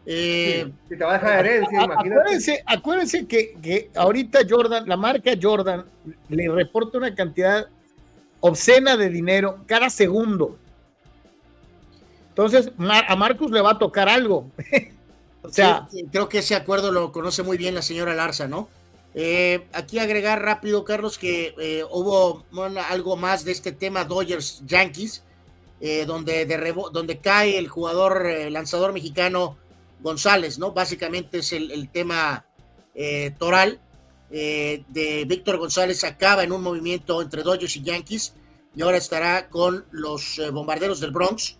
Si 0.06 0.96
te 0.96 1.04
va 1.04 1.10
a 1.10 1.18
dejar 1.18 1.46
herencia, 1.46 1.82
imagínate. 1.84 2.20
Acuérdense, 2.20 2.62
acuérdense 2.66 3.26
que, 3.26 3.52
que 3.62 3.90
ahorita 3.94 4.40
Jordan, 4.48 4.88
la 4.88 4.96
marca 4.96 5.32
Jordan, 5.40 5.84
le 6.28 6.48
reporta 6.48 6.98
una 6.98 7.14
cantidad 7.14 7.68
obscena 8.40 8.96
de 8.96 9.08
dinero 9.08 9.60
cada 9.66 9.90
segundo. 9.90 10.58
Entonces, 12.30 12.72
a 12.78 13.16
Marcus 13.16 13.50
le 13.50 13.60
va 13.60 13.72
a 13.72 13.78
tocar 13.78 14.08
algo. 14.08 14.50
o 15.42 15.50
sea, 15.50 15.88
creo 16.10 16.28
que 16.28 16.38
ese 16.38 16.54
acuerdo 16.54 16.90
lo 16.90 17.12
conoce 17.12 17.42
muy 17.42 17.56
bien 17.56 17.74
la 17.74 17.82
señora 17.82 18.14
Larza, 18.14 18.48
¿no? 18.48 18.68
Eh, 19.14 19.66
aquí 19.72 19.98
agregar 19.98 20.40
rápido, 20.42 20.84
Carlos, 20.84 21.18
que 21.18 21.54
eh, 21.58 21.84
hubo 21.90 22.44
algo 22.88 23.16
más 23.16 23.44
de 23.44 23.52
este 23.52 23.72
tema 23.72 24.04
Dodgers-Yankees, 24.04 25.24
eh, 25.80 26.04
donde, 26.06 26.46
de 26.46 26.74
donde 26.92 27.18
cae 27.18 27.58
el 27.58 27.68
jugador 27.68 28.26
lanzador 28.50 28.92
mexicano 28.92 29.56
González, 30.00 30.58
¿no? 30.58 30.72
Básicamente 30.72 31.38
es 31.38 31.52
el, 31.52 31.70
el 31.72 31.88
tema 31.88 32.46
toral 33.38 33.80
eh, 34.30 34.84
de 34.88 35.24
Víctor 35.24 35.58
González, 35.58 36.04
acaba 36.04 36.44
en 36.44 36.52
un 36.52 36.62
movimiento 36.62 37.20
entre 37.22 37.42
Dodgers 37.42 37.76
y 37.76 37.82
Yankees 37.82 38.34
y 38.74 38.82
ahora 38.82 38.98
estará 38.98 39.48
con 39.48 39.84
los 39.90 40.38
eh, 40.38 40.50
bombarderos 40.50 41.00
del 41.00 41.10
Bronx. 41.10 41.56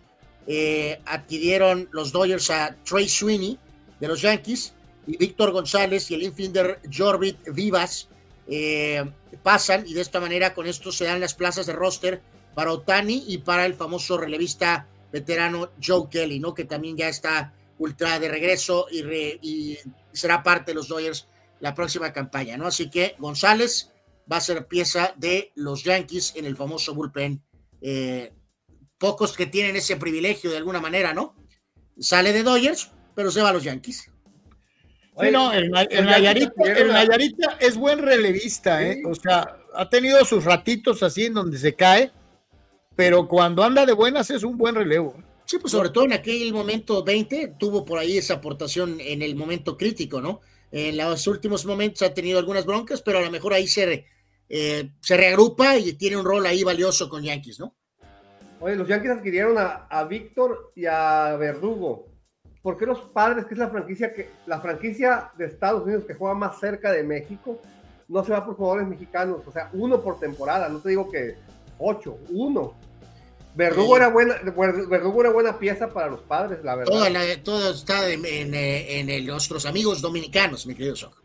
eh, 0.47 0.99
adquirieron 1.05 1.87
los 1.91 2.11
Dodgers 2.11 2.49
a 2.49 2.75
Trey 2.83 3.07
Sweeney 3.07 3.59
de 3.99 4.07
los 4.07 4.21
Yankees 4.21 4.73
y 5.05 5.17
Víctor 5.17 5.51
González 5.51 6.09
y 6.09 6.15
el 6.15 6.23
infielder 6.23 6.79
Jorbit 6.91 7.37
Vivas 7.53 8.07
eh, 8.47 9.03
pasan 9.43 9.85
y 9.85 9.93
de 9.93 10.01
esta 10.01 10.19
manera 10.19 10.53
con 10.53 10.65
esto 10.65 10.91
se 10.91 11.05
dan 11.05 11.19
las 11.19 11.33
plazas 11.35 11.65
de 11.67 11.73
roster 11.73 12.21
para 12.55 12.71
Otani 12.71 13.25
y 13.27 13.37
para 13.39 13.65
el 13.65 13.75
famoso 13.75 14.17
relevista 14.17 14.87
veterano 15.11 15.69
Joe 15.81 16.09
Kelly, 16.09 16.39
¿no? 16.39 16.53
Que 16.53 16.65
también 16.65 16.97
ya 16.97 17.07
está 17.07 17.53
ultra 17.77 18.19
de 18.19 18.27
regreso 18.27 18.87
y, 18.91 19.03
y 19.41 19.77
será 20.11 20.41
parte 20.41 20.71
de 20.71 20.75
los 20.75 20.87
Dodgers 20.87 21.27
la 21.61 21.73
próxima 21.73 22.11
campaña, 22.11 22.57
¿no? 22.57 22.67
Así 22.67 22.89
que 22.89 23.15
González 23.19 23.91
va 24.29 24.37
a 24.37 24.41
ser 24.41 24.67
pieza 24.67 25.13
de 25.15 25.51
los 25.55 25.83
Yankees 25.83 26.33
en 26.35 26.45
el 26.45 26.57
famoso 26.57 26.93
bullpen. 26.93 27.41
Eh, 27.81 28.33
pocos 28.97 29.35
que 29.35 29.45
tienen 29.45 29.75
ese 29.75 29.95
privilegio 29.95 30.51
de 30.51 30.57
alguna 30.57 30.81
manera, 30.81 31.13
¿no? 31.13 31.35
Sale 31.99 32.33
de 32.33 32.43
Dodgers, 32.43 32.91
pero 33.15 33.31
se 33.31 33.41
va 33.41 33.49
a 33.49 33.53
los 33.53 33.63
Yankees. 33.63 34.11
Sí, 35.19 35.31
no, 35.31 35.51
el, 35.51 35.69
Nayarita, 35.69 37.57
es 37.59 37.75
buen 37.75 37.99
relevista, 37.99 38.83
¿eh? 38.83 39.03
O 39.05 39.13
sea, 39.13 39.57
ha 39.75 39.89
tenido 39.89 40.23
sus 40.25 40.43
ratitos 40.45 41.03
así 41.03 41.25
en 41.25 41.33
donde 41.33 41.57
se 41.57 41.75
cae, 41.75 42.11
pero 42.95 43.27
cuando 43.27 43.63
anda 43.63 43.85
de 43.85 43.93
buenas 43.93 44.31
es 44.31 44.43
un 44.43 44.57
buen 44.57 44.73
relevo. 44.73 45.15
Sí, 45.45 45.59
pues 45.59 45.71
sobre 45.71 45.89
todo 45.89 46.05
en 46.05 46.13
aquel 46.13 46.51
momento 46.53 47.03
20 47.03 47.55
tuvo 47.59 47.83
por 47.83 47.99
ahí 47.99 48.17
esa 48.17 48.35
aportación 48.35 48.97
en 48.99 49.21
el 49.21 49.35
momento 49.35 49.77
crítico, 49.77 50.21
¿no? 50.21 50.41
En 50.71 50.97
los 50.97 51.27
últimos 51.27 51.65
momentos 51.65 52.01
ha 52.01 52.13
tenido 52.13 52.39
algunas 52.39 52.65
broncas, 52.65 53.01
pero 53.01 53.19
a 53.19 53.21
lo 53.21 53.29
mejor 53.29 53.53
ahí 53.53 53.67
se, 53.67 54.05
eh, 54.47 54.91
se 55.01 55.17
reagrupa 55.17 55.77
y 55.77 55.93
tiene 55.93 56.17
un 56.17 56.25
rol 56.25 56.45
ahí 56.45 56.63
valioso 56.63 57.09
con 57.09 57.23
Yankees, 57.23 57.59
¿no? 57.59 57.75
Oye, 58.61 58.75
los 58.75 58.87
Yankees 58.87 59.11
adquirieron 59.11 59.57
a, 59.57 59.87
a 59.89 60.03
Víctor 60.05 60.71
y 60.75 60.85
a 60.85 61.35
Verdugo. 61.37 62.07
¿Por 62.61 62.77
qué 62.77 62.85
los 62.85 62.99
padres, 62.99 63.45
que 63.45 63.55
es 63.55 63.59
la 63.59 63.69
franquicia 63.69 64.13
que 64.13 64.29
la 64.45 64.61
franquicia 64.61 65.31
de 65.37 65.45
Estados 65.45 65.83
Unidos 65.83 66.05
que 66.05 66.13
juega 66.13 66.35
más 66.35 66.59
cerca 66.59 66.91
de 66.91 67.03
México, 67.03 67.59
no 68.07 68.23
se 68.23 68.31
va 68.31 68.45
por 68.45 68.55
jugadores 68.55 68.87
mexicanos? 68.87 69.41
O 69.47 69.51
sea, 69.51 69.69
uno 69.73 70.01
por 70.01 70.19
temporada, 70.19 70.69
no 70.69 70.79
te 70.79 70.89
digo 70.89 71.09
que 71.09 71.37
ocho, 71.79 72.19
uno. 72.29 72.75
Verdugo, 73.53 73.97
era 73.97 74.09
buena, 74.09 74.35
Verdugo 74.43 75.21
era 75.21 75.31
buena 75.31 75.59
pieza 75.59 75.91
para 75.91 76.07
los 76.07 76.21
padres, 76.21 76.59
la 76.63 76.75
verdad. 76.75 77.25
todo 77.43 77.71
está 77.71 78.09
en, 78.09 78.23
en, 78.25 79.25
nuestros 79.25 79.65
amigos 79.65 80.01
dominicanos, 80.01 80.65
mi 80.65 80.73
querido 80.73 80.95
Sok. 80.95 81.21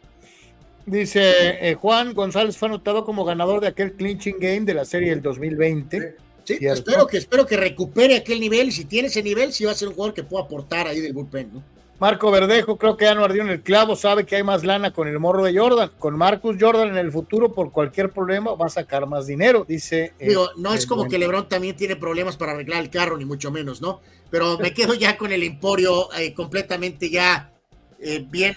Dice 0.86 1.68
eh, 1.68 1.74
Juan 1.74 2.14
González 2.14 2.56
fue 2.56 2.68
anotado 2.68 3.04
como 3.04 3.24
ganador 3.24 3.60
de 3.60 3.68
aquel 3.68 3.94
clinching 3.94 4.38
game 4.38 4.60
de 4.60 4.74
la 4.74 4.84
serie 4.84 5.10
del 5.10 5.22
2020. 5.22 6.16
Sí, 6.44 6.58
espero 6.60 7.08
que, 7.08 7.16
espero 7.18 7.44
que 7.44 7.56
recupere 7.56 8.16
aquel 8.16 8.38
nivel 8.38 8.68
y 8.68 8.72
si 8.72 8.84
tiene 8.84 9.08
ese 9.08 9.22
nivel, 9.22 9.52
sí 9.52 9.64
va 9.64 9.72
a 9.72 9.74
ser 9.74 9.88
un 9.88 9.94
jugador 9.94 10.14
que 10.14 10.22
pueda 10.22 10.44
aportar 10.44 10.86
ahí 10.86 11.00
del 11.00 11.12
bullpen, 11.12 11.54
¿no? 11.54 11.75
Marco 11.98 12.30
Verdejo, 12.30 12.76
creo 12.76 12.96
que 12.96 13.06
ya 13.06 13.14
no 13.14 13.24
ardió 13.24 13.42
en 13.42 13.48
el 13.48 13.62
clavo, 13.62 13.96
sabe 13.96 14.26
que 14.26 14.36
hay 14.36 14.42
más 14.42 14.64
lana 14.64 14.92
con 14.92 15.08
el 15.08 15.18
morro 15.18 15.44
de 15.44 15.56
Jordan. 15.56 15.90
Con 15.98 16.16
Marcus 16.16 16.56
Jordan 16.60 16.88
en 16.88 16.98
el 16.98 17.10
futuro, 17.10 17.54
por 17.54 17.72
cualquier 17.72 18.10
problema, 18.10 18.54
va 18.54 18.66
a 18.66 18.70
sacar 18.70 19.06
más 19.06 19.26
dinero, 19.26 19.64
dice. 19.66 20.12
Eh, 20.18 20.28
Digo, 20.28 20.50
no 20.58 20.74
es 20.74 20.86
como 20.86 21.08
que 21.08 21.18
LeBron 21.18 21.48
también 21.48 21.74
tiene 21.74 21.96
problemas 21.96 22.36
para 22.36 22.52
arreglar 22.52 22.82
el 22.82 22.90
carro, 22.90 23.16
ni 23.16 23.24
mucho 23.24 23.50
menos, 23.50 23.80
¿no? 23.80 24.00
Pero 24.30 24.58
me 24.58 24.74
quedo 24.74 24.92
ya 24.92 25.16
con 25.16 25.32
el 25.32 25.42
emporio 25.42 26.12
eh, 26.14 26.34
completamente 26.34 27.08
ya 27.08 27.52
eh, 27.98 28.26
bien 28.28 28.54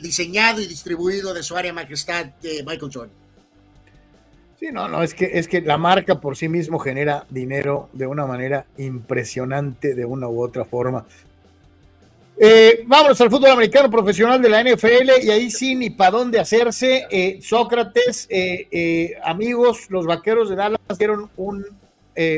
diseñado 0.00 0.62
y 0.62 0.66
distribuido 0.66 1.34
de 1.34 1.42
su 1.42 1.56
área 1.56 1.74
majestad 1.74 2.26
de 2.40 2.64
Michael 2.66 2.90
Jordan. 2.92 3.20
Sí, 4.58 4.68
no, 4.72 4.88
no, 4.88 5.02
es 5.02 5.14
que, 5.14 5.30
es 5.34 5.48
que 5.48 5.62
la 5.62 5.78
marca 5.78 6.20
por 6.20 6.36
sí 6.36 6.48
mismo 6.48 6.78
genera 6.78 7.26
dinero 7.30 7.88
de 7.94 8.06
una 8.06 8.26
manera 8.26 8.66
impresionante, 8.76 9.94
de 9.94 10.04
una 10.04 10.28
u 10.28 10.42
otra 10.42 10.64
forma. 10.66 11.06
Eh, 12.42 12.84
vámonos 12.86 13.20
al 13.20 13.28
fútbol 13.28 13.50
americano 13.50 13.90
profesional 13.90 14.40
de 14.40 14.48
la 14.48 14.64
NFL 14.64 15.22
y 15.22 15.28
ahí 15.28 15.50
sí 15.50 15.74
ni 15.74 15.90
para 15.90 16.12
dónde 16.12 16.40
hacerse. 16.40 17.06
Eh, 17.10 17.38
Sócrates, 17.42 18.26
eh, 18.30 18.66
eh, 18.70 19.12
amigos, 19.22 19.90
los 19.90 20.06
vaqueros 20.06 20.48
de 20.48 20.56
Dallas 20.56 20.80
dieron 20.98 21.30
un, 21.36 21.66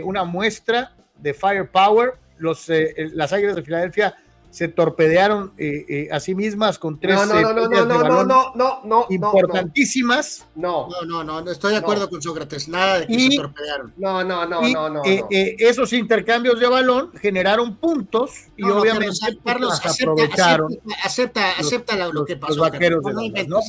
una 0.02 0.24
muestra 0.24 0.92
de 1.18 1.32
firepower. 1.32 2.14
Los, 2.36 2.68
las 3.14 3.32
Águilas 3.32 3.54
de 3.54 3.62
Filadelfia 3.62 4.16
se 4.52 4.68
torpedearon 4.68 5.54
eh, 5.56 5.86
eh, 5.88 6.08
a 6.12 6.20
sí 6.20 6.34
mismas 6.34 6.78
con 6.78 7.00
tres 7.00 7.16
no, 7.16 7.24
no, 7.24 7.40
no, 7.40 7.52
no, 7.54 7.84
no, 7.86 7.86
no, 7.86 8.24
no, 8.24 8.52
no, 8.54 8.80
no, 8.84 9.06
importantísimas. 9.08 10.46
No, 10.54 10.88
no, 11.06 11.24
no, 11.24 11.40
no, 11.40 11.50
estoy 11.50 11.72
de 11.72 11.78
acuerdo 11.78 12.10
con 12.10 12.20
Sócrates, 12.20 12.68
nada 12.68 13.00
de 13.00 13.06
que 13.06 13.30
se 13.30 13.36
torpedearon. 13.36 13.94
No, 13.96 14.22
no, 14.22 14.44
no, 14.44 14.60
no, 14.60 14.90
no, 14.90 15.02
eh, 15.06 15.56
esos 15.58 15.94
intercambios 15.94 16.60
de 16.60 16.68
balón 16.68 17.12
generaron 17.14 17.76
puntos 17.76 18.48
y 18.54 18.64
obviamente 18.64 19.16
Carlos, 19.42 19.80
pues, 19.82 20.02
aprovecharon. 20.02 20.78
Acepta, 21.02 21.52
acepta, 21.52 21.96
lo 22.12 22.26
que 22.26 22.36
pasó. 22.36 22.54
Los 22.54 22.70
vaqueros 22.70 23.02
de 23.04 23.12
Dallas, 23.14 23.48
¿no? 23.48 23.60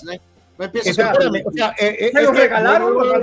No 0.58 0.66
empieces 0.66 1.00
a, 1.00 1.14
No 1.14 1.36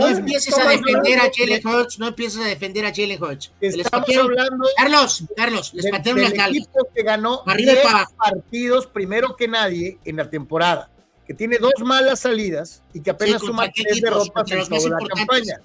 empieces 0.08 0.58
a 0.58 0.68
defender 0.68 1.20
a 1.20 1.30
Jalen 1.32 1.66
Hurts, 1.66 1.98
no 1.98 2.08
empieces 2.08 2.40
a 2.40 2.44
defender 2.44 2.84
a 2.84 2.92
Jalen 2.94 3.22
Hurts. 3.22 3.52
Estamos 3.60 4.16
hablando. 4.16 4.66
Carlos, 4.76 5.24
Carlos, 5.36 5.74
les 5.74 5.90
patearon 5.90 6.22
las 6.22 6.34
nalgas. 6.34 6.56
equipo 6.56 6.88
que 6.92 7.02
ganó 7.02 7.42
Arriba 7.46 7.72
10 7.72 7.86
partidos 8.16 8.86
primero 8.88 9.36
que 9.36 9.46
nadie 9.46 9.98
en 10.04 10.16
la 10.16 10.28
temporada, 10.28 10.90
que 11.24 11.34
tiene 11.34 11.58
dos 11.58 11.74
malas 11.84 12.20
salidas 12.20 12.82
y 12.92 13.00
que 13.00 13.10
apenas 13.10 13.40
suma 13.40 13.70
tres 13.72 14.00
derrotas 14.00 14.50
en 14.50 14.68
toda 14.68 15.00
la 15.00 15.08
campaña. 15.14 15.60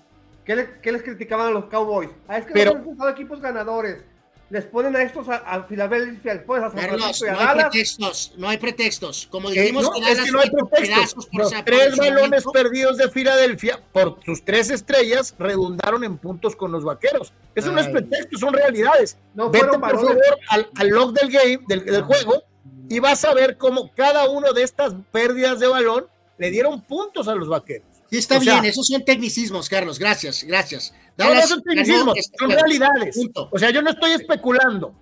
¿Qué, 0.45 0.55
le, 0.55 0.79
¿Qué, 0.79 0.91
les 0.91 1.01
criticaban 1.01 1.47
a 1.47 1.49
los 1.49 1.65
Cowboys? 1.65 2.11
Ah, 2.27 2.37
es 2.37 2.45
que 2.45 2.53
Pero, 2.53 2.75
no 2.75 3.03
han 3.03 3.13
equipos 3.13 3.41
ganadores 3.41 4.05
les 4.49 4.65
ponen 4.65 4.95
a 4.95 5.01
estos 5.01 5.27
a, 5.27 5.37
a 5.37 5.63
Filadelfia, 5.63 6.35
después 6.35 6.61
a 6.61 6.69
San 6.69 6.79
Francisco 6.79 7.25
y 7.25 7.29
a 7.29 7.33
no 7.33 7.39
Dallas. 7.39 7.55
Hay 7.55 7.69
pretextos, 7.71 8.33
no 8.37 8.49
hay 8.49 8.57
pretextos. 8.57 9.27
Como 9.31 9.49
dijimos, 9.49 9.85
eh, 9.85 9.89
no, 9.99 10.07
es 10.07 10.21
que 10.21 10.31
no 10.31 10.39
hay 10.39 10.49
pretextos. 10.49 11.27
Los 11.31 11.51
tres 11.65 11.97
balones 11.97 12.43
perdidos 12.53 12.97
de 12.97 13.09
Filadelfia 13.09 13.81
por 13.91 14.19
sus 14.23 14.43
tres 14.45 14.69
estrellas 14.69 15.33
redundaron 15.39 16.03
en 16.03 16.17
puntos 16.17 16.55
con 16.55 16.71
los 16.71 16.83
vaqueros. 16.83 17.33
Eso 17.55 17.69
Ay. 17.69 17.75
no 17.75 17.81
es 17.81 17.87
pretexto, 17.87 18.37
son 18.37 18.53
realidades. 18.53 19.17
No 19.33 19.49
Vete 19.49 19.65
por 19.67 19.79
balones. 19.79 20.07
favor 20.09 20.39
al, 20.49 20.69
al, 20.75 20.87
log 20.89 21.13
del 21.13 21.31
game, 21.31 21.59
del, 21.67 21.85
del 21.85 22.03
juego, 22.03 22.43
y 22.87 22.99
vas 22.99 23.25
a 23.25 23.33
ver 23.33 23.57
cómo 23.57 23.91
cada 23.95 24.29
uno 24.29 24.53
de 24.53 24.61
estas 24.63 24.93
pérdidas 25.11 25.59
de 25.59 25.67
balón 25.67 26.07
le 26.37 26.51
dieron 26.51 26.81
puntos 26.81 27.27
a 27.27 27.33
los 27.33 27.47
vaqueros. 27.47 27.87
Sí, 28.09 28.17
está 28.17 28.37
o 28.37 28.39
bien, 28.39 28.61
sea, 28.61 28.69
esos 28.69 28.87
son 28.87 29.03
tecnicismos, 29.03 29.67
Carlos. 29.67 29.97
Gracias, 29.99 30.43
gracias. 30.43 30.93
No, 31.17 31.33
no 31.33 31.41
son 31.41 31.61
tecnicismos, 31.63 32.17
son 32.37 32.51
realidades. 32.51 33.15
Punto. 33.15 33.49
O 33.51 33.59
sea, 33.59 33.71
yo 33.71 33.81
no 33.81 33.89
estoy 33.89 34.11
especulando. 34.11 34.95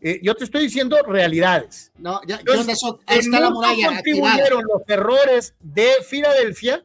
Eh, 0.00 0.20
yo 0.22 0.34
te 0.34 0.44
estoy 0.44 0.62
diciendo 0.64 0.96
realidades. 1.06 1.90
No, 1.98 2.20
ya, 2.26 2.36
Entonces, 2.36 2.74
eso, 2.74 3.00
ahí 3.06 3.18
está 3.18 3.40
la 3.40 3.50
muralla. 3.50 3.88
contribuyeron 3.88 4.62
los 4.64 4.82
errores 4.86 5.54
de 5.60 5.90
Filadelfia 6.08 6.84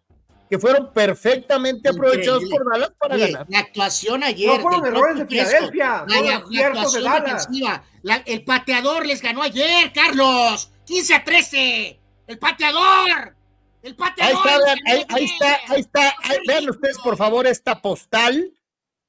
que 0.49 0.59
fueron 0.59 0.91
perfectamente 0.91 1.89
aprovechados 1.89 2.43
por 2.49 2.69
Dallas 2.69 2.91
para 2.99 3.15
Oye, 3.15 3.31
ganar. 3.31 3.45
La 3.49 3.59
actuación 3.59 4.23
ayer. 4.23 4.47
No 4.49 4.59
fueron 4.59 4.85
errores 4.85 5.19
de 5.19 5.27
Filadelfia. 5.27 6.05
La, 6.07 6.21
la, 6.21 6.43
la 6.49 6.67
actuación 6.67 7.03
de 7.03 7.21
defensiva. 7.21 7.83
La, 8.01 8.15
el 8.25 8.43
pateador 8.43 9.05
les 9.05 9.21
ganó 9.21 9.43
ayer, 9.43 9.91
Carlos. 9.93 10.71
15 10.85 11.13
a 11.13 11.23
13. 11.23 11.99
El 12.27 12.39
pateador. 12.39 13.35
El 13.81 13.95
pateador. 13.95 14.47
Ahí 14.47 14.53
está, 14.53 14.91
ahí, 14.91 15.05
ahí 15.09 15.25
está, 15.25 15.73
ahí 15.73 15.79
está. 15.81 16.13
Ahí, 16.23 16.37
vean 16.47 16.69
ustedes, 16.69 16.97
por 16.99 17.17
favor, 17.17 17.47
esta 17.47 17.81
postal 17.81 18.53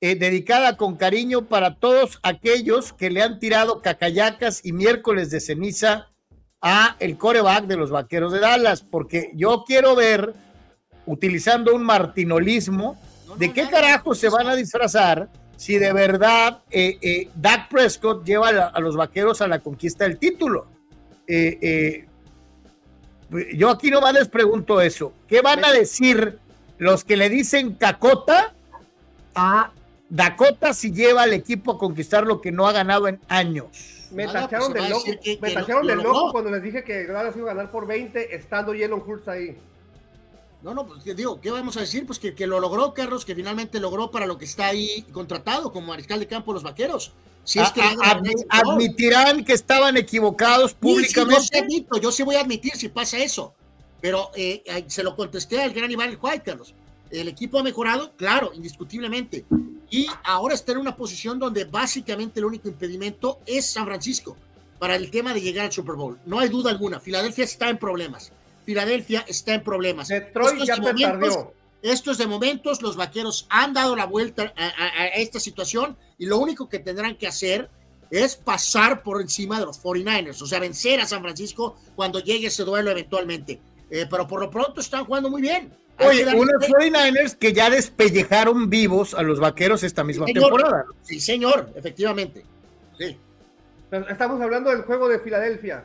eh, 0.00 0.14
dedicada 0.14 0.76
con 0.76 0.96
cariño 0.96 1.46
para 1.46 1.76
todos 1.76 2.18
aquellos 2.22 2.92
que 2.92 3.10
le 3.10 3.22
han 3.22 3.38
tirado 3.38 3.82
cacayacas 3.82 4.64
y 4.64 4.72
miércoles 4.72 5.30
de 5.30 5.40
ceniza 5.40 6.10
a 6.60 6.96
el 7.00 7.18
coreback 7.18 7.66
de 7.66 7.76
los 7.76 7.90
vaqueros 7.90 8.32
de 8.32 8.40
Dallas, 8.40 8.82
porque 8.82 9.32
yo 9.34 9.64
quiero 9.66 9.94
ver, 9.96 10.32
utilizando 11.06 11.74
un 11.74 11.82
martinolismo, 11.82 12.96
de 13.36 13.52
qué 13.52 13.68
carajo 13.68 14.14
se 14.14 14.28
van 14.28 14.46
a 14.46 14.54
disfrazar 14.54 15.28
si 15.56 15.78
de 15.78 15.92
verdad 15.92 16.62
eh, 16.70 16.98
eh, 17.00 17.28
Dak 17.34 17.68
Prescott 17.68 18.24
lleva 18.24 18.48
a, 18.48 18.66
a, 18.66 18.80
los 18.80 18.96
vaqueros 18.96 19.40
a 19.42 19.46
la 19.46 19.60
conquista 19.60 20.04
del 20.04 20.18
título. 20.18 20.66
Eh, 21.26 22.06
yo 23.54 23.70
aquí 23.70 23.90
nomás 23.90 24.14
les 24.14 24.28
pregunto 24.28 24.80
eso. 24.80 25.12
¿Qué 25.28 25.40
van 25.40 25.64
a 25.64 25.72
decir 25.72 26.38
los 26.78 27.04
que 27.04 27.16
le 27.16 27.28
dicen 27.28 27.74
cacota 27.74 28.54
a 29.34 29.72
Dakota 30.08 30.74
si 30.74 30.92
lleva 30.92 31.22
al 31.22 31.32
equipo 31.32 31.72
a 31.72 31.78
conquistar 31.78 32.26
lo 32.26 32.40
que 32.40 32.52
no 32.52 32.66
ha 32.66 32.72
ganado 32.72 33.08
en 33.08 33.20
años? 33.28 34.08
Me 34.12 34.26
tacharon 34.26 34.72
pues 34.72 34.82
de 34.82 34.90
loco, 34.90 35.04
que, 35.22 35.38
me 35.40 35.50
tacharon 35.52 35.86
de 35.86 35.96
loco 35.96 36.32
cuando 36.32 36.50
les 36.50 36.62
dije 36.62 36.84
que 36.84 37.06
Dallas 37.06 37.36
iba 37.36 37.50
a 37.50 37.54
ganar 37.54 37.70
por 37.70 37.86
20 37.86 38.34
estando 38.34 38.72
Jalen 38.72 39.02
Hurts 39.06 39.28
ahí. 39.28 39.56
No, 40.62 40.74
no, 40.74 40.86
pues 40.86 41.04
digo, 41.16 41.40
¿qué 41.40 41.50
vamos 41.50 41.76
a 41.76 41.80
decir? 41.80 42.06
Pues 42.06 42.18
que, 42.18 42.34
que, 42.34 42.46
lo 42.46 42.60
logró, 42.60 42.94
Carlos, 42.94 43.24
que 43.24 43.34
finalmente 43.34 43.80
logró 43.80 44.10
para 44.10 44.26
lo 44.26 44.38
que 44.38 44.44
está 44.44 44.66
ahí 44.66 45.02
contratado 45.12 45.72
como 45.72 45.88
mariscal 45.88 46.20
de 46.20 46.28
campo 46.28 46.52
los 46.52 46.62
vaqueros. 46.62 47.12
Si 47.44 47.58
es 47.58 47.70
que 47.72 47.82
a, 47.82 47.94
a, 48.00 48.60
admitirán 48.60 49.44
que 49.44 49.52
estaban 49.52 49.96
equivocados 49.96 50.74
públicamente. 50.74 51.40
Sí, 51.40 51.48
sí, 51.48 51.58
yo, 51.58 51.64
admito, 51.64 52.00
yo 52.00 52.12
sí 52.12 52.22
voy 52.22 52.36
a 52.36 52.40
admitir 52.40 52.76
si 52.76 52.88
pasa 52.88 53.18
eso. 53.18 53.54
Pero 54.00 54.30
eh, 54.34 54.84
se 54.88 55.02
lo 55.02 55.14
contesté 55.14 55.62
al 55.62 55.72
gran 55.72 55.90
Iván 55.90 56.18
White, 56.20 56.42
Carlos. 56.44 56.74
el 57.10 57.28
equipo 57.28 57.58
ha 57.58 57.62
mejorado, 57.62 58.12
claro, 58.16 58.52
indiscutiblemente. 58.54 59.44
Y 59.90 60.06
ahora 60.24 60.54
está 60.54 60.72
en 60.72 60.78
una 60.78 60.96
posición 60.96 61.38
donde 61.38 61.64
básicamente 61.64 62.40
el 62.40 62.46
único 62.46 62.68
impedimento 62.68 63.40
es 63.46 63.66
San 63.66 63.84
Francisco 63.84 64.36
para 64.78 64.96
el 64.96 65.10
tema 65.10 65.32
de 65.32 65.40
llegar 65.40 65.66
al 65.66 65.72
Super 65.72 65.94
Bowl. 65.94 66.18
No 66.26 66.40
hay 66.40 66.48
duda 66.48 66.70
alguna. 66.70 66.98
Filadelfia 66.98 67.44
está 67.44 67.68
en 67.68 67.78
problemas. 67.78 68.32
Filadelfia 68.64 69.24
está 69.28 69.54
en 69.54 69.62
problemas. 69.62 70.08
Detroit 70.08 70.54
Estos 70.54 70.66
ya 70.66 70.76
te 70.76 70.92
perdió. 70.94 71.54
Estos 71.82 72.16
de 72.18 72.26
momentos, 72.26 72.80
los 72.82 72.96
vaqueros 72.96 73.46
han 73.50 73.74
dado 73.74 73.96
la 73.96 74.06
vuelta 74.06 74.52
a, 74.56 74.64
a- 74.66 75.02
a 75.02 75.06
esta 75.16 75.40
situación 75.40 75.96
y 76.18 76.26
lo 76.26 76.38
único 76.38 76.68
que 76.68 76.78
tendrán 76.78 77.16
que 77.16 77.26
hacer 77.26 77.68
es 78.10 78.36
pasar 78.36 79.02
por 79.02 79.20
encima 79.20 79.58
de 79.58 79.66
los 79.66 79.82
49ers, 79.82 80.40
o 80.42 80.46
sea, 80.46 80.60
vencer 80.60 81.00
a 81.00 81.06
San 81.06 81.22
Francisco 81.22 81.76
cuando 81.96 82.20
llegue 82.20 82.48
ese 82.48 82.62
duelo 82.64 82.90
eventualmente. 82.90 83.60
Eh, 83.90 84.06
pero 84.10 84.26
por 84.26 84.40
lo 84.40 84.50
pronto 84.50 84.80
están 84.80 85.04
jugando 85.04 85.28
muy 85.30 85.42
bien. 85.42 85.72
Hay 85.98 86.08
Oye, 86.20 86.34
unos 86.34 86.54
crédito. 86.58 86.98
49ers 86.98 87.36
que 87.36 87.52
ya 87.52 87.68
despellejaron 87.70 88.70
vivos 88.70 89.12
a 89.14 89.22
los 89.22 89.38
vaqueros 89.40 89.82
esta 89.82 90.02
misma 90.04 90.26
temporada. 90.26 90.84
Sí, 91.02 91.20
señor, 91.20 91.70
efectivamente. 91.74 92.44
Sí. 92.98 93.16
Estamos 94.08 94.40
hablando 94.40 94.70
del 94.70 94.82
juego 94.82 95.08
de 95.08 95.18
Filadelfia. 95.18 95.84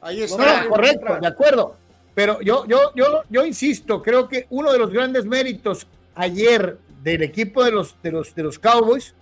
Ahí 0.00 0.22
está. 0.22 0.62
no, 0.64 0.68
correcto, 0.70 1.18
de 1.20 1.26
acuerdo. 1.26 1.76
Pero 2.16 2.40
yo, 2.40 2.64
yo, 2.66 2.92
yo, 2.94 3.24
yo 3.28 3.44
insisto, 3.44 4.02
creo 4.02 4.26
que 4.26 4.46
uno 4.48 4.72
de 4.72 4.78
los 4.78 4.90
grandes 4.90 5.26
méritos 5.26 5.86
ayer 6.14 6.78
del 7.02 7.22
equipo 7.22 7.62
de 7.62 7.72
los, 7.72 7.94
de 8.02 8.10
los, 8.10 8.34
de 8.34 8.42
los 8.42 8.58
Cowboys, 8.58 9.14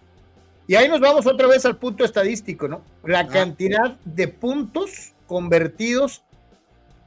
y 0.69 0.77
ahí 0.77 0.89
nos 0.89 1.01
vamos 1.01 1.27
otra 1.27 1.49
vez 1.49 1.67
al 1.67 1.77
punto 1.77 2.05
estadístico, 2.05 2.69
¿no? 2.69 2.83
La 3.05 3.27
cantidad 3.27 3.97
de 4.05 4.29
puntos 4.29 5.13
convertidos 5.27 6.23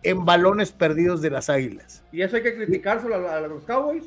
en 0.03 0.25
balones 0.25 0.73
perdidos 0.73 1.21
de 1.21 1.29
las 1.29 1.49
Águilas. 1.49 2.03
Y 2.11 2.21
eso 2.21 2.35
hay 2.35 2.43
que 2.43 2.55
criticárselo 2.57 3.15
a, 3.25 3.37
a 3.37 3.41
los 3.47 3.63
Cowboys. 3.63 4.03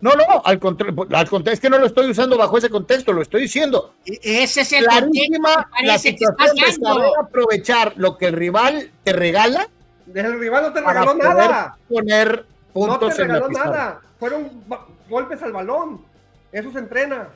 No, 0.00 0.10
no, 0.14 0.24
al 0.42 0.58
contrario, 0.58 1.06
al 1.12 1.28
contrario, 1.28 1.52
es 1.52 1.60
que 1.60 1.68
no 1.68 1.78
lo 1.78 1.84
estoy 1.86 2.10
usando 2.10 2.38
bajo 2.38 2.56
ese 2.56 2.70
contexto, 2.70 3.12
lo 3.12 3.20
estoy 3.20 3.42
diciendo. 3.42 3.92
Ese 4.06 4.62
es 4.62 4.72
el 4.72 4.84
Clarísima 4.84 5.50
la 5.50 5.68
parece 5.70 6.16
que 6.16 6.24
situación 6.24 6.56
de 6.56 6.72
saber 6.72 7.10
aprovechar 7.20 7.92
lo 7.96 8.16
que 8.16 8.26
el 8.26 8.32
rival 8.32 8.90
te 9.02 9.12
regala 9.12 9.68
El 10.12 10.38
rival 10.38 10.64
no 10.64 10.72
te 10.72 10.82
para 10.82 11.00
regaló 11.00 11.18
poder 11.18 11.34
nada. 11.34 11.78
poner 11.88 12.46
No 12.46 12.72
puntos 12.72 13.16
te 13.16 13.22
en 13.22 13.28
la 13.28 13.34
regaló 13.34 13.48
nada. 13.52 14.00
Fueron 14.18 14.64
golpes 15.08 15.42
al 15.42 15.52
balón. 15.52 16.04
Eso 16.52 16.70
se 16.72 16.78
entrena. 16.78 17.28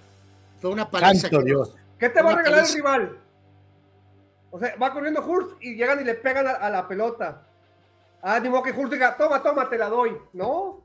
Fue 0.61 0.71
una 0.71 0.89
Santo 0.91 1.43
Dios. 1.43 1.75
¿Qué 1.99 2.09
te 2.09 2.23
va 2.23 2.33
a 2.33 2.37
regalar 2.37 2.61
el 2.61 2.65
paliza. 2.65 2.77
rival? 2.77 3.19
O 4.51 4.59
sea, 4.59 4.75
va 4.81 4.93
corriendo 4.93 5.25
Hurst 5.25 5.57
y 5.61 5.75
llegan 5.75 6.01
y 6.01 6.05
le 6.05 6.15
pegan 6.15 6.47
a, 6.47 6.53
a 6.53 6.71
la 6.71 6.87
pelota. 6.89 7.43
Ah, 8.23 8.41
ni 8.41 8.49
modo 8.49 8.63
que 8.63 8.73
Hurst 8.73 8.93
diga, 8.93 9.17
toma, 9.17 9.43
toma, 9.43 9.69
te 9.69 9.79
la 9.79 9.89
doy. 9.89 10.17
No. 10.33 10.81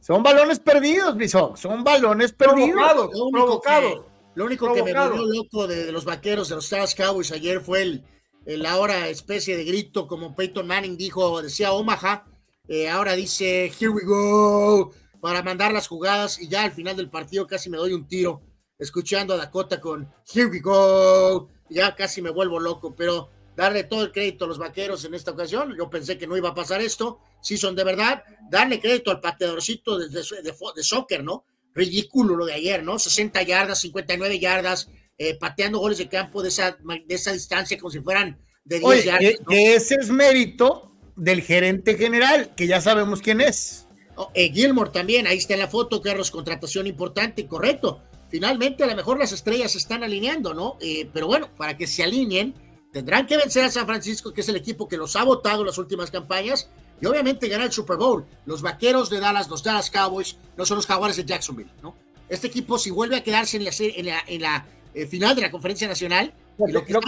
Son 0.00 0.22
balones 0.22 0.58
perdidos, 0.60 1.16
Bison. 1.16 1.56
Son 1.56 1.82
balones 1.84 2.32
perdidos. 2.32 2.70
Provocados, 2.72 3.10
Lo 3.14 3.24
único 3.24 3.44
provocados. 3.46 3.92
que, 3.92 4.00
lo 4.34 4.44
único 4.44 4.72
que 4.74 4.82
me 4.82 4.92
volvió 4.92 5.26
loco 5.26 5.66
de, 5.66 5.86
de 5.86 5.92
los 5.92 6.04
vaqueros 6.04 6.48
de 6.48 6.56
los 6.56 6.68
Dallas 6.68 6.94
Cowboys 6.94 7.32
ayer 7.32 7.60
fue 7.60 7.82
el, 7.82 8.04
el 8.46 8.66
ahora 8.66 9.08
especie 9.08 9.56
de 9.56 9.64
grito, 9.64 10.06
como 10.06 10.34
Peyton 10.34 10.66
Manning 10.66 10.96
dijo, 10.96 11.42
decía 11.42 11.72
Omaha, 11.72 12.26
eh, 12.68 12.88
ahora 12.88 13.14
dice 13.14 13.66
here 13.66 13.88
we 13.88 14.04
go, 14.04 14.92
para 15.20 15.42
mandar 15.42 15.72
las 15.72 15.88
jugadas 15.88 16.40
y 16.40 16.48
ya 16.48 16.64
al 16.64 16.72
final 16.72 16.96
del 16.96 17.10
partido 17.10 17.46
casi 17.46 17.70
me 17.70 17.78
doy 17.78 17.92
un 17.92 18.06
tiro 18.06 18.42
escuchando 18.78 19.34
a 19.34 19.36
Dakota 19.36 19.80
con 19.80 20.08
here 20.32 20.46
we 20.46 20.60
go, 20.60 21.48
ya 21.68 21.94
casi 21.94 22.22
me 22.22 22.30
vuelvo 22.30 22.58
loco, 22.60 22.94
pero 22.94 23.30
darle 23.56 23.84
todo 23.84 24.02
el 24.02 24.12
crédito 24.12 24.44
a 24.44 24.48
los 24.48 24.58
vaqueros 24.58 25.04
en 25.04 25.14
esta 25.14 25.30
ocasión, 25.30 25.74
yo 25.76 25.88
pensé 25.88 26.18
que 26.18 26.26
no 26.26 26.36
iba 26.36 26.50
a 26.50 26.54
pasar 26.54 26.80
esto, 26.80 27.20
si 27.40 27.56
son 27.56 27.74
de 27.74 27.84
verdad, 27.84 28.24
darle 28.50 28.80
crédito 28.80 29.10
al 29.10 29.20
pateadorcito 29.20 29.98
de, 29.98 30.08
de, 30.08 30.22
de, 30.42 30.54
de 30.74 30.82
soccer, 30.82 31.22
¿no? 31.22 31.44
ridículo 31.74 32.36
lo 32.36 32.46
de 32.46 32.54
ayer, 32.54 32.82
¿no? 32.82 32.98
60 32.98 33.42
yardas, 33.42 33.80
59 33.80 34.38
yardas, 34.38 34.88
eh, 35.18 35.36
pateando 35.38 35.78
goles 35.78 35.98
de 35.98 36.08
campo 36.08 36.42
de 36.42 36.48
esa, 36.48 36.72
de 36.72 37.14
esa 37.14 37.32
distancia 37.32 37.78
como 37.78 37.90
si 37.90 38.00
fueran 38.00 38.38
de 38.64 38.78
10 38.80 38.84
Oye, 38.84 39.38
ese 39.48 39.96
es 39.96 40.10
mérito 40.10 40.94
del 41.16 41.42
gerente 41.42 41.96
general, 41.96 42.54
que 42.56 42.66
ya 42.66 42.80
sabemos 42.80 43.20
quién 43.20 43.40
es. 43.40 43.86
Oh, 44.16 44.30
eh, 44.34 44.52
Gilmore 44.52 44.90
también, 44.90 45.26
ahí 45.26 45.38
está 45.38 45.54
en 45.54 45.60
la 45.60 45.68
foto, 45.68 46.00
Carlos, 46.00 46.30
contratación 46.30 46.86
importante, 46.86 47.46
correcto. 47.46 48.00
Finalmente, 48.30 48.84
a 48.84 48.86
lo 48.86 48.96
mejor 48.96 49.18
las 49.18 49.32
estrellas 49.32 49.72
se 49.72 49.78
están 49.78 50.02
alineando, 50.02 50.54
¿no? 50.54 50.76
Eh, 50.80 51.08
pero 51.12 51.26
bueno, 51.26 51.48
para 51.56 51.76
que 51.76 51.86
se 51.86 52.02
alineen, 52.02 52.54
tendrán 52.92 53.26
que 53.26 53.36
vencer 53.36 53.64
a 53.64 53.70
San 53.70 53.86
Francisco, 53.86 54.32
que 54.32 54.40
es 54.40 54.48
el 54.48 54.56
equipo 54.56 54.88
que 54.88 54.96
los 54.96 55.16
ha 55.16 55.24
votado 55.24 55.60
en 55.60 55.66
las 55.66 55.78
últimas 55.78 56.10
campañas, 56.10 56.70
y 57.00 57.06
obviamente 57.06 57.48
ganar 57.48 57.66
el 57.66 57.72
Super 57.72 57.96
Bowl. 57.96 58.24
Los 58.46 58.62
vaqueros 58.62 59.10
de 59.10 59.20
Dallas, 59.20 59.48
los 59.48 59.62
Dallas 59.62 59.90
Cowboys, 59.90 60.36
no 60.56 60.64
son 60.64 60.76
los 60.76 60.86
jaguares 60.86 61.16
de 61.16 61.24
Jacksonville, 61.24 61.70
¿no? 61.82 61.96
Este 62.28 62.46
equipo, 62.46 62.78
si 62.78 62.90
vuelve 62.90 63.16
a 63.16 63.22
quedarse 63.22 63.56
en 63.56 63.64
la, 63.64 63.70
en 63.78 64.06
la, 64.06 64.24
en 64.26 64.42
la, 64.42 64.66
eh, 64.94 65.06
final 65.06 65.34
de 65.36 65.42
la 65.42 65.50
conferencia 65.50 65.86
nacional, 65.88 66.32
lo 66.58 66.84
que, 66.84 66.92
Lo, 66.92 67.00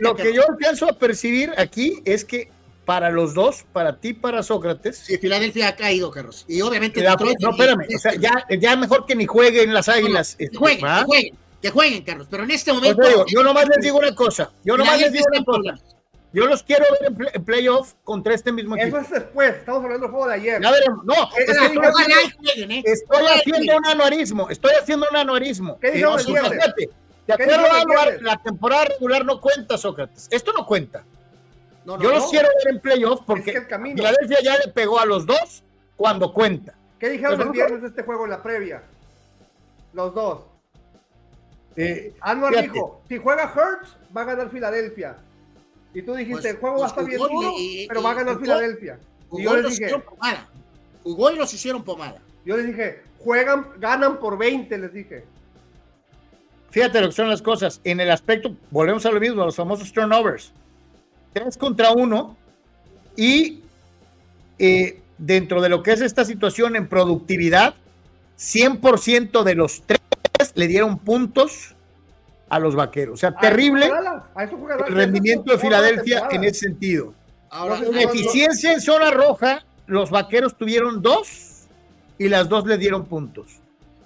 lo 0.00 0.16
que 0.16 0.34
yo 0.34 0.42
alcanzo 0.48 0.88
a 0.88 0.98
percibir 0.98 1.52
aquí 1.56 2.00
es 2.04 2.24
que 2.24 2.50
para 2.84 3.10
los 3.10 3.34
dos, 3.34 3.64
para 3.72 4.00
ti, 4.00 4.14
para 4.14 4.42
Sócrates. 4.42 4.96
Sí, 4.98 5.18
Filadelfia 5.18 5.68
ha 5.68 5.76
caído, 5.76 6.10
Carlos. 6.10 6.44
Y 6.48 6.62
obviamente 6.62 7.02
la- 7.02 7.12
Detroit- 7.16 7.36
no, 7.40 7.50
espérame, 7.50 7.86
o 7.94 7.98
sea, 7.98 8.14
ya, 8.14 8.32
ya 8.58 8.76
mejor 8.76 9.04
que 9.06 9.14
ni 9.14 9.26
jueguen 9.26 9.72
las 9.74 9.88
águilas. 9.88 10.34
que 10.36 10.44
este, 10.44 10.56
jueguen, 10.56 10.80
que 10.86 11.04
jueguen, 11.04 11.38
que 11.62 11.70
jueguen, 11.70 12.02
Carlos. 12.02 12.26
Pero 12.30 12.44
en 12.44 12.50
este 12.50 12.70
Pues 12.72 12.82
momento. 12.82 13.02
te 13.02 13.08
digo, 13.10 13.24
yo 13.28 13.42
nomás 13.42 13.68
les 13.68 13.78
digo 13.84 13.98
una 13.98 14.14
cosa. 14.14 14.50
Yo 14.64 14.76
nomás 14.76 14.98
les 15.00 15.12
digo 15.12 15.24
una 15.32 15.44
cosa. 15.44 15.78
Yo 16.32 16.46
los 16.46 16.62
quiero 16.62 16.84
ver 17.00 17.08
en, 17.10 17.14
play- 17.16 17.30
en 17.34 17.44
playoff 17.44 17.94
contra 18.04 18.34
este 18.34 18.52
mismo 18.52 18.76
equipo. 18.76 18.98
Eso 18.98 19.06
es 19.06 19.10
después. 19.22 19.54
Estamos 19.56 19.82
hablando 19.84 20.06
del 20.06 20.10
juego 20.10 20.28
de 20.28 20.34
ayer. 20.34 20.62
Ya 20.62 20.70
veremos. 20.70 21.04
No, 21.04 21.14
¿Qué 21.34 21.42
es 21.42 21.46
que 21.46 21.52
estoy 21.52 21.66
haciendo, 21.66 21.90
viernes? 22.06 22.34
Jueguen, 22.38 22.70
¿eh? 22.72 22.82
estoy 22.86 23.26
haciendo 23.34 23.76
un 23.78 23.86
anuarismo. 23.86 24.50
Estoy 24.50 24.72
haciendo 24.80 25.06
un 25.10 25.16
anuarismo. 25.16 25.78
¿Qué 25.80 25.90
dijeron 25.92 26.18
Eh, 26.20 26.88
De 27.28 27.36
¿Qué 27.36 27.42
acuerdo 27.44 27.66
a 27.72 27.84
viernes? 27.84 28.22
la 28.22 28.36
temporada 28.42 28.84
regular 28.86 29.24
no 29.24 29.40
cuenta, 29.40 29.76
Sócrates. 29.78 30.28
Esto 30.30 30.52
no 30.54 30.64
cuenta. 30.66 31.04
No, 31.84 31.96
no, 31.96 32.02
Yo 32.02 32.10
los 32.10 32.24
no. 32.24 32.30
quiero 32.30 32.48
ver 32.64 32.74
en 32.74 32.80
playoff 32.80 33.20
porque 33.26 33.50
Es 33.50 33.66
que. 33.66 33.76
Filadelfia 33.78 34.38
ya 34.42 34.56
le 34.58 34.68
pegó 34.72 34.98
a 34.98 35.04
los 35.06 35.26
dos 35.26 35.62
cuando 35.96 36.32
cuenta. 36.32 36.74
¿Qué 36.98 37.10
dijeron 37.10 37.36
Pero 37.36 37.50
el 37.50 37.54
viernes 37.54 37.82
de 37.82 37.88
este 37.88 38.02
juego 38.02 38.24
en 38.24 38.30
la 38.30 38.42
previa? 38.42 38.82
Los 39.92 40.14
dos. 40.14 40.40
Eh, 41.76 42.14
Anuar 42.20 42.52
fíjate. 42.54 42.72
dijo, 42.72 43.02
si 43.08 43.18
juega 43.18 43.44
Hurts, 43.54 43.96
va 44.16 44.22
a 44.22 44.24
ganar 44.24 44.50
Filadelfia. 44.50 45.16
Y 45.94 46.02
tú 46.02 46.14
dijiste, 46.14 46.40
Pues- 46.42 46.54
el 46.54 46.60
juego 46.60 46.80
va 46.80 46.86
a 46.86 46.88
pues 46.88 46.90
estar 46.92 47.04
bien 47.04 47.18
duro, 47.20 47.52
y- 47.56 47.86
pero 47.88 48.00
y- 48.00 48.02
va 48.02 48.10
a 48.10 48.14
ganar 48.14 48.34
jugó- 48.34 48.44
Filadelfia. 48.44 48.98
Y 49.00 49.28
Jugó 49.28 49.42
yo 49.42 49.50
y 49.52 49.54
les 49.56 49.62
los 49.62 49.72
dije, 49.72 49.84
hicieron 49.84 50.02
pomada. 50.02 50.48
Jugó 51.02 51.30
y 51.30 51.36
los 51.36 51.54
hicieron 51.54 51.84
pomada. 51.84 52.20
yo 52.44 52.56
les 52.56 52.66
dije, 52.66 53.02
juegan, 53.18 53.68
ganan 53.78 54.18
por 54.18 54.36
20, 54.38 54.76
les 54.78 54.92
dije. 54.92 55.24
Fíjate 56.70 57.00
lo 57.00 57.08
que 57.08 57.14
son 57.14 57.28
las 57.28 57.42
cosas. 57.42 57.80
En 57.84 58.00
el 58.00 58.10
aspecto, 58.10 58.54
volvemos 58.70 59.04
a 59.06 59.10
lo 59.10 59.20
mismo, 59.20 59.42
a 59.42 59.46
los 59.46 59.56
famosos 59.56 59.92
turnovers. 59.92 60.52
Tres 61.32 61.56
contra 61.56 61.92
uno. 61.92 62.36
Y 63.16 63.62
eh, 64.58 65.00
dentro 65.16 65.60
de 65.60 65.68
lo 65.68 65.82
que 65.82 65.92
es 65.92 66.00
esta 66.00 66.24
situación 66.24 66.76
en 66.76 66.88
productividad, 66.88 67.74
100% 68.38 69.42
de 69.42 69.54
los 69.54 69.82
tres 69.86 69.98
le 70.54 70.68
dieron 70.68 70.98
puntos 70.98 71.74
a 72.48 72.58
los 72.58 72.74
vaqueros. 72.74 73.14
O 73.14 73.16
sea, 73.16 73.30
A 73.30 73.38
terrible 73.38 73.88
Dallas, 73.88 74.24
a 74.34 74.44
el 74.44 74.94
rendimiento 74.94 75.52
de 75.52 75.58
Filadelfia 75.58 76.28
en 76.30 76.44
ese 76.44 76.60
sentido. 76.60 77.14
Ahora, 77.50 77.78
En 77.78 77.98
eficiencia 77.98 78.72
en 78.72 78.80
zona 78.80 79.10
roja, 79.10 79.64
los 79.86 80.10
vaqueros 80.10 80.56
tuvieron 80.56 81.02
dos 81.02 81.66
y 82.18 82.28
las 82.28 82.48
dos 82.48 82.66
le 82.66 82.78
dieron 82.78 83.06
puntos. 83.06 83.58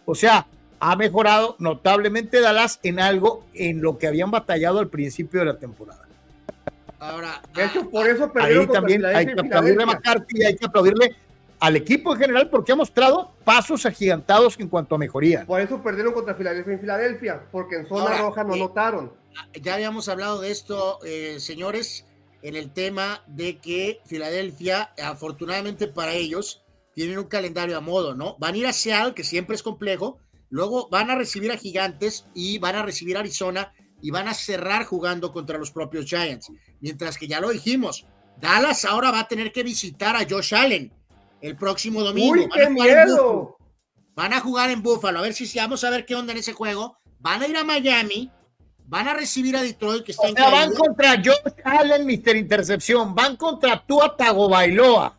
O 0.05 0.15
sea, 0.15 0.47
ha 0.84 0.96
mejorado 0.96 1.54
notablemente 1.60 2.40
Dallas 2.40 2.80
en 2.82 2.98
algo 2.98 3.46
en 3.54 3.80
lo 3.80 3.98
que 3.98 4.08
habían 4.08 4.32
batallado 4.32 4.80
al 4.80 4.88
principio 4.88 5.38
de 5.38 5.46
la 5.46 5.56
temporada. 5.56 6.08
Ahora, 6.98 7.40
De 7.54 7.66
hecho, 7.66 7.88
por 7.88 8.08
eso 8.08 8.32
perdieron 8.32 8.66
Ahí 8.66 8.72
también 8.72 9.04
hay 9.06 9.26
que 9.26 9.40
aplaudirle 9.40 9.84
a. 9.84 9.86
McCarthy 9.86 10.40
y 10.40 10.44
hay 10.44 10.56
que 10.56 10.66
aplaudirle 10.66 11.14
al 11.60 11.76
equipo 11.76 12.14
en 12.14 12.18
general 12.18 12.50
porque 12.50 12.72
ha 12.72 12.74
mostrado 12.74 13.30
pasos 13.44 13.86
agigantados 13.86 14.58
en 14.58 14.68
cuanto 14.68 14.96
a 14.96 14.98
mejoría. 14.98 15.46
Por 15.46 15.60
eso 15.60 15.80
perdieron 15.80 16.14
contra 16.14 16.34
Filadelfia 16.34 16.74
y 16.74 16.78
Filadelfia, 16.78 17.42
porque 17.52 17.76
en 17.76 17.86
zona 17.86 18.02
Ahora, 18.02 18.18
roja 18.18 18.42
no 18.42 18.56
eh, 18.56 18.58
notaron. 18.58 19.12
ya 19.54 19.74
habíamos 19.74 20.08
hablado 20.08 20.40
de 20.40 20.50
esto, 20.50 20.98
eh, 21.04 21.36
señores, 21.38 22.06
en 22.42 22.56
el 22.56 22.72
tema 22.72 23.22
de 23.28 23.58
que 23.58 24.00
Filadelfia, 24.06 24.92
afortunadamente 25.00 25.86
para 25.86 26.14
ellos, 26.14 26.64
tienen 26.92 27.18
un 27.18 27.26
calendario 27.26 27.76
a 27.78 27.80
modo, 27.80 28.16
¿no? 28.16 28.34
Van 28.40 28.54
a 28.54 28.56
ir 28.56 28.66
a 28.66 28.72
Seattle, 28.72 29.14
que 29.14 29.22
siempre 29.22 29.54
es 29.54 29.62
complejo, 29.62 30.18
luego 30.52 30.89
van 30.90 31.10
a 31.10 31.14
recibir 31.14 31.50
a 31.50 31.56
Gigantes 31.56 32.26
y 32.34 32.58
van 32.58 32.76
a 32.76 32.82
recibir 32.82 33.16
a 33.16 33.20
Arizona 33.20 33.72
y 34.02 34.10
van 34.10 34.28
a 34.28 34.34
cerrar 34.34 34.84
jugando 34.84 35.32
contra 35.32 35.58
los 35.58 35.70
propios 35.70 36.05
Giants. 36.05 36.52
Mientras 36.81 37.16
que 37.16 37.26
ya 37.26 37.40
lo 37.40 37.48
dijimos, 37.48 38.06
Dallas 38.39 38.84
ahora 38.84 39.10
va 39.10 39.20
a 39.20 39.28
tener 39.28 39.50
que 39.50 39.62
visitar 39.62 40.14
a 40.14 40.26
Josh 40.28 40.55
Allen 40.55 40.92
el 41.40 41.56
próximo 41.56 42.02
domingo. 42.02 42.32
¡Uy, 42.32 42.47
Van 42.47 42.50
qué 42.50 42.62
a 42.62 42.66
jugar 42.66 42.68
en 42.68 42.74
miedo! 42.74 43.16
Buffalo. 43.16 43.56
Van 44.14 44.32
a 44.34 44.40
jugar 44.40 44.70
en 44.70 44.82
Buffalo, 44.82 45.18
a 45.20 45.22
ver 45.22 45.32
si 45.32 45.47
si 45.47 45.58
vamos 45.58 45.82
a 45.84 45.90
ver 45.90 46.05
qué 46.05 46.14
onda 46.14 46.32
en 46.32 46.39
ese 46.39 46.52
juego. 46.52 46.98
Van 47.18 47.40
a 47.40 47.47
ir 47.48 47.56
a 47.56 47.64
Miami, 47.64 48.31
van 48.84 49.08
a 49.08 49.14
recibir 49.14 49.56
a 49.56 49.62
Detroit, 49.62 50.05
que 50.05 50.12
está 50.12 50.24
O 50.24 50.28
en 50.28 50.36
sea, 50.36 50.50
van 50.50 50.74
contra 50.74 51.16
Josh 51.16 51.55
Allen, 51.64 52.05
Mr. 52.06 52.36
Intercepción, 52.36 53.14
van 53.14 53.36
contra 53.36 53.86
Tua 53.86 54.14
Tagovailoa. 54.16 55.18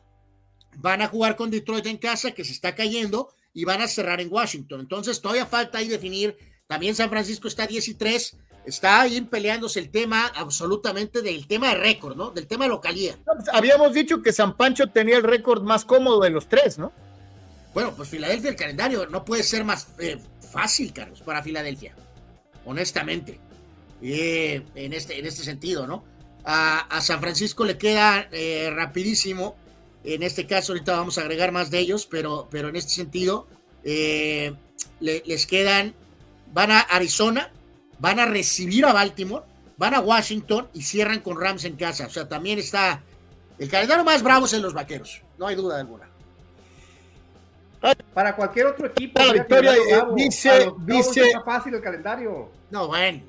van 0.78 1.02
a 1.02 1.08
jugar 1.08 1.36
con 1.36 1.50
Detroit 1.50 1.88
en 1.88 1.98
casa, 1.98 2.32
que 2.32 2.44
se 2.44 2.52
está 2.52 2.76
cayendo, 2.76 3.30
y 3.54 3.66
van 3.66 3.82
a 3.82 3.88
cerrar 3.88 4.20
en 4.20 4.32
Washington. 4.32 4.82
Entonces, 4.82 5.22
todavía 5.22 5.46
falta 5.46 5.78
ahí 5.78 5.88
definir. 5.88 6.38
También 6.68 6.96
San 6.96 7.10
Francisco 7.10 7.48
está 7.48 7.68
10 7.68 7.88
y 7.90 7.94
3. 7.96 8.38
Está 8.66 9.02
ahí 9.02 9.22
peleándose 9.22 9.80
el 9.80 9.92
tema 9.92 10.28
absolutamente 10.28 11.22
del 11.22 11.48
tema 11.48 11.70
de 11.70 11.76
récord, 11.76 12.16
¿no? 12.16 12.32
Del 12.32 12.48
tema 12.48 12.66
de 12.66 12.70
localía. 12.70 13.18
Pues, 13.26 13.50
habíamos 13.52 13.94
dicho 13.94 14.22
que 14.22 14.32
San 14.32 14.56
Pancho 14.56 14.88
tenía 14.88 15.18
el 15.18 15.24
récord 15.24 15.62
más 15.64 15.86
cómodo 15.86 16.22
de 16.22 16.30
los 16.30 16.48
tres, 16.48 16.78
¿no? 16.78 16.92
Bueno, 17.74 17.94
pues 17.96 18.10
Filadelfia, 18.10 18.52
el 18.52 18.56
calendario 18.56 19.08
no 19.08 19.26
puede 19.26 19.44
ser 19.44 19.64
más 19.66 19.88
eh, 20.00 20.18
fácil, 20.52 20.94
Carlos, 20.94 21.22
para 21.22 21.44
Filadelfia. 21.44 21.96
Honestamente. 22.66 23.40
Eh, 24.02 24.62
en, 24.76 24.94
este, 24.94 25.18
en 25.18 25.26
este 25.26 25.44
sentido, 25.44 25.88
¿no? 25.88 26.04
A, 26.44 26.80
a 26.80 27.02
San 27.02 27.22
Francisco 27.22 27.64
le 27.64 27.78
queda 27.78 28.28
eh, 28.32 28.70
rapidísimo. 28.74 29.56
En 30.04 30.22
este 30.24 30.46
caso, 30.46 30.74
ahorita 30.74 30.98
vamos 30.98 31.18
a 31.18 31.22
agregar 31.22 31.52
más 31.52 31.72
de 31.72 31.80
ellos, 31.80 32.06
pero, 32.06 32.48
pero 32.52 32.70
en 32.70 32.76
este 32.76 32.92
sentido, 32.92 33.48
eh, 33.84 34.54
le- 35.00 35.24
les 35.26 35.46
quedan, 35.48 35.94
van 36.54 36.72
a 36.72 36.80
Arizona, 36.82 37.52
van 38.00 38.20
a 38.20 38.26
recibir 38.26 38.86
a 38.86 38.94
Baltimore, 38.94 39.46
van 39.78 39.94
a 39.94 40.00
Washington 40.02 40.68
y 40.74 40.82
cierran 40.84 41.20
con 41.22 41.40
Rams 41.40 41.64
en 41.66 41.76
casa. 41.76 42.08
O 42.08 42.10
sea, 42.10 42.28
también 42.28 42.60
está 42.60 43.02
el 43.60 43.70
calendario 43.70 44.04
más 44.04 44.22
bravo 44.24 44.46
es 44.46 44.54
en 44.54 44.62
los 44.62 44.74
vaqueros, 44.74 45.22
no 45.38 45.48
hay 45.48 45.56
duda 45.56 45.80
alguna. 45.80 46.10
Para 48.14 48.34
cualquier 48.36 48.68
otro 48.68 48.88
equipo. 48.88 49.22
La 49.22 49.34
victoria, 49.34 49.74
eh, 49.76 50.04
dice- 50.16 50.72
dice- 50.86 51.32
fácil 51.44 51.74
el 51.76 51.82
calendario. 51.82 52.50
No, 52.72 52.88
bueno. 52.88 53.22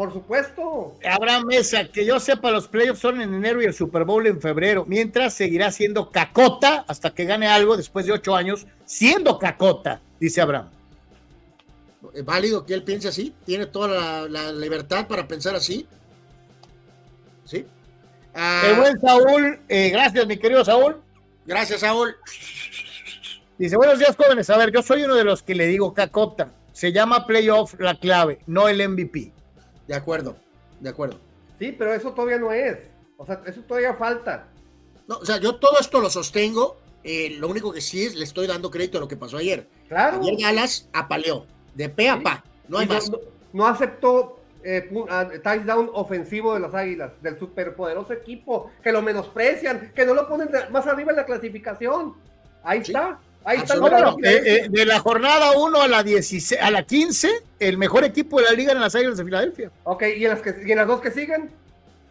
Por 0.00 0.14
supuesto. 0.14 0.96
Abraham 1.04 1.44
Mesa, 1.44 1.84
que 1.84 2.06
yo 2.06 2.18
sepa, 2.20 2.50
los 2.50 2.68
playoffs 2.68 3.00
son 3.00 3.20
en 3.20 3.34
enero 3.34 3.60
y 3.60 3.66
el 3.66 3.74
Super 3.74 4.04
Bowl 4.04 4.26
en 4.26 4.40
febrero, 4.40 4.86
mientras 4.88 5.34
seguirá 5.34 5.70
siendo 5.70 6.10
cacota 6.10 6.86
hasta 6.88 7.10
que 7.10 7.26
gane 7.26 7.48
algo 7.48 7.76
después 7.76 8.06
de 8.06 8.12
ocho 8.12 8.34
años, 8.34 8.66
siendo 8.86 9.38
cacota, 9.38 10.00
dice 10.18 10.40
Abraham. 10.40 10.70
Es 12.14 12.24
válido 12.24 12.64
que 12.64 12.72
él 12.72 12.82
piense 12.82 13.08
así, 13.08 13.34
tiene 13.44 13.66
toda 13.66 13.88
la, 13.88 14.26
la 14.26 14.52
libertad 14.52 15.06
para 15.06 15.28
pensar 15.28 15.54
así. 15.54 15.86
Sí. 17.44 17.66
Ah, 18.34 18.62
El 18.70 18.76
buen 18.76 18.98
Saúl, 19.02 19.60
eh, 19.68 19.90
gracias, 19.90 20.26
mi 20.26 20.38
querido 20.38 20.64
Saúl. 20.64 20.96
Gracias, 21.44 21.80
Saúl. 21.80 22.16
Dice, 23.58 23.76
buenos 23.76 23.98
días, 23.98 24.16
jóvenes. 24.16 24.48
A 24.48 24.56
ver, 24.56 24.72
yo 24.72 24.80
soy 24.80 25.04
uno 25.04 25.14
de 25.14 25.24
los 25.24 25.42
que 25.42 25.54
le 25.54 25.66
digo 25.66 25.92
cacota. 25.92 26.54
Se 26.72 26.90
llama 26.90 27.26
playoff 27.26 27.78
la 27.78 27.96
clave, 27.96 28.38
no 28.46 28.66
el 28.66 28.88
MVP. 28.88 29.34
De 29.90 29.96
acuerdo, 29.96 30.36
de 30.78 30.88
acuerdo. 30.88 31.18
Sí, 31.58 31.74
pero 31.76 31.92
eso 31.92 32.12
todavía 32.12 32.38
no 32.38 32.52
es. 32.52 32.78
O 33.16 33.26
sea, 33.26 33.42
eso 33.44 33.60
todavía 33.62 33.92
falta. 33.92 34.46
No, 35.08 35.16
o 35.16 35.26
sea, 35.26 35.38
yo 35.38 35.56
todo 35.56 35.80
esto 35.80 36.00
lo 36.00 36.08
sostengo. 36.08 36.76
eh, 37.02 37.30
lo 37.40 37.48
único 37.48 37.72
que 37.72 37.80
sí 37.80 38.04
es, 38.04 38.14
le 38.14 38.22
estoy 38.22 38.46
dando 38.46 38.70
crédito 38.70 38.98
a 38.98 39.00
lo 39.00 39.08
que 39.08 39.16
pasó 39.16 39.38
ayer. 39.38 39.66
Claro. 39.88 40.20
Ayer 40.22 40.38
Dallas 40.40 40.88
apaleó, 40.92 41.44
de 41.74 41.88
pe 41.88 42.08
a 42.08 42.22
pa. 42.22 42.44
No 42.68 42.78
hay 42.78 42.86
más. 42.86 43.10
No, 43.10 43.18
no 43.52 43.66
aceptó 43.66 44.38
eh, 44.62 44.88
touchdown 45.42 45.90
ofensivo 45.92 46.54
de 46.54 46.60
las 46.60 46.72
Águilas, 46.72 47.10
del 47.20 47.36
superpoderoso 47.36 48.12
equipo, 48.12 48.70
que 48.84 48.92
lo 48.92 49.02
menosprecian, 49.02 49.92
que 49.92 50.06
no 50.06 50.14
lo 50.14 50.28
ponen 50.28 50.50
más 50.70 50.86
arriba 50.86 51.10
en 51.10 51.16
la 51.16 51.26
clasificación. 51.26 52.14
Ahí 52.62 52.78
está. 52.78 53.18
Ahí 53.44 53.58
está. 53.58 53.74
el 53.74 53.80
No, 53.80 53.88
bueno, 53.90 54.16
verdadero 54.16 54.44
eh, 54.46 54.62
eh, 54.64 54.68
de 54.70 54.86
la 54.86 54.98
jornada 55.00 55.52
1 55.52 55.80
a 55.80 55.88
la 55.88 56.02
16, 56.02 56.60
a 56.60 56.70
la 56.70 56.82
15, 56.84 57.28
el 57.58 57.78
mejor 57.78 58.04
equipo 58.04 58.38
de 58.38 58.44
la 58.46 58.52
liga 58.52 58.72
en 58.72 58.80
las 58.80 58.94
Águilas 58.94 59.16
de 59.16 59.24
Filadelfia. 59.24 59.70
Ok, 59.84 60.02
¿y 60.16 60.24
en 60.24 60.30
las, 60.30 60.40
que, 60.42 60.54
y 60.66 60.70
en 60.72 60.78
las 60.78 60.86
dos 60.86 61.00
que 61.00 61.10
siguen? 61.10 61.50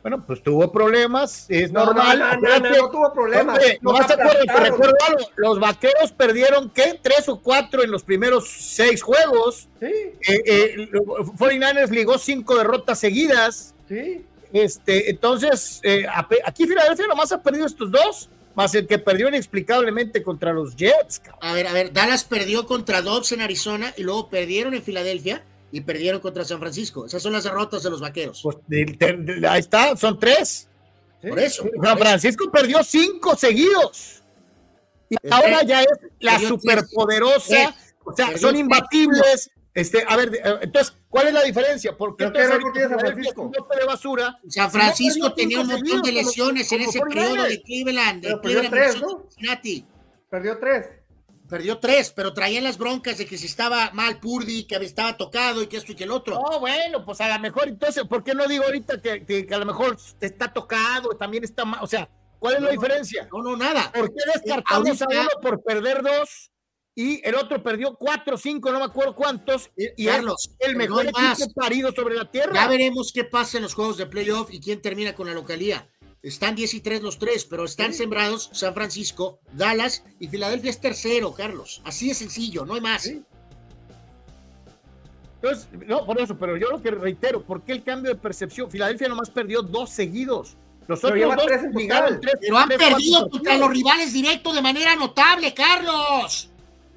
Bueno, 0.02 0.24
pues 0.26 0.42
tuvo 0.42 0.72
problemas, 0.72 1.46
es 1.50 1.74
No, 1.74 1.86
normal. 1.88 2.20
no, 2.20 2.36
no, 2.40 2.60
no, 2.60 2.70
no 2.70 2.90
tuvo 2.90 3.14
problemas. 3.14 3.58
hombre, 3.58 3.80
nomás 3.82 4.08
te 4.08 4.14
acuerdas, 4.14 4.46
te 4.46 4.60
recuerdo 4.70 4.96
algo, 5.10 5.30
los 5.36 5.60
vaqueros 5.60 6.12
perdieron, 6.14 6.70
¿qué? 6.70 6.98
Tres 7.02 7.28
o 7.28 7.42
cuatro 7.42 7.84
en 7.84 7.92
los 7.92 8.04
primeros 8.04 8.50
seis 8.50 9.02
juegos. 9.02 9.68
Sí. 9.82 9.86
Eh, 9.88 10.16
eh, 10.46 10.90
49ers 10.94 11.90
ligó 11.90 12.18
cinco 12.18 12.56
derrotas 12.58 12.98
seguidas. 12.98 13.76
Sí. 13.90 14.26
Este, 14.54 15.10
entonces, 15.12 15.82
eh, 15.84 16.06
aquí 16.46 16.66
Filadelfia 16.66 17.06
nomás 17.06 17.32
ha 17.34 17.44
perdido 17.44 17.66
estos 17.66 17.92
dos, 17.92 18.30
más 18.60 18.76
el 18.76 18.88
que 18.88 19.00
perdió 19.00 19.28
inexplicablemente 19.30 20.22
contra 20.22 20.52
los 20.54 20.76
Jets. 20.76 21.20
cabrón. 21.20 21.40
A 21.42 21.54
ver, 21.54 21.68
a 21.68 21.74
ver, 21.74 21.94
Dallas 21.94 22.24
perdió 22.26 22.66
contra 22.68 23.02
Dobbs 23.02 23.32
en 23.32 23.42
Arizona 23.42 23.94
y 23.98 24.04
luego 24.04 24.30
perdieron 24.30 24.74
en 24.74 24.84
Filadelfia 24.84 25.44
y 25.72 25.82
perdieron 25.82 26.20
contra 26.20 26.44
San 26.44 26.60
Francisco. 26.60 27.06
Esas 27.06 27.22
son 27.24 27.32
las 27.34 27.44
derrotas 27.46 27.84
de 27.84 27.90
los 27.90 28.02
vaqueros. 28.02 28.42
Pues, 28.44 28.58
de- 28.68 28.86
de- 29.00 29.40
de- 29.40 29.48
ahí 29.48 29.60
está, 29.62 29.96
son 29.96 30.20
tres. 30.20 30.68
Por 31.22 31.40
eso. 31.40 31.64
San 31.84 31.98
Francisco 31.98 32.52
perdió 32.52 32.84
cinco 32.84 33.36
seguidos. 33.36 34.24
Y 35.10 35.16
Es 35.22 35.32
ahora 35.32 35.64
ya 35.64 35.82
es 35.82 35.88
la 36.20 36.38
superpoderosa. 36.40 37.76
O 38.04 38.14
sea, 38.16 38.38
son 38.38 38.56
imbatibles. 38.58 39.50
Este, 39.74 40.04
a 40.08 40.16
ver, 40.18 40.34
eh, 40.36 40.60
entonces, 40.62 40.94
¿cuál 41.10 41.28
es 41.28 41.34
la 41.34 41.44
diferencia? 41.44 41.98
¿Por 41.98 42.16
qué 42.16 42.28
¿Pero 42.30 42.34
qué 42.34 42.58
entonces 42.58 42.90
San 42.90 43.00
Francisco? 43.00 43.52
de 43.80 43.86
basura? 43.86 44.40
San 44.44 44.50
Si 44.50 44.60
no 44.60 44.70
Francisco 44.70 45.34
tenía 45.34 45.62
un 45.62 45.68
montón 45.68 46.02
de 46.02 46.12
lesiones 46.12 46.72
en 46.72 46.82
ese 46.82 47.00
periodo 47.02 47.36
49ers. 47.36 47.48
de 47.50 47.62
Cleveland, 47.64 48.22
de 48.22 48.28
Pero 48.30 48.42
perdió 48.42 48.60
Cleveland, 48.62 48.92
tres, 48.92 49.02
¿no? 49.02 49.24
Cincinnati. 49.30 49.86
Perdió 50.30 50.58
tres. 50.60 50.86
Perdió 51.50 51.80
tres, 51.80 52.12
pero 52.16 52.32
traían 52.32 52.64
las 52.64 52.78
broncas 52.78 53.18
de 53.18 53.26
que 53.26 53.36
si 53.36 53.48
estaba 53.48 53.90
mal 53.92 54.20
Purdy, 54.20 54.66
que 54.66 54.76
estaba 54.76 55.18
tocado 55.18 55.64
y 55.64 55.68
que 55.68 55.78
esto 55.78 55.94
y 55.94 55.96
que 55.96 56.04
el 56.04 56.12
otro. 56.12 56.36
No, 56.40 56.60
bueno, 56.60 57.04
pues 57.04 57.20
a 57.22 57.28
lo 57.28 57.40
mejor, 57.40 57.68
entonces, 57.68 58.04
¿por 58.04 58.24
qué 58.24 58.36
no 58.36 58.48
digo 58.48 58.66
ahorita 58.66 59.02
que, 59.02 59.26
que- 59.26 59.48
que 59.48 59.56
a 59.56 59.58
lo 59.58 59.66
mejor 59.66 59.98
está 60.22 60.54
tocado, 60.54 61.10
también 61.18 61.44
está 61.44 61.66
mal? 61.66 61.80
O 61.82 61.88
sea, 61.88 62.08
¿cuál 62.38 62.58
es 62.58 62.62
la 62.62 62.70
diferencia? 62.70 63.28
No, 63.34 63.42
no, 63.42 63.58
nada. 63.58 63.92
¿Por 63.92 64.10
qué 64.14 64.22
descartamos 64.32 65.02
a 65.02 65.06
ahorita- 65.06 65.22
uno 65.22 65.30
por 65.42 65.64
perder 65.64 66.04
dos 66.04 66.52
y 67.02 67.22
el 67.24 67.36
otro 67.36 67.64
perdió 67.64 67.96
cuatro, 67.96 68.38
cinco, 68.38 68.74
no 68.74 68.80
me 68.80 68.84
acuerdo 68.84 69.16
cuántos? 69.16 69.72
Y 69.78 70.06
Carlos, 70.06 70.52
el 70.60 70.76
mejor 70.76 71.06
no 71.06 71.12
equipo 71.12 71.54
parido 71.56 71.94
sobre 71.94 72.18
la 72.18 72.30
tierra. 72.30 72.54
Ya 72.54 72.68
veremos 72.68 73.14
qué 73.14 73.24
pasa 73.24 73.56
en 73.56 73.64
los 73.64 73.74
juegos 73.74 73.96
de 73.96 74.06
playoff 74.06 74.50
y 74.52 74.60
quién 74.60 74.82
termina 74.82 75.16
con 75.16 75.28
la 75.28 75.34
localía. 75.34 75.88
Están 76.22 76.56
10 76.56 76.74
y 76.74 76.82
3 76.82 77.02
los 77.02 77.18
tres, 77.18 77.46
pero 77.46 77.64
están 77.64 77.94
sembrados 77.94 78.50
San 78.52 78.74
Francisco, 78.74 79.40
Dallas 79.54 80.04
y 80.20 80.28
Filadelfia 80.28 80.72
es 80.72 80.82
tercero, 80.82 81.34
Carlos. 81.34 81.82
Así 81.86 82.10
de 82.10 82.16
sencillo, 82.16 82.66
no 82.66 82.74
hay 82.74 82.82
más. 82.82 83.10
Entonces, 85.36 85.70
no, 85.88 86.06
por 86.06 86.20
eso, 86.20 86.38
pero 86.38 86.58
yo 86.58 86.70
lo 86.70 86.82
que 86.82 86.92
reitero, 86.92 87.42
¿por 87.42 87.62
qué 87.64 87.72
el 87.72 87.84
cambio 87.86 88.12
de 88.12 88.20
percepción? 88.20 88.70
Filadelfia 88.70 89.08
nomás 89.08 89.30
perdió 89.30 89.62
dos 89.62 89.90
seguidos. 89.90 90.58
Los 90.86 91.00
Pero 91.00 91.14
otros 91.14 91.18
lleva 91.18 91.36
dos 91.38 91.46
tres 91.46 91.64
en 91.64 92.20
tres. 92.20 92.34
Pero 92.42 92.58
han 92.58 92.68
tres, 92.68 92.78
cuatro 92.78 92.78
perdido 92.78 93.30
contra 93.30 93.58
los 93.58 93.70
rivales 93.70 94.12
directos 94.12 94.54
de 94.54 94.62
manera 94.62 94.98
notable, 94.98 95.54
Carlos. 95.54 96.49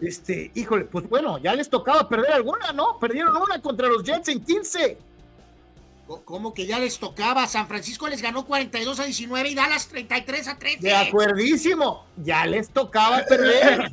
Este, 0.02 0.50
híjole, 0.54 0.84
pues 0.84 1.08
bueno, 1.08 1.38
ya 1.38 1.54
les 1.54 1.70
tocaba 1.70 2.08
perder 2.08 2.32
alguna, 2.32 2.72
¿no? 2.72 2.98
Perdieron 2.98 3.36
una 3.36 3.62
contra 3.62 3.86
los 3.88 4.02
Jets 4.02 4.28
en 4.28 4.44
15. 4.44 4.98
Co- 6.08 6.22
¿Cómo 6.24 6.52
que 6.52 6.66
ya 6.66 6.80
les 6.80 6.98
tocaba? 6.98 7.46
San 7.46 7.68
Francisco 7.68 8.08
les 8.08 8.20
ganó 8.20 8.44
42 8.44 8.98
a 8.98 9.04
19 9.04 9.48
y 9.50 9.54
Dallas 9.54 9.86
33 9.88 10.48
a 10.48 10.58
13. 10.58 10.78
De 10.80 10.94
acuerdísimo, 10.96 12.04
ya 12.16 12.44
les 12.46 12.68
tocaba 12.70 13.24
perder. 13.24 13.92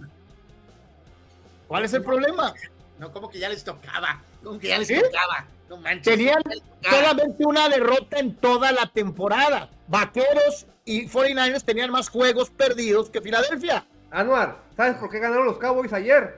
¿Cuál 1.68 1.86
es 1.86 1.94
el 1.94 2.04
problema? 2.04 2.54
No, 2.98 3.12
como 3.14 3.30
que 3.30 3.38
ya 3.38 3.48
les 3.50 3.64
tocaba. 3.64 4.22
Como 4.44 4.58
que 4.58 4.70
ya 4.70 4.80
les 4.80 4.88
¿Sí? 4.88 4.96
tocaba. 4.96 5.46
No 5.70 5.78
manches. 5.78 6.06
Tenían 6.16 6.42
ya 6.44 6.50
les 6.56 6.64
tocaba. 6.64 6.96
solamente 6.96 7.46
una 7.46 7.70
derrota 7.70 8.18
en 8.20 8.36
toda 8.36 8.72
la 8.72 8.88
temporada. 8.88 9.70
Vaqueros 9.88 10.66
y 10.86 11.08
49ers 11.08 11.64
tenían 11.64 11.92
más 11.92 12.10
juegos 12.10 12.50
perdidos 12.50 13.12
que 13.12 13.22
Filadelfia. 13.22 13.86
Anuar, 14.12 14.58
¿sabes 14.76 14.96
por 14.98 15.10
qué 15.10 15.20
ganaron 15.20 15.46
los 15.46 15.58
Cowboys 15.58 15.94
ayer? 15.94 16.38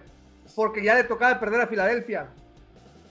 Porque 0.55 0.83
ya 0.83 0.95
le 0.95 1.03
tocaba 1.05 1.39
perder 1.39 1.61
a 1.61 1.67
Filadelfia. 1.67 2.27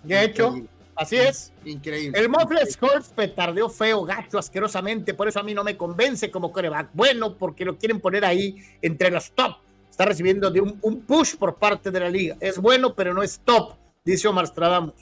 De 0.02 0.24
hecho, 0.24 0.54
así 0.96 1.16
es. 1.16 1.52
Increíble. 1.64 2.18
El 2.18 2.28
Mofles 2.28 2.78
Hurts 2.80 3.08
petardeó 3.08 3.68
feo, 3.70 4.04
gacho, 4.04 4.38
asquerosamente. 4.38 5.14
Por 5.14 5.28
eso 5.28 5.40
a 5.40 5.42
mí 5.42 5.54
no 5.54 5.64
me 5.64 5.76
convence 5.76 6.30
como 6.30 6.52
coreback. 6.52 6.90
Bueno, 6.92 7.36
porque 7.36 7.64
lo 7.64 7.78
quieren 7.78 8.00
poner 8.00 8.24
ahí 8.24 8.56
entre 8.82 9.10
los 9.10 9.32
top. 9.32 9.56
Está 9.90 10.04
recibiendo 10.04 10.50
de 10.50 10.60
un, 10.60 10.78
un 10.82 11.00
push 11.02 11.36
por 11.36 11.56
parte 11.56 11.90
de 11.90 12.00
la 12.00 12.08
liga. 12.08 12.36
Es 12.40 12.58
bueno, 12.58 12.94
pero 12.94 13.12
no 13.14 13.22
es 13.22 13.40
top, 13.40 13.74
dice 14.04 14.28
Omar 14.28 14.46
Stradamus. 14.46 14.94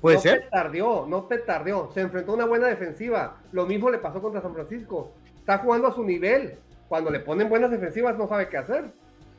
¿Puede 0.00 0.16
no 0.16 0.22
ser? 0.22 0.44
petardeó, 0.44 1.06
no 1.06 1.28
petardeó. 1.28 1.90
Se 1.92 2.00
enfrentó 2.00 2.32
a 2.32 2.34
una 2.36 2.46
buena 2.46 2.68
defensiva. 2.68 3.36
Lo 3.52 3.66
mismo 3.66 3.90
le 3.90 3.98
pasó 3.98 4.20
contra 4.20 4.40
San 4.40 4.54
Francisco. 4.54 5.12
Está 5.38 5.58
jugando 5.58 5.88
a 5.88 5.94
su 5.94 6.02
nivel. 6.04 6.58
Cuando 6.90 7.08
le 7.12 7.20
ponen 7.20 7.48
buenas 7.48 7.70
defensivas 7.70 8.18
no 8.18 8.26
sabe 8.26 8.48
qué 8.48 8.56
hacer. 8.56 8.90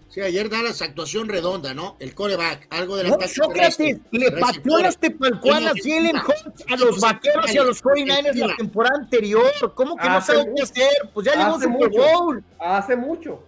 Sí, 0.07 0.21
ayer 0.21 0.49
Dallas 0.49 0.81
actuación 0.81 1.27
redonda, 1.27 1.73
¿no? 1.73 1.97
El 1.99 2.15
coreback, 2.15 2.65
algo 2.69 2.95
de 2.95 3.03
la 3.03 3.09
No, 3.09 3.15
Sócrates 3.27 3.75
terrestre, 3.75 3.99
le 4.11 4.31
pateó 4.31 4.77
las 4.79 4.97
tepalcuanas 4.97 5.73
Jalen 5.83 6.15
Hurts 6.15 6.63
a 6.69 6.75
los 6.77 7.01
vaqueros 7.01 7.53
y 7.53 7.57
a 7.57 7.63
los 7.65 7.83
49ers 7.83 8.35
la 8.35 8.55
temporada 8.55 8.95
anterior. 9.01 9.51
¿Cómo 9.75 9.97
que 9.97 10.07
no 10.07 10.21
sabe 10.21 10.45
qué 10.55 10.63
hacer? 10.63 10.87
Pues 11.13 11.25
ya 11.25 11.33
llegó 11.35 11.55
Hace 11.57 11.65
Super 11.65 11.89
mucho. 11.89 12.01
Bowl. 12.01 12.43
Hace 12.57 12.95
mucho. 12.95 13.43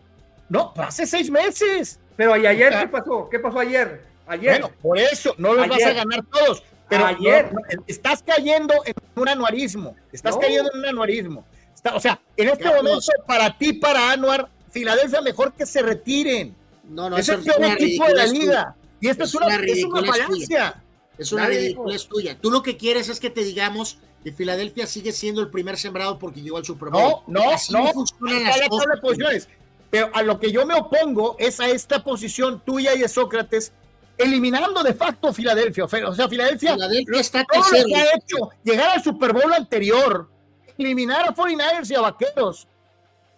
No, 0.49 0.73
pues 0.73 0.87
hace 0.89 1.07
seis 1.07 1.31
meses. 1.31 1.97
Pero 2.17 2.35
¿y 2.35 2.45
ayer 2.45 2.73
qué 2.77 2.87
pasó? 2.89 3.29
¿Qué 3.29 3.39
pasó 3.39 3.59
ayer? 3.59 4.03
Ayer. 4.27 4.51
Bueno, 4.59 4.71
por 4.81 4.97
eso 4.97 5.33
no 5.37 5.53
los 5.53 5.65
vas 5.69 5.81
a 5.81 5.93
ganar 5.93 6.25
todos. 6.29 6.61
Pero 6.89 7.05
Ayer. 7.05 7.51
no, 7.53 7.59
estás 7.87 8.21
cayendo 8.21 8.73
en 8.85 8.93
un 9.15 9.29
anuarismo. 9.29 9.95
Estás 10.11 10.35
No. 10.35 10.41
cayendo 10.41 10.69
en 10.73 10.79
un 10.79 10.85
anuarismo. 10.85 11.45
Está- 11.83 11.95
o 11.95 11.99
sea, 11.99 12.19
en 12.37 12.47
este 12.49 12.63
Carlos. 12.63 12.83
momento, 12.83 13.11
para 13.27 13.57
ti, 13.57 13.73
para 13.73 14.11
Anuar, 14.11 14.49
Filadelfia 14.71 15.21
mejor 15.21 15.53
que 15.53 15.65
se 15.65 15.81
retiren. 15.81 16.55
No, 16.89 17.09
no, 17.09 17.17
es 17.17 17.27
eso 17.27 17.37
el 17.37 17.43
peor 17.43 17.63
equipo 17.73 18.05
de 18.05 18.13
la 18.13 18.23
ridiculez 18.25 18.31
liga. 18.31 18.75
Y 19.01 19.07
esto 19.09 19.23
es, 19.25 19.35
una, 19.35 19.47
es 19.47 19.53
una 19.53 19.57
ridiculez 19.65 20.09
falacia. 20.11 20.83
Es 21.17 21.31
una 21.31 21.47
es 21.49 22.07
tuya. 22.07 22.37
Tú 22.39 22.49
lo 22.49 22.63
que 22.63 22.77
quieres 22.77 23.09
es 23.09 23.19
que 23.19 23.29
te 23.29 23.43
digamos 23.43 23.97
que 24.23 24.31
Filadelfia 24.31 24.87
sigue 24.87 25.11
siendo 25.11 25.41
el 25.41 25.49
primer 25.49 25.77
sembrado 25.77 26.17
porque 26.17 26.41
llegó 26.41 26.57
al 26.57 26.65
Super 26.65 26.89
Bowl. 26.89 27.21
No, 27.27 27.41
no, 27.43 27.51
Así 27.51 27.73
no. 27.73 27.85
funcionan 27.91 28.43
las 28.43 28.69
cosas. 28.69 28.99
posiciones. 29.01 29.49
Pero 29.91 30.09
a 30.13 30.23
lo 30.23 30.39
que 30.39 30.51
yo 30.51 30.65
me 30.65 30.73
opongo 30.73 31.35
es 31.37 31.59
a 31.59 31.67
esta 31.69 32.03
posición 32.03 32.61
tuya 32.65 32.95
y 32.95 32.99
de 32.99 33.07
Sócrates, 33.09 33.73
eliminando 34.17 34.81
de 34.81 34.93
facto 34.93 35.33
Filadelfia. 35.33 35.85
O 35.85 35.87
sea, 36.15 36.27
Filadelfia, 36.29 36.73
Filadelfia 36.73 37.19
está 37.19 37.43
todo 37.45 37.61
lo 37.61 37.69
tercero. 37.69 37.87
que 37.89 37.95
ha 37.95 38.05
hecho, 38.15 38.49
llegar 38.63 38.89
al 38.89 39.03
Super 39.03 39.33
Bowl 39.33 39.53
anterior, 39.53 40.29
eliminar 40.77 41.27
a 41.27 41.33
49ers 41.35 41.89
y 41.91 41.95
a 41.95 42.01
Vaqueros, 42.01 42.67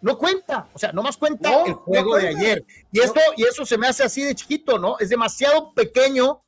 no 0.01 0.17
cuenta. 0.17 0.67
O 0.73 0.79
sea, 0.79 0.91
nomás 0.91 1.17
cuenta 1.17 1.49
No, 1.49 1.65
el 1.65 1.71
no 1.71 1.77
juego 1.79 2.15
de 2.15 2.21
cuenta. 2.23 2.39
ayer. 2.39 2.65
Y, 2.91 2.99
esto, 2.99 3.19
y 3.37 3.43
eso 3.43 3.65
se 3.65 3.77
me 3.77 3.87
hace 3.87 4.03
así 4.03 4.21
de 4.21 4.35
chiquito, 4.35 4.77
¿no? 4.79 4.97
Es 4.99 5.09
demasiado 5.09 5.73
pequeño, 5.73 6.43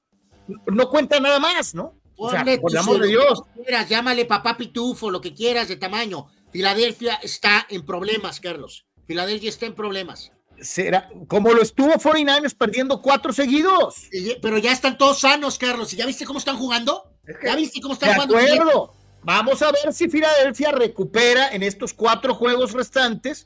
no 0.67 0.89
cuenta 0.89 1.19
nada 1.19 1.39
más, 1.39 1.73
¿no? 1.73 1.93
O 2.17 2.31
sea, 2.31 2.43
por 2.59 2.71
el 2.71 2.77
amor 2.77 2.99
de 3.01 3.07
Dios. 3.09 3.41
quieras, 3.55 3.87
llámale 3.89 4.25
papá 4.25 4.57
pitufo, 4.57 5.11
lo 5.11 5.21
que 5.21 5.33
quieras 5.33 5.67
de 5.67 5.75
tamaño. 5.75 6.27
Filadelfia 6.51 7.15
está 7.21 7.67
en 7.69 7.85
problemas, 7.85 8.39
Carlos. 8.39 8.85
Filadelfia 9.05 9.49
está 9.49 9.65
en 9.67 9.75
problemas. 9.75 10.31
Será 10.59 11.09
como 11.27 11.53
lo 11.53 11.61
estuvo 11.61 11.91
49ers 11.93 12.55
perdiendo 12.57 13.01
cuatro 13.03 13.31
seguidos. 13.31 13.95
Y- 14.11 14.35
Pero 14.41 14.57
ya 14.57 14.71
están 14.71 14.97
todos 14.97 15.19
sanos, 15.19 15.59
Carlos. 15.59 15.93
¿Y 15.93 15.97
ya 15.97 16.07
viste 16.07 16.25
cómo 16.25 16.39
están 16.39 16.57
jugando? 16.57 17.11
¿Ya 17.43 17.55
viste 17.55 17.79
cómo 17.81 17.93
están 17.93 18.09
De 18.09 18.15
jugando? 18.15 18.37
acuerdo. 18.37 18.93
Vamos 19.27 19.61
a 19.61 19.73
ver 19.73 19.91
si 19.91 20.07
Filadelfia 20.07 20.71
recupera 20.71 21.49
en 21.49 21.61
estos 21.61 21.93
cuatro 21.93 22.33
juegos 22.33 22.71
restantes 22.71 23.45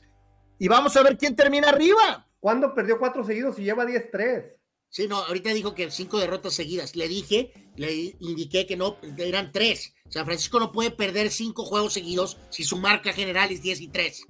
y 0.56 0.68
vamos 0.68 0.96
a 0.96 1.02
ver 1.02 1.18
quién 1.18 1.34
termina 1.34 1.70
arriba. 1.70 2.28
¿Cuándo 2.38 2.72
perdió 2.72 3.00
cuatro 3.00 3.24
seguidos 3.24 3.58
y 3.58 3.64
lleva 3.64 3.84
10-3? 3.84 4.44
Sí, 4.88 5.08
no, 5.08 5.16
ahorita 5.16 5.52
dijo 5.52 5.74
que 5.74 5.90
cinco 5.90 6.20
derrotas 6.20 6.54
seguidas. 6.54 6.94
Le 6.94 7.08
dije, 7.08 7.52
le 7.74 8.14
indiqué 8.20 8.64
que 8.64 8.76
no, 8.76 8.96
eran 9.18 9.50
tres. 9.50 9.92
San 10.08 10.24
Francisco 10.24 10.60
no 10.60 10.70
puede 10.70 10.92
perder 10.92 11.30
cinco 11.30 11.64
juegos 11.64 11.94
seguidos 11.94 12.38
si 12.50 12.62
su 12.62 12.76
marca 12.76 13.12
general 13.12 13.50
es 13.50 13.60
10 13.60 13.80
y 13.80 13.88
3. 13.88 14.26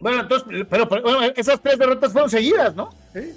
Bueno, 0.00 0.22
entonces, 0.22 0.66
pero, 0.68 0.88
pero, 0.88 1.02
bueno, 1.02 1.22
esas 1.36 1.62
tres 1.62 1.78
derrotas 1.78 2.10
fueron 2.10 2.30
seguidas, 2.30 2.74
¿no? 2.74 2.90
Sí. 3.12 3.32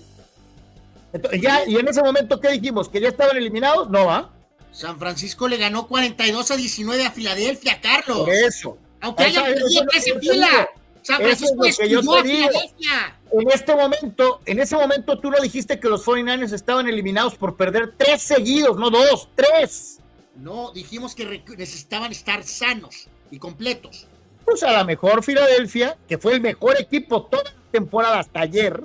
Entonces, 1.13 1.39
ya, 1.39 1.67
y 1.67 1.75
en 1.75 1.87
ese 1.87 2.01
momento, 2.01 2.39
¿qué 2.39 2.49
dijimos? 2.49 2.89
¿Que 2.89 2.99
ya 2.99 3.09
estaban 3.09 3.37
eliminados? 3.37 3.91
No, 3.91 4.09
¿ah? 4.09 4.33
San 4.71 4.99
Francisco 4.99 5.47
le 5.47 5.57
ganó 5.57 5.87
42 5.87 6.51
a 6.51 6.55
19 6.55 7.05
a 7.05 7.11
Filadelfia, 7.11 7.81
Carlos. 7.81 8.19
Por 8.19 8.29
eso. 8.29 8.77
Aunque 9.01 9.27
eso 9.27 9.43
perdido 9.43 9.65
es 9.67 9.87
tres 9.89 10.07
en 10.07 10.19
fila. 10.19 10.69
San 11.01 11.21
es 11.21 11.27
Francisco 11.27 11.65
estudió 11.65 11.99
a. 11.99 12.23
Filadelfia. 12.23 13.19
En 13.31 13.51
este 13.51 13.75
momento, 13.75 14.41
en 14.45 14.59
ese 14.59 14.75
momento 14.75 15.19
tú 15.19 15.31
lo 15.31 15.41
dijiste 15.41 15.79
que 15.79 15.87
los 15.87 16.05
49ers 16.05 16.53
estaban 16.53 16.87
eliminados 16.87 17.35
por 17.35 17.55
perder 17.55 17.93
tres 17.95 18.21
seguidos, 18.21 18.77
no 18.77 18.89
dos, 18.89 19.29
tres. 19.35 19.99
No, 20.35 20.71
dijimos 20.71 21.15
que 21.15 21.43
necesitaban 21.57 22.11
estar 22.11 22.43
sanos 22.43 23.07
y 23.29 23.39
completos. 23.39 24.07
Pues 24.45 24.63
a 24.63 24.71
la 24.71 24.83
mejor 24.83 25.23
Filadelfia, 25.23 25.97
que 26.07 26.17
fue 26.17 26.33
el 26.33 26.41
mejor 26.41 26.79
equipo 26.79 27.23
toda 27.23 27.43
la 27.43 27.53
temporada 27.71 28.19
hasta 28.19 28.39
ayer, 28.39 28.83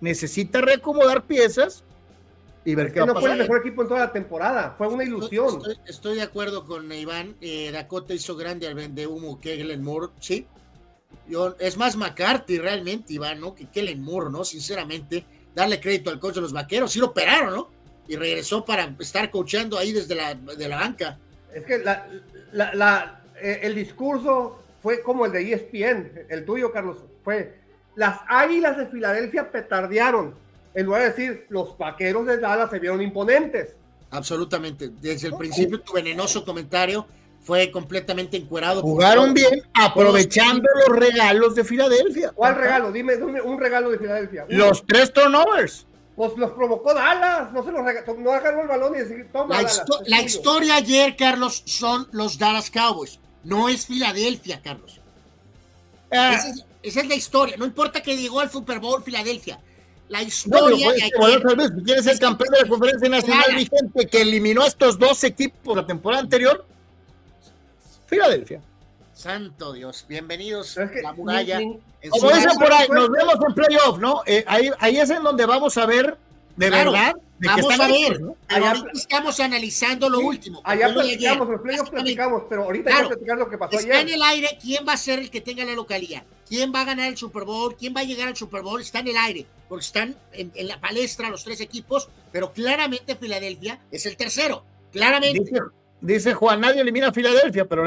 necesita 0.00 0.60
reacomodar 0.60 1.24
piezas 1.24 1.84
no 3.06 3.14
fue 3.20 3.30
el 3.32 3.38
mejor 3.48 3.58
equipo 3.60 3.82
en 3.82 3.88
toda 3.88 4.00
la 4.00 4.12
temporada, 4.12 4.74
fue 4.76 4.88
una 4.88 5.04
ilusión. 5.04 5.46
Estoy, 5.56 5.76
estoy 5.86 6.16
de 6.16 6.22
acuerdo 6.22 6.64
con 6.66 6.90
Iván. 6.92 7.36
eh, 7.40 7.70
Dakota 7.72 8.12
hizo 8.14 8.36
grande 8.36 8.66
al 8.68 8.74
vende 8.74 9.06
humo 9.06 9.40
que 9.40 9.56
Kellen 9.56 9.82
Moore, 9.82 10.08
sí. 10.18 10.46
Yo, 11.28 11.54
es 11.58 11.76
más 11.76 11.96
McCarthy 11.96 12.58
realmente, 12.58 13.14
Iván, 13.14 13.40
¿no? 13.40 13.54
Que 13.54 13.66
Kellen 13.66 14.02
Moore, 14.02 14.30
¿no? 14.30 14.44
Sinceramente, 14.44 15.24
darle 15.54 15.80
crédito 15.80 16.10
al 16.10 16.18
coach 16.20 16.34
de 16.34 16.40
los 16.42 16.52
vaqueros. 16.52 16.92
Sí 16.92 16.98
lo 16.98 17.06
operaron, 17.06 17.54
¿no? 17.54 17.70
Y 18.08 18.16
regresó 18.16 18.64
para 18.64 18.94
estar 18.98 19.30
coachando 19.30 19.78
ahí 19.78 19.92
desde 19.92 20.14
la, 20.14 20.34
de 20.34 20.68
la 20.68 20.76
banca. 20.76 21.18
Es 21.54 21.64
que 21.64 21.78
la, 21.78 22.06
la- 22.52 22.74
la- 22.74 23.22
eh, 23.40 23.60
el 23.62 23.74
discurso 23.74 24.58
fue 24.82 25.02
como 25.02 25.24
el 25.26 25.32
de 25.32 25.52
ESPN, 25.52 26.26
el 26.28 26.44
tuyo, 26.44 26.70
Carlos, 26.72 26.98
fue 27.24 27.58
las 27.94 28.20
águilas 28.28 28.76
de 28.76 28.86
Filadelfia 28.86 29.50
petardearon. 29.50 30.34
En 30.74 30.86
lugar 30.86 31.02
de 31.02 31.08
decir, 31.10 31.46
los 31.48 31.76
vaqueros 31.76 32.26
de 32.26 32.38
Dallas 32.38 32.70
se 32.70 32.78
vieron 32.78 33.02
imponentes. 33.02 33.70
Absolutamente. 34.10 34.88
Desde 35.00 35.28
el 35.28 35.34
principio, 35.36 35.80
tu 35.80 35.92
venenoso 35.92 36.44
comentario 36.44 37.06
fue 37.42 37.70
completamente 37.70 38.36
encuerado. 38.36 38.82
Jugaron 38.82 39.32
bien 39.34 39.62
aprovechando 39.74 40.68
los 40.86 40.96
regalos 40.98 41.54
de 41.54 41.64
Filadelfia. 41.64 42.32
¿Cuál 42.34 42.54
regalo? 42.56 42.92
Dime, 42.92 43.16
dime 43.16 43.40
un 43.40 43.58
regalo 43.58 43.90
de 43.90 43.98
Filadelfia. 43.98 44.46
Uno. 44.48 44.58
Los 44.58 44.84
tres 44.86 45.12
turnovers. 45.12 45.86
Pues 46.16 46.32
los 46.36 46.50
provocó 46.50 46.92
Dallas, 46.92 47.50
no 47.52 47.64
se 47.64 47.72
los 47.72 47.82
regaló, 47.84 48.14
no 48.18 48.32
agarró 48.32 48.62
el 48.62 48.68
balón 48.68 48.94
y 48.94 48.98
decir, 48.98 49.28
toma 49.32 49.54
La, 49.54 49.62
Dallas. 49.62 49.78
histo- 49.86 50.02
es 50.02 50.08
la 50.10 50.16
tuyo". 50.18 50.26
historia 50.28 50.74
ayer, 50.76 51.16
Carlos, 51.16 51.62
son 51.64 52.08
los 52.12 52.36
Dallas 52.38 52.70
Cowboys. 52.70 53.18
No 53.42 53.68
es 53.70 53.86
Filadelfia, 53.86 54.60
Carlos. 54.62 55.00
Ah. 56.12 56.34
Esa, 56.36 56.48
es, 56.50 56.64
esa 56.82 57.00
es 57.00 57.08
la 57.08 57.14
historia. 57.14 57.56
No 57.56 57.64
importa 57.64 58.02
que 58.02 58.16
llegó 58.16 58.40
al 58.40 58.50
Super 58.50 58.80
Bowl 58.80 59.02
Filadelfia. 59.02 59.60
La 60.10 60.20
No, 60.22 60.26
historia 60.26 60.64
pero 60.64 60.76
de 60.76 60.84
bueno, 60.84 61.26
ayer. 61.28 61.42
tal 61.42 61.56
vez, 61.56 61.70
si 61.76 61.84
quieres 61.84 62.04
ser 62.04 62.18
campeón 62.18 62.52
de 62.52 62.62
la 62.62 62.68
conferencia 62.68 63.08
nacional 63.08 63.54
vigente 63.54 64.06
que 64.08 64.20
eliminó 64.22 64.62
a 64.62 64.66
estos 64.66 64.98
dos 64.98 65.22
equipos 65.24 65.76
la 65.76 65.86
temporada 65.86 66.20
anterior, 66.22 66.66
Filadelfia. 68.06 68.60
Santo 69.14 69.72
Dios. 69.72 70.04
Bienvenidos 70.08 70.76
a 70.78 70.90
la 71.02 71.12
muralla. 71.12 71.60
Como 72.10 72.30
dicen 72.32 72.58
por 72.58 72.72
ahí, 72.72 72.88
nos 72.88 73.08
vemos 73.10 73.34
en 73.46 73.54
playoff, 73.54 73.98
¿no? 73.98 74.22
Eh, 74.26 74.44
ahí, 74.48 74.70
ahí 74.80 74.96
es 74.98 75.10
en 75.10 75.22
donde 75.22 75.46
vamos 75.46 75.76
a 75.78 75.86
ver 75.86 76.16
de 76.60 76.68
Claro, 76.68 76.92
verdad 76.92 77.14
de 77.38 77.48
que 77.48 77.60
están 77.60 77.80
a 77.80 77.88
ver. 77.88 78.20
¿no? 78.20 78.36
Pero 78.46 78.64
Allá- 78.66 78.68
ahorita 78.78 78.90
estamos 78.92 79.40
analizando 79.40 80.10
lo 80.10 80.20
último. 80.20 80.60
Allá 80.62 80.92
platicamos, 80.92 81.46
en 81.46 81.52
los 81.52 81.60
playoffs 81.62 81.90
platicamos, 81.90 82.42
pero 82.50 82.64
ahorita 82.64 82.90
hay 82.90 82.94
Claro. 82.96 83.08
que 83.08 83.14
platicar 83.14 83.38
lo 83.38 83.48
que 83.50 83.58
pasó 83.58 83.78
Está 83.78 84.00
en 84.00 84.08
el 84.10 84.22
aire 84.22 84.58
quién 84.60 84.84
va 84.86 84.92
a 84.92 84.96
ser 84.98 85.18
el 85.20 85.30
que 85.30 85.40
tenga 85.40 85.64
la 85.64 85.72
localía, 85.74 86.22
quién 86.46 86.70
va 86.74 86.82
a 86.82 86.84
ganar 86.84 87.08
el 87.08 87.16
Super 87.16 87.44
Bowl, 87.44 87.76
quién 87.76 87.94
va 87.96 88.00
a 88.00 88.04
llegar 88.04 88.28
al 88.28 88.36
Super 88.36 88.60
Bowl, 88.62 88.78
está 88.80 88.98
en 88.98 89.08
el 89.08 89.16
aire, 89.16 89.46
porque 89.70 89.86
están 89.86 90.14
en, 90.34 90.52
en 90.54 90.68
la 90.68 90.78
palestra 90.80 91.30
los 91.30 91.42
tres 91.44 91.62
equipos, 91.62 92.10
pero 92.30 92.52
claramente 92.52 93.16
Filadelfia 93.16 93.80
es 93.90 94.04
el 94.04 94.16
tercero, 94.18 94.62
claramente. 94.92 95.40
Dice, 95.40 95.60
dice 96.02 96.34
Juan, 96.34 96.60
nadie 96.60 96.82
elimina 96.82 97.08
a 97.08 97.12
Filadelfia, 97.12 97.64
pero 97.64 97.84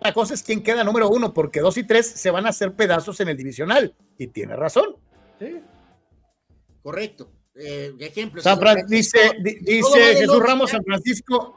la 0.00 0.12
cosa 0.12 0.34
es 0.34 0.42
quién 0.42 0.64
queda 0.64 0.82
número 0.82 1.08
uno, 1.08 1.32
porque 1.32 1.60
dos 1.60 1.76
y 1.76 1.84
tres 1.84 2.06
se 2.10 2.30
van 2.32 2.46
a 2.46 2.48
hacer 2.48 2.72
pedazos 2.72 3.20
en 3.20 3.28
el 3.28 3.36
divisional. 3.36 3.94
Y 4.16 4.26
tiene 4.28 4.56
razón. 4.56 4.96
Sí. 5.38 5.60
Correcto. 6.88 7.30
Eh, 7.54 7.92
ejemplo. 8.00 8.40
San 8.40 8.58
Fran- 8.58 8.86
dice, 8.86 9.18
dice 9.60 10.16
Jesús. 10.16 10.38
Ramos, 10.38 10.70
San 10.70 10.82
Francisco. 10.82 11.54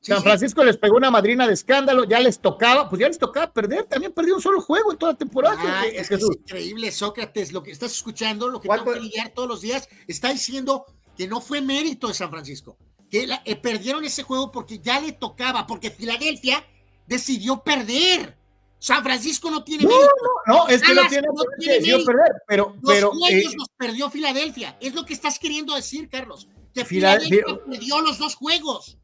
Sí, 0.00 0.10
San 0.10 0.18
sí. 0.18 0.24
Francisco 0.24 0.64
les 0.64 0.76
pegó 0.76 0.96
una 0.96 1.08
madrina 1.08 1.46
de 1.46 1.54
escándalo, 1.54 2.02
ya 2.02 2.18
les 2.18 2.40
tocaba, 2.40 2.88
pues 2.90 2.98
ya 2.98 3.06
les 3.06 3.16
tocaba 3.16 3.52
perder, 3.52 3.84
también 3.84 4.12
perdió 4.12 4.34
un 4.34 4.42
solo 4.42 4.60
juego 4.60 4.90
en 4.90 4.98
toda 4.98 5.12
la 5.12 5.18
temporada. 5.18 5.56
Ah, 5.62 5.86
es, 5.86 6.08
que 6.08 6.16
es 6.16 6.22
increíble, 6.24 6.90
Sócrates, 6.90 7.52
lo 7.52 7.62
que 7.62 7.70
estás 7.70 7.92
escuchando, 7.92 8.48
lo 8.48 8.60
que 8.60 8.68
tengo 8.68 8.92
que 8.92 8.98
lidiar 8.98 9.28
todos 9.30 9.48
los 9.48 9.60
días, 9.60 9.88
está 10.08 10.32
diciendo 10.32 10.84
que 11.16 11.28
no 11.28 11.40
fue 11.40 11.60
mérito 11.62 12.08
de 12.08 12.14
San 12.14 12.28
Francisco, 12.28 12.76
que 13.08 13.28
la- 13.28 13.40
eh, 13.44 13.54
perdieron 13.54 14.04
ese 14.04 14.24
juego 14.24 14.50
porque 14.50 14.80
ya 14.80 15.00
le 15.00 15.12
tocaba, 15.12 15.64
porque 15.64 15.92
Filadelfia 15.92 16.64
decidió 17.06 17.62
perder. 17.62 18.36
San 18.84 19.02
Francisco 19.02 19.50
no 19.50 19.64
tiene 19.64 19.84
No, 19.84 19.88
mérito. 19.88 20.12
no, 20.46 20.54
no, 20.56 20.68
es 20.68 20.82
que 20.82 20.92
no 20.92 21.08
tiene 21.08 21.26
mérito. 21.58 22.04
perder, 22.04 22.32
pero- 22.46 22.76
los 22.82 22.94
pero, 22.94 23.10
juegos 23.12 23.30
eh, 23.30 23.56
los 23.56 23.68
perdió 23.78 24.10
Filadelfia. 24.10 24.76
Es 24.78 24.94
lo 24.94 25.06
que 25.06 25.14
estás 25.14 25.38
queriendo 25.38 25.74
decir, 25.74 26.06
Carlos. 26.10 26.48
Que 26.74 26.84
Fila- 26.84 27.18
Filadelfia 27.18 27.60
perdió 27.64 28.02
los 28.02 28.18
dos 28.18 28.34
juegos. 28.34 28.98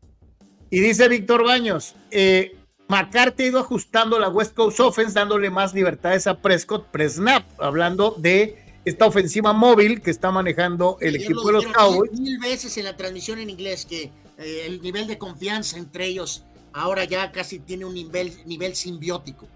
Y 0.68 0.80
dice 0.80 1.08
Víctor 1.08 1.44
Baños, 1.44 1.94
eh, 2.10 2.58
McCarthy 2.88 3.44
ha 3.44 3.46
ido 3.46 3.58
ajustando 3.60 4.18
la 4.18 4.28
West 4.28 4.54
Coast 4.54 4.78
Offense, 4.80 5.14
dándole 5.14 5.48
más 5.48 5.72
libertades 5.72 6.26
a 6.26 6.36
Prescott 6.42 6.88
pre-snap, 6.90 7.44
hablando 7.58 8.14
de 8.18 8.62
esta 8.84 9.06
ofensiva 9.06 9.54
móvil 9.54 10.02
que 10.02 10.10
está 10.10 10.30
manejando 10.30 10.98
el 11.00 11.16
equipo 11.16 11.40
lo 11.40 11.46
de 11.46 11.52
los 11.64 11.66
Cowboys. 11.72 12.12
Mil, 12.12 12.20
mil 12.20 12.38
veces 12.38 12.76
en 12.76 12.84
la 12.84 12.98
transmisión 12.98 13.38
en 13.38 13.48
inglés 13.48 13.86
que 13.86 14.12
eh, 14.36 14.64
el 14.66 14.82
nivel 14.82 15.06
de 15.06 15.16
confianza 15.16 15.78
entre 15.78 16.04
ellos 16.04 16.44
ahora 16.74 17.04
ya 17.04 17.32
casi 17.32 17.60
tiene 17.60 17.86
un 17.86 17.94
nivel, 17.94 18.30
nivel 18.44 18.76
simbiótico. 18.76 19.48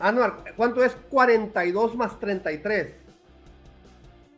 Anuar, 0.00 0.42
¿cuánto 0.56 0.82
es 0.82 0.96
42 1.10 1.94
más 1.94 2.18
33? 2.18 2.94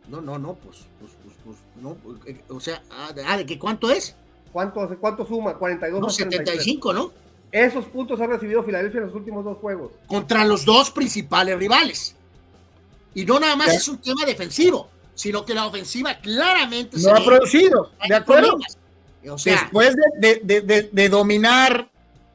No, 0.08 0.20
no, 0.20 0.38
no, 0.38 0.54
pues, 0.54 0.78
pues, 0.98 1.12
pues, 1.24 1.36
pues, 1.44 1.56
no, 1.80 1.96
eh, 2.26 2.42
o 2.48 2.58
sea, 2.60 2.82
ah, 2.90 3.12
de, 3.12 3.24
ah, 3.24 3.36
¿de 3.36 3.46
que 3.46 3.58
cuánto 3.58 3.90
es? 3.90 4.14
¿Cuánto, 4.52 4.86
cuánto 5.00 5.24
suma? 5.24 5.54
42 5.56 6.00
No, 6.00 6.06
más 6.08 6.16
33. 6.16 6.48
75, 6.48 6.92
¿no? 6.92 7.12
Esos 7.52 7.84
puntos 7.86 8.20
ha 8.20 8.26
recibido 8.26 8.62
Filadelfia 8.64 8.98
en 9.00 9.06
los 9.06 9.14
últimos 9.14 9.44
dos 9.44 9.58
juegos. 9.58 9.92
Contra 10.06 10.44
los 10.44 10.64
dos 10.64 10.90
principales 10.90 11.56
rivales. 11.58 12.16
Y 13.14 13.24
no 13.24 13.38
nada 13.38 13.54
más 13.56 13.72
es 13.74 13.86
un 13.88 13.98
tema 13.98 14.24
defensivo, 14.24 14.88
sino 15.14 15.44
que 15.44 15.54
la 15.54 15.66
ofensiva 15.66 16.18
claramente 16.18 16.96
No 16.98 17.10
ha 17.10 17.18
ve- 17.20 17.24
producido, 17.26 17.90
¿de 18.08 18.14
acuerdo? 18.14 18.58
O 19.30 19.38
sea, 19.38 19.60
Después 19.60 19.94
de, 19.94 20.02
de- 20.18 20.40
de- 20.42 20.60
de- 20.62 20.90
de 20.90 21.08
dominar 21.08 21.88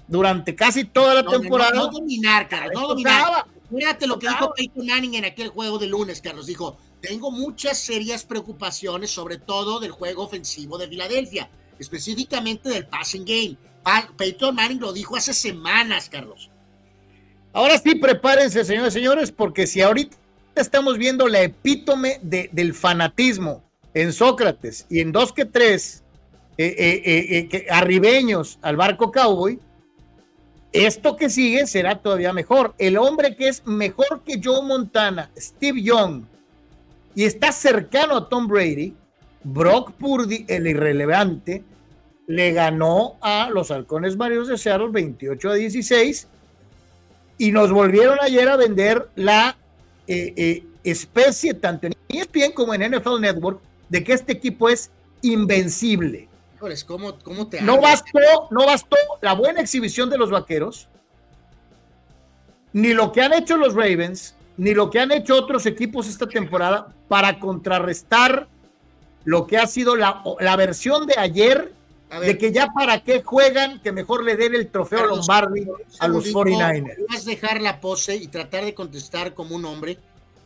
durante 0.08 0.56
casi 0.56 0.86
toda 0.86 1.14
la 1.16 1.22
no, 1.24 1.32
no, 1.32 1.40
temporada. 1.42 1.72
no 1.76 1.88
dominar, 1.88 2.48
cara, 2.48 2.68
no 2.74 2.88
dominar. 2.88 3.45
Fíjate 3.69 4.08
lo 4.08 4.18
que 4.18 4.27
dijo 4.30 4.53
Peyton 4.56 4.86
Manning 4.86 5.16
en 5.16 5.26
aquel 5.26 5.50
juego 5.50 5.77
de 5.77 5.88
lunes, 5.88 6.22
Carlos. 6.22 6.45
Dijo, 6.45 6.77
tengo 7.02 7.32
muchas 7.32 7.77
serias 7.77 8.24
preocupaciones, 8.24 9.11
sobre 9.11 9.38
todo 9.38 9.80
del 9.82 9.92
juego 9.92 10.24
ofensivo 10.24 10.77
de 10.77 10.88
Filadelfia, 10.88 11.50
específicamente 11.77 12.69
del 12.69 12.88
passing 12.88 13.26
game. 13.26 13.58
Peyton 14.18 14.56
Manning 14.56 14.80
lo 14.80 14.94
dijo 14.94 15.16
hace 15.18 15.34
semanas, 15.34 16.10
Carlos. 16.10 16.50
Ahora 17.53 17.77
sí, 17.77 17.95
prepárense, 17.95 18.64
señores 18.64 18.94
y 18.94 19.00
señores, 19.00 19.32
porque 19.32 19.68
si 19.68 19.82
ahorita 19.82 20.16
estamos 20.56 20.98
viendo 20.98 21.27
la 21.27 21.42
epítome 21.42 22.19
de- 22.22 22.50
del 22.53 22.74
fanatismo 22.74 23.64
en 23.94 24.14
Sócrates 24.14 24.86
y 24.90 25.00
en 25.00 25.11
dos 25.11 25.34
que 25.34 25.45
tres 25.45 26.03
eh, 26.58 26.76
eh, 26.77 27.02
eh, 27.06 27.50
eh, 27.52 27.68
arribeños 27.69 28.60
al 28.61 28.76
barco 28.77 29.11
cowboy, 29.11 29.60
esto 30.72 31.16
que 31.16 31.30
sigue 31.30 31.66
será 31.68 32.00
todavía 32.00 32.34
mejor. 32.34 32.74
El 32.78 32.98
hombre 32.98 33.36
que 33.36 33.48
es 33.48 33.66
mejor 33.66 34.22
que 34.26 34.42
Joe 34.44 34.62
Montana, 34.64 35.32
Steve 35.38 35.82
Young, 35.82 36.24
y 37.16 37.24
está 37.24 37.52
cercano 37.52 38.18
a 38.18 38.30
Tom 38.30 38.48
Brady, 38.48 38.94
Brock 39.44 39.94
Purdy, 39.94 40.46
el 40.48 40.68
irrelevante, 40.68 41.64
le 42.28 42.52
ganó 42.52 43.16
a 43.22 43.50
los 43.50 43.72
halcones 43.72 44.18
marinos 44.18 44.50
de 44.50 44.58
Seattle 44.58 44.90
28 44.92 45.50
a 45.50 45.54
16 45.56 46.28
y 47.38 47.52
nos 47.52 47.72
volvieron 47.72 48.18
ayer 48.22 48.50
a 48.50 48.58
vender 48.58 49.10
la 49.16 49.58
eh, 50.08 50.34
eh, 50.36 50.64
especie, 50.84 51.54
tanto 51.54 51.88
en 51.88 51.94
ESPN 52.10 52.52
como 52.54 52.74
en 52.74 52.92
NFL 52.92 53.22
Network, 53.22 53.62
de 53.90 54.04
que 54.04 54.14
este 54.14 54.34
equipo 54.34 54.70
es 54.70 54.92
invencible. 55.22 56.28
Híjoles, 56.58 56.84
¿cómo, 56.84 57.19
cómo 57.19 57.48
te 57.48 57.61
No 57.61 57.80
bastó, 57.80 58.19
no 58.50 58.66
bastó 58.66 58.98
la 59.22 59.34
buena 59.34 59.61
exhibición 59.61 60.10
de 60.10 60.18
los 60.18 60.32
vaqueros, 60.32 60.88
ni 62.74 62.94
lo 62.94 63.11
que 63.11 63.22
han 63.22 63.34
hecho 63.34 63.58
los 63.58 63.76
Ravens, 63.76 64.36
ni 64.58 64.74
lo 64.74 64.90
que 64.90 65.00
han 65.00 65.11
hecho 65.11 65.36
otros 65.36 65.68
equipos 65.68 66.08
esta 66.08 66.27
temporada 66.27 66.88
para 67.08 67.40
contrarrestar 67.40 68.48
lo 69.24 69.45
que 69.45 69.58
ha 69.58 69.68
sido 69.68 69.95
la, 69.95 70.24
la 70.40 70.56
versión 70.56 71.06
de 71.06 71.14
ayer 71.18 71.74
de 72.22 72.38
que 72.38 72.52
ya 72.52 72.74
para 72.74 73.03
qué 73.03 73.22
juegan, 73.22 73.80
que 73.82 73.92
mejor 73.92 74.24
le 74.24 74.36
den 74.36 74.56
el 74.56 74.69
trofeo 74.69 75.00
Carlos, 75.00 75.18
Lombardi 75.19 75.68
a 76.00 76.08
los 76.08 76.24
Segundito, 76.24 76.60
49ers. 76.60 77.06
Vas 77.10 77.22
a 77.22 77.30
dejar 77.30 77.61
la 77.61 77.80
pose 77.80 78.16
y 78.16 78.27
tratar 78.27 78.66
de 78.66 78.74
contestar 78.74 79.34
como 79.34 79.56
un 79.56 79.66
hombre. 79.66 80.00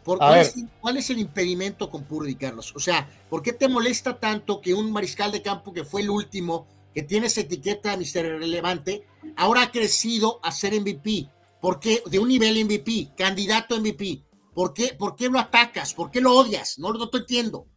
¿Por 0.03 0.17
A 0.21 0.27
cuál, 0.27 0.39
es, 0.39 0.55
cuál 0.79 0.97
es 0.97 1.09
el 1.09 1.19
impedimento 1.19 1.89
con 1.89 2.03
Purdy, 2.03 2.35
Carlos? 2.35 2.73
O 2.75 2.79
sea, 2.79 3.07
¿por 3.29 3.41
qué 3.41 3.53
te 3.53 3.67
molesta 3.67 4.19
tanto 4.19 4.59
que 4.59 4.73
un 4.73 4.91
mariscal 4.91 5.31
de 5.31 5.41
campo 5.41 5.71
que 5.73 5.85
fue 5.85 6.01
el 6.01 6.09
último, 6.09 6.67
que 6.93 7.03
tiene 7.03 7.27
esa 7.27 7.41
etiqueta 7.41 7.91
de 7.91 7.97
Mister 7.97 8.25
Relevante, 8.25 9.05
ahora 9.37 9.63
ha 9.63 9.71
crecido 9.71 10.39
a 10.43 10.51
ser 10.51 10.73
MVP? 10.79 11.29
¿Por 11.61 11.79
qué? 11.79 12.01
De 12.07 12.17
un 12.17 12.27
nivel 12.27 12.65
MVP, 12.65 13.11
candidato 13.15 13.79
MVP. 13.79 14.23
¿Por 14.53 14.73
qué, 14.73 14.95
¿Por 14.97 15.15
qué 15.15 15.29
lo 15.29 15.39
atacas? 15.39 15.93
¿Por 15.93 16.09
qué 16.09 16.19
lo 16.19 16.33
odias? 16.33 16.79
No, 16.79 16.91
no 16.91 17.09
te 17.09 17.19
entiendo. 17.19 17.67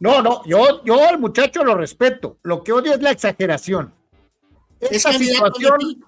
No, 0.00 0.20
no, 0.20 0.44
yo, 0.44 0.84
yo 0.84 1.02
al 1.08 1.18
muchacho 1.18 1.64
lo 1.64 1.76
respeto. 1.76 2.38
Lo 2.42 2.62
que 2.62 2.72
odio 2.72 2.92
es 2.92 3.00
la 3.00 3.12
exageración. 3.12 3.94
Es 4.80 4.90
Esta 4.92 5.12
candidato 5.12 5.46
a 5.46 5.52
situación, 5.54 5.78
MVP. 5.80 6.04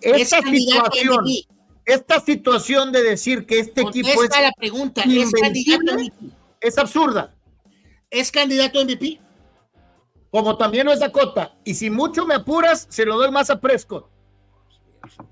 Es 0.00 0.22
esta 0.22 0.42
candidato 0.42 0.80
a 0.80 0.92
situación, 0.92 1.24
MVP. 1.24 1.57
Esta 1.88 2.20
situación 2.20 2.92
de 2.92 3.02
decir 3.02 3.46
que 3.46 3.58
este 3.58 3.80
equipo 3.80 4.22
es 4.22 4.30
la 4.30 4.52
pregunta. 4.56 5.02
¿Es 5.02 5.32
candidato 5.32 5.94
MVP? 5.94 6.12
es 6.60 6.78
absurda. 6.78 7.34
¿Es 8.10 8.30
candidato 8.30 8.78
a 8.78 8.84
MVP? 8.84 9.20
Como 10.30 10.56
también 10.58 10.86
lo 10.86 10.92
es 10.92 11.00
Dakota. 11.00 11.56
Y 11.64 11.74
si 11.74 11.88
mucho 11.90 12.26
me 12.26 12.34
apuras, 12.34 12.86
se 12.90 13.04
lo 13.04 13.16
doy 13.16 13.30
más 13.30 13.48
a 13.50 13.60
Prescott. 13.60 14.08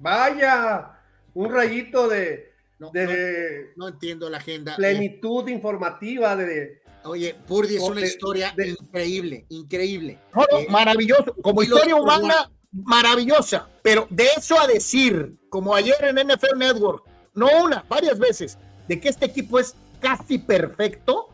Vaya, 0.00 0.98
un 1.34 1.52
rayito 1.52 2.08
de, 2.08 2.52
de 2.92 3.72
No 3.76 3.88
entiendo 3.88 4.30
la 4.30 4.38
agenda. 4.38 4.72
Eh, 4.72 4.76
plenitud 4.76 5.48
informativa 5.48 6.36
de 6.36 6.82
Oye, 7.04 7.34
Purdy 7.46 7.76
es 7.76 7.82
una 7.82 8.00
de- 8.00 8.06
historia 8.06 8.52
de- 8.56 8.70
increíble, 8.70 9.46
increíble. 9.50 10.18
No, 10.34 10.44
no, 10.50 10.58
Eh, 10.58 10.66
maravilloso. 10.70 11.34
Como 11.42 11.62
historia 11.62 11.94
humana, 11.94 12.50
maravillosa. 12.72 13.68
Pero 13.82 14.06
de 14.10 14.26
eso 14.36 14.58
a 14.58 14.66
decir, 14.66 15.36
como 15.56 15.74
ayer 15.74 15.96
en 16.02 16.16
NFL 16.16 16.58
Network, 16.58 17.02
no 17.32 17.48
una, 17.64 17.82
varias 17.88 18.18
veces, 18.18 18.58
de 18.88 19.00
que 19.00 19.08
este 19.08 19.24
equipo 19.24 19.58
es 19.58 19.74
casi 20.02 20.36
perfecto, 20.36 21.30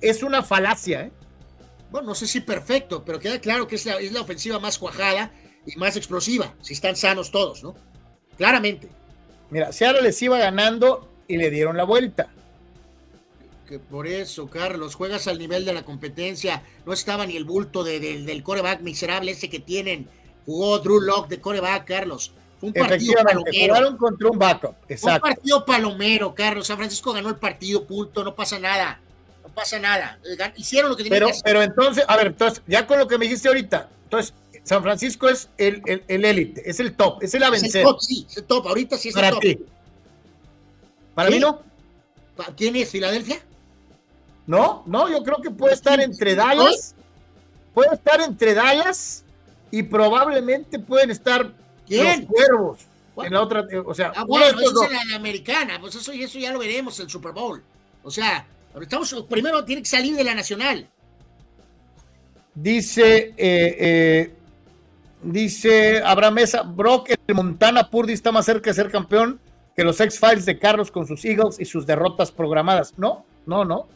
es 0.00 0.22
una 0.22 0.42
falacia. 0.42 1.02
¿eh? 1.02 1.12
Bueno, 1.90 2.06
no 2.08 2.14
sé 2.14 2.26
si 2.26 2.40
perfecto, 2.40 3.04
pero 3.04 3.18
queda 3.18 3.38
claro 3.38 3.66
que 3.68 3.74
es 3.74 3.84
la, 3.84 3.96
es 3.96 4.12
la 4.12 4.22
ofensiva 4.22 4.58
más 4.60 4.78
cuajada 4.78 5.30
y 5.66 5.76
más 5.76 5.94
explosiva, 5.94 6.54
si 6.62 6.72
están 6.72 6.96
sanos 6.96 7.30
todos, 7.30 7.62
¿no? 7.62 7.74
Claramente. 8.38 8.88
Mira, 9.50 9.70
Seattle 9.74 10.00
les 10.00 10.22
iba 10.22 10.38
ganando 10.38 11.06
y 11.28 11.36
le 11.36 11.50
dieron 11.50 11.76
la 11.76 11.84
vuelta. 11.84 12.32
Que 13.68 13.78
por 13.78 14.06
eso, 14.06 14.48
Carlos, 14.48 14.94
juegas 14.94 15.26
al 15.28 15.38
nivel 15.38 15.66
de 15.66 15.74
la 15.74 15.82
competencia. 15.82 16.62
No 16.86 16.94
estaba 16.94 17.26
ni 17.26 17.36
el 17.36 17.44
bulto 17.44 17.84
de- 17.84 18.00
de- 18.00 18.22
del 18.22 18.42
coreback 18.42 18.80
miserable 18.80 19.32
ese 19.32 19.50
que 19.50 19.60
tienen. 19.60 20.08
Jugó 20.46 20.78
Drew 20.78 20.98
Lock 21.02 21.28
de 21.28 21.42
coreback, 21.42 21.84
Carlos. 21.86 22.32
Fue 22.58 22.68
un 22.68 22.72
partido 22.72 22.86
Efectivamente, 23.12 23.32
palomero. 23.52 23.66
jugaron 23.74 23.96
contra 23.98 24.30
un 24.30 24.38
backup. 24.38 24.70
Fue 24.72 24.86
un 24.86 24.92
Exacto. 24.92 25.20
partido 25.22 25.64
palomero, 25.64 26.34
Carlos. 26.34 26.66
San 26.66 26.76
Francisco 26.78 27.12
ganó 27.12 27.28
el 27.28 27.36
partido, 27.36 27.84
punto. 27.86 28.24
No 28.24 28.34
pasa 28.34 28.58
nada. 28.58 29.00
No 29.42 29.48
pasa 29.54 29.78
nada. 29.78 30.18
Hicieron 30.56 30.90
lo 30.90 30.96
que 30.96 31.02
tenían 31.04 31.16
Pero, 31.16 31.26
que 31.26 31.32
hacer. 31.32 31.42
pero 31.44 31.62
entonces, 31.62 32.04
a 32.08 32.16
ver, 32.16 32.28
entonces, 32.28 32.62
ya 32.66 32.86
con 32.86 32.98
lo 32.98 33.06
que 33.06 33.18
me 33.18 33.26
dijiste 33.26 33.48
ahorita, 33.48 33.88
entonces, 34.04 34.32
San 34.64 34.82
Francisco 34.82 35.28
es 35.28 35.48
el 35.58 35.80
el- 35.86 36.02
el 36.08 36.24
élite, 36.24 36.68
es 36.68 36.80
el 36.80 36.94
top, 36.96 37.22
es 37.22 37.32
el 37.34 37.42
a 37.44 37.48
Es 37.48 37.54
el 37.54 37.62
vencer. 37.62 37.84
top, 37.84 38.00
sí, 38.00 38.26
es 38.28 38.36
el 38.38 38.44
top. 38.44 38.66
Ahorita 38.66 38.96
sí 38.98 39.10
es 39.10 39.14
Para 39.14 39.28
el 39.28 39.34
top. 39.34 39.42
ti. 39.42 39.58
Para 41.14 41.28
¿Sí? 41.28 41.34
mí 41.34 41.40
no. 41.40 41.60
¿Quién 42.56 42.74
es 42.76 42.88
Filadelfia? 42.90 43.40
No, 44.46 44.82
no, 44.86 45.08
yo 45.10 45.22
creo 45.22 45.36
que 45.42 45.50
puede 45.50 45.74
estar 45.74 46.00
entre 46.00 46.34
Dallas, 46.34 46.94
puede 47.74 47.94
estar 47.94 48.20
entre 48.20 48.54
Dallas 48.54 49.24
y 49.70 49.82
probablemente 49.84 50.78
pueden 50.78 51.10
estar 51.10 51.52
¿Quién? 51.86 52.20
los 52.22 52.30
cuervos 52.30 52.78
en 53.24 53.32
la 53.32 53.40
otra, 53.42 53.64
eh, 53.70 53.78
o 53.78 53.94
sea, 53.94 54.12
Ah, 54.14 54.24
bueno, 54.24 54.46
estos 54.46 54.62
esa 54.64 54.72
dos. 54.72 54.84
es 54.84 54.92
la, 54.92 55.04
la 55.10 55.16
americana. 55.16 55.80
Pues 55.80 55.94
eso, 55.94 56.12
eso 56.12 56.38
ya 56.38 56.52
lo 56.52 56.58
veremos 56.58 56.98
en 56.98 57.04
el 57.06 57.10
Super 57.10 57.32
Bowl. 57.32 57.62
O 58.02 58.10
sea, 58.10 58.46
estamos, 58.80 59.14
primero 59.28 59.64
tiene 59.64 59.82
que 59.82 59.88
salir 59.88 60.14
de 60.14 60.22
la 60.24 60.34
nacional. 60.34 60.86
Dice, 62.54 63.34
eh, 63.36 63.76
eh, 63.78 64.34
dice 65.22 66.02
Abraham 66.04 66.34
Mesa, 66.34 66.62
Brock, 66.62 67.10
el 67.26 67.34
Montana 67.34 67.88
Purdy 67.90 68.12
está 68.14 68.32
más 68.32 68.46
cerca 68.46 68.70
de 68.70 68.74
ser 68.74 68.90
campeón 68.90 69.38
que 69.74 69.84
los 69.84 70.00
X-Files 70.00 70.46
de 70.46 70.58
Carlos 70.58 70.90
con 70.90 71.06
sus 71.06 71.22
Eagles 71.24 71.60
y 71.60 71.66
sus 71.66 71.86
derrotas 71.86 72.32
programadas. 72.32 72.94
No, 72.96 73.24
no, 73.44 73.64
no. 73.64 73.88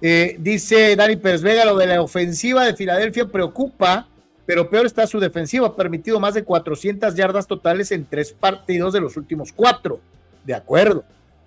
Eh, 0.00 0.36
dice 0.38 0.96
Dani 0.96 1.16
Pérez 1.16 1.42
Vega, 1.42 1.64
lo 1.64 1.76
de 1.76 1.86
la 1.86 2.02
ofensiva 2.02 2.64
de 2.64 2.74
Filadelfia 2.74 3.26
preocupa, 3.26 4.08
pero 4.46 4.70
peor 4.70 4.86
está 4.86 5.06
su 5.06 5.18
defensiva. 5.20 5.66
Ha 5.68 5.76
permitido 5.76 6.18
más 6.20 6.34
de 6.34 6.44
400 6.44 7.14
yardas 7.14 7.46
totales 7.46 7.90
en 7.92 8.04
tres 8.06 8.32
partidos 8.32 8.92
de 8.92 9.00
los 9.00 9.16
últimos 9.16 9.52
cuatro. 9.52 10.00
De 10.44 10.54
acuerdo. 10.54 11.04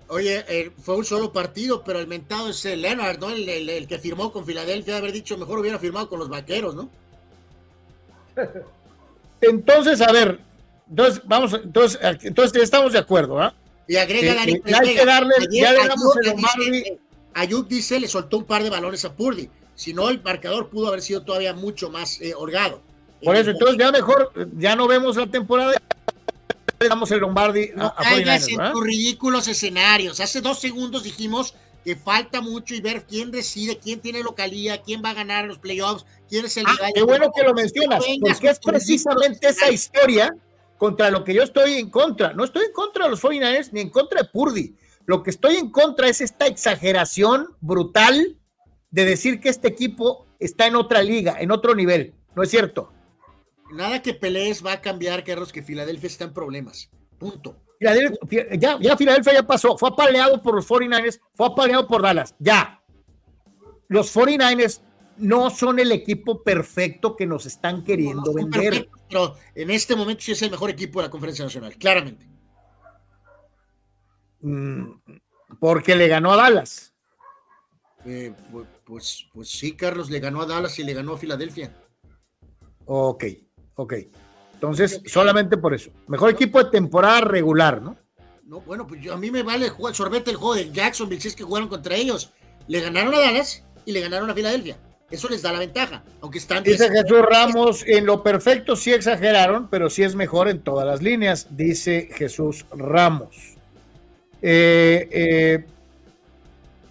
Oye, 0.09 0.43
eh, 0.47 0.71
fue 0.81 0.95
un 0.97 1.05
solo 1.05 1.31
partido, 1.31 1.83
pero 1.83 1.99
el 1.99 2.07
mentado 2.07 2.49
es 2.49 2.65
el 2.65 2.81
Leonard, 2.81 3.19
¿no? 3.19 3.29
El, 3.29 3.47
el- 3.47 3.69
el 3.69 3.87
que 3.87 3.99
firmó 3.99 4.31
con 4.31 4.45
Filadelfia, 4.45 4.93
de 4.95 4.99
haber 4.99 5.11
dicho 5.11 5.37
mejor 5.37 5.59
hubiera 5.59 5.77
firmado 5.79 6.09
con 6.09 6.19
los 6.19 6.29
vaqueros, 6.29 6.75
¿no? 6.75 6.89
Entonces, 9.41 10.01
a 10.01 10.11
ver, 10.11 10.39
entonces, 10.89 11.21
vamos, 11.25 11.53
entonces, 11.53 11.99
entonces 12.23 12.51
ya 12.57 12.63
estamos 12.63 12.93
de 12.93 12.99
acuerdo, 12.99 13.39
¿ah? 13.39 13.53
Y 13.87 13.95
agrega 13.95 14.33
Eh, 14.33 14.35
Dani 14.35 14.51
eh, 14.53 14.61
Pérez 14.63 14.79
hay 14.81 14.95
que 14.95 15.05
darle- 15.05 15.33
ayer 15.39 15.63
ya 15.63 15.69
el 15.71 17.65
dice, 17.67 17.99
le 17.99 18.07
soltó 18.07 18.37
un 18.37 18.43
par 18.43 18.63
de 18.63 18.69
balones 18.69 19.05
a 19.05 19.15
Purdy. 19.15 19.49
Si 19.75 19.93
no, 19.93 20.09
el 20.09 20.21
marcador 20.21 20.69
pudo 20.69 20.87
haber 20.89 21.01
sido 21.01 21.23
todavía 21.23 21.53
mucho 21.53 21.89
más 21.89 22.19
eh, 22.19 22.33
holgado. 22.35 22.81
Por 23.23 23.35
eso, 23.35 23.49
entonces 23.51 23.77
ya 23.77 23.91
mejor, 23.91 24.31
ya 24.57 24.75
no 24.75 24.87
vemos 24.87 25.17
la 25.17 25.27
temporada, 25.27 25.73
le 26.79 26.87
damos 26.87 27.11
el 27.11 27.19
Lombardi 27.19 27.71
a, 27.71 27.75
No 27.75 27.85
a 27.87 27.95
caigas 27.95 28.47
49ers, 28.47 28.67
en 28.67 28.71
tus 28.73 28.83
ridículos 28.85 29.47
escenarios. 29.47 30.19
Hace 30.19 30.41
dos 30.41 30.59
segundos 30.59 31.03
dijimos 31.03 31.53
que 31.83 31.95
falta 31.95 32.41
mucho 32.41 32.75
y 32.75 32.81
ver 32.81 33.05
quién 33.05 33.31
decide, 33.31 33.77
quién 33.77 33.99
tiene 33.99 34.21
localía, 34.23 34.81
quién 34.81 35.01
va 35.03 35.09
a 35.11 35.13
ganar 35.13 35.45
los 35.45 35.59
playoffs, 35.59 36.05
quién 36.29 36.45
es 36.45 36.55
el 36.57 36.65
Ah, 36.67 36.73
rival. 36.75 36.91
qué 36.95 37.03
bueno 37.03 37.31
que 37.35 37.43
lo 37.43 37.53
mencionas, 37.53 38.03
porque 38.21 38.47
es 38.49 38.59
precisamente 38.59 39.47
esa 39.49 39.69
historia 39.69 40.33
contra 40.77 41.09
lo 41.11 41.23
que 41.25 41.33
yo 41.33 41.43
estoy 41.43 41.73
en 41.73 41.89
contra. 41.89 42.33
No 42.33 42.45
estoy 42.45 42.65
en 42.65 42.71
contra 42.73 43.05
de 43.05 43.11
los 43.11 43.21
49ers 43.21 43.69
ni 43.73 43.81
en 43.81 43.89
contra 43.89 44.21
de 44.21 44.29
Purdy. 44.29 44.75
Lo 45.05 45.23
que 45.23 45.31
estoy 45.31 45.55
en 45.57 45.71
contra 45.71 46.07
es 46.07 46.21
esta 46.21 46.47
exageración 46.47 47.47
brutal 47.59 48.37
de 48.91 49.05
decir 49.05 49.39
que 49.41 49.49
este 49.49 49.67
equipo 49.67 50.25
está 50.39 50.67
en 50.67 50.75
otra 50.75 51.01
liga, 51.01 51.37
en 51.39 51.51
otro 51.51 51.75
nivel. 51.75 52.13
No 52.35 52.43
es 52.43 52.49
cierto. 52.49 52.93
Nada 53.71 54.01
que 54.01 54.13
pelees 54.13 54.65
va 54.65 54.73
a 54.73 54.81
cambiar, 54.81 55.23
Carlos, 55.23 55.51
que 55.51 55.63
Filadelfia 55.63 56.07
está 56.07 56.23
en 56.25 56.33
problemas. 56.33 56.89
Punto. 57.17 57.61
Ya, 57.79 58.77
ya 58.79 58.97
Filadelfia 58.97 59.33
ya 59.33 59.43
pasó, 59.43 59.77
fue 59.77 59.89
apaleado 59.89 60.41
por 60.41 60.55
los 60.55 60.67
49ers, 60.67 61.21
fue 61.33 61.47
apaleado 61.47 61.87
por 61.87 62.01
Dallas, 62.01 62.35
ya. 62.39 62.83
Los 63.87 64.13
49ers 64.13 64.81
no 65.17 65.49
son 65.49 65.79
el 65.79 65.91
equipo 65.91 66.43
perfecto 66.43 67.15
que 67.15 67.25
nos 67.25 67.45
están 67.45 67.83
queriendo 67.83 68.33
vender. 68.33 68.71
Perfecto, 68.71 68.99
pero 69.07 69.35
en 69.55 69.69
este 69.71 69.95
momento 69.95 70.23
sí 70.23 70.33
es 70.33 70.41
el 70.41 70.51
mejor 70.51 70.69
equipo 70.69 70.99
de 70.99 71.07
la 71.07 71.11
Conferencia 71.11 71.45
Nacional, 71.45 71.75
claramente. 71.77 72.27
Mm, 74.41 74.91
porque 75.59 75.95
le 75.95 76.07
ganó 76.07 76.33
a 76.33 76.37
Dallas. 76.37 76.93
Eh, 78.05 78.33
pues, 78.51 78.67
pues, 78.85 79.27
pues 79.33 79.49
sí, 79.49 79.73
Carlos 79.75 80.09
le 80.09 80.19
ganó 80.19 80.41
a 80.41 80.45
Dallas 80.45 80.77
y 80.79 80.83
le 80.83 80.93
ganó 80.93 81.13
a 81.13 81.17
Filadelfia. 81.17 81.75
Ok, 82.85 83.25
ok. 83.79 83.93
Entonces, 84.53 85.01
solamente 85.05 85.57
por 85.57 85.73
eso. 85.73 85.91
Mejor 86.07 86.29
equipo 86.31 86.61
de 86.61 86.69
temporada 86.69 87.21
regular, 87.21 87.81
¿no? 87.81 87.97
No, 88.43 88.61
bueno, 88.61 88.85
pues 88.85 89.01
yo, 89.01 89.13
a 89.13 89.17
mí 89.17 89.31
me 89.31 89.43
vale 89.43 89.69
jugar, 89.69 89.95
sorbete 89.95 90.31
el 90.31 90.37
juego 90.37 90.55
de 90.55 90.71
Jacksonville 90.71 91.21
si 91.21 91.29
es 91.29 91.35
que 91.35 91.43
jugaron 91.43 91.69
contra 91.69 91.95
ellos. 91.95 92.33
Le 92.67 92.81
ganaron 92.81 93.13
a 93.13 93.19
Dallas 93.19 93.63
y 93.85 93.91
le 93.91 94.01
ganaron 94.01 94.29
a 94.29 94.33
Filadelfia. 94.33 94.77
Eso 95.09 95.29
les 95.29 95.41
da 95.41 95.51
la 95.51 95.59
ventaja, 95.59 96.03
aunque 96.21 96.37
están... 96.37 96.63
Dice 96.63 96.89
Jesús 96.89 97.21
Ramos, 97.21 97.83
en 97.87 98.05
lo 98.05 98.21
perfecto 98.21 98.75
sí 98.75 98.91
exageraron, 98.91 99.67
pero 99.69 99.89
sí 99.89 100.03
es 100.03 100.13
mejor 100.13 100.49
en 100.49 100.61
todas 100.61 100.85
las 100.85 101.01
líneas, 101.01 101.47
dice 101.51 102.09
Jesús 102.13 102.65
Ramos. 102.71 103.55
Eh, 104.41 105.09
eh, 105.11 105.65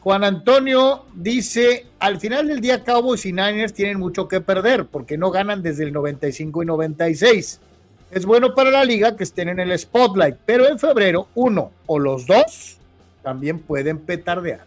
Juan 0.01 0.23
Antonio 0.23 1.07
dice, 1.15 1.87
al 1.99 2.21
final 2.21 2.47
del 2.47 2.61
día 2.61 2.85
Cowboys 2.85 3.27
y 3.27 3.33
Niners 3.33 3.75
tienen 3.75 3.99
mucho 3.99 4.29
que 4.29 4.41
perder 4.41 4.87
porque 4.87 5.19
no 5.19 5.31
ganan 5.31 5.61
desde 5.61 5.85
el 5.85 5.93
95 5.93 6.63
y 6.63 6.67
96. 6.67 7.61
Es 8.13 8.25
bueno 8.25 8.55
para 8.55 8.71
la 8.71 8.85
liga 8.85 9.17
que 9.17 9.25
estén 9.25 9.49
en 9.49 9.59
el 9.59 9.77
spotlight, 9.77 10.37
pero 10.47 10.69
en 10.69 10.79
febrero 10.79 11.29
uno 11.35 11.73
o 11.87 11.99
los 11.99 12.27
dos 12.27 12.79
también 13.23 13.59
pueden 13.59 13.99
petardear. 13.99 14.61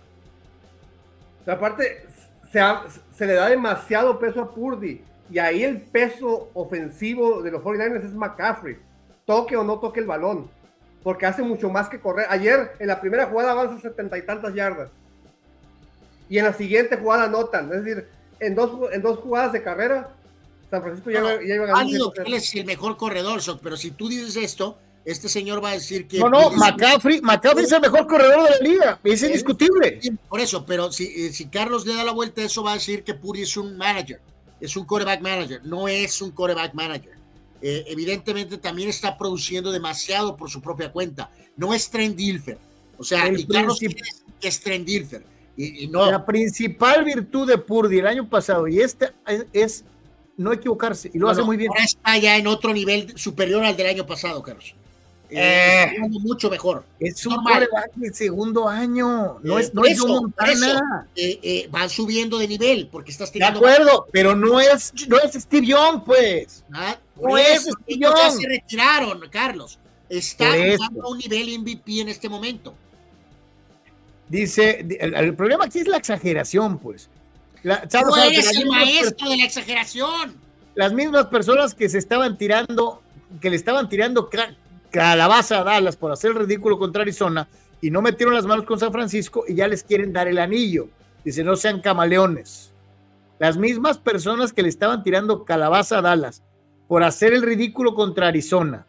Aparte, 1.48 2.06
se, 2.52 3.26
le 3.26 3.34
da 3.34 3.50
demasiado 3.50 4.20
peso 4.20 4.42
a 4.42 4.54
Purdy 4.54 5.02
y 5.32 5.40
ahí 5.40 5.64
el 5.64 5.80
peso 5.80 6.50
ofensivo 6.54 7.42
de 7.42 7.52
los 7.52 7.64
49ers 7.64 8.06
es 8.06 8.14
McCaffrey. 8.14 8.78
Toque 9.26 9.56
o 9.56 9.64
no 9.64 9.80
toque 9.80 10.02
el 10.02 10.06
balón, 10.06 10.52
porque 11.04 11.26
hace 11.26 11.42
mucho 11.42 11.70
más 11.70 11.88
que 11.88 12.02
correr. 12.02 12.28
Ayer 12.30 12.74
en 12.80 12.88
la 12.88 13.00
primera 13.00 13.28
jugada 13.28 13.52
avanza 13.52 13.80
setenta 13.80 14.18
y 14.18 14.26
tantas 14.26 14.54
yardas 14.54 14.90
y 16.32 16.40
en 16.40 16.46
la 16.46 16.54
siguiente 16.54 16.96
jugada 16.96 17.26
anotan. 17.26 17.70
Es 17.74 17.84
decir, 17.84 18.08
en 18.40 18.56
dos, 18.56 18.72
en 18.94 19.02
dos 19.02 19.20
jugadas 19.20 19.52
de 19.52 19.62
carrera, 19.62 20.16
San 20.70 20.82
Francisco 20.82 21.12
ya, 21.12 21.22
ya 21.22 21.56
iba 21.56 21.66
ganando. 21.66 22.14
Él 22.26 22.34
es 22.34 22.56
el 22.56 22.64
mejor 22.64 22.96
corredor, 22.96 23.42
pero 23.62 23.76
si 23.76 23.92
tú 23.92 24.08
dices 24.08 24.38
esto, 24.38 24.78
este 25.04 25.28
señor 25.28 25.62
va 25.62 25.72
a 25.72 25.74
decir 25.74 26.08
que. 26.08 26.20
No, 26.20 26.30
no, 26.30 26.50
McCaffrey, 26.52 27.20
McCaffrey 27.20 27.66
es 27.66 27.72
el 27.74 27.82
mejor 27.82 28.08
corredor 28.08 28.46
de 28.46 28.50
la 28.50 28.58
liga, 28.60 29.00
es 29.04 29.22
indiscutible. 29.24 30.00
Por 30.30 30.40
eso, 30.40 30.66
pero 30.66 30.90
si, 30.90 31.04
eh, 31.26 31.34
si 31.34 31.48
Carlos 31.48 31.86
le 31.86 31.96
da 31.96 32.06
la 32.06 32.14
vuelta 32.14 32.42
a 32.42 32.46
eso, 32.46 32.64
va 32.64 32.72
a 32.72 32.76
decir 32.76 33.04
que 33.04 33.14
Puri 33.14 33.42
es 33.42 33.58
un 33.58 33.76
manager, 33.76 34.22
es 34.62 34.78
un 34.78 34.86
quarterback 34.86 35.20
manager, 35.20 35.60
no 35.66 35.90
es 35.90 36.22
un 36.22 36.32
quarterback 36.32 36.74
manager. 36.74 37.12
Eh, 37.62 37.84
evidentemente 37.88 38.58
también 38.58 38.88
está 38.88 39.18
produciendo 39.18 39.70
demasiado 39.70 40.38
por 40.38 40.50
su 40.50 40.62
propia 40.62 40.94
cuenta. 40.94 41.30
No 41.58 41.74
es 41.74 41.90
Trent 41.90 42.16
Dilfer. 42.16 42.58
O 42.98 43.04
sea, 43.04 43.28
y 43.28 43.46
Carlos 43.46 43.80
es 44.42 44.62
Trent 44.62 44.86
Dilfer. 44.86 45.31
La 45.58 46.26
principal 46.26 47.04
virtud 47.04 47.48
de 47.48 47.58
Purdy 47.58 48.00
el 48.00 48.08
año 48.08 48.28
pasado 48.28 48.68
y 48.68 48.80
esta 48.80 49.14
es, 49.54 49.84
no 50.38 50.54
equivocarse 50.54 51.12
y 51.14 51.20
lo 51.20 51.30
hace 51.30 51.44
muy 51.44 51.58
bien. 51.58 51.70
Ahora 51.72 51.84
está 51.84 52.18
ya 52.18 52.38
en 52.38 52.48
otro 52.48 52.74
nivel 52.74 53.18
superior 53.18 53.64
al 53.64 53.78
del 53.78 53.88
año 53.88 54.06
pasado, 54.06 54.42
Carlos. 54.42 54.76
Eh, 55.32 55.84
eh 55.84 56.00
mucho 56.10 56.50
mejor. 56.50 56.84
Es 57.00 57.26
un 57.26 57.42
coreback 57.44 57.92
segundo 58.14 58.68
año. 58.68 59.40
No 59.42 59.60
es, 59.60 59.74
no 59.74 59.86
es 59.86 60.00
Montana. 60.00 61.08
Eh, 61.16 61.40
eh, 61.42 61.68
van 61.72 61.90
subiendo 61.90 62.38
de 62.38 62.48
nivel 62.48 62.90
porque 62.92 63.12
estás 63.12 63.32
De 63.32 63.44
acuerdo, 63.44 64.08
pero 64.12 64.36
no 64.36 64.60
es, 64.60 64.94
no 65.08 65.18
es 65.20 65.34
Steve 65.34 65.68
Young, 65.68 66.04
pues. 66.04 66.64
Ah, 66.74 66.98
no 67.16 67.38
es 67.38 67.62
Steve 67.62 68.00
Young. 68.00 68.16
Ya 68.18 68.32
se 68.32 68.48
retiraron, 68.48 69.22
Carlos. 69.30 69.80
Está 70.10 70.52
jugando 70.52 71.06
a 71.06 71.10
un 71.10 71.18
nivel 71.18 71.60
MVP 71.60 72.02
en 72.02 72.10
este 72.10 72.28
momento. 72.28 72.76
Dice, 74.32 74.86
el, 75.02 75.36
problema 75.36 75.66
aquí 75.66 75.80
es 75.80 75.90
la 75.90 75.98
exageración, 75.98 76.78
pues. 76.80 77.10
La, 77.64 77.84
eres 78.26 78.56
el 78.56 78.66
maestro 78.66 79.30
de 79.30 79.36
la 79.36 79.44
exageración. 79.44 80.34
Las 80.74 80.94
mismas 80.94 81.26
personas 81.26 81.76
que 81.76 81.90
se 81.90 81.98
estaban 81.98 82.38
tirando, 82.38 83.02
que 83.42 83.50
le 83.50 83.58
estaban 83.58 83.90
tirando 83.90 84.30
calabaza 84.90 85.60
a 85.60 85.64
Dallas 85.66 85.98
por 85.98 86.14
hacer 86.14 86.32
el 86.32 86.38
ridículo 86.38 86.80
contra 86.80 87.02
Arizona 87.02 87.50
y 87.82 87.92
no 87.92 88.02
metieron 88.02 88.34
las 88.34 88.46
manos 88.46 88.64
con 88.64 88.80
San 88.80 88.94
Francisco 88.94 89.44
y 89.50 89.56
ya 89.56 89.68
les 89.68 89.84
quieren 89.84 90.14
dar 90.14 90.30
el 90.30 90.38
anillo. 90.38 90.88
Dice, 91.26 91.44
no 91.44 91.58
sean 91.58 91.82
camaleones. 91.82 92.72
Las 93.38 93.58
mismas 93.58 93.98
personas 93.98 94.54
que 94.54 94.64
le 94.64 94.70
estaban 94.70 95.04
tirando 95.04 95.44
calabaza 95.44 95.98
a 95.98 96.02
Dallas 96.02 96.42
por 96.88 97.04
hacer 97.04 97.34
el 97.34 97.42
ridículo 97.42 97.96
contra 97.96 98.30
Arizona 98.30 98.86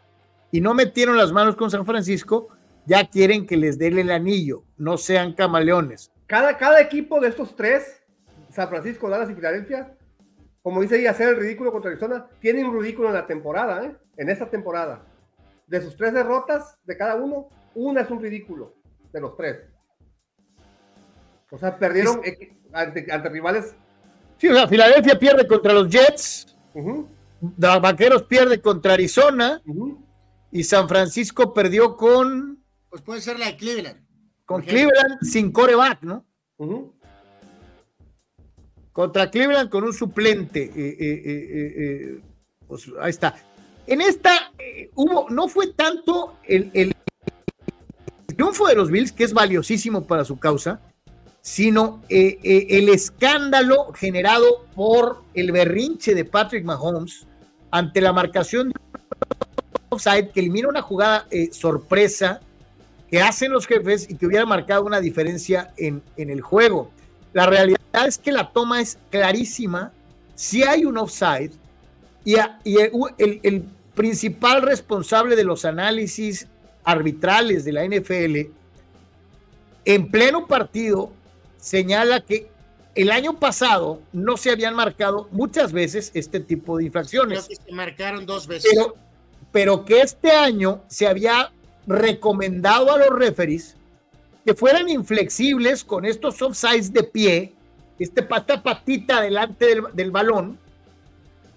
y 0.53 0.61
no 0.61 0.73
metieron 0.73 1.17
las 1.17 1.33
manos 1.33 1.57
con 1.57 1.69
San 1.69 1.85
Francisco, 1.85 2.47
ya 2.85 3.07
quieren 3.07 3.45
que 3.45 3.57
les 3.57 3.77
den 3.77 3.99
el 3.99 4.11
anillo, 4.11 4.63
no 4.77 4.97
sean 4.97 5.33
camaleones. 5.33 6.11
Cada, 6.27 6.57
cada 6.57 6.81
equipo 6.81 7.19
de 7.19 7.29
estos 7.29 7.55
tres, 7.55 8.01
San 8.49 8.69
Francisco, 8.69 9.09
Dallas 9.09 9.29
y 9.29 9.35
Filadelfia, 9.35 9.95
como 10.61 10.81
dice 10.81 10.95
ahí, 10.95 11.07
hacer 11.07 11.29
el 11.29 11.37
ridículo 11.37 11.71
contra 11.71 11.91
Arizona, 11.91 12.27
tienen 12.39 12.65
un 12.65 12.79
ridículo 12.79 13.09
en 13.09 13.15
la 13.15 13.27
temporada, 13.27 13.85
¿eh? 13.85 13.95
en 14.17 14.29
esta 14.29 14.49
temporada. 14.49 15.05
De 15.67 15.81
sus 15.81 15.95
tres 15.97 16.13
derrotas, 16.13 16.77
de 16.85 16.97
cada 16.97 17.15
uno, 17.15 17.49
una 17.75 18.01
es 18.01 18.09
un 18.09 18.21
ridículo, 18.21 18.75
de 19.11 19.19
los 19.19 19.35
tres. 19.35 19.59
O 21.51 21.57
sea, 21.57 21.77
perdieron 21.77 22.21
ante, 22.71 23.29
rivales. 23.29 23.75
Sí, 24.37 24.47
o 24.47 24.55
sea, 24.55 24.67
Filadelfia 24.67 25.19
pierde 25.19 25.47
contra 25.47 25.73
los 25.73 25.89
Jets, 25.89 26.57
Vaqueros 27.57 28.23
pierde 28.23 28.61
contra 28.61 28.93
Arizona, 28.93 29.61
y 30.49 30.63
San 30.63 30.87
Francisco 30.87 31.53
perdió 31.53 31.97
con 31.97 32.62
pues 32.93 33.01
puede 33.01 33.21
ser 33.21 33.39
la 33.39 33.47
de 33.47 33.57
Cleveland. 33.57 34.05
Con 34.45 34.61
Cleveland 34.61 35.19
sin 35.23 35.51
coreback, 35.51 36.03
¿no? 36.03 36.27
Contra 38.91 39.31
Cleveland 39.31 39.71
con 39.71 39.83
un 39.83 39.93
suplente. 39.93 40.65
Eh, 40.65 40.97
eh, 40.99 41.23
eh, 41.25 42.21
pues 42.67 42.91
ahí 43.01 43.09
está. 43.09 43.33
En 43.87 43.99
esta 43.99 44.53
hubo, 44.93 45.27
no 45.31 45.47
fue 45.47 45.73
tanto 45.73 46.37
el, 46.43 46.69
el, 46.75 46.93
triunfo 48.27 48.67
de 48.67 48.75
los 48.75 48.91
Bills, 48.91 49.11
que 49.11 49.23
es 49.23 49.33
valiosísimo 49.33 50.05
para 50.05 50.23
su 50.23 50.37
causa, 50.37 50.79
sino 51.41 52.03
el 52.09 52.89
escándalo 52.89 53.91
generado 53.93 54.67
por 54.75 55.23
el 55.33 55.51
berrinche 55.51 56.13
de 56.13 56.25
Patrick 56.25 56.63
Mahomes 56.63 57.25
ante 57.71 58.01
la 58.01 58.13
marcación 58.13 58.69
de 58.69 58.75
offside 59.89 60.29
que 60.29 60.41
elimina 60.41 60.69
una 60.69 60.83
jugada 60.83 61.27
sorpresa 61.51 62.39
que 63.13 63.21
hacen 63.21 63.51
los 63.51 63.67
jefes 63.67 64.09
y 64.09 64.15
que 64.15 64.25
hubiera 64.25 64.43
marcado 64.43 64.85
una 64.85 64.99
diferencia 64.99 65.71
en, 65.77 66.01
el 66.17 66.41
juego. 66.41 66.89
La 67.31 67.45
realidad 67.45 68.07
es 68.07 68.17
que 68.17 68.31
la 68.31 68.51
toma 68.51 68.81
es 68.81 68.97
clarísima, 69.11 69.91
si 70.33 70.63
hay 70.63 70.83
un 70.83 70.97
offside 70.97 71.51
y, 72.25 72.37
el, 73.19 73.65
principal 73.93 74.63
responsable 74.63 75.35
de 75.35 75.43
los 75.43 75.63
análisis 75.63 76.47
arbitrales 76.83 77.63
de 77.65 77.73
la 77.73 77.85
NFL 77.85 78.51
en 79.85 80.09
pleno 80.09 80.47
partido 80.47 81.13
señala 81.57 82.21
que 82.21 82.49
el 82.95 83.11
año 83.11 83.37
pasado 83.37 84.01
no 84.11 84.37
se 84.37 84.49
habían 84.49 84.73
marcado 84.73 85.27
muchas 85.29 85.71
veces 85.71 86.09
este 86.15 86.39
tipo 86.39 86.79
de 86.79 86.85
infracciones. 86.85 87.45
se 87.45 87.71
marcaron 87.71 88.25
dos 88.25 88.47
veces. 88.47 88.71
Pero, 88.73 88.95
pero 89.51 89.85
que 89.85 90.01
este 90.01 90.31
año 90.31 90.81
se 90.87 91.05
había 91.05 91.51
recomendado 91.87 92.91
a 92.91 92.97
los 92.97 93.09
referees 93.09 93.75
que 94.45 94.53
fueran 94.53 94.89
inflexibles 94.89 95.83
con 95.83 96.05
estos 96.05 96.41
offsides 96.41 96.91
de 96.91 97.03
pie, 97.03 97.53
este 97.99 98.23
pata 98.23 98.61
patita 98.61 99.21
delante 99.21 99.67
del, 99.93 100.11
balón, 100.11 100.59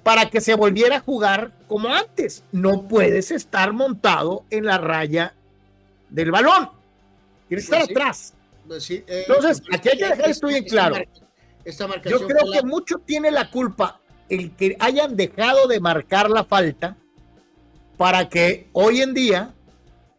para 0.03 0.31
que 0.31 0.41
se 0.41 0.55
volviera 0.55 0.99
a 0.99 1.01
jugar 1.01 1.53
como 1.67 1.93
antes. 1.93 2.45
No 2.53 2.87
puedes 2.87 3.31
estar 3.31 3.73
montado 3.73 4.45
en 4.51 4.67
la 4.67 4.79
raya 4.79 5.35
del 6.11 6.31
balón. 6.31 6.71
Tienes 7.49 7.69
que 7.69 7.77
estar 7.77 7.87
pues 7.87 7.91
atrás. 7.91 8.35
Pues 8.69 8.91
eh, 8.91 9.05
Entonces, 9.09 9.63
aquí 9.73 9.89
hay 9.89 9.99
que 9.99 10.07
dejar 10.07 10.31
esto 10.31 10.47
bien 10.47 10.65
claro. 10.65 10.97
Yo 11.65 12.27
creo 12.27 12.53
que 12.53 12.63
mucho 12.63 12.99
tiene 12.99 13.33
la 13.33 13.51
culpa 13.51 14.01
el 14.29 14.53
que 14.53 14.77
hayan 14.79 15.17
dejado 15.17 15.67
de 15.67 15.81
marcar 15.81 16.31
la 16.31 16.45
falta 16.45 16.97
para 17.97 18.29
que 18.29 18.69
hoy 18.73 19.01
en 19.01 19.15
día 19.15 19.55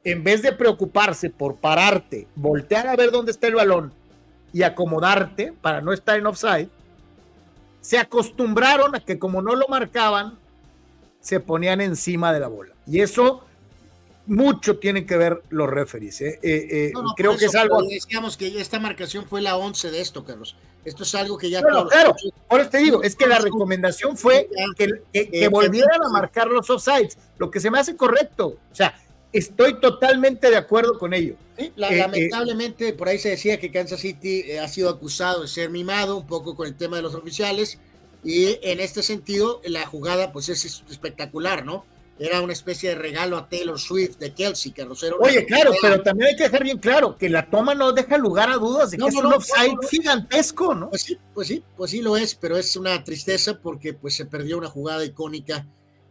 en 0.07 0.23
vez 0.23 0.41
de 0.41 0.53
preocuparse 0.53 1.29
por 1.29 1.57
pararte, 1.57 2.29
voltear 2.33 2.87
a 2.87 2.95
ver 2.95 3.11
dónde 3.11 3.31
está 3.31 3.47
el 3.47 3.55
balón 3.55 3.91
y 4.53 4.63
acomodarte 4.63 5.51
para 5.61 5.81
no 5.81 5.91
estar 5.91 6.17
en 6.17 6.25
offside, 6.25 6.69
se 7.81 7.97
acostumbraron 7.97 8.95
a 8.95 9.01
que 9.01 9.19
como 9.19 9.41
no 9.41 9.53
lo 9.53 9.67
marcaban, 9.67 10.39
se 11.19 11.41
ponían 11.41 11.81
encima 11.81 12.31
de 12.31 12.39
la 12.39 12.47
bola. 12.47 12.73
Y 12.85 13.01
eso 13.01 13.43
mucho 14.27 14.77
tienen 14.79 15.05
que 15.05 15.17
ver 15.17 15.43
los 15.49 15.69
referees. 15.69 16.21
¿eh? 16.21 16.39
Eh, 16.41 16.67
eh, 16.71 16.93
creo 17.17 17.35
que 17.35 17.45
es 17.45 17.55
algo. 17.55 17.81
Decíamos 17.83 18.37
que 18.37 18.61
esta 18.61 18.79
marcación 18.79 19.27
fue 19.27 19.41
la 19.41 19.57
11 19.57 19.91
de 19.91 19.99
esto, 19.99 20.23
Carlos. 20.23 20.55
Esto 20.85 21.03
es 21.03 21.15
algo 21.15 21.37
que 21.37 21.49
ya. 21.49 21.61
Claro, 21.61 21.89
claro. 21.89 22.15
Ahora 22.47 22.69
te 22.69 22.77
digo, 22.77 23.03
es 23.03 23.13
que 23.13 23.27
la 23.27 23.39
recomendación 23.39 24.15
fue 24.15 24.47
que, 24.77 25.03
que 25.11 25.47
volvieran 25.49 26.01
a 26.01 26.07
marcar 26.07 26.47
los 26.47 26.69
offsides, 26.69 27.17
lo 27.37 27.51
que 27.51 27.59
se 27.59 27.69
me 27.69 27.77
hace 27.77 27.97
correcto. 27.97 28.57
O 28.71 28.75
sea, 28.75 28.97
estoy 29.33 29.79
totalmente 29.79 30.49
de 30.49 30.57
acuerdo 30.57 30.97
con 30.97 31.13
ello. 31.13 31.35
Sí, 31.57 31.71
la- 31.75 31.89
Eh, 31.89 31.95
eh, 31.95 31.97
lamentablemente, 31.99 32.93
por 32.93 33.07
ahí 33.09 33.19
se 33.19 33.29
decía 33.29 33.59
que 33.59 33.71
Kansas 33.71 33.99
City 34.01 34.43
eh, 34.45 34.59
ha 34.59 34.67
sido 34.67 34.89
acusado 34.89 35.41
de 35.41 35.47
ser 35.47 35.69
mimado 35.69 36.17
un 36.17 36.27
poco 36.27 36.55
con 36.55 36.67
el 36.67 36.75
tema 36.75 36.97
de 36.97 37.03
los 37.03 37.15
oficiales 37.15 37.79
y 38.23 38.57
en 38.61 38.79
este 38.79 39.03
sentido 39.03 39.61
la 39.63 39.85
jugada 39.85 40.31
pues 40.31 40.49
es 40.49 40.65
espectacular, 40.89 41.65
¿no? 41.65 41.85
Era 42.19 42.41
una 42.41 42.51
especie 42.53 42.89
de 42.89 42.95
regalo 42.95 43.37
a 43.37 43.47
Taylor 43.47 43.79
Swift 43.79 44.17
de 44.17 44.33
Kelsey. 44.33 44.73
Era 44.75 44.87
una 44.87 44.95
Oye, 45.19 45.45
claro, 45.45 45.71
jugada- 45.71 45.93
pero 45.97 46.03
también 46.03 46.29
hay 46.31 46.35
que 46.35 46.43
dejar 46.45 46.63
bien 46.63 46.79
claro 46.79 47.15
que 47.15 47.29
la 47.29 47.47
toma 47.47 47.75
no 47.75 47.91
deja 47.93 48.17
lugar 48.17 48.49
a 48.49 48.55
dudas 48.55 48.89
de 48.89 48.97
que 48.97 49.01
No, 49.01 49.07
es 49.09 49.13
no, 49.13 49.19
un 49.21 49.29
no, 49.29 49.35
offside 49.35 49.67
no, 49.67 49.73
no, 49.75 49.81
no. 49.83 49.87
gigantesco, 49.87 50.73
¿no? 50.73 50.89
Pues 50.89 51.03
sí, 51.03 51.17
pues 51.35 51.47
sí, 51.47 51.63
pues 51.75 51.91
sí 51.91 52.01
lo 52.01 52.17
es, 52.17 52.33
pero 52.33 52.57
es 52.57 52.75
una 52.75 53.03
tristeza 53.03 53.59
porque 53.61 53.93
pues 53.93 54.15
se 54.15 54.25
perdió 54.25 54.57
una 54.57 54.67
jugada 54.67 55.05
icónica 55.05 55.67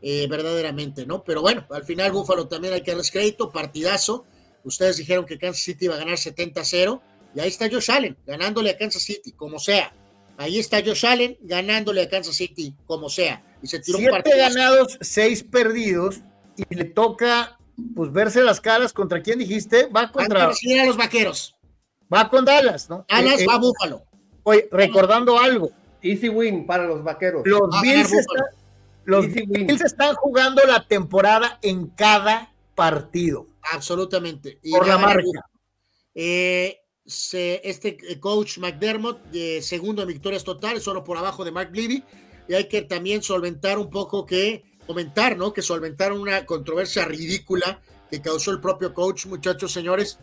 eh, 0.09 0.29
verdaderamente, 0.29 1.05
¿no? 1.05 1.25
Pero 1.25 1.43
bueno, 1.43 1.67
al 1.69 1.83
final 1.83 2.13
Búfalo 2.13 2.47
también 2.47 2.73
hay 2.73 2.83
que 2.83 2.93
darles 2.93 3.11
crédito, 3.11 3.51
partidazo. 3.51 4.25
Ustedes 4.63 4.99
dijeron 4.99 5.27
que 5.27 5.37
Kansas 5.37 5.65
City 5.65 5.87
iba 5.87 5.97
a 5.97 5.99
ganar 5.99 6.17
70-0 6.17 7.01
y 7.35 7.41
ahí 7.41 7.49
está 7.49 7.69
Josh 7.69 7.91
Allen 7.91 8.17
ganándole 8.25 8.71
a 8.71 8.79
Kansas 8.79 9.03
City, 9.03 9.33
como 9.33 9.59
sea. 9.59 9.93
Ahí 10.37 10.61
está 10.61 10.79
Josh 10.81 11.05
Allen 11.07 11.37
ganándole 11.41 12.03
a 12.03 12.09
Kansas 12.09 12.37
City, 12.37 12.73
como 12.87 13.11
sea. 13.11 13.43
Y 13.61 13.67
se 13.67 13.81
tiró 13.81 13.99
un 13.99 14.05
Siete 14.05 14.13
partidazo. 14.13 14.55
ganados, 14.55 14.99
seis 15.01 15.43
perdidos 15.43 16.21
y 16.57 16.73
le 16.73 16.85
toca 16.85 17.59
pues 17.97 18.13
verse 18.13 18.45
las 18.45 18.61
caras 18.61 18.93
contra 18.93 19.21
quién 19.21 19.41
dijiste, 19.41 19.87
va 19.87 20.13
contra 20.13 20.47
recibir 20.47 20.79
a 20.79 20.87
los 20.87 20.97
vaqueros. 20.97 21.57
va 22.15 22.31
con 22.31 22.45
Dallas, 22.45 22.89
¿no? 22.89 23.05
Dallas 23.09 23.41
Eh, 23.41 23.43
eh, 23.43 23.47
va 23.49 23.55
a 23.55 23.59
Búfalo. 23.59 24.05
Oye, 24.45 24.69
recordando 24.71 25.37
algo, 25.37 25.73
Easy 26.01 26.29
win 26.29 26.65
para 26.65 26.85
los 26.85 27.03
vaqueros. 27.03 27.43
los 27.45 27.83
Bills 27.83 28.13
están, 28.13 28.45
los. 29.07 29.27
Bills 29.27 29.81
están 29.83 30.15
jugando 30.17 30.63
la 30.67 30.87
temporada 30.87 31.59
en 31.63 31.87
cada 31.89 32.53
partido. 32.75 33.47
Absolutamente. 33.73 34.59
Y 34.63 34.73
Por 34.73 34.87
la 34.87 34.99
marca. 34.99 35.49
Eh, 36.15 36.79
se- 37.05 37.61
este 37.69 37.97
eh, 38.09 38.21
coach 38.21 38.59
McDermott, 38.59 39.23
de 39.31 39.63
segundo 39.63 40.03
en 40.03 40.09
victorias 40.09 40.45
totales, 40.45 40.83
solo 40.83 41.03
por 41.05 41.17
abajo 41.19 41.45
de 41.45 41.53
Mark 41.53 41.71
Levy. 41.73 42.03
Y 42.49 42.55
hay 42.55 42.69
que 42.69 42.83
también 42.83 43.23
solventar 43.23 43.79
un 43.79 43.91
poco 43.91 44.25
que, 44.25 44.65
comentar, 44.87 45.37
¿no? 45.37 45.53
Que 45.53 45.63
solventaron 45.63 46.21
una 46.21 46.47
controversia 46.47 47.05
ridícula 47.05 47.81
que 48.11 48.21
causó 48.21 48.53
el 48.53 48.61
propio 48.61 48.95
coach, 48.95 49.27
muchachos, 49.27 49.73
señores, 49.73 50.19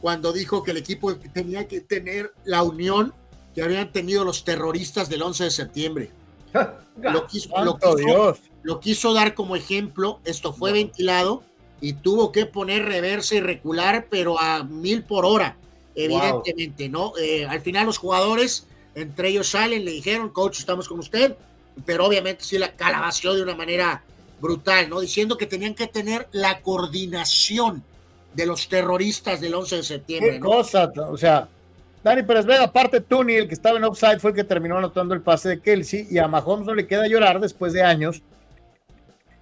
cuando 0.00 0.32
dijo 0.32 0.62
que 0.62 0.70
el 0.70 0.76
equipo 0.76 1.16
tenía 1.16 1.66
que 1.66 1.80
tener 1.80 2.32
la 2.44 2.62
unión 2.62 3.12
que 3.54 3.62
habían 3.62 3.90
tenido 3.90 4.24
los 4.24 4.44
terroristas 4.44 5.08
del 5.08 5.22
11 5.22 5.44
de 5.44 5.50
septiembre. 5.50 6.10
Lo 7.02 7.26
quiso, 7.26 7.48
lo 7.64 7.72
Santo 7.72 7.96
quiso- 7.96 7.96
Dios. 7.96 8.38
lo 8.62 8.80
quiso 8.80 9.12
dar 9.12 9.34
como 9.34 9.56
ejemplo, 9.56 10.20
esto 10.24 10.52
fue 10.52 10.72
ventilado 10.72 11.42
y 11.80 11.94
tuvo 11.94 12.30
que 12.32 12.46
poner 12.46 12.84
reversa 12.84 13.34
y 13.34 13.40
recular, 13.40 14.06
pero 14.08 14.40
a 14.40 14.62
mil 14.62 15.02
por 15.02 15.26
hora, 15.26 15.56
evidentemente, 15.96 16.88
¿no? 16.88 17.12
Eh, 17.18 17.44
al 17.46 17.60
final 17.60 17.86
los 17.86 17.98
jugadores, 17.98 18.66
entre 18.94 19.28
ellos 19.30 19.48
salen, 19.50 19.84
le 19.84 19.90
dijeron, 19.90 20.28
coach, 20.30 20.60
estamos 20.60 20.88
con 20.88 20.98
usted, 21.00 21.36
pero 21.84 22.06
obviamente 22.06 22.44
sí 22.44 22.56
la 22.58 22.72
calabació 22.76 23.34
de 23.34 23.42
una 23.42 23.56
manera 23.56 24.04
brutal, 24.40 24.88
¿no? 24.88 25.00
Diciendo 25.00 25.36
que 25.36 25.46
tenían 25.46 25.74
que 25.74 25.88
tener 25.88 26.28
la 26.32 26.60
coordinación 26.62 27.82
de 28.34 28.46
los 28.46 28.68
terroristas 28.68 29.40
del 29.40 29.54
11 29.54 29.76
de 29.76 29.82
septiembre, 29.82 30.32
Qué 30.34 30.40
¿no? 30.40 30.46
cosa, 30.46 30.92
o 31.10 31.16
sea, 31.16 31.48
Dani 32.04 32.22
Pérez 32.22 32.44
Vega, 32.46 32.64
aparte 32.64 33.00
Tuni, 33.00 33.34
el 33.34 33.48
que 33.48 33.54
estaba 33.54 33.78
en 33.78 33.84
offside, 33.84 34.20
fue 34.20 34.30
el 34.30 34.36
que 34.36 34.44
terminó 34.44 34.76
anotando 34.78 35.14
el 35.14 35.22
pase 35.22 35.48
de 35.48 35.60
Kelsey 35.60 36.06
y 36.10 36.18
a 36.18 36.28
Mahomes 36.28 36.66
no 36.66 36.74
le 36.74 36.86
queda 36.86 37.08
llorar 37.08 37.40
después 37.40 37.72
de 37.72 37.82
años 37.82 38.22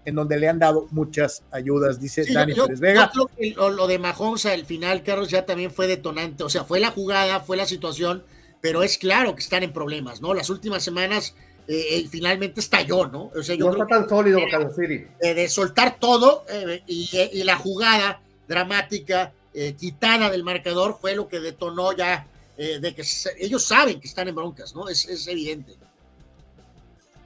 en 0.04 0.14
donde 0.16 0.36
le 0.38 0.48
han 0.48 0.58
dado 0.58 0.88
muchas 0.90 1.42
ayudas, 1.52 2.00
dice 2.00 2.24
Sí, 2.24 2.32
Dani 2.34 2.54
yo- 2.54 2.64
Pérez 2.66 2.80
Vega. 2.80 3.10
yo 3.14 3.26
creo 3.26 3.36
que 3.36 3.50
lo, 3.56 3.70
lo 3.70 3.86
de 3.86 3.98
Mahomes 3.98 4.46
al 4.46 4.64
final, 4.64 5.02
Carlos, 5.02 5.28
ya 5.28 5.44
también 5.44 5.70
fue 5.70 5.86
detonante. 5.86 6.42
O 6.44 6.48
sea, 6.48 6.64
fue 6.64 6.80
la 6.80 6.90
jugada, 6.90 7.40
fue 7.40 7.56
la 7.56 7.66
situación, 7.66 8.24
pero 8.60 8.82
es 8.82 8.96
claro 8.98 9.34
que 9.34 9.42
están 9.42 9.62
en 9.62 9.72
problemas, 9.72 10.20
¿no? 10.20 10.32
Las 10.34 10.50
últimas 10.50 10.82
semanas 10.82 11.34
eh, 11.68 11.84
eh, 11.90 12.06
finalmente 12.10 12.58
estalló, 12.60 13.06
¿no? 13.06 13.30
O 13.36 13.42
sea, 13.44 13.54
yo 13.54 13.66
No 13.66 13.72
creo 13.72 13.84
está 13.84 13.98
tan 14.00 14.08
sólido 14.08 14.38
Kansas 14.50 14.74
City. 14.76 15.04
eh, 15.20 15.34
de 15.34 15.48
soltar 15.48 15.96
todo 16.00 16.44
eh, 16.48 16.82
y, 16.86 17.08
y 17.32 17.44
la 17.44 17.56
jugada 17.56 18.20
dramática 18.48 19.32
eh, 19.54 19.74
quitada 19.78 20.30
del 20.30 20.42
marcador 20.42 20.96
fue 21.00 21.14
lo 21.14 21.28
que 21.28 21.38
detonó 21.38 21.92
ya 21.92 22.26
eh, 22.56 22.78
de 22.80 22.94
que 22.94 23.02
se- 23.04 23.32
ellos 23.38 23.64
saben 23.64 23.98
que 24.00 24.08
están 24.08 24.28
en 24.28 24.34
broncas, 24.34 24.74
¿no? 24.74 24.88
Es, 24.88 25.06
es 25.08 25.26
evidente. 25.28 25.74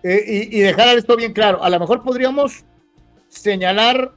Eh, 0.03 0.25
y, 0.51 0.59
y 0.59 0.61
dejar 0.61 0.97
esto 0.97 1.17
bien 1.17 1.33
claro, 1.33 1.63
a 1.65 1.71
lo 1.71 1.81
mejor 1.81 2.03
podríamos 2.03 2.65
señalar 3.29 4.13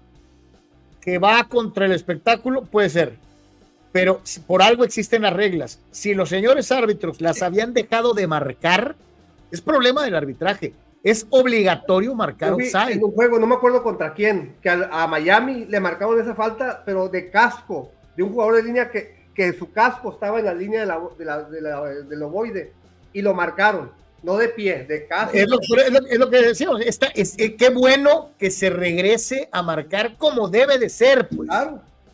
que 1.01 1.17
va 1.17 1.43
contra 1.47 1.85
el 1.85 1.93
espectáculo, 1.93 2.63
puede 2.63 2.89
ser, 2.89 3.17
pero 3.91 4.21
por 4.45 4.61
algo 4.61 4.83
existen 4.83 5.23
las 5.23 5.33
reglas. 5.33 5.79
Si 5.91 6.13
los 6.13 6.29
señores 6.29 6.71
árbitros 6.71 7.21
las 7.21 7.41
habían 7.41 7.73
dejado 7.73 8.13
de 8.13 8.27
marcar, 8.27 8.95
es 9.51 9.61
problema 9.61 10.03
del 10.03 10.15
arbitraje. 10.15 10.73
Es 11.01 11.25
obligatorio 11.29 12.13
marcar 12.13 12.53
offside. 12.53 12.91
en 12.91 13.03
un 13.03 13.11
juego, 13.13 13.39
no 13.39 13.47
me 13.47 13.55
acuerdo 13.55 13.81
contra 13.81 14.13
quién, 14.13 14.57
que 14.61 14.69
al- 14.69 14.89
a, 14.91 15.07
Miami 15.07 15.65
le 15.65 15.79
marcaron 15.79 16.19
esa 16.21 16.35
falta, 16.35 16.83
pero 16.85 17.07
de 17.07 17.31
casco, 17.31 17.89
de 18.17 18.23
un 18.23 18.33
jugador 18.33 18.57
de 18.57 18.63
línea 18.63 18.91
que, 18.91 19.18
que 19.39 19.57
su 19.57 19.71
casco 19.71 20.11
estaba 20.11 20.39
en 20.39 20.45
la 20.45 20.53
línea 20.53 20.81
de 20.81 20.85
la, 20.85 20.99
de 21.17 21.23
la- 21.25 21.43
de 21.43 21.61
la- 21.61 21.81
del 21.85 22.23
ovoide 22.23 22.73
y 23.13 23.21
lo 23.21 23.33
marcaron, 23.33 23.89
no 24.21 24.35
de 24.35 24.49
pie, 24.49 24.83
de 24.83 25.07
casco. 25.07 25.37
Es 25.37 25.47
lo, 25.47 25.59
es 25.61 25.91
lo- 25.93 26.05
es 26.07 26.19
lo 26.19 26.29
que 26.29 26.41
decíamos, 26.41 26.81
está, 26.81 27.07
es, 27.07 27.35
eh, 27.37 27.55
qué 27.55 27.69
bueno 27.69 28.31
que 28.37 28.51
se 28.51 28.69
regrese 28.69 29.47
a 29.53 29.61
marcar 29.63 30.17
como 30.17 30.49
debe 30.49 30.77
de 30.77 30.89
ser, 30.89 31.29
pues. 31.29 31.47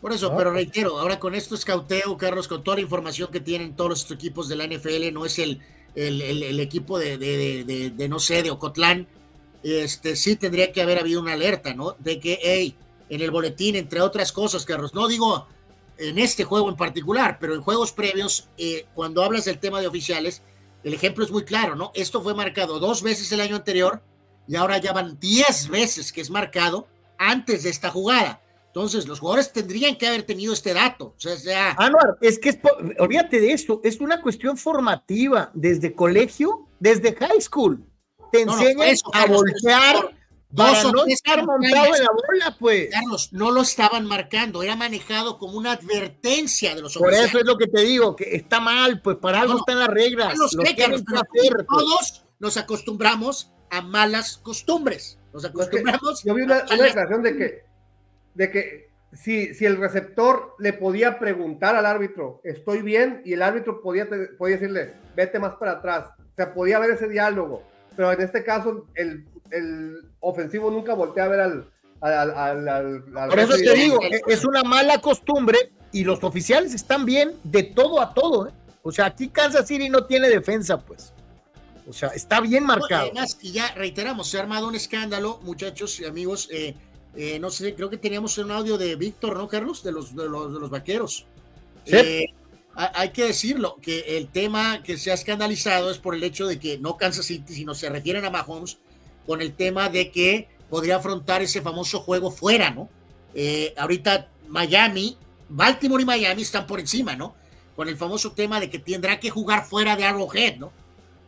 Por 0.02 0.14
eso, 0.14 0.30
pero 0.38 0.52
pues. 0.52 0.66
reitero, 0.66 1.00
ahora 1.00 1.18
con 1.20 1.34
esto 1.34 1.56
escauteo, 1.56 2.16
Carlos, 2.16 2.48
con 2.48 2.64
toda 2.64 2.76
la 2.78 2.82
información 2.84 3.32
que 3.32 3.40
tienen 3.40 3.76
todos 3.76 3.90
los 3.90 4.12
equipos 4.12 4.48
de 4.48 4.56
la 4.56 4.66
NFL, 4.66 5.12
no 5.12 5.26
es 5.26 5.40
el, 5.40 5.62
el, 5.96 6.22
el- 6.22 6.44
el 6.44 6.60
equipo 6.60 7.00
de, 7.00 7.18
de, 7.18 7.38
de- 7.38 7.64
de- 7.64 7.90
de, 7.90 8.08
no 8.08 8.20
sé, 8.20 8.44
de 8.44 8.52
Ocotlán, 8.52 9.08
este, 9.64 10.16
sí 10.16 10.36
tendría 10.36 10.72
que 10.72 10.84
haber 10.84 11.00
habido 11.00 11.22
una 11.22 11.34
alerta, 11.34 11.74
¿no? 11.74 11.96
De 11.98 12.20
que, 12.20 12.38
hey, 12.44 12.76
en 13.10 13.22
el 13.22 13.32
boletín, 13.32 13.76
entre 13.76 14.00
otras 14.02 14.32
cosas, 14.32 14.64
Carlos, 14.64 14.94
no 14.94 15.08
digo 15.08 15.48
en 15.98 16.18
este 16.18 16.44
juego 16.44 16.70
en 16.70 16.76
particular, 16.76 17.38
pero 17.40 17.56
en 17.56 17.62
juegos 17.62 17.92
previos, 17.92 18.50
eh, 18.58 18.86
cuando 18.94 19.24
hablas 19.24 19.46
del 19.46 19.60
tema 19.60 19.82
de 19.82 19.88
oficiales, 19.88 20.42
el 20.84 20.94
ejemplo 20.94 21.24
es 21.24 21.32
muy 21.32 21.44
claro, 21.44 21.76
¿no? 21.76 21.92
Esto 21.96 22.22
fue 22.22 22.34
marcado 22.34 22.80
dos 22.80 23.02
veces 23.02 23.32
el 23.32 23.42
año 23.42 23.56
anterior 23.56 24.02
y 24.48 24.56
ahora 24.56 24.78
ya 24.78 24.94
van 24.94 25.20
diez 25.20 25.68
veces 25.68 26.14
que 26.14 26.22
es 26.22 26.30
marcado 26.30 26.88
antes 27.18 27.64
de 27.64 27.70
esta 27.70 27.90
jugada. 27.90 28.42
Entonces, 28.68 29.08
los 29.08 29.20
jugadores 29.22 29.54
tendrían 29.54 29.96
que 29.96 30.06
haber 30.06 30.24
tenido 30.24 30.52
este 30.52 30.74
dato. 30.74 31.14
O 31.18 31.20
sea, 31.20 31.38
sea 31.38 31.72
Anuar, 31.78 32.18
es 32.20 32.38
que 32.38 32.50
es, 32.50 32.60
olvídate 33.00 33.40
de 33.40 33.54
esto, 33.54 33.80
es 33.84 34.02
una 34.02 34.22
cuestión 34.22 34.58
formativa 34.58 35.50
desde 35.54 35.94
colegio, 35.94 36.68
desde 36.80 37.16
high 37.16 37.40
school. 37.40 37.86
Te 38.34 38.46
No, 38.46 38.52
enseñan 38.52 38.90
eso, 38.90 39.06
a 39.14 39.28
voltear 39.28 40.15
para 40.56 40.82
dos 40.82 40.86
o 40.86 40.92
no 40.92 41.04
tres 41.04 41.16
estar 41.16 41.46
montado 41.46 41.96
en 41.96 42.04
la 42.04 42.12
bola, 42.12 42.58
pues. 42.60 42.90
Carlos, 42.92 43.30
no 43.32 43.52
lo 43.52 43.62
estaban 43.62 44.06
marcando, 44.06 44.64
era 44.64 44.76
manejado 44.76 45.38
como 45.38 45.58
una 45.58 45.74
advertencia 45.74 46.76
de 46.76 46.82
los 46.82 46.94
Por 46.96 47.08
oficiales. 47.08 47.30
eso 47.30 47.40
es 47.40 47.46
lo 47.46 47.58
que 47.58 47.68
te 47.68 47.82
digo, 47.82 48.16
que 48.16 48.36
está 48.36 48.60
mal, 48.60 49.02
pues 49.02 49.18
para 49.18 49.42
algo 49.42 49.54
No, 49.54 49.60
están 49.60 49.80
las 49.80 49.90
reglas. 49.90 50.34
Ya 50.34 50.40
lo 50.40 50.48
sé, 50.48 50.58
lo 50.58 50.64
Carlos, 50.78 51.02
hacer, 51.02 51.56
pues. 51.56 51.68
todos 51.68 52.26
nos 52.40 52.58
acostumbramos 52.58 53.52
a 53.70 53.82
malas 53.82 54.38
costumbres. 54.38 55.20
Nos 55.34 55.46
acostumbramos. 55.46 56.24
Yo 56.24 56.34
vi 56.34 56.44
una, 56.44 56.64
una 56.64 56.84
declaración 56.84 57.24
de 57.24 57.38
que, 57.38 57.64
de 58.36 58.52
que 58.52 58.86
si, 59.14 59.54
si 59.54 59.66
el 59.66 59.78
receptor 59.78 60.56
le 60.60 60.74
podía 60.74 61.20
preguntar 61.20 61.76
al 61.76 61.86
árbitro, 61.86 62.42
estoy 62.44 62.82
bien, 62.82 63.22
y 63.26 63.34
el 63.34 63.42
árbitro 63.42 63.82
podía, 63.82 64.08
podía 64.38 64.58
decirle, 64.58 64.94
vete 65.16 65.40
más 65.40 65.56
para 65.56 65.74
atrás. 65.74 66.08
O 66.20 66.36
sea, 66.36 66.54
podía 66.54 66.78
haber 66.78 66.92
ese 66.92 67.08
diálogo. 67.08 67.64
Pero 67.96 68.12
en 68.12 68.22
este 68.22 68.44
caso, 68.44 68.88
el, 68.96 69.26
el 69.52 70.10
ofensivo 70.20 70.72
nunca 70.72 70.94
voltea 70.94 71.26
a 71.26 71.28
ver 71.28 71.40
al. 71.42 71.70
al, 72.02 72.32
al, 72.32 72.68
al- 72.70 73.04
al 73.18 73.30
Por 73.30 73.40
eso 73.40 73.56
te 73.58 73.74
digo, 73.74 74.00
e- 74.04 74.22
es 74.28 74.46
una 74.46 74.64
mala 74.64 75.00
costumbre 75.02 75.72
y 75.92 76.04
los 76.04 76.24
oficiales 76.24 76.74
están 76.74 77.06
bien 77.06 77.34
de 77.44 77.64
todo 77.64 78.02
a 78.02 78.14
todo. 78.14 78.48
¿eh? 78.48 78.52
O 78.84 78.92
sea, 78.92 79.06
aquí 79.06 79.30
Kansas 79.30 79.68
City 79.68 79.90
no 79.90 80.06
tiene 80.06 80.30
defensa, 80.30 80.78
pues. 80.80 81.12
O 81.88 81.94
sea, 81.94 82.10
está 82.10 82.42
bien 82.42 82.64
marcado. 82.66 83.04
Además, 83.06 83.38
y 83.42 83.52
ya 83.52 83.72
reiteramos, 83.76 84.28
se 84.30 84.38
ha 84.38 84.42
armado 84.42 84.68
un 84.68 84.76
escándalo, 84.76 85.40
muchachos 85.44 86.00
y 86.00 86.06
amigos. 86.06 86.48
eh, 86.52 86.76
eh, 87.16 87.40
no 87.40 87.50
sé, 87.50 87.76
creo 87.76 87.90
que 87.90 87.98
teníamos 87.98 88.38
un 88.40 88.52
audio 88.52 88.78
de 88.78 88.96
Víctor, 88.98 89.38
¿no, 89.38 89.48
Carlos? 89.48 89.84
De 89.84 89.92
los, 89.94 90.16
de 90.16 90.28
los, 90.28 90.54
de 90.54 90.60
los 90.60 90.70
vaqueros. 90.70 91.26
Sí. 91.86 91.96
Eh, 91.96 92.26
ha- 92.76 92.92
hay 93.00 93.10
que 93.12 93.24
decirlo, 93.26 93.78
que 93.82 94.18
el 94.18 94.28
tema 94.28 94.84
que 94.84 94.98
se 94.98 95.12
ha 95.12 95.14
escandalizado 95.14 95.92
es 95.92 95.98
por 95.98 96.14
el 96.16 96.24
hecho 96.24 96.46
de 96.46 96.60
que 96.60 96.78
no 96.78 96.98
Kansas 96.98 97.26
City, 97.28 97.54
sino 97.54 97.74
se 97.74 97.90
refieren 97.90 98.26
a 98.26 98.30
Mahomes 98.30 98.80
con 99.26 99.42
el 99.42 99.54
tema 99.54 99.90
de 99.90 100.12
que 100.12 100.48
podría 100.70 100.98
afrontar 100.98 101.42
ese 101.42 101.62
famoso 101.62 102.00
juego 102.00 102.32
fuera, 102.32 102.72
¿no? 102.72 102.90
Eh, 103.34 103.74
ahorita 103.78 104.30
Miami, 104.48 105.18
Baltimore 105.50 106.04
y 106.04 106.06
Miami 106.06 106.42
están 106.42 106.66
por 106.68 106.80
encima, 106.80 107.16
¿no? 107.16 107.36
Con 107.76 107.90
el 107.90 107.98
famoso 107.98 108.32
tema 108.32 108.60
de 108.60 108.70
que 108.70 108.80
tendrá 108.80 109.20
que 109.20 109.30
jugar 109.30 109.66
fuera 109.66 109.96
de 109.96 110.06
Arrowhead, 110.06 110.58
¿no? 110.58 110.72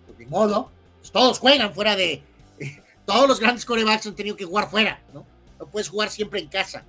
Pues, 0.06 0.18
de 0.18 0.26
modo, 0.26 0.72
pues, 1.00 1.12
todos 1.12 1.40
juegan 1.40 1.74
fuera 1.74 1.96
de. 1.96 2.24
todos 3.06 3.28
los 3.28 3.40
grandes 3.40 3.66
corebacks 3.66 4.08
han 4.08 4.16
tenido 4.16 4.36
que 4.36 4.46
jugar 4.46 4.70
fuera, 4.70 5.02
¿no? 5.14 5.26
No 5.60 5.66
puedes 5.68 5.90
jugar 5.90 6.10
siempre 6.10 6.40
en 6.40 6.48
casa. 6.48 6.86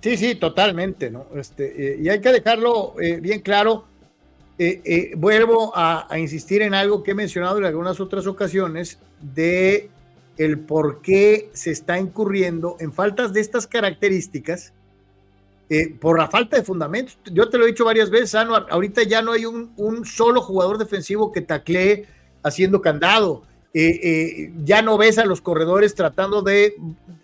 Sí, 0.00 0.16
sí, 0.16 0.34
totalmente, 0.36 1.10
¿no? 1.10 1.26
Este, 1.34 1.94
eh, 1.94 1.98
y 2.00 2.08
hay 2.08 2.20
que 2.20 2.32
dejarlo 2.32 2.94
eh, 3.00 3.18
bien 3.20 3.40
claro. 3.40 3.86
Eh, 4.60 5.12
vuelvo 5.16 5.72
a, 5.76 6.08
insistir 6.18 6.62
en 6.62 6.74
algo 6.74 7.02
que 7.02 7.12
he 7.12 7.14
mencionado 7.14 7.58
en 7.58 7.64
algunas 7.64 8.00
otras 8.00 8.26
ocasiones 8.26 8.98
de 9.20 9.90
el 10.36 10.58
por 10.58 11.00
qué 11.00 11.50
se 11.52 11.70
está 11.70 11.98
incurriendo 11.98 12.76
en 12.80 12.92
faltas 12.92 13.32
de 13.32 13.40
estas 13.40 13.66
características 13.66 14.72
por 16.00 16.18
la 16.18 16.28
falta 16.28 16.56
de 16.56 16.62
fundamentos. 16.62 17.18
Yo 17.30 17.50
te 17.50 17.58
lo 17.58 17.64
he 17.64 17.68
dicho 17.68 17.84
varias 17.84 18.08
veces, 18.08 18.34
Anuar, 18.34 18.66
ahorita 18.70 19.02
ya 19.02 19.20
no 19.20 19.32
hay 19.32 19.44
un, 19.44 20.04
solo 20.06 20.40
jugador 20.40 20.78
defensivo 20.78 21.30
que 21.30 21.42
taclee 21.42 22.06
haciendo 22.42 22.80
candado. 22.80 23.42
ya 24.64 24.80
no 24.80 24.96
ves 24.96 25.18
a 25.18 25.26
los 25.26 25.40
corredores 25.42 25.94
tratando 25.94 26.40
de, 26.40 26.74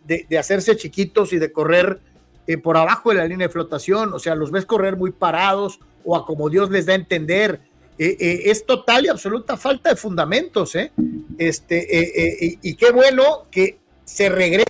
de, 0.06 0.38
hacerse 0.38 0.76
chiquitos 0.76 1.32
y 1.32 1.38
de 1.38 1.52
correr 1.52 2.00
eh, 2.46 2.58
por 2.58 2.76
abajo 2.76 3.10
de 3.10 3.16
la 3.16 3.26
línea 3.26 3.46
de 3.46 3.52
flotación, 3.52 4.12
o 4.12 4.18
sea, 4.18 4.34
los 4.34 4.50
ves 4.50 4.66
correr 4.66 4.96
muy 4.96 5.12
parados 5.12 5.80
o 6.04 6.16
a 6.16 6.24
como 6.24 6.50
Dios 6.50 6.70
les 6.70 6.86
da 6.86 6.92
a 6.92 6.96
entender. 6.96 7.60
Eh, 7.98 8.16
eh, 8.18 8.42
es 8.46 8.66
total 8.66 9.04
y 9.04 9.08
absoluta 9.08 9.56
falta 9.56 9.90
de 9.90 9.96
fundamentos, 9.96 10.74
¿eh? 10.74 10.90
Este, 11.38 12.58
y 12.62 12.74
qué 12.74 12.90
bueno 12.90 13.46
que 13.50 13.78
se 14.04 14.28
regrese 14.28 14.64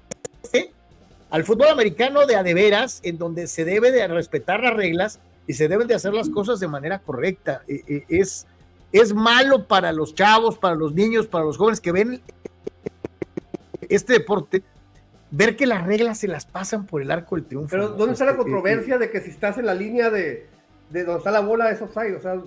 al 1.30 1.44
fútbol 1.44 1.68
americano 1.68 2.26
de 2.26 2.36
adeveras, 2.36 3.00
en 3.02 3.18
donde 3.18 3.46
se 3.46 3.64
debe 3.64 3.90
de 3.90 4.06
respetar 4.06 4.62
las 4.62 4.74
reglas 4.74 5.20
y 5.46 5.54
se 5.54 5.68
deben 5.68 5.88
de 5.88 5.94
hacer 5.94 6.14
las 6.14 6.28
cosas 6.30 6.60
de 6.60 6.68
manera 6.68 7.00
correcta. 7.00 7.62
es, 7.66 8.46
es 8.92 9.14
malo 9.14 9.66
para 9.66 9.92
los 9.92 10.14
chavos, 10.14 10.58
para 10.58 10.74
los 10.74 10.94
niños, 10.94 11.26
para 11.26 11.44
los 11.44 11.56
jóvenes 11.56 11.80
que 11.80 11.92
ven 11.92 12.22
este 13.88 14.14
deporte 14.14 14.62
ver 15.30 15.56
que 15.56 15.66
las 15.66 15.84
reglas 15.84 16.18
se 16.18 16.28
las 16.28 16.46
pasan 16.46 16.86
por 16.86 17.02
el 17.02 17.10
arco 17.10 17.34
del 17.34 17.44
triunfo. 17.44 17.70
Pero 17.70 17.88
¿dónde 17.88 18.12
está 18.12 18.24
la 18.24 18.32
este, 18.32 18.42
controversia 18.42 18.98
de 18.98 19.10
que 19.10 19.20
si 19.20 19.30
estás 19.30 19.58
en 19.58 19.66
la 19.66 19.74
línea 19.74 20.10
de, 20.10 20.46
de 20.90 21.04
donde 21.04 21.18
está 21.18 21.30
la 21.30 21.40
bola 21.40 21.70
es 21.70 21.80
offside? 21.82 22.16
O 22.16 22.20
sea, 22.20 22.40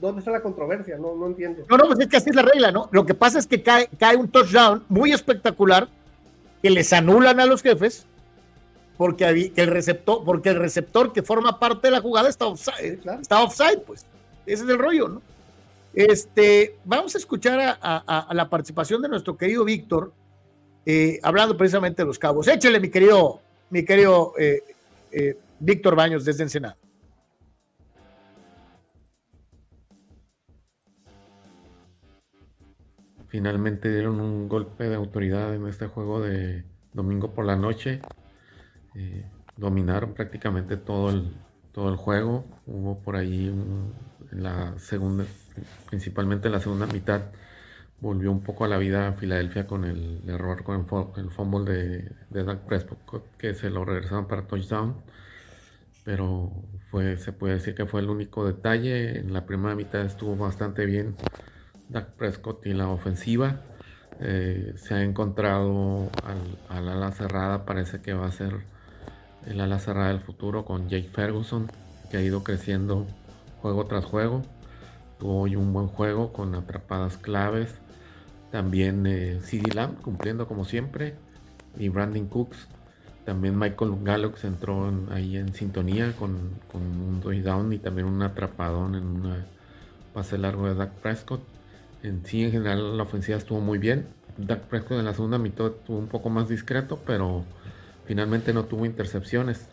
¿dónde 0.00 0.20
está 0.20 0.30
la 0.30 0.42
controversia? 0.42 0.96
No, 0.96 1.14
no 1.14 1.26
entiendo. 1.26 1.64
No, 1.68 1.76
no, 1.76 1.86
pues 1.86 2.00
es 2.00 2.06
que 2.08 2.16
así 2.16 2.30
es 2.30 2.36
la 2.36 2.42
regla, 2.42 2.72
¿no? 2.72 2.88
Lo 2.92 3.06
que 3.06 3.14
pasa 3.14 3.38
es 3.38 3.46
que 3.46 3.62
cae, 3.62 3.88
cae 3.98 4.16
un 4.16 4.28
touchdown 4.28 4.84
muy 4.88 5.12
espectacular 5.12 5.88
que 6.62 6.70
les 6.70 6.92
anulan 6.92 7.40
a 7.40 7.46
los 7.46 7.62
jefes 7.62 8.06
porque 8.96 9.52
el 9.56 9.66
receptor, 9.66 10.22
porque 10.24 10.50
el 10.50 10.56
receptor 10.56 11.12
que 11.12 11.22
forma 11.22 11.58
parte 11.58 11.88
de 11.88 11.92
la 11.92 12.00
jugada 12.00 12.28
está 12.28 12.46
offside, 12.46 13.00
está 13.20 13.42
offside, 13.42 13.80
pues. 13.80 14.06
Ese 14.46 14.64
es 14.64 14.70
el 14.70 14.78
rollo, 14.78 15.08
¿no? 15.08 15.22
Este, 15.94 16.76
vamos 16.84 17.14
a 17.14 17.18
escuchar 17.18 17.78
a 17.80 18.28
la 18.32 18.48
participación 18.48 19.02
de 19.02 19.08
nuestro 19.08 19.36
querido 19.36 19.64
Víctor, 19.64 20.12
eh, 20.84 21.20
hablando 21.22 21.56
precisamente 21.56 22.02
de 22.02 22.06
los 22.06 22.18
cabos. 22.18 22.48
Échale, 22.48 22.80
mi 22.80 22.88
querido, 22.88 23.40
mi 23.70 23.84
querido 23.84 24.34
eh, 24.38 24.62
eh, 25.12 25.36
Víctor 25.60 25.94
Baños 25.94 26.24
desde 26.24 26.42
Ensenada. 26.42 26.76
Finalmente 33.32 33.90
dieron 33.90 34.20
un 34.20 34.46
golpe 34.46 34.90
de 34.90 34.94
autoridad 34.94 35.54
en 35.54 35.66
este 35.66 35.86
juego 35.86 36.20
de 36.20 36.64
domingo 36.92 37.32
por 37.32 37.46
la 37.46 37.56
noche. 37.56 38.02
dominaron 39.56 40.12
prácticamente 40.12 40.76
todo 40.76 41.08
el, 41.08 41.32
todo 41.72 41.88
el 41.88 41.96
juego. 41.96 42.44
Hubo 42.66 42.98
por 42.98 43.16
ahí 43.16 43.50
la 44.32 44.78
segunda, 44.78 45.24
principalmente 45.88 46.48
en 46.48 46.52
la 46.52 46.60
segunda 46.60 46.84
mitad, 46.84 47.22
volvió 48.02 48.30
un 48.30 48.42
poco 48.42 48.66
a 48.66 48.68
la 48.68 48.76
vida 48.76 49.08
a 49.08 49.12
Filadelfia 49.14 49.66
con 49.66 49.86
el 49.86 50.20
error 50.28 50.62
con 50.62 50.86
el, 51.16 51.30
fumble 51.30 51.72
de, 51.72 52.12
de 52.28 52.44
Dak 52.44 52.66
Prescott 52.66 53.24
que 53.38 53.54
se 53.54 53.70
lo 53.70 53.86
regresaron 53.86 54.28
para 54.28 54.42
touchdown 54.42 54.96
pero 56.04 56.52
fue 56.90 57.16
se 57.16 57.32
puede 57.32 57.54
decir 57.54 57.74
que 57.76 57.86
fue 57.86 58.00
el 58.00 58.10
único 58.10 58.44
detalle 58.44 59.20
en 59.20 59.32
la 59.32 59.46
primera 59.46 59.76
mitad 59.76 60.04
estuvo 60.04 60.36
bastante 60.36 60.84
bien 60.84 61.14
Dak 61.92 62.10
Prescott 62.12 62.66
y 62.66 62.72
la 62.72 62.88
ofensiva 62.88 63.60
eh, 64.20 64.74
se 64.76 64.94
ha 64.94 65.02
encontrado 65.02 66.10
al, 66.68 66.88
ala 66.88 67.12
cerrada 67.12 67.64
parece 67.64 68.00
que 68.00 68.12
va 68.14 68.26
a 68.26 68.32
ser 68.32 68.60
el 69.46 69.60
ala 69.60 69.78
cerrada 69.78 70.08
del 70.08 70.20
futuro 70.20 70.64
con 70.64 70.88
Jake 70.88 71.08
Ferguson 71.12 71.70
que 72.10 72.16
ha 72.16 72.22
ido 72.22 72.42
creciendo 72.44 73.06
juego 73.60 73.86
tras 73.86 74.04
juego 74.04 74.42
tuvo 75.18 75.42
hoy 75.42 75.56
un 75.56 75.72
buen 75.72 75.88
juego 75.88 76.32
con 76.32 76.54
atrapadas 76.54 77.16
claves 77.18 77.74
también 78.52 79.06
eh, 79.06 79.40
CD 79.42 79.74
Lamb 79.74 79.98
cumpliendo 80.02 80.46
como 80.46 80.64
siempre. 80.66 81.14
Y 81.78 81.88
Brandon 81.88 82.28
Cooks. 82.28 82.68
También 83.24 83.58
Michael 83.58 83.92
Gallox 84.02 84.44
entró 84.44 84.92
ahí 85.10 85.36
en 85.36 85.54
sintonía 85.54 86.12
con, 86.16 86.50
un 86.74 87.42
down 87.42 87.72
y 87.72 87.78
también 87.78 88.08
un 88.08 88.20
atrapadón 88.20 88.94
en 88.96 89.04
un 89.04 89.44
pase 90.12 90.36
largo 90.38 90.66
de 90.66 90.74
Dak 90.74 90.90
Prescott. 91.00 91.40
En 92.02 92.24
sí, 92.24 92.44
en 92.44 92.52
general, 92.52 92.96
la 92.96 93.04
ofensiva 93.04 93.38
estuvo 93.38 93.60
muy 93.60 93.78
bien. 93.78 94.06
Dak 94.36 94.62
Prescott 94.62 94.98
en 94.98 95.04
la 95.04 95.14
segunda 95.14 95.38
mitad 95.38 95.66
estuvo 95.68 95.98
un 95.98 96.08
poco 96.08 96.30
más 96.30 96.48
discreto, 96.48 97.00
pero 97.06 97.44
finalmente 98.06 98.52
no 98.52 98.64
tuvo 98.64 98.86
intercepciones. 98.86 99.68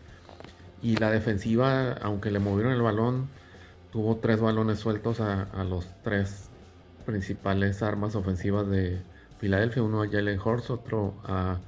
Y 0.82 0.98
la 0.98 1.11
defensiva, 1.11 1.93
aunque 1.93 2.32
le 2.32 2.40
movieron 2.40 2.74
el 2.74 2.82
balón, 2.82 3.30
tuvo 3.91 4.17
tres 4.17 4.40
balones 4.40 4.80
sueltos 4.80 5.19
a, 5.19 5.43
a 5.43 5.64
los 5.64 5.88
tres 6.03 6.49
principales 7.06 7.82
armas 7.82 8.16
ofensivas 8.16 8.69
de 8.69 9.01
Filadelfia, 9.40 9.82
uno 9.82 10.03
a 10.03 10.08
Jalen 10.08 10.40
Horst, 10.43 10.69
otro 10.69 11.16
a, 11.24 11.59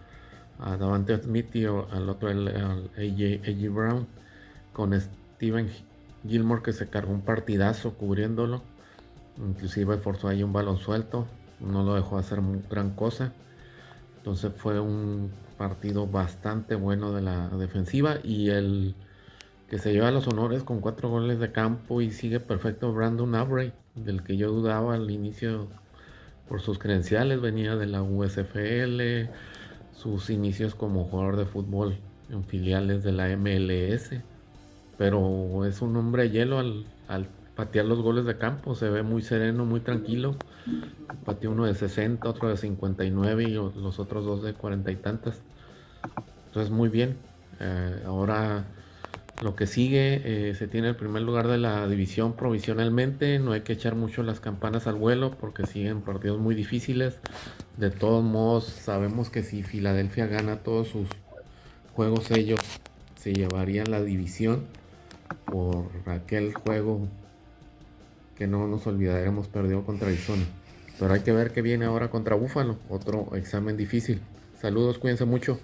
Davante 0.60 1.18
Smith 1.18 1.56
y 1.56 1.66
al 1.66 2.08
otro 2.08 2.30
al, 2.30 2.92
AJ, 2.96 3.74
Brown, 3.74 4.06
con 4.74 4.94
Steven 5.00 5.68
Gilmore 6.28 6.62
que 6.62 6.74
se 6.74 6.88
cargó 6.88 7.12
un 7.12 7.22
partidazo 7.22 7.96
cubriéndolo, 7.96 8.62
inclusive 9.46 9.98
forzó 9.98 10.28
ahí 10.28 10.44
un 10.44 10.54
balón 10.54 10.78
suelto, 10.78 11.28
no 11.60 11.84
lo 11.84 11.96
dejó 11.96 12.18
hacer 12.18 12.40
gran 12.70 12.92
cosa, 12.92 13.34
entonces 14.18 14.52
fue 14.56 14.80
un 14.80 15.32
partido 15.58 16.08
bastante 16.08 16.76
bueno 16.76 17.12
de 17.12 17.22
la 17.22 17.50
defensiva 17.50 18.18
y 18.24 18.50
el 18.50 18.96
que 19.70 19.78
se 19.78 19.94
lleva 19.94 20.12
los 20.12 20.28
honores 20.28 20.64
con 20.64 20.82
cuatro 20.82 21.10
goles 21.10 21.40
de 21.40 21.52
campo 21.52 22.02
y 22.02 22.12
sigue 22.12 22.40
perfecto 22.40 22.94
Brandon 22.94 23.36
Abrey 23.36 23.74
del 23.96 24.24
que 24.24 24.38
yo 24.38 24.52
dudaba 24.52 24.96
al 24.96 25.10
inicio 25.12 25.68
por 26.48 26.62
sus 26.62 26.80
credenciales, 26.80 27.40
venía 27.42 27.76
de 27.76 27.86
la 27.86 28.04
USFL, 28.04 29.30
sus 29.94 30.30
inicios 30.30 30.76
como 30.76 31.06
jugador 31.06 31.38
de 31.38 31.46
fútbol 31.46 31.98
en 32.30 32.44
filiales 32.44 33.04
de 33.04 33.12
la 33.12 33.36
MLS, 33.38 34.12
pero 34.98 35.66
es 35.66 35.82
un 35.82 35.96
hombre 35.96 36.30
hielo 36.30 36.60
al, 36.60 37.28
patear 37.56 37.86
los 37.86 38.02
goles 38.02 38.26
de 38.26 38.38
campo, 38.38 38.76
se 38.76 38.90
ve 38.90 39.04
muy 39.04 39.22
sereno, 39.22 39.66
muy 39.66 39.82
tranquilo, 39.82 40.36
pateó 41.26 41.52
uno 41.52 41.66
de 41.66 41.76
60, 41.76 42.28
otro 42.28 42.50
de 42.50 42.58
59 42.58 43.44
y 43.44 43.52
los 43.52 44.00
otros 44.00 44.26
dos 44.26 44.44
de 44.44 44.54
40 44.54 44.92
y 44.92 44.96
tantas, 44.96 45.42
entonces 46.48 46.72
muy 46.72 46.90
bien, 46.90 47.18
eh, 47.60 48.04
ahora 48.06 48.66
lo 49.42 49.56
que 49.56 49.66
sigue, 49.66 50.22
eh, 50.24 50.56
se 50.56 50.68
tiene 50.68 50.90
el 50.90 50.96
primer 50.96 51.24
lugar 51.24 51.48
de 51.48 51.58
la 51.58 51.88
división 51.88 52.34
provisionalmente. 52.34 53.40
No 53.40 53.54
hay 53.54 53.62
que 53.62 53.74
echar 53.74 53.96
mucho 53.96 54.22
las 54.22 54.40
campanas 54.40 54.86
al 54.86 54.96
vuelo 54.96 55.32
porque 55.32 55.66
siguen 55.66 56.02
partidos 56.02 56.40
muy 56.40 56.54
difíciles. 56.54 57.18
De 57.78 57.90
todos 57.90 58.24
modos, 58.24 58.66
sabemos 58.66 59.32
que 59.32 59.42
si 59.42 59.64
Filadelfia 59.64 60.28
gana 60.28 60.58
todos 60.58 60.90
sus 60.90 61.08
juegos, 61.94 62.30
ellos 62.30 62.60
se 63.20 63.34
llevarían 63.34 63.90
la 63.90 64.04
división 64.04 64.66
por 65.46 65.88
aquel 66.06 66.54
juego 66.54 67.08
que 68.42 68.48
no 68.48 68.66
nos 68.68 68.88
olvidaremos 68.88 69.48
perdió 69.50 69.86
contra 69.86 70.08
Arizona. 70.08 70.42
Pero 70.98 71.14
hay 71.14 71.20
que 71.20 71.32
ver 71.32 71.52
qué 71.52 71.62
viene 71.62 71.86
ahora 71.86 72.10
contra 72.10 72.34
Búfalo, 72.34 72.80
otro 72.90 73.36
examen 73.36 73.78
difícil. 73.78 74.20
Saludos, 74.60 74.98
cuídense 74.98 75.26
mucho. 75.26 75.60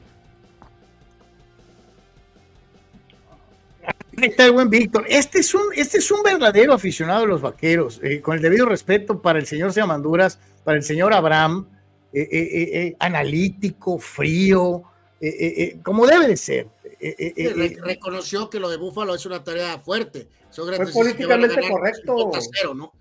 está 4.11 4.45
el 4.45 4.51
buen 4.51 4.69
Víctor. 4.69 5.07
Este 5.09 5.39
es 5.39 5.55
un, 5.55 5.63
este 5.75 5.97
es 5.97 6.11
un 6.11 6.21
verdadero 6.21 6.71
aficionado 6.71 7.21
de 7.21 7.27
los 7.29 7.41
vaqueros, 7.41 7.99
eh, 8.03 8.21
con 8.21 8.35
el 8.35 8.43
debido 8.43 8.67
respeto 8.67 9.23
para 9.23 9.39
el 9.39 9.47
señor 9.47 9.73
Seamanduras, 9.73 10.37
para 10.63 10.77
el 10.77 10.83
señor 10.83 11.13
Abraham, 11.13 11.65
eh, 12.13 12.27
eh, 12.31 12.95
analítico, 12.99 13.97
frío, 13.97 14.83
como 15.81 16.05
debe 16.05 16.27
de 16.27 16.37
ser. 16.37 16.67
Reconoció 17.83 18.49
que 18.49 18.59
lo 18.59 18.69
de 18.69 18.77
Búfalo 18.77 19.15
es 19.15 19.25
una 19.25 19.43
tarea 19.43 19.79
fuerte. 19.79 20.27
Fue 20.51 20.91
políticamente 20.91 21.69
correcto. 21.69 22.31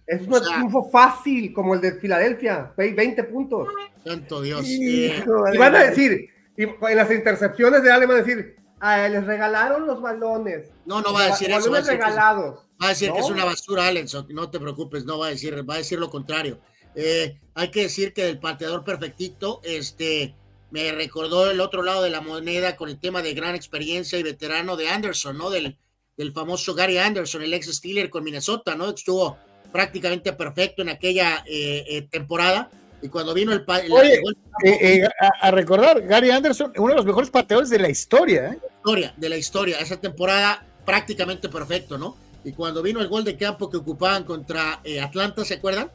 Es 0.06 0.20
un 0.20 0.42
triunfo 0.42 0.90
fácil, 0.90 1.52
como 1.52 1.74
el 1.74 1.80
de 1.80 1.98
Filadelfia, 1.98 2.72
20 2.76 3.24
puntos. 3.24 3.68
Santo 4.04 4.42
Dios. 4.42 4.66
Y, 4.66 5.12
van 5.58 5.74
a 5.74 5.84
decir, 5.84 6.28
y 6.56 6.62
en 6.64 6.96
las 6.96 7.10
intercepciones 7.10 7.82
de 7.82 7.90
Ale 7.90 8.06
van 8.06 8.16
a 8.16 8.22
decir, 8.22 8.56
Ah, 8.78 9.08
les 9.08 9.24
regalaron 9.24 9.86
los 9.86 10.02
balones. 10.02 10.68
No, 10.84 11.00
no 11.00 11.12
va 11.12 11.24
a 11.24 11.26
decir 11.28 11.50
eso. 11.50 11.70
Va 11.70 11.78
a 11.78 11.80
decir, 11.80 11.94
regalados. 11.94 12.60
Va 12.82 12.86
a 12.86 12.88
decir 12.90 13.10
que 13.10 13.18
es 13.18 13.30
una 13.30 13.44
basura, 13.44 13.86
Allen. 13.86 14.06
No 14.30 14.50
te 14.50 14.60
preocupes, 14.60 15.04
no 15.04 15.18
va 15.18 15.28
a 15.28 15.30
decir, 15.30 15.68
va 15.68 15.74
a 15.74 15.78
decir 15.78 15.98
lo 15.98 16.10
contrario. 16.10 16.60
Eh, 16.94 17.38
hay 17.54 17.70
que 17.70 17.82
decir 17.82 18.12
que 18.12 18.28
el 18.28 18.38
pateador 18.38 18.84
perfectito, 18.84 19.60
este, 19.64 20.34
me 20.70 20.90
recordó 20.92 21.50
el 21.50 21.60
otro 21.60 21.82
lado 21.82 22.02
de 22.02 22.10
la 22.10 22.20
moneda 22.20 22.76
con 22.76 22.88
el 22.88 22.98
tema 22.98 23.22
de 23.22 23.34
gran 23.34 23.54
experiencia 23.54 24.18
y 24.18 24.22
veterano 24.22 24.76
de 24.76 24.88
Anderson, 24.88 25.38
¿no? 25.38 25.50
Del, 25.50 25.76
del 26.16 26.32
famoso 26.32 26.74
Gary 26.74 26.98
Anderson, 26.98 27.42
el 27.42 27.54
ex 27.54 27.66
Steeler 27.74 28.10
con 28.10 28.24
Minnesota, 28.24 28.74
¿no? 28.74 28.90
Estuvo 28.90 29.38
prácticamente 29.72 30.32
perfecto 30.32 30.82
en 30.82 30.88
aquella 30.88 31.44
eh, 31.46 31.84
eh, 31.88 32.02
temporada. 32.10 32.70
Y 33.02 33.08
cuando 33.08 33.34
vino 33.34 33.52
el, 33.52 33.64
pa- 33.64 33.80
el- 33.80 33.92
Oye, 33.92 34.20
el- 34.64 34.72
eh, 34.72 35.04
a, 35.20 35.46
a 35.48 35.50
recordar, 35.50 36.00
Gary 36.02 36.30
Anderson, 36.30 36.72
uno 36.78 36.88
de 36.90 36.96
los 36.96 37.04
mejores 37.06 37.30
pateadores 37.30 37.70
de 37.70 37.78
la 37.78 37.88
historia. 37.90 38.48
¿eh? 38.52 38.58
historia, 38.78 39.14
de 39.16 39.28
la 39.28 39.36
historia, 39.36 39.78
esa 39.80 40.00
temporada 40.00 40.66
prácticamente 40.84 41.48
perfecto, 41.48 41.98
¿no? 41.98 42.16
Y 42.44 42.52
cuando 42.52 42.80
vino 42.82 43.00
el 43.00 43.08
gol 43.08 43.24
de 43.24 43.36
campo 43.36 43.68
que 43.68 43.76
ocupaban 43.76 44.22
contra 44.24 44.80
Atlanta, 45.02 45.44
¿se 45.44 45.54
acuerdan? 45.54 45.90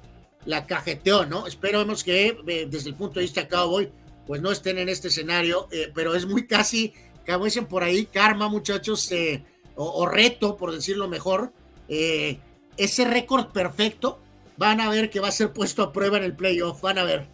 La 0.46 0.66
cajeteó, 0.66 1.26
¿no? 1.26 1.48
Esperemos 1.48 2.04
que 2.04 2.38
desde 2.70 2.90
el 2.90 2.96
punto 2.96 3.16
de 3.16 3.22
vista 3.22 3.48
cowboy, 3.48 3.90
pues 4.28 4.42
no 4.42 4.52
estén 4.52 4.78
en 4.78 4.90
este 4.90 5.10
escenario, 5.10 5.68
eh, 5.72 5.92
pero 5.94 6.16
es 6.16 6.26
muy 6.26 6.48
casi, 6.48 6.94
como 7.26 7.46
dicen 7.46 7.66
por 7.66 7.84
ahí, 7.84 8.06
karma, 8.06 8.48
muchachos, 8.50 9.12
eh, 9.12 9.44
o, 9.76 9.86
o 9.86 10.06
reto, 10.06 10.58
por 10.58 10.72
decirlo 10.72 11.08
mejor. 11.08 11.52
eh, 11.88 12.40
ese 12.78 13.06
récord 13.06 13.48
perfecto, 13.48 14.20
van 14.58 14.80
a 14.82 14.90
ver 14.90 15.10
que 15.10 15.20
va 15.20 15.28
a 15.28 15.32
ser 15.32 15.52
puesto 15.52 15.84
a 15.84 15.92
prueba 15.92 16.18
en 16.18 16.24
el 16.24 16.36
playoff, 16.36 16.82
van 16.82 16.98
a 16.98 17.04
ver. 17.04 17.28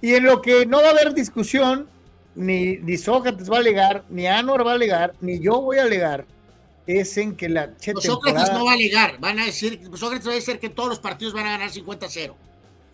Y 0.00 0.14
en 0.14 0.24
lo 0.24 0.40
que 0.40 0.64
no 0.66 0.80
va 0.80 0.88
a 0.88 0.90
haber 0.90 1.12
discusión, 1.12 1.88
ni, 2.34 2.78
ni 2.78 2.96
Sócrates 2.96 3.50
va 3.50 3.56
a 3.56 3.60
alegar, 3.60 4.04
ni 4.08 4.26
Anwar 4.26 4.66
va 4.66 4.72
a 4.72 4.74
alegar, 4.74 5.14
ni 5.20 5.38
yo 5.38 5.60
voy 5.60 5.78
a 5.78 5.82
alegar, 5.82 6.24
es 6.86 7.16
en 7.18 7.36
que 7.36 7.48
la 7.48 7.76
che 7.76 7.92
Sócrates 7.92 8.44
temporada, 8.44 8.58
no 8.58 8.64
va 8.64 8.72
a 8.72 8.76
llegar, 8.76 9.18
van 9.20 9.38
a 9.38 9.44
decir, 9.46 9.80
Sócrates 9.94 10.26
va 10.26 10.32
a 10.32 10.36
decir 10.36 10.58
que 10.58 10.70
todos 10.70 10.88
los 10.88 10.98
partidos 10.98 11.34
van 11.34 11.46
a 11.46 11.50
ganar 11.50 11.70
50-0. 11.70 12.34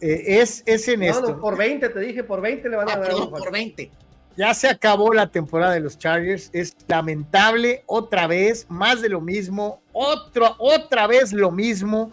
Eh, 0.00 0.40
es, 0.40 0.62
es 0.66 0.86
en 0.88 1.00
No, 1.00 1.06
esto. 1.06 1.28
no, 1.32 1.40
por 1.40 1.56
20, 1.56 1.88
te 1.88 2.00
dije, 2.00 2.22
por 2.24 2.40
20 2.40 2.68
le 2.68 2.76
van 2.76 2.88
a 2.88 2.92
Ah, 2.92 2.96
dar. 2.98 3.06
perdón, 3.08 3.30
por 3.30 3.50
20. 3.52 3.90
Ya 4.36 4.52
se 4.52 4.68
acabó 4.68 5.14
la 5.14 5.28
temporada 5.30 5.72
de 5.72 5.80
los 5.80 5.98
Chargers. 5.98 6.50
Es 6.52 6.76
lamentable, 6.88 7.82
otra 7.86 8.26
vez, 8.26 8.66
más 8.68 9.00
de 9.00 9.08
lo 9.08 9.20
mismo, 9.22 9.80
otro, 9.92 10.54
otra 10.58 11.06
vez 11.06 11.32
lo 11.32 11.50
mismo. 11.50 12.12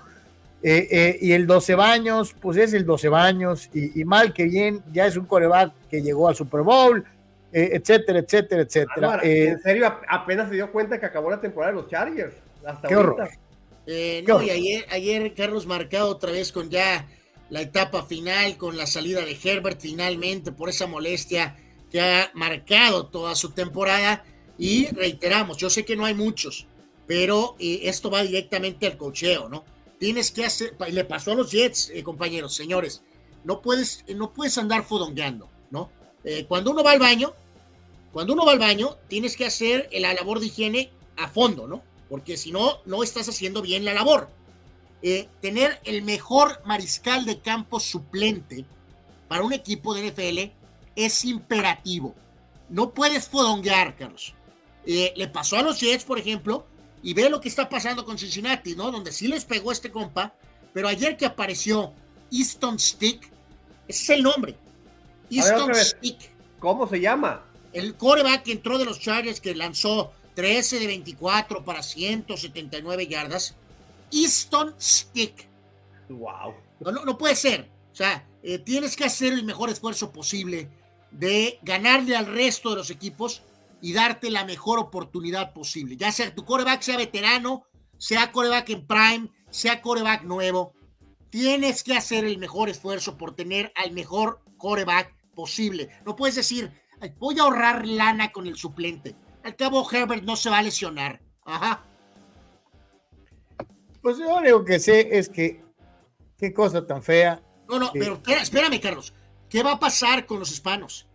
Eh, 0.66 0.88
eh, 0.92 1.18
y 1.20 1.34
el 1.34 1.46
12 1.46 1.76
baños, 1.76 2.34
pues 2.40 2.56
es 2.56 2.72
el 2.74 2.86
12 2.86 3.10
baños. 3.10 3.70
Y, 3.74 4.00
y 4.00 4.06
mal 4.06 4.34
que 4.34 4.46
bien, 4.46 4.82
ya 4.94 5.06
es 5.06 5.18
un 5.18 5.26
coreback 5.26 5.74
que 5.92 6.02
llegó 6.02 6.30
al 6.30 6.36
Super 6.38 6.62
Bowl, 6.62 7.04
eh, 7.52 7.72
etcétera, 7.74 8.20
etcétera, 8.20 8.62
etcétera. 8.62 8.94
Álvaro, 8.96 9.24
Eh, 9.24 9.50
en 9.50 9.62
serio, 9.62 9.88
ap- 9.88 10.04
apenas 10.08 10.48
se 10.48 10.56
dio 10.56 10.72
cuenta 10.72 10.98
que 11.02 11.06
acabó 11.06 11.30
la 11.30 11.42
temporada 11.42 11.74
de 11.74 11.82
los 11.82 11.90
Chargers. 11.90 12.34
Hasta 12.66 12.88
Qué 12.88 12.94
ahorita. 12.94 13.12
horror. 13.14 13.30
Eh, 13.86 14.24
Qué 14.26 14.32
no, 14.32 14.36
horror. 14.36 14.48
y 14.48 14.50
ayer, 14.52 14.86
ayer 14.90 15.34
Carlos 15.34 15.68
marcado 15.68 16.08
otra 16.08 16.32
vez 16.32 16.54
con 16.54 16.70
ya 16.70 17.06
la 17.54 17.62
etapa 17.62 18.02
final, 18.02 18.58
con 18.58 18.78
la 18.78 18.88
salida 18.88 19.24
de 19.24 19.38
Herbert 19.42 19.80
finalmente 19.80 20.52
por 20.52 20.70
esa 20.70 20.88
molestia 20.88 21.56
que 21.92 22.02
ha 22.02 22.32
marcado 22.34 23.06
toda 23.06 23.36
su 23.36 23.52
temporada. 23.52 24.26
Y 24.58 24.88
reiteramos, 24.88 25.58
yo 25.58 25.70
sé 25.70 25.86
que 25.86 25.96
no 25.96 26.06
hay 26.06 26.16
muchos, 26.16 26.66
pero 27.06 27.56
eh, 27.60 27.82
esto 27.84 28.10
va 28.10 28.24
directamente 28.24 28.88
al 28.88 28.98
cocheo, 28.98 29.50
¿no? 29.50 29.66
Tienes 30.00 30.32
que 30.32 30.46
hacer, 30.46 30.76
le 30.90 31.06
pasó 31.06 31.34
a 31.34 31.36
los 31.36 31.52
Jets, 31.52 31.92
eh, 31.94 32.02
compañeros, 32.02 32.56
señores, 32.56 33.04
no 33.44 33.62
puedes, 33.62 34.04
eh, 34.08 34.16
no 34.16 34.34
puedes 34.34 34.58
andar 34.58 34.84
fodongueando, 34.84 35.48
¿no? 35.70 35.92
Cuando 36.48 36.72
uno 36.72 36.84
va 36.84 36.94
al 36.94 37.00
baño, 37.00 37.34
cuando 38.12 38.34
uno 38.34 38.46
va 38.46 38.54
al 38.54 38.60
baño, 38.60 38.98
tienes 39.10 39.38
que 39.38 39.46
hacer 39.46 39.90
la 39.92 40.14
labor 40.16 40.40
de 40.40 40.48
higiene 40.48 40.90
a 41.18 41.28
fondo, 41.28 41.68
¿no? 41.68 41.84
Porque 42.10 42.36
si 42.36 42.52
no, 42.52 42.80
no 42.86 43.04
estás 43.04 43.30
haciendo 43.30 43.62
bien 43.62 43.86
la 43.86 43.94
labor. 43.94 44.30
Eh, 45.06 45.28
tener 45.42 45.82
el 45.84 46.02
mejor 46.02 46.62
mariscal 46.66 47.26
de 47.26 47.40
campo 47.40 47.82
suplente 47.82 48.66
para 49.28 49.44
un 49.44 49.52
equipo 49.52 49.94
de 49.94 50.10
NFL 50.10 50.54
es 50.96 51.26
imperativo. 51.26 52.16
No 52.70 52.92
puedes 52.92 53.28
fodonguear, 53.28 53.98
Carlos. 53.98 54.34
Eh, 54.86 55.14
le 55.18 55.28
pasó 55.28 55.58
a 55.58 55.62
los 55.62 55.80
Jets, 55.80 56.06
por 56.06 56.18
ejemplo, 56.18 56.66
y 57.02 57.14
ve 57.14 57.30
lo 57.30 57.42
que 57.42 57.50
está 57.50 57.68
pasando 57.68 58.06
con 58.06 58.18
Cincinnati, 58.18 58.76
¿no? 58.76 58.92
Donde 58.92 59.12
sí 59.12 59.28
les 59.28 59.44
pegó 59.44 59.74
este 59.74 59.92
compa, 59.92 60.34
pero 60.74 60.88
ayer 60.88 61.18
que 61.18 61.26
apareció 61.26 61.92
Easton 62.32 62.80
Stick, 62.80 63.30
ese 63.88 64.04
es 64.04 64.10
el 64.10 64.24
nombre. 64.24 64.56
Easton. 65.30 65.76
Stick. 65.76 66.18
¿Cómo 66.60 66.88
se 66.88 67.02
llama? 67.02 67.44
El 67.74 67.96
coreback 67.96 68.44
que 68.44 68.54
entró 68.54 68.78
de 68.78 68.86
los 68.86 69.02
Chargers, 69.02 69.42
que 69.42 69.54
lanzó 69.54 70.14
13 70.36 70.80
de 70.80 70.88
24 70.88 71.66
para 71.66 71.84
179 71.84 73.08
yardas. 73.08 73.56
Easton 74.14 74.76
Stick. 74.80 75.50
Wow. 76.10 76.54
No, 76.80 76.92
no, 76.92 77.06
no 77.06 77.18
puede 77.18 77.36
ser. 77.36 77.70
O 77.92 77.96
sea, 77.96 78.28
eh, 78.44 78.60
tienes 78.60 78.96
que 78.96 79.06
hacer 79.06 79.34
el 79.34 79.44
mejor 79.44 79.70
esfuerzo 79.70 80.12
posible 80.12 80.70
de 81.12 81.60
ganarle 81.62 82.16
al 82.16 82.26
resto 82.26 82.72
de 82.72 82.78
los 82.78 82.90
equipos 82.90 83.44
y 83.82 83.94
darte 83.94 84.30
la 84.30 84.46
mejor 84.46 84.80
oportunidad 84.80 85.54
posible. 85.54 85.98
Ya 85.98 86.12
sea 86.12 86.34
tu 86.34 86.46
coreback 86.46 86.82
sea 86.82 86.98
veterano, 86.98 87.66
sea 87.98 88.32
coreback 88.32 88.70
en 88.70 88.88
prime, 88.88 89.30
sea 89.50 89.82
coreback 89.82 90.24
nuevo. 90.24 90.74
Tienes 91.30 91.84
que 91.84 91.96
hacer 91.96 92.26
el 92.26 92.38
mejor 92.38 92.70
esfuerzo 92.70 93.18
por 93.18 93.36
tener 93.36 93.72
al 93.76 93.92
mejor 93.92 94.42
coreback 94.58 95.16
posible. 95.36 95.90
No 96.06 96.16
puedes 96.16 96.36
decir, 96.36 96.72
"Ay, 97.02 97.14
voy 97.20 97.40
a 97.40 97.44
ahorrar 97.44 97.88
lana 97.88 98.32
con 98.32 98.48
el 98.48 98.56
suplente. 98.56 99.16
Al 99.44 99.56
cabo, 99.56 99.88
Herbert 99.90 100.24
no 100.24 100.36
se 100.36 100.50
va 100.50 100.60
a 100.60 100.64
lesionar. 100.64 101.22
Ajá. 101.44 101.84
Pues 104.04 104.18
yo 104.18 104.26
lo 104.26 104.36
único 104.38 104.66
que 104.66 104.80
sé 104.80 105.18
es 105.18 105.30
que 105.30 105.64
qué 106.38 106.54
cosa 106.54 106.86
tan 106.86 107.02
fea. 107.02 107.42
No, 107.68 107.80
no, 107.80 107.92
pero 107.94 108.22
espérame, 108.28 108.80
Carlos. 108.80 109.14
¿Qué 109.50 109.64
va 109.64 109.72
a 109.72 109.80
pasar 109.80 110.26
con 110.26 110.40
los 110.40 110.52
hispanos? 110.52 111.08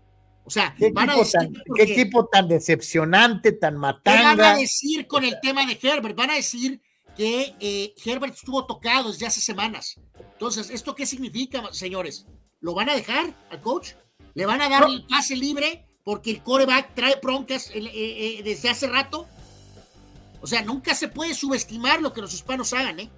O 0.45 0.51
sea, 0.51 0.75
¿Qué 0.79 0.91
van 0.91 1.11
a 1.11 1.13
equipo, 1.13 1.25
decir 1.25 1.41
tan, 1.53 1.63
qué 1.77 1.83
equipo 1.83 2.27
tan 2.27 2.49
decepcionante, 2.49 3.53
tan 3.53 3.75
¿Qué 3.75 3.79
van 3.79 4.19
a 4.19 4.35
matanga? 4.35 4.57
decir 4.57 5.07
con 5.07 5.23
el 5.23 5.39
tema 5.43 5.67
de 5.67 5.79
Herbert? 5.81 6.17
Van 6.17 6.31
a 6.31 6.35
decir 6.37 6.81
que 7.15 7.55
eh, 7.61 7.95
Herbert 8.03 8.35
estuvo 8.35 8.65
tocado 8.65 9.13
desde 9.13 9.27
hace 9.27 9.43
semanas. 9.43 10.01
Entonces, 10.33 10.71
¿esto 10.71 10.95
qué 10.95 11.05
significa, 11.05 11.63
señores? 11.73 12.27
¿Lo 12.61 12.73
van 12.75 12.89
a 12.89 12.95
dejar 12.95 13.35
al 13.51 13.61
coach? 13.61 13.91
¿Le 14.33 14.47
van 14.47 14.63
a 14.63 14.71
dar 14.71 14.89
el 14.89 15.05
pase 15.05 15.37
libre 15.37 15.85
porque 16.05 16.31
el 16.31 16.43
coreback 16.43 16.95
trae 16.95 17.19
broncas 17.23 17.71
eh, 17.75 17.83
eh, 17.93 18.41
desde 18.43 18.71
hace 18.71 18.87
rato? 18.87 19.27
O 20.41 20.47
sea, 20.47 20.63
nunca 20.63 20.95
se 20.95 21.09
puede 21.09 21.35
subestimar 21.35 22.01
lo 22.01 22.13
que 22.13 22.21
los 22.21 22.33
hispanos 22.33 22.73
hagan, 22.73 23.01
¿eh? 23.01 23.11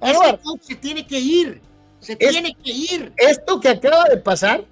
Este 0.00 0.38
coach 0.42 0.62
se 0.62 0.74
tiene 0.76 1.06
que 1.06 1.18
ir. 1.18 1.60
Se 2.00 2.12
Es- 2.18 2.30
tiene 2.30 2.54
que 2.54 2.70
ir. 2.70 3.12
Esto 3.16 3.60
que 3.60 3.68
acaba 3.68 4.04
de 4.04 4.16
pasar 4.18 4.64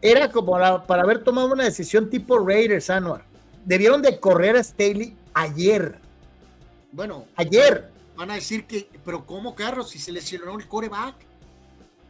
era 0.00 0.30
como 0.30 0.58
la- 0.58 0.86
para 0.86 1.02
haber 1.02 1.24
tomado 1.24 1.52
una 1.52 1.64
decisión 1.64 2.08
tipo 2.08 2.38
Raiders, 2.38 2.88
Anwar. 2.90 3.24
Debieron 3.64 4.00
de 4.00 4.18
correr 4.20 4.56
a 4.56 4.62
Staley 4.62 5.16
ayer. 5.34 5.98
Bueno, 6.92 7.26
Ayer. 7.36 7.90
Van 8.16 8.30
a 8.30 8.34
decir 8.34 8.66
que, 8.66 8.88
pero 9.04 9.26
¿cómo, 9.26 9.54
Carlos? 9.54 9.90
Si 9.90 9.98
se 9.98 10.10
lesionó 10.10 10.56
el 10.58 10.66
coreback. 10.66 11.14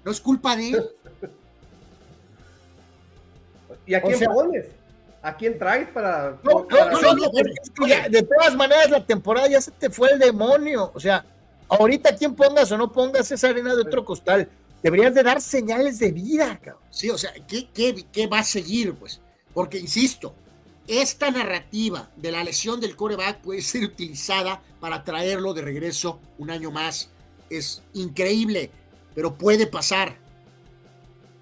No 0.05 0.13
es 0.13 0.21
culpa 0.21 0.55
de 0.57 0.69
él. 0.71 0.89
¿Y 3.87 3.95
a 3.95 3.99
O 3.99 4.03
quién 4.03 4.19
sea- 4.19 4.29
pones? 4.31 4.67
¿A 5.23 5.37
quién 5.37 5.59
traes 5.59 5.89
para.? 5.89 6.39
No, 6.43 6.67
para- 6.67 6.91
no, 6.93 7.01
no, 7.01 7.15
no, 7.15 7.25
es 7.25 7.71
que 7.71 7.89
ya, 7.89 8.09
de 8.09 8.23
todas 8.23 8.55
maneras, 8.55 8.91
la 8.91 9.05
temporada 9.05 9.49
ya 9.49 9.61
se 9.61 9.71
te 9.73 9.91
fue 9.91 10.11
el 10.13 10.19
demonio. 10.19 10.93
O 10.95 11.01
sea, 11.01 11.25
ahorita 11.69 12.17
quien 12.17 12.35
pongas 12.35 12.71
o 12.73 12.79
no 12.79 12.93
pongas 12.93 13.31
esa 13.31 13.49
arena 13.49 13.75
de 13.75 13.83
otro 13.83 14.05
costal. 14.05 14.49
Deberías 14.83 15.13
de 15.13 15.25
dar 15.25 15.41
señales 15.41 15.99
de 15.99 16.13
vida, 16.13 16.57
cabrón. 16.63 16.83
Sí, 16.91 17.11
o 17.11 17.19
sea, 17.19 17.33
¿qué, 17.49 17.69
qué, 17.75 18.05
qué 18.13 18.29
va 18.29 18.39
a 18.39 18.45
seguir? 18.45 18.95
Pues, 18.95 19.21
porque 19.53 19.77
insisto, 19.79 20.35
esta 20.87 21.33
narrativa 21.33 22.09
de 22.15 22.31
la 22.31 22.45
lesión 22.45 22.81
del 22.81 22.95
coreback 22.95 23.39
puede 23.41 23.61
ser 23.61 23.83
utilizada 23.83 24.63
para 24.79 25.03
traerlo 25.03 25.53
de 25.53 25.63
regreso 25.63 26.21
un 26.39 26.51
año 26.51 26.71
más. 26.71 27.11
Es 27.51 27.83
increíble, 27.93 28.71
pero 29.17 29.35
puede 29.35 29.67
pasar. 29.67 30.17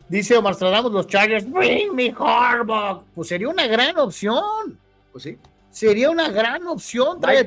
Dice 0.09 0.37
Omar 0.37 0.55
Stradamus, 0.55 0.93
los 0.93 1.07
Chargers, 1.09 1.51
bring 1.51 1.95
me 1.95 2.15
Harbaugh. 2.17 3.03
Pues 3.15 3.29
sería 3.29 3.49
una 3.49 3.67
gran 3.67 3.97
opción. 3.99 4.79
Pues 5.13 5.25
sí. 5.25 5.39
Sería 5.71 6.11
una 6.11 6.29
gran 6.31 6.67
opción. 6.67 7.21
traer 7.21 7.47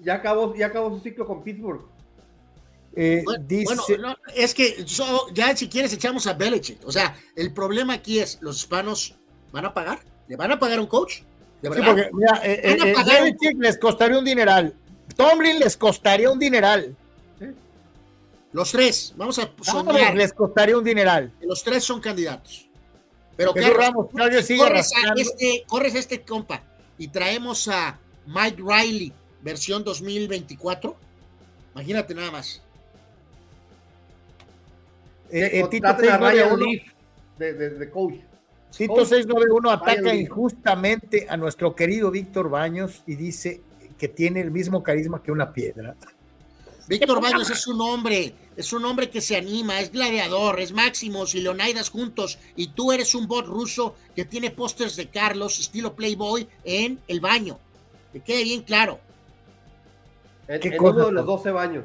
ya 0.00 0.14
acabó, 0.14 0.54
ya 0.54 0.66
acabó 0.66 0.90
su 0.90 1.00
ciclo 1.00 1.26
con 1.26 1.42
Pittsburgh. 1.42 1.82
Eh, 2.94 3.22
Bueno, 3.24 3.44
dice, 3.46 3.74
bueno, 3.74 4.08
no, 4.08 4.16
es 4.34 4.54
que 4.54 4.86
so- 4.86 5.26
ya 5.34 5.54
si 5.56 5.68
quieres 5.68 5.92
echamos 5.92 6.26
a 6.26 6.32
Belichick. 6.34 6.78
O 6.86 6.92
sea, 6.92 7.14
el 7.34 7.52
problema 7.52 7.94
aquí 7.94 8.20
es, 8.20 8.38
¿los 8.40 8.56
hispanos 8.56 9.16
van 9.52 9.66
a 9.66 9.74
pagar? 9.74 9.98
¿Le 10.28 10.36
van 10.36 10.52
a 10.52 10.58
pagar 10.58 10.78
a 10.78 10.80
un 10.80 10.86
coach? 10.86 11.20
¿De 11.60 11.70
Sí, 11.74 11.80
porque, 11.84 12.10
mira, 12.12 12.40
eh, 12.44 12.60
eh, 12.62 12.76
¿Van 12.78 12.80
a 12.80 12.90
eh, 12.90 12.94
pagar 12.94 13.16
un- 13.18 13.24
Belichick 13.24 13.58
les 13.60 13.78
costaría 13.78 14.18
un 14.18 14.24
dineral. 14.24 14.74
Tomlin 15.16 15.58
les 15.58 15.76
costaría 15.76 16.30
un 16.30 16.38
dineral. 16.38 16.96
Los 18.56 18.72
tres, 18.72 19.12
vamos 19.18 19.38
a 19.38 19.50
soñar. 19.60 20.16
les 20.16 20.32
costaría 20.32 20.78
un 20.78 20.82
dineral. 20.82 21.30
Los 21.42 21.62
tres 21.62 21.84
son 21.84 22.00
candidatos. 22.00 22.66
Pero 23.36 23.52
Jesús 23.52 23.68
Carlos, 23.68 23.86
Ramos, 23.86 24.06
Claudio 24.10 24.42
sigue 24.42 24.60
corres, 24.60 24.92
a 24.94 25.12
este, 25.14 25.64
corres 25.66 25.94
a 25.94 25.98
este 25.98 26.22
compa 26.22 26.62
y 26.96 27.08
traemos 27.08 27.68
a 27.68 27.98
Mike 28.26 28.62
Riley, 28.66 29.12
versión 29.42 29.84
2024. 29.84 30.96
Imagínate 31.74 32.14
nada 32.14 32.30
más. 32.30 32.62
Eh, 35.30 35.50
eh, 35.52 35.66
Tito 35.68 35.88
Contraten 35.88 36.10
a 36.12 36.18
691, 36.18 36.56
Ryan 36.56 36.58
Leaf. 36.58 36.82
de, 37.38 37.52
de, 37.52 37.70
de 37.78 37.90
coach. 37.90 38.14
Cito 38.72 38.94
Coach 38.94 39.08
691 39.08 39.68
Ryan 39.68 39.78
ataca 39.78 40.14
injustamente 40.14 41.26
a 41.28 41.36
nuestro 41.36 41.76
querido 41.76 42.10
Víctor 42.10 42.48
Baños 42.48 43.02
y 43.06 43.16
dice 43.16 43.60
que 43.98 44.08
tiene 44.08 44.40
el 44.40 44.50
mismo 44.50 44.82
carisma 44.82 45.22
que 45.22 45.30
una 45.30 45.52
piedra. 45.52 45.94
Víctor 46.88 47.20
Baños 47.20 47.50
es 47.50 47.66
un 47.66 47.80
hombre, 47.80 48.34
es 48.56 48.72
un 48.72 48.84
hombre 48.84 49.10
que 49.10 49.20
se 49.20 49.36
anima, 49.36 49.80
es 49.80 49.90
gladiador, 49.90 50.60
es 50.60 50.72
Máximos 50.72 51.34
y 51.34 51.40
Leonidas 51.40 51.90
juntos, 51.90 52.38
y 52.54 52.68
tú 52.68 52.92
eres 52.92 53.14
un 53.14 53.26
bot 53.26 53.46
ruso 53.46 53.96
que 54.14 54.24
tiene 54.24 54.50
pósters 54.50 54.94
de 54.94 55.08
Carlos, 55.08 55.58
estilo 55.58 55.94
Playboy, 55.94 56.48
en 56.64 57.00
el 57.08 57.20
baño. 57.20 57.58
Que 58.12 58.20
quede 58.20 58.44
bien 58.44 58.62
claro. 58.62 59.00
En, 60.46 60.60
¿Qué 60.60 60.68
en 60.68 60.76
cosa, 60.76 60.92
uno 60.92 61.06
de 61.06 61.12
los 61.12 61.22
Pablo? 61.22 61.36
12 61.36 61.50
baños. 61.50 61.84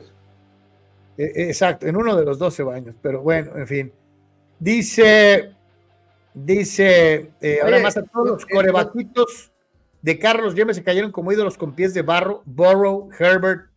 Eh, 1.17 1.23
eh, 1.35 1.43
Exacto, 1.47 1.87
en 1.87 1.95
uno 1.95 2.15
de 2.15 2.23
los 2.23 2.37
12 2.37 2.63
baños, 2.63 2.95
pero 3.01 3.21
bueno, 3.21 3.57
en 3.57 3.67
fin. 3.67 3.91
Dice, 4.59 5.55
dice, 6.35 7.31
eh, 7.41 7.59
ahora 7.63 7.79
más 7.79 7.97
a 7.97 8.03
todos 8.03 8.27
los 8.27 8.43
eh, 8.43 8.53
corebaquitos 8.53 9.51
de 10.03 10.19
Carlos 10.19 10.53
Yeme 10.53 10.75
se 10.75 10.83
cayeron 10.83 11.11
como 11.11 11.31
ídolos 11.31 11.57
con 11.57 11.73
pies 11.73 11.95
de 11.95 12.03
barro, 12.03 12.43
Burrow, 12.45 13.09
Herbert. 13.17 13.70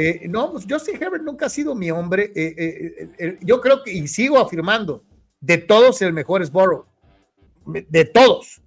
Eh, 0.00 0.28
no, 0.28 0.52
pues 0.52 0.64
yo 0.64 0.78
sé, 0.78 0.92
Herbert 0.94 1.24
nunca 1.24 1.46
ha 1.46 1.48
sido 1.48 1.74
mi 1.74 1.90
hombre. 1.90 2.30
eh, 2.36 3.08
eh, 3.18 3.38
yo 3.40 3.60
creo 3.60 3.82
que, 3.82 3.90
y 3.90 4.06
sigo 4.06 4.38
afirmando, 4.38 5.02
de 5.40 5.58
todos 5.58 6.00
el 6.02 6.12
mejor 6.12 6.40
es 6.40 6.52
Burrow. 6.52 6.86
De 7.66 8.04
todos. 8.04 8.62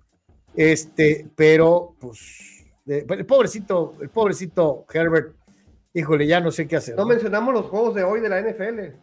Este, 0.58 1.30
pero, 1.38 1.96
pues, 2.02 2.66
de- 2.84 3.06
el 3.08 3.26
pobrecito, 3.26 3.96
el 4.02 4.10
pobrecito 4.10 4.86
Herbert, 4.94 5.34
híjole, 5.94 6.28
ya 6.28 6.42
no 6.42 6.52
sé 6.52 6.68
qué 6.68 6.76
hacer. 6.76 6.96
No 6.98 7.04
¿no? 7.04 7.08
mencionamos 7.10 7.54
los 7.54 7.66
juegos 7.68 7.96
de 7.96 8.04
hoy 8.04 8.20
de 8.20 8.28
la 8.28 8.40
NFL. 8.42 8.94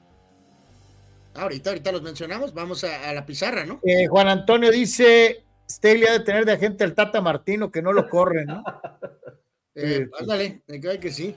Ahorita, 1.34 1.70
ahorita 1.70 1.92
los 1.92 2.02
mencionamos, 2.02 2.52
vamos 2.52 2.84
a, 2.84 3.08
a 3.08 3.14
la 3.14 3.24
pizarra, 3.24 3.64
¿no? 3.64 3.80
Eh, 3.84 4.06
Juan 4.06 4.28
Antonio 4.28 4.70
dice, 4.70 5.44
Staley 5.66 6.04
ha 6.04 6.12
de 6.12 6.20
tener 6.20 6.44
de 6.44 6.52
agente 6.52 6.84
al 6.84 6.94
Tata 6.94 7.22
Martino 7.22 7.70
que 7.70 7.80
no 7.80 7.94
lo 7.94 8.06
corre, 8.06 8.44
¿no? 8.44 8.62
Eh, 9.80 10.08
ándale, 10.18 10.62
me 10.66 10.80
cae 10.80 10.98
que 10.98 11.12
sí. 11.12 11.36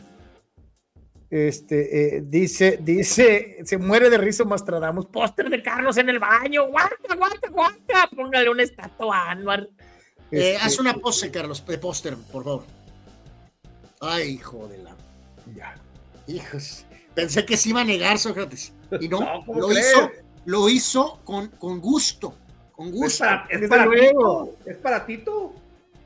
Este, 1.32 2.18
eh, 2.18 2.24
dice, 2.26 2.78
dice, 2.82 3.60
se 3.64 3.78
muere 3.78 4.10
de 4.10 4.18
risa 4.18 4.44
Mastradamus, 4.44 5.06
póster 5.06 5.50
de 5.50 5.64
Carlos 5.64 5.96
en 5.96 6.10
el 6.10 6.20
baño, 6.20 6.68
guarda, 6.68 7.16
guarda, 7.18 7.50
guarda, 7.50 8.10
póngale 8.14 8.50
una 8.50 8.64
estatua 8.64 9.32
a. 9.32 9.34
Eh, 9.34 9.68
Este, 10.30 10.58
haz 10.58 10.78
una 10.78 10.94
pose, 10.94 11.32
Carlos, 11.32 11.66
de 11.66 11.78
póster, 11.78 12.18
por 12.34 12.44
favor. 12.44 12.64
Ay, 14.02 14.32
hijo 14.32 14.68
de 14.68 14.80
la. 14.80 14.94
Ya. 15.56 15.76
Hijos. 16.28 16.86
Pensé 17.16 17.46
que 17.46 17.56
se 17.56 17.70
iba 17.70 17.80
a 17.80 17.86
negar, 17.86 18.18
Sócrates. 18.18 18.74
Y 19.00 19.08
no, 19.08 19.20
No, 19.22 19.46
¿cómo 19.46 19.62
lo 19.62 19.72
hizo, 19.72 20.12
lo 20.44 20.68
hizo 20.68 21.22
con, 21.24 21.48
con 21.52 21.80
gusto. 21.80 22.36
Con 22.74 22.88
Es 22.88 22.94
gusto. 22.94 23.24
para, 23.24 23.48
es 23.50 23.70
para. 23.70 23.90
Tito. 23.90 24.58
Es 24.66 24.78
para 24.78 25.06
Tito. 25.06 25.54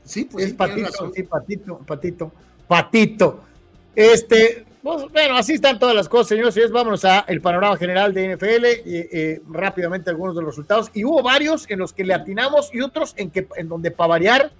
Sí, 0.04 0.24
pues 0.24 0.44
es 0.44 0.50
sí, 0.50 0.56
patito, 0.56 1.12
sí, 1.12 1.22
patito, 1.24 1.78
patito, 1.78 2.32
patito. 2.68 3.44
Este, 3.96 4.64
pues, 4.86 5.10
bueno, 5.10 5.36
así 5.36 5.54
están 5.54 5.80
todas 5.80 5.96
las 5.96 6.08
cosas, 6.08 6.28
señores. 6.28 6.70
Vámonos 6.70 7.04
a 7.04 7.24
el 7.26 7.40
panorama 7.40 7.76
general 7.76 8.14
de 8.14 8.36
NFL, 8.36 8.64
eh, 8.66 8.84
eh, 8.86 9.40
rápidamente 9.50 10.10
algunos 10.10 10.36
de 10.36 10.42
los 10.42 10.52
resultados. 10.52 10.92
Y 10.94 11.04
hubo 11.04 11.24
varios 11.24 11.68
en 11.68 11.80
los 11.80 11.92
que 11.92 12.04
le 12.04 12.14
atinamos 12.14 12.72
y 12.72 12.80
otros 12.80 13.12
en 13.16 13.32
que 13.32 13.48
en 13.56 13.68
donde 13.68 13.90
para 13.90 14.06
variar 14.06 14.52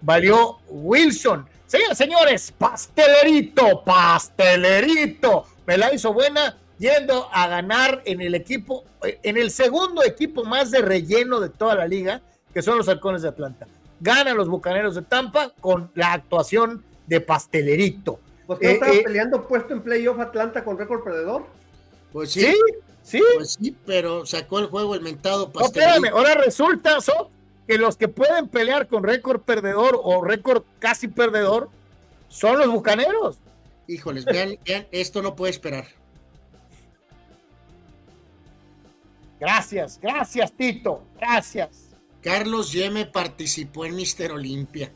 valió 0.00 0.58
Wilson. 0.68 1.46
Señores, 1.68 1.96
señores, 1.96 2.52
pastelerito, 2.58 3.84
pastelerito. 3.84 5.44
Me 5.64 5.78
la 5.78 5.94
hizo 5.94 6.12
buena 6.12 6.56
yendo 6.80 7.28
a 7.32 7.46
ganar 7.46 8.02
en 8.04 8.20
el 8.20 8.34
equipo, 8.34 8.82
eh, 9.04 9.20
en 9.22 9.36
el 9.36 9.52
segundo 9.52 10.02
equipo 10.02 10.42
más 10.42 10.72
de 10.72 10.82
relleno 10.82 11.38
de 11.38 11.50
toda 11.50 11.76
la 11.76 11.86
liga, 11.86 12.20
que 12.52 12.62
son 12.62 12.78
los 12.78 12.88
Halcones 12.88 13.22
de 13.22 13.28
Atlanta. 13.28 13.68
Ganan 14.00 14.36
los 14.36 14.48
Bucaneros 14.48 14.96
de 14.96 15.02
Tampa 15.02 15.52
con 15.60 15.92
la 15.94 16.14
actuación 16.14 16.82
de 17.06 17.20
pastelerito. 17.20 18.18
Pues 18.48 18.58
que 18.60 18.64
no 18.66 18.70
Eh, 18.70 18.74
estaba 18.74 18.92
eh, 18.94 19.02
peleando 19.04 19.46
puesto 19.46 19.74
en 19.74 19.82
playoff 19.82 20.18
Atlanta 20.18 20.64
con 20.64 20.78
récord 20.78 21.04
perdedor. 21.04 21.46
Pues 22.12 22.32
sí, 22.32 22.40
sí, 22.40 22.54
sí. 23.02 23.22
pues 23.36 23.58
sí, 23.60 23.76
pero 23.86 24.24
sacó 24.24 24.58
el 24.58 24.66
juego 24.66 24.94
el 24.94 25.02
mentado 25.02 25.46
No, 25.46 25.52
pastelito. 25.52 25.80
espérame, 25.90 26.12
ahora 26.16 26.34
resulta, 26.34 27.00
So, 27.02 27.30
que 27.66 27.76
los 27.76 27.96
que 27.98 28.08
pueden 28.08 28.48
pelear 28.48 28.88
con 28.88 29.04
récord 29.04 29.42
perdedor 29.42 30.00
o 30.02 30.24
récord 30.24 30.62
casi 30.78 31.08
perdedor 31.08 31.68
son 32.28 32.58
los 32.58 32.68
Bucaneros. 32.68 33.38
Híjoles, 33.86 34.24
vean, 34.24 34.58
vean, 34.66 34.86
esto 34.90 35.20
no 35.22 35.36
puede 35.36 35.50
esperar. 35.50 35.86
Gracias, 39.38 40.00
gracias, 40.00 40.52
Tito, 40.52 41.02
gracias. 41.18 41.90
Carlos 42.22 42.72
Yeme 42.72 43.06
participó 43.06 43.84
en 43.84 43.94
Mister 43.94 44.32
Olimpia. 44.32 44.90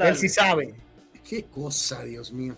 Él 0.00 0.16
sí 0.16 0.28
sabe. 0.28 0.74
Qué 1.28 1.44
cosa, 1.44 2.04
Dios 2.04 2.32
mío. 2.32 2.54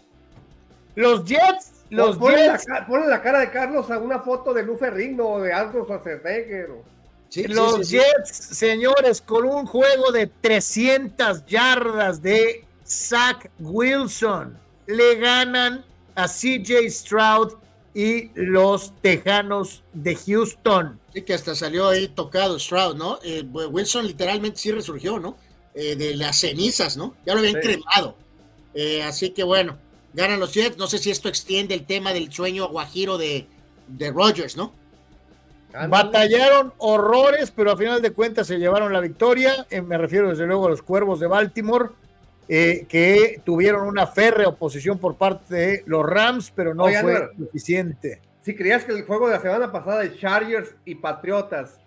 Los 0.95 1.25
Jets, 1.25 1.73
los 1.91 2.17
ponle, 2.17 2.47
la, 2.47 2.53
Jets, 2.59 2.67
ponle 2.87 3.07
la 3.09 3.21
cara 3.23 3.41
de 3.41 3.51
Carlos 3.51 3.91
a 3.91 3.99
una 3.99 4.21
foto 4.21 4.55
de 4.55 4.63
Lufe 4.63 4.91
Rigno 4.91 5.27
o 5.29 5.41
de 5.41 5.53
Aldo 5.53 5.83
Schwarzenegger. 5.85 6.71
o- 6.71 6.85
los 7.49 7.91
Jets, 7.91 8.31
señores, 8.33 9.21
con 9.21 9.45
un 9.45 9.67
juego 9.67 10.13
de 10.13 10.29
300 10.29 11.45
yardas 11.47 12.23
de 12.23 12.65
Zach 12.87 13.51
Wilson, 13.59 14.57
le 14.87 15.17
ganan 15.17 15.85
a 16.15 16.29
CJ 16.29 16.89
Stroud 16.91 17.55
y 17.93 18.31
los 18.35 18.93
Tejanos 19.01 19.83
de 19.93 20.15
Houston. 20.15 21.01
Sí, 21.13 21.23
que 21.23 21.35
hasta 21.35 21.55
salió 21.57 21.89
ahí 21.89 22.07
tocado 22.09 22.59
Stroud, 22.59 22.95
¿no? 22.97 23.19
Eh, 23.25 23.43
Wilson 23.53 24.07
literalmente 24.07 24.59
sí 24.59 24.71
resurgió, 24.71 25.19
¿no? 25.19 25.37
Eh, 25.75 25.97
de 25.97 26.15
las 26.15 26.39
cenizas, 26.39 26.97
¿no? 26.97 27.15
Ya 27.27 27.33
lo 27.35 27.41
habían 27.41 27.55
Sí. 27.55 27.61
cremado. 27.63 28.17
Eh, 28.75 29.03
así 29.03 29.31
que 29.31 29.43
bueno, 29.43 29.77
ganan 30.15 30.41
los 30.41 30.55
Jets. 30.55 30.79
No 30.79 30.87
sé 30.87 30.99
si 30.99 31.11
esto 31.11 31.29
extiende 31.29 31.75
el 31.75 31.85
tema 31.85 32.13
del 32.13 32.33
sueño 32.33 32.69
guajiro 32.69 33.19
de, 33.19 33.47
de 33.89 34.11
Rodgers, 34.11 34.57
¿no? 34.57 34.73
Batallaron 35.89 36.73
horrores, 36.79 37.51
pero 37.51 37.73
a 37.73 37.77
final 37.77 38.01
de 38.01 38.13
cuentas 38.13 38.47
se 38.47 38.59
llevaron 38.59 38.93
la 38.93 39.01
victoria. 39.01 39.67
Eh, 39.71 39.83
me 39.83 39.99
refiero 39.99 40.31
desde 40.31 40.47
luego 40.47 40.67
a 40.67 40.71
los 40.71 40.83
Cuervos 40.83 41.19
de 41.19 41.27
Baltimore, 41.27 41.89
eh, 42.49 42.87
que 42.89 43.41
tuvieron 43.45 43.89
una 43.89 44.07
férrea 44.07 44.49
oposición 44.49 44.99
por 44.99 45.17
parte 45.17 45.55
de 45.55 45.83
los 45.87 46.07
Rams, 46.07 46.53
pero 46.55 46.75
no 46.75 46.85
Oye, 46.85 47.01
fue 47.01 47.29
suficiente. 47.37 48.21
Si 48.43 48.55
creías 48.55 48.85
que 48.85 48.93
el 48.93 49.05
juego 49.05 49.27
de 49.27 49.35
la 49.35 49.41
semana 49.41 49.73
pasada 49.73 50.03
de 50.03 50.17
Chargers 50.17 50.75
y 50.85 50.95
Patriotas 50.95 51.81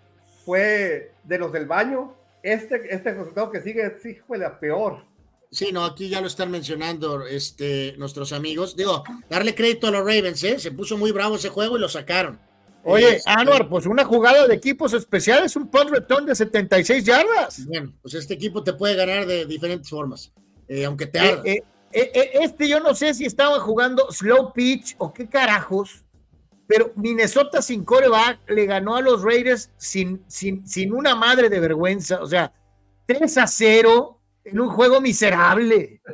fue 0.44 1.12
de 1.24 1.38
los 1.38 1.50
del 1.50 1.66
baño, 1.66 2.14
este, 2.42 2.94
este 2.94 3.14
resultado 3.14 3.50
que 3.50 3.62
sigue 3.62 3.96
sí 4.02 4.18
fue 4.26 4.36
la 4.36 4.58
peor. 4.60 5.07
Sí, 5.50 5.70
no, 5.72 5.84
aquí 5.84 6.08
ya 6.08 6.20
lo 6.20 6.26
están 6.26 6.50
mencionando 6.50 7.26
este, 7.26 7.94
nuestros 7.96 8.32
amigos. 8.32 8.76
Digo, 8.76 9.02
darle 9.30 9.54
crédito 9.54 9.86
a 9.86 9.90
los 9.90 10.00
Ravens, 10.00 10.42
¿eh? 10.44 10.58
Se 10.58 10.72
puso 10.72 10.98
muy 10.98 11.10
bravo 11.10 11.36
ese 11.36 11.48
juego 11.48 11.76
y 11.78 11.80
lo 11.80 11.88
sacaron. 11.88 12.38
Oye, 12.84 13.20
Anuar, 13.26 13.68
pues 13.68 13.86
una 13.86 14.04
jugada 14.04 14.46
de 14.46 14.54
equipos 14.54 14.92
especiales, 14.92 15.56
un 15.56 15.68
punt 15.70 15.90
return 15.90 16.26
de 16.26 16.34
76 16.34 17.04
yardas. 17.04 17.66
Bueno, 17.66 17.92
pues 18.02 18.14
este 18.14 18.34
equipo 18.34 18.62
te 18.62 18.72
puede 18.74 18.94
ganar 18.94 19.26
de 19.26 19.46
diferentes 19.46 19.90
formas, 19.90 20.32
eh, 20.68 20.84
aunque 20.84 21.06
te 21.06 21.18
Eh, 21.18 21.20
arda. 21.20 21.42
eh, 21.44 21.62
eh, 21.92 22.10
eh, 22.14 22.30
este 22.42 22.68
yo 22.68 22.80
no 22.80 22.94
sé 22.94 23.14
si 23.14 23.24
estaban 23.26 23.60
jugando 23.60 24.10
slow 24.12 24.52
pitch 24.52 24.94
o 24.98 25.12
qué 25.12 25.28
carajos, 25.28 26.04
pero 26.66 26.92
Minnesota 26.96 27.62
sin 27.62 27.84
coreback 27.84 28.40
le 28.50 28.66
ganó 28.66 28.96
a 28.96 29.00
los 29.02 29.22
Raiders 29.22 29.70
sin, 29.76 30.22
sin, 30.28 30.66
sin 30.66 30.92
una 30.92 31.14
madre 31.14 31.48
de 31.48 31.60
vergüenza. 31.60 32.22
O 32.22 32.26
sea, 32.26 32.52
3 33.06 33.38
a 33.38 33.46
0 33.46 34.17
en 34.50 34.60
un 34.60 34.68
juego 34.68 35.00
miserable. 35.00 36.00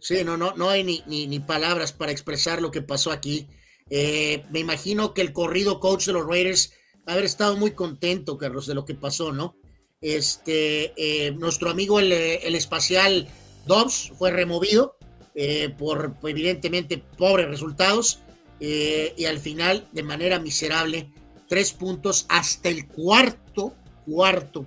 Sí, 0.00 0.24
no, 0.24 0.36
no, 0.36 0.54
no 0.56 0.70
hay 0.70 0.82
ni, 0.84 1.02
ni, 1.06 1.40
palabras 1.40 1.92
para 1.92 2.12
expresar 2.12 2.60
lo 2.60 2.70
que 2.70 2.82
pasó 2.82 3.12
aquí. 3.12 3.48
Eh, 3.90 4.44
me 4.50 4.58
imagino 4.58 5.14
que 5.14 5.22
el 5.22 5.32
corrido 5.32 5.78
coach 5.78 6.06
de 6.06 6.12
los 6.12 6.26
Raiders 6.26 6.72
ha 7.06 7.12
haber 7.12 7.24
estado 7.24 7.56
muy 7.56 7.72
contento, 7.72 8.36
Carlos, 8.36 8.66
de 8.66 8.74
lo 8.74 8.84
que 8.84 8.94
pasó, 8.94 9.32
¿no? 9.32 9.56
Este, 10.00 10.92
eh, 10.96 11.32
nuestro 11.32 11.70
amigo 11.70 11.98
el, 11.98 12.12
el 12.12 12.54
espacial 12.54 13.28
Dobbs 13.66 14.12
fue 14.16 14.30
removido 14.30 14.96
eh, 15.34 15.74
por 15.76 16.16
evidentemente 16.22 16.98
pobres 16.98 17.48
resultados 17.48 18.20
eh, 18.60 19.12
y 19.16 19.24
al 19.24 19.38
final 19.38 19.88
de 19.92 20.02
manera 20.04 20.38
miserable 20.38 21.10
tres 21.48 21.72
puntos 21.72 22.26
hasta 22.28 22.68
el 22.68 22.86
cuarto 22.86 23.74
cuarto 24.04 24.66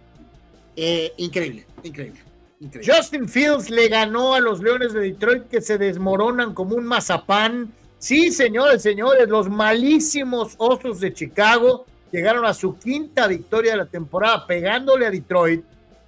increíble 1.17 1.65
increíble 1.83 2.21
increíble 2.61 2.93
Justin 2.93 3.27
Fields 3.27 3.69
le 3.69 3.89
ganó 3.89 4.33
a 4.33 4.39
los 4.39 4.61
Leones 4.61 4.93
de 4.93 5.01
Detroit 5.01 5.47
que 5.49 5.61
se 5.61 5.77
desmoronan 5.77 6.53
como 6.53 6.75
un 6.75 6.85
mazapán. 6.85 7.73
Sí, 7.99 8.31
señores, 8.31 8.81
señores, 8.81 9.27
los 9.27 9.49
malísimos 9.49 10.55
Osos 10.57 10.99
de 10.99 11.13
Chicago 11.13 11.85
llegaron 12.11 12.45
a 12.45 12.53
su 12.53 12.77
quinta 12.77 13.27
victoria 13.27 13.71
de 13.71 13.77
la 13.77 13.85
temporada 13.85 14.47
pegándole 14.47 15.05
a 15.05 15.11
Detroit, 15.11 15.63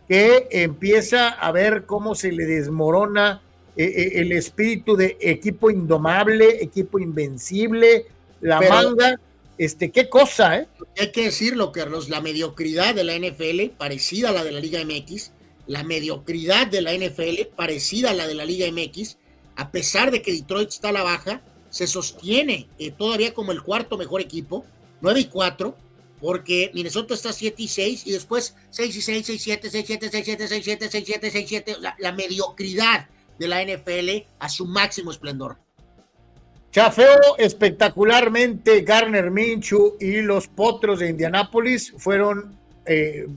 que 0.07 0.47
empieza 0.51 1.29
a 1.29 1.51
ver 1.51 1.85
cómo 1.85 2.13
se 2.15 2.31
le 2.31 2.45
desmorona 2.45 3.41
eh, 3.75 3.85
eh, 3.85 4.11
el 4.21 4.31
espíritu 4.31 4.95
de 4.95 5.17
equipo 5.19 5.71
indomable, 5.71 6.63
equipo 6.63 6.99
invencible, 6.99 8.05
la 8.41 8.59
Pero- 8.59 8.73
manga. 8.73 9.19
Este, 9.55 9.91
qué 9.91 10.09
cosa, 10.09 10.57
¿eh? 10.57 10.67
Hay 10.99 11.11
que 11.11 11.25
decirlo, 11.25 11.71
Carlos, 11.71 12.09
la 12.09 12.21
mediocridad 12.21 12.95
de 12.95 13.03
la 13.03 13.13
NFL, 13.15 13.69
parecida 13.77 14.29
a 14.29 14.31
la 14.31 14.43
de 14.43 14.51
la 14.51 14.59
Liga 14.59 14.83
MX, 14.83 15.31
la 15.67 15.83
mediocridad 15.83 16.67
de 16.67 16.81
la 16.81 16.93
NFL, 16.93 17.55
parecida 17.55 18.11
a 18.11 18.13
la 18.13 18.27
de 18.27 18.35
la 18.35 18.45
Liga 18.45 18.67
MX, 18.71 19.17
a 19.55 19.71
pesar 19.71 20.11
de 20.11 20.21
que 20.21 20.33
Detroit 20.33 20.69
está 20.69 20.89
a 20.89 20.93
la 20.93 21.03
baja, 21.03 21.41
se 21.69 21.87
sostiene 21.87 22.67
eh, 22.79 22.91
todavía 22.91 23.33
como 23.33 23.51
el 23.51 23.63
cuarto 23.63 23.97
mejor 23.97 24.21
equipo, 24.21 24.65
9 25.01 25.19
y 25.21 25.25
4, 25.25 25.75
porque 26.21 26.71
Minnesota 26.73 27.13
está 27.13 27.33
7 27.33 27.61
y 27.61 27.67
6 27.67 28.07
y 28.07 28.11
después 28.11 28.55
6 28.69 28.95
y 28.95 29.01
6, 29.01 29.25
6 29.25 29.41
y 29.41 29.43
7, 29.43 29.69
6 29.69 29.83
y 29.83 29.87
7, 29.87 30.09
6 30.09 30.21
y 30.21 30.25
7, 30.25 30.47
6 30.47 30.59
y 30.59 30.63
7, 30.63 30.89
6 30.89 31.03
y 31.03 31.05
7, 31.05 31.31
6 31.31 31.43
y 31.43 31.47
7, 31.47 31.75
la, 31.79 31.95
la 31.99 32.11
mediocridad 32.11 33.07
de 33.37 33.47
la 33.47 33.63
NFL 33.63 34.27
a 34.39 34.49
su 34.49 34.65
máximo 34.65 35.11
esplendor. 35.11 35.57
Chafeo 36.71 37.37
espectacularmente 37.37 38.81
Garner 38.81 39.29
Minchu 39.29 39.95
y 39.99 40.21
los 40.21 40.47
Potros 40.47 40.99
de 40.99 41.09
Indianápolis 41.09 41.93
fueron 41.97 42.57
eh, 42.87 43.27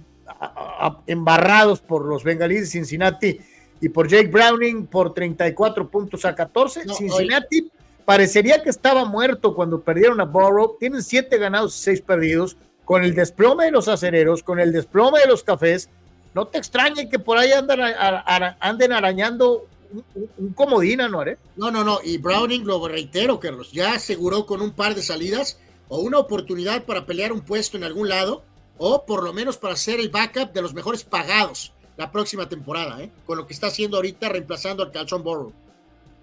a- 0.40 0.86
a- 0.86 0.98
embarrados 1.06 1.80
por 1.80 2.04
los 2.04 2.24
Bengalíes 2.24 2.62
de 2.62 2.66
Cincinnati 2.66 3.40
y 3.80 3.88
por 3.88 4.08
Jake 4.08 4.28
Browning 4.28 4.86
por 4.86 5.12
34 5.14 5.88
puntos 5.88 6.24
a 6.24 6.34
14. 6.34 6.84
No, 6.84 6.94
Cincinnati 6.94 7.70
parecería 8.04 8.62
que 8.62 8.70
estaba 8.70 9.04
muerto 9.04 9.54
cuando 9.54 9.80
perdieron 9.80 10.20
a 10.20 10.24
Burrow. 10.24 10.76
Tienen 10.78 11.02
7 11.02 11.38
ganados 11.38 11.76
y 11.78 11.82
6 11.82 12.00
perdidos. 12.02 12.56
Con 12.84 13.02
el 13.02 13.14
desplome 13.14 13.64
de 13.64 13.72
los 13.72 13.88
acereros, 13.88 14.42
con 14.44 14.60
el 14.60 14.70
desplome 14.72 15.18
de 15.20 15.26
los 15.26 15.42
cafés, 15.42 15.88
no 16.34 16.46
te 16.46 16.58
extrañe 16.58 17.08
que 17.08 17.18
por 17.18 17.36
ahí 17.36 17.50
andan, 17.50 17.80
a- 17.80 17.88
a- 18.24 18.56
anden 18.60 18.92
arañando 18.92 19.66
un, 19.92 20.04
un- 20.14 20.30
un 20.38 20.52
comodín, 20.52 21.00
Anuar, 21.00 21.36
No, 21.56 21.70
no, 21.72 21.82
no. 21.82 21.98
Y 22.04 22.18
Browning, 22.18 22.64
lo 22.64 22.86
reitero, 22.86 23.40
Carlos, 23.40 23.72
ya 23.72 23.94
aseguró 23.94 24.46
con 24.46 24.62
un 24.62 24.70
par 24.70 24.94
de 24.94 25.02
salidas 25.02 25.58
o 25.88 25.98
una 25.98 26.18
oportunidad 26.18 26.84
para 26.84 27.06
pelear 27.06 27.32
un 27.32 27.40
puesto 27.40 27.76
en 27.76 27.82
algún 27.84 28.08
lado 28.08 28.44
o 28.78 29.04
por 29.04 29.22
lo 29.22 29.32
menos 29.32 29.56
para 29.56 29.76
ser 29.76 30.00
el 30.00 30.10
backup 30.10 30.52
de 30.52 30.62
los 30.62 30.74
mejores 30.74 31.04
pagados 31.04 31.72
la 31.96 32.10
próxima 32.10 32.48
temporada, 32.48 33.02
¿eh? 33.02 33.10
con 33.24 33.38
lo 33.38 33.46
que 33.46 33.54
está 33.54 33.68
haciendo 33.68 33.96
ahorita 33.96 34.28
reemplazando 34.28 34.82
al 34.82 34.92
Calzón 34.92 35.22
Burrow. 35.22 35.52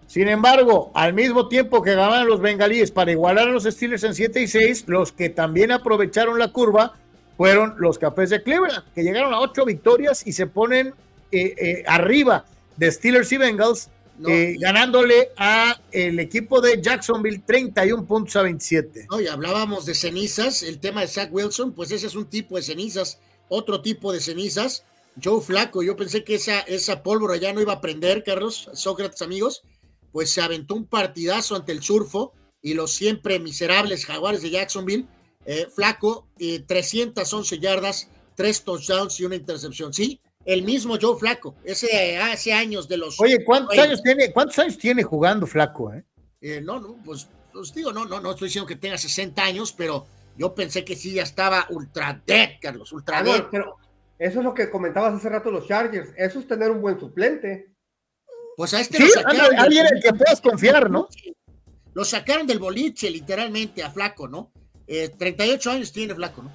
Sin 0.06 0.28
embargo, 0.28 0.92
al 0.94 1.14
mismo 1.14 1.48
tiempo 1.48 1.82
que 1.82 1.96
ganaban 1.96 2.28
los 2.28 2.40
bengalíes 2.40 2.92
para 2.92 3.12
igualar 3.12 3.48
a 3.48 3.52
los 3.52 3.64
Steelers 3.64 4.04
en 4.04 4.14
7 4.14 4.42
y 4.42 4.48
6, 4.48 4.86
los 4.88 5.12
que 5.12 5.30
también 5.30 5.72
aprovecharon 5.72 6.38
la 6.38 6.50
curva 6.50 6.94
fueron 7.38 7.76
los 7.78 7.98
Cafés 7.98 8.30
de 8.30 8.44
Cleveland, 8.44 8.84
que 8.94 9.04
llegaron 9.04 9.34
a 9.34 9.40
8 9.40 9.66
victorias 9.66 10.28
y 10.28 10.34
se 10.34 10.46
ponen 10.46 10.94
eh, 11.32 11.56
eh, 11.58 11.84
arriba 11.88 12.46
de 12.78 12.92
Steelers 12.92 13.32
y 13.32 13.38
Bengals, 13.38 13.90
eh, 14.28 14.56
ganándole 14.60 15.32
a 15.38 15.80
el 15.92 16.20
equipo 16.20 16.62
de 16.62 16.82
Jacksonville 16.82 17.44
31 17.46 18.06
puntos 18.06 18.36
a 18.36 18.44
27. 18.44 19.08
No, 19.10 19.20
y 19.20 19.28
hablábamos 19.28 19.86
de 19.86 19.96
cenizas, 19.96 20.64
el 20.64 20.80
tema 20.80 21.02
de 21.02 21.08
Zach 21.08 21.30
Wilson, 21.32 21.74
pues 21.74 21.92
ese 21.92 22.08
es 22.08 22.16
un 22.16 22.30
tipo 22.30 22.56
de 22.56 22.64
cenizas, 22.64 23.20
otro 23.50 23.82
tipo 23.82 24.12
de 24.14 24.20
cenizas. 24.20 24.86
Joe 25.22 25.42
Flaco, 25.42 25.84
yo 25.84 25.96
pensé 25.96 26.24
que 26.24 26.36
esa, 26.36 26.62
esa 26.62 27.04
pólvora 27.04 27.38
ya 27.38 27.54
no 27.54 27.62
iba 27.62 27.74
a 27.74 27.82
prender, 27.82 28.24
Carlos, 28.24 28.70
Sócrates, 28.74 29.22
amigos, 29.22 29.64
pues 30.12 30.32
se 30.32 30.42
aventó 30.42 30.76
un 30.76 30.86
partidazo 30.86 31.56
ante 31.56 31.72
el 31.72 31.84
surfo 31.84 32.34
y 32.62 32.74
los 32.74 32.94
siempre 32.94 33.40
miserables 33.40 34.06
jaguares 34.06 34.42
de 34.42 34.52
Jacksonville. 34.52 35.08
Eh, 35.46 35.68
Flaco, 35.74 36.28
eh, 36.40 36.64
311 36.66 37.60
yardas, 37.60 38.10
tres 38.36 38.64
touchdowns 38.64 39.20
y 39.20 39.26
una 39.26 39.36
intercepción. 39.36 39.94
Sí, 39.94 40.22
el 40.46 40.64
mismo 40.64 40.98
Joe 41.02 41.18
Flaco, 41.18 41.56
ese 41.64 42.18
hace 42.18 42.54
años 42.54 42.88
de 42.88 42.98
los. 42.98 43.20
Oye, 43.20 43.44
¿cuántos 43.44 43.78
años 43.78 44.02
tiene, 44.04 44.32
cuántos 44.32 44.60
años 44.60 44.78
tiene 44.78 45.04
jugando 45.04 45.48
Flaco? 45.48 45.94
Eh? 45.94 46.04
eh, 46.42 46.62
no, 46.62 46.80
no, 46.80 46.98
pues, 47.06 47.28
pues 47.52 47.74
digo, 47.74 47.94
no, 47.94 48.06
no, 48.06 48.20
no 48.20 48.32
estoy 48.32 48.48
diciendo 48.48 48.68
que 48.68 48.76
tenga 48.76 48.98
60 48.98 49.42
años, 49.42 49.74
pero 49.74 50.06
yo 50.38 50.54
pensé 50.54 50.84
que 50.84 50.96
sí 50.96 51.14
ya 51.14 51.24
estaba 51.24 51.68
ultra 51.70 52.22
dead, 52.26 52.52
Carlos, 52.62 52.92
ultra 52.92 53.24
dead. 53.24 53.44
no, 53.44 53.50
pero 53.50 53.78
eso 54.20 54.40
es 54.40 54.46
lo 54.46 54.54
que 54.54 54.70
comentabas 54.70 55.14
hace 55.14 55.30
rato 55.30 55.52
los 55.52 55.68
Chargers. 55.68 56.12
Eso 56.18 56.40
es 56.40 56.48
tener 56.48 56.72
un 56.72 56.82
buen 56.82 57.00
suplente. 57.00 57.74
Pues 58.56 58.74
a 58.74 58.82
este 58.82 58.98
Sí, 58.98 59.04
lo 59.04 59.10
sacaron. 59.22 59.60
alguien 59.60 59.86
en 59.86 59.98
el 59.98 60.04
que 60.04 60.14
puedas 60.14 60.40
confiar, 60.42 60.90
¿no? 60.90 61.08
Lo 61.94 62.06
sacaron 62.06 62.46
del 62.48 62.60
boliche, 62.60 63.10
literalmente, 63.10 63.84
a 63.84 63.92
Flaco, 63.92 64.28
¿no? 64.28 64.52
Eh, 64.88 65.10
38 65.10 65.72
años 65.72 65.92
tiene 65.92 66.14
Flaco, 66.14 66.44
¿no? 66.44 66.52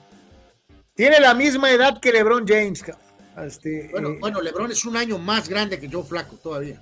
Tiene 0.95 1.21
la 1.21 1.35
misma 1.35 1.71
edad 1.71 2.01
que 2.01 2.13
LeBron 2.13 2.47
James. 2.47 2.83
cabrón. 2.83 3.08
Este, 3.47 3.89
Bueno, 3.91 4.11
eh, 4.11 4.17
bueno, 4.21 4.41
Lebron 4.41 4.71
es 4.71 4.85
un 4.85 4.97
año 4.97 5.19
más 5.19 5.49
grande 5.49 5.79
que 5.79 5.89
Joe 5.91 6.03
Flaco 6.05 6.37
todavía. 6.37 6.81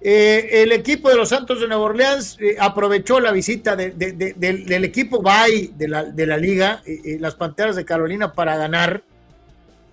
Eh, 0.00 0.62
el 0.62 0.72
equipo 0.72 1.08
de 1.08 1.16
los 1.16 1.30
Santos 1.30 1.60
de 1.60 1.66
Nueva 1.66 1.82
Orleans 1.84 2.36
eh, 2.40 2.56
aprovechó 2.60 3.18
la 3.18 3.32
visita 3.32 3.74
de- 3.74 3.90
de- 3.92 4.12
de- 4.12 4.34
del, 4.34 4.66
del 4.66 4.84
equipo 4.84 5.22
Bay 5.22 5.72
de 5.76 5.88
la, 5.88 6.04
de 6.04 6.26
la 6.26 6.36
liga, 6.36 6.82
eh, 6.86 7.00
eh, 7.04 7.16
las 7.18 7.34
Panteras 7.34 7.74
de 7.76 7.84
Carolina, 7.84 8.32
para 8.32 8.56
ganar. 8.56 9.02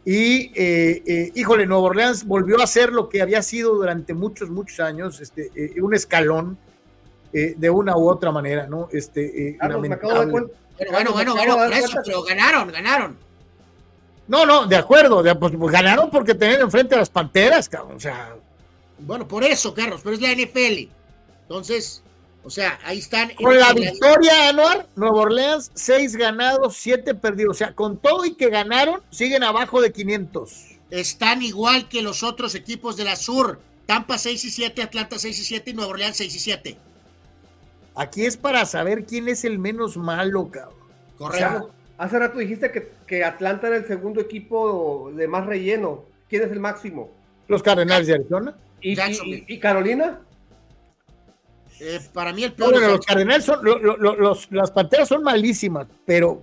Y, 0.05 0.51
eh, 0.55 1.01
eh, 1.07 1.31
híjole, 1.33 1.65
Nueva 1.65 1.83
Orleans 1.83 2.25
volvió 2.25 2.61
a 2.61 2.67
ser 2.67 2.91
lo 2.91 3.07
que 3.07 3.21
había 3.21 3.41
sido 3.41 3.73
durante 3.75 4.13
muchos, 4.13 4.49
muchos 4.49 4.81
años, 4.81 5.21
este, 5.21 5.49
eh, 5.55 5.81
un 5.81 5.95
escalón 5.95 6.57
eh, 7.31 7.55
de 7.57 7.69
una 7.69 7.97
u 7.97 8.09
otra 8.09 8.31
manera, 8.31 8.67
¿no? 8.67 8.89
Este, 8.91 9.49
eh, 9.51 9.57
Carlos, 9.57 9.81
me 9.81 9.93
acabo 9.95 10.11
de 10.13 10.19
dar 10.19 10.27
lamentable. 10.27 10.53
cuenta. 10.77 10.91
Bueno, 10.91 11.13
bueno, 11.13 11.33
bueno, 11.33 11.55
por 11.55 11.73
eso, 11.73 11.97
pero 12.05 12.21
ganaron, 12.23 12.67
ganaron. 12.71 13.17
No, 14.33 14.47
no, 14.47 14.65
de 14.65 14.75
acuerdo, 14.75 15.21
de- 15.21 15.35
pues, 15.35 15.53
pues, 15.55 15.71
ganaron 15.71 16.09
porque 16.09 16.33
tenían 16.33 16.61
enfrente 16.61 16.95
a 16.95 16.97
las 16.97 17.09
Panteras, 17.11 17.69
cabrón, 17.69 17.97
o 17.97 17.99
sea, 17.99 18.35
Bueno, 18.97 19.27
por 19.27 19.43
eso, 19.43 19.75
Carlos, 19.75 20.01
pero 20.03 20.15
es 20.15 20.21
la 20.21 20.31
NFL. 20.31 20.89
Entonces, 21.43 22.01
o 22.43 22.49
sea, 22.49 22.79
ahí 22.83 22.97
están. 22.97 23.29
Con 23.35 23.59
la 23.59 23.73
victoria 23.73 24.49
anual, 24.49 24.87
Nueva 24.95 25.21
Orleans, 25.21 25.69
seis 25.75 26.15
ganados, 26.15 26.77
siete 26.77 27.13
perdidos. 27.13 27.57
O 27.57 27.57
sea, 27.59 27.73
con 27.73 27.97
todo 27.97 28.25
y 28.25 28.33
que 28.33 28.49
ganaron, 28.49 29.03
siguen 29.11 29.43
abajo 29.43 29.81
de 29.81 29.91
500. 29.91 30.51
Están 30.89 31.43
igual 31.43 31.87
que 31.87 32.01
los 32.01 32.23
otros 32.23 32.55
equipos 32.55 32.97
de 32.97 33.03
la 33.03 33.15
Sur. 33.15 33.59
Tampa 33.85 34.17
6 34.17 34.45
y 34.45 34.49
7, 34.49 34.81
Atlanta 34.81 35.19
6 35.19 35.37
y 35.39 35.43
7 35.43 35.69
y 35.69 35.73
Nueva 35.73 35.91
Orleans 35.91 36.17
6 36.17 36.35
y 36.35 36.39
7. 36.39 36.77
Aquí 37.95 38.25
es 38.25 38.37
para 38.37 38.65
saber 38.65 39.05
quién 39.05 39.27
es 39.27 39.43
el 39.43 39.59
menos 39.59 39.97
malo, 39.97 40.49
cabrón. 40.49 40.73
Correcto. 41.17 41.69
Hace 42.03 42.19
rato 42.19 42.40
dijiste 42.40 42.69
que, 42.69 42.91
que 43.07 43.23
Atlanta 43.23 43.67
era 43.67 43.77
el 43.77 43.88
segundo 43.88 44.19
equipo 44.19 45.09
de 45.15 45.25
más 45.25 45.45
relleno. 45.45 46.03
¿Quién 46.27 46.43
es 46.43 46.51
el 46.51 46.59
máximo? 46.59 47.09
Los 47.48 47.64
Cardenales 47.64 48.07
de 48.07 48.15
Arizona. 48.15 48.57
¿Y, 48.82 48.91
y- 48.99 49.45
y 49.48 49.57
Carolina? 49.57 50.19
Eh, 51.80 52.01
para 52.11 52.33
mí 52.33 52.43
el 52.43 52.49
No, 52.51 52.56
peor 52.57 52.72
bueno, 52.73 52.88
los 52.90 53.06
Cardenales 53.06 53.45
son, 53.45 53.64
lo- 53.64 53.80
lo- 53.80 53.95
lo- 53.95 54.15
los- 54.17 54.51
las 54.51 54.72
Panteras 54.72 55.07
son 55.07 55.23
malísimas, 55.23 55.88
pero 56.06 56.41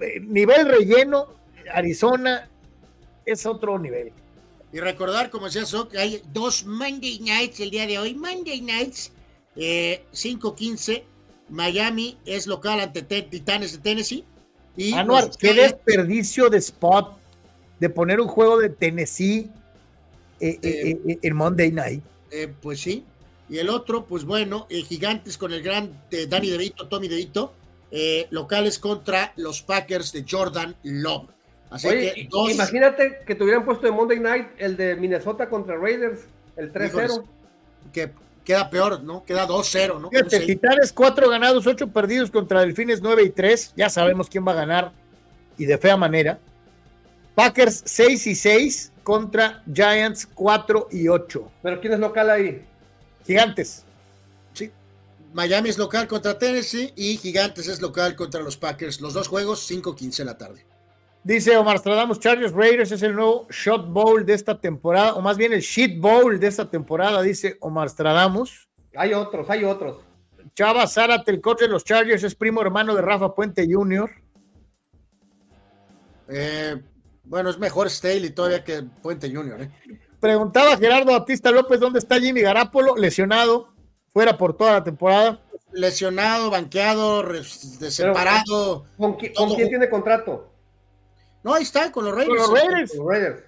eh, 0.00 0.18
nivel 0.20 0.66
relleno, 0.66 1.26
Arizona 1.74 2.48
es 3.26 3.44
otro 3.44 3.78
nivel. 3.78 4.12
Y 4.72 4.80
recordar, 4.80 5.28
como 5.28 5.44
decía 5.44 5.66
Sok, 5.66 5.90
que 5.90 5.98
hay 5.98 6.22
dos 6.32 6.64
Monday 6.64 7.20
Nights 7.20 7.60
el 7.60 7.70
día 7.70 7.86
de 7.86 7.98
hoy. 7.98 8.14
Monday 8.14 8.62
Nights, 8.62 9.12
eh, 9.56 10.06
5-15. 10.12 11.04
Miami 11.50 12.16
es 12.24 12.46
local 12.46 12.80
ante 12.80 13.02
Te- 13.02 13.20
Titanes 13.20 13.72
de 13.72 13.78
Tennessee. 13.78 14.24
Y 14.76 14.92
Anuar, 14.94 15.26
los 15.26 15.36
qué 15.36 15.52
desperdicio 15.54 16.48
de 16.48 16.58
spot 16.58 17.18
de 17.80 17.90
poner 17.90 18.20
un 18.20 18.28
juego 18.28 18.58
de 18.58 18.70
Tennessee 18.70 19.50
eh, 20.40 20.58
eh, 20.62 20.98
eh, 21.08 21.18
en 21.22 21.36
Monday 21.36 21.70
Night. 21.72 22.02
eh, 22.30 22.52
pues 22.60 22.80
sí. 22.80 23.04
Y 23.48 23.58
el 23.58 23.68
otro, 23.68 24.06
pues 24.06 24.24
bueno, 24.24 24.66
eh, 24.70 24.82
Gigantes 24.82 25.36
con 25.36 25.52
el 25.52 25.62
gran 25.62 25.90
eh, 26.10 26.26
Danny 26.26 26.48
DeVito, 26.50 26.88
Tommy 26.88 27.08
DeVito. 27.08 27.52
eh, 27.90 28.26
locales 28.30 28.78
contra 28.78 29.34
los 29.36 29.60
Packers 29.60 30.12
de 30.12 30.24
Jordan 30.28 30.74
Love. 30.84 31.28
Así 31.68 31.88
Oye, 31.88 32.12
que 32.14 32.28
dos. 32.30 32.50
imagínate 32.50 33.18
que 33.26 33.34
te 33.34 33.44
hubieran 33.44 33.66
puesto 33.66 33.84
de 33.86 33.92
Monday 33.92 34.18
Night 34.20 34.46
el 34.56 34.76
de 34.78 34.96
Minnesota 34.96 35.50
contra 35.50 35.76
Raiders, 35.76 36.20
el 36.56 36.72
3-0. 36.72 36.86
Híjoles, 36.88 37.20
que 37.92 38.10
queda 38.44 38.70
peor, 38.70 39.02
¿no? 39.02 39.24
Queda 39.24 39.46
2-0, 39.46 40.00
¿no? 40.00 40.10
Fíjate. 40.10 40.40
Titanes, 40.40 40.92
cuatro 40.92 41.28
ganados, 41.28 41.66
ocho 41.66 41.88
perdidos 41.88 42.30
contra 42.30 42.60
Delfines 42.60 43.00
9 43.00 43.22
y 43.22 43.30
3. 43.30 43.74
Ya 43.76 43.88
sabemos 43.88 44.28
quién 44.28 44.46
va 44.46 44.52
a 44.52 44.56
ganar 44.56 44.92
y 45.56 45.64
de 45.64 45.78
fea 45.78 45.96
manera. 45.96 46.38
Packers 47.34 47.82
6 47.86 48.26
y 48.26 48.34
6 48.34 48.92
contra 49.02 49.62
Giants 49.72 50.28
4 50.34 50.88
y 50.92 51.08
8. 51.08 51.50
¿Pero 51.62 51.80
quién 51.80 51.94
es 51.94 51.98
local 51.98 52.30
ahí? 52.30 52.64
Gigantes. 53.26 53.84
Sí. 54.52 54.70
Miami 55.32 55.70
es 55.70 55.78
local 55.78 56.06
contra 56.06 56.38
Tennessee 56.38 56.92
y 56.96 57.16
Gigantes 57.16 57.68
es 57.68 57.80
local 57.80 58.16
contra 58.16 58.42
los 58.42 58.56
Packers. 58.56 59.00
Los 59.00 59.14
dos 59.14 59.28
juegos, 59.28 59.70
5-15 59.70 60.16
de 60.18 60.24
la 60.24 60.36
tarde. 60.36 60.66
Dice 61.24 61.56
Omar 61.56 61.78
Stradamus, 61.78 62.18
Chargers 62.18 62.52
Raiders 62.52 62.90
es 62.90 63.02
el 63.02 63.14
nuevo 63.14 63.46
Shot 63.48 63.86
Bowl 63.88 64.26
de 64.26 64.34
esta 64.34 64.60
temporada, 64.60 65.14
o 65.14 65.20
más 65.20 65.36
bien 65.36 65.52
el 65.52 65.60
Shit 65.60 66.00
Bowl 66.00 66.40
de 66.40 66.48
esta 66.48 66.68
temporada, 66.68 67.22
dice 67.22 67.56
Omar 67.60 67.88
Stradamus. 67.88 68.68
Hay 68.96 69.14
otros, 69.14 69.48
hay 69.48 69.62
otros. 69.64 69.98
Chava 70.54 70.86
Zárate, 70.88 71.30
el 71.30 71.40
coach 71.40 71.60
de 71.60 71.68
los 71.68 71.84
Chargers, 71.84 72.24
es 72.24 72.34
primo 72.34 72.60
hermano 72.60 72.94
de 72.96 73.02
Rafa 73.02 73.34
Puente 73.34 73.66
Jr. 73.70 74.10
Eh, 76.28 76.82
bueno, 77.24 77.50
es 77.50 77.58
mejor 77.58 77.88
Staley 77.88 78.30
todavía 78.30 78.64
que 78.64 78.82
Puente 79.02 79.32
Junior. 79.34 79.62
¿eh? 79.62 79.70
Preguntaba 80.18 80.76
Gerardo 80.76 81.12
Batista 81.12 81.50
López 81.50 81.78
dónde 81.80 82.00
está 82.00 82.18
Jimmy 82.18 82.40
Garapolo, 82.40 82.96
lesionado, 82.96 83.68
fuera 84.12 84.36
por 84.36 84.56
toda 84.56 84.72
la 84.72 84.84
temporada. 84.84 85.40
lesionado, 85.72 86.50
banqueado, 86.50 87.24
separado. 87.44 88.86
¿Con, 88.98 89.16
qui- 89.16 89.32
con 89.34 89.54
quién 89.54 89.68
tiene 89.68 89.88
contrato? 89.88 90.51
No, 91.42 91.54
ahí 91.54 91.62
está, 91.62 91.90
con 91.90 92.04
los 92.04 92.14
Raiders. 92.14 92.42
Con 92.44 92.54
los 92.54 92.62
Raiders. 92.64 92.94
Los 92.94 93.06
Raiders. 93.06 93.44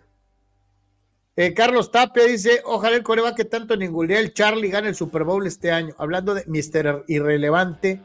Eh, 1.37 1.53
Carlos 1.53 1.91
Tapia 1.91 2.25
dice, 2.25 2.63
ojalá 2.65 2.97
el 2.97 3.03
coreback 3.03 3.37
que 3.37 3.45
tanto 3.45 3.77
ningulea 3.77 4.21
el 4.21 4.33
Charlie 4.35 4.69
gane 4.71 4.89
el 4.89 4.95
Super 4.95 5.25
Bowl 5.25 5.47
este 5.47 5.73
año. 5.73 5.95
Hablando 5.99 6.33
de 6.33 6.45
Mr. 6.47 7.05
Irrelevante, 7.09 8.01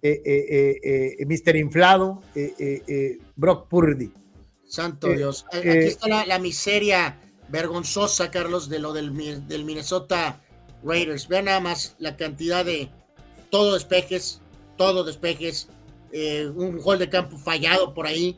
eh, 0.00 0.22
eh, 0.24 0.78
eh, 0.84 1.16
eh, 1.18 1.26
Mr. 1.26 1.56
Inflado, 1.56 2.22
eh, 2.36 2.54
eh, 2.58 2.82
eh, 2.86 3.18
Brock 3.34 3.68
Purdy. 3.68 4.12
Santo 4.64 5.08
Eh, 5.08 5.16
Dios. 5.16 5.44
Eh, 5.52 5.58
Aquí 5.58 5.88
está 5.88 6.08
la, 6.08 6.26
la 6.26 6.38
miseria 6.38 7.16
vergonzosa, 7.48 8.30
Carlos, 8.30 8.68
de 8.68 8.78
lo 8.78 8.92
del, 8.92 9.48
del 9.48 9.64
Minnesota 9.64 10.40
Raiders. 10.84 11.26
Vean 11.26 11.46
nada 11.46 11.60
más 11.60 11.96
la 11.98 12.16
cantidad 12.16 12.64
de 12.64 12.90
todo 13.50 13.74
despejes, 13.74 14.40
todo 14.76 15.02
despejes, 15.02 15.68
eh, 16.12 16.46
un 16.54 16.78
gol 16.78 16.98
de 17.00 17.08
campo 17.08 17.36
fallado 17.38 17.92
por 17.92 18.06
ahí, 18.06 18.36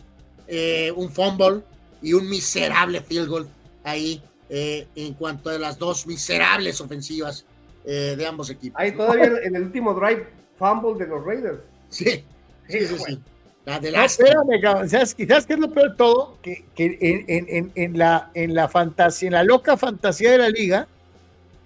eh, 0.50 0.92
un 0.96 1.10
fumble 1.10 1.62
y 2.02 2.12
un 2.12 2.28
miserable 2.28 3.00
field 3.00 3.28
goal 3.28 3.48
ahí 3.84 4.22
eh, 4.48 4.86
en 4.96 5.14
cuanto 5.14 5.48
a 5.50 5.58
las 5.58 5.78
dos 5.78 6.06
miserables 6.06 6.80
ofensivas 6.80 7.44
eh, 7.84 8.14
de 8.18 8.26
ambos 8.26 8.50
equipos. 8.50 8.78
Ahí 8.80 8.92
todavía 8.92 9.24
en- 9.26 9.44
en 9.44 9.56
el 9.56 9.62
último 9.62 9.94
drive, 9.94 10.26
fumble 10.58 10.98
de 11.02 11.08
los 11.08 11.24
Raiders. 11.24 11.60
Sí, 11.88 12.24
sí, 12.68 12.86
sí. 12.86 12.96
sí. 13.06 13.20
La 13.64 13.78
de 13.78 13.92
No, 13.92 13.98
las 13.98 14.18
espérame, 14.18 14.60
cabrón. 14.60 14.88
¿Sabes, 14.88 15.10
¿Sabes 15.28 15.46
qué 15.46 15.52
es 15.52 15.58
lo 15.58 15.70
peor 15.70 15.90
de 15.90 15.96
todo? 15.96 16.38
Que, 16.42 16.64
que 16.74 16.98
en, 17.00 17.24
en- 17.28 17.46
en- 17.48 17.72
en 17.74 17.98
la, 17.98 18.30
en 18.34 18.54
la 18.54 18.68
fantasía, 18.68 19.28
en 19.28 19.34
la 19.34 19.44
loca 19.44 19.76
fantasía 19.76 20.32
de 20.32 20.38
la 20.38 20.48
liga, 20.48 20.88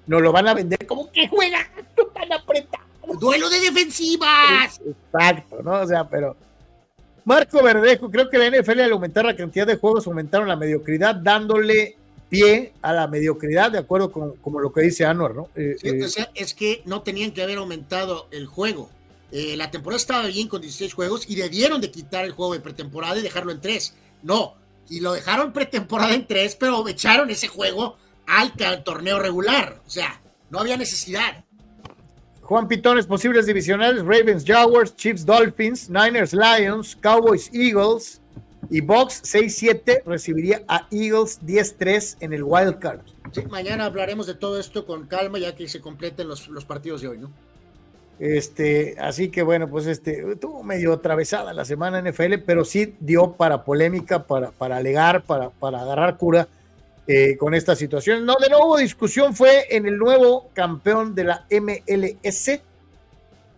nos 0.07 0.21
lo 0.21 0.33
van 0.33 0.47
a 0.49 0.55
vender 0.55 0.87
como 0.87 1.11
que 1.11 1.27
juega 1.29 1.59
tú 1.97 2.07
tan 2.13 2.31
apretado. 2.33 2.85
Duelo 3.19 3.49
de 3.49 3.61
defensivas. 3.61 4.81
Exacto, 4.85 5.63
¿no? 5.63 5.81
O 5.83 5.87
sea, 5.87 6.09
pero. 6.09 6.37
Marco 7.25 7.63
Verdejo, 7.63 8.11
creo 8.11 8.29
que 8.29 8.39
la 8.39 8.51
NFL 8.51 8.81
al 8.81 8.93
aumentar 8.93 9.25
la 9.25 9.37
cantidad 9.37 9.67
de 9.67 9.77
juegos 9.77 10.07
aumentaron 10.07 10.49
la 10.49 10.57
mediocridad, 10.57 11.15
dándole 11.15 11.97
pie 12.29 12.73
a 12.83 12.93
la 12.93 13.07
mediocridad, 13.07 13.71
de 13.71 13.79
acuerdo 13.79 14.11
con 14.11 14.37
como 14.37 14.61
lo 14.61 14.73
que 14.73 14.83
dice 14.83 15.05
Anwar, 15.05 15.35
¿no? 15.35 15.49
Eh, 15.55 15.77
Sí, 15.81 15.89
eh, 15.89 16.05
o 16.05 16.09
sea, 16.09 16.31
es 16.35 16.55
que 16.55 16.83
no 16.85 17.03
tenían 17.03 17.33
que 17.33 17.43
haber 17.43 17.59
aumentado 17.59 18.29
el 18.31 18.47
juego. 18.47 18.91
Eh, 19.33 19.57
la 19.57 19.71
temporada 19.71 19.97
estaba 19.97 20.27
bien 20.27 20.49
con 20.49 20.61
16 20.61 20.93
juegos 20.95 21.29
y 21.29 21.35
debieron 21.35 21.81
de 21.81 21.91
quitar 21.91 22.25
el 22.25 22.33
juego 22.33 22.53
de 22.53 22.61
pretemporada 22.61 23.19
y 23.19 23.23
dejarlo 23.23 23.53
en 23.53 23.61
3. 23.61 23.95
No, 24.23 24.55
y 24.89 25.01
lo 25.01 25.13
dejaron 25.13 25.53
pretemporada 25.53 26.15
en 26.15 26.27
3, 26.27 26.57
pero 26.57 26.87
echaron 26.89 27.31
ese 27.31 27.49
juego 27.49 27.97
al 28.27 28.53
torneo 28.85 29.19
regular. 29.19 29.81
O 29.87 29.91
sea, 29.91 30.21
no 30.51 30.61
había 30.61 30.77
necesidad. 30.77 31.44
Juan 32.45 32.69
Pitones, 32.69 33.07
posibles 33.07 33.47
divisionales, 33.47 34.03
Ravens, 34.05 34.45
Jaguars, 34.47 34.95
Chiefs, 34.95 35.25
Dolphins, 35.25 35.89
Niners, 35.89 36.35
Lions, 36.35 36.95
Cowboys, 36.95 37.51
Eagles 37.55 38.21
y 38.69 38.83
Box 38.83 39.23
6-7 39.25 40.03
recibiría 40.05 40.63
a 40.69 40.87
Eagles 40.91 41.41
10-3 41.43 42.19
en 42.21 42.35
el 42.35 42.43
Wild 42.43 42.79
Card. 42.81 43.01
Sí, 43.33 43.43
mañana 43.49 43.87
hablaremos 43.87 44.27
de 44.27 44.35
todo 44.35 44.61
esto 44.61 44.85
con 44.85 45.07
calma 45.07 45.39
ya 45.39 45.55
que 45.55 45.69
se 45.69 45.81
completen 45.81 46.29
los, 46.29 46.49
los 46.49 46.67
partidos 46.67 47.01
de 47.01 47.09
hoy, 47.09 47.19
¿no? 47.19 47.31
Este, 48.19 48.95
así 49.01 49.31
que 49.31 49.43
bueno, 49.43 49.69
pues 49.69 49.87
este, 49.87 50.31
estuvo 50.33 50.63
medio 50.63 50.93
atravesada 50.93 51.53
la 51.53 51.65
semana 51.65 52.01
NFL, 52.01 52.35
pero 52.47 52.65
sí 52.65 52.95
dio 53.01 53.33
para 53.33 53.65
polémica, 53.65 54.25
para, 54.27 54.51
para 54.51 54.77
alegar, 54.77 55.25
para, 55.25 55.51
para 55.51 55.81
agarrar 55.81 56.17
cura 56.17 56.47
eh, 57.07 57.37
con 57.37 57.55
esta 57.55 57.77
situación. 57.77 58.25
No, 58.25 58.37
de 58.41 58.49
nuevo 58.49 58.77
discusión 58.77 59.35
fue 59.35 59.67
en 59.71 59.87
el 59.87 59.99
nuevo 59.99 60.51
campeón 60.55 61.15
de 61.15 61.25
la 61.25 61.47
MLS. 61.51 62.61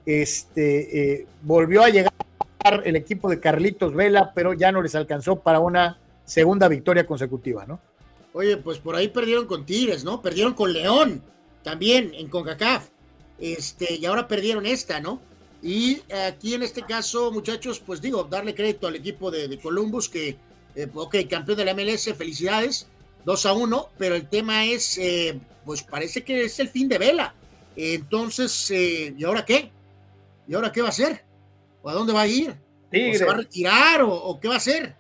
Este, 0.05 1.13
eh, 1.15 1.27
volvió 1.43 1.83
a 1.83 1.89
llegar 1.89 2.13
el 2.85 2.97
equipo 2.97 3.29
de 3.29 3.41
Carlitos 3.41 3.95
Vela, 3.95 4.33
pero 4.35 4.53
ya 4.53 4.73
no 4.73 4.83
les 4.83 4.95
alcanzó 4.95 5.41
para 5.41 5.61
una 5.61 5.99
segunda 6.25 6.69
victoria 6.69 7.07
consecutiva, 7.07 7.65
¿no? 7.67 7.81
Oye, 8.33 8.57
pues 8.57 8.79
por 8.79 8.97
ahí 8.97 9.09
perdieron 9.09 9.47
con 9.47 9.65
Tigres, 9.65 10.05
¿no? 10.05 10.21
Perdieron 10.21 10.55
con 10.55 10.73
León 10.73 11.23
también 11.63 12.13
en 12.15 12.29
CONCACAF. 12.29 12.89
Este, 13.39 13.95
y 13.95 14.07
ahora 14.07 14.29
perdieron 14.29 14.67
esta, 14.67 15.01
¿no? 15.01 15.21
Y 15.63 16.03
aquí 16.29 16.55
en 16.55 16.63
este 16.63 16.83
caso, 16.83 17.33
muchachos, 17.33 17.81
pues 17.81 18.01
digo, 18.01 18.25
darle 18.25 18.55
crédito 18.55 18.87
al 18.87 18.97
equipo 18.97 19.31
de, 19.31 19.59
Columbus 19.59 20.09
que, 20.09 20.37
eh, 20.75 20.89
ok, 20.95 21.17
campeón 21.29 21.59
de 21.59 21.65
la 21.65 21.75
MLS, 21.75 22.15
felicidades, 22.15 22.89
2 23.27 23.47
a 23.47 23.53
1, 23.55 23.89
pero 23.99 24.15
el 24.15 24.29
tema 24.29 24.65
es, 24.65 24.97
eh, 24.99 25.41
pues 25.65 25.83
parece 25.83 26.23
que 26.23 26.45
es 26.45 26.61
el 26.61 26.69
fin 26.69 26.89
de 26.89 26.97
vela. 26.97 27.35
Entonces, 27.75 28.71
eh, 28.71 29.15
¿y 29.19 29.25
ahora 29.25 29.45
qué? 29.45 29.73
¿Y 30.47 30.55
ahora 30.55 30.71
qué 30.71 30.81
va 30.81 30.87
a 30.87 30.91
hacer? 30.91 31.25
¿O 31.83 31.91
a 31.91 31.93
dónde 31.93 32.13
va 32.13 32.23
a 32.23 32.29
ir? 32.29 32.51
¿O 32.53 33.19
se 33.19 33.25
va 33.25 33.33
a 33.33 33.39
retirar? 33.39 34.03
¿O, 34.03 34.15
o 34.15 34.39
qué 34.39 34.47
va 34.47 34.55
a 34.55 34.59
hacer? 34.59 34.95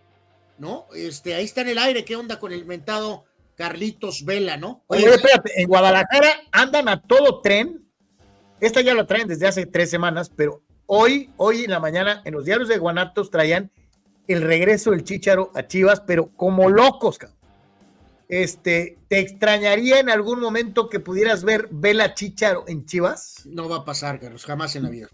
¿No? 0.58 0.88
Este, 0.92 1.34
ahí 1.34 1.44
está 1.44 1.60
en 1.60 1.68
el 1.68 1.78
aire, 1.78 2.04
¿qué 2.04 2.16
onda 2.16 2.40
con 2.40 2.50
el 2.50 2.64
mentado 2.64 3.26
Carlitos 3.54 4.24
Vela, 4.24 4.56
¿no? 4.56 4.82
Oye, 4.88 5.06
espérate, 5.06 5.62
en 5.62 5.68
Guadalajara 5.68 6.40
andan 6.50 6.88
a 6.88 7.00
todo 7.00 7.40
tren. 7.42 7.88
Esta 8.60 8.80
ya 8.80 8.92
la 8.94 9.06
traen 9.06 9.28
desde 9.28 9.46
hace 9.46 9.66
tres 9.66 9.88
semanas, 9.88 10.32
pero 10.34 10.64
hoy, 10.86 11.30
hoy 11.36 11.62
en 11.62 11.70
la 11.70 11.78
mañana, 11.78 12.22
en 12.24 12.34
los 12.34 12.44
diarios 12.44 12.68
de 12.68 12.78
Guanatos 12.78 13.30
traían 13.30 13.70
el 14.26 14.42
regreso 14.42 14.90
del 14.90 15.04
Chícharo 15.04 15.52
a 15.54 15.68
Chivas, 15.68 16.00
pero 16.00 16.30
como 16.34 16.68
locos, 16.68 17.18
cabrón. 17.18 17.35
Este, 18.28 18.98
¿te 19.08 19.20
extrañaría 19.20 20.00
en 20.00 20.10
algún 20.10 20.40
momento 20.40 20.88
que 20.88 21.00
pudieras 21.00 21.44
ver 21.44 21.68
Vela 21.70 22.14
Chícharo 22.14 22.64
en 22.66 22.84
Chivas? 22.84 23.42
No 23.46 23.68
va 23.68 23.76
a 23.76 23.84
pasar, 23.84 24.18
Carlos, 24.18 24.44
jamás 24.44 24.74
en 24.76 24.82
la 24.82 24.90
vida. 24.90 25.08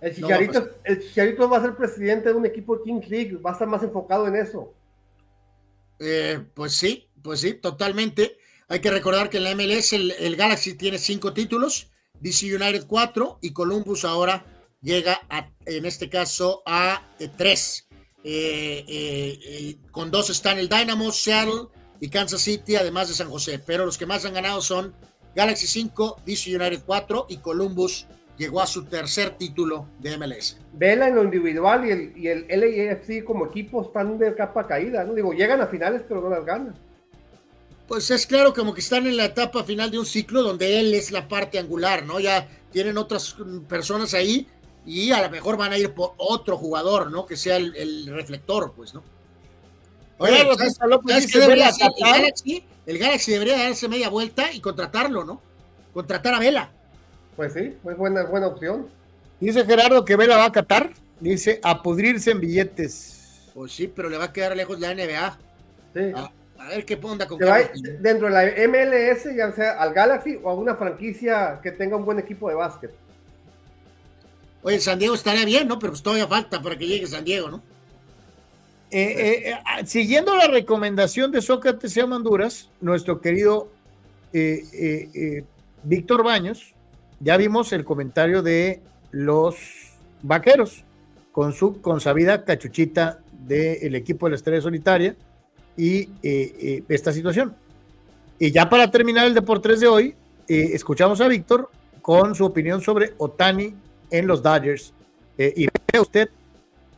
El 0.00 0.20
No 0.20 0.28
va 0.28 0.34
a 0.34 0.38
Chicharito, 0.38 0.70
el 0.84 1.00
Chicharito 1.00 1.48
va 1.48 1.58
a 1.58 1.62
ser 1.62 1.76
presidente 1.76 2.30
de 2.30 2.34
un 2.34 2.46
equipo 2.46 2.76
de 2.76 2.82
King 2.84 3.00
League, 3.08 3.36
va 3.36 3.50
a 3.50 3.52
estar 3.52 3.68
más 3.68 3.82
enfocado 3.82 4.26
en 4.26 4.36
eso. 4.36 4.74
Eh, 5.98 6.42
pues 6.54 6.72
sí, 6.72 7.08
pues 7.22 7.40
sí, 7.40 7.54
totalmente. 7.54 8.38
Hay 8.68 8.80
que 8.80 8.90
recordar 8.90 9.30
que 9.30 9.36
en 9.36 9.44
la 9.44 9.54
MLS 9.54 9.92
el, 9.92 10.12
el 10.12 10.36
Galaxy 10.36 10.74
tiene 10.74 10.98
cinco 10.98 11.32
títulos, 11.32 11.90
DC 12.20 12.46
United 12.54 12.86
cuatro 12.86 13.38
y 13.42 13.52
Columbus 13.52 14.04
ahora 14.04 14.44
llega 14.80 15.20
a, 15.28 15.50
en 15.66 15.84
este 15.84 16.08
caso 16.08 16.62
a 16.66 17.06
eh, 17.18 17.28
tres. 17.36 17.86
Eh, 18.22 18.84
eh, 18.86 19.38
eh, 19.42 19.76
con 19.90 20.10
dos 20.10 20.28
están 20.28 20.58
el 20.58 20.68
Dynamo, 20.68 21.10
Seattle 21.10 21.68
y 22.00 22.08
Kansas 22.08 22.40
City, 22.40 22.76
además 22.76 23.08
de 23.08 23.14
San 23.14 23.30
José. 23.30 23.60
Pero 23.64 23.84
los 23.84 23.98
que 23.98 24.06
más 24.06 24.24
han 24.24 24.34
ganado 24.34 24.60
son 24.62 24.94
Galaxy 25.34 25.66
5, 25.66 26.22
DC 26.24 26.56
United 26.56 26.82
4 26.84 27.26
y 27.28 27.36
Columbus 27.38 28.06
llegó 28.36 28.62
a 28.62 28.66
su 28.66 28.84
tercer 28.84 29.36
título 29.36 29.86
de 29.98 30.16
MLS. 30.16 30.56
Vela 30.72 31.08
en 31.08 31.14
lo 31.14 31.22
individual 31.22 31.86
y 31.86 31.90
el, 31.90 32.12
y 32.16 32.28
el 32.28 32.46
LAFC 32.48 33.22
como 33.22 33.46
equipo 33.46 33.82
están 33.82 34.18
de 34.18 34.34
capa 34.34 34.66
caída, 34.66 35.04
¿no? 35.04 35.14
Digo, 35.14 35.32
llegan 35.34 35.60
a 35.60 35.66
finales, 35.66 36.02
pero 36.08 36.22
no 36.22 36.30
las 36.30 36.44
ganan. 36.44 36.74
Pues 37.86 38.10
es 38.10 38.26
claro, 38.26 38.54
como 38.54 38.72
que 38.72 38.80
están 38.80 39.06
en 39.06 39.16
la 39.16 39.26
etapa 39.26 39.62
final 39.62 39.90
de 39.90 39.98
un 39.98 40.06
ciclo 40.06 40.42
donde 40.42 40.80
él 40.80 40.94
es 40.94 41.10
la 41.10 41.28
parte 41.28 41.58
angular, 41.58 42.06
¿no? 42.06 42.18
Ya 42.18 42.48
tienen 42.70 42.96
otras 42.96 43.36
mm, 43.38 43.64
personas 43.64 44.14
ahí 44.14 44.46
y 44.86 45.10
a 45.10 45.22
lo 45.22 45.28
mejor 45.28 45.58
van 45.58 45.72
a 45.72 45.78
ir 45.78 45.92
por 45.92 46.14
otro 46.16 46.56
jugador, 46.56 47.10
¿no? 47.10 47.26
Que 47.26 47.36
sea 47.36 47.56
el, 47.56 47.76
el 47.76 48.06
reflector, 48.06 48.72
pues, 48.74 48.94
¿no? 48.94 49.02
Oye, 50.22 50.34
Claro, 50.34 50.54
¿sabes, 50.54 50.72
César 50.74 50.88
López 50.88 51.10
sabes 51.10 51.26
dice, 51.26 51.32
qué 51.38 51.44
debería 51.44 51.68
hacer? 51.68 51.88
El. 51.96 52.04
Galaxy, 52.12 52.64
el 52.86 52.98
Galaxy 52.98 53.32
debería 53.32 53.58
darse 53.58 53.88
media 53.88 54.08
vuelta 54.10 54.52
y 54.52 54.60
contratarlo, 54.60 55.24
¿no? 55.24 55.40
Contratar 55.94 56.34
a 56.34 56.38
Vela. 56.38 56.70
Pues 57.36 57.54
sí, 57.54 57.74
es 57.88 57.96
buena, 57.96 58.24
buena 58.24 58.48
opción. 58.48 58.86
Dice 59.40 59.64
Gerardo 59.64 60.04
que 60.04 60.16
Vela 60.16 60.36
va 60.36 60.44
a 60.46 60.52
Qatar. 60.52 60.90
Dice 61.20 61.58
a 61.62 61.82
pudrirse 61.82 62.32
en 62.32 62.40
billetes. 62.40 63.48
Pues 63.54 63.72
sí, 63.72 63.88
pero 63.88 64.08
le 64.08 64.18
va 64.18 64.26
a 64.26 64.32
quedar 64.32 64.54
lejos 64.56 64.78
la 64.78 64.94
NBA. 64.94 65.38
Sí. 65.94 66.00
A, 66.14 66.30
a 66.62 66.68
ver 66.68 66.84
qué 66.84 66.98
onda 67.02 67.26
con 67.26 67.38
Que 67.38 67.46
Carlos. 67.46 67.70
dentro 68.00 68.28
de 68.28 68.32
la 68.34 68.44
MLS, 68.68 69.34
ya 69.34 69.50
sea 69.52 69.72
al 69.80 69.94
Galaxy 69.94 70.38
o 70.42 70.50
a 70.50 70.54
una 70.54 70.76
franquicia 70.76 71.60
que 71.62 71.72
tenga 71.72 71.96
un 71.96 72.04
buen 72.04 72.18
equipo 72.18 72.48
de 72.50 72.54
básquet. 72.56 72.90
Oye, 74.62 74.78
San 74.78 74.98
Diego 74.98 75.14
estaría 75.14 75.46
bien, 75.46 75.66
¿no? 75.66 75.78
Pero 75.78 75.92
pues 75.92 76.02
todavía 76.02 76.26
falta 76.26 76.60
para 76.60 76.76
que 76.76 76.86
llegue 76.86 77.06
San 77.06 77.24
Diego, 77.24 77.50
¿no? 77.50 77.62
Eh, 78.90 79.02
eh, 79.02 79.50
eh, 79.50 79.54
ah, 79.64 79.86
siguiendo 79.86 80.34
la 80.34 80.48
recomendación 80.48 81.30
de 81.30 81.42
Sócrates 81.42 81.96
y 81.96 82.00
Honduras, 82.00 82.70
nuestro 82.80 83.20
querido 83.20 83.68
Víctor 85.82 86.24
Baños, 86.24 86.74
ya 87.20 87.36
vimos 87.36 87.72
el 87.72 87.84
comentario 87.84 88.42
de 88.42 88.80
los 89.10 89.56
vaqueros 90.22 90.84
con 91.32 91.52
su 91.52 91.80
consabida 91.80 92.44
cachuchita 92.44 93.20
del 93.46 93.94
equipo 93.94 94.26
de 94.26 94.30
la 94.30 94.36
Estrella 94.36 94.60
Solitaria 94.60 95.16
y 95.76 96.08
esta 96.88 97.12
situación. 97.12 97.54
Y 98.38 98.50
ya 98.52 98.70
para 98.70 98.90
terminar 98.90 99.26
el 99.26 99.34
Deportes 99.34 99.80
de 99.80 99.86
hoy, 99.86 100.14
eh, 100.48 100.70
escuchamos 100.72 101.20
a 101.20 101.28
Víctor 101.28 101.70
con 102.02 102.34
su 102.34 102.44
opinión 102.44 102.80
sobre 102.80 103.12
Otani 103.18 103.74
en 104.10 104.26
los 104.26 104.42
Dodgers. 104.42 104.94
Eh, 105.36 105.52
y 105.56 105.68
vea 105.92 106.02
usted, 106.02 106.30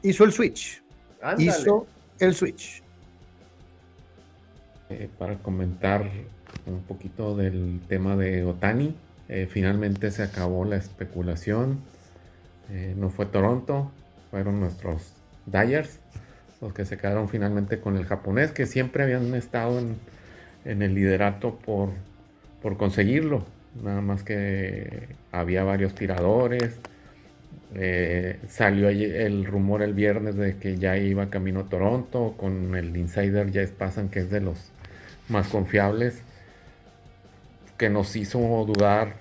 hizo 0.03 0.25
el 0.25 0.33
switch. 0.33 0.82
Ándale. 1.23 1.45
Hizo 1.45 1.87
el 2.19 2.35
switch. 2.35 2.83
Eh, 4.91 5.09
para 5.19 5.37
comentar 5.37 6.11
un 6.67 6.83
poquito 6.83 7.37
del 7.37 7.81
tema 7.89 8.17
de 8.17 8.45
Otani. 8.45 8.95
Eh, 9.29 9.49
finalmente 9.51 10.11
se 10.11 10.23
acabó 10.23 10.65
la 10.65 10.77
especulación. 10.77 11.79
Eh, 12.71 12.95
no 12.97 13.09
fue 13.09 13.27
Toronto, 13.27 13.91
fueron 14.31 14.61
nuestros 14.61 15.15
Dyers 15.47 15.99
los 16.63 16.73
que 16.73 16.85
se 16.85 16.97
quedaron 16.97 17.29
finalmente 17.29 17.81
con 17.81 17.97
el 17.97 18.07
japonés, 18.07 18.53
que 18.53 18.67
siempre 18.67 19.03
habían 19.03 19.35
estado 19.35 19.81
en, 19.81 19.97
en 20.65 20.81
el 20.81 20.95
liderato 20.95 21.57
por, 21.57 21.91
por 22.63 22.77
conseguirlo. 22.77 23.45
Nada 23.83 24.01
más 24.01 24.23
que 24.23 25.09
había 25.33 25.65
varios 25.65 25.95
tiradores. 25.95 26.79
Eh, 27.75 28.39
salió 28.49 28.89
el 28.89 29.45
rumor 29.47 29.83
el 29.83 29.95
viernes 29.95 30.37
de 30.37 30.57
que 30.59 30.77
ya 30.77 30.99
iba 30.99 31.31
camino 31.31 31.61
a 31.61 31.69
Toronto 31.69 32.35
con 32.37 32.75
el 32.75 32.97
insider 32.97 33.51
Jess 33.51 33.71
Pasan, 33.71 34.09
que 34.09 34.21
es 34.21 34.31
de 34.31 34.41
los 34.41 34.73
más 35.29 35.49
confiables, 35.49 36.23
que 37.79 37.89
nos 37.89 38.15
hizo 38.17 38.39
dudar 38.67 39.15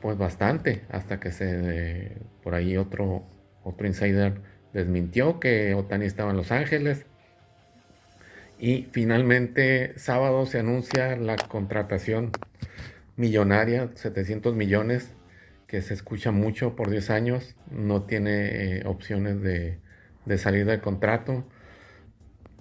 pues 0.00 0.16
bastante 0.16 0.82
hasta 0.90 1.20
que 1.20 1.30
se 1.32 2.12
por 2.42 2.54
ahí 2.54 2.76
otro 2.76 3.24
otro 3.64 3.86
insider 3.86 4.40
desmintió 4.72 5.40
que 5.40 5.74
Otani 5.74 6.06
estaba 6.06 6.30
en 6.30 6.36
Los 6.36 6.52
Ángeles. 6.52 7.04
Y 8.58 8.88
finalmente 8.90 9.96
sábado 9.98 10.46
se 10.46 10.60
anuncia 10.60 11.16
la 11.16 11.36
contratación 11.36 12.32
millonaria, 13.16 13.90
700 13.94 14.54
millones, 14.54 15.12
que 15.68 15.82
se 15.82 15.94
escucha 15.94 16.32
mucho 16.32 16.74
por 16.74 16.90
10 16.90 17.10
años, 17.10 17.54
no 17.70 18.02
tiene 18.04 18.78
eh, 18.78 18.82
opciones 18.86 19.42
de, 19.42 19.78
de, 20.24 20.38
salir 20.38 20.66
del 20.66 20.80
contrato. 20.80 21.44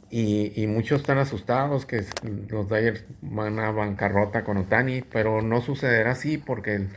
Y, 0.09 0.53
y, 0.61 0.67
muchos 0.67 1.01
están 1.01 1.17
asustados 1.17 1.85
que 1.85 2.05
los 2.49 2.69
Dyers 2.69 3.05
van 3.21 3.59
a 3.59 3.71
bancarrota 3.71 4.43
con 4.43 4.57
Otani, 4.57 5.01
pero 5.01 5.41
no 5.41 5.61
sucederá 5.61 6.11
así 6.11 6.37
porque 6.37 6.75
el, 6.75 6.89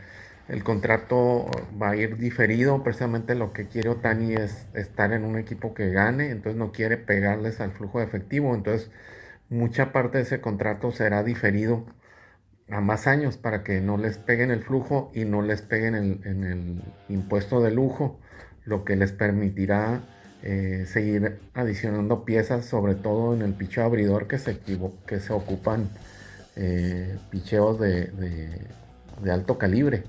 el 0.49 0.63
contrato 0.63 1.49
va 1.81 1.91
a 1.91 1.95
ir 1.95 2.17
diferido. 2.17 2.83
Precisamente 2.83 3.35
lo 3.35 3.53
que 3.53 3.67
quiere 3.67 3.89
Otani 3.89 4.33
es 4.35 4.67
estar 4.73 5.13
en 5.13 5.23
un 5.25 5.37
equipo 5.37 5.73
que 5.73 5.91
gane, 5.91 6.29
entonces 6.29 6.57
no 6.57 6.71
quiere 6.73 6.97
pegarles 6.97 7.61
al 7.61 7.71
flujo 7.71 7.99
de 7.99 8.05
efectivo. 8.05 8.53
Entonces, 8.53 8.91
mucha 9.49 9.93
parte 9.93 10.17
de 10.17 10.25
ese 10.25 10.41
contrato 10.41 10.91
será 10.91 11.23
diferido 11.23 11.85
a 12.71 12.79
más 12.79 13.07
años 13.07 13.37
para 13.37 13.63
que 13.63 13.81
no 13.81 13.97
les 13.97 14.17
peguen 14.17 14.49
el 14.49 14.63
flujo 14.63 15.11
y 15.13 15.25
no 15.25 15.41
les 15.41 15.61
peguen 15.61 15.95
el, 15.95 16.21
en 16.25 16.43
el 16.43 16.81
impuesto 17.09 17.61
de 17.61 17.71
lujo, 17.71 18.19
lo 18.63 18.85
que 18.85 18.95
les 18.95 19.11
permitirá 19.11 20.01
eh, 20.43 20.85
seguir 20.87 21.39
adicionando 21.53 22.23
piezas, 22.25 22.65
sobre 22.65 22.95
todo 22.95 23.35
en 23.35 23.41
el 23.41 23.53
picheo 23.53 23.83
abridor 23.83 24.27
que 24.27 24.39
se, 24.39 24.57
que 25.05 25.19
se 25.19 25.33
ocupan 25.33 25.89
eh, 26.55 27.17
picheos 27.29 27.79
de, 27.79 28.07
de, 29.21 29.31
alto 29.31 29.57
calibre 29.57 30.03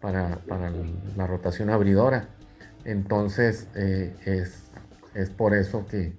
para, 0.00 0.38
para, 0.48 0.72
la 1.16 1.26
rotación 1.26 1.70
abridora. 1.70 2.28
Entonces 2.84 3.68
eh, 3.76 4.14
es, 4.24 4.70
es, 5.14 5.30
por 5.30 5.54
eso 5.54 5.86
que, 5.86 6.14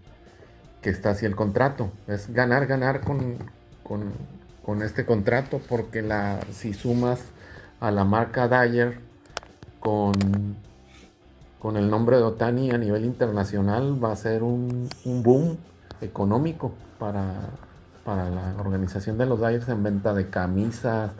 que, 0.81 0.89
está 0.89 1.09
así 1.09 1.25
el 1.25 1.35
contrato. 1.35 1.91
Es 2.07 2.31
ganar, 2.31 2.67
ganar 2.67 3.01
con, 3.01 3.37
con 3.83 4.13
con 4.63 4.81
este 4.81 5.05
contrato 5.05 5.59
porque 5.67 6.01
la, 6.01 6.39
si 6.51 6.73
sumas 6.73 7.21
a 7.79 7.91
la 7.91 8.03
marca 8.03 8.47
Dyer 8.47 8.99
con, 9.79 10.13
con 11.59 11.77
el 11.77 11.89
nombre 11.89 12.17
de 12.17 12.23
Otani 12.23 12.71
a 12.71 12.77
nivel 12.77 13.05
internacional 13.05 14.03
va 14.03 14.11
a 14.11 14.15
ser 14.15 14.43
un, 14.43 14.87
un 15.05 15.23
boom 15.23 15.57
económico 16.01 16.71
para, 16.99 17.49
para 18.05 18.29
la 18.29 18.55
organización 18.59 19.17
de 19.17 19.25
los 19.25 19.39
Dyers 19.39 19.67
en 19.69 19.81
venta 19.81 20.13
de 20.13 20.29
camisas, 20.29 21.11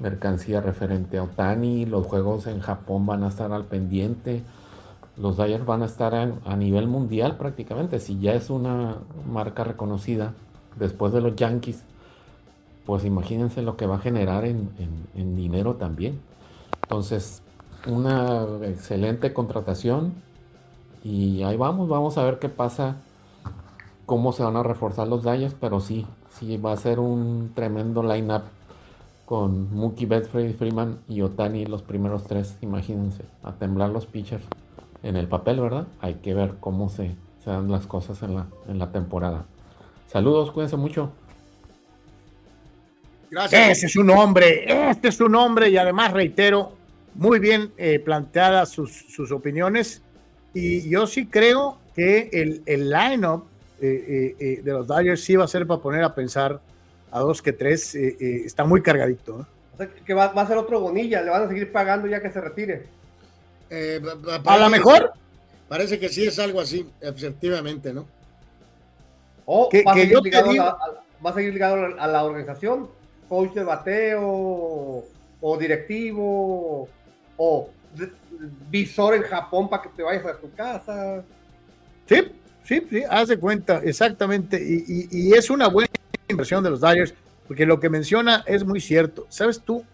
mercancía 0.00 0.60
referente 0.60 1.18
a 1.18 1.24
Otani, 1.24 1.86
los 1.86 2.06
juegos 2.06 2.46
en 2.48 2.60
Japón 2.60 3.06
van 3.06 3.22
a 3.22 3.28
estar 3.28 3.52
al 3.52 3.64
pendiente, 3.64 4.42
los 5.16 5.36
Dyers 5.36 5.64
van 5.64 5.82
a 5.82 5.86
estar 5.86 6.14
a, 6.14 6.32
a 6.44 6.56
nivel 6.56 6.88
mundial 6.88 7.36
prácticamente, 7.36 8.00
si 8.00 8.18
ya 8.18 8.34
es 8.34 8.50
una 8.50 8.96
marca 9.30 9.62
reconocida 9.62 10.34
después 10.76 11.12
de 11.12 11.20
los 11.20 11.36
Yankees 11.36 11.84
pues 12.88 13.04
imagínense 13.04 13.60
lo 13.60 13.76
que 13.76 13.86
va 13.86 13.96
a 13.96 13.98
generar 13.98 14.46
en, 14.46 15.36
dinero 15.36 15.74
también. 15.74 16.22
Entonces, 16.84 17.42
una 17.86 18.46
excelente 18.62 19.34
contratación 19.34 20.14
y 21.04 21.42
ahí 21.42 21.58
vamos, 21.58 21.90
vamos 21.90 22.16
a 22.16 22.24
ver 22.24 22.38
qué 22.38 22.48
pasa, 22.48 22.96
cómo 24.06 24.32
se 24.32 24.42
van 24.42 24.56
a 24.56 24.62
reforzar 24.62 25.06
los 25.06 25.22
Dallas, 25.22 25.54
pero 25.60 25.80
sí, 25.80 26.06
sí 26.30 26.56
va 26.56 26.72
a 26.72 26.78
ser 26.78 26.98
un 26.98 27.52
tremendo 27.54 28.02
line-up 28.02 28.44
con 29.26 29.70
Mookie 29.76 30.06
Betts, 30.06 30.30
Freddy 30.30 30.54
Freeman 30.54 31.00
y 31.08 31.20
Otani 31.20 31.66
los 31.66 31.82
primeros 31.82 32.24
tres, 32.24 32.56
imagínense, 32.62 33.22
a 33.42 33.52
temblar 33.52 33.90
los 33.90 34.06
pitchers 34.06 34.46
en 35.02 35.18
el 35.18 35.28
papel, 35.28 35.60
¿verdad? 35.60 35.86
Hay 36.00 36.14
que 36.14 36.32
ver 36.32 36.54
cómo 36.58 36.88
se, 36.88 37.16
se 37.44 37.50
dan 37.50 37.70
las 37.70 37.86
cosas 37.86 38.22
en 38.22 38.34
la, 38.34 38.46
en 38.66 38.78
la 38.78 38.92
temporada. 38.92 39.44
Saludos, 40.06 40.52
cuídense 40.52 40.78
mucho. 40.78 41.10
Gracias. 43.30 43.78
Ese 43.78 43.86
es 43.86 43.96
un 43.96 44.10
hombre, 44.10 44.90
este 44.90 45.08
es 45.08 45.20
un 45.20 45.34
hombre 45.34 45.68
y 45.68 45.76
además 45.76 46.12
reitero, 46.12 46.72
muy 47.14 47.38
bien 47.38 47.72
eh, 47.76 47.98
planteadas 47.98 48.70
sus, 48.70 49.06
sus, 49.10 49.32
opiniones 49.32 50.02
y 50.54 50.88
yo 50.88 51.06
sí 51.06 51.26
creo 51.26 51.78
que 51.94 52.30
el, 52.32 52.62
el 52.64 52.90
line-up 52.90 53.44
eh, 53.80 54.34
eh, 54.38 54.60
de 54.62 54.72
los 54.72 54.86
Dodgers 54.86 55.22
sí 55.22 55.36
va 55.36 55.44
a 55.44 55.48
ser 55.48 55.66
para 55.66 55.80
poner 55.80 56.02
a 56.04 56.14
pensar 56.14 56.60
a 57.10 57.20
dos 57.20 57.42
que 57.42 57.52
tres, 57.52 57.94
está 57.94 58.64
muy 58.64 58.82
cargadito. 58.82 59.46
O 59.74 59.76
sea, 59.78 59.88
que 59.88 60.14
va, 60.14 60.28
va, 60.28 60.42
a 60.42 60.46
ser 60.46 60.58
otro 60.58 60.80
Bonilla, 60.80 61.22
le 61.22 61.30
van 61.30 61.44
a 61.44 61.48
seguir 61.48 61.72
pagando 61.72 62.06
ya 62.06 62.20
que 62.20 62.30
se 62.30 62.40
retire. 62.40 62.86
a 64.44 64.58
lo 64.58 64.70
mejor. 64.70 65.12
Parece 65.68 65.98
que 65.98 66.08
sí 66.08 66.26
es 66.26 66.38
algo 66.38 66.60
así, 66.60 66.86
efectivamente, 67.00 67.92
¿no? 67.92 68.06
O 69.44 69.68
que, 69.68 69.82
va, 69.82 69.92
va 69.94 71.30
a 71.30 71.34
seguir 71.34 71.52
ligado 71.52 71.98
a 71.98 72.06
la 72.06 72.24
organización 72.24 72.88
coach 73.28 73.52
de 73.52 73.64
bateo 73.64 75.04
o 75.40 75.58
directivo 75.58 76.88
o 77.36 77.70
visor 78.70 79.14
en 79.14 79.22
Japón 79.22 79.68
para 79.68 79.82
que 79.82 79.88
te 79.90 80.02
vayas 80.02 80.24
a 80.26 80.36
tu 80.36 80.52
casa. 80.52 81.24
Sí, 82.06 82.32
sí, 82.64 82.86
sí, 82.90 83.02
haz 83.08 83.28
de 83.28 83.38
cuenta, 83.38 83.80
exactamente. 83.84 84.60
Y, 84.62 85.08
y, 85.10 85.32
es 85.32 85.50
una 85.50 85.68
buena 85.68 85.90
inversión 86.28 86.62
de 86.62 86.70
los 86.70 86.80
Dyers, 86.80 87.14
porque 87.46 87.66
lo 87.66 87.80
que 87.80 87.90
menciona 87.90 88.44
es 88.46 88.64
muy 88.64 88.80
cierto. 88.80 89.26
¿Sabes 89.28 89.60
tú? 89.60 89.84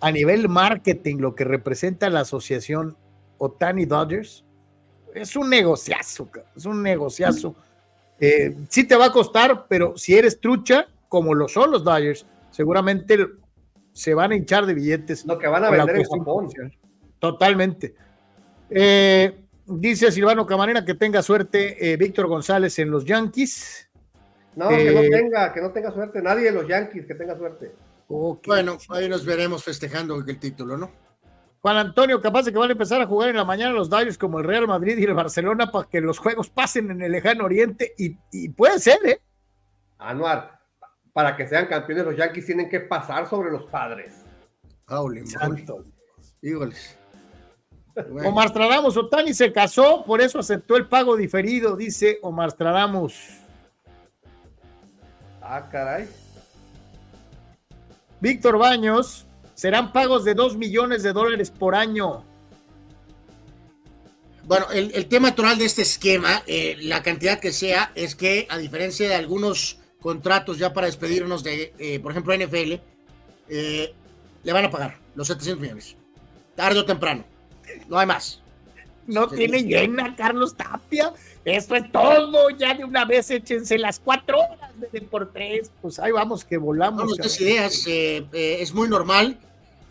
A 0.00 0.10
nivel 0.10 0.48
marketing, 0.48 1.16
lo 1.18 1.34
que 1.34 1.44
representa 1.44 2.08
la 2.08 2.20
asociación 2.20 2.96
Otani 3.38 3.84
Dodgers 3.84 4.44
es 5.14 5.34
un 5.36 5.48
negociazo, 5.48 6.28
es 6.56 6.64
un 6.64 6.82
negociazo. 6.82 7.54
Eh, 8.20 8.56
sí 8.68 8.84
te 8.84 8.96
va 8.96 9.06
a 9.06 9.12
costar, 9.12 9.66
pero 9.68 9.96
si 9.96 10.14
eres 10.14 10.40
trucha, 10.40 10.86
como 11.08 11.34
lo 11.34 11.48
son 11.48 11.70
los 11.70 11.84
Dodgers, 11.84 12.26
seguramente 12.50 13.18
se 13.92 14.14
van 14.14 14.32
a 14.32 14.36
hinchar 14.36 14.66
de 14.66 14.74
billetes. 14.74 15.24
Lo 15.26 15.38
que 15.38 15.48
van 15.48 15.64
a 15.64 15.70
vender 15.70 15.96
en 15.96 16.04
Japón. 16.04 16.48
Totalmente. 17.18 17.94
Eh, 18.70 19.44
dice 19.66 20.12
Silvano 20.12 20.46
Camarena 20.46 20.84
que 20.84 20.94
tenga 20.94 21.22
suerte 21.22 21.92
eh, 21.92 21.96
Víctor 21.96 22.26
González 22.26 22.78
en 22.78 22.90
los 22.90 23.04
Yankees. 23.04 23.90
No, 24.54 24.68
que 24.68 24.92
no 24.92 25.00
eh, 25.00 25.10
tenga, 25.10 25.52
que 25.52 25.60
no 25.60 25.70
tenga 25.70 25.90
suerte 25.92 26.20
nadie 26.20 26.44
de 26.44 26.52
los 26.52 26.66
Yankees, 26.66 27.06
que 27.06 27.14
tenga 27.14 27.36
suerte. 27.36 27.72
Okay. 28.08 28.48
Bueno, 28.48 28.78
ahí 28.88 29.08
nos 29.08 29.24
veremos 29.24 29.62
festejando 29.62 30.16
el 30.16 30.38
título, 30.38 30.76
¿no? 30.76 30.90
Juan 31.60 31.76
Antonio, 31.76 32.20
capaz 32.20 32.44
de 32.44 32.52
que 32.52 32.58
van 32.58 32.70
a 32.70 32.72
empezar 32.72 33.00
a 33.00 33.06
jugar 33.06 33.30
en 33.30 33.36
la 33.36 33.44
mañana 33.44 33.72
los 33.72 33.90
Dodgers 33.90 34.16
como 34.16 34.38
el 34.38 34.44
Real 34.44 34.66
Madrid 34.66 34.96
y 34.96 35.04
el 35.04 35.14
Barcelona 35.14 35.70
para 35.70 35.88
que 35.88 36.00
los 36.00 36.18
juegos 36.18 36.48
pasen 36.50 36.90
en 36.90 37.02
el 37.02 37.12
lejano 37.12 37.44
oriente 37.44 37.94
y, 37.98 38.16
y 38.30 38.48
puede 38.50 38.78
ser, 38.78 38.98
¿eh? 39.04 39.20
Anuar, 39.98 40.57
para 41.18 41.36
que 41.36 41.48
sean 41.48 41.66
campeones 41.66 42.04
los 42.04 42.16
Yankees 42.16 42.46
tienen 42.46 42.68
que 42.68 42.78
pasar 42.78 43.28
sobre 43.28 43.50
los 43.50 43.64
padres. 43.64 44.14
Santo. 45.26 45.82
Híjoles. 46.40 46.96
Bueno. 48.08 48.28
Omar 48.28 48.50
Stradamos, 48.50 48.96
Otani 48.96 49.34
se 49.34 49.52
casó, 49.52 50.04
por 50.04 50.20
eso 50.20 50.38
aceptó 50.38 50.76
el 50.76 50.86
pago 50.86 51.16
diferido, 51.16 51.74
dice 51.76 52.20
Omar 52.22 52.52
Stradamos. 52.52 53.18
Ah, 55.42 55.68
caray. 55.68 56.08
Víctor 58.20 58.56
Baños, 58.56 59.26
serán 59.54 59.92
pagos 59.92 60.22
de 60.24 60.34
2 60.34 60.56
millones 60.56 61.02
de 61.02 61.12
dólares 61.12 61.50
por 61.50 61.74
año. 61.74 62.22
Bueno, 64.44 64.66
el, 64.70 64.92
el 64.94 65.08
tema 65.08 65.30
natural 65.30 65.58
de 65.58 65.64
este 65.64 65.82
esquema, 65.82 66.44
eh, 66.46 66.76
la 66.82 67.02
cantidad 67.02 67.40
que 67.40 67.50
sea, 67.50 67.90
es 67.96 68.14
que 68.14 68.46
a 68.48 68.56
diferencia 68.56 69.08
de 69.08 69.16
algunos 69.16 69.80
contratos 70.08 70.56
ya 70.56 70.72
para 70.72 70.86
despedirnos 70.86 71.44
de, 71.44 71.74
eh, 71.78 72.00
por 72.00 72.12
ejemplo, 72.12 72.32
NFL, 72.32 72.80
eh, 73.50 73.94
le 74.42 74.52
van 74.54 74.64
a 74.64 74.70
pagar 74.70 74.98
los 75.14 75.26
700 75.26 75.60
millones. 75.60 75.96
Tarde 76.54 76.80
o 76.80 76.84
temprano. 76.86 77.24
No 77.88 77.98
hay 77.98 78.06
más. 78.06 78.40
No 79.06 79.28
tiene 79.28 79.64
llena, 79.64 80.16
Carlos 80.16 80.56
Tapia. 80.56 81.12
Eso 81.44 81.74
es 81.74 81.92
todo. 81.92 82.48
Ya 82.50 82.72
de 82.72 82.84
una 82.84 83.04
vez 83.04 83.30
échense 83.30 83.76
las 83.76 84.00
cuatro 84.00 84.38
horas 84.38 84.70
de 84.92 85.02
por 85.02 85.30
tres. 85.30 85.70
Pues 85.82 85.98
ahí 85.98 86.12
vamos, 86.12 86.42
que 86.42 86.56
volamos. 86.56 87.18
No, 87.18 87.26
ideas. 87.44 87.84
Eh, 87.86 88.26
es 88.32 88.72
muy 88.72 88.88
normal. 88.88 89.38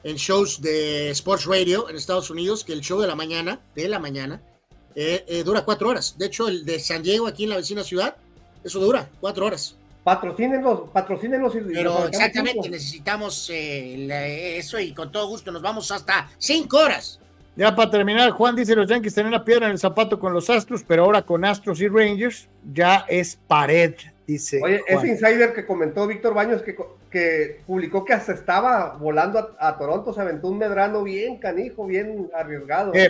en 0.03 0.15
shows 0.15 0.61
de 0.61 1.11
Sports 1.11 1.45
Radio 1.45 1.89
en 1.89 1.95
Estados 1.95 2.31
Unidos 2.31 2.63
que 2.63 2.73
el 2.73 2.81
show 2.81 2.99
de 2.99 3.07
la 3.07 3.15
mañana, 3.15 3.59
de 3.75 3.87
la 3.87 3.99
mañana, 3.99 4.41
eh, 4.95 5.23
eh, 5.27 5.43
dura 5.43 5.63
cuatro 5.63 5.89
horas. 5.89 6.17
De 6.17 6.25
hecho, 6.25 6.47
el 6.47 6.65
de 6.65 6.79
San 6.79 7.03
Diego 7.03 7.27
aquí 7.27 7.43
en 7.43 7.51
la 7.51 7.57
vecina 7.57 7.83
ciudad, 7.83 8.15
eso 8.63 8.79
dura 8.79 9.07
cuatro 9.19 9.45
horas. 9.45 9.76
Patrocínenlos, 10.11 10.89
patrocínenlos. 10.93 11.53
y- 11.55 11.59
Pero 11.73 12.07
exactamente, 12.07 12.53
tiempo. 12.61 12.69
necesitamos 12.69 13.49
eh, 13.53 14.05
la- 14.07 14.25
eso 14.25 14.79
y 14.79 14.93
con 14.93 15.11
todo 15.11 15.27
gusto 15.27 15.51
nos 15.51 15.61
vamos 15.61 15.91
hasta 15.91 16.29
cinco 16.37 16.77
horas. 16.77 17.19
Ya 17.57 17.75
para 17.75 17.91
terminar, 17.91 18.31
Juan 18.31 18.55
dice 18.55 18.73
los 18.73 18.87
Yankees 18.89 19.13
tenían 19.13 19.33
una 19.33 19.43
piedra 19.43 19.65
en 19.65 19.73
el 19.73 19.79
zapato 19.79 20.17
con 20.17 20.31
los 20.31 20.49
Astros, 20.49 20.81
pero 20.87 21.03
ahora 21.03 21.23
con 21.23 21.43
Astros 21.43 21.81
y 21.81 21.89
Rangers 21.89 22.47
ya 22.73 23.03
es 23.09 23.37
pared, 23.49 23.95
dice. 24.25 24.61
Oye, 24.63 24.81
Juan. 24.87 24.97
ese 24.97 25.07
insider 25.09 25.53
que 25.53 25.65
comentó 25.65 26.07
Víctor 26.07 26.33
Baños 26.33 26.61
que, 26.61 26.73
que 27.11 27.59
publicó 27.67 28.05
que 28.05 28.13
hasta 28.13 28.31
estaba 28.31 28.93
volando 28.97 29.57
a, 29.59 29.67
a 29.67 29.77
Toronto, 29.77 30.13
se 30.13 30.21
aventó 30.21 30.47
un 30.47 30.57
medrano 30.57 31.03
bien 31.03 31.37
canijo, 31.37 31.85
bien 31.85 32.29
arriesgado. 32.33 32.93
Eh, 32.93 33.09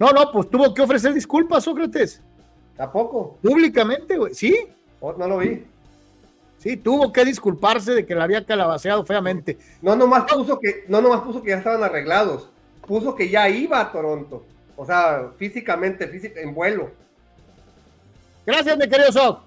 no, 0.00 0.10
no, 0.10 0.32
pues 0.32 0.50
tuvo 0.50 0.74
que 0.74 0.82
ofrecer 0.82 1.14
disculpas, 1.14 1.62
Sócrates. 1.62 2.20
¿Tampoco? 2.76 3.38
Públicamente, 3.40 4.16
güey. 4.16 4.34
Sí. 4.34 4.66
Oh, 4.98 5.12
no 5.12 5.28
lo 5.28 5.38
vi. 5.38 5.66
Sí, 6.62 6.76
tuvo 6.76 7.12
que 7.12 7.24
disculparse 7.24 7.92
de 7.92 8.06
que 8.06 8.14
la 8.14 8.22
había 8.24 8.44
calabaceado 8.46 9.04
feamente. 9.04 9.58
No 9.80 9.96
nomás 9.96 10.24
puso 10.32 10.60
que, 10.60 10.84
no 10.86 11.00
nomás 11.02 11.22
puso 11.22 11.42
que 11.42 11.50
ya 11.50 11.56
estaban 11.56 11.82
arreglados, 11.82 12.50
puso 12.86 13.16
que 13.16 13.28
ya 13.28 13.48
iba 13.48 13.80
a 13.80 13.90
Toronto. 13.90 14.46
O 14.76 14.86
sea, 14.86 15.30
físicamente, 15.36 16.06
física, 16.06 16.40
en 16.40 16.54
vuelo. 16.54 16.90
Gracias, 18.46 18.76
mi 18.78 18.88
querido 18.88 19.10
Soc. 19.12 19.40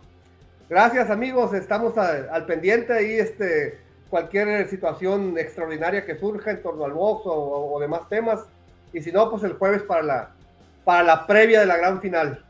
Gracias, 0.70 1.10
amigos. 1.10 1.54
Estamos 1.54 1.98
a- 1.98 2.28
al 2.34 2.46
pendiente 2.46 2.92
ahí, 2.94 3.14
este, 3.20 3.80
cualquier 4.10 4.68
situación 4.70 5.38
extraordinaria 5.38 6.06
que 6.06 6.16
surja 6.18 6.52
en 6.52 6.62
torno 6.62 6.86
al 6.86 6.94
box 6.94 7.26
o, 7.28 7.74
o 7.76 7.80
demás 7.80 8.10
temas. 8.10 8.42
Y 8.92 9.02
si 9.02 9.12
no, 9.12 9.30
pues 9.30 9.44
el 9.44 9.54
jueves 9.54 9.84
para 9.84 10.04
la, 10.04 10.30
para 10.84 11.04
la 11.04 11.28
previa 11.28 11.60
de 11.62 11.66
la 11.66 11.78
gran 11.78 12.02
final. 12.02 12.44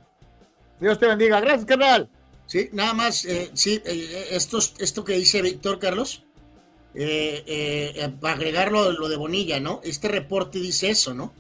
Dios 0.80 1.00
te 1.00 1.08
bendiga. 1.08 1.40
Gracias, 1.40 1.66
carnal. 1.66 2.10
Sí, 2.48 2.70
nada 2.74 2.94
más, 2.94 3.26
eh, 3.26 3.50
sí, 3.54 3.82
eh, 3.86 4.28
esto, 4.32 4.60
esto 4.80 5.04
que 5.04 5.14
dice 5.14 5.42
Víctor 5.42 5.80
Carlos, 5.80 6.24
eh, 6.94 7.44
eh, 7.48 8.10
para 8.22 8.36
agregar 8.36 8.72
lo, 8.72 9.10
de 9.10 9.16
Bonilla, 9.18 9.60
¿no? 9.60 9.82
Este 9.84 10.08
reporte 10.08 10.60
dice 10.60 10.90
eso, 10.90 11.14
¿no? 11.14 11.34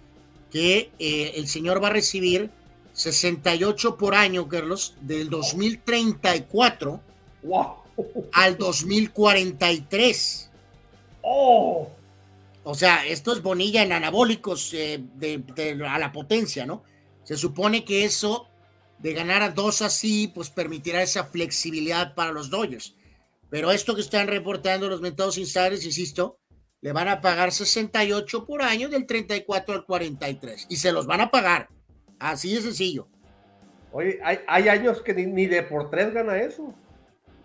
Que 0.51 0.92
el 1.00 1.48
señor 1.48 1.84
va 1.84 1.88
a 1.88 1.92
recibir 1.92 2.50
68 2.93 3.98
por 3.98 4.16
año, 4.16 4.48
Carlos, 4.48 4.95
del 5.01 5.30
2034 5.30 7.01
al 8.34 8.58
2043. 8.58 10.50
¡Oh! 11.22 11.90
O 12.64 12.74
sea, 12.74 13.06
esto 13.06 13.32
es 13.34 13.42
Bonilla 13.42 13.84
en 13.84 13.92
anabólicos 13.93 14.72
de, 14.72 15.03
de- 15.16 15.85
a 15.88 16.00
la 16.00 16.11
potencia, 16.11 16.66
¿no? 16.66 16.84
Se 17.24 17.38
supone 17.38 17.84
que 17.85 18.06
eso 18.06 18.48
de 19.00 19.14
ganar 19.14 19.42
a 19.42 19.52
dos 19.52 19.82
así, 19.82 20.32
pues 20.34 20.50
permitirá 20.50 21.02
esa 21.02 21.26
flexibilidad 21.26 22.16
para 22.16 22.32
los 22.32 22.50
Dodgers. 22.50 22.96
Pero 23.50 23.72
esto 23.72 23.96
que 23.96 24.02
están 24.02 24.28
reportando 24.28 24.90
los 24.90 25.02
mentados 25.02 25.38
insiders, 25.38 25.86
insisto, 25.86 26.40
le 26.82 26.92
van 26.92 27.08
a 27.08 27.22
pagar 27.22 27.52
68 27.52 28.46
por 28.46 28.62
año 28.62 28.90
del 28.90 29.06
34 29.06 29.76
al 29.76 29.86
43. 29.86 30.68
Y 30.70 30.76
se 30.78 30.92
los 30.92 31.06
van 31.06 31.22
a 31.22 31.30
pagar. 31.30 31.70
Así 32.20 32.54
de 32.54 32.62
sencillo. 32.62 33.08
Oye, 33.92 34.20
hay, 34.24 34.40
hay 34.48 34.68
años 34.70 35.02
que 35.02 35.14
ni, 35.14 35.26
ni 35.26 35.46
de 35.46 35.64
por 35.64 35.90
tres 35.90 36.14
gana 36.14 36.38
eso. 36.38 36.74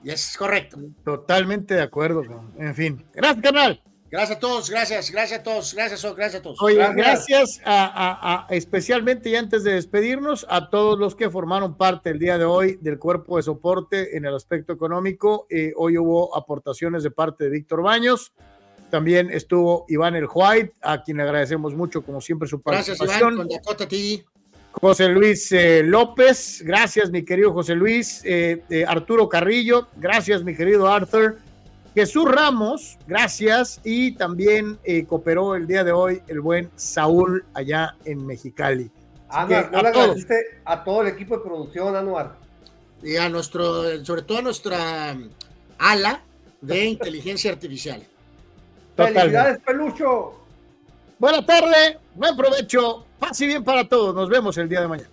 Y 0.02 0.10
es 0.10 0.36
correcto. 0.36 0.78
Totalmente 1.04 1.74
de 1.74 1.82
acuerdo. 1.82 2.22
En 2.58 2.74
fin. 2.74 3.04
Gracias, 3.12 3.42
carnal. 3.42 3.82
Gracias 4.10 4.36
a 4.38 4.40
todos, 4.40 4.68
gracias, 4.70 5.10
gracias 5.12 5.40
a 5.40 5.42
todos, 5.44 5.72
gracias, 5.74 6.02
gracias 6.16 6.40
a 6.40 6.42
todos. 6.42 6.60
Oye, 6.62 6.76
gracias, 6.96 7.60
a, 7.64 7.84
a- 7.86 8.34
a- 8.34 8.46
especialmente 8.50 9.30
y 9.30 9.36
antes 9.36 9.62
de 9.62 9.74
despedirnos, 9.74 10.44
a 10.50 10.68
todos 10.68 10.98
los 10.98 11.14
que 11.14 11.30
formaron 11.30 11.76
parte 11.76 12.10
el 12.10 12.18
día 12.18 12.36
de 12.36 12.44
hoy 12.44 12.76
del 12.80 12.98
cuerpo 12.98 13.36
de 13.36 13.44
soporte 13.44 14.16
en 14.16 14.24
el 14.24 14.34
aspecto 14.34 14.72
económico. 14.72 15.46
Eh, 15.48 15.72
hoy 15.76 15.96
hubo 15.96 16.36
aportaciones 16.36 17.04
de 17.04 17.12
parte 17.12 17.44
de 17.44 17.50
Víctor 17.50 17.82
Baños. 17.82 18.32
También 18.90 19.30
estuvo 19.30 19.84
Iván 19.88 20.16
El 20.16 20.26
White, 20.32 20.72
a 20.82 21.04
quien 21.04 21.20
agradecemos 21.20 21.74
mucho, 21.76 22.02
como 22.02 22.20
siempre, 22.20 22.48
su 22.48 22.60
Gracias, 22.64 22.98
participación. 22.98 23.34
Iván, 23.34 23.48
con. 23.64 24.30
José 24.72 25.08
Luis 25.08 25.50
eh, 25.52 25.82
López, 25.84 26.62
gracias 26.64 27.10
mi 27.10 27.24
querido 27.24 27.52
José 27.52 27.74
Luis, 27.74 28.22
Eh, 28.24 28.62
eh, 28.70 28.84
Arturo 28.86 29.28
Carrillo, 29.28 29.88
gracias 29.96 30.42
mi 30.44 30.54
querido 30.56 30.88
Arthur, 30.88 31.38
Jesús 31.94 32.24
Ramos, 32.30 32.98
gracias, 33.06 33.80
y 33.82 34.12
también 34.12 34.78
eh, 34.84 35.04
cooperó 35.06 35.56
el 35.56 35.66
día 35.66 35.82
de 35.82 35.90
hoy 35.90 36.22
el 36.28 36.40
buen 36.40 36.70
Saúl 36.76 37.44
allá 37.52 37.96
en 38.04 38.24
Mexicali. 38.24 38.90
Anuar, 39.28 39.70
no 39.72 39.82
le 39.82 39.88
a 39.88 39.92
todos, 39.92 40.04
agradeciste 40.04 40.60
a 40.64 40.84
todo 40.84 41.02
el 41.02 41.08
equipo 41.08 41.36
de 41.36 41.42
producción, 41.42 41.96
Anuar. 41.96 42.36
Y 43.02 43.16
a 43.16 43.28
nuestro, 43.28 44.04
sobre 44.04 44.22
todo 44.22 44.38
a 44.38 44.42
nuestra 44.42 45.14
um, 45.14 45.30
ala 45.78 46.22
de 46.60 46.84
inteligencia 46.86 47.50
artificial. 47.50 48.02
Felicidades, 48.96 49.58
Pelucho. 49.64 50.34
buena 51.18 51.44
tarde, 51.44 51.98
buen 52.14 52.36
provecho, 52.36 53.04
paz 53.18 53.40
y 53.40 53.46
bien 53.46 53.64
para 53.64 53.88
todos, 53.88 54.14
nos 54.14 54.28
vemos 54.28 54.56
el 54.58 54.68
día 54.68 54.82
de 54.82 54.88
mañana. 54.88 55.10